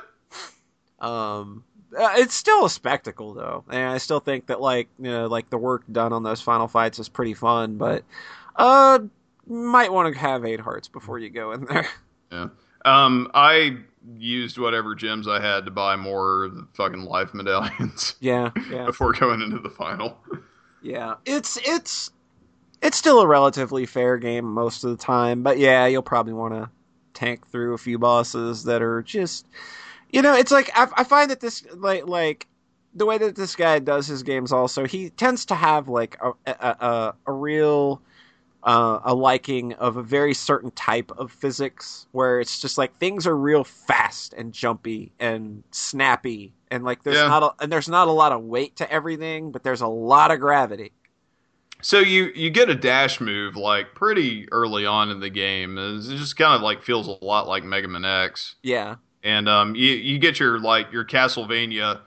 Um, 1.00 1.64
uh, 1.98 2.14
it's 2.16 2.36
still 2.36 2.66
a 2.66 2.70
spectacle 2.70 3.34
though, 3.34 3.64
and 3.70 3.90
I 3.90 3.98
still 3.98 4.20
think 4.20 4.48
that 4.48 4.62
like 4.62 4.88
you 4.98 5.10
know 5.10 5.28
like 5.28 5.50
the 5.50 5.58
work 5.58 5.84
done 5.92 6.14
on 6.14 6.24
those 6.24 6.42
final 6.42 6.68
fights 6.68 7.00
is 7.00 7.10
pretty 7.10 7.34
fun, 7.34 7.78
but 7.78 8.04
uh, 8.56 9.00
might 9.48 9.92
want 9.92 10.14
to 10.14 10.20
have 10.20 10.46
eight 10.46 10.60
hearts 10.60 10.88
before 10.88 11.20
you 11.20 11.30
go 11.30 11.52
in 11.52 11.66
there. 11.66 11.88
Yeah. 12.32 12.48
Um, 12.86 13.30
I 13.34 13.80
used 14.18 14.58
whatever 14.58 14.96
gems 14.96 15.28
I 15.28 15.42
had 15.42 15.66
to 15.66 15.72
buy 15.72 15.98
more 15.98 16.50
fucking 16.76 17.02
life 17.02 17.34
medallions 17.34 18.16
yeah, 18.22 18.52
yeah, 18.72 18.86
before 18.86 19.12
going 19.12 19.42
into 19.42 19.60
the 19.60 19.70
final. 19.70 20.18
Yeah. 20.82 21.16
It's 21.26 21.58
it's 21.68 22.12
it's 22.82 22.98
still 22.98 23.22
a 23.22 23.28
relatively 23.28 23.86
fair 23.86 24.18
game 24.18 24.46
most 24.46 24.84
of 24.84 24.92
the 24.92 24.98
time, 24.98 25.44
but 25.44 25.60
yeah, 25.60 25.86
you'll 25.86 26.02
probably 26.02 26.34
want 26.34 26.54
to 26.54 26.70
tank 27.14 27.48
through 27.48 27.74
a 27.74 27.78
few 27.78 28.00
bosses 28.00 28.64
that 28.64 28.82
are 28.82 29.02
just 29.02 29.46
you 30.12 30.22
know 30.22 30.34
it's 30.34 30.52
like 30.52 30.72
I, 30.74 30.88
I 30.98 31.04
find 31.04 31.30
that 31.32 31.40
this 31.40 31.64
like 31.76 32.08
like 32.08 32.48
the 32.94 33.06
way 33.06 33.18
that 33.18 33.36
this 33.36 33.56
guy 33.56 33.80
does 33.80 34.08
his 34.08 34.24
games 34.24 34.52
also 34.52 34.86
he 34.86 35.10
tends 35.12 35.46
to 35.46 35.56
have 35.56 35.88
like 35.88 36.18
a 36.22 36.32
a, 36.48 36.76
a, 36.80 37.16
a 37.28 37.34
real 37.34 38.02
uh, 38.64 39.00
a 39.04 39.14
liking 39.16 39.74
of 39.74 39.98
a 39.98 40.04
very 40.04 40.34
certain 40.34 40.72
type 40.72 41.12
of 41.18 41.32
physics 41.32 42.06
where 42.12 42.40
it's 42.40 42.60
just 42.62 42.78
like 42.78 42.96
things 43.00 43.26
are 43.26 43.36
real 43.36 43.64
fast 43.64 44.34
and 44.34 44.54
jumpy 44.54 45.12
and 45.20 45.64
snappy 45.72 46.54
and 46.70 46.84
like 46.84 47.04
there's 47.04 47.18
Yeah. 47.18 47.28
not 47.28 47.44
a, 47.44 47.64
and 47.64 47.72
there's 47.72 47.90
not 47.90 48.08
a 48.08 48.12
lot 48.12 48.32
of 48.32 48.44
weight 48.44 48.76
to 48.78 48.92
everything 48.92 49.52
but 49.52 49.64
there's 49.64 49.82
a 49.82 49.88
lot 49.88 50.30
of 50.32 50.40
gravity 50.40 50.92
So 51.82 51.98
you 52.00 52.32
you 52.36 52.52
get 52.52 52.70
a 52.70 52.76
dash 52.76 53.20
move 53.20 53.56
like 53.56 53.96
pretty 53.96 54.48
early 54.52 54.86
on 54.86 55.10
in 55.10 55.20
the 55.20 55.32
game. 55.32 55.78
It's- 55.80 56.08
It 56.10 56.18
just 56.18 56.38
kind 56.38 56.54
of 56.54 56.62
like 56.62 56.84
feels 56.84 57.08
a 57.08 57.18
lot 57.26 57.48
like 57.48 57.64
Mega 57.64 57.88
Man 57.88 58.06
X. 58.06 58.56
Yeah. 58.62 58.98
and 59.24 59.50
um, 59.50 59.74
you 59.76 59.92
you 59.94 60.20
get 60.20 60.40
your 60.40 60.60
like 60.60 60.92
your 60.92 61.06
Castlevania 61.06 62.02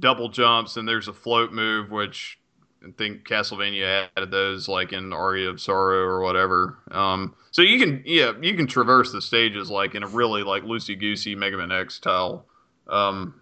double 0.00 0.28
jumps, 0.28 0.76
and 0.78 0.88
there's 0.88 1.08
a 1.08 1.12
float 1.12 1.52
move, 1.52 1.90
which 1.90 2.37
I 2.86 2.90
think 2.96 3.26
Castlevania 3.26 4.08
added 4.16 4.30
those 4.30 4.68
like 4.68 4.92
in 4.92 5.12
Aria 5.12 5.48
of 5.48 5.60
Sorrow 5.60 5.98
or 6.00 6.20
whatever. 6.20 6.78
Um, 6.90 7.34
so 7.50 7.62
you 7.62 7.78
can 7.78 8.02
yeah 8.06 8.32
you 8.40 8.54
can 8.54 8.66
traverse 8.66 9.12
the 9.12 9.20
stages 9.20 9.70
like 9.70 9.94
in 9.94 10.02
a 10.02 10.08
really 10.08 10.42
like 10.42 10.62
loosey 10.62 10.98
goosey 10.98 11.34
Mega 11.34 11.56
Man 11.56 11.72
X 11.72 11.94
style 11.96 12.46
um, 12.88 13.34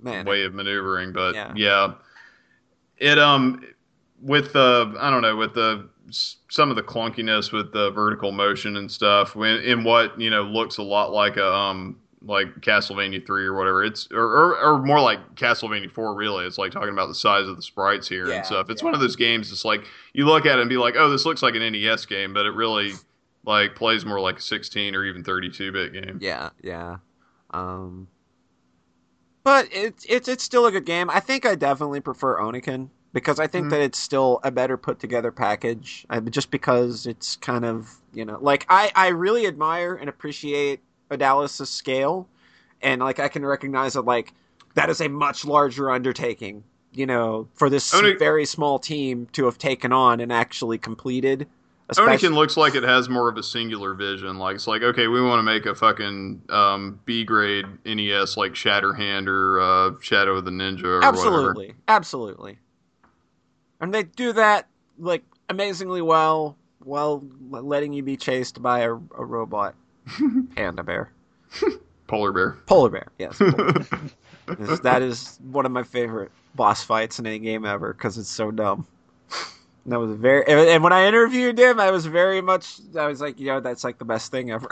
Man. 0.00 0.24
way 0.24 0.44
of 0.44 0.54
maneuvering, 0.54 1.12
but 1.12 1.34
Yeah. 1.34 1.52
yeah. 1.54 1.94
it 2.98 3.18
um 3.18 3.62
with 4.20 4.52
the 4.52 4.94
I 4.98 5.10
don't 5.10 5.22
know 5.22 5.36
with 5.36 5.54
the 5.54 5.88
some 6.10 6.70
of 6.70 6.76
the 6.76 6.82
clunkiness 6.82 7.52
with 7.52 7.72
the 7.72 7.90
vertical 7.90 8.32
motion 8.32 8.76
and 8.76 8.90
stuff 8.90 9.34
when 9.34 9.56
in 9.60 9.84
what 9.84 10.18
you 10.20 10.30
know 10.30 10.42
looks 10.42 10.76
a 10.78 10.82
lot 10.82 11.12
like 11.12 11.36
a 11.36 11.52
um 11.52 11.98
like 12.26 12.48
Castlevania 12.60 13.24
three 13.26 13.44
or 13.44 13.54
whatever 13.54 13.84
it's 13.84 14.08
or, 14.12 14.22
or, 14.22 14.58
or 14.58 14.78
more 14.82 15.00
like 15.00 15.34
Castlevania 15.34 15.90
four 15.90 16.14
really 16.14 16.46
it's 16.46 16.58
like 16.58 16.72
talking 16.72 16.88
about 16.92 17.08
the 17.08 17.14
size 17.14 17.46
of 17.46 17.56
the 17.56 17.62
sprites 17.62 18.08
here 18.08 18.28
Yeah, 18.28 18.36
and 18.36 18.46
stuff 18.46 18.70
it's 18.70 18.80
yeah. 18.80 18.86
one 18.86 18.94
of 18.94 19.00
those 19.00 19.16
games 19.16 19.52
it's 19.52 19.64
like 19.64 19.84
you 20.14 20.24
look 20.24 20.46
at 20.46 20.58
it 20.58 20.62
and 20.62 20.68
be 20.70 20.76
like 20.76 20.94
oh 20.96 21.10
this 21.10 21.24
looks 21.26 21.42
like 21.42 21.54
an 21.54 21.62
NES 21.72 22.06
game 22.06 22.32
but 22.32 22.46
it 22.46 22.50
really 22.54 22.92
like 23.44 23.74
plays 23.76 24.06
more 24.06 24.20
like 24.20 24.38
a 24.38 24.42
16 24.42 24.94
or 24.94 25.04
even 25.04 25.22
32 25.22 25.70
bit 25.72 25.92
game 25.92 26.18
Yeah, 26.22 26.50
yeah. 26.62 26.96
Um, 27.50 28.08
but 29.42 29.68
it's 29.70 30.04
it's 30.08 30.28
it's 30.28 30.42
still 30.44 30.66
a 30.66 30.72
good 30.72 30.86
game. 30.86 31.10
I 31.10 31.20
think 31.20 31.44
I 31.44 31.54
definitely 31.54 32.00
prefer 32.00 32.38
Oniken 32.38 32.88
because 33.12 33.38
I 33.38 33.46
think 33.46 33.66
Mhm. 33.66 33.70
that 33.70 33.80
it's 33.80 33.98
still 33.98 34.40
a 34.42 34.50
better 34.50 34.76
put 34.76 34.98
together 34.98 35.30
package. 35.30 36.06
Just 36.30 36.50
because 36.50 37.06
it's 37.06 37.36
kind 37.36 37.64
of 37.64 37.96
you 38.12 38.24
know 38.24 38.38
like 38.40 38.64
I 38.68 38.90
I 38.94 39.08
really 39.08 39.46
admire 39.46 39.94
and 39.94 40.08
appreciate 40.08 40.80
Odallus' 41.16 41.66
scale, 41.66 42.28
and 42.82 43.00
like 43.00 43.18
I 43.20 43.28
can 43.28 43.44
recognize 43.44 43.94
that 43.94 44.02
like 44.04 44.32
that 44.74 44.90
is 44.90 45.00
a 45.00 45.08
much 45.08 45.44
larger 45.44 45.90
undertaking. 45.90 46.64
You 46.92 47.06
know, 47.06 47.48
for 47.54 47.68
this 47.68 47.92
Oni- 47.94 48.14
very 48.14 48.44
small 48.44 48.78
team 48.78 49.26
to 49.32 49.46
have 49.46 49.58
taken 49.58 49.92
on 49.92 50.20
and 50.20 50.32
actually 50.32 50.78
completed. 50.78 51.48
especially- 51.88 52.28
Oniken 52.28 52.34
looks 52.34 52.56
like 52.56 52.76
it 52.76 52.84
has 52.84 53.08
more 53.08 53.28
of 53.28 53.36
a 53.36 53.42
singular 53.42 53.94
vision. 53.94 54.38
Like 54.38 54.54
it's 54.54 54.68
like, 54.68 54.82
okay, 54.82 55.08
we 55.08 55.20
want 55.20 55.40
to 55.40 55.42
make 55.42 55.66
a 55.66 55.74
fucking 55.74 56.42
um, 56.50 57.00
B 57.04 57.24
grade 57.24 57.66
NES 57.84 58.36
like 58.36 58.52
Shatterhand 58.52 59.26
or 59.26 59.60
uh, 59.60 60.00
Shadow 60.00 60.36
of 60.36 60.44
the 60.44 60.52
Ninja 60.52 60.84
or 60.84 60.96
whatever. 61.00 61.16
absolutely 61.18 61.74
absolutely 61.88 62.58
and 63.80 63.92
they 63.92 64.04
do 64.04 64.32
that 64.32 64.68
like 64.98 65.24
amazingly 65.48 66.00
well 66.00 66.56
while 66.84 67.22
letting 67.50 67.92
you 67.92 68.02
be 68.02 68.16
chased 68.16 68.62
by 68.62 68.80
a, 68.80 68.92
a 68.92 69.24
robot 69.24 69.74
panda 70.56 70.82
bear. 70.82 71.10
Polar 72.06 72.32
bear. 72.32 72.50
polar 72.66 72.90
bear 72.90 73.06
yes. 73.18 73.38
Polar- 73.38 73.84
Yes, 74.60 74.80
that 74.80 75.00
is 75.00 75.38
one 75.50 75.64
of 75.64 75.72
my 75.72 75.82
favorite 75.82 76.30
boss 76.54 76.84
fights 76.84 77.18
in 77.18 77.26
any 77.26 77.38
game 77.38 77.64
ever 77.64 77.94
because 77.94 78.18
it's 78.18 78.28
so 78.28 78.50
dumb. 78.50 78.86
And 79.84 79.92
that 79.92 79.98
was 79.98 80.14
very 80.18 80.44
and 80.46 80.60
and 80.60 80.84
when 80.84 80.92
i 80.92 81.06
interviewed 81.06 81.58
him 81.58 81.80
i 81.80 81.90
was 81.90 82.04
very 82.04 82.42
much 82.42 82.78
i 82.98 83.06
was 83.06 83.22
like 83.22 83.40
you 83.40 83.46
know 83.46 83.60
that's 83.60 83.84
like 83.84 83.98
the 83.98 84.04
best 84.04 84.30
thing 84.30 84.50
ever. 84.50 84.68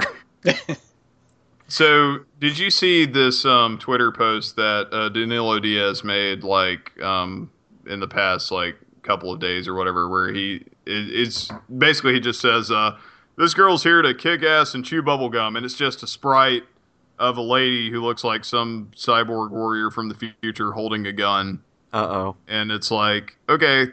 So, 1.68 2.18
did 2.38 2.58
you 2.58 2.68
see 2.70 3.06
this 3.06 3.46
um, 3.46 3.78
Twitter 3.78 4.12
post 4.12 4.56
that 4.56 4.88
uh, 4.92 5.08
Danilo 5.08 5.58
Dias 5.58 6.04
made 6.04 6.44
like 6.44 7.00
um, 7.00 7.50
in 7.86 7.98
the 7.98 8.08
past 8.08 8.50
like 8.52 8.76
couple 9.02 9.32
of 9.32 9.40
days 9.40 9.66
or 9.66 9.72
whatever, 9.74 10.06
where 10.08 10.30
he 10.32 10.56
it, 10.84 11.10
it's 11.10 11.50
basically 11.78 12.12
he 12.12 12.20
just 12.20 12.42
says, 12.42 12.70
uh, 12.70 12.98
"This 13.42 13.54
girl's 13.54 13.82
here 13.82 14.02
to 14.02 14.14
kick 14.14 14.44
ass 14.44 14.74
and 14.74 14.84
chew 14.84 15.02
bubble 15.02 15.28
gum," 15.28 15.56
and 15.56 15.66
it's 15.66 15.74
just 15.74 16.04
a 16.04 16.06
sprite 16.06 16.62
of 17.18 17.36
a 17.38 17.42
lady 17.42 17.90
who 17.90 18.00
looks 18.00 18.22
like 18.22 18.44
some 18.44 18.88
cyborg 18.96 19.50
warrior 19.50 19.90
from 19.90 20.08
the 20.08 20.32
future 20.42 20.70
holding 20.70 21.06
a 21.08 21.12
gun, 21.12 21.60
uh-oh 21.92 22.36
and 22.46 22.70
it's 22.70 22.90
like, 22.92 23.36
okay, 23.48 23.86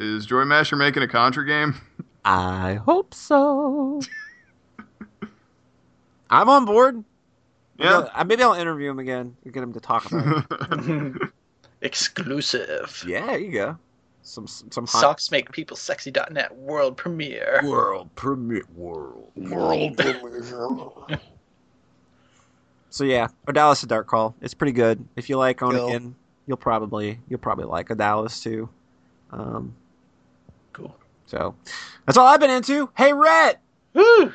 is 0.00 0.26
JoyMasher 0.26 0.76
making 0.76 1.02
a 1.04 1.08
Contra 1.08 1.46
game? 1.46 1.74
i 2.24 2.74
hope 2.74 3.14
so 3.14 4.00
i'm 6.30 6.48
on 6.48 6.64
board 6.64 7.04
Yeah. 7.78 8.08
Uh, 8.14 8.24
maybe 8.24 8.42
I'll 8.42 8.54
interview 8.54 8.90
him 8.90 8.98
again 8.98 9.36
and 9.44 9.52
get 9.52 9.62
him 9.62 9.72
to 9.72 9.80
talk 9.80 10.10
about 10.10 10.44
it. 10.50 11.14
Exclusive. 11.82 13.04
yeah, 13.06 13.26
there 13.26 13.38
you 13.38 13.52
go. 13.52 13.78
Some 14.22 14.46
some 14.46 14.86
hot 14.86 15.00
Socks 15.00 15.30
make 15.30 15.50
people 15.50 15.76
sexy.net 15.76 16.54
world 16.56 16.96
premiere. 16.96 17.60
world 17.64 18.08
premiere 18.14 18.64
world. 18.74 19.32
World 19.34 20.00
So 22.90 23.04
yeah, 23.04 23.28
Odallus 23.46 23.82
a 23.82 23.86
dark 23.86 24.06
call. 24.06 24.34
It's 24.40 24.54
pretty 24.54 24.72
good. 24.72 25.04
If 25.16 25.28
you 25.28 25.38
like 25.38 25.58
Cool. 25.58 26.14
You'll 26.46 26.56
probably 26.56 27.18
you'll 27.28 27.38
probably 27.38 27.64
like 27.64 27.88
Odallus 27.88 28.42
too. 28.42 28.68
Um, 29.30 29.74
Cool. 30.72 30.94
so 31.26 31.54
that's 32.06 32.18
all 32.18 32.26
I've 32.26 32.40
been 32.40 32.50
into. 32.50 32.90
Hey, 32.96 33.12
Rhett, 33.12 33.60
Woo! 33.94 34.32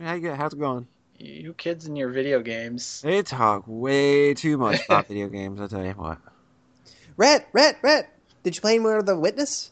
how 0.00 0.14
you 0.14 0.20
go? 0.20 0.34
How's 0.34 0.52
it 0.52 0.58
going? 0.58 0.86
You 1.18 1.52
kids 1.54 1.86
and 1.86 1.96
your 1.96 2.08
video 2.08 2.40
games. 2.40 3.02
They 3.02 3.22
talk 3.22 3.62
way 3.66 4.34
too 4.34 4.56
much 4.56 4.84
about 4.86 5.06
video 5.08 5.28
games. 5.28 5.60
I 5.60 5.66
tell 5.66 5.84
you 5.84 5.92
what. 5.92 6.18
Rhett, 7.16 7.46
Rhett, 7.52 7.76
Rhett. 7.82 8.08
Did 8.42 8.54
you 8.56 8.60
play 8.60 8.78
more 8.78 8.96
of 8.98 9.06
the 9.06 9.18
Witness? 9.18 9.70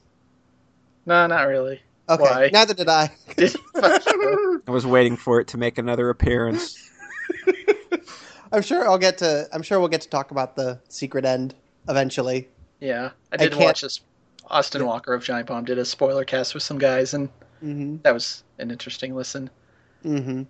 No, 1.07 1.27
not 1.27 1.49
really. 1.49 1.81
Okay, 2.09 2.23
Why? 2.23 2.51
neither 2.53 2.75
did 2.75 2.89
I. 2.89 3.11
I 3.77 4.61
was 4.71 4.87
waiting 4.87 5.17
for 5.17 5.41
it 5.41 5.49
to 5.49 5.59
make 5.59 5.79
another 5.79 6.09
appearance. 6.11 6.77
I'm 8.53 8.63
sure 8.63 8.89
I'll 8.89 8.99
get 8.99 9.19
to. 9.19 9.47
I'm 9.53 9.63
sure 9.63 9.79
we'll 9.79 9.89
get 9.89 10.01
to 10.03 10.09
talk 10.09 10.31
about 10.31 10.57
the 10.57 10.79
secret 10.89 11.25
end 11.27 11.55
eventually. 11.89 12.49
yeah, 12.81 13.11
I 13.33 13.35
I 13.35 13.37
did 13.37 13.53
can't- 13.53 13.65
watch 13.65 13.81
this. 13.83 14.01
Austin 14.51 14.87
Walker 14.87 15.13
of 15.13 15.23
Giant 15.23 15.47
Bomb 15.47 15.67
did 15.67 15.79
a 15.79 15.85
spoiler 15.85 16.25
cast 16.25 16.55
with 16.55 16.63
some 16.63 16.79
guys, 16.79 17.13
and 17.15 17.29
Mm-hmm. 17.63 17.97
that 18.05 18.15
was 18.15 18.45
an 18.59 18.71
interesting 18.71 19.15
listen. 19.17 19.51
Mm-hmm. 20.05 20.45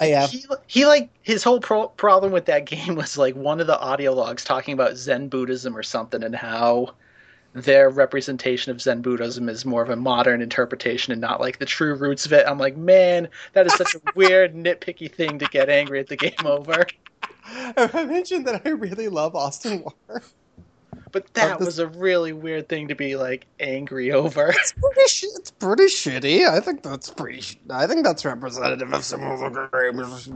I 0.00 0.06
yeah. 0.06 0.26
He, 0.26 0.44
he 0.66 0.86
like 0.86 1.10
his 1.22 1.44
whole 1.44 1.60
pro- 1.60 1.88
problem 1.88 2.32
with 2.32 2.46
that 2.46 2.64
game 2.66 2.94
was 2.94 3.18
like 3.18 3.36
one 3.36 3.60
of 3.60 3.66
the 3.66 3.78
audio 3.78 4.12
logs 4.12 4.44
talking 4.44 4.74
about 4.74 4.96
Zen 4.96 5.28
Buddhism 5.28 5.76
or 5.76 5.82
something, 5.82 6.22
and 6.24 6.34
how 6.34 6.94
their 7.52 7.90
representation 7.90 8.70
of 8.70 8.80
Zen 8.80 9.02
Buddhism 9.02 9.48
is 9.48 9.64
more 9.64 9.82
of 9.82 9.90
a 9.90 9.96
modern 9.96 10.40
interpretation 10.40 11.12
and 11.12 11.20
not 11.20 11.40
like 11.40 11.58
the 11.58 11.66
true 11.66 11.94
roots 11.94 12.24
of 12.24 12.32
it. 12.32 12.46
I'm 12.46 12.58
like, 12.58 12.76
man, 12.76 13.28
that 13.52 13.66
is 13.66 13.74
such 13.74 13.94
a 13.94 14.00
weird, 14.14 14.54
nitpicky 14.54 15.12
thing 15.12 15.38
to 15.38 15.46
get 15.46 15.68
angry 15.68 16.00
at 16.00 16.06
the 16.06 16.16
game 16.16 16.32
over. 16.44 16.86
I 17.44 18.04
mentioned 18.04 18.46
that 18.46 18.62
I 18.64 18.70
really 18.70 19.08
love 19.08 19.34
Austin 19.34 19.82
Walker. 19.82 20.22
But 21.12 21.32
that 21.34 21.58
this- 21.58 21.66
was 21.66 21.78
a 21.78 21.88
really 21.88 22.32
weird 22.32 22.68
thing 22.68 22.88
to 22.88 22.94
be 22.94 23.16
like 23.16 23.46
angry 23.58 24.12
over. 24.12 24.48
It's 24.48 24.72
pretty, 24.72 25.00
sh- 25.08 25.24
it's 25.36 25.50
pretty 25.50 25.84
shitty. 25.84 26.48
I 26.48 26.60
think 26.60 26.82
that's 26.82 27.10
pretty. 27.10 27.40
Sh- 27.40 27.56
I 27.70 27.86
think 27.86 28.04
that's 28.04 28.24
representative 28.24 28.92
of 28.92 29.04
some 29.04 29.22
of 29.22 29.40
the 29.54 29.68
games. 29.92 30.28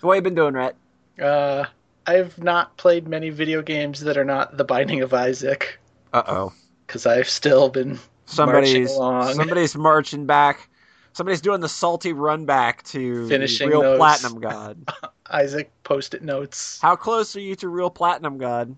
So 0.00 0.08
what 0.08 0.14
you 0.14 0.22
been 0.22 0.34
doing, 0.34 0.54
Rhett? 0.54 0.74
Uh, 1.20 1.64
I've 2.06 2.42
not 2.42 2.76
played 2.76 3.06
many 3.06 3.30
video 3.30 3.62
games 3.62 4.00
that 4.00 4.16
are 4.16 4.24
not 4.24 4.56
The 4.56 4.64
Binding 4.64 5.02
of 5.02 5.14
Isaac 5.14 5.78
Uh 6.12 6.22
oh. 6.26 6.52
because 6.86 7.06
I've 7.06 7.28
still 7.28 7.68
been 7.68 7.98
Somebody's 8.26 8.72
Marching 8.72 8.96
along. 8.96 9.34
somebody's 9.34 9.76
marching 9.76 10.26
back. 10.26 10.68
Somebody's 11.14 11.40
doing 11.42 11.60
the 11.60 11.68
salty 11.68 12.12
run 12.12 12.46
back 12.46 12.82
to 12.84 13.28
Finishing 13.28 13.68
real 13.68 13.96
platinum 13.96 14.40
god. 14.40 14.88
Isaac 15.30 15.70
post-it 15.84 16.22
notes. 16.22 16.78
How 16.80 16.96
close 16.96 17.36
are 17.36 17.40
you 17.40 17.54
to 17.56 17.68
real 17.68 17.90
platinum 17.90 18.38
god? 18.38 18.74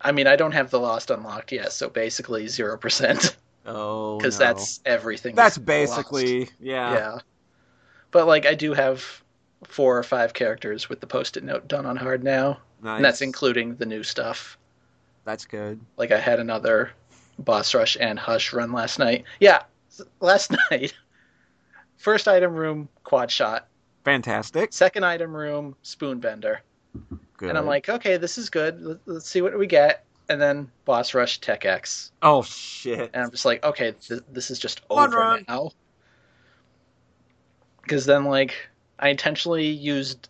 I 0.00 0.10
mean, 0.12 0.26
I 0.26 0.34
don't 0.36 0.52
have 0.52 0.70
the 0.70 0.80
Lost 0.80 1.10
unlocked 1.10 1.52
yet, 1.52 1.72
so 1.72 1.88
basically 1.88 2.48
zero 2.48 2.76
percent 2.76 3.36
Oh, 3.66 4.18
because 4.18 4.40
no. 4.40 4.46
that's 4.46 4.80
everything. 4.84 5.36
that's 5.36 5.58
basically 5.58 6.40
Lost. 6.40 6.52
yeah. 6.60 6.92
yeah. 6.94 7.18
But 8.10 8.26
like, 8.26 8.44
I 8.44 8.54
do 8.54 8.74
have 8.74 9.22
four 9.64 9.96
or 9.96 10.02
five 10.02 10.34
characters 10.34 10.88
with 10.88 11.00
the 11.00 11.06
post-it 11.06 11.44
note 11.44 11.68
done 11.68 11.86
on 11.86 11.96
hard 11.96 12.24
now, 12.24 12.58
Nice. 12.82 12.96
and 12.96 13.04
that's 13.04 13.22
including 13.22 13.76
the 13.76 13.86
new 13.86 14.02
stuff. 14.02 14.58
That's 15.24 15.44
good. 15.44 15.80
Like, 15.96 16.10
I 16.10 16.18
had 16.18 16.40
another 16.40 16.90
boss 17.38 17.72
rush 17.74 17.96
and 18.00 18.18
hush 18.18 18.52
run 18.52 18.72
last 18.72 18.98
night. 18.98 19.24
Yeah, 19.38 19.62
last 20.20 20.50
night. 20.70 20.92
First 22.02 22.26
item 22.26 22.52
room 22.54 22.88
quad 23.04 23.30
shot. 23.30 23.68
Fantastic. 24.04 24.72
Second 24.72 25.04
item 25.04 25.34
room 25.34 25.76
spoon 25.82 26.18
bender. 26.18 26.60
Good. 27.36 27.48
And 27.50 27.56
I'm 27.56 27.64
like, 27.66 27.88
okay, 27.88 28.16
this 28.16 28.38
is 28.38 28.50
good. 28.50 28.80
Let- 28.82 28.98
Let's 29.06 29.28
see 29.30 29.40
what 29.40 29.56
we 29.56 29.68
get. 29.68 30.04
And 30.28 30.40
then 30.42 30.68
boss 30.84 31.14
rush 31.14 31.38
tech 31.40 31.64
X. 31.64 32.10
oh 32.22 32.42
shit. 32.42 33.10
And 33.14 33.22
I'm 33.24 33.30
just 33.30 33.44
like, 33.44 33.62
okay, 33.64 33.92
th- 34.00 34.22
this 34.32 34.50
is 34.50 34.58
just 34.58 34.80
over 34.90 35.16
run. 35.18 35.44
now. 35.48 35.70
Because 37.82 38.04
then, 38.04 38.24
like, 38.24 38.54
I 38.98 39.08
intentionally 39.08 39.66
used. 39.66 40.28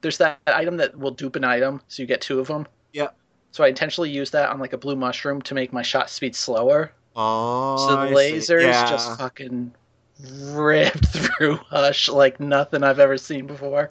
There's 0.00 0.18
that 0.18 0.38
item 0.46 0.76
that 0.78 0.96
will 0.98 1.10
dupe 1.12 1.36
an 1.36 1.44
item, 1.44 1.80
so 1.88 2.02
you 2.02 2.06
get 2.06 2.20
two 2.20 2.40
of 2.40 2.46
them. 2.48 2.66
Yeah. 2.92 3.08
So 3.52 3.62
I 3.64 3.68
intentionally 3.68 4.10
used 4.10 4.32
that 4.32 4.50
on 4.50 4.58
like 4.58 4.72
a 4.72 4.78
blue 4.78 4.96
mushroom 4.96 5.40
to 5.42 5.54
make 5.54 5.72
my 5.72 5.82
shot 5.82 6.10
speed 6.10 6.34
slower. 6.34 6.92
Oh, 7.16 7.76
So 7.78 7.92
the 7.92 7.98
I 7.98 8.08
see. 8.08 8.14
lasers 8.14 8.62
Yeah. 8.62 8.90
just 8.90 9.16
fucking 9.18 9.72
ripped 10.20 11.06
through 11.38 11.56
Hush 11.56 12.08
like 12.08 12.40
nothing 12.40 12.82
I've 12.82 12.98
ever 13.00 13.18
seen 13.18 13.46
before. 13.46 13.90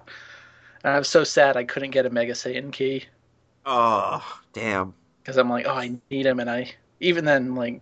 And 0.84 0.94
I 0.94 0.98
was 0.98 1.10
so 1.10 1.24
sad 1.24 1.56
I 1.58 1.64
couldn't 1.64 1.92
get 1.92 2.06
a 2.06 2.10
Mega 2.10 2.36
Satan 2.36 2.72
key 2.72 3.06
Oh, 3.66 4.22
damn. 4.52 4.94
because 5.22 5.38
I'm 5.38 5.50
like, 5.50 5.66
oh, 5.68 5.74
I 5.74 5.96
need 6.12 6.26
him, 6.26 6.40
and 6.42 6.50
I 6.50 6.74
even 7.00 7.24
then 7.26 7.56
like 7.56 7.82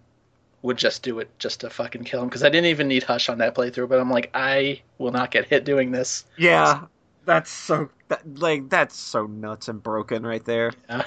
would 0.62 0.78
just 0.78 1.02
do 1.02 1.18
it 1.20 1.28
just 1.40 1.62
to 1.62 1.70
fucking 1.72 2.04
kill 2.04 2.22
him 2.22 2.28
because 2.30 2.44
I 2.44 2.50
didn't 2.50 2.68
even 2.68 2.88
need 2.88 3.02
Hush 3.04 3.30
on 3.30 3.40
that 3.40 3.56
playthrough. 3.56 3.90
But 3.90 4.00
I'm 4.00 4.12
like, 4.12 4.30
I 4.36 4.82
will 5.00 5.12
not 5.12 5.32
get 5.32 5.46
hit 5.48 5.66
doing 5.66 5.92
this. 5.92 6.26
Yeah, 6.38 6.82
that's 7.26 7.50
so 7.50 7.90
that, 8.10 8.22
like 8.40 8.70
that's 8.70 8.96
so 8.96 9.26
nuts 9.26 9.68
and 9.70 9.82
broken 9.82 10.24
right 10.24 10.46
there. 10.46 10.72
Yeah. 10.90 11.06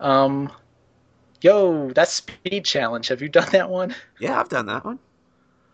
Um, 0.00 0.50
yo, 1.42 1.90
that 1.92 2.08
speed 2.08 2.64
challenge. 2.64 3.08
Have 3.08 3.22
you 3.22 3.28
done 3.28 3.48
that 3.52 3.68
one? 3.68 3.94
Yeah, 4.18 4.40
I've 4.40 4.48
done 4.48 4.66
that 4.66 4.84
one. 4.84 4.98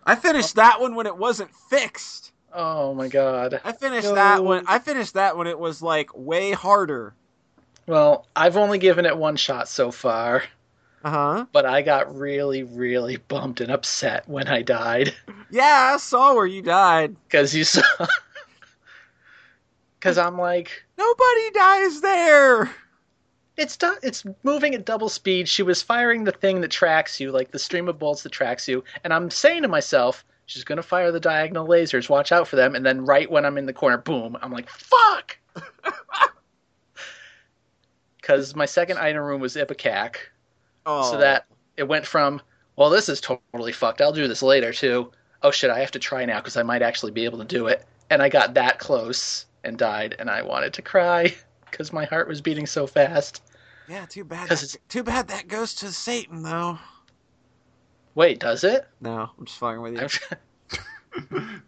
I 0.07 0.15
finished 0.17 0.57
that 0.57 0.81
one 0.81 0.95
when 0.95 1.07
it 1.07 1.17
wasn't 1.17 1.51
fixed. 1.69 2.33
Oh 2.53 2.95
my 2.95 3.09
god. 3.09 3.61
I 3.65 3.73
finished 3.73 4.09
No. 4.09 4.15
that 4.15 4.43
one. 4.45 4.65
I 4.67 4.79
finished 4.79 5.15
that 5.15 5.37
when 5.37 5.47
it 5.47 5.59
was 5.59 5.83
like 5.83 6.11
way 6.17 6.53
harder. 6.53 7.15
Well, 7.87 8.27
I've 8.35 8.57
only 8.57 8.79
given 8.79 9.07
it 9.07 9.17
one 9.17 9.37
shot 9.37 9.69
so 9.69 9.91
far, 9.91 10.45
Uh 11.05 11.11
huh. 11.11 11.47
but 11.53 11.65
I 11.67 11.83
got 11.83 12.15
really, 12.17 12.63
really 12.63 13.17
bummed 13.17 13.61
and 13.61 13.71
upset 13.71 14.29
when 14.29 14.49
I 14.49 14.63
died 14.63 15.15
Yeah, 15.51 15.93
I 15.95 15.97
saw 15.99 16.35
where 16.35 16.47
you 16.47 16.63
died. 16.63 17.17
because 17.29 17.55
you 17.55 17.65
saw. 17.65 17.83
Because 19.99 20.17
I'm 20.17 20.39
like, 20.39 20.83
Nobody 20.97 21.51
dies 21.53 22.01
there. 22.01 22.71
It's 23.61 23.77
du- 23.77 23.99
it's 24.03 24.25
moving 24.43 24.75
at 24.75 24.85
double 24.85 25.09
speed. 25.09 25.49
She 25.49 25.63
was 25.63 25.83
firing 25.83 26.25
the 26.25 26.33
thing 26.33 26.63
that 26.63 26.71
tracks 26.71 27.21
you, 27.21 27.31
like 27.31 27.51
the 27.51 27.59
stream 27.59 27.89
of 27.89 27.99
bolts 27.99 28.23
that 28.23 28.33
tracks 28.33 28.67
you, 28.67 28.83
and 29.05 29.13
I'm 29.13 29.31
saying 29.31 29.63
to 29.63 29.69
myself, 29.69 30.25
she's 30.47 30.65
gonna 30.65 30.83
fire 30.83 31.13
the 31.13 31.21
diagonal 31.21 31.69
lasers. 31.69 32.09
Watch 32.09 32.33
out 32.33 32.49
for 32.49 32.57
them. 32.57 32.75
And 32.75 32.85
then 32.87 33.05
right 33.05 33.31
when 33.31 33.45
I'm 33.45 33.59
in 33.59 33.67
the 33.67 33.73
corner, 33.73 33.99
boom! 33.99 34.37
I'm 34.41 34.53
like, 34.53 34.69
fuck. 34.69 35.39
Because 38.21 38.55
my 38.55 38.67
second 38.67 38.99
item 38.99 39.23
room 39.23 39.41
was 39.41 39.57
Ipecac, 39.57 40.17
Oh, 40.87 41.11
so 41.11 41.19
that 41.19 41.47
it 41.77 41.89
went 41.89 42.07
from 42.07 42.41
well, 42.77 42.89
this 42.89 43.09
is 43.09 43.21
totally 43.21 43.73
fucked. 43.73 44.01
I'll 44.01 44.13
do 44.13 44.29
this 44.29 44.43
later 44.43 44.73
too. 44.73 45.11
Oh 45.43 45.51
shit, 45.51 45.71
I 45.71 45.81
have 45.81 45.91
to 45.93 45.99
try 45.99 46.25
now 46.25 46.39
because 46.39 46.57
I 46.57 46.63
might 46.63 46.83
actually 46.83 47.13
be 47.13 47.25
able 47.25 47.39
to 47.39 47.45
do 47.45 47.67
it. 47.67 47.85
And 48.09 48.23
I 48.23 48.29
got 48.29 48.55
that 48.55 48.79
close 48.79 49.47
and 49.65 49.77
died, 49.77 50.17
and 50.19 50.31
I 50.31 50.43
wanted 50.43 50.73
to 50.75 50.83
cry 50.83 51.35
because 51.71 51.93
my 51.93 52.05
heart 52.05 52.29
was 52.29 52.41
beating 52.41 52.67
so 52.67 52.87
fast. 52.87 53.43
Yeah. 53.91 54.07
Too 54.07 54.25
bad. 54.25 54.49
That, 54.49 54.77
too 54.89 55.03
bad 55.03 55.29
that 55.29 55.49
goes 55.49 55.75
to 55.77 55.91
Satan 55.93 56.43
though. 56.43 56.79
Wait, 58.15 58.39
does 58.41 58.65
it? 58.65 58.87
No, 59.01 59.31
I'm 59.39 59.45
just 59.45 59.59
fucking 59.59 59.81
with 59.83 59.95
you. 61.31 61.39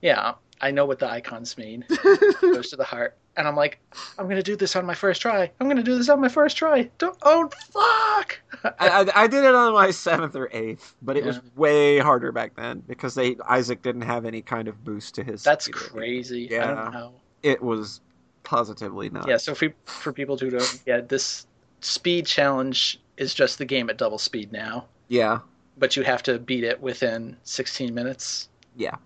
Yeah, 0.00 0.34
I 0.60 0.72
know 0.72 0.84
what 0.84 0.98
the 0.98 1.08
icons 1.08 1.56
mean. 1.56 1.84
It 1.88 2.40
goes 2.40 2.70
to 2.70 2.76
the 2.76 2.82
heart, 2.84 3.16
and 3.36 3.46
I'm 3.46 3.54
like, 3.54 3.78
I'm 4.18 4.28
gonna 4.28 4.42
do 4.42 4.56
this 4.56 4.74
on 4.74 4.84
my 4.84 4.94
first 4.94 5.22
try. 5.22 5.48
I'm 5.60 5.68
gonna 5.68 5.82
do 5.82 5.96
this 5.96 6.08
on 6.08 6.20
my 6.20 6.28
first 6.28 6.56
try. 6.56 6.90
Don't. 6.98 7.16
Oh 7.22 7.48
fuck! 7.70 8.40
I, 8.80 8.88
I, 9.04 9.22
I 9.22 9.26
did 9.28 9.44
it 9.44 9.54
on 9.54 9.72
my 9.74 9.92
seventh 9.92 10.34
or 10.34 10.48
eighth, 10.52 10.96
but 11.02 11.16
it 11.16 11.24
was 11.24 11.40
way 11.54 11.98
harder 11.98 12.32
back 12.32 12.56
then 12.56 12.82
because 12.88 13.14
they 13.14 13.36
Isaac 13.48 13.80
didn't 13.82 14.02
have 14.02 14.24
any 14.24 14.42
kind 14.42 14.66
of 14.66 14.82
boost 14.82 15.14
to 15.16 15.22
his. 15.24 15.44
That's 15.44 15.66
speed. 15.66 15.74
crazy. 15.76 16.50
I 16.50 16.54
Yeah. 16.54 16.74
don't 16.74 16.92
know. 16.92 17.12
It 17.44 17.62
was 17.62 18.00
positively 18.44 19.08
not. 19.10 19.28
Yeah, 19.28 19.36
so 19.36 19.54
for 19.54 19.68
for 19.84 20.12
people 20.12 20.36
who 20.36 20.50
don't, 20.50 20.82
yeah, 20.86 21.00
this 21.00 21.46
speed 21.80 22.26
challenge 22.26 23.00
is 23.16 23.34
just 23.34 23.58
the 23.58 23.64
game 23.64 23.90
at 23.90 23.96
double 23.98 24.18
speed 24.18 24.52
now, 24.52 24.86
Yeah. 25.08 25.40
but 25.78 25.96
you 25.96 26.02
have 26.02 26.22
to 26.24 26.38
beat 26.38 26.64
it 26.64 26.80
within 26.80 27.36
16 27.44 27.94
minutes. 27.94 28.48
Yeah. 28.76 28.96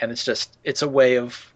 and 0.00 0.10
it's 0.12 0.24
just 0.24 0.58
it's 0.64 0.82
a 0.82 0.88
way 0.88 1.16
of 1.16 1.52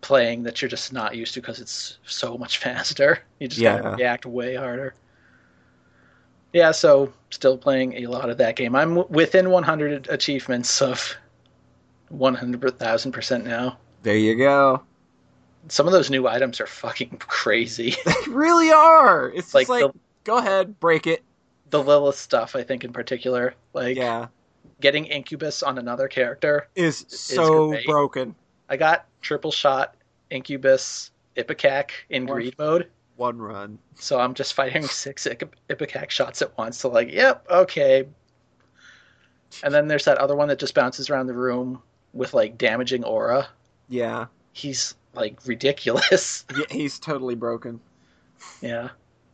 playing 0.00 0.42
that 0.44 0.60
you're 0.62 0.68
just 0.68 0.92
not 0.92 1.14
used 1.14 1.34
to 1.34 1.40
because 1.40 1.60
it's 1.60 1.98
so 2.04 2.36
much 2.38 2.58
faster. 2.58 3.20
You 3.38 3.48
just 3.48 3.60
Yeah. 3.60 3.80
gotta 3.80 3.96
react 3.96 4.26
way 4.26 4.54
harder. 4.56 4.94
Yeah, 6.52 6.72
so 6.72 7.12
still 7.30 7.56
playing 7.56 7.92
a 8.02 8.06
lot 8.06 8.28
of 8.30 8.38
that 8.38 8.56
game. 8.56 8.74
I'm 8.74 9.06
within 9.08 9.50
100 9.50 10.08
achievements 10.10 10.82
of 10.82 11.16
100,000 12.08 13.12
percent 13.12 13.44
now. 13.46 13.78
There 14.02 14.16
you 14.16 14.36
go. 14.36 14.82
Some 15.68 15.86
of 15.86 15.92
those 15.92 16.10
new 16.10 16.26
items 16.26 16.60
are 16.60 16.66
fucking 16.66 17.10
crazy. 17.20 17.94
They 18.04 18.30
really 18.30 18.70
are. 18.72 19.28
It's 19.30 19.54
like 19.54 19.62
just 19.68 19.70
like, 19.70 19.92
the, 19.92 19.98
go 20.24 20.38
ahead, 20.38 20.78
break 20.80 21.06
it. 21.06 21.22
the 21.70 21.82
Lilith 21.82 22.16
stuff, 22.16 22.56
I 22.56 22.62
think 22.62 22.84
in 22.84 22.92
particular, 22.92 23.54
like 23.72 23.96
yeah. 23.96 24.26
getting 24.80 25.04
Incubus 25.06 25.62
on 25.62 25.78
another 25.78 26.08
character. 26.08 26.68
Is 26.74 27.04
so 27.08 27.70
great. 27.70 27.86
broken. 27.86 28.34
I 28.68 28.76
got 28.76 29.06
triple 29.20 29.52
shot 29.52 29.94
Incubus 30.30 31.10
Ipecac 31.36 31.90
in 32.08 32.26
What? 32.26 32.34
greed 32.34 32.54
mode. 32.58 32.88
One 33.16 33.38
run. 33.38 33.78
So 33.96 34.18
I'm 34.18 34.32
just 34.34 34.54
firing 34.54 34.82
six 34.86 35.26
Ipe- 35.26 35.50
Ipecac 35.68 36.10
shots 36.10 36.40
at 36.42 36.56
once. 36.56 36.78
So 36.78 36.88
like, 36.88 37.12
yep, 37.12 37.44
okay. 37.50 38.06
And 39.62 39.74
then 39.74 39.88
there's 39.88 40.04
that 40.06 40.18
other 40.18 40.36
one 40.36 40.48
that 40.48 40.58
just 40.58 40.74
bounces 40.74 41.10
around 41.10 41.26
the 41.26 41.34
room 41.34 41.82
with 42.12 42.32
like 42.34 42.56
damaging 42.56 43.04
aura. 43.04 43.48
Yeah. 43.88 44.26
He's 44.52 44.94
like 45.14 45.38
ridiculous. 45.46 46.44
yeah. 46.56 46.64
He's 46.70 46.98
totally 46.98 47.34
broken. 47.34 47.80
yeah. 48.60 48.90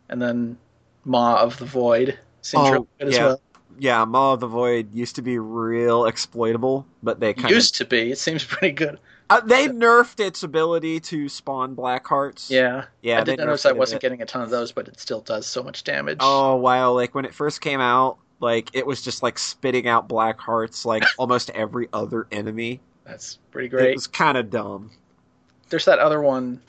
And 0.08 0.20
then 0.22 0.56
Maw 1.05 1.36
of 1.42 1.58
the 1.58 1.64
Void 1.66 2.18
seems 2.42 2.68
Oh, 2.68 2.86
as 3.00 3.14
yeah. 3.14 3.24
well. 3.26 3.40
Yeah, 3.78 4.05
Maw 4.05 4.34
of 4.34 4.40
the 4.40 4.46
Void 4.46 4.94
used 4.94 5.16
to 5.16 5.22
be 5.22 5.38
real 5.38 6.06
exploitable, 6.06 6.86
but 7.02 7.20
they 7.20 7.34
kind 7.34 7.46
of 7.46 7.50
Used 7.50 7.74
to 7.76 7.84
be. 7.84 8.10
It 8.12 8.18
seems 8.18 8.42
pretty 8.42 8.72
good. 8.72 8.98
uh, 9.28 9.40
they 9.40 9.68
nerfed 9.68 10.18
its 10.24 10.42
ability 10.42 10.98
to 11.00 11.28
spawn 11.28 11.74
black 11.74 12.06
hearts. 12.06 12.50
Yeah. 12.50 12.86
yeah. 13.02 13.20
I 13.20 13.24
they 13.24 13.36
did 13.36 13.44
notice 13.44 13.66
I 13.66 13.72
wasn't 13.72 14.00
getting 14.00 14.22
a 14.22 14.26
ton 14.26 14.40
of 14.42 14.48
those, 14.50 14.72
but 14.72 14.88
it 14.88 14.98
still 14.98 15.20
does 15.20 15.46
so 15.46 15.62
much 15.62 15.84
damage. 15.84 16.18
Oh 16.20 16.56
wow! 16.56 16.92
Like 16.92 17.14
when 17.14 17.26
it 17.26 17.34
first 17.34 17.60
came 17.60 17.80
out, 17.80 18.16
like 18.40 18.70
it 18.72 18.86
was 18.86 19.02
just 19.02 19.22
like 19.22 19.38
spitting 19.38 19.86
out 19.86 20.08
black 20.08 20.40
hearts 20.40 20.86
like 20.86 21.05
almost 21.18 21.50
every 21.50 21.88
other 21.92 22.26
enemy. 22.32 22.80
That's 23.05 23.38
pretty 23.50 23.68
great. 23.68 23.90
It 23.90 23.94
was 23.96 24.06
kind 24.06 24.38
of 24.38 24.48
dumb. 24.48 24.90
There's 25.68 25.84
that 25.86 25.98
other 25.98 26.20
one. 26.20 26.60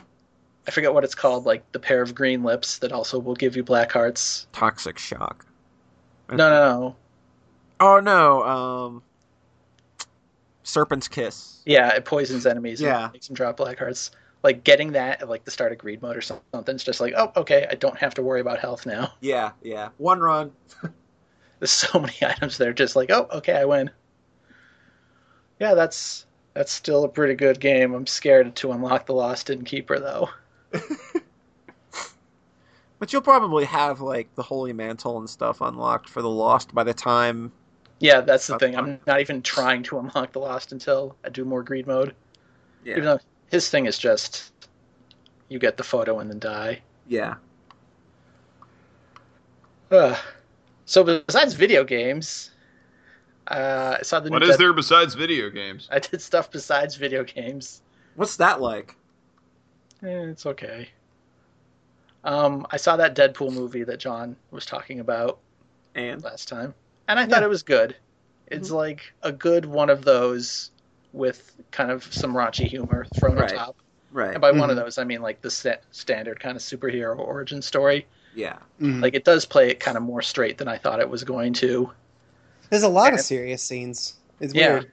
I 0.67 0.71
forget 0.71 0.93
what 0.93 1.03
it's 1.03 1.15
called, 1.15 1.45
like 1.45 1.71
the 1.71 1.79
pair 1.79 2.01
of 2.01 2.13
green 2.13 2.43
lips 2.43 2.79
that 2.79 2.91
also 2.91 3.19
will 3.19 3.35
give 3.35 3.55
you 3.55 3.63
black 3.63 3.91
hearts. 3.91 4.47
Toxic 4.51 4.97
shock. 4.97 5.45
No, 6.29 6.35
no, 6.35 6.49
no. 6.49 6.95
Oh 7.79 7.99
no! 7.99 8.43
Um, 8.43 9.03
Serpent's 10.63 11.07
kiss. 11.07 11.61
Yeah, 11.65 11.95
it 11.95 12.03
poisons 12.03 12.45
enemies. 12.45 12.81
Yeah. 12.81 13.05
and 13.05 13.13
makes 13.13 13.27
them 13.27 13.35
drop 13.35 13.57
black 13.57 13.79
hearts. 13.79 14.11
Like 14.43 14.63
getting 14.63 14.91
that 14.91 15.21
at 15.21 15.29
like 15.29 15.45
the 15.45 15.51
start 15.51 15.71
of 15.71 15.77
greed 15.77 16.01
mode 16.01 16.17
or 16.17 16.21
something. 16.21 16.75
It's 16.75 16.83
just 16.83 16.99
like, 16.99 17.13
oh, 17.17 17.31
okay, 17.37 17.65
I 17.69 17.75
don't 17.75 17.97
have 17.97 18.13
to 18.15 18.21
worry 18.21 18.41
about 18.41 18.59
health 18.59 18.85
now. 18.85 19.13
Yeah, 19.21 19.51
yeah. 19.61 19.89
One 19.97 20.19
run. 20.19 20.51
There's 21.59 21.71
so 21.71 21.99
many 21.99 22.15
items 22.21 22.57
that 22.57 22.67
are 22.67 22.73
just 22.73 22.95
like, 22.95 23.09
oh, 23.09 23.27
okay, 23.31 23.53
I 23.53 23.65
win. 23.65 23.89
Yeah, 25.59 25.73
that's 25.73 26.26
that's 26.57 26.71
still 26.73 27.03
a 27.03 27.09
pretty 27.09 27.35
good 27.35 27.59
game. 27.59 27.93
I'm 27.93 28.07
scared 28.07 28.55
to 28.55 28.71
unlock 28.71 29.05
the 29.05 29.13
Lost 29.13 29.51
Inn 29.51 29.63
Keeper 29.63 29.99
though. 29.99 30.29
But 32.99 33.13
you'll 33.13 33.21
probably 33.21 33.65
have 33.65 34.01
like 34.01 34.33
the 34.33 34.41
Holy 34.41 34.73
Mantle 34.73 35.19
and 35.19 35.29
stuff 35.29 35.61
unlocked 35.61 36.09
for 36.09 36.23
the 36.23 36.29
Lost 36.29 36.73
by 36.73 36.83
the 36.83 36.95
time. 36.95 37.51
Yeah, 37.99 38.21
that's 38.21 38.47
the 38.47 38.53
That's 38.53 38.63
thing. 38.63 38.75
I'm 38.75 38.99
not 39.05 39.21
even 39.21 39.43
trying 39.43 39.83
to 39.83 39.99
unlock 39.99 40.31
the 40.31 40.39
Lost 40.39 40.71
until 40.71 41.15
I 41.23 41.29
do 41.29 41.45
more 41.45 41.61
greed 41.61 41.85
mode. 41.85 42.15
Even 42.85 43.03
Yeah. 43.03 43.09
though 43.13 43.19
his 43.51 43.69
thing 43.69 43.85
is 43.85 43.99
just 43.99 44.51
you 45.49 45.59
get 45.59 45.77
the 45.77 45.83
photo 45.83 46.17
and 46.19 46.27
then 46.31 46.39
die. 46.39 46.81
Yeah. 47.07 47.35
Ugh. 49.91 50.17
So 50.85 51.03
besides 51.03 51.53
video 51.53 51.83
games, 51.83 52.49
uh, 53.47 53.97
I 53.99 54.03
saw 54.03 54.19
the 54.19 54.29
new 54.29 54.33
What 54.35 54.43
is 54.43 54.49
Dead- 54.51 54.59
there 54.59 54.73
besides 54.73 55.13
video 55.15 55.49
games? 55.49 55.87
I 55.91 55.99
did 55.99 56.21
stuff 56.21 56.51
besides 56.51 56.95
video 56.95 57.23
games. 57.23 57.81
What's 58.15 58.35
that 58.37 58.61
like? 58.61 58.95
Eh, 60.03 60.07
it's 60.07 60.45
okay. 60.45 60.89
Um, 62.23 62.67
I 62.71 62.77
saw 62.77 62.97
that 62.97 63.15
Deadpool 63.15 63.53
movie 63.53 63.83
that 63.83 63.99
John 63.99 64.35
was 64.51 64.65
talking 64.65 64.99
about 64.99 65.39
And 65.95 66.23
last 66.23 66.47
time, 66.47 66.73
and 67.07 67.19
I 67.19 67.25
thought 67.25 67.41
it 67.43 67.49
was 67.49 67.63
good. 67.63 67.95
It's 68.47 68.69
like 68.71 69.13
a 69.23 69.31
good 69.31 69.65
one 69.65 69.89
of 69.89 70.03
those 70.05 70.71
with 71.13 71.55
kind 71.71 71.89
of 71.91 72.03
some 72.13 72.33
raunchy 72.33 72.65
humor 72.67 73.05
thrown 73.17 73.35
Right. 73.35 73.51
on 73.53 73.57
top. 73.57 73.75
right. 74.11 74.31
And 74.31 74.41
by 74.41 74.51
one 74.51 74.69
of 74.69 74.75
those, 74.75 74.97
I 74.97 75.03
mean 75.03 75.21
like 75.21 75.41
the 75.41 75.49
sta- 75.51 75.81
standard 75.91 76.39
kind 76.39 76.55
of 76.55 76.61
superhero 76.61 77.17
origin 77.17 77.61
story. 77.61 78.05
yeah. 78.35 78.57
Mhm. 78.81 79.01
Like 79.01 79.15
it 79.15 79.23
does 79.25 79.45
play 79.45 79.69
it 79.69 79.79
kind 79.79 79.97
of 79.97 80.03
more 80.03 80.21
straight 80.21 80.57
than 80.59 80.67
I 80.67 80.77
thought 80.77 80.99
it 80.99 81.09
was 81.09 81.23
going 81.23 81.53
to. 81.53 81.91
There's 82.69 82.83
a 82.83 82.89
lot 82.89 83.13
of 83.13 83.19
serious 83.19 83.63
scenes. 83.63 84.15
It's 84.39 84.53
Yeah. 84.53 84.73
weird. 84.73 84.91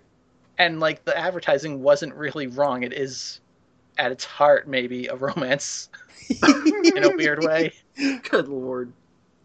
And 0.58 0.78
like 0.80 1.04
the 1.04 1.16
advertising 1.16 1.82
wasn't 1.82 2.14
really 2.14 2.46
wrong. 2.46 2.82
It 2.84 2.92
is 2.92 3.40
at 3.98 4.12
its 4.12 4.24
heart 4.24 4.68
maybe 4.68 5.06
a 5.06 5.16
romance 5.16 5.88
in 6.42 7.04
a 7.04 7.10
weird 7.16 7.42
way. 7.44 7.72
Good 8.30 8.48
lord. 8.48 8.92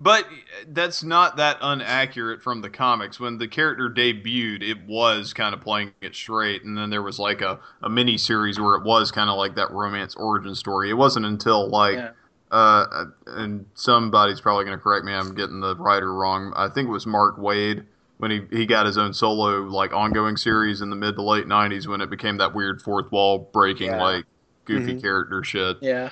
But 0.01 0.25
that's 0.69 1.03
not 1.03 1.35
that 1.38 1.61
inaccurate 1.61 2.41
from 2.41 2.61
the 2.61 2.69
comics. 2.69 3.19
When 3.19 3.38
the 3.38 3.49
character 3.49 3.90
debuted, 3.90 4.61
it 4.64 4.85
was 4.88 5.33
kind 5.33 5.53
of 5.53 5.59
playing 5.59 5.91
it 5.99 6.16
straight, 6.16 6.64
and 6.64 6.77
then 6.77 6.90
there 6.90 7.01
was 7.03 7.19
like 7.19 7.41
a, 7.41 7.59
a 7.83 7.90
mini 7.90 8.17
series 8.17 8.58
where 8.59 8.75
it 8.75 8.83
was 8.83 9.11
kind 9.11 9.30
of 9.30 9.35
like 9.38 9.56
that 9.56 9.72
romance 9.72 10.16
origin 10.16 10.56
story. 10.56 10.90
It 10.90 10.93
wasn't 10.93 11.25
until 11.25 11.67
like, 11.67 11.95
Yeah. 11.98 12.11
uh, 12.49 13.06
and 13.27 13.66
somebody's 13.74 14.40
probably 14.40 14.64
going 14.64 14.77
to 14.77 14.82
correct 14.82 15.03
me. 15.06 15.11
I'm 15.14 15.35
getting 15.35 15.59
the 15.59 15.75
writer 15.75 16.14
wrong. 16.14 16.53
I 16.56 16.69
think 16.69 16.88
it 16.88 16.91
was 16.91 17.06
Mark 17.06 17.38
Waid 17.38 17.83
when 18.19 18.31
he 18.31 18.41
he 18.51 18.65
got 18.65 18.85
his 18.85 18.98
own 18.98 19.14
solo 19.14 19.61
like 19.64 19.93
ongoing 19.93 20.38
series 20.38 20.81
in 20.81 20.89
the 20.89 20.95
mid 20.95 21.15
to 21.15 21.22
late 21.23 21.45
'90s 21.48 21.88
when 21.88 22.01
it 22.01 22.09
became 22.09 22.38
that 22.38 22.53
weird 22.53 22.81
fourth 22.81 23.11
wall 23.11 23.49
breaking 23.51 23.88
Yeah. 23.88 24.01
like 24.03 24.25
goofy 24.65 24.93
Mhm. 24.95 25.01
character 25.01 25.43
shit. 25.43 25.77
Yeah. 25.81 26.11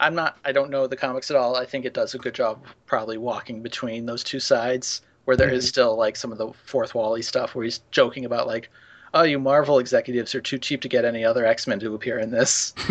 I'm 0.00 0.14
not 0.14 0.38
I 0.44 0.52
don't 0.52 0.70
know 0.70 0.86
the 0.86 0.96
comics 0.96 1.30
at 1.30 1.36
all. 1.36 1.54
I 1.56 1.64
think 1.64 1.84
it 1.84 1.94
does 1.94 2.14
a 2.14 2.18
good 2.18 2.34
job 2.34 2.64
probably 2.86 3.18
walking 3.18 3.62
between 3.62 4.04
those 4.06 4.24
two 4.24 4.40
sides 4.40 5.02
where 5.26 5.36
there 5.36 5.48
is 5.50 5.68
still 5.68 5.96
like 5.96 6.16
some 6.16 6.32
of 6.32 6.38
the 6.38 6.52
fourth 6.64 6.94
wally 6.94 7.22
stuff 7.22 7.54
where 7.54 7.64
he's 7.64 7.80
joking 7.90 8.24
about 8.24 8.46
like 8.46 8.70
oh 9.14 9.22
you 9.22 9.38
Marvel 9.38 9.78
executives 9.78 10.34
are 10.34 10.40
too 10.40 10.58
cheap 10.58 10.80
to 10.82 10.88
get 10.88 11.04
any 11.04 11.24
other 11.24 11.46
X-Men 11.46 11.78
to 11.80 11.94
appear 11.94 12.18
in 12.18 12.30
this. 12.30 12.72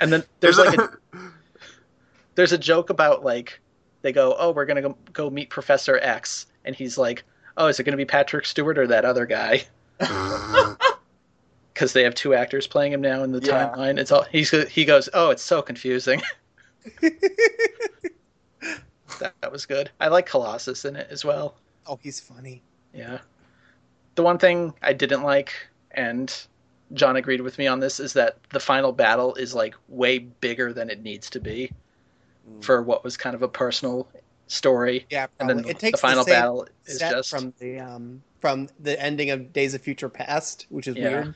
And 0.00 0.12
then 0.12 0.22
there's 0.40 0.58
like 0.58 0.78
a, 0.78 0.90
there's 2.36 2.52
a 2.52 2.58
joke 2.58 2.90
about 2.90 3.24
like 3.24 3.60
they 4.02 4.12
go 4.12 4.34
oh 4.38 4.50
we're 4.52 4.64
going 4.66 4.82
to 4.82 4.88
go, 4.88 4.96
go 5.12 5.30
meet 5.30 5.50
Professor 5.50 5.98
X 6.02 6.46
and 6.64 6.74
he's 6.74 6.96
like 6.98 7.24
oh 7.56 7.66
is 7.66 7.78
it 7.80 7.84
going 7.84 7.92
to 7.92 7.96
be 7.96 8.04
Patrick 8.04 8.46
Stewart 8.46 8.78
or 8.78 8.86
that 8.86 9.04
other 9.04 9.26
guy? 9.26 9.64
because 11.74 11.92
they 11.92 12.02
have 12.02 12.14
two 12.14 12.34
actors 12.34 12.66
playing 12.66 12.92
him 12.92 13.00
now 13.00 13.22
in 13.22 13.32
the 13.32 13.40
Yeah. 13.40 13.68
timeline. 13.68 13.98
It's 13.98 14.10
all 14.12 14.24
he's 14.30 14.50
he 14.68 14.84
goes, 14.84 15.08
oh, 15.14 15.30
it's 15.30 15.42
so 15.42 15.62
confusing. 15.62 16.20
that, 17.00 18.82
that 19.40 19.52
was 19.52 19.66
good. 19.66 19.90
I 20.00 20.08
like 20.08 20.26
Colossus 20.26 20.84
in 20.84 20.96
it 20.96 21.08
as 21.10 21.24
well. 21.24 21.54
oh, 21.86 21.98
he's 22.02 22.20
funny. 22.20 22.62
Yeah. 22.94 23.18
The 24.16 24.22
one 24.22 24.38
thing 24.38 24.74
I 24.82 24.92
didn't 24.92 25.22
like, 25.22 25.52
and 25.92 26.34
John 26.94 27.16
agreed 27.16 27.40
with 27.40 27.58
me 27.58 27.66
on 27.68 27.78
this, 27.80 28.00
is 28.00 28.12
that 28.14 28.38
the 28.50 28.60
final 28.60 28.90
battle 28.92 29.34
is 29.36 29.54
like 29.54 29.74
way 29.88 30.18
bigger 30.18 30.72
than 30.72 30.90
it 30.90 31.02
needs 31.02 31.30
to 31.30 31.40
be 31.40 31.70
Mm. 32.48 32.64
for 32.64 32.82
what 32.82 33.04
was 33.04 33.16
kind 33.16 33.34
of 33.34 33.42
a 33.42 33.48
personal 33.48 34.08
story. 34.46 35.06
Yeah, 35.10 35.26
And 35.40 35.48
then 35.48 35.58
it 35.68 35.78
takes 35.78 36.00
the 36.00 36.06
final 36.06 36.24
same 36.24 36.34
battle 36.34 36.66
is 36.86 36.98
just 36.98 37.28
from 37.30 37.52
the 37.58 37.78
um 37.80 38.22
from 38.40 38.68
the 38.80 39.00
ending 39.02 39.30
of 39.30 39.52
Days 39.52 39.74
of 39.74 39.80
Future 39.82 40.08
Past, 40.08 40.66
which 40.70 40.86
is 40.88 40.96
Yeah. 40.96 41.08
weird. 41.10 41.34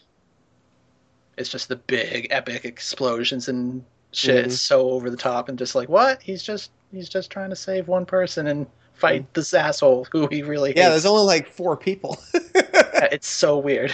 it's 1.39 1.49
just 1.49 1.68
the 1.68 1.76
big 1.76 2.28
epic 2.31 2.65
explosions 2.66 3.49
and 3.49 3.82
shit. 4.12 4.44
Mhm. 4.44 4.49
It's 4.49 4.60
so 4.60 4.91
over 4.91 5.08
the 5.10 5.16
top 5.16 5.49
and 5.49 5.58
just 5.58 5.74
like 5.74 5.89
what? 5.89 6.23
He's 6.23 6.42
just 6.42 6.70
he's 6.92 7.08
just 7.08 7.31
trying 7.31 7.50
to 7.50 7.57
save 7.57 7.89
one 7.89 8.05
person 8.07 8.47
and 8.49 8.66
fight 8.92 9.32
this 9.34 9.52
asshole 9.55 10.07
who 10.12 10.26
he 10.28 10.42
really 10.42 10.70
Yeah, 10.76 10.82
hates. 10.84 10.91
there's 10.92 11.07
only 11.07 11.24
like 11.24 11.49
four 11.49 11.76
people. 11.76 12.18
Yeah, 12.94 13.08
it's 13.10 13.26
so 13.26 13.58
weird. 13.58 13.92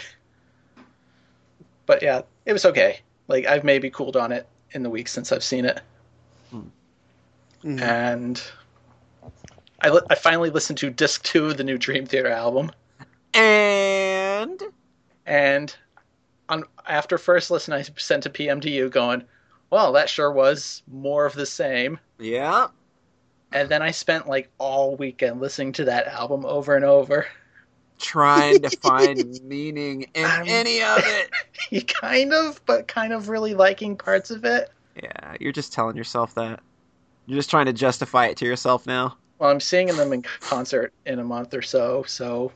But 1.86 2.02
yeah, 2.02 2.22
it 2.44 2.52
was 2.52 2.64
okay. 2.66 3.00
Like 3.28 3.46
I've 3.46 3.64
maybe 3.64 3.88
cooled 3.90 4.16
on 4.16 4.32
it 4.32 4.46
in 4.72 4.82
the 4.82 4.90
week 4.90 5.08
since 5.08 5.32
I've 5.32 5.44
seen 5.44 5.64
it, 5.64 5.80
Mhm. 7.64 7.80
and 7.80 8.42
I 9.80 9.90
li- 9.90 10.00
I 10.10 10.14
finally 10.14 10.50
listened 10.50 10.78
to 10.78 10.90
disc 10.90 11.22
two 11.24 11.46
of 11.46 11.56
the 11.56 11.64
new 11.64 11.78
Dream 11.78 12.06
Theater 12.06 12.30
album, 12.30 12.70
And 13.34 14.62
and 15.26 15.76
on 16.48 16.64
after 16.86 17.18
first 17.18 17.50
listen, 17.50 17.74
I 17.74 17.82
sent 17.96 18.26
a 18.26 18.30
PM 18.30 18.60
to 18.62 18.70
you 18.70 18.88
going, 18.88 19.24
"Well, 19.70 19.92
that 19.92 20.08
sure 20.08 20.32
was 20.32 20.82
more 20.86 21.26
of 21.26 21.34
the 21.34 21.46
same." 21.46 21.98
yeah, 22.18 22.68
And 23.52 23.68
then 23.68 23.82
I 23.82 23.90
spent 23.92 24.26
like 24.28 24.50
all 24.58 24.96
weekend 24.96 25.40
listening 25.40 25.72
to 25.74 25.84
that 25.86 26.06
album 26.06 26.44
over 26.44 26.74
and 26.76 26.84
over. 26.84 27.26
trying 28.00 28.62
to 28.62 28.70
find 28.80 29.40
meaning 29.42 30.06
in 30.14 30.24
I'm- 30.24 30.44
any 30.48 30.82
of 30.82 30.98
it. 31.04 31.30
kind 32.00 32.32
of, 32.32 32.60
but 32.66 32.86
kind 32.88 33.12
of 33.12 33.28
really 33.28 33.54
liking 33.54 33.96
parts 33.96 34.30
of 34.30 34.44
it. 34.44 34.70
Yeah, 35.02 35.36
you're 35.40 35.52
just 35.52 35.72
telling 35.72 35.96
yourself 35.96 36.34
that. 36.36 36.60
You're 37.28 37.36
just 37.36 37.50
trying 37.50 37.66
to 37.66 37.74
justify 37.74 38.26
it 38.26 38.38
to 38.38 38.46
yourself 38.46 38.86
now. 38.86 39.18
Well, 39.38 39.50
I'm 39.50 39.60
seeing 39.60 39.88
them 39.88 40.12
in 40.14 40.22
concert 40.22 40.94
in 41.04 41.18
a 41.18 41.24
month 41.24 41.52
or 41.52 41.60
so, 41.60 42.02
so 42.04 42.50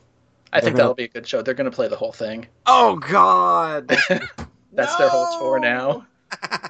I 0.51 0.59
They're 0.59 0.65
think 0.65 0.73
gonna- 0.77 0.83
that'll 0.83 0.95
be 0.95 1.03
a 1.03 1.07
good 1.07 1.27
show. 1.27 1.43
They're 1.43 1.53
going 1.53 1.69
to 1.69 1.75
play 1.75 1.87
the 1.87 1.95
whole 1.95 2.11
thing. 2.11 2.47
Oh 2.65 2.95
God! 2.95 3.87
That's 4.73 4.95
their 4.97 5.09
whole 5.09 5.39
tour 5.39 5.59
now. 5.59 6.05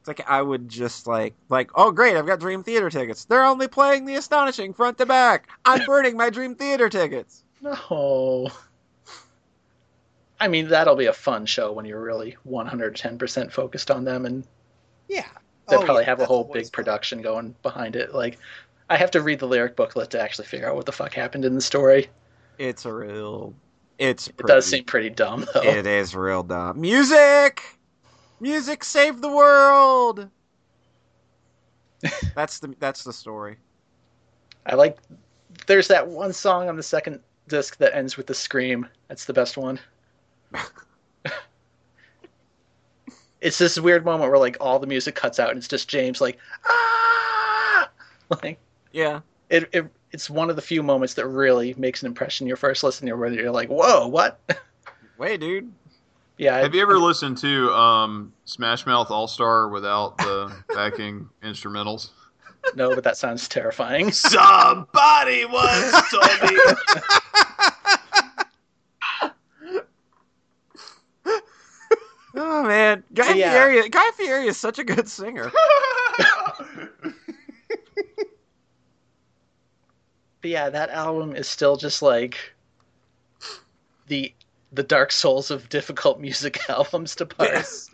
It's 0.00 0.08
like 0.08 0.28
I 0.28 0.42
would 0.42 0.68
just 0.68 1.06
like 1.06 1.34
like 1.48 1.70
oh 1.76 1.92
great 1.92 2.16
I've 2.16 2.26
got 2.26 2.40
Dream 2.40 2.64
Theater 2.64 2.90
tickets. 2.90 3.24
They're 3.24 3.44
only 3.44 3.68
playing 3.68 4.04
the 4.04 4.16
astonishing 4.16 4.72
front 4.72 4.98
to 4.98 5.06
back. 5.06 5.46
I'm 5.64 5.84
burning 5.86 6.16
my 6.16 6.28
Dream 6.28 6.56
Theater 6.56 6.88
tickets. 6.88 7.44
No. 7.60 8.48
I 10.40 10.48
mean, 10.48 10.66
that'll 10.66 10.96
be 10.96 11.06
a 11.06 11.12
fun 11.12 11.46
show 11.46 11.70
when 11.70 11.84
you're 11.84 12.02
really 12.02 12.36
110% 12.48 13.52
focused 13.52 13.92
on 13.92 14.02
them, 14.02 14.26
and 14.26 14.44
yeah. 15.08 15.28
They'll 15.72 15.82
Oh, 15.82 15.84
probably 15.84 16.02
yeah, 16.04 16.10
have 16.10 16.20
a 16.20 16.26
whole 16.26 16.44
big 16.44 16.64
fun. 16.64 16.70
production 16.72 17.22
going 17.22 17.54
behind 17.62 17.96
it. 17.96 18.14
Like, 18.14 18.38
I 18.90 18.96
have 18.96 19.10
to 19.12 19.20
read 19.22 19.38
the 19.40 19.46
lyric 19.46 19.74
booklet 19.76 20.10
to 20.10 20.20
actually 20.20 20.46
figure 20.46 20.68
out 20.68 20.76
what 20.76 20.86
the 20.86 20.92
fuck 20.92 21.12
happened 21.14 21.44
in 21.44 21.54
the 21.54 21.60
story. 21.60 22.08
It's 22.58 22.84
a 22.84 22.92
real. 22.92 23.54
It's 23.98 24.28
It 24.28 24.38
does 24.46 24.66
seem 24.66 24.84
pretty 24.84 25.10
dumb, 25.10 25.46
though. 25.54 25.62
It 25.62 25.86
is 25.86 26.14
real 26.14 26.42
dumb. 26.42 26.80
Music, 26.80 27.62
music, 28.40 28.84
save 28.84 29.20
the 29.20 29.30
world. 29.30 30.28
that's 32.34 32.58
the 32.58 32.74
that's 32.80 33.04
the 33.04 33.12
story. 33.12 33.56
I 34.66 34.74
like. 34.74 34.98
There's 35.66 35.88
that 35.88 36.06
one 36.06 36.32
song 36.32 36.68
on 36.68 36.76
the 36.76 36.82
second 36.82 37.20
disc 37.48 37.76
that 37.78 37.94
ends 37.94 38.16
with 38.16 38.26
the 38.26 38.34
scream. 38.34 38.88
That's 39.08 39.24
the 39.24 39.32
best 39.32 39.56
one. 39.56 39.78
it's 43.42 43.58
this 43.58 43.78
weird 43.78 44.04
moment 44.04 44.30
where 44.30 44.38
like 44.38 44.56
all 44.60 44.78
the 44.78 44.86
music 44.86 45.14
cuts 45.14 45.38
out 45.38 45.50
and 45.50 45.58
it's 45.58 45.68
just 45.68 45.88
James 45.88 46.20
like 46.20 46.38
ah, 46.68 47.90
like 48.42 48.58
Yeah. 48.92 49.20
it. 49.50 49.68
it 49.72 49.86
it's 50.12 50.28
one 50.28 50.50
of 50.50 50.56
the 50.56 50.62
few 50.62 50.82
moments 50.82 51.14
that 51.14 51.26
really 51.26 51.74
makes 51.78 52.02
an 52.02 52.06
impression 52.06 52.46
your 52.46 52.56
first 52.58 52.84
listen 52.84 53.08
where 53.18 53.30
you're 53.32 53.50
like, 53.50 53.70
whoa, 53.70 54.06
what? 54.06 54.38
Wait, 55.18 55.40
dude. 55.40 55.72
yeah, 56.36 56.58
Have 56.58 56.74
you 56.74 56.82
ever 56.82 56.98
listened 56.98 57.38
to 57.38 57.70
um, 57.72 58.30
Smash 58.44 58.84
Mouth 58.84 59.10
All 59.10 59.26
Star 59.26 59.68
without 59.68 60.18
the 60.18 60.54
backing 60.74 61.28
instrumentals? 61.42 62.10
no, 62.76 62.94
but 62.94 63.04
that 63.04 63.16
sounds 63.16 63.48
terrifying. 63.48 64.12
Somebody 64.12 65.46
once 65.46 66.10
told 66.10 66.52
me. 66.52 66.58
Oh 72.54 72.62
man, 72.64 73.02
Guy 73.14 73.32
Yeah. 73.32 73.50
Fieri. 73.50 73.88
Guy 73.88 74.10
Fieri 74.14 74.46
is 74.46 74.58
such 74.58 74.78
a 74.78 74.84
good 74.84 75.08
singer. 75.08 75.50
But 80.40 80.50
yeah, 80.50 80.70
that 80.70 80.90
album 80.90 81.36
is 81.36 81.48
still 81.48 81.76
just 81.76 82.02
like 82.02 82.36
the 84.08 84.34
the 84.72 84.82
Dark 84.82 85.12
Souls 85.12 85.50
of 85.50 85.68
difficult 85.68 86.20
music 86.20 86.58
albums 86.68 87.14
to 87.16 87.26
parse. 87.26 87.88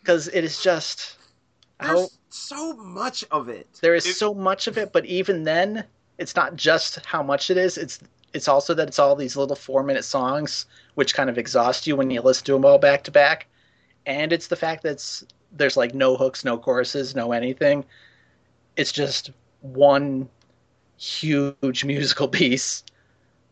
Because 0.00 0.28
it 0.28 0.44
is 0.44 0.60
just 0.60 1.16
how 1.80 1.94
There's 1.96 2.18
so 2.28 2.74
much 2.76 3.24
of 3.30 3.48
it. 3.48 3.66
there 3.80 3.94
is 3.94 4.04
If- 4.06 4.16
so 4.16 4.34
much 4.34 4.66
of 4.66 4.76
it, 4.76 4.92
but 4.92 5.06
even 5.06 5.44
then, 5.44 5.84
it's 6.18 6.36
not 6.36 6.54
just 6.56 7.04
how 7.06 7.22
much 7.22 7.50
it 7.50 7.56
is. 7.56 7.78
It's 7.78 7.98
it's 8.34 8.46
also 8.48 8.74
that 8.74 8.88
it's 8.88 8.98
all 8.98 9.16
these 9.16 9.36
little 9.36 9.56
four 9.56 9.82
minute 9.82 10.04
songs, 10.04 10.66
which 10.96 11.14
kind 11.14 11.30
of 11.30 11.38
exhaust 11.38 11.86
you 11.86 11.96
when 11.96 12.10
you 12.10 12.20
listen 12.20 12.44
to 12.46 12.52
them 12.52 12.64
all 12.66 12.78
back 12.78 13.04
to 13.04 13.10
back. 13.10 13.46
And 14.06 14.32
it's 14.32 14.48
the 14.48 14.56
fact 14.56 14.82
that 14.82 14.92
it's, 14.92 15.24
there's 15.52 15.76
like 15.76 15.94
no 15.94 16.16
hooks, 16.16 16.44
no 16.44 16.58
choruses, 16.58 17.14
no 17.14 17.32
anything. 17.32 17.84
It's 18.76 18.92
just 18.92 19.30
one 19.60 20.28
huge 20.96 21.84
musical 21.84 22.28
piece 22.28 22.84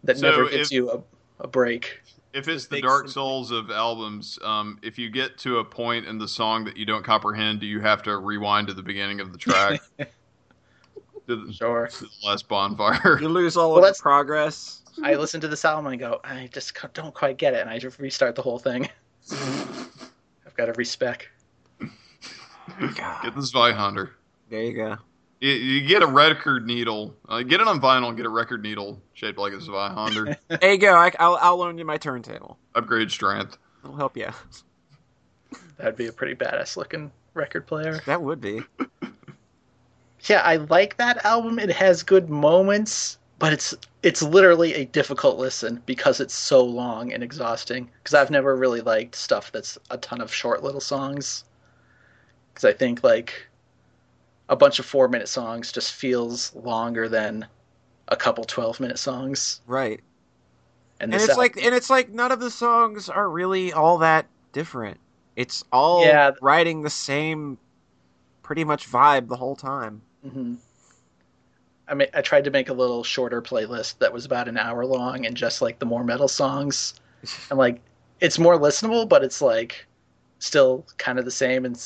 that 0.04 0.18
So 0.18 0.30
never 0.30 0.48
gives 0.48 0.68
if- 0.68 0.72
you 0.72 0.90
a, 0.90 1.02
a 1.40 1.46
break. 1.48 2.00
If 2.34 2.48
it's 2.48 2.66
the 2.66 2.80
Dark 2.80 3.04
them- 3.04 3.12
Souls 3.12 3.50
of 3.50 3.70
albums, 3.70 4.38
um, 4.42 4.78
if 4.82 4.98
you 4.98 5.10
get 5.10 5.36
to 5.38 5.58
a 5.58 5.64
point 5.64 6.06
in 6.06 6.16
the 6.16 6.26
song 6.28 6.64
that 6.64 6.78
you 6.78 6.86
don't 6.86 7.04
comprehend, 7.04 7.60
do 7.60 7.66
you 7.66 7.78
have 7.80 8.02
to 8.04 8.16
rewind 8.16 8.68
to 8.68 8.74
the 8.74 8.82
beginning 8.82 9.20
of 9.20 9.32
the 9.32 9.38
track? 9.38 9.82
to, 9.98 11.36
the, 11.46 11.52
Sure. 11.52 11.88
to 11.88 12.00
the 12.04 12.08
last 12.24 12.48
bonfire? 12.48 13.18
You 13.20 13.28
lose 13.28 13.56
all 13.56 13.68
Well, 13.68 13.78
of 13.78 13.82
your 13.82 13.88
that's- 13.88 14.00
progress. 14.00 14.78
I 15.02 15.14
listen 15.14 15.40
to 15.42 15.48
this 15.48 15.64
album 15.64 15.86
and 15.86 15.94
I 15.94 15.96
go, 15.96 16.20
I 16.24 16.48
just 16.52 16.72
don't 16.94 17.14
quite 17.14 17.36
get 17.38 17.52
it, 17.54 17.60
and 17.60 17.68
I 17.70 17.78
just 17.78 17.98
restart 17.98 18.34
the 18.34 18.42
whole 18.42 18.58
thing. 18.58 18.88
I've 20.52 20.56
got 20.58 20.66
to 20.66 20.72
respec. 20.72 21.30
Get 21.80 23.34
this 23.34 23.52
Zweihander. 23.52 24.10
There 24.50 24.62
you 24.62 24.74
go. 24.74 24.98
You, 25.40 25.50
you 25.52 25.88
get 25.88 26.02
a 26.02 26.06
record 26.06 26.66
needle. 26.66 27.14
Uh, 27.26 27.42
get 27.42 27.62
it 27.62 27.66
on 27.66 27.80
vinyl 27.80 28.08
and 28.08 28.18
get 28.18 28.26
a 28.26 28.30
record 28.30 28.62
needle 28.62 29.00
shaped 29.14 29.38
like 29.38 29.54
a 29.54 29.56
Zweihander. 29.56 30.36
There 30.60 30.72
you 30.72 30.78
go. 30.78 30.94
I, 30.94 31.10
I'll, 31.18 31.38
I'll 31.40 31.56
loan 31.56 31.78
you 31.78 31.86
my 31.86 31.96
turntable. 31.96 32.58
Upgrade 32.74 33.10
strength. 33.10 33.56
It'll 33.82 33.96
help 33.96 34.14
you. 34.14 34.28
That'd 35.78 35.96
be 35.96 36.08
a 36.08 36.12
pretty 36.12 36.34
badass 36.34 36.76
looking 36.76 37.10
record 37.32 37.66
player. 37.66 38.02
That 38.04 38.20
would 38.20 38.40
be. 38.42 38.60
Yeah, 40.26 40.42
I 40.42 40.54
like 40.54 40.98
that 40.98 41.24
album. 41.24 41.58
It 41.58 41.70
has 41.72 42.04
good 42.04 42.30
moments, 42.30 43.18
but 43.42 43.52
it's 43.52 43.74
it's 44.04 44.22
literally 44.22 44.72
a 44.74 44.84
difficult 44.84 45.36
listen 45.36 45.82
because 45.84 46.20
it's 46.20 46.32
so 46.32 46.64
long 46.64 47.12
and 47.12 47.24
exhausting. 47.24 47.90
Because 47.98 48.14
I've 48.14 48.30
never 48.30 48.54
really 48.54 48.80
liked 48.80 49.16
stuff 49.16 49.50
that's 49.50 49.76
a 49.90 49.98
ton 49.98 50.20
of 50.20 50.32
short 50.32 50.62
little 50.62 50.80
songs. 50.80 51.42
Because 52.54 52.64
I 52.64 52.72
think 52.72 53.02
like 53.02 53.48
a 54.48 54.54
bunch 54.54 54.78
of 54.78 54.86
four 54.86 55.08
minute 55.08 55.26
songs 55.26 55.72
just 55.72 55.92
feels 55.92 56.54
longer 56.54 57.08
than 57.08 57.44
a 58.06 58.16
couple 58.16 58.44
twelve 58.44 58.78
minute 58.78 59.00
songs. 59.00 59.60
Right. 59.66 60.00
And, 61.00 61.12
And 61.12 61.20
it's 61.20 61.36
like 61.36 61.56
and 61.56 61.74
it's 61.74 61.90
like 61.90 62.10
none 62.10 62.30
of 62.30 62.38
the 62.38 62.50
songs 62.50 63.08
are 63.08 63.28
really 63.28 63.72
all 63.72 63.98
that 63.98 64.26
different. 64.52 65.00
It's 65.34 65.64
all 65.72 66.04
Yeah. 66.04 66.30
writing 66.40 66.82
the 66.82 66.90
same 66.90 67.58
pretty 68.44 68.62
much 68.62 68.88
vibe 68.88 69.26
the 69.26 69.36
whole 69.36 69.56
time. 69.56 70.02
Mhm. 70.24 70.58
I 71.88 71.94
mean, 71.94 72.08
I 72.14 72.22
tried 72.22 72.44
to 72.44 72.50
make 72.50 72.68
a 72.68 72.72
little 72.72 73.02
shorter 73.04 73.42
playlist 73.42 73.98
that 73.98 74.12
was 74.12 74.24
about 74.24 74.48
an 74.48 74.56
hour 74.56 74.86
long 74.86 75.26
and 75.26 75.36
just 75.36 75.60
like 75.60 75.78
the 75.78 75.86
more 75.86 76.04
metal 76.04 76.28
songs. 76.28 76.94
And 77.50 77.58
like, 77.58 77.80
it's 78.20 78.38
more 78.38 78.58
listenable, 78.58 79.08
but 79.08 79.22
it's 79.22 79.40
like 79.40 79.86
still 80.38 80.84
kind 80.98 81.18
of 81.20 81.24
the 81.24 81.30
same, 81.30 81.64
and 81.64 81.78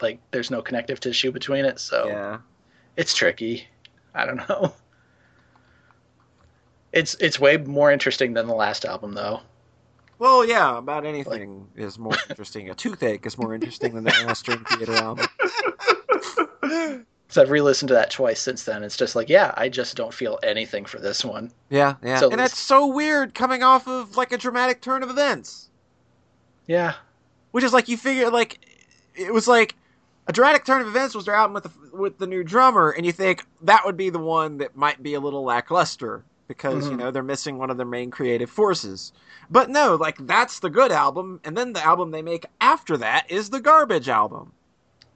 like 0.00 0.20
there's 0.30 0.50
no 0.52 0.62
connective 0.62 1.00
tissue 1.00 1.32
between 1.32 1.64
it, 1.64 1.80
so 1.80 2.06
Yeah. 2.06 2.38
it's 2.96 3.12
tricky. 3.14 3.66
I 4.14 4.24
don't 4.24 4.48
know. 4.48 4.72
It's 6.92 7.14
it's 7.20 7.38
way 7.40 7.56
more 7.56 7.90
interesting 7.92 8.34
than 8.34 8.46
the 8.46 8.54
last 8.54 8.84
album, 8.84 9.14
though. 9.14 9.40
Well, 10.18 10.44
yeah, 10.44 10.78
about 10.78 11.04
anything 11.04 11.68
is 11.76 11.98
more 11.98 12.16
interesting. 12.28 12.70
A 12.70 12.74
toothache 12.74 13.24
is 13.26 13.36
more 13.38 13.54
interesting 13.54 13.94
than 13.94 14.04
the 14.04 14.40
Dream 14.44 14.64
Theater 14.70 14.94
album. 14.94 15.26
So 17.30 17.42
I've 17.42 17.50
re-listened 17.50 17.88
to 17.88 17.94
that 17.94 18.10
twice 18.10 18.40
since 18.40 18.64
then. 18.64 18.82
It's 18.82 18.96
just 18.96 19.14
like, 19.14 19.28
yeah, 19.28 19.52
I 19.56 19.68
just 19.68 19.96
don't 19.96 20.14
feel 20.14 20.38
anything 20.42 20.86
for 20.86 20.98
this 20.98 21.22
one. 21.24 21.52
Yeah, 21.68 21.96
yeah. 22.02 22.18
So 22.20 22.30
and 22.30 22.40
that's 22.40 22.58
so 22.58 22.86
weird 22.86 23.34
coming 23.34 23.62
off 23.62 23.86
of 23.86 24.16
like 24.16 24.32
a 24.32 24.38
dramatic 24.38 24.80
turn 24.80 25.02
of 25.02 25.10
events. 25.10 25.68
Yeah, 26.66 26.94
Which 27.52 27.64
is 27.64 27.72
like 27.72 27.88
you 27.88 27.96
figure 27.96 28.30
like 28.30 28.60
it 29.14 29.32
was 29.32 29.48
like 29.48 29.74
a 30.26 30.32
dramatic 30.32 30.64
turn 30.64 30.80
of 30.82 30.86
events 30.86 31.14
was 31.14 31.24
their 31.26 31.34
album 31.34 31.54
with 31.54 31.64
the 31.64 31.96
with 31.96 32.18
the 32.18 32.26
new 32.26 32.44
drummer, 32.44 32.90
and 32.90 33.04
you 33.06 33.12
think 33.12 33.44
that 33.62 33.84
would 33.84 33.96
be 33.96 34.10
the 34.10 34.18
one 34.18 34.58
that 34.58 34.76
might 34.76 35.02
be 35.02 35.14
a 35.14 35.20
little 35.20 35.44
lackluster 35.44 36.24
because 36.46 36.88
you 36.88 36.96
Mhm. 36.96 36.98
know 36.98 37.10
they're 37.10 37.22
missing 37.22 37.58
one 37.58 37.70
of 37.70 37.76
their 37.76 37.86
main 37.86 38.10
creative 38.10 38.50
forces. 38.50 39.12
But 39.50 39.68
no, 39.70 39.96
like 39.96 40.16
that's 40.26 40.60
the 40.60 40.70
good 40.70 40.92
album, 40.92 41.40
and 41.44 41.56
then 41.56 41.72
the 41.74 41.84
album 41.84 42.10
they 42.10 42.22
make 42.22 42.46
after 42.60 42.96
that 42.98 43.30
is 43.30 43.50
the 43.50 43.60
garbage 43.60 44.08
album. 44.08 44.52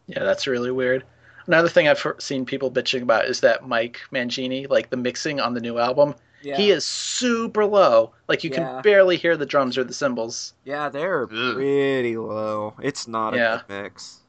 Yeah, 0.07 0.25
that's 0.25 0.47
really 0.47 0.71
weird. 0.71 1.05
Another 1.47 1.69
thing 1.69 1.89
I've 1.89 2.05
seen 2.19 2.45
people 2.45 2.71
bitching 2.71 3.03
about 3.03 3.25
is 3.27 3.41
that 3.41 3.67
Mike 3.67 4.01
Mangini, 4.13 4.69
like 4.69 4.91
the 4.91 4.97
mixing 4.97 5.41
on 5.41 5.55
the 5.55 5.61
new 5.61 5.79
album, 5.79 6.15
Yeah, 6.43 6.57
he 6.57 6.71
is 6.71 6.85
super 6.85 7.65
low. 7.67 8.13
Like 8.29 8.45
you 8.45 8.51
Yeah. 8.51 8.57
can 8.75 8.83
barely 8.83 9.17
hear 9.17 9.37
the 9.37 9.47
drums 9.47 9.77
or 9.79 9.85
the 9.85 9.93
cymbals. 9.95 10.55
yeah, 10.65 10.89
they're 10.89 11.23
Ugh. 11.25 11.55
pretty 11.55 12.17
low. 12.17 12.75
It's 12.83 13.07
not 13.09 13.35
a 13.35 13.63
good 13.69 13.83
mix. 13.83 14.21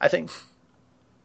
I 0.00 0.08
think 0.08 0.30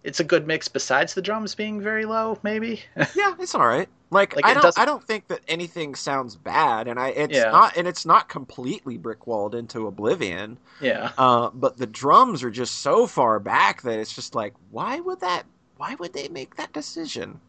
it's 0.04 0.20
a 0.20 0.24
good 0.24 0.48
mix 0.48 0.68
besides 0.68 1.14
the 1.14 1.22
drums 1.22 1.56
being 1.56 1.82
very 1.82 2.06
low, 2.06 2.38
maybe. 2.44 2.82
Yeah, 3.16 3.36
it's 3.40 3.54
all 3.56 3.66
right. 3.68 3.90
Like, 4.10 4.36
Like, 4.38 4.46
I 4.46 4.54
don't, 4.54 4.64
doesn't- 4.64 4.82
I 4.82 4.86
don't 4.86 5.04
think 5.04 5.28
that 5.28 5.42
anything 5.50 5.94
sounds 5.96 6.36
bad, 6.38 6.88
and 6.88 6.98
I 7.00 7.10
it's 7.10 7.36
Yeah. 7.36 7.52
not, 7.52 7.76
and 7.76 7.88
it's 7.88 8.06
not 8.06 8.30
completely 8.30 8.98
brick 8.98 9.28
walled 9.28 9.54
into 9.54 9.86
oblivion. 9.88 10.58
yeah. 10.80 11.12
Uh, 11.18 11.50
but 11.54 11.78
the 11.78 11.88
drums 11.88 12.42
are 12.44 12.50
just 12.52 12.76
so 12.76 13.06
far 13.06 13.40
back 13.40 13.82
that 13.82 14.00
it's 14.00 14.14
just 14.16 14.34
like, 14.34 14.54
why 14.72 15.00
would 15.02 15.20
that? 15.20 15.44
Why 15.76 15.96
would 15.96 16.14
they 16.14 16.28
make 16.30 16.56
that 16.56 16.72
decision? 16.74 17.40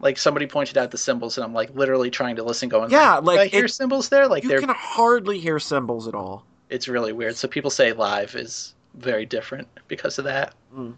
Like 0.00 0.18
somebody 0.18 0.46
pointed 0.46 0.76
out 0.76 0.90
the 0.90 0.98
cymbals 0.98 1.38
and 1.38 1.44
I'm 1.44 1.54
like 1.54 1.74
literally 1.74 2.10
trying 2.10 2.36
to 2.36 2.42
listen 2.42 2.68
going, 2.68 2.90
Yeah, 2.90 3.20
"Do 3.20 3.30
I 3.30 3.34
like, 3.36 3.52
hear 3.52 3.66
it- 3.66 3.70
cymbals 3.70 4.08
there? 4.08 4.26
Like 4.28 4.42
you 4.42 4.48
they're 4.48 4.58
can 4.60 4.70
hardly 4.70 5.38
hear 5.38 5.58
cymbals 5.60 6.08
at 6.08 6.14
all. 6.14 6.44
it's 6.68 6.88
really 6.88 7.12
weird. 7.12 7.36
So 7.36 7.46
people 7.48 7.70
say 7.70 7.92
live 7.92 8.34
is 8.34 8.74
very 8.94 9.24
different 9.24 9.68
because 9.88 10.18
of 10.18 10.24
that. 10.24 10.54
Mm. 10.76 10.94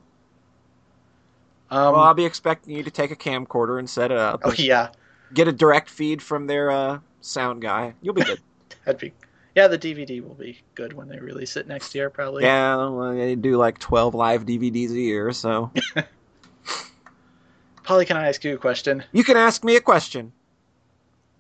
Um, 1.70 1.94
well, 1.94 2.02
I'll 2.02 2.14
be 2.14 2.24
expecting 2.24 2.76
you 2.76 2.82
to 2.82 2.90
take 2.90 3.10
a 3.10 3.16
camcorder 3.16 3.78
and 3.78 3.88
set 3.90 4.10
it 4.10 4.18
up. 4.18 4.40
oh 4.44 4.52
yeah, 4.52 4.90
Get 5.34 5.48
a 5.48 5.52
direct 5.52 5.90
feed 5.90 6.22
from 6.22 6.46
their 6.46 6.70
uh, 6.70 7.00
sound 7.20 7.60
guy. 7.62 7.94
You'll 8.02 8.14
be 8.14 8.22
good. 8.22 8.40
that'd 8.84 9.00
be 9.00 9.12
yeah. 9.56 9.66
The 9.68 9.78
DVD 9.78 10.22
will 10.22 10.34
be 10.34 10.60
good 10.74 10.92
when 10.92 11.08
they 11.08 11.18
release 11.18 11.56
it 11.56 11.66
next 11.66 11.94
year, 11.94 12.08
probably. 12.10 12.44
yeah, 12.44 12.76
well, 12.76 13.14
they 13.14 13.34
do 13.34 13.56
like 13.56 13.78
twelve 13.78 14.14
live 14.14 14.46
DVDs 14.46 14.90
a 14.90 15.00
year, 15.00 15.32
so 15.32 15.72
Polly, 17.82 18.04
can 18.04 18.16
I 18.16 18.28
ask 18.28 18.42
you 18.44 18.54
a 18.54 18.58
question? 18.58 19.02
you 19.12 19.24
can 19.24 19.36
ask 19.36 19.64
me 19.64 19.76
a 19.76 19.80
question. 19.80 20.32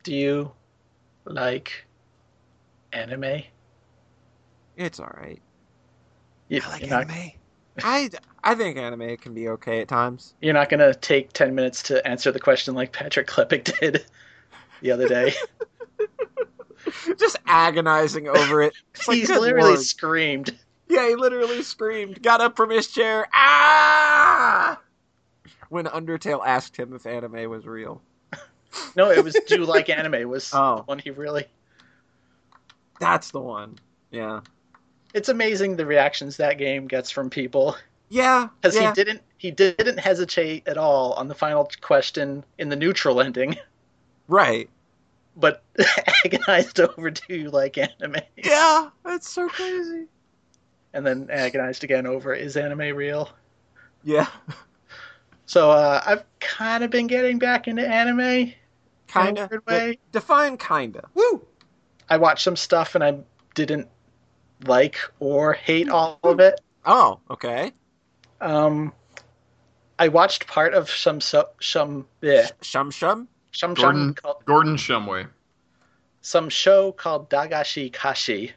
Do 0.04 0.14
you 0.14 0.52
like 1.24 1.84
anime? 2.92 3.42
It's 4.76 5.00
all 5.00 5.12
right. 5.16 5.40
You, 6.48 6.60
I 6.64 6.68
like 6.68 6.80
you're 6.82 6.90
not, 6.90 7.10
anime. 7.10 7.32
I, 7.82 8.10
I 8.46 8.54
think 8.54 8.78
anime 8.78 9.16
can 9.16 9.34
be 9.34 9.48
okay 9.48 9.80
at 9.80 9.88
times. 9.88 10.34
you're 10.40 10.54
not 10.54 10.68
gonna 10.68 10.94
take 10.94 11.32
ten 11.32 11.54
minutes 11.54 11.82
to 11.84 12.06
answer 12.06 12.30
the 12.30 12.38
question 12.38 12.76
like 12.76 12.92
Patrick 12.92 13.26
Klepek 13.26 13.78
did 13.80 14.04
the 14.80 14.92
other 14.92 15.08
day. 15.08 15.34
Just 17.18 17.36
agonizing 17.46 18.28
over 18.28 18.62
it. 18.62 18.72
Like, 19.08 19.26
good 19.26 19.40
literally 19.40 19.70
Lord. 19.70 19.80
screamed. 19.80 20.56
Yeah, 20.88 21.08
he 21.08 21.16
literally 21.16 21.62
screamed, 21.62 22.22
got 22.22 22.40
up 22.40 22.56
from 22.56 22.70
his 22.70 22.86
chair, 22.86 23.26
ah! 23.34 24.80
When 25.68 25.86
Undertale 25.86 26.46
asked 26.46 26.76
him 26.76 26.94
if 26.94 27.04
anime 27.06 27.50
was 27.50 27.66
real. 27.66 28.00
No, 28.94 29.10
it 29.10 29.24
was 29.24 29.34
do 29.48 29.64
like 29.64 29.88
anime 29.88 30.28
was 30.28 30.52
Oh. 30.54 30.76
the 30.76 30.82
one 30.82 30.98
he 31.00 31.10
really. 31.10 31.46
That's 33.00 33.32
the 33.32 33.40
one. 33.40 33.80
Yeah. 34.12 34.40
It's 35.14 35.28
amazing 35.28 35.74
the 35.74 35.86
reactions 35.86 36.36
that 36.36 36.58
game 36.58 36.86
gets 36.86 37.10
from 37.10 37.28
people 37.28 37.76
Yeah. 38.08 38.48
because 38.60 38.76
yeah. 38.76 38.88
he 38.88 38.94
didn't 38.94 39.22
he 39.38 39.50
didn't 39.50 39.98
hesitate 39.98 40.66
at 40.66 40.78
all 40.78 41.12
on 41.14 41.28
the 41.28 41.34
final 41.34 41.68
question 41.80 42.44
in 42.58 42.68
the 42.68 42.76
neutral 42.76 43.20
ending, 43.20 43.56
Right. 44.28 44.68
but 45.36 45.62
agonized 46.24 46.80
over 46.80 47.10
do 47.10 47.34
you 47.34 47.50
like 47.50 47.76
anime, 47.78 48.16
Yeah, 48.36 48.88
that's 49.04 49.28
so 49.28 49.48
crazy. 49.48 50.06
and 50.94 51.04
then 51.06 51.28
agonized 51.30 51.84
again 51.84 52.06
over 52.06 52.32
is 52.34 52.56
anime 52.56 52.96
real. 52.96 53.30
Yeah. 54.04 54.28
So 55.46 55.70
uh, 55.70 56.00
I've 56.04 56.24
kind 56.40 56.82
of 56.82 56.90
been 56.90 57.06
getting 57.06 57.38
back 57.38 57.68
into 57.68 57.86
anime. 57.86 58.52
Kinda. 59.08 59.48
weird 59.50 59.66
way. 59.66 59.98
Define 60.12 60.56
kinda. 60.56 61.08
Woo! 61.14 61.44
I 62.08 62.16
watched 62.16 62.42
some 62.42 62.56
stuff 62.56 62.94
and 62.94 63.04
I 63.04 63.18
didn't 63.54 63.88
like 64.64 64.98
or 65.20 65.52
hate 65.52 65.88
all 65.88 66.18
of 66.24 66.40
it. 66.40 66.60
Oh, 66.84 67.20
okay. 67.30 67.72
Um, 68.40 68.92
I 69.98 70.08
watched 70.08 70.46
part 70.46 70.74
of 70.74 70.90
some 70.90 71.20
so, 71.20 71.48
some 71.60 72.06
yeah, 72.20 72.48
Shum 72.62 72.90
shum? 72.90 73.28
some 73.52 73.74
Gordon 73.74 74.08
some 74.08 74.14
called, 74.14 74.44
Gordon 74.44 74.76
Shumway. 74.76 75.26
some 76.20 76.48
show 76.48 76.92
called 76.92 77.30
Dagashi 77.30 77.92
Kashi. 77.92 78.52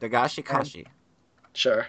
Dagashi 0.00 0.44
Kashi. 0.44 0.86
Sure. 1.54 1.86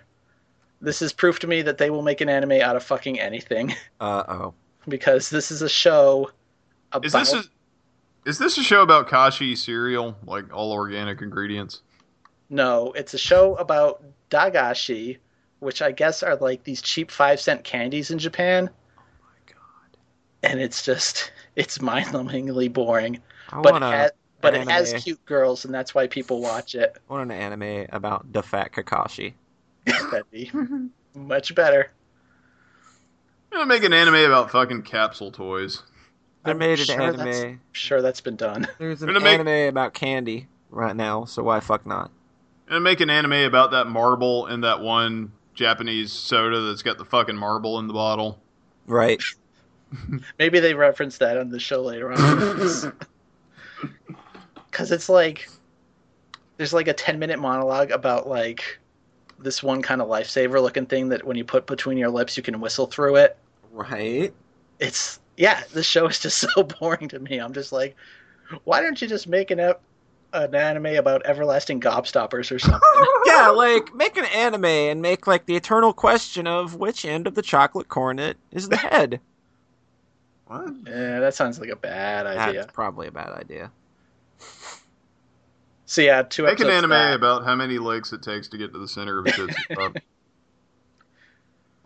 This 0.81 1.01
is 1.01 1.13
proof 1.13 1.39
to 1.39 1.47
me 1.47 1.61
that 1.61 1.77
they 1.77 1.89
will 1.89 2.01
make 2.01 2.21
an 2.21 2.29
anime 2.29 2.53
out 2.61 2.75
of 2.75 2.83
fucking 2.83 3.19
anything 3.19 3.73
Uh 3.99 4.23
oh. 4.27 4.53
because 4.87 5.29
this 5.29 5.51
is 5.51 5.61
a 5.61 5.69
show 5.69 6.31
about 6.91 7.05
Is 7.05 7.13
this 7.13 7.33
a, 7.33 7.43
is 8.25 8.37
this 8.37 8.57
a 8.57 8.63
show 8.63 8.81
about 8.81 9.07
Kashi 9.07 9.55
cereal, 9.55 10.17
like 10.25 10.53
all 10.53 10.71
organic 10.71 11.21
ingredients? 11.21 11.81
no, 12.49 12.91
it's 12.93 13.13
a 13.13 13.17
show 13.17 13.55
about 13.55 14.03
Dagashi, 14.31 15.17
which 15.59 15.81
I 15.81 15.91
guess 15.91 16.23
are 16.23 16.35
like 16.35 16.63
these 16.63 16.81
cheap 16.81 17.11
5 17.11 17.39
cent 17.39 17.63
candies 17.63 18.11
in 18.11 18.19
Japan. 18.19 18.69
Oh 18.97 19.01
my 19.23 19.53
god. 19.53 19.97
And 20.43 20.59
it's 20.59 20.83
just 20.83 21.31
it's 21.55 21.81
mind-numbingly 21.81 22.71
boring, 22.71 23.19
I 23.51 23.61
but 23.61 23.73
want, 23.73 23.83
it, 23.83 23.87
a, 23.87 23.91
has, 23.91 24.11
but 24.41 24.55
it 24.55 24.67
has 24.69 24.93
cute 25.03 25.23
girls 25.25 25.65
and 25.65 25.73
that's 25.73 25.93
why 25.93 26.07
people 26.07 26.41
watch 26.41 26.75
it. 26.75 26.97
I 27.09 27.13
want 27.13 27.31
an 27.31 27.37
anime 27.37 27.87
about 27.91 28.31
the 28.31 28.41
fat 28.43 28.71
Kakashi. 28.71 29.33
That'd 29.85 30.29
be 30.31 30.45
mhm. 30.53 30.89
much 31.15 31.53
better. 31.55 31.91
I'm 33.51 33.57
gonna 33.59 33.65
make 33.65 33.83
an 33.83 33.93
anime 33.93 34.15
about 34.15 34.51
fucking 34.51 34.83
capsule 34.83 35.31
toys. 35.31 35.81
They 36.45 36.51
I'm 36.51 36.57
made 36.59 36.79
an 36.79 36.85
sure 36.85 37.01
anime. 37.01 37.17
that's- 37.17 37.55
Sure, 37.71 38.01
that's 38.01 38.21
been 38.21 38.35
done. 38.35 38.67
There's 38.77 39.01
an 39.01 39.07
Gonna 39.07 39.19
make- 39.19 39.39
anime 39.39 39.67
about 39.69 39.93
candy 39.93 40.47
right 40.69 40.95
now, 40.95 41.25
so 41.25 41.43
why 41.43 41.59
fuck 41.59 41.85
not? 41.85 42.11
I'm 42.67 42.73
gonna 42.73 42.81
make 42.81 43.01
an 43.01 43.09
anime 43.09 43.33
about 43.33 43.71
that 43.71 43.87
marble 43.87 44.45
in 44.47 44.61
that 44.61 44.79
one 44.81 45.31
Japanese 45.59 46.13
soda 46.13 46.61
that's 46.61 46.83
got 46.83 46.97
the 46.97 47.03
fucking 47.03 47.35
marble 47.35 47.79
in 47.79 47.87
the 47.87 47.93
bottle. 47.93 48.39
Right. 48.87 49.21
Maybe 50.39 50.61
they 50.61 50.73
reference 50.73 51.17
that 51.17 51.37
on 51.37 51.49
the 51.49 51.59
show 51.59 51.81
later 51.81 52.11
on. 52.13 52.93
Because 54.71 54.91
it's 54.91 55.09
like, 55.09 55.49
there's 56.57 56.73
like 56.73 56.87
a 56.87 56.93
10 56.93 57.17
minute 57.17 57.39
monologue 57.39 57.91
about 57.91 58.29
like 58.29 58.79
this 59.39 59.63
one 59.63 59.81
kind 59.81 59.99
of 59.99 60.07
lifesaver 60.07 60.61
looking 60.61 60.85
thing 60.85 61.09
that 61.09 61.25
when 61.25 61.35
you 61.35 61.43
put 61.43 61.65
between 61.65 61.97
your 61.97 62.09
lips 62.09 62.37
you 62.37 62.43
can 62.43 62.61
whistle 62.61 62.85
through 62.85 63.15
it. 63.15 63.35
Right? 63.73 64.31
It's 64.79 65.19
yeah, 65.37 65.63
this 65.73 65.87
show 65.87 66.07
is 66.07 66.19
just 66.19 66.37
so 66.53 66.63
boring 66.63 67.09
to 67.09 67.19
me. 67.19 67.39
I'm 67.39 67.51
just 67.51 67.71
like, 67.71 67.95
why 68.63 68.79
don't 68.79 69.01
you 69.01 69.07
just 69.07 69.27
make 69.27 69.49
an 69.49 69.59
ep- 69.59 69.81
an 70.33 70.53
anime 70.55 70.85
about 70.97 71.25
everlasting 71.25 71.79
gobstoppers 71.79 72.51
or 72.51 72.59
something? 72.59 73.05
yeah, 73.25 73.49
like 73.49 73.93
make 73.93 74.17
an 74.17 74.25
anime 74.25 74.65
and 74.65 75.01
make 75.01 75.27
like 75.27 75.45
the 75.45 75.55
eternal 75.55 75.93
question 75.93 76.47
of 76.47 76.75
which 76.75 77.05
end 77.05 77.27
of 77.27 77.35
the 77.35 77.41
chocolate 77.41 77.87
cornet 77.87 78.37
is 78.51 78.69
the 78.69 78.77
head. 78.77 79.19
What? 80.49 80.73
yeah, 80.87 81.19
that 81.19 81.35
sounds 81.35 81.59
like 81.59 81.69
a 81.69 81.75
bad 81.75 82.25
idea. 82.25 82.61
That's 82.61 82.73
probably 82.73 83.05
a 83.05 83.11
bad 83.11 83.33
idea. 83.33 83.71
So 85.85 86.01
yeah, 86.01 86.23
two 86.23 86.41
Make 86.41 86.59
an 86.59 86.65
episodes 86.65 86.85
of 86.85 86.91
anime 86.91 87.11
that. 87.11 87.13
about 87.13 87.45
how 87.45 87.53
many 87.55 87.77
licks 87.77 88.11
it 88.13 88.23
takes 88.23 88.47
to 88.47 88.57
get 88.57 88.73
to 88.73 88.79
the 88.79 88.87
center 88.87 89.19
of 89.19 89.27
a 89.27 89.31
Tootsie 89.31 89.55
Pop. 89.75 89.97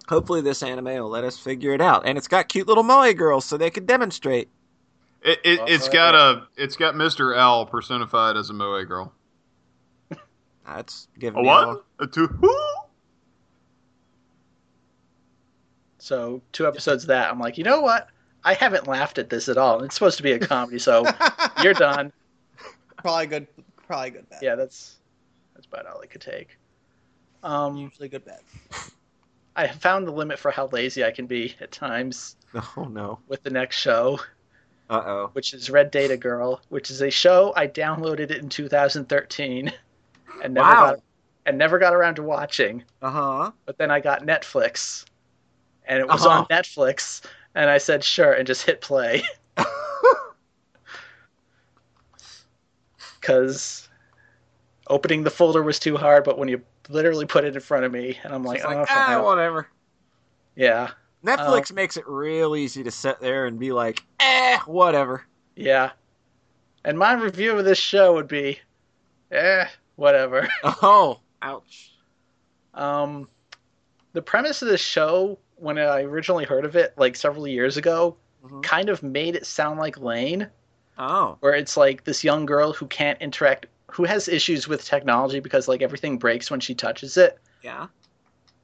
Hopefully, 0.08 0.40
this 0.40 0.64
anime 0.64 0.86
will 0.86 1.10
let 1.10 1.26
us 1.26 1.38
figure 1.38 1.74
it 1.74 1.82
out, 1.82 2.04
and 2.06 2.18
it's 2.18 2.30
got 2.30 2.48
cute 2.48 2.68
little 2.68 2.84
moe 2.84 3.12
girls, 3.14 3.44
so 3.44 3.58
they 3.58 3.70
can 3.70 3.86
demonstrate. 3.86 4.50
It, 5.24 5.40
it, 5.44 5.60
it's 5.68 5.88
got 5.90 6.16
a 6.16 6.48
it's 6.58 6.76
got 6.76 6.96
Mr. 6.96 7.38
Owl 7.38 7.66
personified 7.66 8.36
as 8.36 8.50
a 8.50 8.54
moe 8.54 8.84
girl. 8.84 9.14
That's 10.66 11.08
giving 11.18 11.40
A 11.40 11.44
me 11.44 11.50
all- 11.50 11.68
what? 11.76 11.86
A 12.00 12.08
two? 12.08 12.28
So 15.98 16.42
two 16.52 16.68
episodes 16.68 17.04
of 17.04 17.08
that. 17.08 17.32
I'm 17.32 17.40
like, 17.40 17.58
you 17.58 17.64
know 17.64 17.82
what? 17.82 18.10
I 18.44 18.54
haven't 18.56 18.88
laughed 18.88 19.18
at 19.18 19.30
this 19.30 19.48
at 19.48 19.58
all. 19.58 19.82
It's 19.84 19.96
supposed 19.96 20.18
to 20.18 20.24
be 20.24 20.34
a 20.34 20.40
comedy, 20.40 20.78
so 20.80 21.06
you're 21.64 21.74
done. 21.74 22.12
Probably 22.98 23.28
good. 23.28 23.48
Probably 23.88 24.10
good 24.12 24.30
bet. 24.30 24.40
Yeah, 24.44 24.56
that's 24.56 24.98
that's 25.56 25.66
about 25.66 25.86
all 25.86 26.02
I 26.02 26.08
could 26.08 26.22
take. 26.22 26.58
Um, 27.44 27.78
Usually 27.78 28.10
good 28.10 28.26
bet. 28.26 28.44
I 29.56 29.68
have 29.68 29.78
found 29.78 30.08
the 30.08 30.12
limit 30.12 30.40
for 30.40 30.52
how 30.52 30.68
lazy 30.72 31.04
I 31.06 31.12
can 31.12 31.26
be 31.28 31.56
at 31.62 31.72
times 31.72 32.36
Oh 32.78 32.86
no. 32.86 33.20
with 33.28 33.44
the 33.44 33.50
next 33.50 33.78
show, 33.78 34.20
Uh 34.90 35.02
oh. 35.06 35.30
which 35.34 35.54
is 35.54 35.70
Red 35.70 35.92
Data 35.92 36.18
Girl, 36.18 36.62
which 36.70 36.92
is 36.92 37.02
a 37.02 37.10
show 37.10 37.54
I 37.56 37.68
downloaded 37.68 38.32
it 38.32 38.32
in 38.40 38.50
2013 38.50 39.72
and 40.44 40.54
never 40.54 40.70
Wow. 40.70 40.80
got 40.92 41.00
and 41.46 41.58
never 41.58 41.80
got 41.80 41.94
around 41.94 42.16
to 42.16 42.24
watching. 42.24 42.84
Uh 43.02 43.10
huh. 43.12 43.52
But 43.66 43.78
then 43.78 43.92
I 43.92 44.00
got 44.00 44.24
Netflix, 44.24 45.06
and 45.86 46.00
it 46.00 46.08
was 46.08 46.26
Uh-huh. 46.26 46.40
on 46.40 46.46
Netflix, 46.48 47.22
and 47.56 47.70
I 47.70 47.78
said 47.78 48.04
sure 48.04 48.34
and 48.34 48.46
just 48.48 48.66
hit 48.66 48.82
play 48.82 49.24
because 53.20 53.90
opening 54.88 55.24
the 55.24 55.30
folder 55.32 55.64
was 55.64 55.80
too 55.80 55.98
hard. 55.98 56.24
But 56.24 56.38
when 56.38 56.48
you 56.50 56.62
literally 56.90 57.26
put 57.26 57.46
it 57.46 57.56
in 57.56 57.62
front 57.62 57.86
of 57.86 57.92
me, 57.92 58.18
and 58.24 58.34
I'm 58.34 58.44
like, 58.44 58.58
It's 58.58 58.66
oh, 58.68 58.86
ah, 58.90 59.22
whatever. 59.24 59.68
yeah, 60.56 60.92
Netflix 61.24 61.72
makes 61.74 61.98
it 61.98 62.08
real 62.08 62.56
easy 62.56 62.84
to 62.84 62.92
sit 62.92 63.20
there 63.20 63.46
and 63.46 63.58
be 63.60 63.72
like, 63.72 64.04
eh, 64.20 64.58
whatever. 64.66 65.24
yeah. 65.56 65.92
And 66.86 67.00
my 67.00 67.14
review 67.14 67.58
of 67.58 67.64
this 67.64 67.78
show 67.78 68.14
would 68.16 68.28
be, 68.28 68.60
eh, 69.32 69.66
whatever. 69.96 70.50
Oh, 70.64 71.22
ouch. 71.42 71.94
Um, 72.74 73.30
the 74.12 74.22
premise 74.22 74.62
of 74.62 74.68
this 74.68 74.82
show, 74.82 75.40
when 75.56 75.78
I 75.78 76.02
originally 76.02 76.44
heard 76.46 76.66
of 76.66 76.76
it, 76.76 76.94
like 76.98 77.16
several 77.16 77.48
years 77.48 77.78
ago, 77.78 78.18
Mhm. 78.44 78.62
kind 78.64 78.90
of 78.90 79.02
made 79.02 79.36
it 79.38 79.46
sound 79.46 79.80
like 79.80 79.98
Lain. 79.98 80.50
Oh. 80.98 81.38
where 81.40 81.56
it's 81.56 81.76
like 81.76 82.04
this 82.04 82.24
young 82.24 82.46
girl 82.46 82.72
who 82.72 82.86
can't 82.86 83.20
interact 83.20 83.66
who 83.92 84.04
has 84.04 84.28
issues 84.28 84.68
with 84.68 84.86
technology 84.86 85.40
because 85.40 85.68
like 85.68 85.82
everything 85.82 86.20
breaks 86.20 86.52
when 86.52 86.60
she 86.60 86.76
touches 86.76 87.18
it 87.18 87.40
Yeah. 87.64 87.88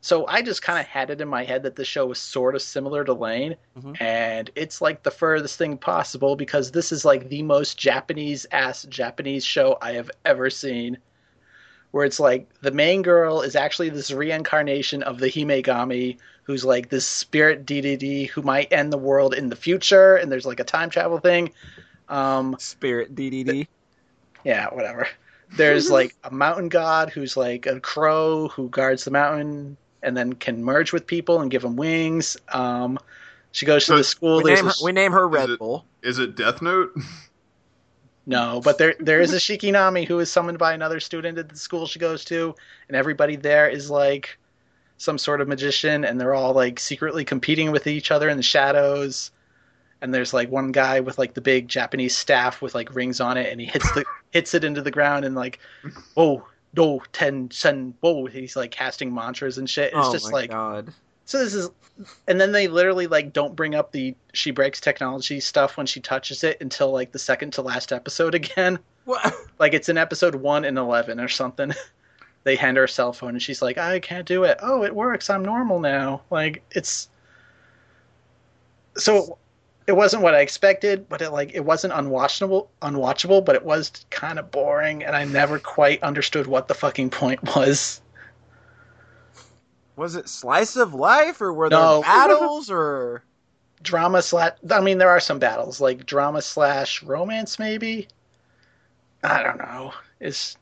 So 0.01 0.25
i 0.27 0.41
just 0.41 0.61
kind 0.61 0.79
of 0.79 0.85
had 0.85 1.09
it 1.09 1.19
in 1.21 1.27
my 1.27 1.43
head 1.43 1.63
that 1.63 1.75
the 1.75 1.83
show 1.83 2.05
was 2.05 2.19
sort 2.19 2.55
of 2.55 2.61
similar 2.61 3.03
to 3.03 3.13
Lain 3.13 3.55
Mhm. 3.77 3.99
and 4.01 4.49
it's 4.55 4.81
like 4.81 5.03
the 5.03 5.11
furthest 5.11 5.57
thing 5.57 5.77
possible 5.77 6.35
because 6.35 6.71
this 6.71 6.91
is 6.91 7.03
like 7.03 7.27
the 7.29 7.43
most 7.43 7.77
japanese 7.77 8.45
ass 8.51 8.83
japanese 8.83 9.43
show 9.43 9.77
i 9.81 9.91
have 9.93 10.09
ever 10.25 10.49
seen 10.49 10.97
where 11.91 12.05
it's 12.05 12.19
like 12.19 12.47
the 12.61 12.71
main 12.71 13.01
girl 13.01 13.41
is 13.41 13.55
actually 13.55 13.89
this 13.89 14.11
reincarnation 14.11 15.03
of 15.03 15.17
the 15.19 15.27
himegami 15.27 16.17
who's 16.43 16.63
like 16.63 16.89
this 16.89 17.05
spirit 17.05 17.65
ddd 17.65 18.29
who 18.29 18.41
might 18.41 18.71
end 18.71 18.93
the 18.93 18.97
world 18.97 19.33
in 19.33 19.49
the 19.49 19.55
future 19.55 20.15
and 20.15 20.31
there's 20.31 20.45
like 20.45 20.59
a 20.61 20.63
time 20.63 20.89
travel 20.89 21.19
thing 21.19 21.51
um 22.07 22.55
Spirit 22.57 23.13
DDD. 23.15 23.67
yeah, 24.43 24.67
whatever. 24.73 25.07
There's 25.57 25.91
like 25.99 26.15
a 26.23 26.31
mountain 26.31 26.67
god 26.69 27.11
who's 27.11 27.37
like 27.37 27.67
a 27.67 27.79
crow 27.79 28.47
who 28.47 28.67
guards 28.69 29.03
the 29.05 29.11
mountain 29.11 29.77
and 30.03 30.15
then 30.15 30.33
can 30.33 30.63
merge 30.63 30.93
with 30.93 31.05
people 31.05 31.41
and 31.41 31.51
give 31.51 31.61
them 31.61 31.75
wings. 31.75 32.37
Um, 32.49 32.99
she 33.51 33.65
goes 33.65 33.85
to 33.87 33.95
the 33.95 34.03
school. 34.03 34.41
We 34.43 34.53
name, 34.53 34.65
her, 34.65 34.71
we 34.83 34.91
name 34.91 35.11
her 35.11 35.27
Red 35.27 35.49
it- 35.49 35.59
Bull. 35.59 35.85
Is 36.01 36.19
it 36.19 36.35
Death 36.35 36.61
Note? 36.61 36.95
no, 38.25 38.61
but 38.63 38.77
there 38.77 38.95
there 38.99 39.21
is 39.21 39.33
a 39.33 39.37
shikigami 39.37 40.07
who 40.07 40.19
is 40.19 40.31
summoned 40.31 40.59
by 40.59 40.73
another 40.73 40.99
student 40.99 41.37
at 41.37 41.49
the 41.49 41.57
school 41.57 41.85
she 41.85 41.99
goes 41.99 42.23
to, 42.25 42.55
and 42.87 42.95
everybody 42.95 43.35
there 43.35 43.67
is 43.67 43.89
like 43.89 44.37
some 44.97 45.17
sort 45.17 45.41
of 45.41 45.47
magician, 45.47 46.05
and 46.05 46.19
they're 46.19 46.35
all 46.35 46.53
like 46.53 46.79
secretly 46.79 47.25
competing 47.25 47.71
with 47.71 47.87
each 47.87 48.11
other 48.11 48.29
in 48.29 48.37
the 48.37 48.43
shadows. 48.43 49.31
And 50.01 50.13
there's 50.13 50.33
like 50.33 50.49
one 50.49 50.71
guy 50.71 51.01
with 51.01 51.17
like 51.17 51.33
the 51.33 51.41
big 51.41 51.67
Japanese 51.67 52.15
staff 52.15 52.61
with 52.61 52.73
like 52.73 52.95
rings 52.95 53.19
on 53.19 53.35
it, 53.35 53.51
and 53.51 53.59
he 53.59 53.67
hits 53.67 53.91
the 53.91 54.05
hits 54.31 54.53
it 54.53 54.63
into 54.63 54.81
the 54.81 54.91
ground 54.91 55.25
and 55.25 55.35
like, 55.35 55.59
oh 56.15 56.45
no 56.75 57.01
ten 57.11 57.49
sen 57.51 57.93
whoa, 58.01 58.25
he's 58.25 58.55
like 58.55 58.71
casting 58.71 59.13
mantras 59.13 59.57
and 59.57 59.69
shit. 59.69 59.93
It's 59.93 60.07
oh 60.07 60.11
just 60.11 60.31
my 60.31 60.39
like 60.39 60.49
god. 60.51 60.93
so 61.25 61.39
this 61.39 61.53
is, 61.53 61.69
and 62.27 62.39
then 62.39 62.51
they 62.51 62.67
literally 62.67 63.07
like 63.07 63.33
don't 63.33 63.55
bring 63.55 63.75
up 63.75 63.91
the 63.91 64.15
she 64.33 64.51
breaks 64.51 64.79
technology 64.79 65.39
stuff 65.39 65.77
when 65.77 65.85
she 65.85 65.99
touches 65.99 66.43
it 66.43 66.61
until 66.61 66.91
like 66.91 67.11
the 67.11 67.19
second 67.19 67.53
to 67.53 67.61
last 67.61 67.91
episode 67.91 68.35
again. 68.35 68.79
What? 69.05 69.33
Like 69.57 69.73
it's 69.73 69.89
in 69.89 69.97
episode 69.97 70.35
one 70.35 70.65
and 70.65 70.77
eleven 70.77 71.19
or 71.19 71.27
something. 71.27 71.73
they 72.43 72.55
hand 72.55 72.77
her 72.77 72.83
a 72.85 72.89
cell 72.89 73.11
phone 73.11 73.31
and 73.31 73.41
she's 73.41 73.61
like, 73.61 73.77
I 73.77 73.99
can't 73.99 74.25
do 74.25 74.43
it. 74.43 74.59
Oh, 74.61 74.83
it 74.83 74.95
works. 74.95 75.29
I'm 75.29 75.43
normal 75.43 75.79
now. 75.79 76.21
Like 76.29 76.63
it's 76.71 77.09
so 78.95 79.38
it 79.89 79.95
wasn't 79.95 80.21
what 80.21 80.35
I 80.35 80.41
expected, 80.41 81.09
but 81.09 81.19
it 81.19 81.31
like 81.31 81.55
it 81.55 81.65
wasn't 81.65 81.93
unwatchable 81.93 82.67
unwatchable, 82.83 83.43
but 83.43 83.55
it 83.55 83.65
was 83.65 83.91
kind 84.11 84.37
of 84.37 84.51
boring 84.51 85.03
and 85.03 85.15
I 85.15 85.25
never 85.25 85.57
quite 85.57 86.03
understood 86.03 86.45
what 86.45 86.67
the 86.67 86.75
fucking 86.75 87.09
point 87.09 87.41
was. 87.55 87.99
Was 89.95 90.15
it 90.15 90.29
slice 90.29 90.75
of 90.75 90.93
life 90.93 91.41
or 91.41 91.51
were 91.51 91.69
there 91.69 92.01
battles 92.01 92.69
or? 92.69 93.23
Drama 93.81 94.21
slash 94.21 94.51
i 94.69 94.79
mean 94.79 94.99
there 94.99 95.09
are 95.09 95.19
some 95.19 95.39
battles 95.39 95.81
like 95.81 96.05
drama 96.05 96.43
slash 96.43 97.01
romance 97.01 97.57
maybe? 97.57 98.07
I 99.23 99.41
don't 99.41 99.57
know. 99.57 99.93
It's 100.19 100.55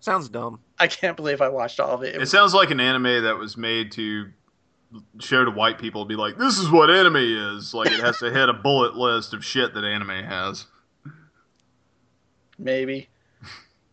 sounds 0.00 0.28
dumb? 0.28 0.60
i 0.78 0.86
can't 0.86 1.16
believe 1.16 1.40
i 1.40 1.48
watched 1.48 1.80
all 1.80 1.92
of 1.94 2.02
it, 2.02 2.14
it 2.14 2.16
It 2.16 2.18
was, 2.18 2.30
sounds 2.30 2.52
like 2.52 2.70
an 2.70 2.78
anime 2.78 3.22
that 3.24 3.38
was 3.38 3.56
made 3.56 3.90
to 3.92 4.26
show 5.20 5.44
to 5.44 5.50
white 5.50 5.78
people, 5.78 6.04
be 6.04 6.16
like, 6.16 6.36
"This 6.38 6.58
is 6.58 6.70
what 6.70 6.90
anime 6.90 7.16
is." 7.16 7.74
Like 7.74 7.90
it 7.90 8.00
has 8.00 8.18
to 8.18 8.30
hit 8.30 8.48
a 8.48 8.52
bullet 8.54 8.94
list 8.96 9.34
of 9.34 9.44
shit 9.44 9.74
that 9.74 9.84
anime 9.84 10.24
has. 10.24 10.66
maybe 12.58 13.08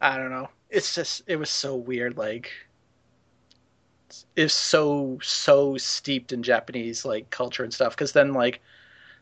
i 0.01 0.17
don't 0.17 0.31
know 0.31 0.49
it's 0.71 0.95
just 0.95 1.21
it 1.27 1.35
was 1.35 1.49
so 1.51 1.75
weird 1.75 2.17
like 2.17 2.51
it's 4.35 4.53
so 4.53 5.17
so 5.21 5.77
steeped 5.77 6.31
in 6.33 6.41
japanese 6.41 7.05
like 7.05 7.29
culture 7.29 7.63
and 7.63 7.73
stuff 7.73 7.93
because 7.95 8.11
then 8.13 8.33
like 8.33 8.61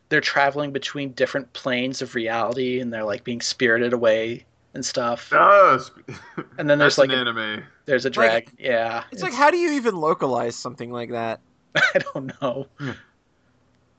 they're 0.08 0.20
traveling 0.20 0.72
between 0.72 1.10
different 1.12 1.52
planes 1.52 2.00
of 2.00 2.14
reality 2.14 2.80
and 2.80 2.92
they're 2.92 3.04
like 3.04 3.24
being 3.24 3.40
spirited 3.40 3.92
away 3.92 4.44
and 4.74 4.84
stuff 4.84 5.30
Ah, 5.32 5.78
and 6.58 6.68
then 6.68 6.78
there's 6.78 6.98
like 6.98 7.10
an 7.10 7.16
a, 7.16 7.20
anime. 7.30 7.64
there's 7.86 8.04
a 8.06 8.10
drag 8.10 8.50
yeah 8.58 9.04
It's, 9.12 9.22
like 9.22 9.34
how 9.34 9.50
do 9.50 9.58
you 9.58 9.72
even 9.72 9.96
localize 9.96 10.56
something 10.56 10.90
like 10.90 11.10
that? 11.10 11.40
i 11.94 11.98
don't 12.12 12.40
know 12.40 12.66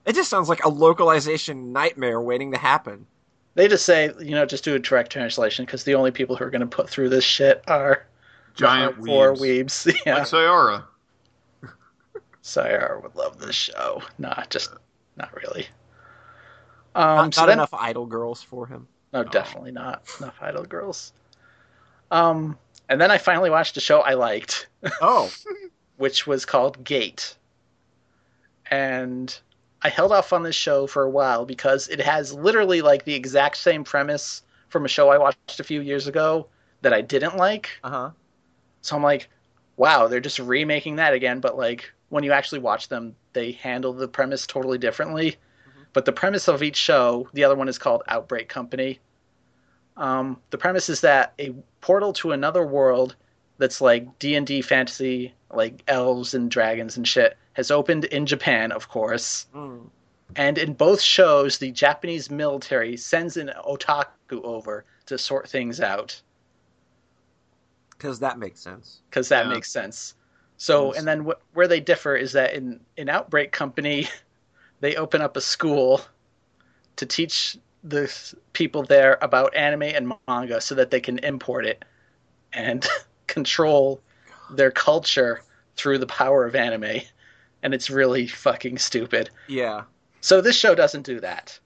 It 0.05 0.13
just 0.15 0.29
sounds 0.29 0.49
like 0.49 0.63
a 0.63 0.69
localization 0.69 1.73
nightmare 1.73 2.21
waiting 2.21 2.51
to 2.51 2.57
happen. 2.59 3.07
They 3.55 3.67
just 3.67 3.85
say, 3.85 4.11
you 4.19 4.31
know, 4.35 4.45
just 4.45 4.63
do 4.63 4.75
a 4.75 4.79
direct 4.79 5.11
translation 5.11 5.65
because 5.65 5.83
the 5.83 5.95
only 5.95 6.11
people 6.11 6.35
who 6.35 6.43
are 6.43 6.49
going 6.51 6.61
to 6.61 6.67
put 6.67 6.87
through 6.89 7.09
this 7.09 7.23
shit 7.23 7.63
are 7.67 8.05
Giant 8.53 8.97
four 8.97 9.33
weebs. 9.33 9.87
weebs. 9.87 9.95
Yeah, 10.05 10.15
Like 10.19 10.23
Sayara. 10.27 10.83
Sayar 12.43 13.01
would 13.01 13.15
love 13.15 13.39
this 13.39 13.55
show. 13.55 14.01
Nah, 14.19 14.43
just 14.49 14.71
not 15.17 15.33
really. 15.35 15.67
Um, 16.93 17.15
not 17.15 17.33
so 17.33 17.41
not 17.41 17.47
then, 17.47 17.57
enough 17.57 17.73
idol 17.73 18.05
girls 18.05 18.43
for 18.43 18.67
him. 18.67 18.87
no, 19.13 19.23
definitely 19.23 19.71
not 19.71 20.03
enough 20.19 20.37
idol 20.41 20.63
girls. 20.65 21.13
Um, 22.11 22.57
and 22.89 23.01
then 23.01 23.09
I 23.09 23.17
finally 23.17 23.49
watched 23.49 23.75
a 23.77 23.81
show 23.81 24.01
I 24.01 24.13
liked, 24.13 24.67
Oh, 25.01 25.31
which 25.97 26.27
was 26.27 26.45
called 26.45 26.83
Gate, 26.83 27.35
and 28.75 29.39
I 29.81 29.89
held 29.89 30.11
off 30.11 30.33
on 30.33 30.43
this 30.43 30.55
show 30.55 30.87
for 30.87 31.03
a 31.03 31.09
while 31.09 31.45
because 31.45 31.87
it 31.87 32.01
has 32.01 32.33
literally 32.33 32.81
like 32.81 33.05
the 33.05 33.13
exact 33.13 33.57
same 33.57 33.83
premise 33.83 34.41
from 34.69 34.85
a 34.85 34.89
show 34.89 35.09
I 35.09 35.17
watched 35.17 35.59
a 35.59 35.63
few 35.63 35.81
years 35.81 36.07
ago, 36.07 36.47
that 36.81 36.93
I 36.93 37.01
didn't 37.01 37.37
like. 37.37 37.69
Uh 37.83 37.89
huh. 37.89 38.09
So 38.81 38.95
I'm 38.95 39.03
like, 39.03 39.29
wow, 39.77 40.07
they're 40.07 40.19
just 40.19 40.39
remaking 40.39 40.97
that 40.97 41.13
again. 41.13 41.39
But 41.39 41.57
like 41.57 41.91
when 42.09 42.23
you 42.23 42.31
actually 42.31 42.59
watch 42.59 42.89
them, 42.89 43.15
they 43.33 43.53
handle 43.53 43.93
the 43.93 44.07
premise 44.07 44.45
totally 44.45 44.77
differently. 44.77 45.37
But 45.93 46.05
the 46.05 46.11
premise 46.11 46.47
of 46.47 46.61
each 46.61 46.75
show, 46.75 47.29
the 47.33 47.43
other 47.43 47.55
one 47.55 47.69
is 47.69 47.77
called 47.77 48.03
Outbreak 48.07 48.49
Company. 48.49 48.99
Um, 49.97 50.41
the 50.49 50.57
premise 50.57 50.89
is 50.89 51.01
that 51.01 51.33
a 51.39 51.55
portal 51.79 52.11
to 52.13 52.33
another 52.33 52.65
world 52.65 53.15
that's 53.57 53.79
like 53.79 54.19
D 54.19 54.35
and 54.35 54.45
D 54.45 54.61
fantasy, 54.61 55.33
like 55.53 55.81
elves 55.87 56.33
and 56.33 56.51
dragons 56.51 56.97
and 56.97 57.07
shit, 57.07 57.37
has 57.55 57.71
opened 57.71 58.05
in 58.05 58.25
Japan, 58.25 58.71
of 58.71 58.87
course. 58.89 59.47
Mm. 59.55 59.89
And 60.35 60.57
in 60.57 60.73
both 60.73 61.01
shows, 61.01 61.57
the 61.57 61.71
Japanese 61.71 62.29
military 62.31 62.97
sends 62.97 63.37
an 63.37 63.51
otaku 63.65 64.43
over 64.43 64.85
to 65.07 65.17
sort 65.17 65.47
things 65.49 65.79
out 65.81 66.21
Because 67.91 68.19
that 68.19 68.37
makes 68.39 68.59
sense. 68.59 69.01
because 69.09 69.29
that 69.29 69.45
Yeah. 69.45 69.53
makes 69.53 69.71
sense. 69.71 70.15
So, 70.57 70.93
and 70.93 71.07
then 71.07 71.25
wh- 71.25 71.55
where 71.55 71.67
they 71.67 71.79
differ 71.79 72.15
is 72.15 72.31
that 72.33 72.53
in 72.53 72.79
in 72.97 73.09
Outbreak 73.09 73.51
Company, 73.51 74.07
they 74.81 74.95
open 74.95 75.21
up 75.21 75.37
a 75.37 75.41
school 75.41 76.01
to 76.97 77.05
teach 77.05 77.57
the 77.83 78.11
people 78.53 78.83
there 78.83 79.17
about 79.21 79.55
anime 79.55 79.83
and 79.83 80.13
manga 80.27 80.59
so 80.59 80.75
that 80.75 80.89
they 80.91 80.99
can 80.99 81.19
import 81.19 81.65
it 81.65 81.85
and 82.53 82.87
control 83.27 84.01
their 84.49 84.71
culture 84.71 85.41
through 85.75 85.99
the 85.99 86.07
power 86.07 86.45
of 86.45 86.55
anime. 86.55 87.01
And 87.65 87.73
it's 87.73 87.89
really 87.89 88.27
fucking 88.27 88.77
stupid. 88.77 89.31
Yeah. 89.47 89.85
So 90.21 90.39
this 90.39 90.55
show 90.55 90.75
doesn't 90.75 91.01
do 91.01 91.19
that. 91.21 91.59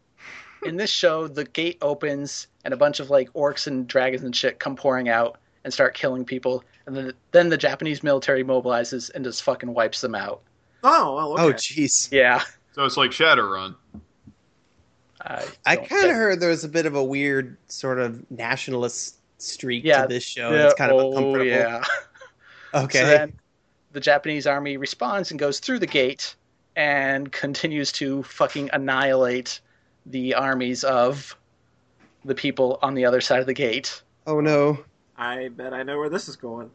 In 0.64 0.78
this 0.78 0.90
show, 0.90 1.28
the 1.28 1.44
gate 1.44 1.78
opens 1.82 2.48
and 2.64 2.74
a 2.74 2.78
bunch 2.78 3.02
of 3.02 3.10
like 3.10 3.30
orcs 3.34 3.68
and 3.68 3.86
dragons 3.86 4.24
and 4.24 4.34
shit 4.34 4.60
come 4.60 4.78
pouring 4.78 5.10
out 5.10 5.38
and 5.66 5.74
start 5.74 5.94
killing 5.95 6.24
people, 6.24 6.64
and 6.86 6.95
then 6.95 7.14
then 7.32 7.50
the 7.50 7.58
Japanese 7.58 8.02
military 8.02 8.45
mobilizes 8.45 9.11
and 9.14 9.26
just 9.26 9.44
fucking 9.44 9.74
wipes 9.74 10.00
them 10.00 10.16
out. 10.16 10.42
Oh, 10.86 11.16
well, 11.18 11.34
okay. 11.34 11.44
Oh, 11.44 11.52
jeez. 11.53 12.10
Yeah, 12.14 12.42
So 12.72 12.86
it's 12.86 12.95
like 12.95 13.11
Shadowrun. 13.11 13.76
I, 15.22 15.45
I 15.66 15.76
kind 15.76 16.10
of 16.10 16.16
heard 16.16 16.40
there 16.40 16.50
was 16.50 16.64
a 16.64 16.69
bit 16.69 16.86
of 16.86 16.95
a 16.95 17.03
weird 17.03 17.58
sort 17.68 18.00
of 18.00 18.24
nationalist 18.32 19.18
streak 19.38 19.84
Yeah, 19.84 20.03
to 20.03 20.08
this 20.08 20.24
show. 20.24 20.52
Yeah, 20.52 20.68
it's 20.68 20.76
kind 20.76 20.92
of 20.94 20.98
oh, 20.98 21.10
uncomfortable. 21.10 21.45
yeah. 21.45 21.84
Okay. 22.74 23.00
So 23.00 23.06
then 23.06 23.34
the 23.92 24.00
Japanese 24.00 24.45
army 24.48 24.77
responds 24.77 25.32
and 25.32 25.40
goes 25.40 25.59
through 25.59 25.80
the 25.80 25.88
gate 25.88 26.35
and 26.76 27.32
continues 27.32 27.92
to 27.93 28.24
fucking 28.24 28.69
annihilate 28.74 29.59
the 30.06 30.34
armies 30.34 30.84
of 30.84 31.35
the 32.26 32.35
people 32.35 32.80
on 32.82 32.93
the 32.93 33.06
other 33.06 33.22
side 33.22 33.40
of 33.40 33.45
the 33.48 33.53
gate. 33.53 34.01
oh 34.27 34.40
no. 34.40 34.77
I 35.18 35.50
bet 35.50 35.74
I 35.74 35.84
know 35.84 35.98
where 35.98 36.09
this 36.09 36.30
is 36.30 36.35
going. 36.38 36.72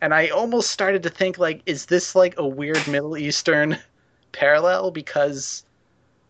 and 0.00 0.14
I 0.14 0.28
almost 0.28 0.70
started 0.70 1.02
to 1.02 1.10
think 1.10 1.38
like, 1.38 1.62
is 1.66 1.86
this 1.86 2.14
like 2.14 2.34
a 2.38 2.46
weird 2.46 2.86
Middle 2.86 3.16
Eastern 3.16 3.76
parallel? 4.32 4.90
Because 4.92 5.64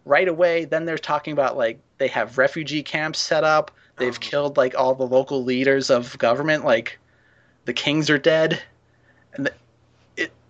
right 0.06 0.28
away, 0.28 0.64
then 0.64 0.86
they're 0.86 0.96
talking 0.96 1.32
about 1.32 1.56
like 1.58 1.78
they 1.98 2.08
have 2.08 2.38
refugee 2.38 2.82
camps 2.82 3.18
set 3.18 3.44
up. 3.44 3.70
They've 3.98 4.14
Oh. 4.16 4.20
killed 4.20 4.56
like 4.56 4.74
all 4.78 4.94
the 4.94 5.06
local 5.06 5.44
leaders 5.44 5.90
of 5.90 6.16
government. 6.18 6.64
Like 6.64 6.98
the 7.66 7.74
kings 7.74 8.08
are 8.08 8.18
dead, 8.18 8.62
and 9.34 9.44
the, 9.44 9.50
it. 9.50 9.56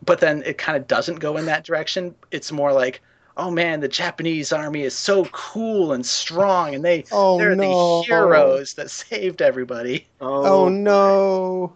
But 0.05 0.21
then 0.21 0.43
it 0.47 0.59
kind 0.59 0.77
of 0.77 0.87
doesn't 0.87 1.17
go 1.21 1.37
in 1.37 1.47
that 1.47 1.65
direction. 1.65 2.15
It's 2.31 2.53
more 2.53 2.73
like. 2.73 3.01
Oh 3.41 3.53
man, 3.53 3.79
the 3.79 3.87
Japanese 3.87 4.53
army 4.53 4.83
is 4.83 4.99
so 4.99 5.25
cool 5.27 5.93
and 5.93 6.05
strong, 6.05 6.75
and 6.75 6.85
they 6.85 7.05
Oh, 7.13 7.39
they're 7.39 7.55
no. 7.55 8.01
the 8.01 8.03
heroes 8.05 8.75
that 8.75 8.91
saved 8.91 9.43
everybody. 9.43 10.09
Oh 10.21 10.69
no. 10.69 11.73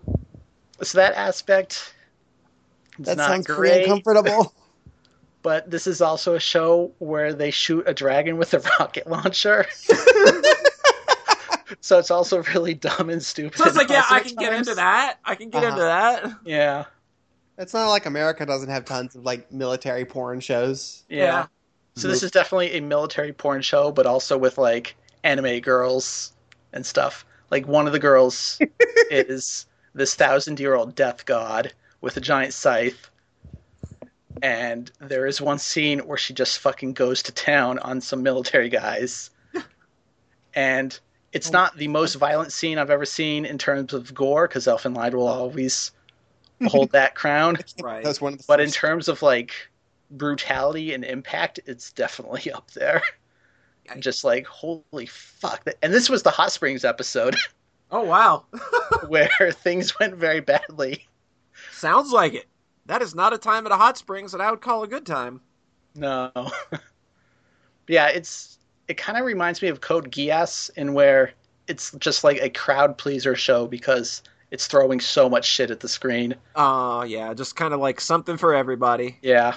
So 0.83 0.99
that 0.99 1.15
aspect, 1.15 1.95
it's 2.99 3.07
That 3.11 3.17
not 3.19 3.29
sounds 3.29 3.47
great. 3.47 3.85
pretty 3.85 3.91
uncomfortable. 3.91 4.53
But 5.43 5.71
this 5.71 5.87
is 5.87 6.01
also 6.01 6.35
a 6.35 6.41
show 6.41 6.91
where 6.99 7.33
they 7.33 7.53
shoot 7.53 7.85
a 7.87 7.95
dragon 7.95 8.39
with 8.39 8.55
a 8.55 8.59
rocket 8.81 9.07
launcher. 9.09 9.65
so 11.81 11.99
it's 11.99 12.11
also 12.11 12.43
really 12.55 12.75
dumb 12.75 13.11
and 13.11 13.23
stupid. 13.23 13.59
So 13.59 13.67
it's 13.67 13.77
like, 13.77 13.89
yeah, 13.89 14.05
I 14.09 14.19
at 14.19 14.27
can 14.27 14.35
get 14.37 14.53
into 14.53 14.75
that. 14.75 15.19
I 15.25 15.35
can 15.35 15.51
get 15.51 15.63
Uh-huh. 15.65 15.73
into 15.73 15.83
that. 15.83 16.33
Yeah, 16.45 16.85
it's 17.63 17.73
not 17.73 17.89
like 17.89 18.07
America 18.07 18.45
doesn't 18.45 18.69
have 18.69 18.85
tons 18.85 19.15
of 19.15 19.25
like 19.25 19.51
military 19.53 20.05
porn 20.05 20.41
shows. 20.41 21.05
yeah. 21.09 21.25
Yeah. 21.25 21.47
So 21.95 22.09
this 22.09 22.23
is 22.23 22.31
definitely 22.31 22.73
a 22.73 22.81
military 22.81 23.35
porn 23.35 23.61
show, 23.61 23.93
but 23.93 24.07
also 24.07 24.39
with 24.39 24.57
like 24.57 24.97
anime 25.25 25.61
girls 25.61 26.33
and 26.73 26.87
stuff. 26.87 27.25
Like 27.51 27.69
one 27.69 27.87
of 27.87 27.93
the 27.93 27.99
girls 27.99 28.59
is 29.11 29.67
this 29.95 30.15
thousand-year-old 30.15 30.95
death 30.95 31.27
god 31.27 31.75
with 32.01 32.17
a 32.17 32.21
giant 32.21 32.55
scythe. 32.55 33.11
And 34.43 34.91
there 35.01 35.27
is 35.27 35.39
one 35.41 35.59
scene 35.59 36.01
where 36.01 36.17
she 36.17 36.33
just 36.33 36.59
fucking 36.61 36.95
goes 36.95 37.23
to 37.25 37.33
town 37.33 37.79
on 37.81 38.01
some 38.01 38.23
military 38.23 38.69
guys. 38.69 39.31
And 40.55 40.99
it's 41.33 41.51
not 41.51 41.79
the 41.79 41.89
most 41.89 42.15
violent 42.17 42.53
scene 42.53 42.77
I've 42.77 42.91
ever 42.91 43.07
seen 43.07 43.47
in 43.47 43.57
terms 43.57 43.95
of 43.95 44.13
gore, 44.13 44.47
because 44.47 44.67
Elfen 44.67 44.95
Lied 44.95 45.15
will 45.15 45.29
always 45.29 45.93
hold 46.67 46.93
that 46.93 47.15
crown. 47.17 47.57
Right. 47.83 48.05
That's 48.05 48.21
one 48.21 48.35
of 48.35 48.39
the 48.39 48.45
But 48.49 48.61
in 48.61 48.71
terms 48.71 49.09
of 49.09 49.23
like 49.23 49.53
brutality 50.11 50.95
and 50.95 51.05
impact, 51.05 51.61
it's 51.67 51.93
definitely 51.93 52.53
up 52.53 52.71
there. 52.73 53.03
Yikes. 53.89 54.01
Just 54.01 54.25
like 54.25 54.47
holy 54.47 55.07
fuck! 55.07 55.67
And 55.83 55.93
this 55.93 56.09
was 56.09 56.23
the 56.23 56.31
hot 56.31 56.53
springs 56.53 56.85
episode 56.85 57.37
Oh, 57.93 58.05
wow. 58.05 58.47
where 59.09 59.29
things 59.53 59.99
went 60.01 60.17
very 60.17 60.41
badly. 60.41 61.07
Sounds 61.73 62.11
like 62.11 62.33
it. 62.33 62.47
That 62.87 63.03
is 63.03 63.15
not 63.15 63.35
a 63.35 63.39
time 63.39 63.67
at 63.67 63.73
a 63.73 63.77
hot 63.77 63.99
springs 63.99 64.33
that 64.33 64.41
I 64.41 64.51
would 64.51 64.63
call 64.63 64.83
a 64.83 64.89
good 64.89 65.05
time. 65.05 65.43
No, 65.95 66.33
yeah, 67.87 68.09
it's 68.09 68.59
it 68.89 68.97
kind 68.97 69.19
of 69.19 69.27
reminds 69.27 69.61
me 69.61 69.69
of 69.69 69.83
Code 69.83 70.11
Geass 70.11 70.71
in 70.77 70.95
where 70.95 71.33
it's 71.69 71.93
just 71.93 72.25
like 72.25 72.41
a 72.41 72.49
crowd 72.49 72.97
pleaser 72.97 73.37
show 73.37 73.67
because 73.67 74.23
it's 74.53 74.67
throwing 74.69 75.01
so 75.01 75.29
much 75.29 75.47
shit 75.47 75.71
at 75.71 75.81
the 75.81 75.89
screen. 75.89 76.35
Oh, 76.55 77.03
yeah. 77.03 77.33
Just 77.35 77.57
kind 77.57 77.73
of 77.75 77.81
like 77.81 78.01
something 78.01 78.37
for 78.37 78.55
everybody. 78.55 79.17
Yeah. 79.23 79.57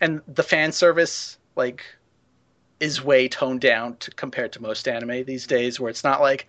And 0.00 0.20
the 0.28 0.42
fan 0.42 0.70
service, 0.70 1.38
like, 1.56 1.82
is 2.78 3.02
way 3.02 3.26
toned 3.26 3.62
down 3.62 3.96
to, 3.96 4.10
compared 4.12 4.52
to 4.52 4.62
most 4.62 4.86
anime 4.86 5.24
these 5.24 5.46
days, 5.46 5.80
where 5.80 5.88
it's 5.90 6.04
not 6.04 6.20
like 6.20 6.46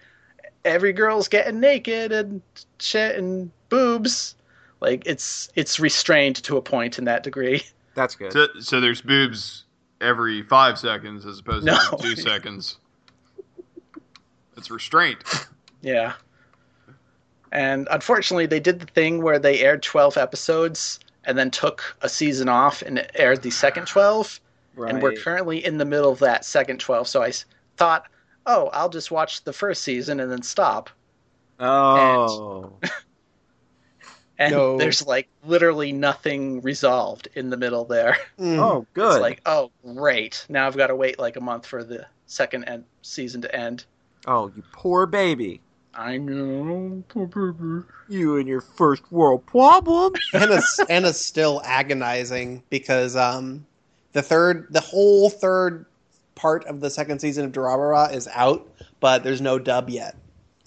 every 0.65 0.91
girl's 0.91 1.29
getting 1.29 1.59
naked 1.61 2.11
and 2.11 2.41
shit 2.79 3.15
and 3.17 3.49
boobs. 3.69 4.35
Like, 4.81 5.03
it's 5.05 5.49
it's 5.55 5.79
restrained 5.79 6.35
to 6.43 6.57
a 6.57 6.61
point 6.61 6.99
in 6.99 7.05
that 7.05 7.23
degree. 7.23 7.63
That's 7.95 8.13
good. 8.13 8.33
So, 8.33 8.47
so 8.59 8.81
there's 8.81 9.01
boobs 9.01 9.63
every 10.01 10.43
five 10.43 10.77
seconds 10.77 11.25
as 11.25 11.39
opposed 11.39 11.65
No. 11.65 11.77
to 11.91 11.97
two 11.97 12.15
seconds. 12.17 12.77
It's 14.57 14.69
restraint. 14.69 15.23
Yeah. 15.83 16.13
And 17.51 17.87
unfortunately, 17.91 18.45
they 18.45 18.59
did 18.59 18.79
the 18.79 18.85
thing 18.87 19.21
where 19.21 19.39
they 19.39 19.59
aired 19.61 19.81
12 19.83 20.17
episodes 20.17 20.99
and 21.23 21.37
then 21.37 21.51
took 21.51 21.95
a 22.01 22.09
season 22.09 22.49
off 22.49 22.81
and 22.81 23.05
aired 23.15 23.41
the 23.41 23.51
second 23.51 23.85
12. 23.87 24.39
right. 24.75 24.93
and 24.93 25.01
we're 25.03 25.13
currently 25.13 25.63
in 25.63 25.77
the 25.77 25.85
middle 25.85 26.11
of 26.11 26.19
that 26.19 26.45
second 26.45 26.79
12 26.79 27.07
so 27.07 27.21
I 27.23 27.31
thought 27.77 28.05
oh 28.45 28.69
i'll 28.73 28.89
just 28.89 29.11
watch 29.11 29.43
the 29.43 29.51
first 29.53 29.83
season 29.83 30.19
and 30.19 30.31
then 30.31 30.41
stop 30.41 30.89
oh. 31.59 32.71
and 34.39 34.51
No. 34.51 34.77
there's 34.77 35.05
like 35.05 35.27
literally 35.45 35.91
nothing 35.91 36.61
resolved 36.61 37.27
in 37.35 37.49
the 37.49 37.57
middle 37.57 37.85
there 37.85 38.17
Mm. 38.39 38.57
Oh, 38.59 38.85
good. 38.93 39.13
it's 39.13 39.21
like 39.21 39.41
oh 39.45 39.71
great 39.83 40.45
now 40.49 40.65
i've 40.67 40.77
got 40.77 40.87
to 40.87 40.95
wait 40.95 41.19
like 41.19 41.35
a 41.35 41.41
month 41.41 41.65
for 41.65 41.83
the 41.83 42.05
second 42.25 42.63
end 42.65 42.85
season 43.01 43.41
to 43.41 43.53
end 43.55 43.85
oh, 44.27 44.51
you 44.55 44.63
poor 44.71 45.05
baby. 45.05 45.61
I 45.97 46.17
know. 46.17 47.03
You 48.07 48.37
and 48.37 48.47
your 48.47 48.61
first 48.61 49.11
world 49.11 49.45
problem. 49.45 50.13
Anna's, 50.33 50.79
Anna's 50.89 51.19
still 51.19 51.61
agonizing 51.65 52.63
because 52.69 53.15
um, 53.15 53.65
the 54.13 54.21
third, 54.21 54.67
the 54.69 54.79
whole 54.79 55.29
third 55.29 55.85
part 56.35 56.65
of 56.65 56.79
the 56.79 56.89
second 56.89 57.19
season 57.19 57.45
of 57.45 57.51
Durarara 57.51 58.13
is 58.13 58.29
out, 58.33 58.67
but 58.99 59.23
there's 59.23 59.41
no 59.41 59.57
dub 59.59 59.89
yet. 59.89 60.15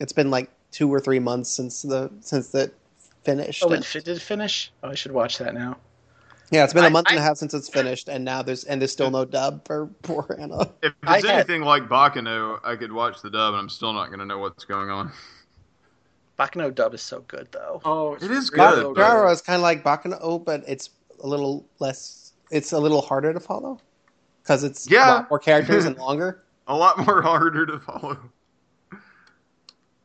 It's 0.00 0.12
been 0.12 0.30
like 0.30 0.50
two 0.70 0.92
or 0.92 1.00
three 1.00 1.18
months 1.18 1.50
since 1.50 1.82
the 1.82 2.10
since 2.20 2.48
the 2.48 2.72
finished. 3.24 3.62
oh 3.64 3.72
it, 3.72 3.84
fi- 3.84 4.00
did 4.00 4.16
it 4.16 4.22
finish 4.22 4.72
oh 4.82 4.88
i 4.88 4.94
should 4.94 5.12
watch 5.12 5.38
that 5.38 5.52
now 5.52 5.76
yeah, 6.50 6.64
it's 6.64 6.72
been 6.74 6.84
a 6.84 6.90
month 6.90 7.08
and 7.10 7.18
a 7.18 7.22
half 7.22 7.36
since 7.36 7.54
it's 7.54 7.68
finished, 7.68 8.08
and 8.08 8.24
now 8.24 8.42
there's 8.42 8.64
and 8.64 8.80
there's 8.80 8.92
still 8.92 9.10
no 9.10 9.24
dub 9.24 9.64
for 9.66 9.86
poor 10.02 10.36
Anna. 10.38 10.70
If 10.82 10.92
I 11.04 11.18
it's 11.18 11.26
had- 11.26 11.34
anything 11.36 11.62
like 11.62 11.88
Baccano, 11.88 12.58
I 12.64 12.76
could 12.76 12.92
watch 12.92 13.22
the 13.22 13.30
dub 13.30 13.54
and 13.54 13.60
I'm 13.62 13.68
still 13.68 13.92
not 13.92 14.06
going 14.08 14.18
to 14.20 14.24
know 14.26 14.38
what's 14.38 14.64
going 14.64 14.90
on. 14.90 15.12
Baccano 16.38 16.74
dub 16.74 16.94
is 16.94 17.02
so 17.02 17.20
good 17.28 17.48
though 17.52 17.82
Oh, 17.84 18.14
It 18.14 18.30
is 18.30 18.50
Ba- 18.50 18.56
good, 18.56 18.94
but- 18.96 19.30
is 19.30 19.42
kind 19.42 19.56
of 19.56 19.62
like 19.62 19.84
Baccano, 19.84 20.42
but 20.44 20.64
it's 20.66 20.90
a 21.22 21.26
little 21.26 21.66
less. 21.80 22.32
It's 22.50 22.72
a 22.72 22.78
little 22.78 23.02
harder 23.02 23.32
to 23.32 23.40
follow 23.40 23.78
because 24.42 24.64
it's 24.64 24.90
Yeah. 24.90 25.06
a 25.06 25.12
lot 25.16 25.30
more 25.30 25.38
characters 25.38 25.84
and 25.84 25.96
longer. 26.06 26.42
A 26.66 26.74
lot 26.76 26.98
more 27.04 27.20
harder 27.22 27.66
to 27.66 27.78
follow. 27.80 28.16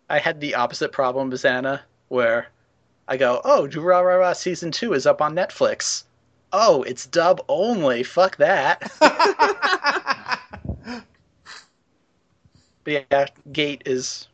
I 0.09 0.19
had 0.19 0.39
the 0.39 0.55
opposite 0.55 0.91
problem 0.91 1.31
as 1.33 1.45
Anna, 1.45 1.81
where 2.09 2.47
I 3.07 3.17
go, 3.17 3.41
"Oh, 3.43 3.67
Durarara 3.69 4.35
season 4.35 4.71
two 4.71 4.93
is 4.93 5.05
up 5.07 5.21
on 5.21 5.35
Netflix." 5.35 6.03
Oh, 6.51 6.83
it's 6.83 7.05
dub 7.05 7.41
only. 7.49 8.03
Fuck 8.03 8.37
that. 8.37 8.91
But 12.83 13.05
yeah, 13.11 13.25
Gate 13.51 13.81
is 13.85 14.27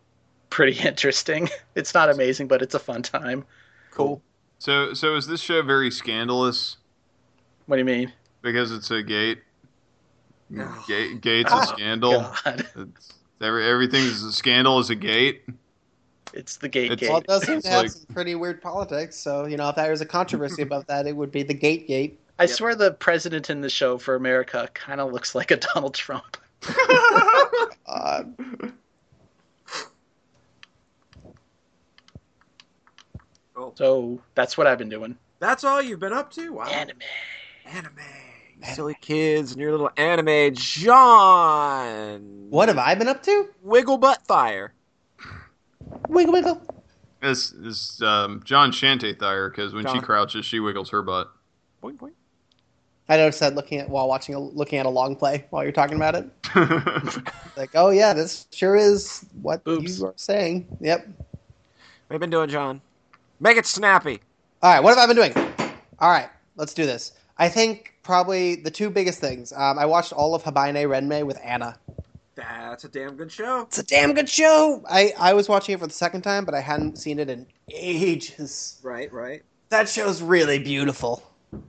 pretty 0.49 0.73
interesting. 0.87 1.49
It's 1.75 1.93
not 1.93 2.09
amazing, 2.09 2.47
but 2.47 2.61
it's 2.61 2.75
a 2.75 2.79
fun 2.79 3.01
time. 3.01 3.45
cool. 3.91 4.21
So, 4.59 4.93
so 4.93 5.15
is 5.15 5.25
this 5.25 5.41
show 5.41 5.63
very 5.63 5.89
scandalous 5.89 6.77
What 7.65 7.77
do 7.77 7.79
you 7.79 7.85
mean? 7.85 8.13
because 8.43 8.71
it's 8.71 8.91
a 8.91 9.01
gate? 9.01 9.39
Gate, 10.87 11.21
gate's 11.21 11.51
a 11.51 11.55
oh, 11.55 11.61
scandal. 11.63 12.29
God, 12.43 12.67
It's, 12.75 13.13
every, 13.39 13.65
everything's 13.67 14.21
a 14.21 14.33
scandal 14.33 14.79
is 14.79 14.89
a 14.89 14.95
gate. 14.95 15.43
It's 16.33 16.57
the 16.57 16.69
Gate 16.69 16.91
It's- 16.91 17.09
Well, 17.09 17.19
it 17.19 17.27
does 17.27 17.45
seem 17.45 17.61
to 17.61 17.69
have 17.69 17.81
like- 17.83 17.91
some 17.91 18.05
pretty 18.13 18.35
weird 18.35 18.61
politics. 18.61 19.15
So 19.17 19.45
you 19.45 19.57
know, 19.57 19.69
if 19.69 19.75
there 19.75 19.91
was 19.91 20.01
a 20.01 20.05
controversy 20.05 20.61
about 20.61 20.87
that, 20.87 21.07
it 21.07 21.15
would 21.15 21.31
be 21.31 21.43
the 21.43 21.53
Gate 21.53 21.87
Gate. 21.87 22.19
I 22.39 22.45
swear 22.47 22.73
the 22.75 22.91
president 22.91 23.49
in 23.49 23.61
the 23.61 23.69
show 23.69 23.97
for 23.97 24.15
America 24.15 24.67
kind 24.73 24.99
of 24.99 25.11
looks 25.13 25.35
like 25.35 25.51
a 25.51 25.57
Donald 25.57 25.93
Trump. 25.93 26.37
Uh, 27.87 28.23
So 33.75 34.21
that's 34.35 34.57
what 34.57 34.67
I've 34.67 34.77
been 34.77 34.89
doing. 34.89 35.17
That's 35.39 35.63
all 35.63 35.81
you've 35.81 35.99
been 35.99 36.13
up 36.13 36.31
to? 36.33 36.51
Wow. 36.53 36.65
Anime. 36.65 36.97
Anime. 37.65 37.91
You 38.59 38.73
silly 38.73 38.97
kids 39.01 39.51
and 39.51 39.61
your 39.61 39.71
little 39.71 39.89
anime. 39.97 40.53
John. 40.55 42.47
what 42.49 42.67
have 42.69 42.77
I 42.77 42.95
been 42.95 43.07
up 43.07 43.23
to? 43.23 43.49
Wiggle 43.63 43.97
butt 43.97 44.25
fire. 44.27 44.73
Wiggle 46.09 46.33
wiggle. 46.33 46.61
This 47.21 47.51
is 47.51 48.01
um, 48.01 48.41
John 48.43 48.71
Shantathire 48.71 49.51
because 49.51 49.73
when 49.73 49.87
she 49.87 49.99
crouches, 49.99 50.45
she 50.45 50.59
wiggles 50.59 50.89
her 50.89 51.01
butt. 51.01 51.31
Boing, 51.83 51.97
boing. 51.97 52.13
I 53.09 53.17
noticed 53.17 53.41
that 53.41 53.55
looking 53.55 53.79
at 53.79 53.89
while 53.89 54.07
watching 54.07 54.35
a, 54.35 54.39
looking 54.39 54.79
at 54.79 54.85
a 54.85 54.89
long 54.89 55.15
play 55.15 55.45
while 55.49 55.63
you're 55.63 55.71
talking 55.71 55.97
about 55.97 56.15
it. 56.15 56.29
Like, 57.57 57.71
oh 57.75 57.89
yeah, 57.89 58.13
this 58.13 58.47
sure 58.51 58.75
is 58.75 59.25
what 59.41 59.61
Oops. 59.67 59.99
you 59.99 60.05
are 60.05 60.13
saying. 60.15 60.65
Yep. 60.79 61.05
What 61.05 62.13
have 62.13 62.21
been 62.21 62.29
doing, 62.29 62.49
John? 62.49 62.81
Make 63.39 63.57
it 63.57 63.65
snappy. 63.65 64.19
All 64.61 64.73
right, 64.73 64.81
what 64.81 64.97
have 64.97 64.97
I 64.97 65.13
been 65.13 65.15
doing? 65.15 65.53
All 65.99 66.09
right, 66.09 66.29
let's 66.55 66.73
do 66.73 66.85
this. 66.85 67.11
I 67.37 67.49
think 67.49 67.93
probably 68.03 68.55
the 68.55 68.71
two 68.71 68.89
biggest 68.89 69.19
things. 69.19 69.51
Um, 69.53 69.77
I 69.77 69.85
watched 69.85 70.13
all 70.13 70.33
of 70.33 70.43
Haibane 70.43 70.87
Renmei 70.87 71.25
with 71.25 71.39
Anna. 71.43 71.77
That's 72.35 72.83
a 72.85 72.89
damn 72.89 73.15
good 73.17 73.31
show. 73.31 73.61
It's 73.63 73.77
a 73.79 73.83
damn 73.83 74.13
good 74.13 74.29
show. 74.29 74.83
I, 74.89 75.13
I 75.19 75.33
was 75.33 75.49
watching 75.49 75.73
it 75.75 75.79
for 75.79 75.87
the 75.87 75.93
second 75.93 76.21
time, 76.21 76.45
but 76.45 76.53
I 76.55 76.61
hadn't 76.61 76.97
seen 76.97 77.19
it 77.19 77.29
in 77.29 77.45
ages. 77.69 78.79
Right, 78.83 79.11
right. 79.11 79.43
That 79.69 79.87
show's 79.89 80.21
really 80.21 80.59
beautiful. 80.59 81.23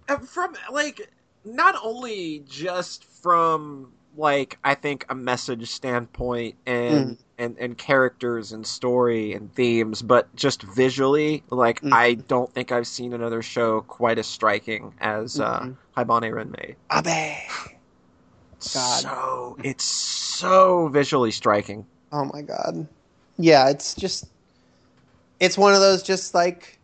Uh, 0.08 0.18
From 0.18 0.54
like 0.72 1.10
not 1.44 1.74
only 1.82 2.44
just 2.48 3.04
from 3.04 3.92
like 4.16 4.58
I 4.62 4.74
think 4.74 5.04
a 5.08 5.14
message 5.14 5.68
standpoint 5.70 6.54
and 6.66 7.18
and 7.38 7.56
and 7.58 7.76
characters 7.78 8.52
and 8.52 8.64
story 8.66 9.32
and 9.32 9.52
themes, 9.54 10.02
but 10.02 10.34
just 10.36 10.62
visually, 10.62 11.42
like 11.50 11.80
Mhm. 11.80 11.92
I 11.92 12.14
don't 12.14 12.52
think 12.54 12.70
I've 12.72 12.86
seen 12.86 13.12
another 13.12 13.42
show 13.42 13.80
quite 13.82 14.18
as 14.18 14.26
striking 14.28 14.94
as 15.00 15.40
uh, 15.40 15.60
Mhm. 15.60 15.76
Haibane 15.96 16.32
Renmei. 16.32 16.74
Abe. 16.92 17.36
God. 18.74 19.02
So 19.02 19.56
it's 19.62 19.84
so 19.84 20.88
visually 20.88 21.30
striking. 21.30 21.86
Oh 22.12 22.24
my 22.24 22.42
god. 22.42 22.86
Yeah, 23.38 23.68
it's 23.70 23.94
just 23.94 24.26
it's 25.40 25.58
one 25.58 25.74
of 25.74 25.80
those 25.80 26.02
just 26.02 26.34
like 26.34 26.78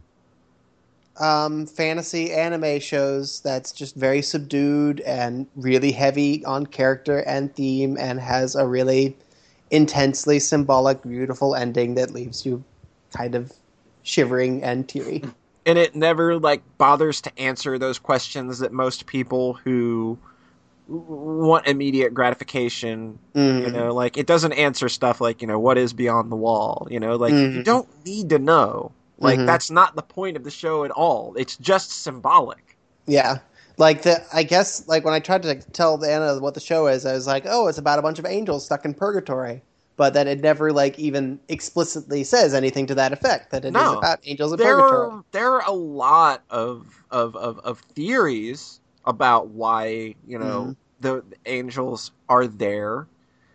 um 1.21 1.67
fantasy 1.67 2.33
anime 2.33 2.81
shows 2.81 3.41
that's 3.41 3.73
just 3.73 3.95
very 3.97 4.23
subdued 4.23 5.01
and 5.01 5.47
really 5.57 5.93
heavy 5.93 6.45
on 6.45 6.67
character 6.67 7.21
and 7.21 7.55
theme 7.55 7.97
and 7.99 8.21
has 8.21 8.55
a 8.55 8.67
really 8.67 9.17
intensely 9.71 10.39
symbolic 10.39 11.03
beautiful 11.03 11.55
ending 11.55 11.95
that 11.95 12.11
leaves 12.13 12.47
you 12.47 12.65
kind 13.13 13.35
of 13.35 13.53
shivering 14.03 14.63
and 14.63 14.89
teary. 14.89 15.23
and 15.67 15.79
it 15.79 15.95
never 15.95 16.39
like 16.39 16.63
bothers 16.79 17.21
to 17.21 17.39
answer 17.39 17.79
those 17.79 17.99
questions 17.99 18.61
that 18.61 18.73
most 18.73 19.07
people 19.07 19.55
who 19.55 20.19
want 20.89 21.67
immediate 21.67 22.15
gratification 22.15 23.19
you 23.35 23.41
Mhm. 23.43 23.73
know 23.73 23.95
like 23.95 24.17
it 24.17 24.27
doesn't 24.27 24.53
answer 24.55 24.89
stuff 24.89 25.21
like 25.21 25.43
you 25.43 25.47
know 25.49 25.59
what 25.59 25.77
is 25.77 25.93
beyond 25.93 26.33
the 26.33 26.37
wall 26.37 26.87
you 26.91 26.99
know 26.99 27.15
like 27.17 27.33
you 27.33 27.61
Mhm. 27.61 27.65
don't 27.65 27.89
need 28.07 28.29
to 28.31 28.39
know 28.39 28.91
like 29.19 29.39
Mhm. 29.39 29.47
that's 29.47 29.71
not 29.71 29.97
the 29.97 30.03
point 30.03 30.37
of 30.37 30.45
the 30.45 30.51
show 30.51 30.85
at 30.85 30.91
all 30.91 31.35
it's 31.37 31.57
just 31.59 32.03
symbolic 32.03 32.77
Yeah. 33.07 33.39
Like 33.79 34.03
the 34.03 34.23
I 34.33 34.43
guess 34.43 34.87
like 34.89 35.05
when 35.05 35.15
I 35.15 35.21
tried 35.21 35.43
to 35.45 35.55
tell 35.73 36.05
Anna 36.05 36.39
what 36.41 36.55
the 36.55 36.61
show 36.61 36.89
is, 36.89 37.07
I 37.07 37.13
was 37.13 37.27
like, 37.29 37.45
"Oh, 37.49 37.69
it's 37.69 37.79
about 37.79 37.99
a 38.01 38.03
bunch 38.03 38.19
of 38.19 38.27
angels 38.27 38.65
stuck 38.65 38.85
in 38.85 38.93
purgatory." 38.93 39.63
But 39.97 40.15
that 40.15 40.27
it 40.27 40.41
never 40.41 40.73
like 40.73 40.99
even 40.99 41.39
explicitly 41.49 42.23
says 42.25 42.55
anything 42.55 42.87
to 42.87 42.95
that 42.97 43.13
effect 43.13 43.51
that 43.53 43.65
it 43.65 43.69
is 43.69 43.73
No. 43.75 43.99
about 43.99 44.19
angels 44.25 44.53
in 44.53 44.59
there 44.59 44.77
purgatory. 44.77 45.09
are 45.11 45.25
there 45.33 45.53
are 45.53 45.63
a 45.67 45.73
lot 45.73 46.43
of 46.51 47.03
of 47.13 47.35
of, 47.37 47.61
of 47.61 47.79
theories 47.95 48.81
about 49.09 49.49
why 49.49 50.15
you 50.27 50.39
know 50.39 50.61
Mhm. 50.69 50.77
the, 51.01 51.13
the 51.31 51.37
angels 51.47 52.13
are 52.29 52.47
there 52.47 53.09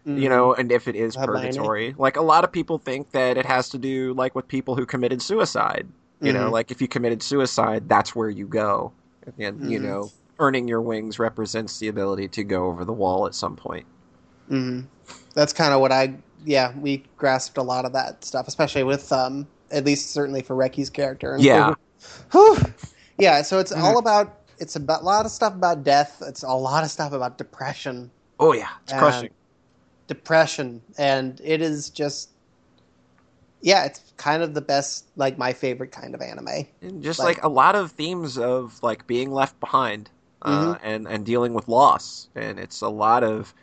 Mm. 0.05 0.19
you 0.19 0.27
know, 0.27 0.53
and 0.53 0.69
if 0.69 0.89
it 0.89 0.97
is 0.97 1.15
purgatory. 1.15 1.95
Like 1.97 2.17
a 2.17 2.21
lot 2.21 2.43
of 2.43 2.51
people 2.51 2.77
think 2.77 3.11
that 3.11 3.37
it 3.37 3.45
has 3.45 3.69
to 3.69 3.77
do 3.77 4.13
like 4.15 4.35
with 4.35 4.49
people 4.49 4.75
who 4.75 4.85
committed 4.85 5.21
suicide. 5.21 5.87
You 6.19 6.33
know, 6.33 6.49
Mhm. 6.49 6.51
like 6.51 6.71
if 6.71 6.81
you 6.81 6.89
committed 6.89 7.23
suicide, 7.23 7.87
that's 7.87 8.13
where 8.13 8.29
you 8.29 8.45
go. 8.45 8.91
And 9.39 9.71
you 9.71 9.79
Mhm. 9.79 9.83
know, 9.83 10.11
earning 10.39 10.67
your 10.67 10.81
wings 10.81 11.19
represents 11.19 11.79
the 11.79 11.87
ability 11.87 12.27
to 12.29 12.43
go 12.43 12.65
over 12.65 12.83
the 12.83 12.91
wall 12.91 13.27
at 13.27 13.33
some 13.33 13.55
point. 13.55 13.85
Mhm. 14.51 14.87
That's 15.35 15.53
kind 15.53 15.73
of 15.73 15.79
what 15.79 15.93
I 15.93 16.15
yeah 16.45 16.73
we 16.77 17.05
grasped 17.15 17.57
a 17.57 17.63
lot 17.63 17.85
of 17.85 17.93
that 17.93 18.25
stuff, 18.25 18.49
especially 18.49 18.83
with 18.83 19.09
um 19.13 19.47
at 19.71 19.85
least 19.85 20.11
certainly 20.11 20.41
for 20.41 20.53
Reki's 20.53 20.89
character. 20.89 21.35
And 21.35 21.43
Yeah. 21.43 21.75
Yeah. 23.17 23.41
So 23.43 23.59
it's 23.59 23.71
Mhm. 23.71 23.81
all 23.81 23.97
about 23.97 24.42
it's 24.59 24.75
a 24.75 24.79
lot 24.79 25.25
of 25.25 25.31
stuff 25.31 25.53
about 25.53 25.83
death. 25.83 26.21
It's 26.25 26.43
a 26.43 26.53
lot 26.53 26.83
of 26.83 26.91
stuff 26.91 27.13
about 27.13 27.37
depression. 27.37 28.09
Oh 28.39 28.53
yeah, 28.53 28.69
it's 28.83 28.93
crushing. 28.93 29.29
depression 30.07 30.81
and 30.97 31.39
it 31.43 31.61
is 31.61 31.89
just 31.89 32.29
yeah 33.61 33.85
it's 33.85 34.01
kind 34.17 34.43
of 34.43 34.53
the 34.53 34.61
best 34.61 35.05
like 35.15 35.37
my 35.37 35.53
favorite 35.53 35.91
kind 35.91 36.13
of 36.13 36.21
anime 36.21 36.67
And 36.81 37.01
just 37.01 37.19
like- 37.19 37.37
like, 37.37 37.43
a 37.43 37.47
lot 37.47 37.75
of 37.75 37.91
themes 37.91 38.37
of 38.37 38.81
like 38.83 39.07
being 39.07 39.31
left 39.31 39.57
behind 39.59 40.09
uh, 40.41 40.73
Mm-hmm. 40.75 40.85
and 40.85 41.07
and 41.07 41.25
dealing 41.25 41.53
with 41.53 41.69
loss, 41.69 42.27
and 42.35 42.59
it's 42.59 42.81
a 42.81 42.89
lot 42.89 43.23
of 43.23 43.53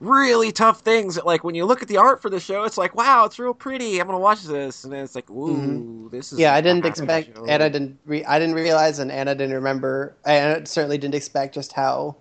really 0.00 0.52
tough 0.52 0.80
things 0.80 1.16
that 1.16 1.26
like 1.26 1.44
when 1.44 1.54
you 1.54 1.64
look 1.66 1.82
at 1.82 1.88
the 1.88 1.98
art 1.98 2.22
for 2.22 2.30
the 2.30 2.40
show, 2.40 2.64
it's 2.64 2.78
like 2.78 2.94
wow, 2.94 3.24
it's 3.26 3.38
real 3.38 3.54
pretty. 3.54 4.00
I'm 4.00 4.06
gonna 4.06 4.18
watch 4.20 4.44
this, 4.44 4.84
and 4.84 4.92
then 4.92 5.04
it's 5.04 5.14
like 5.14 5.30
ooh, 5.30 6.08
this 6.10 6.32
is 6.32 6.38
Mm-hmm. 6.38 6.42
yeah 6.42 6.54
i 6.54 6.60
didn't 6.62 6.86
expect 6.86 7.36
show. 7.36 7.44
and 7.46 7.62
i 7.62 7.68
didn't 7.68 7.98
re- 8.06 8.24
i 8.26 8.38
didn't 8.38 8.54
realize 8.56 8.98
and 9.00 9.12
anna 9.12 9.34
didn't 9.34 9.54
remember 9.54 10.16
i 10.26 10.62
certainly 10.64 10.98
didn't 10.98 11.14
expect 11.16 11.54
just 11.54 11.72
how 11.74 12.16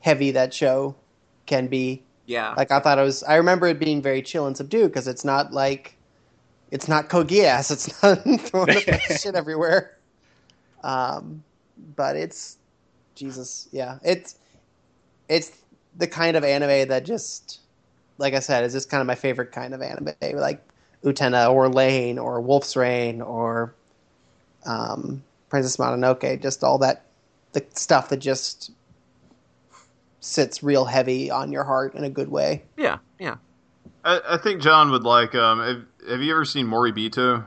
heavy 0.00 0.32
that 0.32 0.54
show 0.54 0.96
can 1.46 1.68
be 1.68 2.02
yeah, 2.26 2.54
like 2.56 2.70
i 2.72 2.80
thought 2.80 2.98
it 2.98 3.02
was 3.02 3.22
i 3.24 3.36
remember 3.36 3.66
it 3.68 3.78
being 3.80 4.02
very 4.02 4.22
chill 4.22 4.46
and 4.46 4.56
subdued 4.56 4.90
because 4.90 5.08
it's 5.08 5.24
not 5.24 5.52
like 5.52 5.94
it's 6.70 6.88
not 6.88 7.08
Code 7.08 7.28
Geass. 7.28 7.70
It's 7.72 8.02
not 8.02 8.22
throwing 8.42 8.78
shit 9.00 9.34
everywhere. 9.36 9.92
Um, 10.82 11.44
but 11.96 12.16
it's 12.16 12.58
Jesus, 13.14 13.68
yeah. 13.72 13.98
It's 14.04 14.36
it's 15.28 15.52
the 15.96 16.06
kind 16.06 16.36
of 16.36 16.44
anime 16.44 16.88
that 16.88 17.04
just 17.04 17.60
like 18.18 18.34
I 18.34 18.40
said, 18.40 18.64
is 18.64 18.72
just 18.72 18.90
kind 18.90 19.00
of 19.00 19.06
my 19.06 19.14
favorite 19.14 19.52
kind 19.52 19.74
of 19.74 19.82
anime. 19.82 20.14
Like 20.22 20.62
Utena 21.02 21.52
or 21.52 21.68
Lain 21.68 22.18
or 22.18 22.40
Wolf's 22.40 22.76
Rain 22.76 23.20
or 23.20 23.74
um, 24.66 25.22
Princess 25.48 25.76
Mononoke, 25.76 26.40
just 26.40 26.62
all 26.62 26.78
that 26.78 27.06
the 27.52 27.64
stuff 27.74 28.08
that 28.08 28.18
just 28.18 28.70
sits 30.20 30.62
real 30.62 30.84
heavy 30.86 31.30
on 31.30 31.52
your 31.52 31.64
heart 31.64 31.94
in 31.94 32.04
a 32.04 32.10
good 32.10 32.28
way. 32.28 32.62
yeah, 32.76 32.98
yeah. 33.18 33.36
I, 34.04 34.20
I 34.30 34.36
think 34.38 34.60
John 34.60 34.90
would 34.90 35.04
like. 35.04 35.34
Um, 35.34 35.60
have, 35.60 36.10
have 36.10 36.22
you 36.22 36.32
ever 36.32 36.44
seen 36.44 36.66
Moribito? 36.66 37.44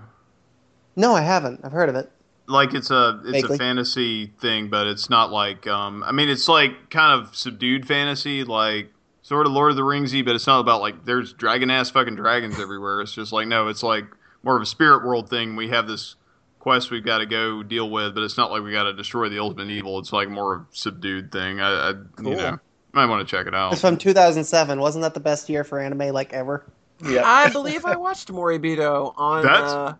No, 0.96 1.14
I 1.14 1.22
haven't. 1.22 1.62
I've 1.64 1.72
heard 1.72 1.90
of 1.90 1.96
it. 1.96 2.12
Like 2.48 2.74
it's 2.74 2.92
a 2.92 3.20
it's 3.26 3.32
Vaguely. 3.32 3.56
a 3.56 3.60
fantasy 3.60 4.28
thing, 4.40 4.70
but 4.70 4.88
it's 4.88 5.10
not 5.10 5.32
like. 5.32 5.68
Um, 5.68 6.04
I 6.04 6.12
mean, 6.12 6.30
it's 6.30 6.48
like 6.48 6.90
kind 6.90 7.22
of 7.22 7.36
subdued 7.36 7.86
fantasy, 7.88 8.44
like 8.46 8.92
sort 9.22 9.46
of 9.46 9.52
Lord 9.52 9.72
of 9.72 9.76
the 9.76 9.84
Ringsy, 9.84 10.24
but 10.24 10.34
it's 10.36 10.48
not 10.48 10.60
about 10.62 10.80
like 10.82 11.04
there's 11.04 11.34
dragon 11.34 11.70
ass 11.70 11.90
fucking 11.90 12.16
dragons 12.16 12.60
everywhere. 12.60 13.02
It's 13.02 13.14
just 13.14 13.34
like 13.34 13.48
no, 13.48 13.68
it's 13.68 13.84
like 13.84 14.06
more 14.44 14.56
of 14.56 14.62
a 14.62 14.66
spirit 14.66 15.06
world 15.06 15.30
thing. 15.30 15.56
We 15.58 15.68
have 15.70 15.88
this 15.88 16.16
quest 16.60 16.90
we've 16.90 17.04
got 17.04 17.18
to 17.18 17.26
go 17.26 17.64
deal 17.64 17.90
with, 17.90 18.16
but 18.16 18.24
it's 18.24 18.38
not 18.38 18.50
like 18.52 18.64
we 18.64 18.72
got 18.72 18.84
to 18.84 18.94
destroy 18.94 19.28
the 19.28 19.40
ultimate 19.40 19.70
evil. 19.70 20.00
It's 20.00 20.14
like 20.14 20.30
more 20.30 20.56
of 20.56 20.62
a 20.62 20.66
subdued 20.72 21.32
thing. 21.34 21.60
I, 21.60 21.90
I 21.90 21.94
Cool. 22.16 22.30
you 22.32 22.36
know 22.38 22.60
might 22.94 23.06
want 23.08 23.28
to 23.28 23.30
check 23.30 23.46
it 23.46 23.54
out. 23.54 23.74
It's 23.74 23.82
from 23.82 23.98
2007. 23.98 24.80
Wasn't 24.80 25.02
that 25.04 25.14
the 25.14 25.20
best 25.20 25.50
year 25.50 25.64
for 25.66 25.80
anime 25.80 26.14
like 26.14 26.32
ever? 26.34 26.66
Yeah. 27.06 27.22
I 27.26 27.50
believe 27.50 27.86
I 27.86 27.96
watched 27.98 28.30
Moribito 28.30 29.14
on. 29.18 29.44
That's- 29.44 29.72
Uh, 29.72 29.96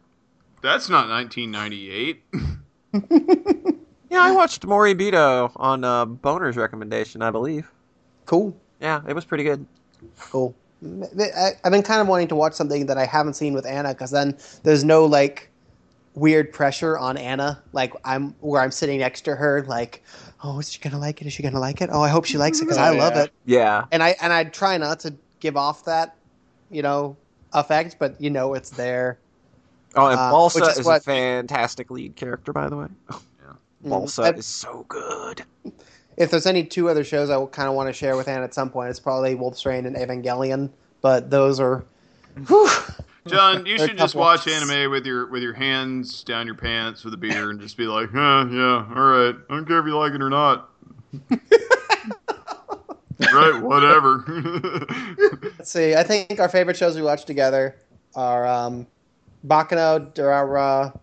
That's 0.68 0.90
not 0.90 1.08
1998. 1.08 2.24
yeah, 4.10 4.22
I 4.22 4.34
watched 4.34 4.64
Moribito 4.64 5.50
on 5.56 5.86
uh, 5.86 6.04
Boner's 6.04 6.58
recommendation, 6.58 7.22
I 7.22 7.32
believe. 7.32 7.72
Cool. 8.26 8.54
Yeah, 8.82 9.02
it 9.08 9.14
was 9.14 9.24
pretty 9.24 9.46
good. 9.46 9.66
Cool. 10.20 10.54
I, 10.86 11.52
I've 11.64 11.72
been 11.72 11.84
kind 11.84 12.02
of 12.02 12.10
wanting 12.10 12.28
to 12.28 12.36
watch 12.36 12.52
something 12.52 12.86
that 12.88 12.98
I 12.98 13.06
haven't 13.06 13.36
seen 13.36 13.54
with 13.54 13.66
Anna 13.66 13.94
because 13.94 14.12
then 14.12 14.38
there's 14.64 14.84
no 14.84 15.06
like 15.06 15.50
weird 16.16 16.52
pressure 16.52 16.98
on 16.98 17.16
Anna. 17.16 17.64
Like 17.72 17.94
I'm 18.04 18.36
where 18.42 18.62
I'm 18.62 18.72
sitting 18.72 19.00
next 19.00 19.22
to 19.22 19.38
her, 19.38 19.64
like, 19.70 20.04
oh, 20.44 20.60
is 20.60 20.70
she 20.70 20.80
gonna 20.80 21.00
like 21.00 21.22
it? 21.22 21.28
Is 21.28 21.34
she 21.34 21.44
gonna 21.44 21.62
like 21.62 21.80
it? 21.80 21.90
Oh, 21.94 22.02
I 22.02 22.10
hope 22.10 22.26
she 22.26 22.38
likes 22.38 22.60
it 22.60 22.66
because 22.66 22.78
Oh, 22.78 22.82
I 22.82 22.90
love 22.90 23.14
yeah. 23.16 23.24
it. 23.24 23.32
Yeah. 23.46 23.86
And 23.94 24.04
I 24.04 24.18
and 24.22 24.34
I 24.34 24.44
try 24.44 24.78
not 24.78 25.00
to 25.00 25.16
give 25.40 25.56
off 25.56 25.86
that, 25.86 26.18
you 26.70 26.82
know, 26.82 27.16
effect, 27.54 27.96
but 28.00 28.20
you 28.20 28.30
know 28.30 28.54
it's 28.54 28.72
there. 28.72 29.18
Oh, 29.98 30.08
and 30.08 30.20
Uh, 30.20 30.32
Balsa 30.32 30.60
which 30.62 30.70
is 30.70 30.80
is, 30.80 30.86
what- 30.86 31.02
a 31.02 31.04
fantastic 31.04 31.90
lead 31.92 32.16
character, 32.16 32.54
by 32.54 32.70
the 32.70 32.78
way. 32.78 32.88
Balsa 33.84 34.22
Mm. 34.34 34.38
is 34.38 34.46
so 34.46 34.86
good. 34.88 35.44
If 36.18 36.32
there's 36.32 36.46
any 36.48 36.64
two 36.64 36.90
other 36.90 37.04
shows 37.04 37.30
I 37.30 37.44
kind 37.46 37.70
of 37.70 37.76
want 37.76 37.88
to 37.90 37.94
share 37.94 38.16
with 38.18 38.28
Anne 38.28 38.42
at 38.44 38.54
some 38.54 38.70
point, 38.72 38.90
it's 38.90 39.00
probably 39.00 39.36
Wolf's 39.36 39.66
Rain 39.66 39.86
and 39.86 39.96
Evangelion. 39.96 40.70
But 41.02 41.30
those 41.30 41.60
are, 41.60 41.86
whew, 42.48 42.70
John, 43.28 43.66
you 43.68 43.78
should 43.78 43.98
just 43.98 44.16
watch 44.16 44.48
ones. 44.48 44.64
anime 44.70 44.90
with 44.90 45.06
your 45.06 45.28
with 45.28 45.44
your 45.44 45.54
hands 45.54 46.24
down 46.24 46.48
your 46.48 46.56
pants 46.56 47.04
with 47.06 47.14
a 47.14 47.18
beer 47.18 47.52
and 47.52 47.60
just 47.62 47.78
be 47.78 47.86
like, 47.86 48.10
huh, 48.12 48.48
yeah, 48.52 48.86
all 48.96 49.10
right. 49.10 49.36
I 49.50 49.54
don't 49.56 49.66
care 49.68 49.80
if 49.80 49.86
you 49.86 49.96
like 49.96 50.14
it 50.14 50.22
or 50.24 50.30
not. 50.32 50.70
right, 53.34 53.62
whatever. 53.62 54.24
Let's 55.58 55.72
see. 55.72 55.96
I 55.96 56.04
think 56.04 56.40
our 56.40 56.50
favorite 56.50 56.78
shows 56.78 56.96
we 56.96 57.02
watched 57.02 57.28
together 57.28 57.76
are 58.16 58.46
um, 58.48 58.88
Baccano, 59.46 60.14
Durara, 60.14 60.98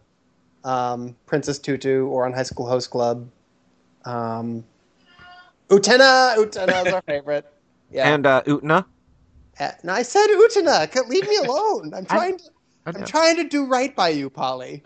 um, 0.65 1.17
Princess 1.27 1.59
Tutu, 1.59 2.09
Ouran 2.09 2.35
High 2.35 2.43
School 2.43 2.69
Host 2.69 2.91
Club. 2.91 3.29
Um, 4.05 4.65
Utena! 5.69 6.37
Utena 6.37 6.87
is 6.87 6.93
our 6.93 7.03
favorite. 7.07 7.47
Yeah. 7.91 8.13
And 8.13 8.27
uh, 8.27 8.43
Utna. 8.47 8.85
Uh, 9.59 9.71
no, 9.83 9.93
I 9.93 10.03
said 10.03 10.27
Utena. 10.29 11.09
Leave 11.09 11.29
me 11.29 11.37
alone. 11.45 11.93
I'm 11.95 12.07
trying 12.07 12.39
to. 12.39 12.45
I 12.87 12.91
I'm 12.91 13.05
trying 13.05 13.37
to 13.37 13.45
do 13.45 13.65
right 13.65 13.95
by 13.97 14.11
you, 14.11 14.29
Polly. 14.29 14.83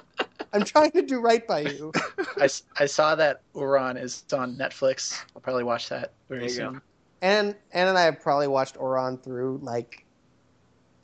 I'm 0.52 0.64
trying 0.64 0.92
to 0.92 1.02
do 1.02 1.20
right 1.20 1.46
by 1.46 1.60
you. 1.60 1.92
I, 2.36 2.48
I 2.76 2.86
saw 2.86 3.14
that 3.16 3.42
Ouran 3.54 4.00
is 4.00 4.24
on 4.32 4.56
Netflix. 4.56 5.20
I'll 5.34 5.42
probably 5.42 5.64
watch 5.64 5.88
that 5.88 6.12
very 6.28 6.48
soon. 6.48 6.74
go. 6.74 6.80
And 7.22 7.56
Anne 7.72 7.88
and 7.88 7.98
I 7.98 8.02
have 8.02 8.20
probably 8.20 8.46
watched 8.46 8.76
Ouran 8.76 9.20
through 9.20 9.58
like, 9.62 10.04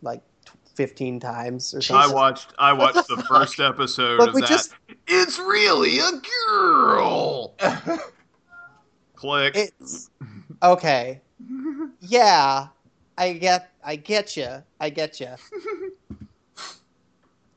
like, 0.02 0.22
15 0.74 1.20
times 1.20 1.72
or 1.74 1.78
I 1.78 1.80
something. 1.80 2.12
watched 2.14 2.52
I 2.58 2.72
watched 2.72 3.08
the 3.08 3.16
the 3.16 3.22
first 3.28 3.60
episode 3.60 4.18
But 4.18 4.28
of 4.30 4.34
we 4.34 4.40
that. 4.42 4.48
just 4.50 4.74
It's 5.06 5.38
really 5.38 5.98
a 5.98 6.10
girl. 6.48 7.54
Click. 9.14 9.54
it's 9.56 10.10
okay. 10.62 11.20
Yeah, 12.00 12.68
I 13.18 13.32
get, 13.34 13.70
I 13.84 13.96
get 13.96 14.36
you, 14.36 14.62
I 14.80 14.90
get 14.90 15.20
you. 15.20 15.28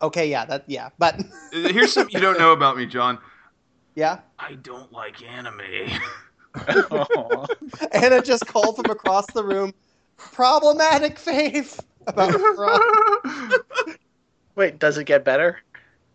Okay, 0.01 0.29
yeah, 0.29 0.45
that, 0.45 0.63
yeah, 0.67 0.89
but 0.99 1.19
uh, 1.19 1.23
Here's 1.73 1.91
something 1.93 2.13
you 2.13 2.19
don't 2.21 2.37
know 2.37 2.51
about 2.51 2.77
me, 2.77 2.85
John. 2.85 3.17
yeah, 3.95 4.19
I 4.37 4.53
don't 4.53 4.91
like 4.91 5.23
anime. 5.23 5.61
Aw. 6.55 7.45
Anna 7.93 8.21
just 8.21 8.45
called 8.47 8.75
from 8.77 8.91
across 8.91 9.25
the 9.33 9.43
room. 9.43 9.73
Problematic 10.17 11.17
fave 11.17 11.79
about 12.07 12.31
Ouran. 12.33 13.95
Wait, 14.55 14.79
does 14.79 14.97
it 14.97 15.03
get 15.05 15.23
better? 15.23 15.59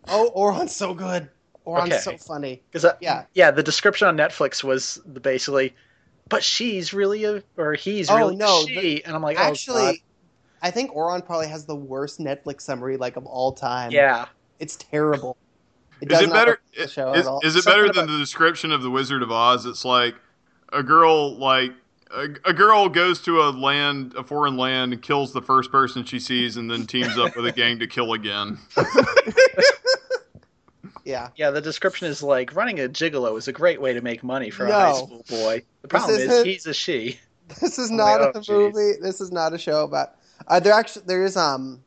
Oh, 0.09 0.33
Ouran's 0.37 0.75
so 0.75 0.95
good. 0.95 1.29
Ouran's 1.67 1.93
Okay. 1.93 1.99
so 2.01 2.17
funny. 2.17 2.63
Because 2.71 2.85
uh, 2.85 2.97
Yeah. 3.01 3.25
yeah, 3.35 3.51
the 3.51 3.63
description 3.63 4.09
on 4.09 4.17
Netflix 4.17 4.65
was 4.65 5.01
the 5.07 5.21
basically, 5.21 5.75
but 6.29 6.43
she's 6.43 6.93
really 6.93 7.25
a 7.25 7.43
or 7.57 7.75
he's 7.75 8.11
Oh, 8.11 8.17
really 8.17 8.37
no, 8.37 8.63
a 8.63 8.67
she, 8.67 9.05
and 9.05 9.15
I'm 9.15 9.23
like, 9.23 9.39
oh, 9.39 9.43
Actually, 9.43 9.83
God. 9.83 9.95
I 10.63 10.71
think 10.71 10.93
Ouran 10.93 11.25
probably 11.25 11.49
has 11.49 11.65
the 11.67 11.77
worst 11.77 12.19
Netflix 12.21 12.63
summary 12.63 12.97
like 12.97 13.17
of 13.17 13.27
all 13.27 13.53
time. 13.53 13.91
yeah, 13.93 14.27
it's 14.59 14.77
terrible. 14.77 15.37
It 16.01 16.11
Is 16.11 16.21
it 16.21 16.31
better? 16.33 16.59
represent 16.75 17.13
the 17.13 17.13
Is, 17.21 17.27
at 17.27 17.31
all. 17.31 17.41
is 17.45 17.55
it 17.55 17.63
Something 17.63 17.73
better 17.81 17.85
about- 17.91 17.95
than 17.95 18.13
the 18.13 18.19
description 18.19 18.73
of 18.73 18.83
the 18.83 18.91
Wizard 18.91 19.23
of 19.23 19.31
Oz? 19.31 19.67
It's 19.67 19.85
like 19.85 20.17
a 20.73 20.83
girl, 20.83 21.37
like 21.39 21.73
a, 22.15 22.51
a 22.51 22.53
girl 22.53 22.89
goes 22.89 23.21
to 23.23 23.41
a 23.43 23.51
land, 23.51 24.15
a 24.17 24.23
foreign 24.23 24.57
land, 24.57 24.93
and 24.93 25.03
kills 25.03 25.33
the 25.33 25.43
first 25.43 25.71
person 25.71 26.05
she 26.05 26.19
sees, 26.19 26.57
and 26.57 26.71
then 26.71 26.87
teams 26.87 27.17
up 27.19 27.35
with 27.37 27.47
a 27.47 27.53
gang 27.53 27.79
to 27.79 27.87
kill 27.87 28.13
again. 28.13 28.59
Yeah, 31.05 31.31
yeah. 31.35 31.51
The 31.51 31.61
description 31.61 32.07
is 32.07 32.23
like 32.23 32.55
running 32.55 32.79
a 32.79 32.89
gigolo 32.89 33.37
is 33.37 33.49
a 33.49 33.53
great 33.53 33.81
way 33.81 33.93
to 33.93 34.01
make 34.01 34.23
money 34.23 34.51
for 34.51 34.67
a 34.67 34.73
high 34.73 34.93
school 34.93 35.25
boy. 35.29 35.63
The 35.83 35.89
problem 35.89 36.15
is 36.15 36.23
isn't- 36.31 36.47
he's 36.47 36.67
a 36.67 36.73
she. 36.75 37.19
this 37.61 37.77
is 37.77 37.91
Oh 37.91 37.97
not 37.97 38.21
my 38.21 38.29
a 38.29 38.33
God, 38.33 38.49
movie. 38.49 38.93
This 39.01 39.21
is 39.21 39.33
not 39.33 39.53
a 39.53 39.59
show 39.59 39.83
about. 39.83 40.15
Uh, 40.47 40.61
there 40.61 40.73
actually 40.73 41.03
there 41.07 41.25
is 41.25 41.37
um. 41.37 41.83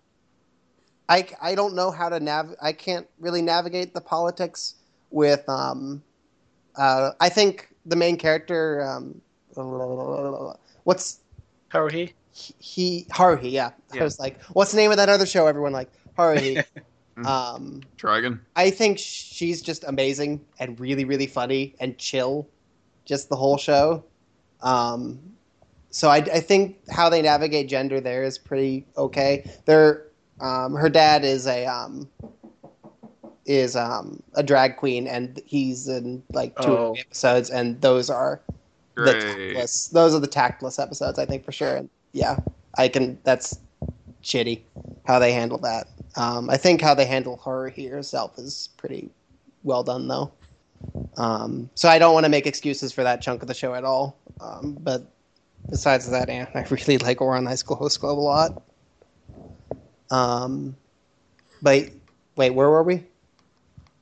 I 1.08 1.28
I 1.42 1.56
don't 1.56 1.76
know 1.76 1.92
how 1.92 2.10
to 2.10 2.20
nav. 2.20 2.56
I 2.62 2.74
can't 2.74 3.08
really 3.20 3.42
navigate 3.42 3.94
the 3.94 4.02
politics 4.02 4.76
with 5.12 5.48
um. 5.48 6.04
Uh, 6.76 7.12
I 7.22 7.30
think 7.30 7.70
the 7.86 7.96
main 7.96 8.18
character 8.18 8.84
um. 8.84 9.22
What's 10.84 11.20
How 11.70 11.82
are 11.82 11.90
he? 11.90 12.14
he 12.34 13.06
Haruhi? 13.12 13.52
Yeah. 13.52 13.72
I 13.94 14.04
was 14.04 14.20
like, 14.20 14.42
what's 14.54 14.72
the 14.72 14.78
name 14.78 14.92
of 14.92 14.98
that 14.98 15.10
other 15.10 15.26
show? 15.26 15.48
Everyone 15.48 15.72
like 15.74 15.90
Haruhi. 16.18 16.64
Mhm. 17.18 17.26
um. 17.26 17.82
Dragon. 17.96 18.42
I 18.58 18.70
think 18.70 19.00
she's 19.00 19.62
just 19.62 19.86
amazing 19.86 20.42
and 20.60 20.78
really, 20.78 21.06
really 21.06 21.28
funny 21.28 21.74
and 21.80 21.98
chill, 21.98 22.46
just 23.06 23.30
the 23.30 23.38
whole 23.38 23.56
show. 23.58 24.04
Um, 24.62 25.22
so 25.92 26.10
I, 26.10 26.18
I 26.18 26.42
think 26.42 26.78
how 26.90 27.08
they 27.08 27.22
navigate 27.22 27.70
gender 27.70 28.02
there 28.02 28.24
is 28.24 28.38
pretty 28.38 28.86
okay. 28.98 29.50
They're, 29.64 30.08
um, 30.42 30.74
her 30.74 30.90
dad 30.90 31.24
is 31.24 31.48
a 31.48 31.66
um, 31.66 32.10
is 33.46 33.78
um, 33.78 34.22
a 34.34 34.44
drag 34.44 34.76
queen, 34.76 35.08
and 35.08 35.40
he's 35.46 35.88
in 35.88 36.22
like 36.34 36.54
two 36.58 36.64
Oh. 36.68 36.96
episodes, 37.00 37.50
and 37.50 37.80
those 37.80 38.10
are 38.10 38.42
the 38.48 38.52
Great. 38.52 38.55
Tactless. 38.98 39.88
Those 39.90 40.14
are 40.16 40.20
the 40.20 40.28
tactless 40.28 40.80
episodes, 40.80 41.20
I 41.20 41.26
think 41.26 41.44
for 41.44 41.52
sure. 41.52 41.76
And 41.76 41.90
yeah, 42.14 42.38
I 42.78 42.88
can. 42.88 43.20
That's 43.24 43.60
shitty 44.24 44.62
how 45.06 45.20
they 45.20 45.32
handle 45.32 45.58
that. 45.60 45.88
Um, 46.16 46.50
I 46.50 46.58
think 46.58 46.82
how 46.82 46.94
they 46.94 47.06
handle 47.06 47.38
her 47.46 47.70
here, 47.70 47.96
herself 47.96 48.38
is 48.38 48.70
pretty 48.78 49.10
well 49.64 49.84
done, 49.84 50.08
though. 50.08 50.32
Um, 51.18 51.70
so 51.76 51.90
I 51.90 52.00
don't 52.00 52.14
want 52.14 52.26
to 52.26 52.30
make 52.30 52.48
excuses 52.48 52.92
for 52.92 53.04
that 53.04 53.22
chunk 53.22 53.42
of 53.42 53.48
the 53.48 53.54
show 53.54 53.74
at 53.74 53.84
all. 53.84 54.18
Um, 54.40 54.78
but 54.80 55.04
besides 55.70 56.10
that, 56.10 56.30
eh, 56.30 56.46
I 56.54 56.66
really 56.70 56.98
like 56.98 57.20
Ouran 57.20 57.48
High 57.48 57.56
School 57.56 57.76
Host 57.76 58.00
Club 58.00 58.18
a 58.18 58.20
lot. 58.20 58.64
Um, 60.12 60.76
but 61.62 61.90
wait, 62.36 62.52
where 62.52 62.70
were 62.70 62.84
we? 62.84 63.04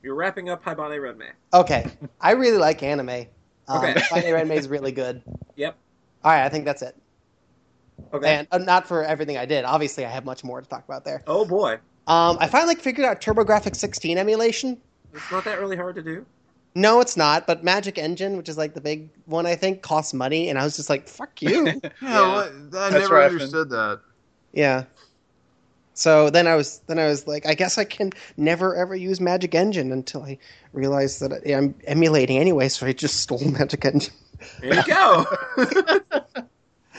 You're 0.02 0.14
wrapping 0.14 0.50
up 0.50 0.62
Haibane 0.64 0.98
Renmei. 1.00 1.30
Okay, 1.52 1.86
I 2.20 2.32
really 2.32 2.58
like 2.58 2.82
anime. 2.82 3.26
Um, 3.68 3.78
Okay. 3.84 4.00
Friday 4.08 4.32
Red 4.32 4.48
May 4.48 4.56
is 4.56 4.68
really 4.68 4.92
good. 4.92 5.22
Yep. 5.56 5.76
All 6.24 6.32
right, 6.32 6.44
I 6.44 6.48
think 6.48 6.64
that's 6.64 6.82
it. 6.82 6.96
Okay. 8.12 8.34
And 8.38 8.48
uh, 8.50 8.58
not 8.58 8.88
for 8.88 9.04
everything 9.04 9.36
I 9.36 9.46
did. 9.46 9.64
Obviously, 9.64 10.04
I 10.04 10.08
have 10.10 10.24
much 10.24 10.42
more 10.42 10.60
to 10.60 10.66
talk 10.68 10.84
about 10.84 11.04
there. 11.04 11.22
oh 11.28 11.44
boy, 11.44 11.74
Um, 12.08 12.36
I 12.40 12.48
finally 12.48 12.74
figured 12.74 13.06
out 13.06 13.20
TurboGrafx 13.20 13.76
16 13.76 14.18
emulation. 14.18 14.80
it's 15.12 15.30
not 15.30 15.44
that 15.44 15.60
really 15.60 15.76
hard 15.76 15.94
to 15.94 16.02
do. 16.02 16.26
No, 16.74 17.00
it's 17.00 17.16
not. 17.16 17.46
But 17.46 17.62
Magic 17.62 17.98
Engine, 17.98 18.36
which 18.36 18.48
is 18.48 18.58
like 18.58 18.74
the 18.74 18.80
big 18.80 19.08
one, 19.26 19.46
I 19.46 19.54
think, 19.54 19.82
costs 19.82 20.12
money, 20.12 20.48
and 20.48 20.58
I 20.58 20.64
was 20.64 20.74
just 20.74 20.90
like, 20.90 21.06
"Fuck 21.08 21.40
you." 21.40 21.66
Yeah, 21.82 21.90
Yeah. 22.02 22.34
what- 22.34 22.46
I 22.48 22.50
That's 22.70 22.94
never 22.94 23.08
where 23.14 23.22
I've 23.22 23.30
understood 23.32 23.70
that. 23.70 24.00
yeah. 24.52 24.84
So 25.94 26.28
then 26.28 26.46
I 26.48 26.56
was 26.56 26.80
then 26.88 26.98
I 26.98 27.06
was 27.06 27.26
like, 27.26 27.46
I 27.46 27.54
guess 27.54 27.78
I 27.78 27.84
can 27.84 28.10
never 28.36 28.74
ever 28.74 28.94
use 28.96 29.20
Magic 29.20 29.54
Engine 29.54 29.92
until 29.92 30.22
I 30.24 30.38
realized 30.72 31.20
that 31.20 31.32
I- 31.32 31.54
I'm 31.54 31.74
emulating 31.86 32.36
anyway. 32.38 32.68
So 32.68 32.86
I 32.86 32.92
just 32.92 33.20
stole 33.20 33.38
Magic 33.58 33.84
Engine, 33.84 34.12
There 34.60 34.74
you 34.74 34.82
go. 34.84 35.24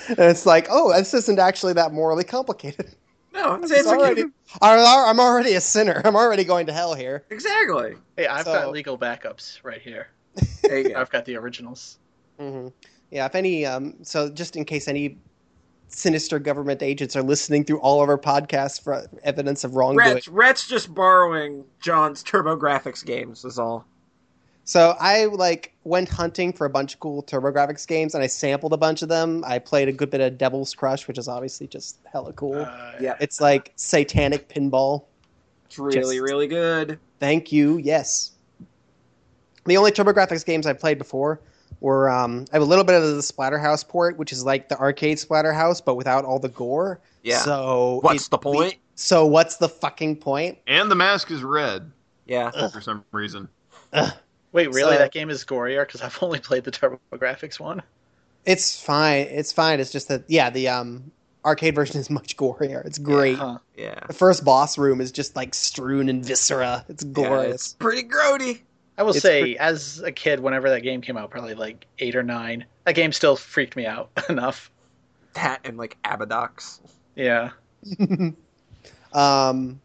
and 0.07 0.19
it's 0.19 0.45
like, 0.45 0.67
oh, 0.69 0.93
this 0.93 1.13
isn't 1.13 1.39
actually 1.39 1.73
that 1.73 1.91
morally 1.93 2.23
complicated. 2.23 2.95
no, 3.33 3.55
it's, 3.55 3.71
It's 3.71 3.81
it's 3.81 3.89
already, 3.89 4.23
I- 4.61 5.05
I'm 5.09 5.19
already 5.19 5.53
a 5.53 5.61
sinner. 5.61 6.01
I'm 6.05 6.15
already 6.15 6.43
going 6.43 6.65
to 6.67 6.73
hell 6.73 6.93
here. 6.93 7.23
exactly. 7.29 7.95
Hey, 8.17 8.27
I've 8.27 8.45
So- 8.45 8.53
got 8.53 8.71
legal 8.71 8.97
backups 8.97 9.59
right 9.63 9.81
here. 9.81 10.07
There. 10.63 10.97
I've 10.97 11.09
got 11.09 11.25
the 11.25 11.35
originals. 11.37 11.97
hmm 12.39 12.67
Yeah, 13.11 13.25
if 13.25 13.35
any, 13.35 13.65
um, 13.65 13.95
so 14.03 14.29
just 14.29 14.55
in 14.55 14.65
case 14.65 14.87
any 14.87 15.17
sinister 15.87 16.39
government 16.39 16.81
agents 16.83 17.15
are 17.15 17.23
listening 17.23 17.63
through 17.63 17.79
all 17.79 18.01
of 18.01 18.09
our 18.09 18.17
podcasts 18.17 18.81
for 18.81 19.07
evidence 19.23 19.63
of 19.63 19.75
wrongdoing, 19.75 20.15
Rhett's, 20.15 20.27
Rhett's 20.27 20.67
just 20.67 20.93
borrowing 20.93 21.63
John's 21.81 22.23
TurboGrafx 22.23 23.05
games. 23.05 23.45
Is 23.45 23.57
all. 23.59 23.85
So 24.67 24.95
I 24.99 25.25
like 25.25 25.73
went 25.83 26.09
hunting 26.09 26.51
for 26.51 26.65
a 26.65 26.69
bunch 26.69 26.95
of 26.95 26.99
cool 26.99 27.21
TurboGrafx 27.23 27.87
games, 27.87 28.15
and 28.15 28.23
I 28.23 28.27
sampled 28.27 28.73
a 28.73 28.77
bunch 28.77 29.03
of 29.03 29.09
them. 29.09 29.43
I 29.45 29.59
played 29.59 29.87
a 29.87 29.91
good 29.91 30.09
bit 30.09 30.21
of 30.21 30.37
Devil's 30.37 30.73
Crush, 30.73 31.07
which 31.07 31.17
is 31.19 31.27
obviously 31.27 31.67
just 31.67 31.99
hella 32.11 32.33
cool. 32.33 32.55
Uh, 32.61 32.93
Yeah. 32.99 33.15
it's 33.19 33.39
like 33.39 33.73
satanic 33.75 34.49
pinball. 34.49 35.05
It's 35.67 35.77
really, 35.77 36.15
Just- 36.17 36.19
really 36.19 36.47
good. 36.47 36.99
Thank 37.19 37.51
you. 37.51 37.77
Yes. 37.77 38.31
The 39.65 39.77
only 39.77 39.91
TurboGrafx 39.91 40.45
games 40.45 40.65
I've 40.67 40.79
played 40.79 40.97
before 40.97 41.41
were 41.85 42.09
um, 42.09 42.45
I 42.51 42.55
have 42.55 42.63
a 42.63 42.65
little 42.65 42.83
bit 42.83 42.95
of 42.95 43.03
the 43.03 43.21
Splatterhouse 43.21 43.87
port, 43.87 44.17
which 44.17 44.31
is 44.33 44.43
like 44.43 44.69
the 44.69 44.77
arcade 44.79 45.17
Splatterhouse, 45.17 45.83
but 45.85 45.95
without 45.95 46.25
all 46.25 46.39
the 46.39 46.49
gore. 46.49 46.99
Yeah. 47.23 47.39
So 47.39 47.99
What's 48.01 48.25
it- 48.25 48.31
the 48.31 48.37
point? 48.39 48.75
So 48.95 49.25
what's 49.25 49.57
the 49.57 49.69
fucking 49.69 50.17
point? 50.17 50.57
And 50.67 50.89
the 50.89 50.95
mask 50.95 51.29
is 51.29 51.43
red 51.43 51.91
Yeah. 52.25 52.49
for 52.69 52.81
some 52.81 53.03
reason. 53.11 53.49
Wait, 54.51 54.67
really? 54.73 54.93
So- 54.93 54.97
that 54.97 55.11
game 55.11 55.29
is 55.29 55.45
gorier 55.45 55.85
because 55.85 56.01
I've 56.01 56.17
only 56.21 56.39
played 56.39 56.63
the 56.63 56.71
TurboGrafx 56.71 57.59
one. 57.59 57.81
It's 58.45 58.79
fine. 58.79 59.27
It's 59.29 59.51
fine. 59.51 59.79
It's 59.79 59.91
just 59.91 60.07
that 60.07 60.23
yeah, 60.27 60.49
the 60.49 60.69
um, 60.69 61.11
arcade 61.43 61.75
version 61.75 61.99
is 61.99 62.09
much 62.09 62.37
gorier. 62.37 62.85
It's 62.85 62.97
great. 62.99 63.37
Huh. 63.37 63.57
Yeah. 63.75 63.99
The 64.07 64.13
first 64.13 64.43
boss 64.45 64.77
room 64.77 65.01
is 65.01 65.11
just 65.11 65.35
like 65.35 65.53
strewn 65.53 66.09
in 66.09 66.23
viscera. 66.23 66.85
It's 66.89 67.03
Yeah, 67.03 67.11
glorious. 67.11 67.53
it's 67.55 67.73
pretty 67.73 68.03
grody. 68.07 68.61
I 68.97 69.03
will 69.03 69.11
It's 69.11 69.21
say, 69.21 69.41
pretty- 69.41 69.57
as 69.57 69.99
a 69.99 70.11
kid, 70.11 70.39
whenever 70.39 70.69
that 70.69 70.81
game 70.81 71.01
came 71.01 71.17
out, 71.17 71.29
probably 71.29 71.53
like 71.55 71.85
eight 71.99 72.15
or 72.15 72.23
nine, 72.23 72.65
that 72.85 72.95
game 72.95 73.11
still 73.11 73.35
freaked 73.35 73.75
me 73.75 73.85
out 73.85 74.09
enough. 74.29 74.71
That 75.33 75.59
and 75.65 75.77
like 75.77 75.97
Abadox. 76.03 76.79
Yeah. 77.15 77.51
um, 79.13 79.79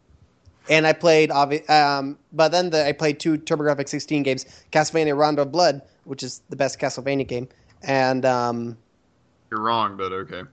and 0.69 0.87
I 0.87 0.93
played, 0.93 1.29
obvi- 1.29 1.69
um, 1.69 2.17
but 2.31 2.49
then 2.53 2.69
the, 2.69 2.85
I 2.87 2.93
played 2.93 3.19
two 3.19 3.37
TurboGrafx 3.37 3.89
16 3.89 4.23
games: 4.23 4.45
Castlevania 4.71 5.17
Rondo 5.17 5.41
of 5.41 5.51
Blood, 5.51 5.81
which 6.05 6.23
is 6.23 6.41
the 6.49 6.55
best 6.55 6.79
Castlevania 6.79 7.27
game, 7.27 7.49
and 7.83 8.25
um, 8.25 8.77
You're 9.49 9.61
wrong, 9.61 9.97
but 9.97 10.13
okay. 10.13 10.43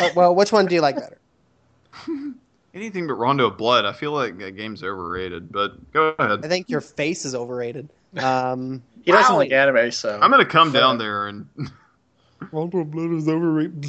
oh, 0.00 0.10
well, 0.16 0.34
which 0.34 0.50
one 0.52 0.64
do 0.66 0.74
you 0.74 0.80
like 0.80 0.96
better? 0.96 1.18
Anything 2.74 3.06
but 3.06 3.14
Rondo 3.14 3.46
of 3.48 3.58
Blood, 3.58 3.84
I 3.84 3.92
feel 3.92 4.12
like 4.12 4.38
that 4.38 4.52
game's 4.56 4.82
overrated. 4.82 5.52
But 5.52 5.92
go 5.92 6.14
ahead. 6.18 6.44
I 6.44 6.48
think 6.48 6.70
your 6.70 6.80
face 6.80 7.24
is 7.24 7.34
overrated. 7.34 7.88
Um, 8.18 8.82
He 9.04 9.10
doesn't 9.10 9.36
like 9.36 9.52
anime, 9.52 9.90
so 9.90 10.18
I'm 10.20 10.30
gonna 10.30 10.44
come 10.44 10.70
Fair. 10.70 10.82
down 10.82 10.98
there 10.98 11.28
and 11.28 11.46
Rondo 12.52 12.80
of 12.80 12.90
Blood 12.90 13.10
is 13.12 13.26
overrated. 13.26 13.84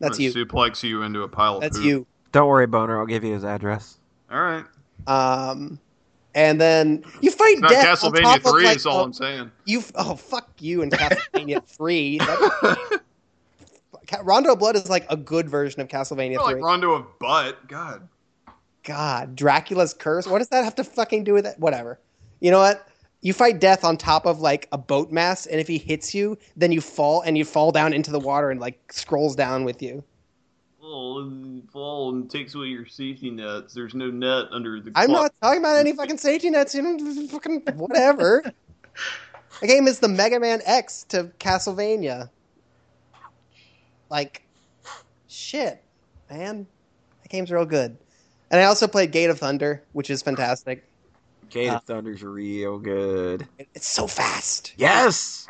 That's 0.00 0.18
you. 0.18 0.32
gonna 0.34 0.46
suplex 0.46 0.82
you 0.82 1.02
into 1.02 1.22
a 1.22 1.28
pile 1.28 1.56
of 1.56 1.60
That's 1.60 1.76
poop. 1.76 1.86
you. 1.86 2.06
Don't 2.32 2.48
worry, 2.48 2.66
Boner. 2.66 2.98
I'll 2.98 3.06
give 3.06 3.22
you 3.22 3.32
his 3.34 3.44
address. 3.44 3.98
All 4.32 4.40
right. 4.42 4.64
Um, 5.06 5.78
and 6.34 6.60
then 6.60 7.04
you 7.20 7.30
fight 7.30 7.58
Not 7.60 7.70
death 7.70 8.02
on 8.02 8.10
Castlevania 8.12 8.22
top 8.22 8.36
of, 8.46 8.50
three 8.52 8.64
like, 8.64 8.76
is 8.78 8.86
all 8.86 9.04
I'm 9.04 9.12
saying. 9.12 9.52
You 9.64 9.84
oh 9.94 10.16
fuck 10.16 10.48
you 10.58 10.82
and 10.82 10.90
Castlevania 10.90 11.64
three. 11.64 12.18
That, 12.26 12.38
Ca- 12.90 12.98
Rondo 14.22 14.52
of 14.52 14.58
Blood 14.58 14.76
is 14.76 14.88
like 14.88 15.06
a 15.10 15.16
good 15.16 15.48
version 15.48 15.80
of 15.80 15.88
Castlevania 15.88 16.38
I 16.38 16.44
three. 16.44 16.54
like 16.54 16.64
Rondo 16.64 16.92
of 16.92 17.18
Butt. 17.18 17.66
God. 17.68 18.08
God, 18.82 19.36
Dracula's 19.36 19.94
curse. 19.94 20.26
What 20.26 20.38
does 20.38 20.48
that 20.48 20.64
have 20.64 20.74
to 20.76 20.84
fucking 20.84 21.24
do 21.24 21.34
with 21.34 21.46
it? 21.46 21.58
Whatever. 21.58 22.00
You 22.40 22.50
know 22.50 22.58
what? 22.58 22.88
You 23.22 23.34
fight 23.34 23.60
death 23.60 23.84
on 23.84 23.98
top 23.98 24.24
of 24.24 24.40
like 24.40 24.66
a 24.72 24.78
boat 24.78 25.12
mast, 25.12 25.46
and 25.46 25.60
if 25.60 25.68
he 25.68 25.76
hits 25.76 26.14
you, 26.14 26.38
then 26.56 26.72
you 26.72 26.80
fall 26.80 27.20
and 27.20 27.36
you 27.36 27.44
fall 27.44 27.70
down 27.70 27.92
into 27.92 28.10
the 28.10 28.18
water 28.18 28.50
and 28.50 28.60
like 28.60 28.92
scrolls 28.92 29.36
down 29.36 29.64
with 29.64 29.82
you. 29.82 30.02
Oh, 30.82 31.60
fall 31.70 32.14
and 32.14 32.30
takes 32.30 32.54
away 32.54 32.68
your 32.68 32.86
safety 32.86 33.30
nets. 33.30 33.74
There's 33.74 33.94
no 33.94 34.10
net 34.10 34.46
under 34.50 34.80
the. 34.80 34.90
I'm 34.94 35.12
not 35.12 35.32
talking 35.42 35.60
about 35.60 35.76
any 35.76 35.92
fucking 35.92 36.18
safety 36.18 36.48
nets. 36.48 36.74
You 36.74 36.82
know, 36.82 37.26
fucking 37.28 37.62
whatever. 37.74 38.42
the 39.60 39.66
game 39.66 39.86
is 39.86 39.98
the 39.98 40.08
Mega 40.08 40.40
Man 40.40 40.62
X 40.64 41.04
to 41.10 41.24
Castlevania. 41.38 42.30
Like, 44.10 44.42
shit, 45.28 45.82
man. 46.30 46.66
That 47.22 47.28
game's 47.30 47.50
real 47.50 47.64
good. 47.64 47.96
And 48.50 48.60
I 48.60 48.64
also 48.64 48.88
played 48.88 49.12
Gate 49.12 49.30
of 49.30 49.38
Thunder, 49.38 49.82
which 49.92 50.10
is 50.10 50.22
fantastic. 50.22 50.84
Gate 51.48 51.68
Uh, 51.68 51.76
of 51.76 51.84
Thunder's 51.84 52.22
real 52.22 52.78
good. 52.78 53.46
It's 53.74 53.88
so 53.88 54.06
fast, 54.06 54.72
Yes. 54.76 55.46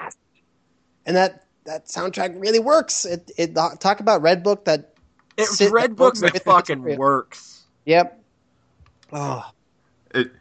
and 1.07 1.17
that 1.17 1.45
that 1.65 1.87
soundtrack 1.87 2.41
really 2.41 2.59
works. 2.59 3.05
It 3.05 3.31
it 3.37 3.55
talk 3.55 4.01
about 4.01 4.23
Red 4.23 4.43
Book. 4.43 4.65
That 4.65 4.95
It's 5.37 5.59
Sit- 5.59 5.73
Red 5.73 5.95
Book 5.97 6.15
that 6.17 6.33
the 6.33 6.41
fucking 6.41 6.77
tutorial. 6.79 6.99
works. 6.99 7.65
yep. 7.85 8.23
Oh, 9.13 9.51
It, 10.15 10.33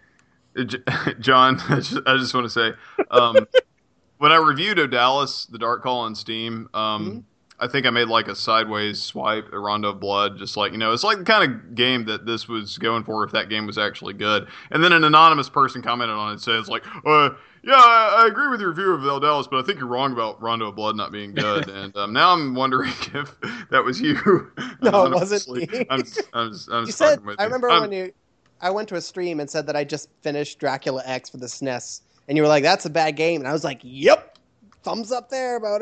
it, 0.55 0.75
John, 1.19 1.59
I 1.69 1.75
just, 1.79 1.97
I 2.05 2.17
just 2.17 2.33
want 2.33 2.45
to 2.45 2.49
say, 2.49 2.71
um, 3.11 3.35
when 4.19 4.31
I 4.31 4.37
reviewed 4.37 4.77
Odallus, 4.77 5.49
the 5.49 5.57
Dark 5.57 5.83
Call 5.83 5.99
on 6.01 6.15
Steam, 6.15 6.69
um, 6.73 7.11
Mhm. 7.11 7.23
I 7.61 7.67
think 7.67 7.85
I 7.85 7.89
made 7.89 8.07
like 8.07 8.27
a 8.27 8.35
sideways 8.35 9.01
swipe 9.01 9.47
at 9.47 9.53
Rondo 9.53 9.89
of 9.89 9.99
Blood, 9.99 10.37
just 10.37 10.55
like 10.55 10.71
you 10.71 10.77
know, 10.77 10.93
it's 10.93 11.03
like 11.03 11.17
the 11.17 11.23
kind 11.25 11.51
of 11.51 11.75
game 11.75 12.05
that 12.05 12.25
this 12.25 12.47
was 12.47 12.77
going 12.77 13.03
for 13.03 13.23
if 13.23 13.31
that 13.31 13.49
game 13.49 13.67
was 13.67 13.77
actually 13.77 14.13
good. 14.13 14.47
And 14.71 14.83
then 14.83 14.93
an 14.93 15.03
anonymous 15.03 15.49
person 15.49 15.81
commented 15.81 16.15
on 16.15 16.33
it, 16.33 16.41
says 16.41 16.69
like, 16.69 16.83
uh, 17.05 17.31
"Yeah, 17.63 17.73
I, 17.75 18.23
I 18.23 18.27
agree 18.27 18.47
with 18.47 18.61
your 18.61 18.71
view 18.73 18.93
of 18.93 19.01
Odallus, 19.01 19.49
but 19.49 19.59
I 19.59 19.63
think 19.63 19.79
you're 19.79 19.87
wrong 19.89 20.13
about 20.13 20.41
Rondo 20.41 20.69
of 20.69 20.75
Blood 20.75 20.95
not 20.95 21.11
being 21.11 21.33
good." 21.33 21.67
and 21.69 21.95
um, 21.97 22.13
now 22.13 22.31
I'm 22.31 22.55
wondering 22.55 22.89
if 23.13 23.35
that 23.69 23.83
was 23.83 23.99
you. 23.99 24.51
No, 24.81 25.07
it 25.07 25.13
wasn't 25.13 25.57
me. 25.71 25.85
I'm, 25.89 26.03
I'm, 26.31 26.53
I'm 26.71 26.85
you 26.85 26.93
said. 26.93 27.19
I 27.37 27.43
you. 27.43 27.47
remember 27.47 27.69
I'm- 27.69 27.81
when 27.81 27.91
you. 27.91 28.13
I 28.61 28.69
went 28.71 28.87
to 28.89 28.95
a 28.95 29.01
stream 29.01 29.39
and 29.41 29.49
said 29.49 29.67
that 29.67 29.75
I 29.75 29.83
just 29.83 30.09
finished 30.21 30.59
Dracula 30.59 31.01
X 31.05 31.29
for 31.29 31.37
the 31.37 31.45
SNES, 31.47 32.01
and 32.27 32.37
you 32.37 32.41
were 32.41 32.47
like, 32.49 32.63
"That's 32.63 32.85
a 32.85 32.89
bad 32.89 33.17
game," 33.17 33.41
and 33.41 33.47
I 33.47 33.51
was 33.51 33.63
like, 33.65 33.79
"Yep, 33.83 34.37
thumbs 34.83 35.11
up 35.11 35.29
there 35.29 35.57
about 35.57 35.81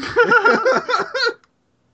her." 0.00 1.32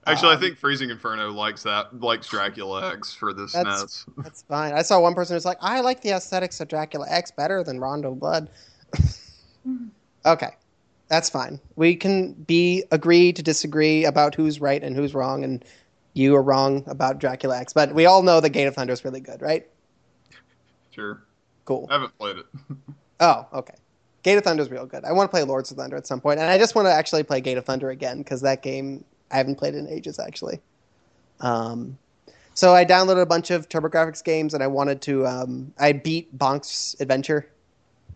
Actually, 0.05 0.31
I 0.31 0.35
Um, 0.35 0.41
think 0.41 0.57
Freezing 0.57 0.89
Inferno 0.89 1.31
likes 1.31 1.63
that, 1.63 1.97
likes 2.01 2.27
Dracula 2.27 2.91
X 2.91 3.13
for 3.13 3.31
this 3.33 3.53
That's- 3.53 4.05
SNES. 4.05 4.05
That's 4.23 4.41
fine. 4.41 4.73
I 4.73 4.81
saw 4.81 4.99
one 4.99 5.15
person 5.15 5.35
who's 5.35 5.45
like, 5.45 5.57
I 5.61 5.79
like 5.79 6.01
the 6.01 6.09
aesthetics 6.11 6.59
of 6.59 6.67
Dracula 6.67 7.05
X 7.09 7.31
better 7.31 7.63
than 7.63 7.79
Rondo 7.79 8.13
Blood. 8.13 8.49
okay, 10.25 10.49
that's 11.07 11.29
fine. 11.29 11.59
We 11.77 11.95
can 11.95 12.33
be 12.33 12.83
agree 12.91 13.31
to 13.33 13.41
disagree 13.41 14.03
about 14.05 14.35
who's 14.35 14.59
right 14.59 14.83
and 14.83 14.93
who's 14.95 15.13
wrong, 15.13 15.43
and 15.45 15.63
you 16.13 16.35
are 16.35 16.43
wrong 16.43 16.83
about 16.87 17.19
Dracula 17.19 17.57
X. 17.59 17.71
But 17.71 17.93
we 17.95 18.05
all 18.05 18.23
know 18.23 18.41
that 18.41 18.49
Gate 18.49 18.65
of 18.65 18.75
Thunder 18.75 18.91
is 18.93 19.05
really 19.05 19.21
good, 19.21 19.41
right? 19.41 19.65
Sure, 20.91 21.23
Cool. 21.65 21.87
I 21.89 21.93
haven't 21.93 22.17
played 22.19 22.37
it. 22.37 22.45
Oh, 23.21 23.47
okay. 23.53 23.73
Gate 24.23 24.37
of 24.37 24.43
Thunder 24.43 24.63
is 24.63 24.71
real 24.71 24.85
good. 24.85 25.03
I 25.03 25.11
want 25.11 25.29
to 25.29 25.31
play 25.35 25.43
Lords 25.43 25.69
of 25.71 25.77
Thunder 25.77 25.95
at 25.97 26.07
some 26.07 26.21
point, 26.21 26.39
and 26.39 26.49
I 26.49 26.57
just 26.57 26.75
want 26.75 26.87
to 26.87 26.91
actually 26.91 27.23
play 27.23 27.41
Gate 27.41 27.57
of 27.57 27.65
Thunder 27.65 27.89
again 27.89 28.19
because 28.19 28.41
that 28.41 28.61
game 28.61 29.03
I 29.31 29.37
haven't 29.37 29.55
played 29.55 29.75
in 29.75 29.87
ages 29.89 30.17
actually. 30.19 30.61
Um, 31.41 31.97
so 32.53 32.73
I 32.73 32.85
downloaded 32.85 33.21
a 33.21 33.25
bunch 33.25 33.51
of 33.51 33.67
TurboGrafx 33.67 34.23
games, 34.23 34.53
and 34.53 34.63
I 34.63 34.67
wanted 34.67 35.01
to. 35.03 35.25
Um, 35.27 35.73
I 35.79 35.91
beat 35.91 36.37
Bonk's 36.37 36.95
Adventure. 36.99 37.49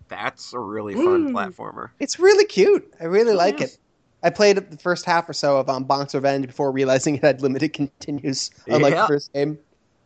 That's 0.10 0.54
a 0.54 0.60
really 0.60 0.94
fun 0.94 1.26
Woo. 1.26 1.32
platformer. 1.34 1.90
It's 2.00 2.20
really 2.20 2.46
cute. 2.46 2.94
I 3.00 3.06
really 3.06 3.34
It 3.34 3.38
like 3.38 3.62
is. 3.62 3.74
it. 3.74 3.80
I 4.24 4.30
played 4.30 4.58
the 4.58 4.78
first 4.78 5.06
half 5.06 5.28
or 5.30 5.34
so 5.34 5.58
of 5.58 5.70
um, 5.70 5.86
Bonk's 5.86 6.16
Revenge 6.16 6.48
before 6.48 6.72
realizing 6.72 7.16
it 7.18 7.24
had 7.24 7.42
limited 7.42 7.74
continues, 7.74 8.52
unlike 8.68 8.94
Yeah. 8.94 9.02
the 9.02 9.08
first 9.08 9.34
game. 9.34 9.58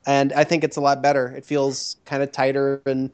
And 0.07 0.33
I 0.33 0.43
think 0.43 0.63
it's 0.63 0.77
a 0.77 0.81
lot 0.81 1.01
better. 1.03 1.27
It 1.27 1.45
feels 1.45 1.97
kind 2.05 2.23
of 2.23 2.31
tighter, 2.31 2.81
and 2.87 3.11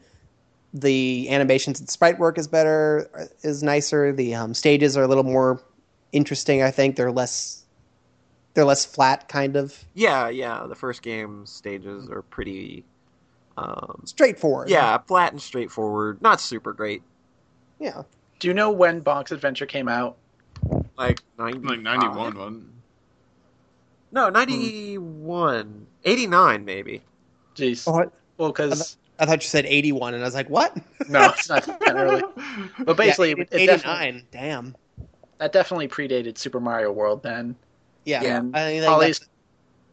the 0.73 1.29
animations 1.29 1.79
and 1.79 1.89
sprite 1.89 2.19
work 2.19 2.37
is 2.37 2.47
better, 2.47 3.09
is 3.41 3.63
nicer. 3.63 4.11
The 4.13 4.35
um, 4.35 4.53
stages 4.53 4.95
are 4.97 5.03
a 5.03 5.07
little 5.07 5.23
more 5.23 5.61
interesting. 6.11 6.61
I 6.63 6.71
think 6.71 6.95
they're 6.95 7.11
less, 7.11 7.63
they're 8.53 8.65
less 8.65 8.85
flat, 8.85 9.27
kind 9.29 9.55
of 9.55 9.83
Yeah, 9.93 10.29
yeah. 10.29 10.65
The 10.67 10.75
first 10.75 11.01
game 11.01 11.45
stages 11.45 12.09
are 12.09 12.21
pretty, 12.21 12.83
um, 13.57 14.01
straightforward. 14.05 14.69
yeah, 14.69 14.97
flat 14.99 15.31
and 15.31 15.41
straightforward. 15.41 16.21
Not 16.21 16.39
super 16.41 16.73
great. 16.73 17.01
yeah. 17.79 18.03
Do 18.39 18.47
you 18.47 18.53
know 18.53 18.69
when 18.69 19.01
Bonk's 19.01 19.31
Adventure 19.31 19.65
came 19.65 19.87
out? 19.87 20.15
Like 20.95 21.21
ninety, 21.39 21.59
Like 21.59 21.79
ninety 21.79 22.07
one 22.07 22.37
one. 22.37 22.71
No, 24.11 24.29
91. 24.29 25.87
89 26.05 26.65
maybe. 26.65 27.01
Jeez. 27.55 27.83
Oh, 27.87 28.11
Well, 28.37 28.49
because 28.49 28.97
I 29.19 29.25
thought 29.25 29.41
you 29.43 29.47
said 29.49 29.65
eighty-one, 29.65 30.13
and 30.13 30.23
I 30.23 30.25
was 30.27 30.35
like, 30.35 30.49
what? 30.49 30.75
no, 31.09 31.29
it's 31.29 31.49
not 31.49 31.65
that 31.65 31.81
early. 31.95 32.23
But 32.79 32.97
basically, 32.97 33.29
Yeah, 33.29 33.35
it 33.41 33.49
definitely, 33.49 33.63
eighty-nine. 33.73 34.23
Damn. 34.31 34.75
that 35.39 35.51
definitely 35.51 35.87
predated 35.87 36.37
Super 36.37 36.59
Mario 36.59 36.91
World. 36.91 37.23
Then 37.23 37.55
Yeah. 38.05 38.21
Yeah. 38.23 38.37
And 38.37 38.55
I 38.55 38.69
think 38.71 38.85
Polly's 38.85 39.19
that's- 39.19 39.29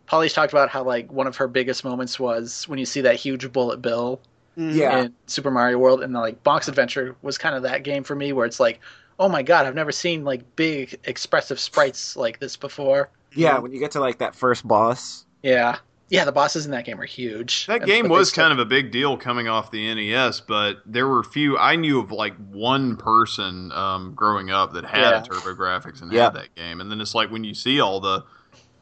Polly's 0.06 0.32
talked 0.34 0.52
about 0.52 0.68
how 0.68 0.82
like 0.84 1.10
one 1.10 1.26
of 1.26 1.36
her 1.36 1.48
biggest 1.48 1.82
moments 1.84 2.20
was 2.20 2.68
when 2.68 2.78
you 2.78 2.84
see 2.86 3.00
that 3.02 3.16
huge 3.16 3.50
bullet 3.52 3.80
bill 3.80 4.20
Mhm. 4.58 4.74
Yeah. 4.74 4.98
in 5.04 5.14
Super 5.26 5.50
Mario 5.50 5.78
World, 5.78 6.02
and 6.02 6.14
the, 6.14 6.20
like 6.20 6.42
Bonk's 6.44 6.68
Adventure 6.68 7.16
was 7.22 7.38
kind 7.38 7.56
of 7.56 7.62
that 7.64 7.82
game 7.82 8.04
for 8.04 8.14
me, 8.14 8.32
where 8.32 8.46
it's 8.46 8.60
like, 8.60 8.78
oh 9.18 9.28
my 9.28 9.42
god, 9.42 9.66
I've 9.66 9.74
never 9.74 9.90
seen 9.92 10.24
like 10.24 10.42
big 10.56 10.98
expressive 11.04 11.58
sprites 11.58 12.14
like 12.16 12.38
this 12.40 12.56
before. 12.56 13.08
Yeah, 13.34 13.58
when 13.58 13.72
you 13.72 13.80
get 13.80 13.90
to 13.92 14.00
like 14.00 14.18
that 14.18 14.34
first 14.36 14.66
boss, 14.68 15.24
Yeah, 15.42 15.78
Yeah, 16.10 16.24
the 16.26 16.32
bosses 16.32 16.66
in 16.66 16.70
that 16.72 16.84
game 16.84 17.00
are 17.00 17.06
huge. 17.06 17.66
That 17.66 17.80
And- 17.80 17.86
game 17.86 18.08
was 18.08 18.28
still- 18.28 18.44
kind 18.44 18.52
of 18.52 18.58
a 18.58 18.64
big 18.66 18.90
deal 18.92 19.16
coming 19.16 19.48
off 19.48 19.70
the 19.70 19.88
NES, 19.94 20.40
but 20.40 20.78
there 20.86 21.08
were 21.08 21.22
few. 21.24 21.56
I 21.58 21.76
knew 21.76 21.98
of 22.00 22.12
like 22.12 22.34
one 22.50 22.96
person 22.96 23.72
um, 23.72 24.12
growing 24.14 24.50
up 24.50 24.74
that 24.74 24.84
had 24.84 25.00
Yeah. 25.00 25.22
TurboGrafx 25.22 26.02
and 26.02 26.12
Yeah. 26.12 26.24
had 26.24 26.34
that 26.34 26.54
game, 26.54 26.80
and 26.80 26.90
then 26.90 27.00
it's 27.00 27.14
like 27.14 27.30
when 27.30 27.42
you 27.42 27.54
see 27.54 27.80
all 27.80 28.00
the 28.00 28.22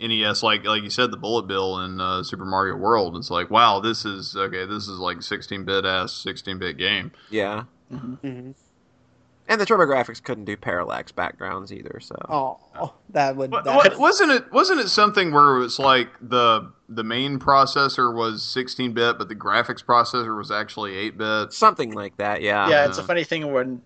NES, 0.00 0.42
like 0.42 0.64
like 0.64 0.82
you 0.82 0.90
said, 0.90 1.12
the 1.12 1.16
Bullet 1.16 1.46
Bill 1.46 1.78
in 1.80 2.00
uh, 2.00 2.24
Super 2.24 2.44
Mario 2.44 2.74
World, 2.74 3.16
it's 3.16 3.30
like 3.30 3.50
wow, 3.50 3.78
this 3.78 4.04
is 4.04 4.36
okay. 4.36 4.66
This 4.66 4.88
is 4.88 4.98
like 4.98 5.18
16-bit 5.18 5.84
ass 5.84 6.12
16-bit 6.26 6.76
game. 6.76 7.12
Yeah. 7.30 7.64
Mhm. 7.92 8.18
hmm 8.18 8.50
And 9.52 9.60
the 9.60 9.66
TurboGrafx 9.66 10.22
couldn't 10.22 10.46
do 10.46 10.56
parallax 10.56 11.12
backgrounds 11.12 11.74
either, 11.74 12.00
so 12.00 12.16
Oh, 12.30 12.58
oh 12.74 12.94
that 13.10 13.36
would. 13.36 13.52
What, 13.52 13.64
that 13.64 13.76
what- 13.76 13.98
wasn't 13.98 14.30
it? 14.30 14.50
Wasn't 14.50 14.80
it 14.80 14.88
something 14.88 15.30
where 15.30 15.56
it 15.56 15.58
was 15.58 15.78
like 15.78 16.08
the 16.22 16.72
the 16.88 17.04
main 17.04 17.38
processor 17.38 18.14
was 18.14 18.42
16-bit, 18.42 19.18
but 19.18 19.28
the 19.28 19.34
graphics 19.34 19.84
processor 19.84 20.34
was 20.38 20.50
actually 20.50 20.92
8-bit? 21.10 21.52
something 21.52 21.92
like 21.92 22.16
that. 22.16 22.40
Yeah. 22.40 22.66
yeah, 22.70 22.86
it's 22.86 22.96
a 22.96 23.04
funny 23.04 23.24
thing 23.24 23.52
when 23.52 23.82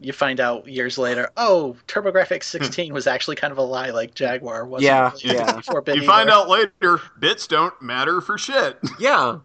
you 0.00 0.12
find 0.12 0.38
out 0.38 0.68
years 0.68 0.98
later, 0.98 1.30
oh, 1.38 1.78
TurboGrafx 1.88 2.52
hmm. 2.52 2.64
16 2.64 2.92
was 2.92 3.06
actually 3.06 3.36
kind 3.36 3.52
of 3.52 3.56
a 3.56 3.62
lie, 3.62 3.88
like 3.92 4.12
Jaguar 4.12 4.66
was. 4.66 4.82
Yeah, 4.82 5.12
yeah. 5.16 5.52
Before 5.56 5.82
You 5.86 6.04
find 6.04 6.28
out 6.28 6.50
later, 6.50 7.00
bits 7.18 7.46
don't 7.46 7.80
matter 7.80 8.20
for 8.20 8.36
shit. 8.36 8.78
Yeah. 8.98 9.38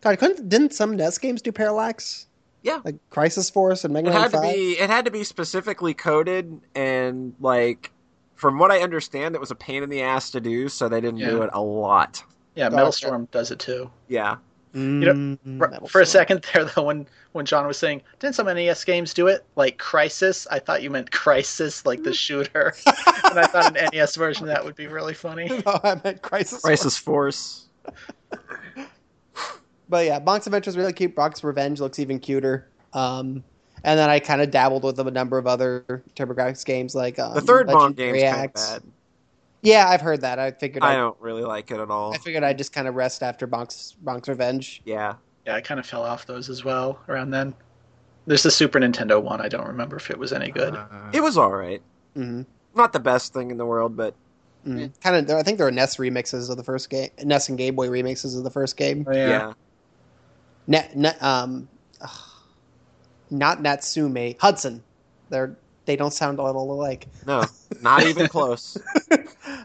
God, 0.00 0.16
couldn't 0.20 0.48
didn't 0.48 0.74
some 0.74 0.94
NES 0.94 1.18
games 1.18 1.42
do 1.42 1.50
parallax? 1.50 2.28
Yeah. 2.62 2.80
like 2.84 2.96
Crisis 3.10 3.48
Force 3.50 3.84
and 3.84 3.92
Mega 3.94 4.08
It 4.08 4.12
Man 4.12 4.20
had 4.22 4.32
to 4.32 4.40
be. 4.40 4.72
It 4.78 4.90
had 4.90 5.04
to 5.06 5.10
be 5.10 5.24
specifically 5.24 5.94
coded, 5.94 6.60
and 6.74 7.34
like, 7.40 7.90
from 8.34 8.58
what 8.58 8.70
I 8.70 8.80
understand, 8.80 9.34
it 9.34 9.40
was 9.40 9.50
a 9.50 9.54
pain 9.54 9.82
in 9.82 9.88
the 9.88 10.02
ass 10.02 10.30
to 10.30 10.40
do, 10.40 10.68
so 10.68 10.88
they 10.88 11.00
didn't 11.00 11.20
do 11.20 11.42
it 11.42 11.50
a 11.52 11.60
lot. 11.62 12.22
Yeah, 12.54 12.64
Gotcha. 12.64 12.76
Metal 12.76 12.92
Storm 12.92 13.28
does 13.30 13.50
it 13.50 13.58
too. 13.58 13.90
Yeah. 14.08 14.36
You 14.72 14.80
know, 14.80 15.12
Mm, 15.14 15.58
For- 15.58 15.68
Metal 15.68 15.88
For 15.88 16.00
a 16.00 16.06
second 16.06 16.46
there, 16.54 16.64
though, 16.64 16.82
when 16.84 17.06
when 17.32 17.44
John 17.44 17.66
was 17.66 17.76
saying, 17.76 18.02
"Didn't 18.20 18.36
some 18.36 18.46
NES 18.46 18.84
games 18.84 19.12
do 19.14 19.26
it?" 19.26 19.44
Like 19.56 19.78
Crisis, 19.78 20.46
I 20.50 20.58
thought 20.60 20.82
you 20.82 20.90
meant 20.90 21.10
Crysis, 21.10 21.84
like 21.84 22.02
the 22.04 22.12
shooter, 22.14 22.74
and 22.86 23.38
I 23.38 23.46
thought 23.46 23.76
an 23.76 23.88
NES 23.92 24.14
version 24.14 24.44
of 24.44 24.48
that 24.48 24.64
would 24.64 24.76
be 24.76 24.86
really 24.86 25.14
funny. 25.14 25.48
no, 25.66 25.80
I 25.82 26.00
meant 26.04 26.22
Crisis. 26.22 26.60
Crisis 26.62 26.96
Force. 26.96 27.66
But 29.90 30.06
yeah, 30.06 30.20
Bonk's 30.20 30.46
Adventure 30.46 30.70
is 30.70 30.76
really 30.76 30.92
cute. 30.92 31.14
Bonk's 31.16 31.42
Revenge 31.44 31.80
looks 31.80 31.98
even 31.98 32.18
cuter. 32.20 32.68
Um, 32.92 33.44
and 33.82 33.98
then 33.98 34.08
I 34.08 34.20
kind 34.20 34.40
of 34.40 34.50
dabbled 34.50 34.84
with 34.84 34.98
a 35.00 35.10
number 35.10 35.36
of 35.36 35.46
other 35.46 35.84
TurboGrafx 36.14 36.64
games, 36.64 36.94
like 36.94 37.18
um, 37.18 37.34
The 37.34 37.40
third 37.40 37.66
Bonk 37.66 37.80
Legendary 37.82 38.20
game's 38.20 38.32
kind 38.32 38.52
bad. 38.54 38.82
Yeah, 39.62 39.88
I've 39.88 40.00
heard 40.00 40.22
that. 40.22 40.38
I 40.38 40.52
figured 40.52 40.82
I 40.84 40.92
I, 40.92 40.96
don't 40.96 41.16
really 41.20 41.42
like 41.42 41.70
it 41.70 41.80
at 41.80 41.90
all. 41.90 42.14
I 42.14 42.18
figured 42.18 42.44
I'd 42.44 42.56
just 42.56 42.72
kind 42.72 42.88
of 42.88 42.94
rest 42.94 43.22
after 43.22 43.46
Bonk's 43.46 43.96
Bonk's 44.04 44.28
Revenge. 44.28 44.80
Yeah. 44.84 45.14
Yeah, 45.46 45.56
I 45.56 45.60
kind 45.60 45.80
of 45.80 45.86
fell 45.86 46.02
off 46.02 46.26
those 46.26 46.48
as 46.48 46.64
well 46.64 47.00
around 47.08 47.30
then. 47.30 47.54
There's 48.26 48.42
the 48.42 48.50
Super 48.50 48.78
Nintendo 48.78 49.20
one. 49.22 49.40
I 49.40 49.48
don't 49.48 49.66
remember 49.66 49.96
if 49.96 50.10
it 50.10 50.18
was 50.18 50.32
any 50.32 50.50
good. 50.50 50.76
Uh, 50.76 50.86
It 51.12 51.22
was 51.22 51.36
all 51.36 51.50
right. 51.52 51.82
hmm 52.14 52.42
Not 52.74 52.92
the 52.92 53.00
best 53.00 53.32
thing 53.32 53.50
in 53.50 53.56
the 53.56 53.66
world, 53.66 53.96
but 53.96 54.14
hmm 54.64 54.86
Kind 55.02 55.30
of, 55.30 55.36
I 55.36 55.42
think 55.42 55.56
there 55.58 55.66
were 55.66 55.72
NES 55.72 55.96
remixes 55.96 56.50
of 56.50 56.56
the 56.56 56.62
first 56.64 56.90
game, 56.90 57.08
NES 57.24 57.48
and 57.48 57.58
Game 57.58 57.74
Boy 57.74 57.88
remixes 57.88 58.36
of 58.36 58.44
the 58.44 58.50
first 58.50 58.76
game. 58.76 59.06
Oh, 59.08 59.12
yeah. 59.12 59.54
Net, 60.70 60.96
net, 60.96 61.20
um, 61.20 61.68
ugh, 62.00 62.10
not 63.30 63.60
Natsume, 63.60 64.36
Hudson. 64.38 64.80
They're 65.28 65.56
they 65.86 65.96
don't 65.96 66.12
sound 66.12 66.38
a 66.38 66.42
little 66.44 66.70
alike. 66.72 67.08
No, 67.26 67.44
not 67.82 68.04
even 68.04 68.28
close. 68.28 68.78
I 69.10 69.18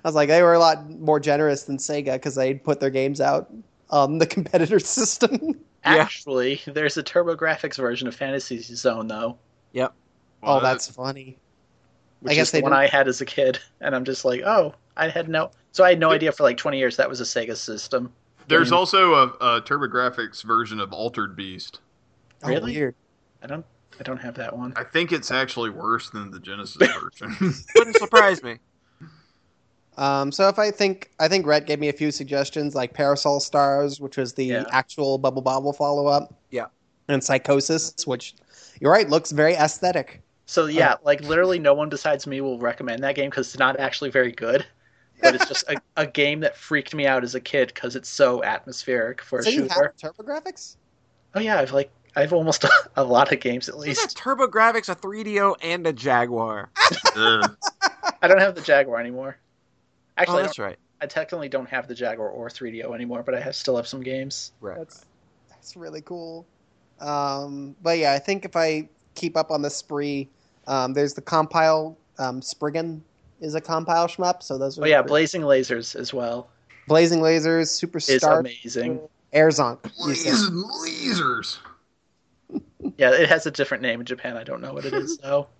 was 0.03 0.16
like, 0.16 0.30
they 0.30 0.42
were 0.42 0.53
a 0.56 0.59
lot 0.59 0.90
more 0.90 1.19
generous 1.19 1.64
than 1.64 1.77
Sega 1.77 2.14
because 2.14 2.34
they 2.34 2.56
put 2.56 2.80
their 2.80 2.90
games 2.90 3.22
out 3.22 3.51
on 3.92 4.17
the 4.17 4.25
competitor 4.25 4.80
system. 4.98 5.59
Yeah. 5.85 5.98
Actually, 5.98 6.59
there's 6.66 6.98
a 6.98 7.03
TurboGrafx 7.03 7.75
version 7.77 8.08
of 8.08 8.16
Fantasy 8.16 8.59
Zone 8.59 9.08
though, 9.08 9.38
Yep. 9.74 9.93
oh, 10.42 10.59
that's 10.59 10.90
funny. 10.90 11.38
which 12.22 12.32
I 12.32 12.35
guess 12.35 12.48
is 12.48 12.51
the 12.53 12.61
one 12.61 12.72
didn't- 12.72 12.84
I 12.85 12.88
had 12.88 13.08
as 13.08 13.22
a 13.22 13.25
kid, 13.25 13.59
and 13.82 13.95
I'm 13.95 14.06
just 14.06 14.25
like, 14.25 14.42
oh, 14.43 14.74
I 14.98 15.09
had 15.09 15.30
no. 15.30 15.51
So 15.72 15.84
I 15.84 15.90
had 15.90 16.00
no 16.00 16.09
idea 16.09 16.32
for 16.32 16.42
like 16.42 16.58
20 16.58 16.80
years 16.80 16.98
that 16.98 17.08
was 17.08 17.22
a 17.22 17.25
Sega 17.25 17.56
system. 17.56 18.11
There's 18.48 18.72
Yeah. 18.72 18.77
also 18.77 19.14
a, 19.14 19.24
a 19.57 19.61
TurboGrafx 19.61 20.43
version 20.43 20.80
of 20.80 20.93
Altered 20.93 21.35
Beast. 21.35 21.80
Oh, 22.43 22.49
Really? 22.49 22.74
weird. 22.74 22.95
I 23.41 23.48
don't, 23.48 23.65
I 23.99 24.03
don't 24.03 24.17
have 24.17 24.35
that 24.35 24.56
one. 24.56 24.74
I 24.75 24.83
think 24.83 25.11
it's 25.11 25.32
actually 25.32 25.69
worse 25.69 26.09
than 26.09 26.32
the 26.32 26.40
Genesis 26.40 26.77
version. 27.19 27.35
Wouldn't 27.75 27.98
surprise 27.98 28.43
me. 28.43 28.57
Um, 29.98 30.30
so 30.30 30.49
if 30.49 30.59
I 30.59 30.72
think 30.72 31.09
I 31.22 31.30
think 31.30 31.45
Rhett 31.48 31.65
gave 31.65 31.80
me 31.80 31.88
a 31.88 31.93
few 31.93 32.11
suggestions 32.11 32.75
like 32.75 32.93
Parasol 32.93 33.40
Stars, 33.40 34.01
which 34.01 34.17
was 34.17 34.33
the 34.33 34.43
Yeah. 34.43 34.65
actual 34.72 35.17
Bubble 35.17 35.41
Bobble 35.41 35.72
follow 35.72 36.07
up. 36.07 36.33
Yeah. 36.51 36.65
And 37.07 37.24
Psychosis, 37.24 37.93
which 38.06 38.35
you're 38.82 38.91
right, 38.91 39.09
looks 39.09 39.32
very 39.32 39.53
aesthetic. 39.53 40.22
So 40.48 40.65
yeah, 40.65 40.95
like 41.06 41.22
literally 41.22 41.59
no 41.59 41.74
one 41.74 41.88
besides 41.88 42.27
me 42.27 42.41
will 42.41 42.59
recommend 42.59 43.03
that 43.06 43.15
game 43.15 43.30
because 43.30 43.48
it's 43.48 43.57
not 43.57 43.80
actually 43.80 44.09
very 44.09 44.33
good. 44.33 44.65
But 45.22 45.35
it's 45.35 45.48
just 45.48 45.64
a, 45.69 45.77
a 45.98 46.06
game 46.06 46.42
that 46.42 46.56
freaked 46.58 46.94
me 46.94 47.08
out 47.08 47.24
as 47.24 47.35
a 47.35 47.40
kid 47.40 47.72
because 47.74 47.95
it's 47.95 48.10
so 48.10 48.44
atmospheric 48.44 49.22
for 49.22 49.40
a 49.40 49.44
so 49.44 49.50
you 49.50 49.61
shooter. 49.69 49.94
have 50.02 50.14
TurboGrafx? 50.16 50.76
Oh 51.34 51.40
yeah, 51.40 51.60
I've 51.60 51.72
like 51.72 51.90
I've 52.16 52.34
almost 52.34 52.66
a 52.95 53.03
lot 53.03 53.32
of 53.32 53.40
games 53.40 53.68
at 53.69 53.76
There's 53.76 53.98
a 53.98 54.02
least. 54.02 54.18
TurboGrafx, 54.18 54.90
a 54.90 54.95
3DO, 54.95 55.56
and 55.61 55.85
a 55.88 55.94
Jaguar. 55.94 56.69
I 56.77 58.27
don't 58.27 58.40
have 58.40 58.56
the 58.56 58.61
Jaguar 58.61 59.00
anymore. 59.00 59.38
Oh, 59.40 60.22
Actually, 60.22 60.40
I, 60.40 60.42
that's 60.44 60.56
don't- 60.58 60.66
right. 60.66 60.77
I 61.02 61.08
technically 61.08 61.50
don't 61.50 61.68
have 61.69 61.88
the 61.90 61.94
Jaguar 61.95 62.30
or 62.30 62.48
3DO 62.48 62.94
anymore, 62.95 63.22
but 63.22 63.35
I 63.35 63.40
have, 63.42 63.53
still 63.56 63.76
have 63.76 63.85
some 63.85 64.02
games. 64.02 64.53
Right. 64.61 64.77
That's 64.77 65.06
that's 65.50 65.76
really 65.76 66.02
cool. 66.02 66.45
Um, 67.02 67.76
but 67.84 67.98
yeah, 67.98 68.14
I 68.14 68.19
think 68.19 68.45
if 68.45 68.56
I 68.56 68.88
keep 69.16 69.35
up 69.35 69.52
on 69.52 69.61
the 69.61 69.69
spree, 69.69 70.30
um, 70.68 70.94
there's 70.94 71.14
the 71.14 71.22
compile. 71.22 71.98
Um, 72.18 72.42
Spriggan 72.42 73.03
is 73.42 73.56
a 73.56 73.62
compile 73.62 74.08
shmup, 74.08 74.42
so 74.44 74.58
those 74.58 74.78
are 74.80 74.84
Oh 74.84 74.88
yeah, 74.88 75.02
Blazing 75.02 75.42
Lasers 75.42 75.96
as 75.96 76.14
well 76.14 76.50
Blazing 76.88 77.20
Lasers, 77.20 77.68
Super 77.70 77.98
is 77.98 78.24
amazing. 78.24 79.00
Airzonk. 79.34 79.80
you 80.08 80.14
said. 80.16 80.52
Lasers. 80.54 81.58
Yeah, 82.98 83.12
it 83.12 83.28
has 83.30 83.48
a 83.48 83.52
different 83.52 83.82
name 83.82 84.00
in 84.00 84.06
Japan. 84.06 84.38
I 84.38 84.44
don't 84.44 84.62
know 84.62 84.72
what 84.72 84.86
it 84.86 84.94
is 84.94 85.18
though. 85.18 85.48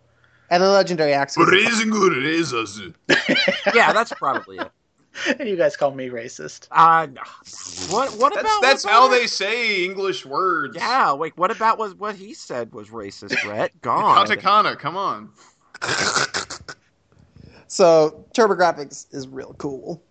And 0.52 0.62
the 0.62 0.70
Legendary 0.70 1.12
Axe. 1.12 1.36
was- 1.36 1.50
Blazing 1.50 1.90
good 1.90 2.14
lasers. 2.14 2.94
Yeah, 3.76 3.92
that's 3.94 4.14
probably 4.14 4.58
it. 4.60 4.72
and 5.40 5.50
you 5.50 5.56
guys 5.56 5.76
call 5.76 5.90
me 5.95 6.10
racist. 6.10 6.68
Uh, 6.70 7.08
what? 7.90 8.12
What 8.20 8.34
That's 8.36 8.42
about? 8.45 8.62
that's 8.62 8.84
what 8.86 8.94
how 8.94 9.08
about- 9.08 9.16
they 9.18 9.26
say 9.26 9.84
English 9.84 10.24
words. 10.24 10.76
Yeah. 10.78 11.14
Wait. 11.14 11.36
What 11.36 11.50
about 11.50 11.80
was 11.80 11.95
what 11.95 12.14
he 12.16 12.36
said 12.36 12.72
was 12.74 12.90
racist, 12.90 13.42
Brett? 13.44 13.72
God. 13.82 14.28
Katakana, 14.28 14.78
come 14.78 14.95
on. 14.95 15.30
So 17.76 18.24
TurboGrafx 18.34 19.14
is 19.14 19.28
real 19.28 19.54
cool, 19.58 20.02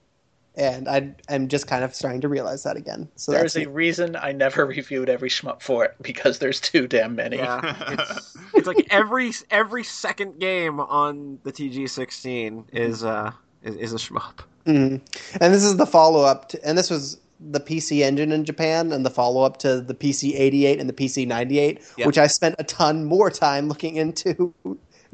and 0.55 0.87
I 0.87 1.15
I'm 1.31 1.49
just 1.49 1.67
kind 1.67 1.83
of 1.83 1.95
starting 1.95 2.21
to 2.21 2.29
realize 2.29 2.63
that 2.65 2.77
again. 2.77 3.09
So 3.17 3.33
There's 3.33 3.57
a 3.57 3.67
reason 3.71 4.17
I 4.17 4.33
never 4.33 4.67
reviewed 4.77 5.09
every 5.09 5.31
shmup 5.31 5.63
for 5.63 5.83
it 5.87 5.95
because 6.03 6.41
there's 6.41 6.61
too 6.61 6.87
damn 6.87 7.17
many. 7.17 7.39
Yeah. 7.39 7.97
It's 8.13 8.37
it's 8.53 8.67
like 8.67 8.87
every 8.91 9.33
every 9.51 9.83
second 9.83 10.39
game 10.41 10.79
on 10.79 11.39
the 11.45 11.53
TG16 11.53 12.65
is 12.75 13.03
uh 13.03 13.33
is, 13.63 13.77
is 13.77 13.93
a 13.95 13.97
shmup. 13.97 14.41
Mhm. 14.67 15.01
And 15.41 15.55
this 15.55 15.65
is 15.65 15.79
the 15.79 15.87
follow 15.87 16.21
up, 16.23 16.51
to, 16.51 16.63
and 16.69 16.77
this 16.77 16.91
was 16.91 17.19
the 17.41 17.61
PC 17.61 18.03
Engine 18.03 18.31
in 18.31 18.45
Japan, 18.45 18.93
and 18.93 19.07
the 19.07 19.11
follow 19.11 19.43
up 19.43 19.57
to 19.61 19.81
the 19.81 19.95
PC 19.95 20.39
88 20.39 20.81
and 20.81 20.89
the 20.89 20.93
PC 20.93 21.27
98, 21.27 21.81
Yeah. 21.97 22.07
which 22.07 22.19
I 22.19 22.27
spent 22.27 22.57
a 22.59 22.65
ton 22.65 23.07
more 23.07 23.31
time 23.31 23.69
looking 23.69 23.97
into 23.97 24.53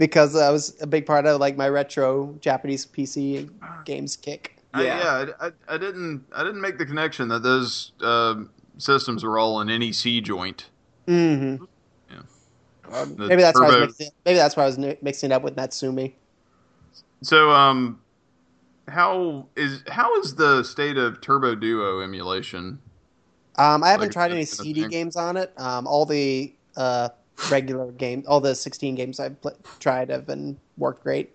because 0.01 0.35
I 0.35 0.51
was 0.51 0.75
a 0.81 0.87
big 0.87 1.05
part 1.05 1.27
of 1.27 1.39
like 1.41 1.57
my 1.59 1.69
retro 1.69 2.35
Japanese 2.41 2.87
PC 2.87 3.49
games 3.85 4.17
kick. 4.17 4.57
I, 4.73 4.85
Yeah. 4.85 4.99
yeah, 4.99 5.33
I, 5.41 5.47
I, 5.47 5.53
I 5.75 5.79
didn't 5.79 6.25
I 6.35 6.43
didn't 6.43 6.62
make 6.62 6.79
the 6.79 6.87
connection 6.87 7.29
that 7.29 7.43
those 7.43 7.93
um 8.01 8.51
systems 8.79 9.23
were 9.23 9.39
all 9.39 9.61
an 9.61 9.69
NEC 9.69 10.23
joint. 10.23 10.70
hmm 11.07 11.57
Yeah. 12.11 12.23
Um, 12.91 13.15
maybe 13.19 13.43
that's 13.43 13.61
why 13.61 13.67
I 13.67 13.69
was 13.69 13.79
mixing, 13.79 14.11
maybe 14.25 14.37
that's 14.39 14.57
why 14.57 14.62
I 14.62 14.67
was 14.67 14.79
mixing 14.79 15.31
it 15.31 15.35
up 15.35 15.43
with 15.43 15.57
Natsume. 15.57 16.12
So 17.23 17.51
um, 17.51 18.01
how 18.89 19.49
is 19.55 19.85
how 19.89 20.19
is 20.20 20.35
the 20.35 20.62
state 20.62 20.97
of 20.97 21.20
Turbo 21.20 21.55
Duo 21.55 22.01
emulation? 22.01 22.81
Um, 23.59 23.85
I 23.85 23.91
haven't 23.91 24.07
Like, 24.07 24.12
tried 24.15 24.33
any 24.33 24.47
CD 24.47 24.81
thing. 24.81 24.91
games 24.91 25.17
on 25.17 25.37
it. 25.37 25.53
Um, 25.59 25.87
all 25.87 26.07
the 26.07 26.55
uh, 26.77 27.11
regular 27.51 27.91
game. 27.93 28.25
all 28.27 28.41
the 28.41 28.55
16 28.55 28.94
games 28.94 29.20
I've 29.20 29.41
pl- 29.41 29.57
tried 29.78 30.09
have 30.10 30.27
been 30.27 30.59
worked 30.77 31.02
great. 31.02 31.31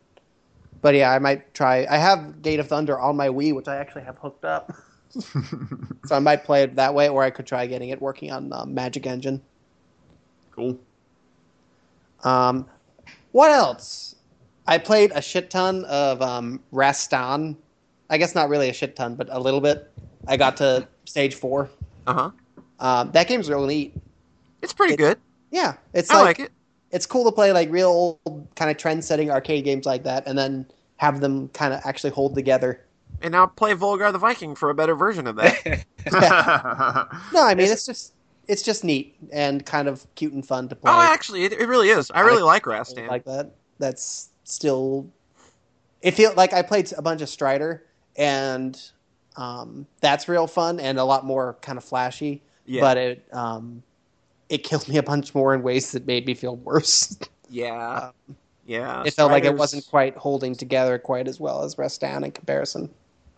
But 0.82 0.94
yeah, 0.96 1.12
I 1.12 1.20
might 1.20 1.54
try. 1.54 1.88
I 1.90 1.98
have 1.98 2.42
Gate 2.42 2.60
of 2.60 2.68
Thunder 2.68 3.00
on 3.00 3.16
my 3.16 3.28
Wii, 3.30 3.56
which 3.56 3.68
I 3.68 3.78
actually 3.78 4.04
have 4.04 4.18
hooked 4.18 4.46
up, 4.46 4.72
so 5.10 6.16
I 6.16 6.20
might 6.20 6.44
play 6.44 6.64
it 6.64 6.76
that 6.76 6.94
way, 6.94 7.10
or 7.10 7.24
I 7.24 7.30
could 7.32 7.48
try 7.48 7.66
getting 7.66 7.90
it 7.90 8.00
working 8.02 8.32
on 8.32 8.54
uh, 8.54 8.66
Magic 8.66 9.08
Engine. 9.08 9.42
Cool. 10.52 10.78
Um, 12.24 12.68
what 13.32 13.52
else? 13.52 14.16
I 14.68 14.78
played 14.78 15.12
a 15.16 15.22
shit 15.22 15.50
ton 15.50 15.86
of 15.86 16.22
um, 16.22 16.60
Rastan, 16.74 17.56
I 18.10 18.18
guess 18.18 18.36
not 18.36 18.50
really 18.50 18.70
a 18.70 18.74
shit 18.74 18.96
ton, 18.96 19.16
but 19.16 19.28
a 19.32 19.40
little 19.40 19.62
bit. 19.62 19.92
I 20.28 20.38
got 20.38 20.58
to 20.58 20.88
stage 21.06 21.36
four. 21.36 21.70
Uh 22.08 22.14
huh. 22.14 22.32
Um, 22.80 23.12
that 23.12 23.28
game's 23.28 23.50
really 23.50 23.68
neat. 23.76 23.94
It's 24.62 24.74
pretty 24.74 24.94
It- 24.94 24.98
good. 24.98 25.20
Yeah, 25.56 25.78
it's 25.94 26.12
I 26.12 26.16
like, 26.16 26.26
like 26.26 26.40
it. 26.48 26.52
it's 26.92 27.06
cool 27.06 27.24
to 27.24 27.32
play 27.32 27.54
like 27.54 27.72
real 27.72 28.20
old 28.26 28.48
kind 28.56 28.70
of 28.70 28.76
trend-setting 28.76 29.32
arcade 29.32 29.64
games 29.64 29.86
like 29.86 30.04
that, 30.04 30.28
and 30.28 30.38
then 30.38 30.66
have 30.98 31.22
them 31.22 31.48
kind 31.50 31.74
of 31.74 31.80
actually 31.86 32.10
hold 32.10 32.36
together. 32.36 32.84
And 33.22 33.32
now 33.32 33.46
play 33.46 33.74
Volgar 33.74 34.12
the 34.12 34.18
Viking 34.18 34.54
for 34.54 34.70
a 34.70 34.76
better 34.76 34.96
version 34.96 35.28
of 35.28 35.38
that. 35.38 35.86
No, 37.34 37.42
I 37.42 37.56
mean 37.56 37.72
it's 37.72 37.86
just 37.86 38.14
it's 38.50 38.62
just 38.62 38.84
neat 38.84 39.16
and 39.32 39.66
kind 39.66 39.88
of 39.88 40.06
cute 40.16 40.34
and 40.34 40.46
fun 40.46 40.68
to 40.68 40.76
play. 40.76 40.92
oh, 40.92 41.02
actually, 41.02 41.46
it, 41.46 41.54
it 41.54 41.70
really 41.70 41.88
is. 41.88 42.12
I 42.12 42.20
really 42.20 42.44
like 42.44 42.64
Rastan. 42.64 43.08
like 43.08 43.24
that. 43.24 43.52
That's 43.80 44.30
still. 44.44 45.08
It 46.02 46.12
feels 46.12 46.36
like 46.36 46.52
I 46.54 46.62
played 46.64 46.92
a 46.98 47.02
bunch 47.02 47.22
of 47.22 47.30
Strider, 47.30 47.86
and 48.18 48.80
um, 49.38 49.88
that's 50.02 50.28
real 50.28 50.48
fun 50.48 50.82
and 50.82 51.00
a 51.00 51.06
lot 51.06 51.26
more 51.26 51.58
kind 51.62 51.78
of 51.78 51.84
flashy. 51.86 52.44
yeah. 52.66 52.82
But 52.82 52.98
it 52.98 53.26
um, 53.32 53.82
it 54.50 54.60
killed 54.60 54.88
me 54.88 54.98
a 54.98 55.04
bunch 55.04 55.34
more 55.34 55.54
in 55.54 55.64
ways 55.64 55.92
that 55.92 56.06
made 56.06 56.26
me 56.26 56.34
feel 56.34 56.56
worse. 56.58 57.18
yeah. 57.50 58.12
yeah. 58.66 59.04
it 59.06 59.14
felt 59.14 59.32
like 59.32 59.46
it 59.46 59.56
wasn't 59.56 59.86
quite 59.88 60.16
holding 60.16 60.56
together 60.56 60.98
quite 60.98 61.28
as 61.28 61.40
well 61.40 61.64
as 61.64 61.76
Rastan 61.76 62.24
in 62.24 62.32
comparison. 62.32 62.90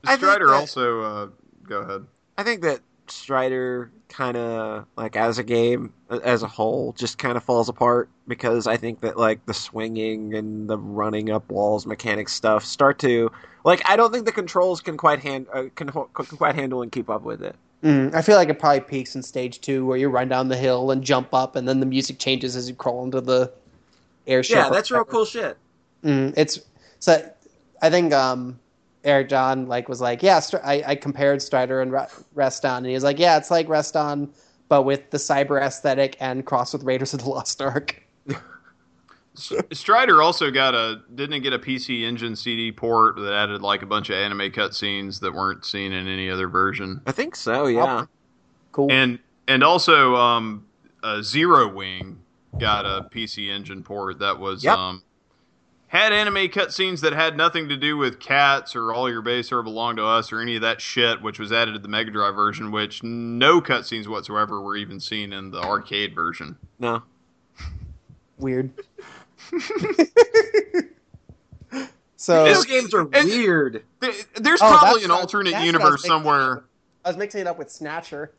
Strider 0.04 0.48
that- 0.48 0.54
also. 0.54 1.02
Uh, 1.02 1.28
go 1.64 1.82
ahead. 1.82 2.06
I 2.38 2.44
think 2.44 2.62
that 2.62 2.82
Strider 3.08 3.92
kind 4.10 4.38
of 4.38 4.86
like 4.96 5.16
as 5.16 5.38
a 5.38 5.44
game 5.44 5.94
as 6.24 6.44
a 6.44 6.48
whole 6.48 6.94
just 6.94 7.18
kind 7.18 7.36
of 7.36 7.44
falls 7.44 7.68
apart 7.68 8.10
because 8.28 8.68
I 8.68 8.78
think 8.78 9.02
that 9.02 9.18
like 9.18 9.46
the 9.46 9.54
swinging 9.54 10.34
and 10.34 10.70
the 10.70 10.78
running 10.78 11.30
up 11.30 11.50
walls 11.52 11.86
mechanics 11.86 12.34
stuff 12.34 12.64
start 12.64 13.00
to 13.00 13.32
like 13.64 13.82
I 13.90 13.96
don't 13.96 14.12
think 14.12 14.26
the 14.26 14.32
controls 14.32 14.82
can 14.82 14.98
quite 14.98 15.20
hand 15.20 15.48
uh, 15.54 15.66
can, 15.76 15.90
can 15.90 16.38
quite 16.38 16.56
handle 16.56 16.82
and 16.82 16.92
keep 16.92 17.10
up 17.10 17.24
with 17.24 17.44
it. 17.44 17.56
Mm, 17.84 18.14
I 18.14 18.22
feel 18.22 18.38
like 18.38 18.50
it 18.50 18.58
probably 18.58 18.80
peaks 18.82 19.16
in 19.16 19.22
stage 19.22 19.62
two, 19.62 19.86
where 19.86 19.98
you 19.98 20.10
run 20.10 20.28
down 20.28 20.48
the 20.48 20.58
hill 20.58 20.92
and 20.92 21.04
jump 21.04 21.34
up, 21.34 21.56
and 21.56 21.68
then 21.68 21.80
the 21.80 21.86
music 21.86 22.18
changes 22.18 22.56
as 22.56 22.68
you 22.68 22.76
crawl 22.76 23.04
into 23.04 23.22
the 23.22 23.52
airship. 24.26 24.56
Yeah, 24.56 24.70
that's 24.70 24.90
real 24.90 25.06
cool 25.06 25.26
shit. 25.26 25.58
Mm, 26.04 26.34
it's 26.36 26.60
so. 27.00 27.32
I 27.82 27.92
think 27.92 28.12
um, 28.14 28.60
Eric 29.04 29.30
John 29.30 29.68
like 29.68 29.88
was 29.88 30.02
like, 30.02 30.24
yeah, 30.24 30.40
Str- 30.40 30.58
I, 30.64 30.84
I 30.88 30.96
compared 30.96 31.42
Strider 31.42 31.82
and 31.82 31.92
Re- 31.92 32.08
Rastan, 32.36 32.78
and 32.78 32.88
he 32.88 32.94
was 32.94 33.04
like, 33.04 33.20
yeah, 33.20 33.38
it's 33.38 33.52
like 33.52 33.68
Rastan, 33.68 34.30
but 34.70 34.84
with 34.84 35.12
the 35.12 35.18
cyber 35.18 35.62
aesthetic 35.62 36.18
and 36.20 36.46
crossed 36.46 36.74
with 36.74 36.84
Raiders 36.84 37.14
of 37.14 37.22
the 37.24 37.30
Lost 37.30 37.62
Ark. 37.62 38.04
S- 39.38 39.54
Strider 39.74 40.22
also 40.22 40.50
got 40.52 40.74
a 40.76 41.02
didn't 41.14 41.36
it 41.36 41.40
get 41.42 41.54
a 41.54 41.60
PC 41.60 42.04
Engine 42.04 42.36
CD 42.36 42.72
port 42.72 43.16
that 43.18 43.34
added 43.34 43.62
like 43.62 43.84
a 43.84 43.86
bunch 43.86 44.10
of 44.10 44.16
anime 44.16 44.52
cutscenes 44.52 45.20
that 45.22 45.34
weren't 45.34 45.64
seen 45.66 45.92
in 45.94 46.08
any 46.08 46.30
other 46.30 46.48
version, 46.48 47.02
I 47.06 47.12
think 47.12 47.36
so. 47.36 47.68
Yeah. 47.68 48.06
Cool. 48.72 48.92
and 48.92 49.20
and 49.48 49.64
also 49.64 50.16
um, 50.16 50.66
uh, 51.04 51.22
Zero 51.22 51.72
Wing 51.74 52.20
got 52.60 52.86
a 52.86 53.08
PC 53.14 53.50
Engine 53.50 53.84
port 53.84 54.20
that 54.20 54.40
was 54.40 54.64
Yep. 54.64 54.76
um, 54.78 55.04
had 55.90 56.12
anime 56.12 56.50
cutscenes 56.50 57.00
that 57.02 57.14
had 57.14 57.38
nothing 57.38 57.70
to 57.70 57.78
do 57.78 57.96
with 57.96 58.20
cats 58.20 58.76
or 58.76 58.92
all 58.92 59.10
your 59.10 59.22
base 59.22 59.52
or 59.54 59.64
belong 59.64 59.96
to 59.96 60.04
us 60.04 60.34
or 60.34 60.42
any 60.42 60.56
of 60.58 60.62
that 60.62 60.82
shit, 60.82 61.22
which 61.22 61.40
was 61.40 61.52
added 61.54 61.74
to 61.74 61.80
the 61.80 61.88
Mega 61.88 62.12
Drive 62.12 62.36
version, 62.36 62.72
which 62.72 63.04
no 63.04 63.62
cutscenes 63.62 64.06
whatsoever 64.08 64.60
were 64.62 64.76
even 64.76 65.00
seen 65.00 65.32
in 65.32 65.50
the 65.52 65.62
arcade 65.62 66.14
version. 66.14 66.58
No. 66.80 67.04
Weird. 68.38 68.70
so 72.16 72.46
Those 72.46 72.66
games 72.66 72.94
are 72.94 73.02
and- 73.14 73.28
weird. 73.30 73.84
There- 74.00 74.12
There's 74.36 74.62
Oh, 74.62 74.78
probably 74.80 75.04
an 75.04 75.12
alternate 75.12 75.52
that's 75.52 75.56
what 75.56 75.62
I 75.62 75.66
universe 75.66 76.02
thinking. 76.02 76.10
somewhere. 76.10 76.64
I 77.06 77.10
was 77.10 77.18
mixing 77.18 77.42
it 77.42 77.48
up 77.48 77.58
with 77.58 77.72
Snatcher, 77.72 78.34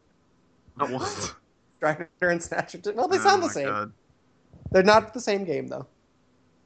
oh, 0.80 0.86
What? 0.86 1.34
Strider 1.78 2.08
and 2.22 2.42
Snatcher. 2.42 2.80
Well, 2.94 3.08
they 3.08 3.18
oh 3.18 3.22
sound 3.22 3.42
Oh 3.42 3.46
the 3.46 3.52
same. 3.52 3.66
God. 3.68 3.92
They're 4.72 4.82
not 4.82 5.14
the 5.14 5.20
same 5.20 5.44
game 5.44 5.68
though. 5.68 5.86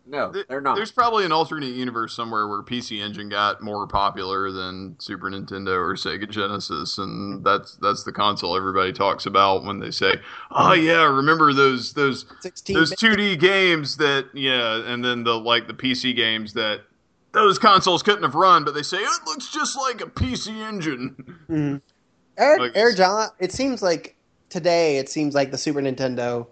No, 0.05 0.33
they're 0.49 0.61
not. 0.61 0.75
There's 0.77 0.91
probably 0.91 1.25
an 1.25 1.33
alternate 1.33 1.75
universe 1.75 2.15
somewhere 2.15 2.49
where 2.49 2.63
PC 2.63 3.01
Engine 3.01 3.29
got 3.29 3.63
more 3.63 3.87
popular 3.87 4.51
than 4.51 4.97
Super 4.99 5.31
Nintendo 5.31 5.77
or 5.77 5.95
Sega 5.95 6.29
Genesis, 6.29 6.99
and 6.99 7.45
that's 7.45 7.77
that's 7.77 8.03
the 8.03 8.13
console 8.13 8.57
everybody 8.57 8.93
talks 8.93 9.27
about 9.27 9.65
when 9.65 9.79
they 9.79 9.91
say, 9.93 10.15
"Oh 10.51 10.73
yeah, 10.73 11.05
remember 11.05 11.53
those 11.53 11.93
those 11.93 12.27
Sixteen. 12.41 12.75
those 12.77 12.93
2D 12.95 13.39
games 13.39 13.97
that 13.99 14.27
yeah," 14.35 14.83
and 14.93 15.05
then 15.05 15.23
the 15.23 15.39
like 15.39 15.69
the 15.69 15.75
PC 15.75 16.17
games 16.17 16.53
that 16.55 16.81
those 17.33 17.59
consoles 17.59 18.03
couldn't 18.03 18.25
have 18.25 18.35
run, 18.35 18.65
but 18.65 18.75
they 18.75 18.83
say 18.83 18.99
it 18.99 19.21
looks 19.27 19.51
just 19.53 19.77
like 19.77 20.01
a 20.01 20.07
PC 20.07 20.49
Engine. 20.67 21.15
Mm. 21.49 21.81
Air, 22.39 22.59
Like- 22.59 22.73
Air 22.77 22.93
John, 22.95 23.29
it 23.39 23.53
seems 23.53 23.83
like 23.83 24.17
today 24.49 24.99
it 24.99 25.09
seems 25.09 25.35
like 25.35 25.51
the 25.51 25.59
Super 25.59 25.81
Nintendo. 25.81 26.47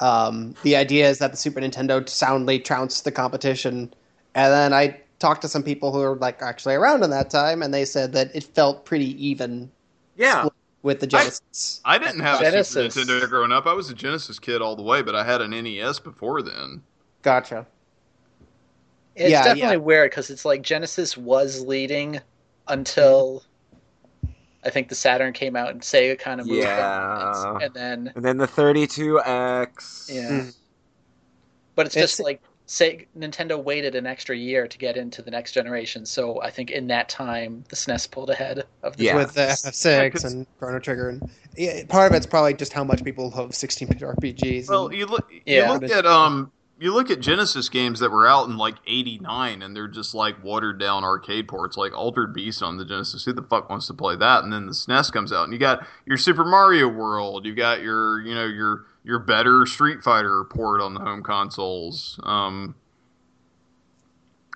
Um, 0.00 0.54
the 0.62 0.76
idea 0.76 1.08
is 1.08 1.18
that 1.18 1.30
the 1.30 1.36
Super 1.36 1.60
Nintendo 1.60 2.08
soundly 2.08 2.58
trounced 2.58 3.04
the 3.04 3.12
competition, 3.12 3.92
and 4.34 4.52
then 4.52 4.72
I 4.72 4.98
talked 5.18 5.42
to 5.42 5.48
some 5.48 5.62
people 5.62 5.92
who 5.92 5.98
were 5.98 6.16
like 6.16 6.42
actually 6.42 6.74
around 6.74 7.04
in 7.04 7.10
that 7.10 7.30
time, 7.30 7.62
and 7.62 7.72
they 7.72 7.84
said 7.84 8.12
that 8.14 8.34
it 8.34 8.44
felt 8.44 8.84
pretty 8.84 9.24
even 9.24 9.70
yeah. 10.16 10.48
with 10.82 11.00
the 11.00 11.06
Genesis. 11.06 11.80
I 11.84 11.98
didn't 11.98 12.20
have 12.20 12.40
a 12.40 12.44
Genesis. 12.44 12.94
Super 12.94 13.06
Nintendo 13.06 13.28
growing 13.28 13.52
up. 13.52 13.66
I 13.66 13.74
was 13.74 13.90
a 13.90 13.94
Genesis 13.94 14.38
kid 14.38 14.62
all 14.62 14.74
the 14.74 14.82
way, 14.82 15.02
but 15.02 15.14
I 15.14 15.24
had 15.24 15.40
an 15.40 15.50
NES 15.50 16.00
before 16.00 16.42
then. 16.42 16.82
Gotcha. 17.22 17.66
It's 19.14 19.30
Yeah, 19.30 19.44
definitely 19.44 19.76
yeah. 19.76 19.76
weird 19.76 20.10
because 20.10 20.30
it's 20.30 20.44
like 20.44 20.62
Genesis 20.62 21.16
was 21.16 21.60
leading 21.60 22.20
until 22.68 23.42
I 24.64 24.70
think 24.70 24.88
the 24.88 24.94
Saturn 24.94 25.32
came 25.32 25.56
out 25.56 25.70
and 25.70 25.80
Sega 25.80 26.18
kind 26.18 26.40
of 26.40 26.46
moved 26.46 26.62
Yeah. 26.62 27.58
and 27.62 27.72
then 27.74 28.12
And 28.14 28.24
then 28.24 28.36
the 28.36 28.46
32X. 28.46 30.10
yeah, 30.14 30.28
Mm. 30.30 30.54
but 31.74 31.86
it's 31.86 31.94
just 31.94 32.20
like 32.20 32.40
say 32.66 33.06
Nintendo 33.18 33.60
waited 33.62 33.94
an 33.96 34.06
extra 34.06 34.36
year 34.36 34.68
to 34.68 34.78
get 34.78 34.96
into 34.96 35.22
the 35.22 35.30
next 35.30 35.52
generation, 35.52 36.06
so 36.06 36.40
I 36.40 36.50
think 36.50 36.70
in 36.70 36.86
that 36.88 37.08
time 37.08 37.64
the 37.68 37.74
SNES 37.76 38.08
pulled 38.10 38.30
ahead 38.30 38.64
of 38.84 38.96
the 38.96 39.04
Yeah. 39.04 39.16
With 39.16 39.32
the 39.34 39.48
FF6 39.48 40.12
'cause- 40.12 40.24
and 40.32 40.46
Chrono 40.58 40.78
Trigger, 40.78 41.08
and 41.08 41.30
yeah, 41.56 41.82
part 41.88 42.12
of 42.12 42.16
it's 42.16 42.26
probably 42.26 42.54
just 42.54 42.72
how 42.72 42.84
much 42.84 43.02
people 43.02 43.30
love 43.30 43.50
16-bit 43.54 44.02
RPGs. 44.02 44.68
Well, 44.68 44.86
and- 44.86 44.96
you 44.96 45.06
look 45.06 45.26
you 45.32 45.40
Yeah. 45.46 45.72
look 45.72 45.82
at 45.90 46.06
um 46.06 46.52
you 46.80 46.94
look 46.94 47.10
at 47.10 47.20
Genesis 47.20 47.68
games 47.68 48.00
that 48.00 48.10
were 48.10 48.26
out 48.26 48.48
in 48.48 48.56
like 48.56 48.76
'89, 48.86 49.62
and 49.62 49.76
they're 49.76 49.86
just 49.86 50.14
like 50.14 50.42
watered 50.42 50.80
down 50.80 51.04
arcade 51.04 51.46
ports, 51.46 51.76
like 51.76 51.96
Altered 51.96 52.32
Beast 52.32 52.62
on 52.62 52.78
the 52.78 52.86
Genesis. 52.86 53.24
Who 53.24 53.34
the 53.34 53.42
fuck 53.42 53.68
wants 53.68 53.86
to 53.88 53.94
play 53.94 54.16
that? 54.16 54.42
And 54.42 54.52
then 54.52 54.66
the 54.66 54.72
SNES 54.72 55.12
comes 55.12 55.32
out, 55.32 55.44
and 55.44 55.52
you 55.52 55.58
got 55.58 55.86
your 56.06 56.16
Super 56.16 56.44
Mario 56.44 56.88
World, 56.88 57.44
you 57.44 57.54
got 57.54 57.82
your 57.82 58.22
you 58.22 58.34
know 58.34 58.46
your 58.46 58.86
your 59.04 59.18
better 59.18 59.66
Street 59.66 60.02
Fighter 60.02 60.44
port 60.44 60.80
on 60.80 60.94
the 60.94 61.00
home 61.00 61.22
consoles. 61.22 62.18
Um, 62.22 62.74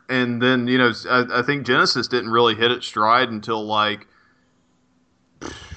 and 0.09 0.41
then 0.41 0.67
you 0.67 0.79
know 0.79 0.93
I, 1.09 1.41
I 1.41 1.43
think 1.43 1.67
Genesis 1.67 2.09
didn't 2.09 2.31
really 2.31 2.55
hit 2.55 2.71
its 2.71 2.87
stride 2.87 3.29
until 3.29 3.65
like 3.65 4.07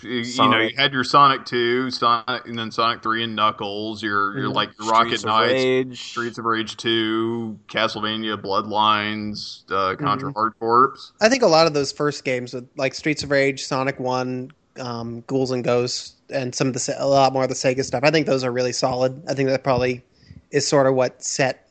you, 0.03 0.09
you 0.09 0.49
know 0.49 0.59
you 0.61 0.75
had 0.77 0.93
your 0.93 1.03
Sonic 1.03 1.45
Two, 1.45 1.89
Sonic, 1.91 2.45
and 2.47 2.57
then 2.57 2.71
Sonic 2.71 3.01
Three 3.03 3.23
and 3.23 3.35
Knuckles. 3.35 4.01
Your 4.03 4.37
your 4.37 4.49
Mhm. 4.49 4.55
like 4.55 4.69
your 4.79 4.89
Rocket 4.89 5.25
Knights, 5.25 5.53
Rage. 5.53 6.01
Streets 6.09 6.37
of 6.37 6.45
Rage 6.45 6.77
Two, 6.77 7.57
Castlevania 7.67 8.41
Bloodlines, 8.41 9.63
uh, 9.71 9.95
Contra 9.95 10.29
Mhm. 10.29 10.33
Hard 10.35 10.53
Corps. 10.59 10.93
I 11.21 11.29
think 11.29 11.43
a 11.43 11.47
lot 11.47 11.67
of 11.67 11.73
those 11.73 11.91
first 11.91 12.23
games 12.23 12.53
with 12.53 12.67
like 12.77 12.93
Streets 12.93 13.23
of 13.23 13.31
Rage, 13.31 13.65
Sonic 13.65 13.99
One, 13.99 14.51
um, 14.79 15.21
Ghouls 15.27 15.51
and 15.51 15.63
Ghosts, 15.63 16.13
and 16.29 16.53
some 16.53 16.67
of 16.67 16.73
the 16.73 16.95
a 16.99 17.07
lot 17.07 17.33
more 17.33 17.43
of 17.43 17.49
the 17.49 17.55
Sega 17.55 17.83
stuff. 17.83 18.01
I 18.03 18.11
think 18.11 18.27
those 18.27 18.43
are 18.43 18.51
really 18.51 18.73
solid. 18.73 19.21
I 19.27 19.33
think 19.33 19.49
that 19.49 19.63
probably 19.63 20.03
is 20.51 20.67
sort 20.67 20.87
of 20.87 20.93
what 20.95 21.23
set 21.23 21.67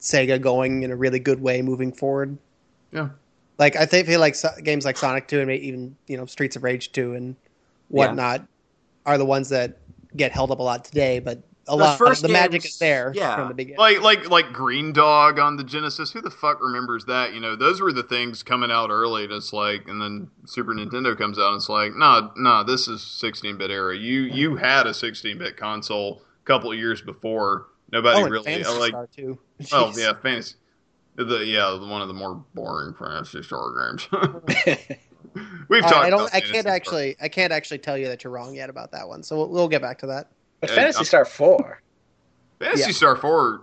Sega 0.00 0.40
going 0.40 0.82
in 0.82 0.90
a 0.90 0.96
really 0.96 1.18
good 1.18 1.40
way 1.42 1.60
moving 1.62 1.92
forward. 1.92 2.36
Yeah. 2.92 3.08
Like 3.58 3.76
I 3.76 3.86
think 3.86 4.06
feel 4.06 4.20
like 4.20 4.34
so- 4.34 4.54
games 4.62 4.84
like 4.84 4.96
Sonic 4.96 5.28
Two 5.28 5.40
and 5.40 5.50
even 5.50 5.96
you 6.06 6.16
know 6.16 6.26
Streets 6.26 6.56
of 6.56 6.62
Rage 6.62 6.92
Two 6.92 7.14
and 7.14 7.36
whatnot 7.88 8.46
are 9.06 9.18
the 9.18 9.24
ones 9.26 9.48
that 9.48 9.78
get 10.16 10.32
held 10.32 10.50
up 10.50 10.58
a 10.58 10.62
lot 10.62 10.84
today. 10.84 11.18
But 11.18 11.38
a 11.66 11.72
Those 11.72 11.80
lot 11.80 11.92
of 11.92 11.98
first 11.98 12.22
the 12.22 12.28
magic 12.28 12.62
games- 12.62 12.74
is 12.74 12.78
there 12.78 13.12
yeah. 13.14 13.36
from 13.36 13.48
the 13.48 13.54
beginning. 13.54 13.78
Like 13.78 14.00
like 14.00 14.30
like 14.30 14.52
Green 14.52 14.92
Dog 14.92 15.38
on 15.38 15.56
the 15.56 15.64
Genesis. 15.64 16.12
Who 16.12 16.20
the 16.20 16.30
fuck 16.30 16.62
remembers 16.62 17.04
that? 17.06 17.34
You 17.34 17.40
know, 17.40 17.56
those 17.56 17.80
were 17.80 17.92
the 17.92 18.02
things 18.02 18.42
coming 18.42 18.70
out 18.70 18.90
early. 18.90 19.24
And 19.24 19.32
it's 19.32 19.52
like, 19.52 19.88
and 19.88 20.00
then 20.00 20.30
Super 20.46 20.72
Nintendo 20.72 21.16
comes 21.18 21.38
out 21.38 21.48
and 21.48 21.56
it's 21.56 21.68
like, 21.68 21.94
nah, 21.94 22.30
nah, 22.36 22.62
this 22.62 22.88
is 22.88 23.00
16-bit 23.00 23.70
era. 23.70 23.96
You 23.96 24.22
you 24.22 24.56
had 24.56 24.86
a 24.86 24.90
16-bit 24.92 25.56
console 25.56 26.22
a 26.42 26.46
couple 26.46 26.72
of 26.72 26.78
years 26.78 27.02
before. 27.02 27.66
Nobody 27.90 28.20
oh, 28.20 28.24
and 28.24 28.32
really 28.32 28.44
Phantasy 28.44 28.78
like. 28.78 28.90
Star 28.90 29.08
too. 29.08 29.38
Oh 29.72 29.92
Jeez. 29.92 29.98
yeah, 29.98 30.12
fantasy. 30.22 30.54
The 31.18 31.44
yeah, 31.44 31.74
one 31.78 32.00
of 32.00 32.08
the 32.08 32.14
more 32.14 32.42
boring 32.54 32.94
Phantasy 32.94 33.42
Star 33.42 33.90
games. 33.90 34.08
We've 35.68 35.82
Uh, 35.84 35.88
talked. 35.88 35.96
I 36.06 36.10
don't. 36.10 36.20
about 36.20 36.34
I 36.34 36.40
can't 36.40 36.62
Star. 36.62 36.74
actually. 36.74 37.16
I 37.20 37.28
can't 37.28 37.52
actually 37.52 37.78
tell 37.78 37.98
you 37.98 38.06
that 38.06 38.22
you're 38.24 38.32
wrong 38.32 38.54
yet 38.54 38.70
about 38.70 38.92
that 38.92 39.06
one. 39.08 39.22
So 39.22 39.36
we'll, 39.36 39.48
we'll 39.48 39.68
get 39.68 39.82
back 39.82 39.98
to 39.98 40.06
that. 40.06 40.28
but 40.60 40.70
Phantasy 40.70 40.98
I'm- 40.98 41.04
Star 41.04 41.24
Four. 41.24 41.82
Phantasy 42.60 42.82
Yeah. 42.86 42.92
Star 42.92 43.16
Four. 43.16 43.62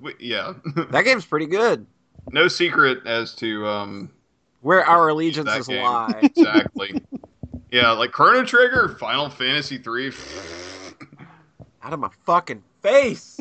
we- 0.00 0.14
Yeah, 0.20 0.54
That 0.90 1.04
game's 1.04 1.26
pretty 1.26 1.46
good. 1.46 1.86
no 2.32 2.48
secret 2.48 3.04
as 3.06 3.34
to 3.36 3.66
um, 3.66 4.10
Where 4.62 4.84
our 4.84 5.08
allegiances 5.08 5.68
lie. 5.68 6.12
Exactly. 6.22 7.02
yeah, 7.72 7.90
like 7.90 8.12
Chrono 8.12 8.44
Trigger, 8.44 8.96
Final 9.00 9.28
Fantasy 9.28 9.78
three. 9.78 10.12
Out 11.82 11.92
of 11.92 11.98
my 12.00 12.10
fucking 12.24 12.62
face. 12.80 13.40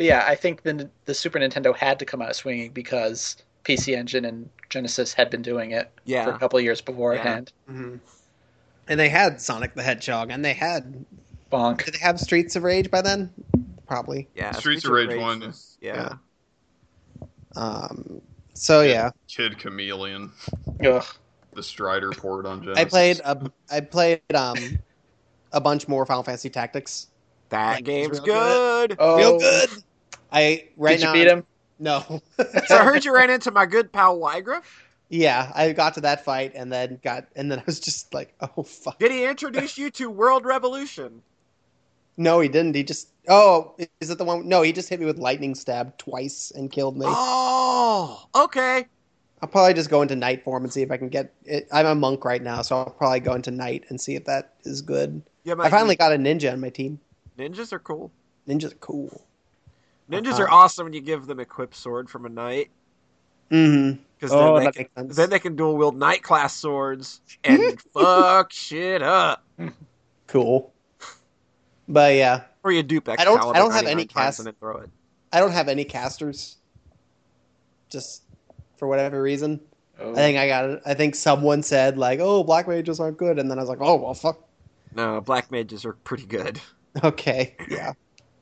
But 0.00 0.06
yeah, 0.06 0.24
I 0.26 0.34
think 0.34 0.62
the 0.62 0.88
the 1.04 1.12
Super 1.12 1.38
Nintendo 1.38 1.76
had 1.76 1.98
to 1.98 2.06
come 2.06 2.22
out 2.22 2.34
swinging 2.34 2.70
because 2.72 3.36
PC 3.66 3.94
Engine 3.94 4.24
and 4.24 4.48
Genesis 4.70 5.12
had 5.12 5.28
been 5.28 5.42
doing 5.42 5.72
it 5.72 5.92
for 6.06 6.30
a 6.30 6.38
couple 6.38 6.58
of 6.58 6.64
years 6.64 6.80
beforehand. 6.80 7.52
hmm 7.68 7.96
And 8.88 8.98
they 8.98 9.10
had 9.10 9.42
Sonic 9.42 9.74
the 9.74 9.82
Hedgehog, 9.82 10.30
and 10.30 10.42
they 10.42 10.54
had. 10.54 11.04
Bonk. 11.52 11.84
Did 11.84 11.92
they 11.92 11.98
have 11.98 12.18
Streets 12.18 12.56
of 12.56 12.62
Rage 12.62 12.90
by 12.90 13.02
then? 13.02 13.28
Probably. 13.86 14.26
Yeah. 14.34 14.52
Streets 14.52 14.86
of 14.86 14.92
Rage 14.92 15.20
one. 15.20 15.40
was- 15.40 15.76
Yeah. 15.82 16.14
Um. 17.54 18.22
So 18.54 18.80
yeah, 18.80 19.10
Kid 19.28 19.58
Chameleon, 19.58 20.32
Ugh. 20.82 21.04
the 21.52 21.62
Strider 21.62 22.10
port 22.12 22.46
on 22.46 22.62
Genesis. 22.62 22.80
I 22.80 22.88
played 22.88 23.20
a. 23.22 23.50
I 23.70 23.80
played 23.80 24.22
um, 24.34 24.78
a 25.52 25.60
bunch 25.60 25.88
more 25.88 26.06
Final 26.06 26.22
Fantasy 26.22 26.48
Tactics. 26.48 27.08
That 27.50 27.74
Like, 27.74 27.84
game's 27.84 28.16
it's 28.18 28.26
real 28.26 28.36
good. 28.36 28.90
good. 28.90 28.96
Oh, 29.00 29.16
Real 29.18 29.38
good. 29.40 29.68
I 30.32 30.68
right 30.76 30.92
Did 30.92 31.00
you 31.00 31.06
now. 31.06 31.12
beat 31.12 31.26
him? 31.28 31.44
No. 31.78 32.22
So 32.66 32.76
I 32.76 32.84
heard 32.84 33.04
you 33.04 33.14
ran 33.14 33.30
into 33.30 33.50
my 33.50 33.66
good 33.66 33.92
pal 33.92 34.18
Wiegraf. 34.18 34.62
yeah, 35.08 35.50
I 35.54 35.72
got 35.72 35.94
to 35.94 36.00
that 36.02 36.24
fight 36.24 36.52
and 36.54 36.72
then 36.72 37.00
got 37.02 37.26
and 37.36 37.50
then 37.50 37.58
I 37.58 37.62
was 37.66 37.80
just 37.80 38.12
like, 38.14 38.34
oh 38.56 38.62
fuck. 38.62 38.98
Did 38.98 39.12
he 39.12 39.24
introduce 39.24 39.76
you 39.78 39.90
to 39.92 40.10
World 40.10 40.44
Revolution? 40.44 41.22
No, 42.16 42.40
he 42.40 42.48
didn't. 42.48 42.74
He 42.76 42.84
just. 42.84 43.08
Oh, 43.28 43.74
is 44.00 44.10
it 44.10 44.18
the 44.18 44.24
one? 44.24 44.46
No, 44.46 44.60
he 44.62 44.72
just 44.72 44.88
hit 44.90 45.00
me 45.00 45.06
with 45.06 45.18
lightning 45.18 45.54
stab 45.54 45.96
twice 45.96 46.52
and 46.54 46.70
killed 46.70 46.98
me. 46.98 47.06
Oh, 47.08 48.26
okay. 48.34 48.86
I'll 49.40 49.48
probably 49.48 49.72
just 49.72 49.88
go 49.88 50.02
into 50.02 50.16
knight 50.16 50.44
form 50.44 50.64
and 50.64 50.72
see 50.72 50.82
if 50.82 50.90
I 50.90 50.98
can 50.98 51.08
get 51.08 51.32
it. 51.44 51.66
I'm 51.72 51.86
a 51.86 51.94
monk 51.94 52.24
right 52.26 52.42
now, 52.42 52.60
so 52.60 52.76
I'll 52.76 52.90
probably 52.90 53.20
go 53.20 53.32
into 53.32 53.50
knight 53.50 53.84
and 53.88 53.98
see 53.98 54.16
if 54.16 54.26
that 54.26 54.54
is 54.64 54.82
good. 54.82 55.22
Yeah, 55.44 55.54
I 55.58 55.70
finally 55.70 55.96
got 55.96 56.12
a 56.12 56.16
ninja 56.16 56.52
on 56.52 56.60
my 56.60 56.68
team. 56.68 57.00
ninjas 57.38 57.72
are 57.72 57.78
cool. 57.78 58.10
Ninjas 58.46 58.72
are 58.72 58.76
cool. 58.76 59.24
Ninjas 60.10 60.32
Uh-huh. 60.32 60.42
are 60.44 60.50
awesome 60.50 60.84
when 60.86 60.92
you 60.92 61.00
give 61.00 61.26
them 61.26 61.38
equipped 61.40 61.74
sword 61.76 62.10
from 62.10 62.26
a 62.26 62.28
knight 62.28 62.70
Mm-hmm. 63.50 64.00
because 64.16 64.32
Oh, 64.32 64.58
then, 64.60 64.64
they 64.76 64.84
can, 64.84 65.08
then 65.08 65.30
they 65.30 65.38
can 65.40 65.56
dual 65.56 65.76
wield 65.76 65.96
knight 65.96 66.22
class 66.22 66.54
swords 66.54 67.20
and 67.44 67.80
fuck 67.92 68.52
shit 68.52 69.02
up. 69.02 69.44
cool. 70.28 70.72
But 71.88 72.14
yeah, 72.14 72.42
Or 72.62 72.70
you 72.70 72.82
dupe 72.84 73.08
I 73.08 73.16
don't- 73.24 73.40
I 73.54 73.58
don't 73.58 73.72
have 73.72 73.86
any 73.86 74.04
times 74.06 74.36
cast- 74.42 74.58
throw 74.60 74.76
it. 74.78 74.90
I 75.32 75.40
don't 75.40 75.50
have 75.52 75.68
any 75.68 75.84
casters. 75.84 76.56
Just 77.88 78.22
for 78.78 78.86
whatever 78.88 79.20
reason, 79.20 79.60
Oh. 80.00 80.12
I 80.12 80.14
think 80.14 80.38
I 80.38 80.46
got 80.46 80.64
it. 80.70 80.82
I 80.86 80.94
think 80.94 81.14
someone 81.14 81.62
said 81.62 81.98
like, 81.98 82.20
"Oh, 82.20 82.42
black 82.42 82.66
mages 82.66 83.00
aren't 83.00 83.18
good," 83.18 83.38
and 83.38 83.50
then 83.50 83.58
I 83.58 83.60
was 83.62 83.68
like, 83.68 83.80
"Oh, 83.82 83.96
well, 83.96 84.14
fuck." 84.14 84.42
No, 84.94 85.20
black 85.20 85.50
mages 85.50 85.84
are 85.84 85.92
pretty 85.92 86.26
good. 86.26 86.60
Okay, 87.04 87.54
yeah. 87.68 87.92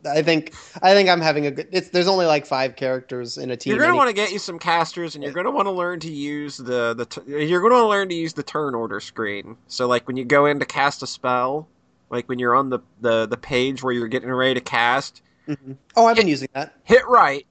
I 0.06 0.22
think 0.22 0.54
I 0.82 0.92
think 0.94 1.08
I'm 1.08 1.20
having 1.20 1.46
a 1.46 1.50
good. 1.50 1.68
It's 1.72 1.90
there's 1.90 2.06
only 2.08 2.26
like 2.26 2.46
five 2.46 2.76
characters 2.76 3.36
in 3.38 3.50
a 3.50 3.56
team. 3.56 3.72
You're 3.74 3.82
gonna 3.84 3.96
want 3.96 4.08
to 4.08 4.14
get 4.14 4.30
you 4.32 4.38
some 4.38 4.58
casters, 4.58 5.14
and 5.14 5.24
you're 5.24 5.32
gonna 5.32 5.50
want 5.50 5.66
to 5.66 5.72
learn 5.72 6.00
to 6.00 6.10
use 6.10 6.56
the 6.56 6.94
the. 6.94 7.04
T- 7.06 7.46
you're 7.46 7.62
gonna 7.62 7.86
learn 7.86 8.08
to 8.08 8.14
use 8.14 8.32
the 8.32 8.42
turn 8.42 8.74
order 8.74 9.00
screen. 9.00 9.56
So 9.66 9.86
like 9.88 10.06
when 10.06 10.16
you 10.16 10.24
go 10.24 10.46
in 10.46 10.60
to 10.60 10.66
cast 10.66 11.02
a 11.02 11.06
spell, 11.06 11.66
like 12.10 12.28
when 12.28 12.38
you're 12.38 12.54
on 12.54 12.70
the 12.70 12.78
the 13.00 13.26
the 13.26 13.36
page 13.36 13.82
where 13.82 13.92
you're 13.92 14.08
getting 14.08 14.30
ready 14.30 14.54
to 14.54 14.60
cast, 14.60 15.22
Mhm. 15.48 15.76
Oh, 15.96 16.06
I've 16.06 16.16
been 16.16 16.28
using 16.28 16.48
that. 16.54 16.74
hit 16.84 17.06
right. 17.08 17.46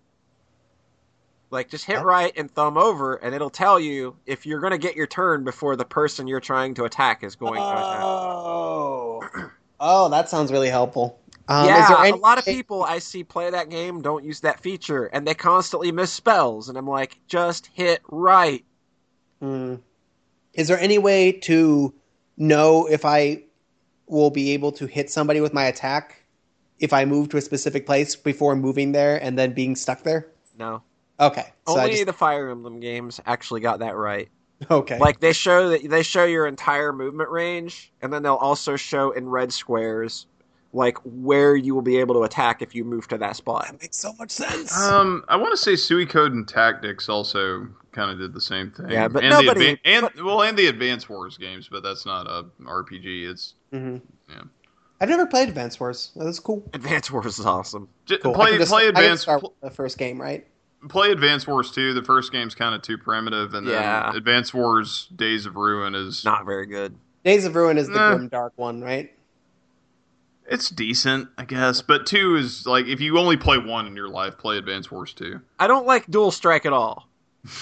Like 1.50 1.70
just 1.70 1.86
hit 1.86 2.02
right 2.02 2.34
and 2.38 2.52
thumb 2.52 2.78
over, 2.78 3.16
and 3.16 3.34
it'll 3.34 3.50
tell 3.50 3.80
you 3.80 4.16
if 4.26 4.46
you're 4.46 4.60
gonna 4.60 4.78
get 4.78 4.96
your 4.96 5.08
turn 5.08 5.44
before 5.46 5.76
the 5.78 5.86
person 5.86 6.28
you're 6.28 6.40
trying 6.42 6.74
to 6.76 6.84
attack 6.84 7.24
is 7.24 7.36
going 7.36 7.56
to 7.56 7.62
attack. 7.68 8.00
Oh, 8.04 9.22
oh, 9.80 10.10
that 10.10 10.30
sounds 10.30 10.52
really 10.52 10.70
helpful. 10.70 11.20
Um, 11.48 11.68
yeah, 11.68 11.88
there 11.88 11.98
any 12.00 12.12
a 12.12 12.16
lot 12.16 12.38
of 12.38 12.46
people 12.46 12.84
I 12.84 13.00
see 13.00 13.24
play 13.24 13.50
that 13.50 13.70
game 13.70 14.02
don't 14.02 14.24
use 14.24 14.42
that 14.42 14.60
feature, 14.60 15.06
and 15.06 15.26
they 15.26 15.34
constantly 15.34 15.92
miss 15.92 16.12
spells. 16.12 16.70
And 16.70 16.78
I'm 16.78 16.88
like, 16.88 17.20
just 17.28 17.68
hit 17.68 18.02
right. 18.10 18.66
Hmm. 19.40 19.76
Is 20.54 20.68
there 20.68 20.80
any 20.80 20.98
way 20.98 21.32
to 21.32 21.94
know 22.36 22.88
if 22.88 23.06
I 23.06 23.44
will 24.08 24.30
be 24.30 24.52
able 24.52 24.72
to 24.74 24.86
hit 24.88 25.10
somebody 25.10 25.42
with 25.42 25.54
my 25.54 25.66
attack 25.66 26.24
if 26.80 26.94
I 26.94 27.06
move 27.06 27.30
to 27.30 27.38
a 27.38 27.42
specific 27.42 27.86
place 27.86 28.16
before 28.16 28.56
moving 28.56 28.92
there 28.92 29.22
and 29.22 29.38
then 29.38 29.54
being 29.54 29.76
stuck 29.76 30.04
there? 30.04 30.28
No, 30.58 30.82
Okay, 31.20 31.46
so 31.68 31.80
only 31.80 31.92
just, 31.94 32.06
the 32.06 32.14
Fire 32.14 32.50
Emblem 32.50 32.80
games 32.80 33.20
actually 33.26 33.62
got 33.62 33.80
that 33.80 33.96
right. 33.96 34.30
okay. 34.72 35.00
Like 35.00 35.20
they 35.20 35.34
show 35.34 35.70
that 35.70 35.90
they 35.90 36.04
show 36.04 36.26
your 36.26 36.46
entire 36.46 36.94
movement 36.94 37.30
range, 37.30 37.92
and 38.02 38.14
then 38.14 38.24
they'll 38.24 38.36
also 38.36 38.76
show 38.76 39.12
in 39.12 39.28
red 39.28 39.52
squares 39.52 40.28
like 40.78 40.98
where 41.04 41.56
you 41.56 41.74
will 41.74 41.82
be 41.82 41.98
able 41.98 42.14
to 42.16 42.22
attack 42.24 42.62
if 42.62 42.76
you 42.76 42.84
move 42.86 43.08
to 43.08 43.18
that 43.18 43.36
spot. 43.36 43.66
that 43.66 43.82
makes 43.82 43.98
so 43.98 44.14
much 44.20 44.30
sense. 44.32 44.76
Um, 44.78 45.24
I 45.28 45.36
want 45.36 45.52
to 45.52 45.58
say 45.58 45.76
Sui 45.76 46.06
Suikoden 46.06 46.48
Tactics 46.48 47.10
also 47.10 47.68
kind 47.92 48.12
of 48.12 48.20
did 48.20 48.34
the 48.34 48.42
same 48.42 48.72
thing. 48.72 48.90
Yeah, 48.90 49.08
but 49.08 49.24
and 49.24 49.32
nobody- 49.32 49.60
the 49.60 49.78
advan- 49.78 49.80
and 50.16 50.26
well, 50.26 50.44
and 50.44 50.58
the 50.58 50.68
Advance 50.68 51.10
Wars 51.10 51.38
games, 51.38 51.68
but 51.70 51.82
that's 51.84 52.06
not 52.06 52.28
a 52.28 52.46
RPG. 52.64 53.30
It's 53.30 53.56
mm-hmm. 53.74 53.98
Yeah. 54.30 54.44
I've 55.02 55.10
never 55.10 55.26
played 55.26 55.50
Advance 55.50 55.80
Wars. 55.80 56.12
That's 56.16 56.40
cool. 56.40 56.64
Advance 56.74 57.12
Wars 57.12 57.38
is 57.40 57.46
awesome. 57.46 57.88
j- 58.06 58.18
Cool. 58.20 58.34
I 58.34 58.36
play 58.36 58.50
can 58.52 58.60
just- 58.60 58.72
play 58.72 58.88
Advance 58.88 59.22
start 59.22 59.42
pl- 59.42 59.54
the 59.62 59.70
first 59.72 59.98
game, 59.98 60.22
right? 60.22 60.46
play 60.90 61.12
Advance 61.12 61.48
Wars 61.48 61.72
two. 61.72 61.94
The 61.94 62.04
first 62.04 62.32
game's 62.32 62.54
kind 62.56 62.76
of 62.76 62.82
too 62.84 62.98
primitive, 63.00 63.56
and 63.56 63.68
then 63.68 63.74
Yeah. 63.74 64.16
Advance 64.16 64.54
Wars 64.54 65.08
Days 65.16 65.46
of 65.48 65.56
Ruin 65.56 65.96
is 65.96 66.24
Not 66.24 66.46
very 66.46 66.68
good. 66.68 66.96
Days 67.26 67.46
of 67.46 67.56
Ruin 67.56 67.78
is 67.80 67.88
the 67.88 67.96
Nah. 67.96 68.16
grim 68.16 68.28
dark 68.30 68.54
one, 68.58 68.82
right? 68.82 69.12
It's 70.48 70.70
decent, 70.70 71.30
I 71.38 71.46
guess. 71.46 71.82
But 71.82 72.06
two 72.06 72.36
is 72.36 72.66
like 72.66 72.88
if 72.88 73.00
you 73.02 73.18
only 73.18 73.38
play 73.38 73.58
one 73.58 73.86
in 73.88 73.96
your 73.96 74.10
life, 74.10 74.38
play 74.38 74.58
Advance 74.58 74.90
Wars 74.90 75.14
two. 75.14 75.42
I 75.60 75.68
don't 75.68 75.86
like 75.86 76.06
Dual 76.08 76.32
Strike 76.32 76.66
at 76.66 76.74
all 76.74 77.08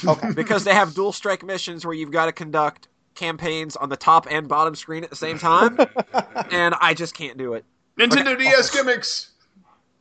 Okay. 0.08 0.32
because 0.36 0.64
they 0.64 0.74
have 0.74 0.94
Dual 0.94 1.12
Strike 1.12 1.44
missions 1.44 1.86
where 1.86 1.94
you've 1.94 2.12
got 2.12 2.26
to 2.26 2.32
conduct 2.32 2.88
campaigns 3.16 3.76
on 3.76 3.90
the 3.90 3.98
top 3.98 4.28
and 4.30 4.48
bottom 4.48 4.76
screen 4.76 5.04
at 5.04 5.10
the 5.10 5.16
same 5.16 5.40
time, 5.40 5.78
and 6.52 6.76
I 6.82 6.94
just 6.94 7.16
can't 7.16 7.38
do 7.38 7.54
it. 7.54 7.64
Nintendo 7.98 8.38
DS 8.38 8.70
gimmicks, 8.72 9.32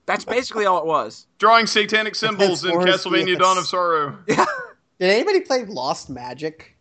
That's 0.06 0.24
basically 0.24 0.66
all 0.66 0.78
it 0.80 0.86
was. 0.86 1.26
drawing 1.38 1.66
satanic 1.66 2.16
symbols 2.16 2.64
in 2.64 2.70
Advance 2.70 3.04
Wars 3.06 3.22
Castlevania 3.22 3.26
DS. 3.26 3.38
Dawn 3.38 3.58
of 3.58 3.66
Sorrow. 3.66 4.18
Yeah. 4.28 4.44
Did 5.00 5.10
anybody 5.10 5.40
play 5.40 5.64
Lost 5.64 6.08
Magic? 6.10 6.73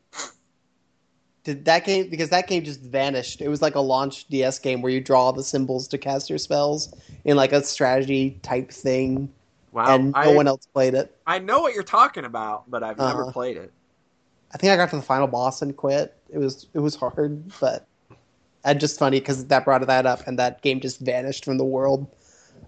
Did 1.44 1.66
that 1.66 1.86
game 1.86 2.10
because 2.10 2.30
that 2.30 2.48
game 2.48 2.64
just 2.64 2.80
vanished? 2.82 3.42
It 3.42 3.50
was 3.50 3.62
like 3.62 3.76
a 3.76 3.80
launch 3.82 4.28
DS 4.28 4.60
game 4.60 4.82
where 4.82 4.92
you 4.92 5.02
draw 5.02 5.32
the 5.32 5.44
symbols 5.44 5.88
to 5.90 5.98
cast 5.98 6.30
your 6.30 6.40
spells 6.40 6.94
in 7.26 7.36
like 7.36 7.52
a 7.52 7.62
strategy 7.64 8.40
type 8.44 8.72
thing, 8.72 9.30
Wow. 9.74 9.96
and 9.96 10.06
no 10.12 10.32
I, 10.32 10.34
one 10.34 10.48
else 10.48 10.66
played 10.74 10.94
it. 10.94 11.14
I 11.28 11.40
know 11.40 11.62
what 11.62 11.74
you're 11.74 11.84
talking 11.84 12.24
about, 12.26 12.70
but 12.72 12.82
I've 12.84 12.98
never 12.98 13.24
Uh-huh. 13.24 13.32
played 13.34 13.58
it. 13.58 13.74
I 14.54 14.58
think 14.58 14.72
I 14.72 14.76
got 14.78 14.90
to 14.92 14.96
the 14.98 15.02
final 15.02 15.28
boss 15.28 15.62
and 15.62 15.76
quit. 15.76 16.16
It 16.30 16.38
was 16.38 16.68
it 16.74 16.80
was 16.80 16.96
hard, 16.96 17.44
but 17.60 17.88
and 18.64 18.80
just 18.80 18.98
funny 19.00 19.20
because 19.20 19.46
that 19.48 19.66
brought 19.66 19.86
that 19.86 20.06
up, 20.06 20.26
and 20.28 20.40
that 20.40 20.62
game 20.62 20.80
just 20.80 21.00
vanished 21.00 21.44
from 21.44 21.58
the 21.58 21.66
world. 21.66 22.08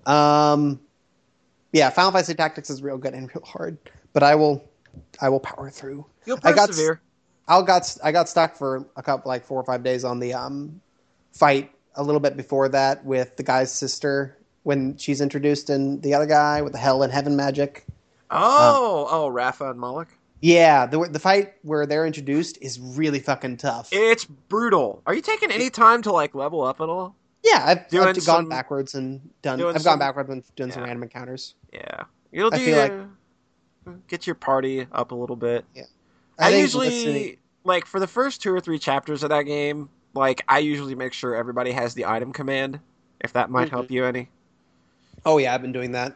Um, 0.05 0.79
yeah, 1.71 1.89
Final 1.89 2.11
Fantasy 2.11 2.33
Tactics 2.33 2.69
is 2.69 2.81
real 2.81 2.97
good 2.97 3.13
and 3.13 3.29
real 3.33 3.45
hard, 3.45 3.77
but 4.13 4.23
I 4.23 4.35
will 4.35 4.63
I 5.21 5.29
will 5.29 5.39
power 5.39 5.69
through. 5.69 6.05
You'll 6.25 6.39
I 6.43 6.51
got 6.53 6.69
persevere. 6.69 7.01
I 7.47 7.61
got 7.61 7.97
I 8.03 8.11
got 8.11 8.27
stuck 8.29 8.55
for 8.55 8.85
a 8.95 9.03
couple 9.03 9.29
like 9.29 9.45
four 9.45 9.59
or 9.59 9.63
five 9.63 9.83
days 9.83 10.03
on 10.03 10.19
the 10.19 10.33
um 10.33 10.81
fight 11.31 11.71
a 11.95 12.03
little 12.03 12.19
bit 12.19 12.35
before 12.35 12.69
that 12.69 13.05
with 13.05 13.35
the 13.37 13.43
guy's 13.43 13.71
sister 13.71 14.37
when 14.63 14.97
she's 14.97 15.21
introduced 15.21 15.69
in 15.69 16.01
the 16.01 16.13
other 16.13 16.25
guy 16.25 16.61
with 16.61 16.73
the 16.73 16.79
hell 16.79 17.03
and 17.03 17.13
heaven 17.13 17.35
magic. 17.35 17.85
Oh, 18.31 19.07
oh, 19.09 19.27
Rafa 19.27 19.69
and 19.69 19.79
Malak. 19.79 20.07
Yeah, 20.41 20.85
the 20.87 21.07
the 21.09 21.19
fight 21.19 21.53
where 21.61 21.85
they're 21.85 22.05
introduced 22.05 22.57
is 22.61 22.79
really 22.79 23.19
fucking 23.19 23.57
tough. 23.57 23.89
It's 23.91 24.25
brutal. 24.25 25.01
Are 25.05 25.13
you 25.13 25.21
taking 25.21 25.51
any 25.51 25.69
time 25.69 26.01
to 26.03 26.11
like 26.11 26.33
level 26.35 26.63
up 26.63 26.81
at 26.81 26.89
all? 26.89 27.15
yeah, 27.43 27.63
I've, 27.63 27.87
doing 27.89 28.07
I've 28.07 28.21
some- 28.23 28.35
gone 28.45 28.49
backwards 28.49 28.95
and 28.95 29.21
done. 29.43 29.61
I've 29.61 29.75
some- 29.81 29.83
gone 29.93 29.99
backwards 29.99 30.29
and 30.31 30.43
done 30.55 30.71
some 30.71 30.83
random 30.83 31.03
encounters. 31.03 31.53
Yeah, 31.71 32.03
you'll 32.31 32.49
I 32.53 32.57
do 32.57 32.65
feel 32.65 32.77
like- 33.85 33.97
get 34.07 34.25
your 34.25 34.35
party 34.35 34.87
up 34.91 35.11
a 35.11 35.15
little 35.15 35.35
bit. 35.35 35.63
I, 36.39 36.47
I, 36.53 36.57
usually 36.57 36.89
listening- 36.89 37.37
like 37.63 37.85
for 37.85 37.99
the 37.99 38.07
first 38.07 38.41
two 38.41 38.53
or 38.53 38.59
three 38.59 38.79
chapters 38.79 39.23
of 39.23 39.29
that 39.29 39.43
game. 39.43 39.89
Like 40.13 40.43
I 40.47 40.59
usually 40.59 40.95
make 40.95 41.11
sure 41.13 41.35
everybody 41.35 41.71
has 41.71 41.93
the 41.93 42.05
item 42.05 42.31
command, 42.31 42.79
if 43.21 43.33
that 43.33 43.49
might 43.49 43.69
help 43.69 43.91
you 43.91 44.05
any. 44.05 44.29
Oh 45.25 45.37
yeah, 45.39 45.53
I've 45.53 45.61
been 45.61 45.73
doing 45.73 45.91
that. 45.91 46.15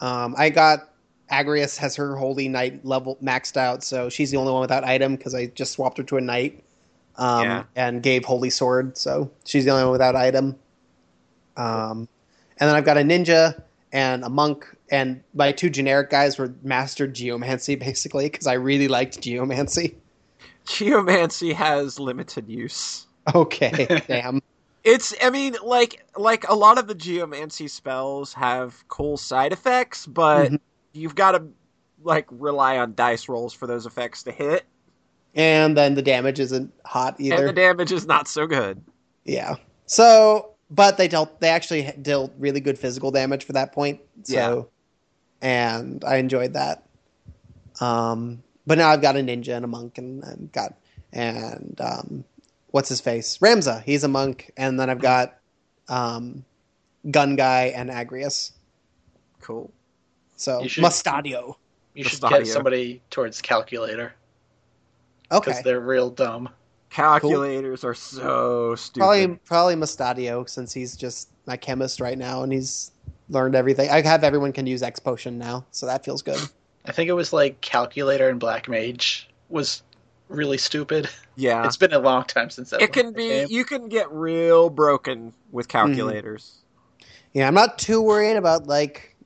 Um, 0.00 0.34
I 0.36 0.50
got 0.50 0.90
Agrias 1.32 1.78
has 1.78 1.96
her 1.96 2.16
holy 2.16 2.48
knight 2.48 2.84
level 2.84 3.16
maxed 3.22 3.56
out, 3.56 3.82
so 3.82 4.08
she's 4.10 4.30
the 4.30 4.36
only 4.36 4.52
one 4.52 4.60
without 4.60 4.84
item 4.84 5.16
because 5.16 5.34
I 5.34 5.46
just 5.46 5.72
swapped 5.72 5.96
her 5.98 6.04
to 6.04 6.16
a 6.18 6.20
knight. 6.20 6.62
Um, 7.16 7.44
Yeah. 7.44 7.62
and 7.76 8.02
gave 8.02 8.24
holy 8.24 8.50
sword, 8.50 8.96
so 8.98 9.30
she's 9.44 9.64
the 9.64 9.70
only 9.70 9.84
one 9.84 9.92
without 9.92 10.16
item. 10.16 10.56
Um, 11.56 12.08
and 12.58 12.68
then 12.68 12.74
I've 12.74 12.84
got 12.84 12.96
a 12.96 13.02
ninja 13.02 13.62
and 13.92 14.24
a 14.24 14.28
monk, 14.28 14.66
and 14.90 15.22
my 15.34 15.52
two 15.52 15.70
generic 15.70 16.10
guys 16.10 16.38
were 16.38 16.54
master 16.62 17.06
geomancy 17.06 17.74
basically 17.76 18.28
because 18.28 18.46
I 18.46 18.54
really 18.54 18.88
liked 18.88 19.20
geomancy. 19.20 19.96
Geomancy 20.66 21.52
has 21.52 21.98
limited 21.98 22.48
use. 22.48 23.06
Okay, 23.34 23.86
damn. 24.08 24.40
It's 24.84 25.14
I 25.22 25.30
mean 25.30 25.56
like 25.62 26.04
like 26.16 26.48
a 26.48 26.54
lot 26.54 26.78
of 26.78 26.86
the 26.86 26.94
geomancy 26.94 27.68
spells 27.68 28.32
have 28.34 28.82
cool 28.88 29.16
side 29.16 29.52
effects, 29.52 30.06
but 30.06 30.50
Mhm. 30.52 30.60
you've 30.92 31.14
got 31.14 31.32
to 31.32 31.44
like 32.02 32.26
rely 32.30 32.78
on 32.78 32.94
dice 32.94 33.28
rolls 33.28 33.52
for 33.52 33.66
those 33.66 33.84
effects 33.84 34.22
to 34.22 34.32
hit, 34.32 34.64
And 35.34 35.76
then 35.76 35.94
the 35.94 36.02
damage 36.02 36.40
isn't 36.40 36.72
hot 36.86 37.16
either. 37.18 37.36
and 37.36 37.48
the 37.48 37.52
damage 37.52 37.92
is 37.92 38.06
not 38.06 38.26
so 38.26 38.46
good. 38.46 38.82
Yeah. 39.24 39.56
So, 39.84 40.54
but 40.70 40.96
they 40.96 41.08
dealt. 41.08 41.40
They 41.40 41.50
actually 41.50 41.92
dealt 42.00 42.32
really 42.38 42.60
good 42.60 42.78
physical 42.78 43.10
damage 43.10 43.44
for 43.44 43.52
that 43.52 43.72
point. 43.72 44.00
So, 44.22 44.34
Yeah. 44.34 44.62
And 45.42 46.04
I 46.04 46.16
enjoyed 46.16 46.52
that. 46.54 46.84
Um, 47.80 48.42
but 48.66 48.78
now 48.78 48.90
I've 48.90 49.02
got 49.02 49.16
a 49.16 49.20
ninja 49.20 49.56
and 49.56 49.64
a 49.64 49.68
monk, 49.68 49.98
and 49.98 50.24
I've 50.24 50.52
got 50.52 50.74
and 51.12 51.80
um, 51.80 52.24
what's 52.68 52.88
his 52.88 53.00
face, 53.00 53.38
Ramza. 53.38 53.82
He's 53.82 54.04
a 54.04 54.08
monk, 54.08 54.50
and 54.56 54.78
then 54.78 54.90
I've 54.90 55.00
got 55.00 55.38
um, 55.88 56.44
gun 57.10 57.36
guy 57.36 57.72
and 57.74 57.90
Agrias. 57.90 58.52
Cool. 59.40 59.72
So 60.36 60.62
You 60.62 60.68
should- 60.68 60.84
Mustadio. 60.84 61.56
You 61.94 62.04
should 62.04 62.20
Mustadio. 62.20 62.30
get 62.38 62.46
somebody 62.46 63.02
towards 63.10 63.40
calculator 63.42 64.12
Okay. 65.32 65.50
because 65.50 65.62
they're 65.64 65.80
real 65.80 66.08
dumb. 66.10 66.48
Calculators 66.90 67.82
are 67.84 67.94
so 67.94 68.74
stupid. 68.76 69.00
Probably 69.00 69.26
probably 69.44 69.74
Mustadio 69.76 70.48
since 70.48 70.72
he's 70.72 70.96
just 70.96 71.30
my 71.46 71.56
chemist 71.56 72.00
right 72.00 72.18
now, 72.18 72.42
and 72.42 72.52
he's 72.52 72.92
learned 73.30 73.54
everything. 73.54 73.88
I 73.90 74.02
have 74.02 74.24
everyone 74.24 74.52
can 74.52 74.66
use 74.66 74.82
X 74.82 74.98
potion 75.00 75.38
now, 75.38 75.64
so 75.70 75.86
that 75.86 76.04
feels 76.04 76.22
good. 76.22 76.40
I 76.84 76.92
think 76.92 77.08
it 77.08 77.14
was 77.14 77.32
like 77.32 77.60
calculator 77.60 78.28
and 78.28 78.40
black 78.40 78.68
mage 78.68 79.28
was 79.48 79.82
really 80.28 80.58
stupid. 80.58 81.08
yeah. 81.36 81.64
It's 81.66 81.76
been 81.76 81.92
a 81.92 81.98
long 81.98 82.24
time 82.24 82.50
since 82.50 82.70
that. 82.70 82.82
It 82.82 82.92
can 82.92 83.12
be 83.12 83.28
came. 83.28 83.48
you 83.50 83.64
can 83.64 83.88
get 83.88 84.10
real 84.12 84.70
broken 84.70 85.32
with 85.52 85.68
mm-hmm. 85.68 85.88
calculators. 85.88 86.56
Yeah, 87.32 87.46
I'm 87.46 87.54
not 87.54 87.78
too 87.78 88.02
worried 88.02 88.36
about 88.36 88.66
like 88.66 89.16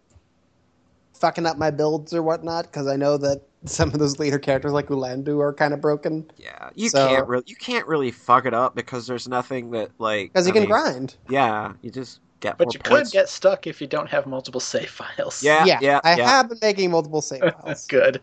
fucking 1.15 1.47
up 1.47 1.57
my 1.57 1.71
builds 1.71 2.13
or 2.13 2.23
whatnot 2.23 2.65
because 2.65 2.87
I 2.87 2.97
know 2.97 3.17
that 3.19 3.43
some 3.65 3.91
of 3.93 3.99
those 3.99 4.19
leader 4.19 4.39
characters 4.39 4.73
like 4.73 4.89
Orlandu 4.89 5.41
are 5.41 5.55
kind 5.55 5.73
of 5.73 5.81
broken 5.81 6.31
Yeah. 6.37 6.69
You 6.75 6.91
So- 6.91 7.09
can't 7.09 7.27
really 7.27 7.45
you 7.47 7.57
can't 7.57 7.87
really 7.87 8.11
fuck 8.11 8.45
it 8.45 8.53
up 8.53 8.75
because 8.75 9.07
there's 9.07 9.27
nothing 9.27 9.71
that 9.71 9.91
like 9.99 10.33
because 10.33 10.47
you 10.47 10.53
I 10.53 10.55
can 10.55 10.63
mean, 10.63 10.71
grind. 10.71 11.17
Yeah, 11.29 11.73
you 11.81 11.91
just 11.91 12.21
get 12.45 12.59
But 12.59 12.67
more 12.67 12.73
you 12.75 12.81
points. 12.81 13.11
could 13.11 13.17
get 13.17 13.29
stuck 13.29 13.67
if 13.67 13.81
you 13.81 13.87
don't 13.87 14.09
have 14.11 14.27
multiple 14.27 14.61
save 14.61 14.91
files. 14.91 15.43
Yeah, 15.43 15.65
yeah, 15.65 15.79
yeah, 15.81 16.01
I 16.05 16.17
yeah. 16.17 16.29
have 16.29 16.49
been 16.49 16.59
making 16.63 16.91
multiple 16.91 17.23
save 17.23 17.41
files. 17.63 17.87
Good. 17.87 18.21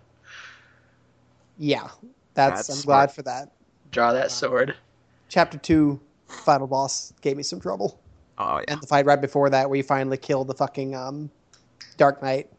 yeah, 1.57 1.89
that's, 2.33 2.67
That's 2.67 2.69
I'm 2.69 2.75
smart. 2.75 3.07
glad 3.09 3.15
for 3.15 3.21
that. 3.23 3.51
Draw 3.91 4.13
that 4.13 4.31
sword. 4.31 4.75
Chapter 5.29 5.57
two, 5.57 5.99
final 6.27 6.67
boss 6.67 7.13
gave 7.21 7.37
me 7.37 7.43
some 7.43 7.59
trouble, 7.59 7.99
Oh 8.37 8.57
yeah. 8.59 8.63
and 8.73 8.81
the 8.81 8.87
fight 8.87 9.05
right 9.05 9.19
before 9.19 9.49
that 9.49 9.69
where 9.69 9.77
you 9.77 9.83
finally 9.83 10.17
kill 10.17 10.43
the 10.45 10.53
fucking 10.53 10.95
um, 10.95 11.29
Dark 11.97 12.21
Knight. 12.21 12.49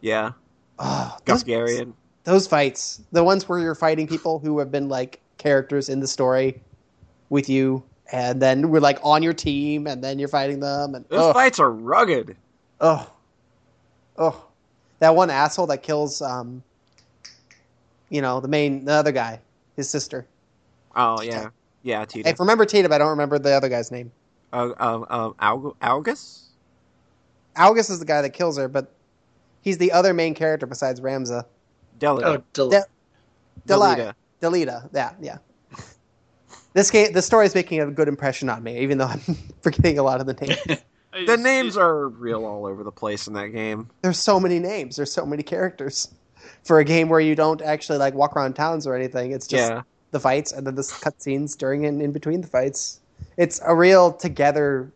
Yeah. 0.00 0.32
Oh, 0.78 1.16
those, 1.24 1.42
Gafgarion. 1.44 1.92
those 2.24 2.46
fights, 2.46 3.00
the 3.12 3.24
ones 3.24 3.48
where 3.48 3.58
you're 3.58 3.74
fighting 3.74 4.06
people 4.06 4.38
who 4.38 4.58
have 4.60 4.70
been 4.70 4.88
like 4.88 5.20
characters 5.38 5.88
in 5.88 6.00
the 6.00 6.06
story 6.06 6.60
with 7.30 7.48
you, 7.48 7.82
and 8.10 8.40
then 8.40 8.70
we're 8.70 8.80
like 8.80 8.98
on 9.02 9.22
your 9.22 9.34
team, 9.34 9.86
and 9.86 10.02
then 10.02 10.18
you're 10.18 10.28
fighting 10.28 10.60
them, 10.60 10.94
and 10.94 11.04
Those 11.08 11.20
oh, 11.20 11.32
fights 11.32 11.58
are 11.58 11.70
rugged. 11.70 12.36
oh, 12.80 13.10
oh, 14.16 14.46
that 14.98 15.14
one 15.14 15.30
asshole 15.30 15.66
that 15.68 15.82
kills, 15.82 16.22
um, 16.22 16.62
you 18.08 18.22
know, 18.22 18.40
the 18.40 18.48
main, 18.48 18.84
the 18.84 18.92
other 18.92 19.12
guy, 19.12 19.40
his 19.76 19.88
sister. 19.88 20.26
Oh 20.94 21.20
yeah. 21.22 21.50
Yeah, 21.82 22.04
I 22.26 22.34
remember 22.38 22.66
Tina, 22.66 22.88
but 22.88 22.96
I 22.96 22.98
don't 22.98 23.10
remember 23.10 23.38
the 23.38 23.52
other 23.52 23.68
guy's 23.68 23.90
name. 23.90 24.10
Uh, 24.52 24.72
um, 24.78 25.06
um, 25.08 25.34
Alg- 25.40 25.76
Algus? 25.80 26.48
Algus 27.56 27.88
is 27.88 27.98
the 27.98 28.04
guy 28.04 28.20
that 28.20 28.30
kills 28.30 28.58
her, 28.58 28.68
but 28.68 28.92
he's 29.62 29.78
the 29.78 29.92
other 29.92 30.12
main 30.12 30.34
character 30.34 30.66
besides 30.66 31.00
Ramza. 31.00 31.44
Delita. 31.98 32.24
Oh, 32.24 32.42
del- 32.52 32.70
Del- 32.70 32.86
Delia. 33.66 33.96
Delita. 33.96 34.14
Delita, 34.42 34.88
yeah, 34.92 35.12
yeah. 35.20 35.38
This 36.74 36.90
game, 36.90 37.12
the 37.12 37.22
story 37.22 37.46
is 37.46 37.54
making 37.54 37.80
a 37.80 37.86
good 37.90 38.08
impression 38.08 38.48
on 38.48 38.62
me, 38.62 38.78
even 38.80 38.98
though 38.98 39.06
I'm 39.06 39.20
forgetting 39.62 39.98
a 39.98 40.02
lot 40.02 40.20
of 40.20 40.26
the 40.26 40.34
names. 40.34 40.82
The 41.26 41.38
names 41.38 41.76
are 41.76 42.08
real 42.08 42.44
all 42.44 42.66
over 42.66 42.84
the 42.84 42.92
place 42.92 43.26
in 43.26 43.32
that 43.32 43.48
game. 43.48 43.88
There's 44.02 44.18
so 44.18 44.38
many 44.38 44.58
names. 44.58 44.96
There's 44.96 45.10
so 45.10 45.24
many 45.24 45.42
characters. 45.42 46.08
For 46.64 46.80
a 46.80 46.84
game 46.84 47.08
where 47.08 47.18
you 47.18 47.34
don't 47.34 47.62
actually 47.62 47.98
like 47.98 48.14
walk 48.14 48.36
around 48.36 48.54
towns 48.54 48.86
or 48.86 48.94
anything, 48.94 49.32
it's 49.32 49.46
just 49.46 49.70
yeah. 49.70 49.82
the 50.10 50.20
fights 50.20 50.52
and 50.52 50.66
then 50.66 50.74
the 50.74 50.82
cutscenes 50.82 51.56
during 51.56 51.86
and 51.86 52.02
in 52.02 52.12
between 52.12 52.42
the 52.42 52.46
fights. 52.46 53.00
It's 53.36 53.60
a 53.64 53.74
real 53.74 54.12
together 54.12 54.92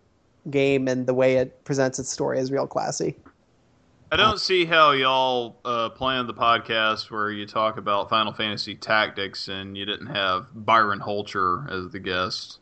game, 0.51 0.87
and 0.87 1.07
the 1.07 1.15
way 1.15 1.37
it 1.37 1.65
presents 1.65 1.99
its 1.99 2.11
story 2.11 2.39
is 2.39 2.53
real 2.53 2.67
classy. 2.67 3.17
I 4.13 4.17
don't 4.17 4.39
see 4.39 4.67
how 4.67 4.91
y'all 4.91 5.57
uh, 5.65 5.89
planned 5.89 6.29
the 6.29 6.35
podcast 6.35 7.11
where 7.11 7.31
you 7.31 7.47
talk 7.47 7.79
about 7.79 8.11
Final 8.11 8.35
Fantasy 8.35 8.75
Tactics 8.75 9.49
and 9.49 9.75
you 9.75 9.87
didn't 9.87 10.09
have 10.09 10.49
Byron 10.55 11.01
Holcher 11.01 11.67
as 11.73 11.91
the 11.93 11.99
guest. 11.99 12.59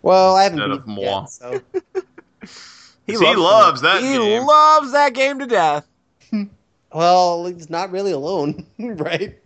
Well, 0.00 0.36
I 0.36 0.44
haven't 0.44 0.58
Instead 0.58 0.70
beat 0.70 0.80
of 0.80 0.88
it 0.88 0.88
moi. 0.88 1.20
yet, 1.20 1.30
so 1.30 1.60
He 3.06 3.16
loves 3.36 3.82
that 3.82 4.00
He 4.00 4.16
game. 4.16 4.46
loves 4.46 4.92
that 4.92 5.12
game 5.12 5.38
to 5.40 5.46
death. 5.46 5.86
well, 6.94 7.44
he's 7.44 7.68
not 7.68 7.90
really 7.90 8.12
alone, 8.12 8.64
right? 8.78 9.38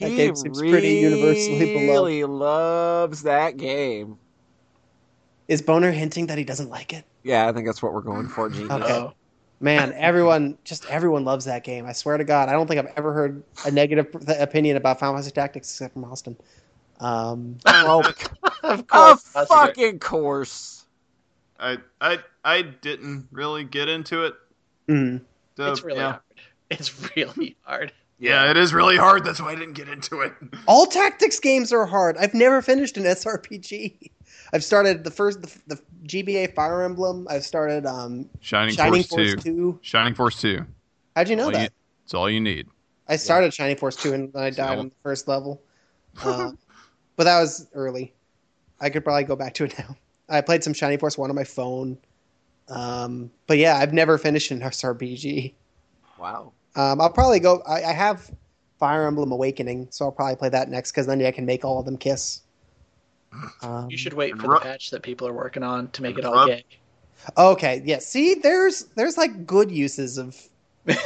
That 0.00 0.08
He 0.08 0.16
game 0.16 0.34
seems 0.34 0.58
pretty 0.58 0.94
universally 0.96 1.58
beloved. 1.74 1.88
really 1.90 2.24
loves 2.24 3.22
that 3.22 3.56
game. 3.56 4.18
Is 5.46 5.62
Boner 5.62 5.92
hinting 5.92 6.26
that 6.26 6.38
he 6.38 6.44
doesn't 6.44 6.70
like 6.70 6.92
it? 6.92 7.04
Yeah, 7.22 7.46
I 7.48 7.52
think 7.52 7.66
that's 7.66 7.82
what 7.84 7.94
we're 7.94 8.00
going 8.00 8.26
for, 8.28 8.48
Genius. 8.50 8.70
Okay. 8.72 9.14
Man, 9.60 9.92
everyone, 9.94 10.56
just 10.64 10.88
everyone 10.88 11.24
loves 11.24 11.44
that 11.46 11.64
game. 11.64 11.84
I 11.86 11.92
swear 11.92 12.16
to 12.16 12.24
God, 12.24 12.48
I 12.48 12.52
don't 12.52 12.66
think 12.68 12.78
I've 12.78 12.92
ever 12.96 13.12
heard 13.12 13.42
a 13.66 13.70
negative 13.72 14.12
p- 14.12 14.34
opinion 14.34 14.76
about 14.76 15.00
Final 15.00 15.14
Fantasy 15.16 15.32
Tactics 15.32 15.68
except 15.70 15.94
from 15.94 16.04
Austin. 16.04 16.36
Um, 17.00 17.56
Oh, 17.66 18.00
of 18.00 18.06
of 18.62 18.86
course. 18.86 19.34
Austin. 19.34 19.46
fucking 19.48 19.98
course. 19.98 20.84
I 21.58 21.78
I 22.00 22.18
I 22.44 22.62
didn't 22.62 23.26
really 23.32 23.64
get 23.64 23.88
into 23.88 24.24
it. 24.24 24.34
mm. 24.88 25.20
So, 25.56 25.72
It's 25.72 25.82
really 25.82 25.98
yeah. 25.98 26.10
hard. 26.12 26.22
It's 26.70 27.16
really 27.16 27.56
hard. 27.62 27.92
yeah, 28.20 28.50
it 28.50 28.56
is 28.56 28.72
really 28.72 28.96
hard. 28.96 29.24
That's 29.24 29.40
why 29.40 29.52
I 29.52 29.54
didn't 29.56 29.72
get 29.74 29.88
into 29.88 30.20
it. 30.20 30.32
All 30.68 30.86
tactics 30.86 31.40
games 31.40 31.72
are 31.72 31.86
hard. 31.86 32.16
I've 32.16 32.34
never 32.34 32.62
finished 32.62 32.96
an 32.96 33.04
SRPG. 33.04 34.10
I've 34.52 34.62
started 34.62 35.02
the 35.02 35.10
first 35.10 35.42
the, 35.42 35.52
the 35.66 35.82
GBA 36.08 36.54
Fire 36.54 36.82
Emblem. 36.82 37.26
I've 37.30 37.44
started 37.44 37.86
um, 37.86 38.28
Shining, 38.40 38.74
Shining 38.74 39.02
Force, 39.04 39.30
Force 39.32 39.44
2. 39.44 39.50
2. 39.56 39.78
Shining 39.82 40.14
Force 40.14 40.40
2. 40.40 40.64
How'd 41.14 41.28
you 41.28 41.36
know 41.36 41.44
All 41.44 41.50
that? 41.52 41.62
you- 41.62 41.68
It's 42.04 42.14
all 42.14 42.28
you 42.28 42.40
need. 42.40 42.66
I 43.08 43.16
started 43.16 43.54
Shining 43.54 43.76
Force 43.76 43.96
2 43.96 44.12
and 44.12 44.32
then 44.32 44.42
I 44.42 44.50
died 44.50 44.78
on 44.78 44.88
the 44.88 44.94
first 45.02 45.28
level. 45.28 45.62
Uh, 46.22 46.52
but 47.16 47.24
that 47.24 47.40
was 47.40 47.66
early. 47.74 48.12
I 48.80 48.90
could 48.90 49.02
probably 49.04 49.24
go 49.24 49.36
back 49.36 49.54
to 49.54 49.64
it 49.64 49.76
now. 49.78 49.96
I 50.28 50.40
played 50.40 50.62
some 50.64 50.74
Shining 50.74 50.98
Force 50.98 51.16
1 51.16 51.30
on 51.30 51.36
my 51.36 51.44
phone. 51.44 51.96
Um, 52.68 53.30
but 53.46 53.56
yeah, 53.58 53.76
I've 53.78 53.94
never 53.94 54.18
finished 54.18 54.50
an 54.50 54.60
SRPG. 54.60 55.54
Wow. 56.18 56.52
Um, 56.76 57.00
I'll 57.00 57.10
probably 57.10 57.40
go. 57.40 57.62
I, 57.66 57.82
I 57.82 57.92
have 57.92 58.30
Fire 58.78 59.06
Emblem 59.06 59.32
Awakening, 59.32 59.88
so 59.90 60.04
I'll 60.04 60.12
probably 60.12 60.36
play 60.36 60.50
that 60.50 60.68
next 60.68 60.92
because 60.92 61.06
then 61.06 61.24
I 61.24 61.30
can 61.30 61.46
make 61.46 61.64
all 61.64 61.78
of 61.78 61.86
them 61.86 61.96
kiss. 61.96 62.42
Um, 63.62 63.88
You 63.90 63.96
should 63.96 64.14
wait 64.14 64.36
for 64.38 64.48
ru- 64.48 64.54
the 64.58 64.60
patch 64.60 64.90
that 64.90 65.02
people 65.02 65.26
are 65.28 65.32
working 65.32 65.62
on 65.62 65.88
to 65.92 66.02
make 66.02 66.18
it 66.18 66.24
all 66.24 66.46
gay. 66.46 66.64
Okay, 67.36 67.82
yeah. 67.84 67.98
See, 67.98 68.34
there's 68.34 68.84
there's 68.96 69.16
like 69.18 69.46
good 69.46 69.70
uses 69.70 70.18
of 70.18 70.36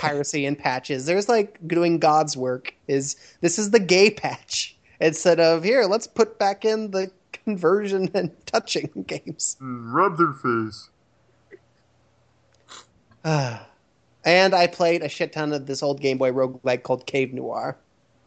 piracy 0.01 0.47
and 0.47 0.59
patches. 0.59 1.07
There's 1.07 1.29
like 1.29 1.59
doing 1.67 1.99
God's 1.99 2.37
work. 2.37 2.75
Is 2.87 3.17
this 3.41 3.59
is 3.59 3.71
the 3.71 3.81
gay 3.81 4.11
patch 4.11 4.77
instead 5.01 5.41
of 5.41 5.65
here? 5.65 5.85
Let's 5.85 6.07
put 6.07 6.39
back 6.39 6.65
in 6.65 6.91
the 6.93 7.11
conversion 7.33 8.11
and 8.15 8.31
touching 8.47 9.05
games. 9.09 9.57
Rub 9.61 10.17
their 10.19 10.33
face. 10.33 10.89
and 13.25 14.55
I 14.55 14.67
played 14.67 15.03
a 15.03 15.09
shit 15.09 15.33
ton 15.33 15.53
of 15.53 15.67
this 15.67 15.83
old 15.83 16.01
Game 16.01 16.19
Boy 16.19 16.31
roguelike 16.31 16.83
called 16.83 17.07
Cave 17.07 17.33
Noire 17.33 17.77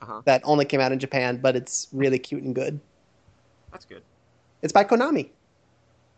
Uh-huh. 0.01 0.21
that 0.25 0.41
only 0.43 0.65
came 0.65 0.79
out 0.81 0.91
in 0.91 0.99
Japan, 0.99 1.37
but 1.37 1.55
it's 1.55 1.87
really 1.91 2.19
cute 2.19 2.43
and 2.43 2.55
good. 2.55 2.79
That's 3.75 3.85
good. 3.85 4.03
It's 4.61 4.73
by 4.73 4.83
Konami. 4.85 5.29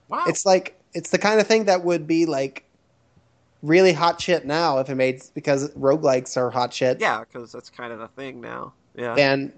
Wow. 0.09 0.25
It's 0.27 0.45
like 0.45 0.79
it's 0.93 1.09
the 1.09 1.17
kind 1.17 1.39
of 1.41 1.47
thing 1.47 1.65
that 1.65 1.83
would 1.83 2.07
be 2.07 2.25
like 2.25 2.63
really 3.63 3.91
hot 3.93 4.21
shit 4.21 4.45
now 4.45 4.77
if 4.77 4.89
it 4.89 4.95
made 4.95 5.21
because 5.33 5.69
roguelikes 5.71 6.37
are 6.37 6.49
hot 6.51 6.71
shit. 6.73 7.01
yeah, 7.01 7.19
because 7.21 7.51
that's 7.51 7.69
kind 7.69 7.91
of 7.91 7.99
the 7.99 8.07
thing 8.09 8.39
now. 8.39 8.73
Yeah. 8.95 9.15
And 9.15 9.51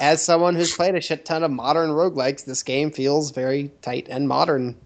as 0.00 0.20
someone 0.22 0.54
who's 0.56 0.74
played 0.74 0.94
a 0.94 1.00
shit 1.00 1.24
ton 1.24 1.42
of 1.44 1.50
modern 1.50 1.90
roguelikes, 1.90 2.44
this 2.44 2.62
game 2.62 2.90
feels 2.90 3.30
very 3.30 3.70
tight 3.82 4.08
and 4.10 4.28
modern. 4.28 4.76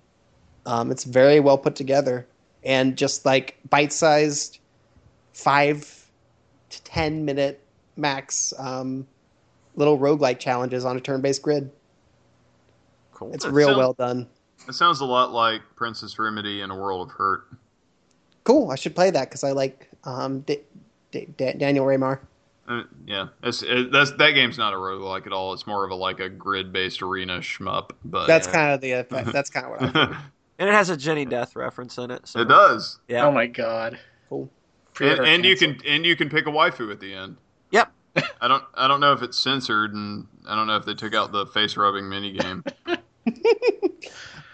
Um, 0.66 0.90
it's 0.90 1.04
very 1.04 1.40
well 1.40 1.58
put 1.58 1.74
together. 1.74 2.26
and 2.64 2.96
just 2.96 3.24
like 3.24 3.56
bite-sized 3.68 4.58
five 5.32 6.06
to 6.70 6.82
ten 6.84 7.24
minute 7.24 7.60
max 7.96 8.52
um, 8.58 9.06
little 9.74 9.98
roguelike 9.98 10.38
challenges 10.38 10.84
on 10.84 10.96
a 10.96 11.00
turn-based 11.00 11.42
grid. 11.42 11.70
Cool. 13.24 13.34
It's 13.34 13.44
That 13.44 13.52
real 13.52 13.68
sound- 13.68 13.78
well 13.78 13.92
done. 13.94 14.28
It 14.68 14.74
sounds 14.74 15.00
a 15.00 15.04
lot 15.04 15.32
like 15.32 15.60
Princess 15.76 16.18
Remedy 16.18 16.60
in 16.60 16.70
a 16.70 16.76
World 16.76 17.08
of 17.08 17.14
Hurt. 17.16 17.44
Cool. 18.44 18.70
I 18.70 18.76
should 18.76 18.94
play 18.94 19.10
that 19.10 19.28
because 19.28 19.42
I 19.44 19.52
like 19.52 19.88
um, 20.04 20.40
D- 20.40 20.60
D- 21.10 21.26
D- 21.36 21.54
Daniel 21.54 21.84
Remar. 21.84 22.20
Uh, 22.68 22.84
yeah, 23.06 23.26
it's, 23.42 23.62
it, 23.64 23.90
that's 23.90 24.12
that 24.12 24.32
game's 24.32 24.56
not 24.56 24.72
a 24.72 24.76
roguelike 24.76 25.26
at 25.26 25.32
all. 25.32 25.52
It's 25.52 25.66
more 25.66 25.84
of 25.84 25.90
a 25.90 25.94
like 25.96 26.20
a 26.20 26.28
grid-based 26.28 27.02
arena 27.02 27.38
shmup. 27.40 27.90
But 28.04 28.26
That's 28.28 28.46
yeah. 28.46 28.52
kind 28.52 28.72
of 28.72 28.80
the 28.80 28.92
effect. 28.92 29.32
That's 29.32 29.50
kind 29.50 29.66
of 29.66 29.70
what 29.72 29.82
I 29.82 29.90
think. 30.06 30.16
and 30.60 30.68
it 30.68 30.72
has 30.72 30.88
a 30.90 30.96
Jenny 30.96 31.24
Death 31.24 31.56
reference 31.56 31.98
in 31.98 32.12
it. 32.12 32.26
So. 32.28 32.40
it 32.40 32.48
does, 32.48 33.00
Yeah. 33.08 33.26
Oh 33.26 33.32
my 33.32 33.46
god. 33.48 33.98
Cool. 34.28 34.48
and, 35.00 35.20
and 35.20 35.44
you 35.44 35.56
can 35.56 35.76
and 35.86 36.06
you 36.06 36.14
can 36.14 36.30
pick 36.30 36.46
a 36.46 36.50
waifu 36.50 36.90
at 36.92 37.00
the 37.00 37.12
end. 37.14 37.36
Yep. 37.72 37.90
I 38.40 38.46
don't 38.46 38.62
I 38.74 38.86
don't 38.86 39.00
know 39.00 39.12
if 39.12 39.22
it's 39.22 39.38
censored, 39.38 39.92
and 39.92 40.26
I 40.48 40.54
don't 40.54 40.68
know 40.68 40.76
if 40.76 40.84
they 40.84 40.94
took 40.94 41.14
out 41.14 41.32
the 41.32 41.46
face 41.46 41.76
rubbing 41.76 42.04
minigame. 42.04 42.64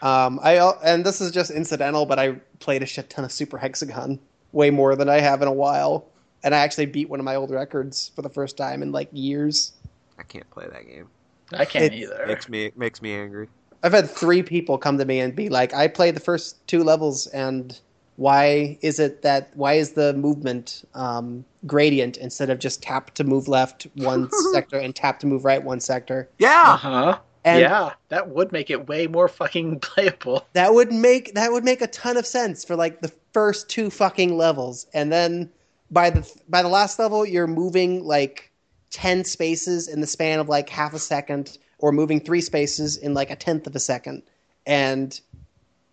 Um, 0.03 0.39
I 0.43 0.59
and 0.85 1.05
this 1.05 1.21
is 1.21 1.33
just 1.33 1.51
incidental, 1.51 2.07
but 2.07 2.19
I 2.19 2.33
played 2.61 2.83
a 2.83 2.87
shit 2.87 3.11
ton 3.11 3.25
of 3.25 3.33
Super 3.33 3.59
Hexagon, 3.59 4.19
way 4.53 4.71
more 4.71 4.95
than 4.95 5.09
I 5.09 5.19
have 5.19 5.43
in 5.43 5.49
a 5.49 5.53
while, 5.53 6.07
and 6.45 6.55
I 6.55 6.59
actually 6.59 6.87
beat 6.87 7.09
one 7.09 7.19
of 7.19 7.25
my 7.25 7.35
old 7.35 7.51
records 7.51 8.13
for 8.15 8.23
the 8.23 8.29
first 8.29 8.57
time 8.57 8.83
in 8.83 8.93
like 8.93 9.09
years. 9.13 9.73
I 10.19 10.23
can't 10.23 10.49
play 10.51 10.67
that 10.71 10.87
game. 10.87 11.09
I 11.53 11.65
can't 11.65 11.87
It's- 11.87 12.01
either. 12.01 12.27
Makes 12.27 12.49
me 12.49 12.71
makes 12.77 13.03
me 13.03 13.15
angry. 13.15 13.49
I've 13.83 13.93
had 13.93 14.11
three 14.11 14.43
people 14.43 14.77
come 14.77 14.99
to 14.99 15.05
me 15.05 15.21
and 15.21 15.35
be 15.35 15.49
like, 15.49 15.73
"I 15.75 15.89
played 15.89 16.15
the 16.17 16.21
first 16.21 16.65
two 16.67 16.85
levels, 16.85 17.27
and 17.29 17.79
why 18.17 18.79
is 18.83 18.99
it 19.01 19.23
that 19.23 19.51
why 19.55 19.75
is 19.75 19.93
the 19.93 20.13
movement 20.15 20.85
um, 20.95 21.45
gradient 21.67 22.17
instead 22.17 22.51
of 22.51 22.59
just 22.59 22.83
tap 22.83 23.15
to 23.15 23.25
move 23.25 23.49
left 23.49 23.87
one 23.95 24.29
sector 24.53 24.79
and 24.79 24.95
tap 24.95 25.19
to 25.21 25.27
move 25.27 25.45
right 25.45 25.63
one 25.63 25.81
sector?" 25.81 26.29
Yeah. 26.39 26.63
Uh-huh. 26.75 27.19
And 27.45 27.61
yeah, 27.61 27.93
that 28.09 28.29
would 28.29 28.53
make 28.53 28.71
it 28.71 28.89
way 28.89 29.07
more 29.07 29.29
fucking 29.29 29.81
playable. 29.81 30.47
that 30.53 30.75
would 30.75 30.93
make 30.93 31.35
that 31.35 31.53
would 31.53 31.65
make 31.65 31.81
a 31.81 31.87
ton 31.87 32.17
of 32.17 32.27
sense 32.27 32.65
for 32.65 32.77
like 32.77 33.01
the 33.01 33.13
first 33.33 33.69
two 33.69 33.91
fucking 33.91 34.37
levels 34.37 34.87
and 34.93 35.13
then 35.13 35.51
by 35.91 36.11
the 36.11 36.31
by 36.49 36.63
the 36.63 36.69
last 36.69 36.99
level 36.99 37.25
you're 37.25 37.47
moving 37.47 38.05
like 38.05 38.51
10 38.91 39.25
spaces 39.25 39.87
in 39.89 40.01
the 40.01 40.07
span 40.07 40.41
of 40.41 40.49
like 40.49 40.69
half 40.69 40.95
a 40.95 40.99
second 40.99 41.59
or 41.79 41.93
moving 41.93 42.21
three 42.21 42.41
spaces 42.41 42.97
in 42.97 43.15
like 43.15 43.31
a 43.31 43.37
tenth 43.37 43.67
of 43.67 43.77
a 43.77 43.81
second 43.81 44.23
and 44.67 45.21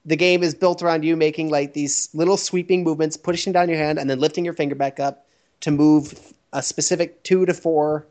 the 0.06 0.16
game 0.16 0.44
is 0.44 0.54
built 0.56 0.82
around 0.82 1.04
you 1.04 1.16
making 1.16 1.50
like 1.50 1.74
these 1.74 2.10
little 2.14 2.38
sweeping 2.38 2.84
movements 2.84 3.18
pushing 3.18 3.52
down 3.54 3.70
your 3.70 3.78
hand 3.78 4.00
and 4.00 4.10
then 4.10 4.20
lifting 4.20 4.46
your 4.46 4.54
finger 4.54 4.76
back 4.76 5.00
up 5.00 5.26
to 5.60 5.72
move 5.72 6.34
a 6.54 6.64
specific 6.64 7.22
two 7.24 7.46
to 7.46 7.54
four 7.54 8.06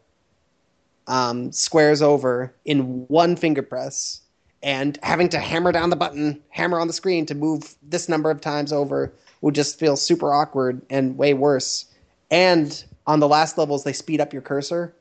um, 1.06 1.52
squares 1.52 2.02
over 2.02 2.54
in 2.64 3.06
one 3.08 3.36
finger 3.36 3.62
press 3.62 4.22
and 4.62 4.98
having 5.02 5.28
to 5.28 5.38
hammer 5.38 5.72
down 5.72 5.90
the 5.90 5.96
button, 5.96 6.42
hammer 6.48 6.80
on 6.80 6.86
the 6.86 6.92
screen 6.92 7.26
to 7.26 7.34
move 7.34 7.74
this 7.82 8.08
number 8.08 8.30
of 8.30 8.40
times 8.40 8.72
over 8.72 9.12
would 9.42 9.54
just 9.54 9.78
feel 9.78 9.96
super 9.96 10.32
awkward 10.32 10.80
and 10.88 11.18
way 11.18 11.34
worse. 11.34 11.84
And 12.30 12.82
on 13.06 13.20
the 13.20 13.28
last 13.28 13.58
levels, 13.58 13.84
they 13.84 13.92
speed 13.92 14.20
up 14.20 14.32
your 14.32 14.40
cursor. 14.40 14.94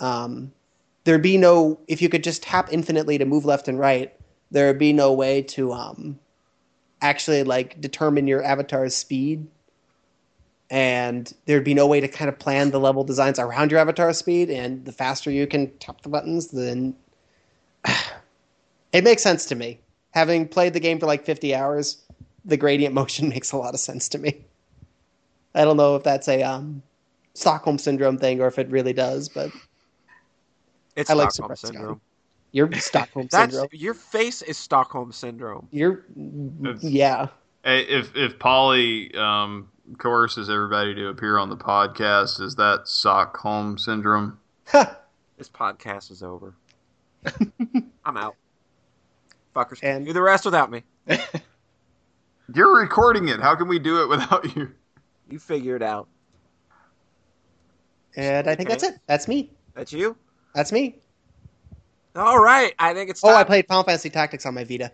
Um, 0.00 0.52
there'd 1.04 1.22
be 1.22 1.38
no 1.38 1.78
if 1.86 2.02
you 2.02 2.08
could 2.08 2.24
just 2.24 2.42
tap 2.42 2.68
infinitely 2.72 3.16
to 3.18 3.24
move 3.24 3.44
left 3.44 3.68
and 3.68 3.78
right. 3.78 4.12
There 4.50 4.66
would 4.66 4.78
be 4.78 4.92
no 4.92 5.12
way 5.12 5.42
to 5.42 5.72
um, 5.72 6.18
actually 7.00 7.44
like 7.44 7.80
determine 7.80 8.26
your 8.26 8.42
avatar's 8.42 8.94
speed, 8.94 9.46
and 10.70 11.32
there'd 11.44 11.64
be 11.64 11.74
no 11.74 11.86
way 11.86 12.00
to 12.00 12.08
kind 12.08 12.28
of 12.28 12.38
plan 12.38 12.70
the 12.70 12.80
level 12.80 13.04
designs 13.04 13.38
around 13.38 13.70
your 13.70 13.80
avatar 13.80 14.12
speed. 14.12 14.50
And 14.50 14.84
the 14.84 14.92
faster 14.92 15.30
you 15.30 15.46
can 15.46 15.70
tap 15.78 16.02
the 16.02 16.08
buttons, 16.08 16.48
then 16.48 16.94
it 18.92 19.04
makes 19.04 19.22
sense 19.22 19.44
to 19.46 19.54
me. 19.54 19.80
Having 20.10 20.48
played 20.48 20.72
the 20.72 20.80
game 20.80 20.98
for 20.98 21.06
like 21.06 21.24
50 21.24 21.54
hours, 21.54 21.98
the 22.44 22.56
gradient 22.56 22.94
motion 23.00 23.28
makes 23.28 23.52
a 23.52 23.56
lot 23.56 23.74
of 23.74 23.80
sense 23.80 24.08
to 24.10 24.18
me. 24.18 24.44
I 25.54 25.64
don't 25.64 25.76
know 25.76 25.96
if 25.96 26.02
that's 26.02 26.28
a 26.28 26.42
um, 26.42 26.82
Stockholm 27.34 27.78
syndrome 27.78 28.18
thing 28.18 28.40
or 28.40 28.46
if 28.46 28.58
it 28.58 28.68
really 28.70 28.92
does, 28.92 29.28
but 29.28 29.50
It's 30.96 31.10
I 31.10 31.14
like 31.14 31.30
Stockholm 31.30 31.56
Super 31.56 31.56
syndrome. 31.56 32.00
you're 32.52 32.72
Stockholm 32.74 33.28
That's 33.30 33.52
syndrome. 33.54 33.68
your 33.72 33.94
face 33.94 34.42
is 34.42 34.56
Stockholm 34.58 35.12
syndrome. 35.12 35.68
You're 35.70 36.04
yeah. 36.80 37.28
If 37.64 38.14
if 38.16 38.38
Polly 38.38 39.14
um, 39.14 39.68
coerces 39.98 40.50
everybody 40.50 40.94
to 40.94 41.08
appear 41.08 41.38
on 41.38 41.48
the 41.48 41.56
podcast, 41.56 42.40
is 42.40 42.54
that 42.56 42.88
Stockholm 42.88 43.78
syndrome? 43.78 44.38
This 44.72 45.48
podcast 45.52 46.10
is 46.10 46.22
over. 46.22 46.54
I'm 48.04 48.16
out. 48.16 48.36
Fuckers. 49.54 49.78
And- 49.82 50.04
do 50.06 50.12
the 50.12 50.22
rest 50.22 50.44
without 50.44 50.70
me. 50.70 50.82
You're 52.54 52.78
recording 52.80 53.28
it. 53.28 53.40
How 53.40 53.54
can 53.56 53.68
we 53.68 53.78
do 53.78 54.02
it 54.02 54.08
without 54.08 54.56
you? 54.56 54.70
You 55.28 55.38
figure 55.38 55.76
it 55.76 55.82
out. 55.82 56.08
And 58.16 58.48
I 58.48 58.54
think 58.54 58.68
that's 58.68 58.84
it. 58.84 58.94
That's 59.06 59.28
me. 59.28 59.50
That's 59.74 59.92
you? 59.92 60.16
That's 60.54 60.72
me. 60.72 60.96
All 62.14 62.38
right. 62.38 62.72
I 62.78 62.94
think 62.94 63.10
it's 63.10 63.22
Oh. 63.22 63.34
I 63.34 63.44
played 63.44 63.66
Final 63.66 63.82
Fantasy 63.82 64.08
Tactics 64.08 64.46
on 64.46 64.54
my 64.54 64.64
Vita. 64.64 64.90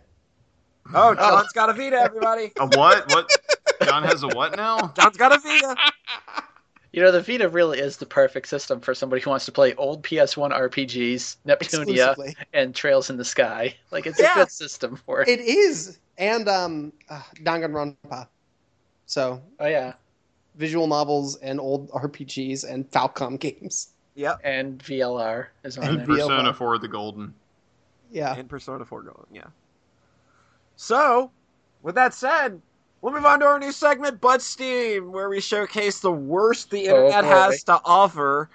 Oh, 0.93 1.11
oh, 1.11 1.15
John's 1.15 1.53
got 1.53 1.71
a 1.71 1.73
Vita, 1.73 1.97
everybody. 1.97 2.51
A 2.59 2.67
what? 2.67 3.09
What? 3.13 3.31
John 3.85 4.03
has 4.05 4.23
a 4.23 4.29
what 4.29 4.57
now? 4.57 4.89
John's 4.97 5.17
got 5.17 5.35
a 5.35 5.39
Vita. 5.41 5.77
You 6.93 7.01
know, 7.03 7.11
the 7.11 7.23
Vita 7.23 7.49
really 7.49 7.79
is 7.79 7.97
the 7.97 8.05
perfect 8.07 8.49
system 8.49 8.81
for 8.81 8.95
somebody 8.95 9.23
who 9.23 9.31
wants 9.31 9.47
to 9.47 9.53
play 9.53 9.75
old 9.77 10.03
PS1 10.03 10.53
RPGs, 10.53 11.37
Neptunia, 11.47 12.35
and 12.53 12.75
Trails 12.75 13.09
in 13.09 13.17
the 13.17 13.25
Sky. 13.25 13.75
Like, 13.91 14.07
it's 14.07 14.21
Yeah. 14.21 14.33
a 14.33 14.37
good 14.41 14.51
system 14.51 14.97
for 14.97 15.23
it. 15.23 15.29
It 15.29 15.41
is. 15.41 15.99
And 16.19 16.49
um 16.49 16.93
uh, 17.09 17.23
Danganronpa. 17.37 18.29
So, 19.07 19.43
Oh, 19.59 19.67
yeah. 19.67 19.95
visual 20.57 20.87
novels 20.87 21.37
and 21.37 21.59
old 21.61 21.89
RPGs 21.91 22.71
and 22.71 22.91
Falcom 22.91 23.41
games. 23.41 23.89
Yep. 24.15 24.41
And 24.45 24.79
VLR 24.79 25.47
is 25.65 25.79
on 25.79 25.85
And 25.85 25.99
there. 26.01 26.07
V- 26.07 26.13
Persona 26.17 26.53
4 26.53 26.79
the 26.79 26.89
Golden. 26.89 27.33
Yeah. 28.11 28.35
And 28.37 28.47
Persona 28.51 28.85
4 28.85 29.03
going, 29.05 29.27
yeah. 29.33 29.47
So, 30.77 31.31
with 31.83 31.95
that 31.95 32.13
said, 32.15 32.61
we'll 33.03 33.13
move 33.13 33.27
on 33.27 33.41
to 33.41 33.47
our 33.47 33.59
new 33.59 33.73
segment, 33.73 34.21
Bud 34.21 34.41
Steam, 34.41 35.13
where 35.13 35.29
we 35.29 35.41
showcase 35.41 36.01
the 36.01 36.13
worst 36.13 36.71
the 36.71 36.89
Oh, 36.89 37.09
internet 37.09 37.25
boy. 37.25 37.29
has 37.31 37.63
to 37.65 37.81
offer 37.85 38.49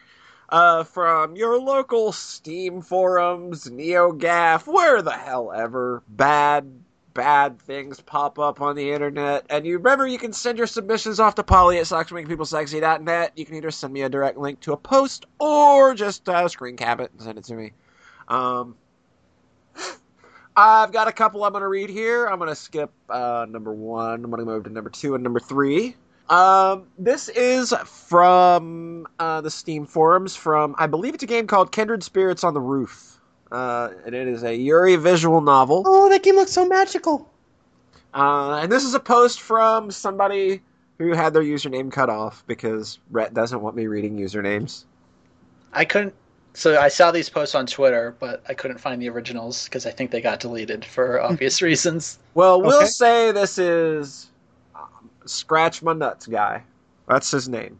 uh, 0.49 0.83
from 0.85 1.35
your 1.35 1.59
local 1.59 2.11
Steam 2.11 2.81
forums, 2.81 3.65
NeoGAF, 3.65 4.65
where 4.65 5.01
the 5.01 5.11
hell 5.11 5.51
ever. 5.51 6.01
Bad, 6.07 6.71
bad 7.13 7.59
things 7.59 7.99
pop 7.99 8.39
up 8.39 8.61
on 8.61 8.75
the 8.75 8.91
internet. 8.91 9.45
And 9.49 9.65
you 9.65 9.77
remember 9.77 10.07
you 10.07 10.17
can 10.17 10.33
send 10.33 10.57
your 10.57 10.67
submissions 10.67 11.19
off 11.19 11.35
to 11.35 11.43
Polly 11.43 11.77
at 11.79 11.85
SocksMakePeopleSexy.net. 11.85 13.33
You 13.35 13.45
can 13.45 13.55
either 13.55 13.71
send 13.71 13.93
me 13.93 14.03
a 14.03 14.09
direct 14.09 14.37
link 14.37 14.61
to 14.61 14.73
a 14.73 14.77
post 14.77 15.25
or 15.39 15.93
just 15.93 16.27
uh, 16.29 16.47
screen 16.47 16.77
cap 16.77 17.01
it 17.01 17.11
and 17.11 17.21
send 17.21 17.37
it 17.37 17.43
to 17.45 17.55
me. 17.55 17.73
Um, 18.29 18.75
I've 20.57 20.91
got 20.91 21.07
a 21.07 21.11
couple 21.11 21.43
I'm 21.43 21.51
going 21.51 21.61
to 21.61 21.67
read 21.67 21.91
here. 21.91 22.25
I'm 22.25 22.39
going 22.39 22.49
to 22.49 22.55
skip 22.55 22.91
uh, 23.09 23.45
number 23.47 23.71
one. 23.71 24.25
I'm 24.25 24.31
going 24.31 24.39
to 24.39 24.45
move 24.45 24.63
to 24.63 24.71
number 24.71 24.89
two 24.89 25.13
and 25.13 25.23
number 25.23 25.39
three. 25.39 25.95
Um, 26.29 26.87
this 26.97 27.29
is 27.29 27.73
from 27.85 29.07
uh, 29.19 29.41
the 29.41 29.51
Steam 29.51 29.85
forums 29.85 30.35
from, 30.35 30.75
I 30.79 30.87
believe 30.87 31.13
it's 31.13 31.23
a 31.23 31.27
game 31.27 31.45
called 31.45 31.71
Kindred 31.71 32.03
Spirits 32.03 32.43
on 32.43 32.55
the 32.55 32.59
Roof. 32.59 33.19
Uh, 33.51 33.91
and 34.03 34.15
it 34.15 34.27
is 34.27 34.43
a 34.43 34.53
Yuri 34.53 34.95
visual 34.95 35.41
novel. 35.41 35.83
Oh, 35.85 36.09
that 36.09 36.23
game 36.23 36.35
looks 36.35 36.51
so 36.51 36.65
magical. 36.65 37.31
Uh, 38.13 38.59
and 38.63 38.71
this 38.71 38.83
is 38.83 38.95
a 38.95 38.99
post 38.99 39.41
from 39.41 39.91
somebody 39.91 40.61
who 40.97 41.13
had 41.13 41.33
their 41.33 41.43
username 41.43 41.91
cut 41.91 42.09
off 42.09 42.43
because 42.47 42.97
Rhett 43.11 43.33
doesn't 43.35 43.61
want 43.61 43.75
me 43.75 43.85
reading 43.85 44.17
usernames. 44.17 44.85
I 45.71 45.85
couldn't. 45.85 46.15
So 46.57 46.79
I 46.81 46.87
saw 46.87 47.11
these 47.11 47.29
posts 47.29 47.53
on 47.53 47.67
Twitter, 47.67 48.15
but 48.19 48.43
I 48.49 48.55
couldn't 48.55 48.79
find 48.79 48.99
the 48.99 49.09
originals 49.09 49.65
because 49.65 49.85
I 49.85 49.91
think 49.91 50.09
they 50.09 50.21
got 50.21 50.39
deleted 50.39 50.83
for 50.83 51.21
obvious 51.21 51.61
reasons. 51.61 52.17
Well, 52.33 52.59
we'll 52.63 52.81
Okay. 52.81 52.85
say 52.87 53.31
this 53.31 53.59
is 53.59 54.31
um, 54.75 55.11
Scratch 55.27 55.83
My 55.83 55.93
Nuts 55.93 56.25
guy. 56.25 56.63
That's 57.07 57.29
his 57.29 57.47
name. 57.47 57.79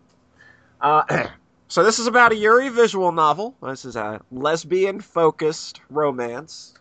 Uh, 0.79 1.01
so 1.67 1.83
this 1.83 1.97
is 1.97 2.05
about 2.05 2.33
a 2.33 2.35
Yuri 2.35 2.69
visual 2.69 3.11
novel. 3.11 3.55
This 3.63 3.83
is 3.83 3.95
a 3.95 4.21
lesbian-focused 4.31 5.81
romance. 5.89 6.75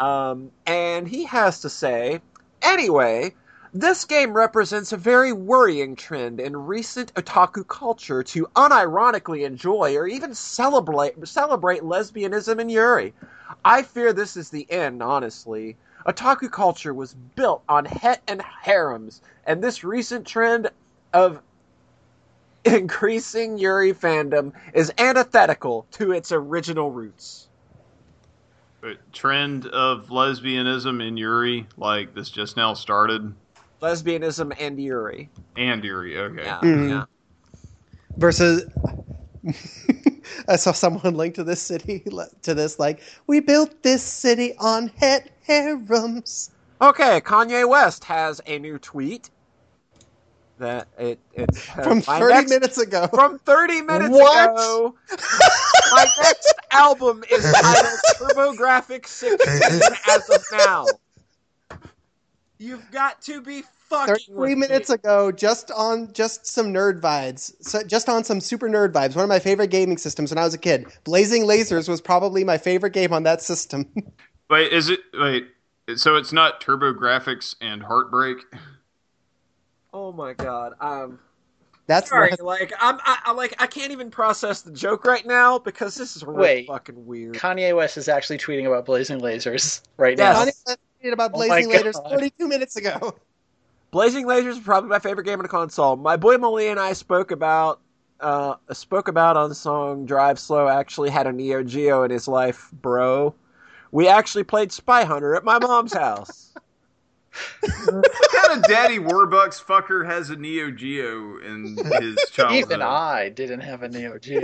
Um, 0.00 0.50
and 0.66 1.06
he 1.06 1.26
has 1.26 1.60
to 1.60 1.68
say, 1.70 2.20
anyway, 2.60 3.36
this 3.72 4.04
game 4.04 4.32
represents 4.32 4.90
a 4.90 4.96
very 4.96 5.32
worrying 5.32 5.94
trend 5.94 6.40
in 6.40 6.56
recent 6.56 7.14
otaku 7.14 7.66
culture 7.66 8.22
to 8.24 8.46
unironically 8.56 9.46
enjoy 9.46 9.94
or 9.94 10.08
even 10.08 10.34
celebrate 10.34 11.14
celebrate 11.28 11.82
lesbianism 11.82 12.60
in 12.60 12.68
Yuri. 12.68 13.14
I 13.64 13.82
fear 13.82 14.12
this 14.12 14.36
is 14.36 14.50
the 14.50 14.68
end, 14.70 15.02
honestly. 15.02 15.76
otaku 16.04 16.50
culture 16.50 16.92
was 16.92 17.14
built 17.36 17.62
on 17.68 17.84
het 17.84 18.22
and 18.26 18.42
harems, 18.42 19.20
and 19.46 19.62
this 19.62 19.84
recent 19.84 20.26
trend 20.26 20.70
of 21.12 21.40
increasing 22.64 23.56
Yuri 23.56 23.92
fandom 23.92 24.52
is 24.74 24.92
antithetical 24.98 25.86
to 25.92 26.10
its 26.10 26.32
original 26.32 26.90
roots. 26.90 27.46
Trend 29.12 29.66
of 29.66 30.08
lesbianism 30.08 31.06
in 31.06 31.16
Yuri, 31.16 31.68
like 31.76 32.14
this 32.14 32.30
just 32.30 32.56
now 32.56 32.74
started, 32.74 33.32
Lesbianism 33.80 34.52
and 34.58 34.78
Yuri. 34.80 35.30
and 35.56 35.82
Yuri. 35.84 36.18
Okay. 36.18 36.42
Yeah, 36.44 36.60
Mhm. 36.62 36.88
yeah. 36.90 37.04
versus 38.16 38.64
I 40.48 40.56
saw 40.56 40.72
someone 40.72 41.14
link 41.14 41.34
to 41.36 41.44
this 41.44 41.62
city 41.62 42.04
to 42.42 42.54
this 42.54 42.78
like 42.78 43.00
we 43.26 43.40
built 43.40 43.82
this 43.82 44.02
city 44.02 44.54
on 44.58 44.90
het 44.98 45.30
harems. 45.46 46.50
Okay, 46.82 47.20
Kanye 47.20 47.68
West 47.68 48.04
has 48.04 48.40
a 48.46 48.58
new 48.58 48.78
tweet 48.78 49.30
that 50.58 50.88
it 50.98 51.18
it's 51.32 51.58
From 51.62 52.00
30 52.02 52.34
next- 52.34 52.50
minutes 52.50 52.78
ago. 52.78 53.08
from 53.14 53.38
30 53.40 53.80
minutes 53.82 54.10
What? 54.10 54.50
ago. 54.50 54.94
my 55.92 56.06
next 56.22 56.54
album 56.70 57.24
is 57.30 57.50
titled 57.52 57.98
TurboGrafx 58.16 59.06
16 59.06 59.80
as 60.08 60.28
of 60.30 60.42
now. 60.52 60.84
You've 62.60 62.88
got 62.90 63.22
to 63.22 63.40
be 63.40 63.62
fucking 63.88 64.16
Three 64.34 64.54
minutes 64.54 64.90
me. 64.90 64.96
ago, 64.96 65.32
just 65.32 65.70
on 65.70 66.12
just 66.12 66.46
some 66.46 66.66
nerd 66.74 67.00
vibes, 67.00 67.54
so 67.60 67.82
just 67.82 68.08
on 68.10 68.22
some 68.22 68.38
super 68.38 68.68
nerd 68.68 68.92
vibes. 68.92 69.16
One 69.16 69.24
of 69.24 69.30
my 69.30 69.38
favorite 69.38 69.68
gaming 69.70 69.96
systems 69.96 70.30
when 70.30 70.36
I 70.36 70.44
was 70.44 70.52
a 70.52 70.58
kid. 70.58 70.86
Blazing 71.04 71.44
Lasers 71.44 71.88
was 71.88 72.02
probably 72.02 72.44
my 72.44 72.58
favorite 72.58 72.92
game 72.92 73.14
on 73.14 73.22
that 73.22 73.40
system. 73.40 73.86
Wait, 74.50 74.72
is 74.72 74.90
it 74.90 75.00
wait? 75.14 75.48
So 75.96 76.16
it's 76.16 76.32
not 76.32 76.60
Turbo 76.60 76.92
Graphics 76.92 77.54
and 77.62 77.82
Heartbreak. 77.82 78.38
Oh 79.94 80.12
my 80.12 80.32
god. 80.34 80.74
Um 80.80 81.18
That's 81.86 82.10
sorry, 82.10 82.30
not- 82.30 82.40
like 82.42 82.72
I'm 82.80 82.98
I, 83.04 83.18
I 83.26 83.32
like 83.32 83.54
I 83.62 83.66
can't 83.66 83.92
even 83.92 84.10
process 84.10 84.62
the 84.62 84.70
joke 84.72 85.04
right 85.04 85.24
now 85.24 85.58
because 85.58 85.94
this 85.94 86.14
is 86.16 86.24
really 86.24 86.40
Wait. 86.40 86.66
fucking 86.66 87.06
weird. 87.06 87.34
Kanye 87.36 87.74
West 87.76 87.96
is 87.96 88.08
actually 88.08 88.38
tweeting 88.38 88.66
about 88.66 88.84
blazing 88.86 89.20
lasers 89.20 89.82
right 89.96 90.18
Yes. 90.18 90.34
now. 90.36 90.42
Kanye 90.44 90.52
West 90.66 90.78
tweeted 91.02 91.12
about 91.12 91.30
Oh 91.34 91.38
Blazing 91.38 91.70
Lasers 91.70 91.94
God. 91.94 92.08
42 92.08 92.48
minutes 92.48 92.76
ago. 92.76 93.16
Blazing 93.90 94.26
Lasers 94.26 94.52
is 94.52 94.60
probably 94.60 94.88
my 94.90 94.98
favorite 94.98 95.24
game 95.24 95.38
on 95.38 95.42
the 95.42 95.48
console. 95.48 95.96
My 95.96 96.16
boy 96.16 96.38
Molly 96.38 96.68
and 96.68 96.78
I 96.78 96.92
spoke 96.92 97.30
about 97.30 97.80
uh 98.20 98.54
spoke 98.72 99.08
about 99.08 99.36
on 99.36 99.48
the 99.48 99.54
song 99.54 100.04
Drive 100.06 100.38
Slow 100.38 100.68
actually 100.68 101.08
had 101.10 101.26
a 101.26 101.32
Neo 101.32 101.62
Geo 101.62 102.02
in 102.02 102.10
his 102.10 102.28
life, 102.28 102.68
bro. 102.72 103.34
We 103.92 104.06
actually 104.08 104.44
played 104.44 104.70
Spy 104.70 105.04
Hunter 105.04 105.34
at 105.34 105.44
my 105.44 105.58
mom's 105.58 105.92
house. 105.92 106.46
What 107.62 108.32
kind 108.32 108.58
of 108.58 108.68
daddy 108.68 108.98
Warbucks 108.98 109.62
fucker 109.62 110.04
has 110.04 110.30
a 110.30 110.36
Neo 110.36 110.72
Geo 110.72 111.38
in 111.38 111.76
his 112.00 112.18
childhood? 112.32 112.58
Even 112.58 112.82
I 112.82 113.28
didn't 113.28 113.60
have 113.60 113.84
a 113.84 113.88
Neo 113.88 114.18
Geo. 114.18 114.40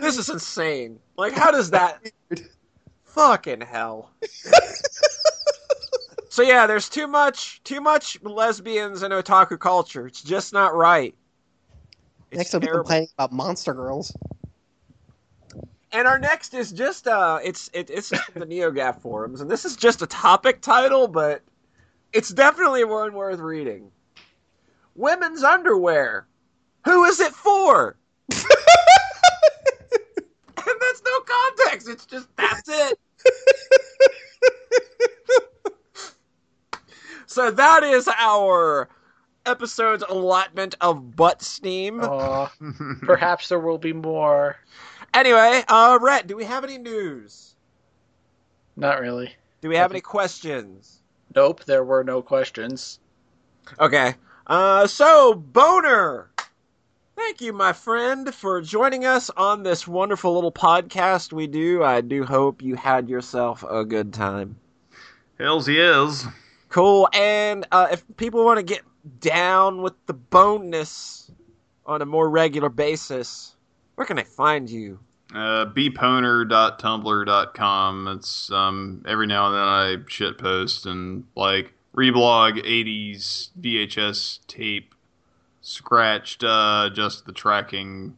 This 0.00 0.18
is 0.18 0.28
insane. 0.28 0.98
Like 1.16 1.32
how 1.34 1.50
does 1.50 1.70
that 1.70 2.00
fucking 3.16 3.62
hell. 3.62 4.10
so 6.28 6.42
yeah, 6.42 6.68
there's 6.68 6.88
too 6.88 7.08
much 7.08 7.62
too 7.64 7.80
much 7.80 8.22
lesbians 8.22 9.02
in 9.02 9.10
otaku 9.10 9.58
culture. 9.58 10.06
It's 10.06 10.22
just 10.22 10.52
not 10.52 10.74
right. 10.74 11.14
It's 12.30 12.38
Next, 12.38 12.54
I'll 12.54 12.60
be 12.60 12.66
terrible. 12.66 12.84
complaining 12.84 13.08
about 13.18 13.32
Monster 13.32 13.72
Girls. 13.72 14.14
And 15.92 16.06
our 16.06 16.18
next 16.18 16.52
is 16.52 16.72
just 16.72 17.08
uh 17.08 17.38
it's 17.42 17.70
it, 17.72 17.88
it's 17.88 18.10
the 18.10 18.46
NeoGAF 18.46 19.00
forums, 19.00 19.40
and 19.40 19.50
this 19.50 19.64
is 19.64 19.76
just 19.76 20.02
a 20.02 20.06
topic 20.06 20.60
title, 20.60 21.08
but 21.08 21.42
it's 22.12 22.28
definitely 22.28 22.84
one 22.84 23.14
worth 23.14 23.40
reading. 23.40 23.90
Women's 24.94 25.42
underwear. 25.42 26.26
Who 26.84 27.04
is 27.04 27.18
it 27.18 27.32
for? 27.32 27.96
and 28.30 28.44
that's 30.80 31.02
no 31.04 31.20
context. 31.20 31.88
It's 31.88 32.06
just 32.06 32.28
that's 32.36 32.68
it. 32.68 32.98
so 37.26 37.50
that 37.50 37.82
is 37.82 38.08
our 38.16 38.88
episode's 39.44 40.04
allotment 40.08 40.76
of 40.80 41.16
butt 41.16 41.42
steam. 41.42 42.00
Aw, 42.00 42.50
perhaps 43.02 43.48
there 43.48 43.60
will 43.60 43.78
be 43.78 43.92
more. 43.92 44.56
Anyway, 45.14 45.62
uh 45.68 45.98
Rhett, 46.00 46.26
do 46.26 46.36
we 46.36 46.44
have 46.44 46.64
any 46.64 46.78
news? 46.78 47.54
Not 48.76 49.00
really. 49.00 49.34
Do 49.62 49.68
we 49.68 49.76
have 49.76 49.90
any 49.90 50.00
questions? 50.00 51.00
Nope, 51.34 51.64
there 51.64 51.84
were 51.84 52.04
no 52.04 52.22
questions. 52.22 53.00
Okay. 53.80 54.14
Uh, 54.46 54.86
so 54.86 55.34
Boner, 55.34 56.30
thank 57.16 57.40
you, 57.40 57.52
my 57.52 57.72
friend, 57.72 58.32
for 58.32 58.60
joining 58.60 59.04
us 59.04 59.30
on 59.30 59.62
this 59.62 59.88
wonderful 59.88 60.34
little 60.34 60.52
podcast 60.52 61.32
we 61.32 61.46
do. 61.46 61.82
I 61.82 62.00
do 62.00 62.24
hope 62.24 62.62
you 62.62 62.76
had 62.76 63.08
yourself 63.08 63.64
a 63.68 63.84
good 63.84 64.12
time. 64.12 64.56
Hells 65.38 65.68
yes. 65.68 66.26
Cool. 66.68 67.08
And 67.12 67.66
uh, 67.72 67.88
if 67.90 68.04
people 68.16 68.44
want 68.44 68.58
to 68.58 68.62
get 68.62 68.82
down 69.20 69.82
with 69.82 69.94
the 70.06 70.14
boneness 70.14 71.30
on 71.84 72.02
a 72.02 72.06
more 72.06 72.28
regular 72.28 72.68
basis, 72.68 73.56
where 73.96 74.06
can 74.06 74.16
they 74.16 74.24
find 74.24 74.70
you? 74.70 75.00
Uh, 75.34 75.66
bponer.tumblr.com. 75.66 78.08
It's 78.08 78.52
um 78.52 79.02
every 79.06 79.26
now 79.26 79.46
and 79.46 79.54
then 79.54 79.62
I 79.62 79.96
shit 80.08 80.38
post 80.38 80.86
and 80.86 81.24
like 81.34 81.72
reblog 81.96 82.64
80s 82.64 83.48
VHS 83.60 84.38
tape 84.46 84.94
scratched 85.66 86.44
uh 86.44 86.88
just 86.92 87.26
the 87.26 87.32
tracking 87.32 88.16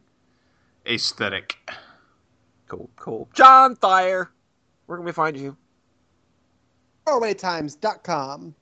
aesthetic. 0.85 1.57
Cool, 2.67 2.89
cool. 2.95 3.27
John 3.33 3.75
Thayer, 3.75 4.29
where 4.85 4.97
can 4.97 5.05
we 5.05 5.11
find 5.11 5.35
you? 5.35 5.57
Farawaytimes.com. 7.07 8.53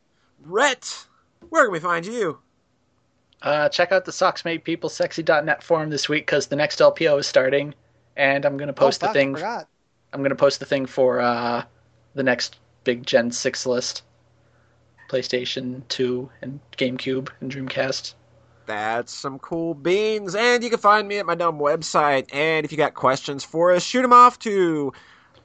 Rhett, 0.46 1.06
where 1.50 1.66
can 1.66 1.74
we 1.74 1.80
find 1.80 2.06
you? 2.06 2.40
Uh, 3.42 3.68
check 3.68 3.92
out 3.92 4.06
the 4.06 4.12
Socks 4.14 4.46
Make 4.46 4.64
People 4.64 4.90
Sexy.net 4.90 5.62
forum 5.62 5.90
this 5.90 6.08
week 6.08 6.26
because 6.26 6.48
the 6.48 6.56
next 6.56 6.80
LPO 6.80 7.20
is 7.20 7.28
starting, 7.28 7.76
and 8.16 8.46
I'm 8.46 8.56
gonna 8.56 8.72
post 8.72 9.04
oh, 9.04 9.08
the 9.08 9.08
fuck, 9.08 9.14
thing. 9.14 9.34
forgot. 9.36 9.68
I'm 10.14 10.24
gonna 10.24 10.36
post 10.36 10.62
the 10.62 10.66
thing 10.66 10.86
for 10.86 11.20
uh, 11.20 11.64
the 12.16 12.24
next 12.24 12.56
big 12.86 13.06
Gen 13.06 13.32
Six 13.32 13.66
list. 13.66 14.04
PlayStation 15.10 15.86
2 15.90 16.30
and 16.42 16.60
GameCube 16.78 17.30
and 17.42 17.52
Dreamcast. 17.52 18.14
That's 18.68 19.14
some 19.14 19.40
cool 19.40 19.74
beans. 19.74 20.36
And 20.36 20.64
you 20.64 20.70
can 20.70 20.80
find 20.80 21.08
me 21.08 21.18
at 21.18 21.26
my 21.26 21.36
dumb 21.36 21.58
website. 21.58 22.28
And 22.34 22.66
if 22.66 22.72
you 22.72 22.78
got 22.78 22.94
questions 22.94 23.44
for 23.44 23.72
us, 23.72 23.84
shoot 23.84 24.02
them 24.02 24.14
off 24.14 24.38
to 24.40 24.94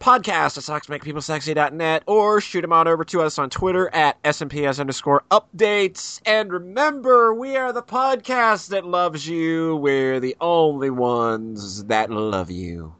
podcast 0.00 0.58
at 0.58 0.64
socksmakepeoplesexy.net 0.64 2.02
or 2.08 2.40
shoot 2.40 2.62
them 2.62 2.72
on 2.72 2.88
over 2.88 3.04
to 3.04 3.22
us 3.22 3.38
on 3.38 3.48
Twitter 3.48 3.88
at 3.94 4.20
SMPS 4.24 4.80
underscore 4.80 5.22
updates. 5.30 6.20
And 6.26 6.52
remember, 6.52 7.32
we 7.32 7.56
are 7.56 7.72
the 7.72 7.82
podcast 7.82 8.68
that 8.68 8.84
loves 8.84 9.28
you. 9.28 9.76
We're 9.76 10.18
the 10.18 10.36
only 10.40 10.90
ones 10.90 11.84
that 11.84 12.10
love 12.10 12.50
you. 12.50 12.96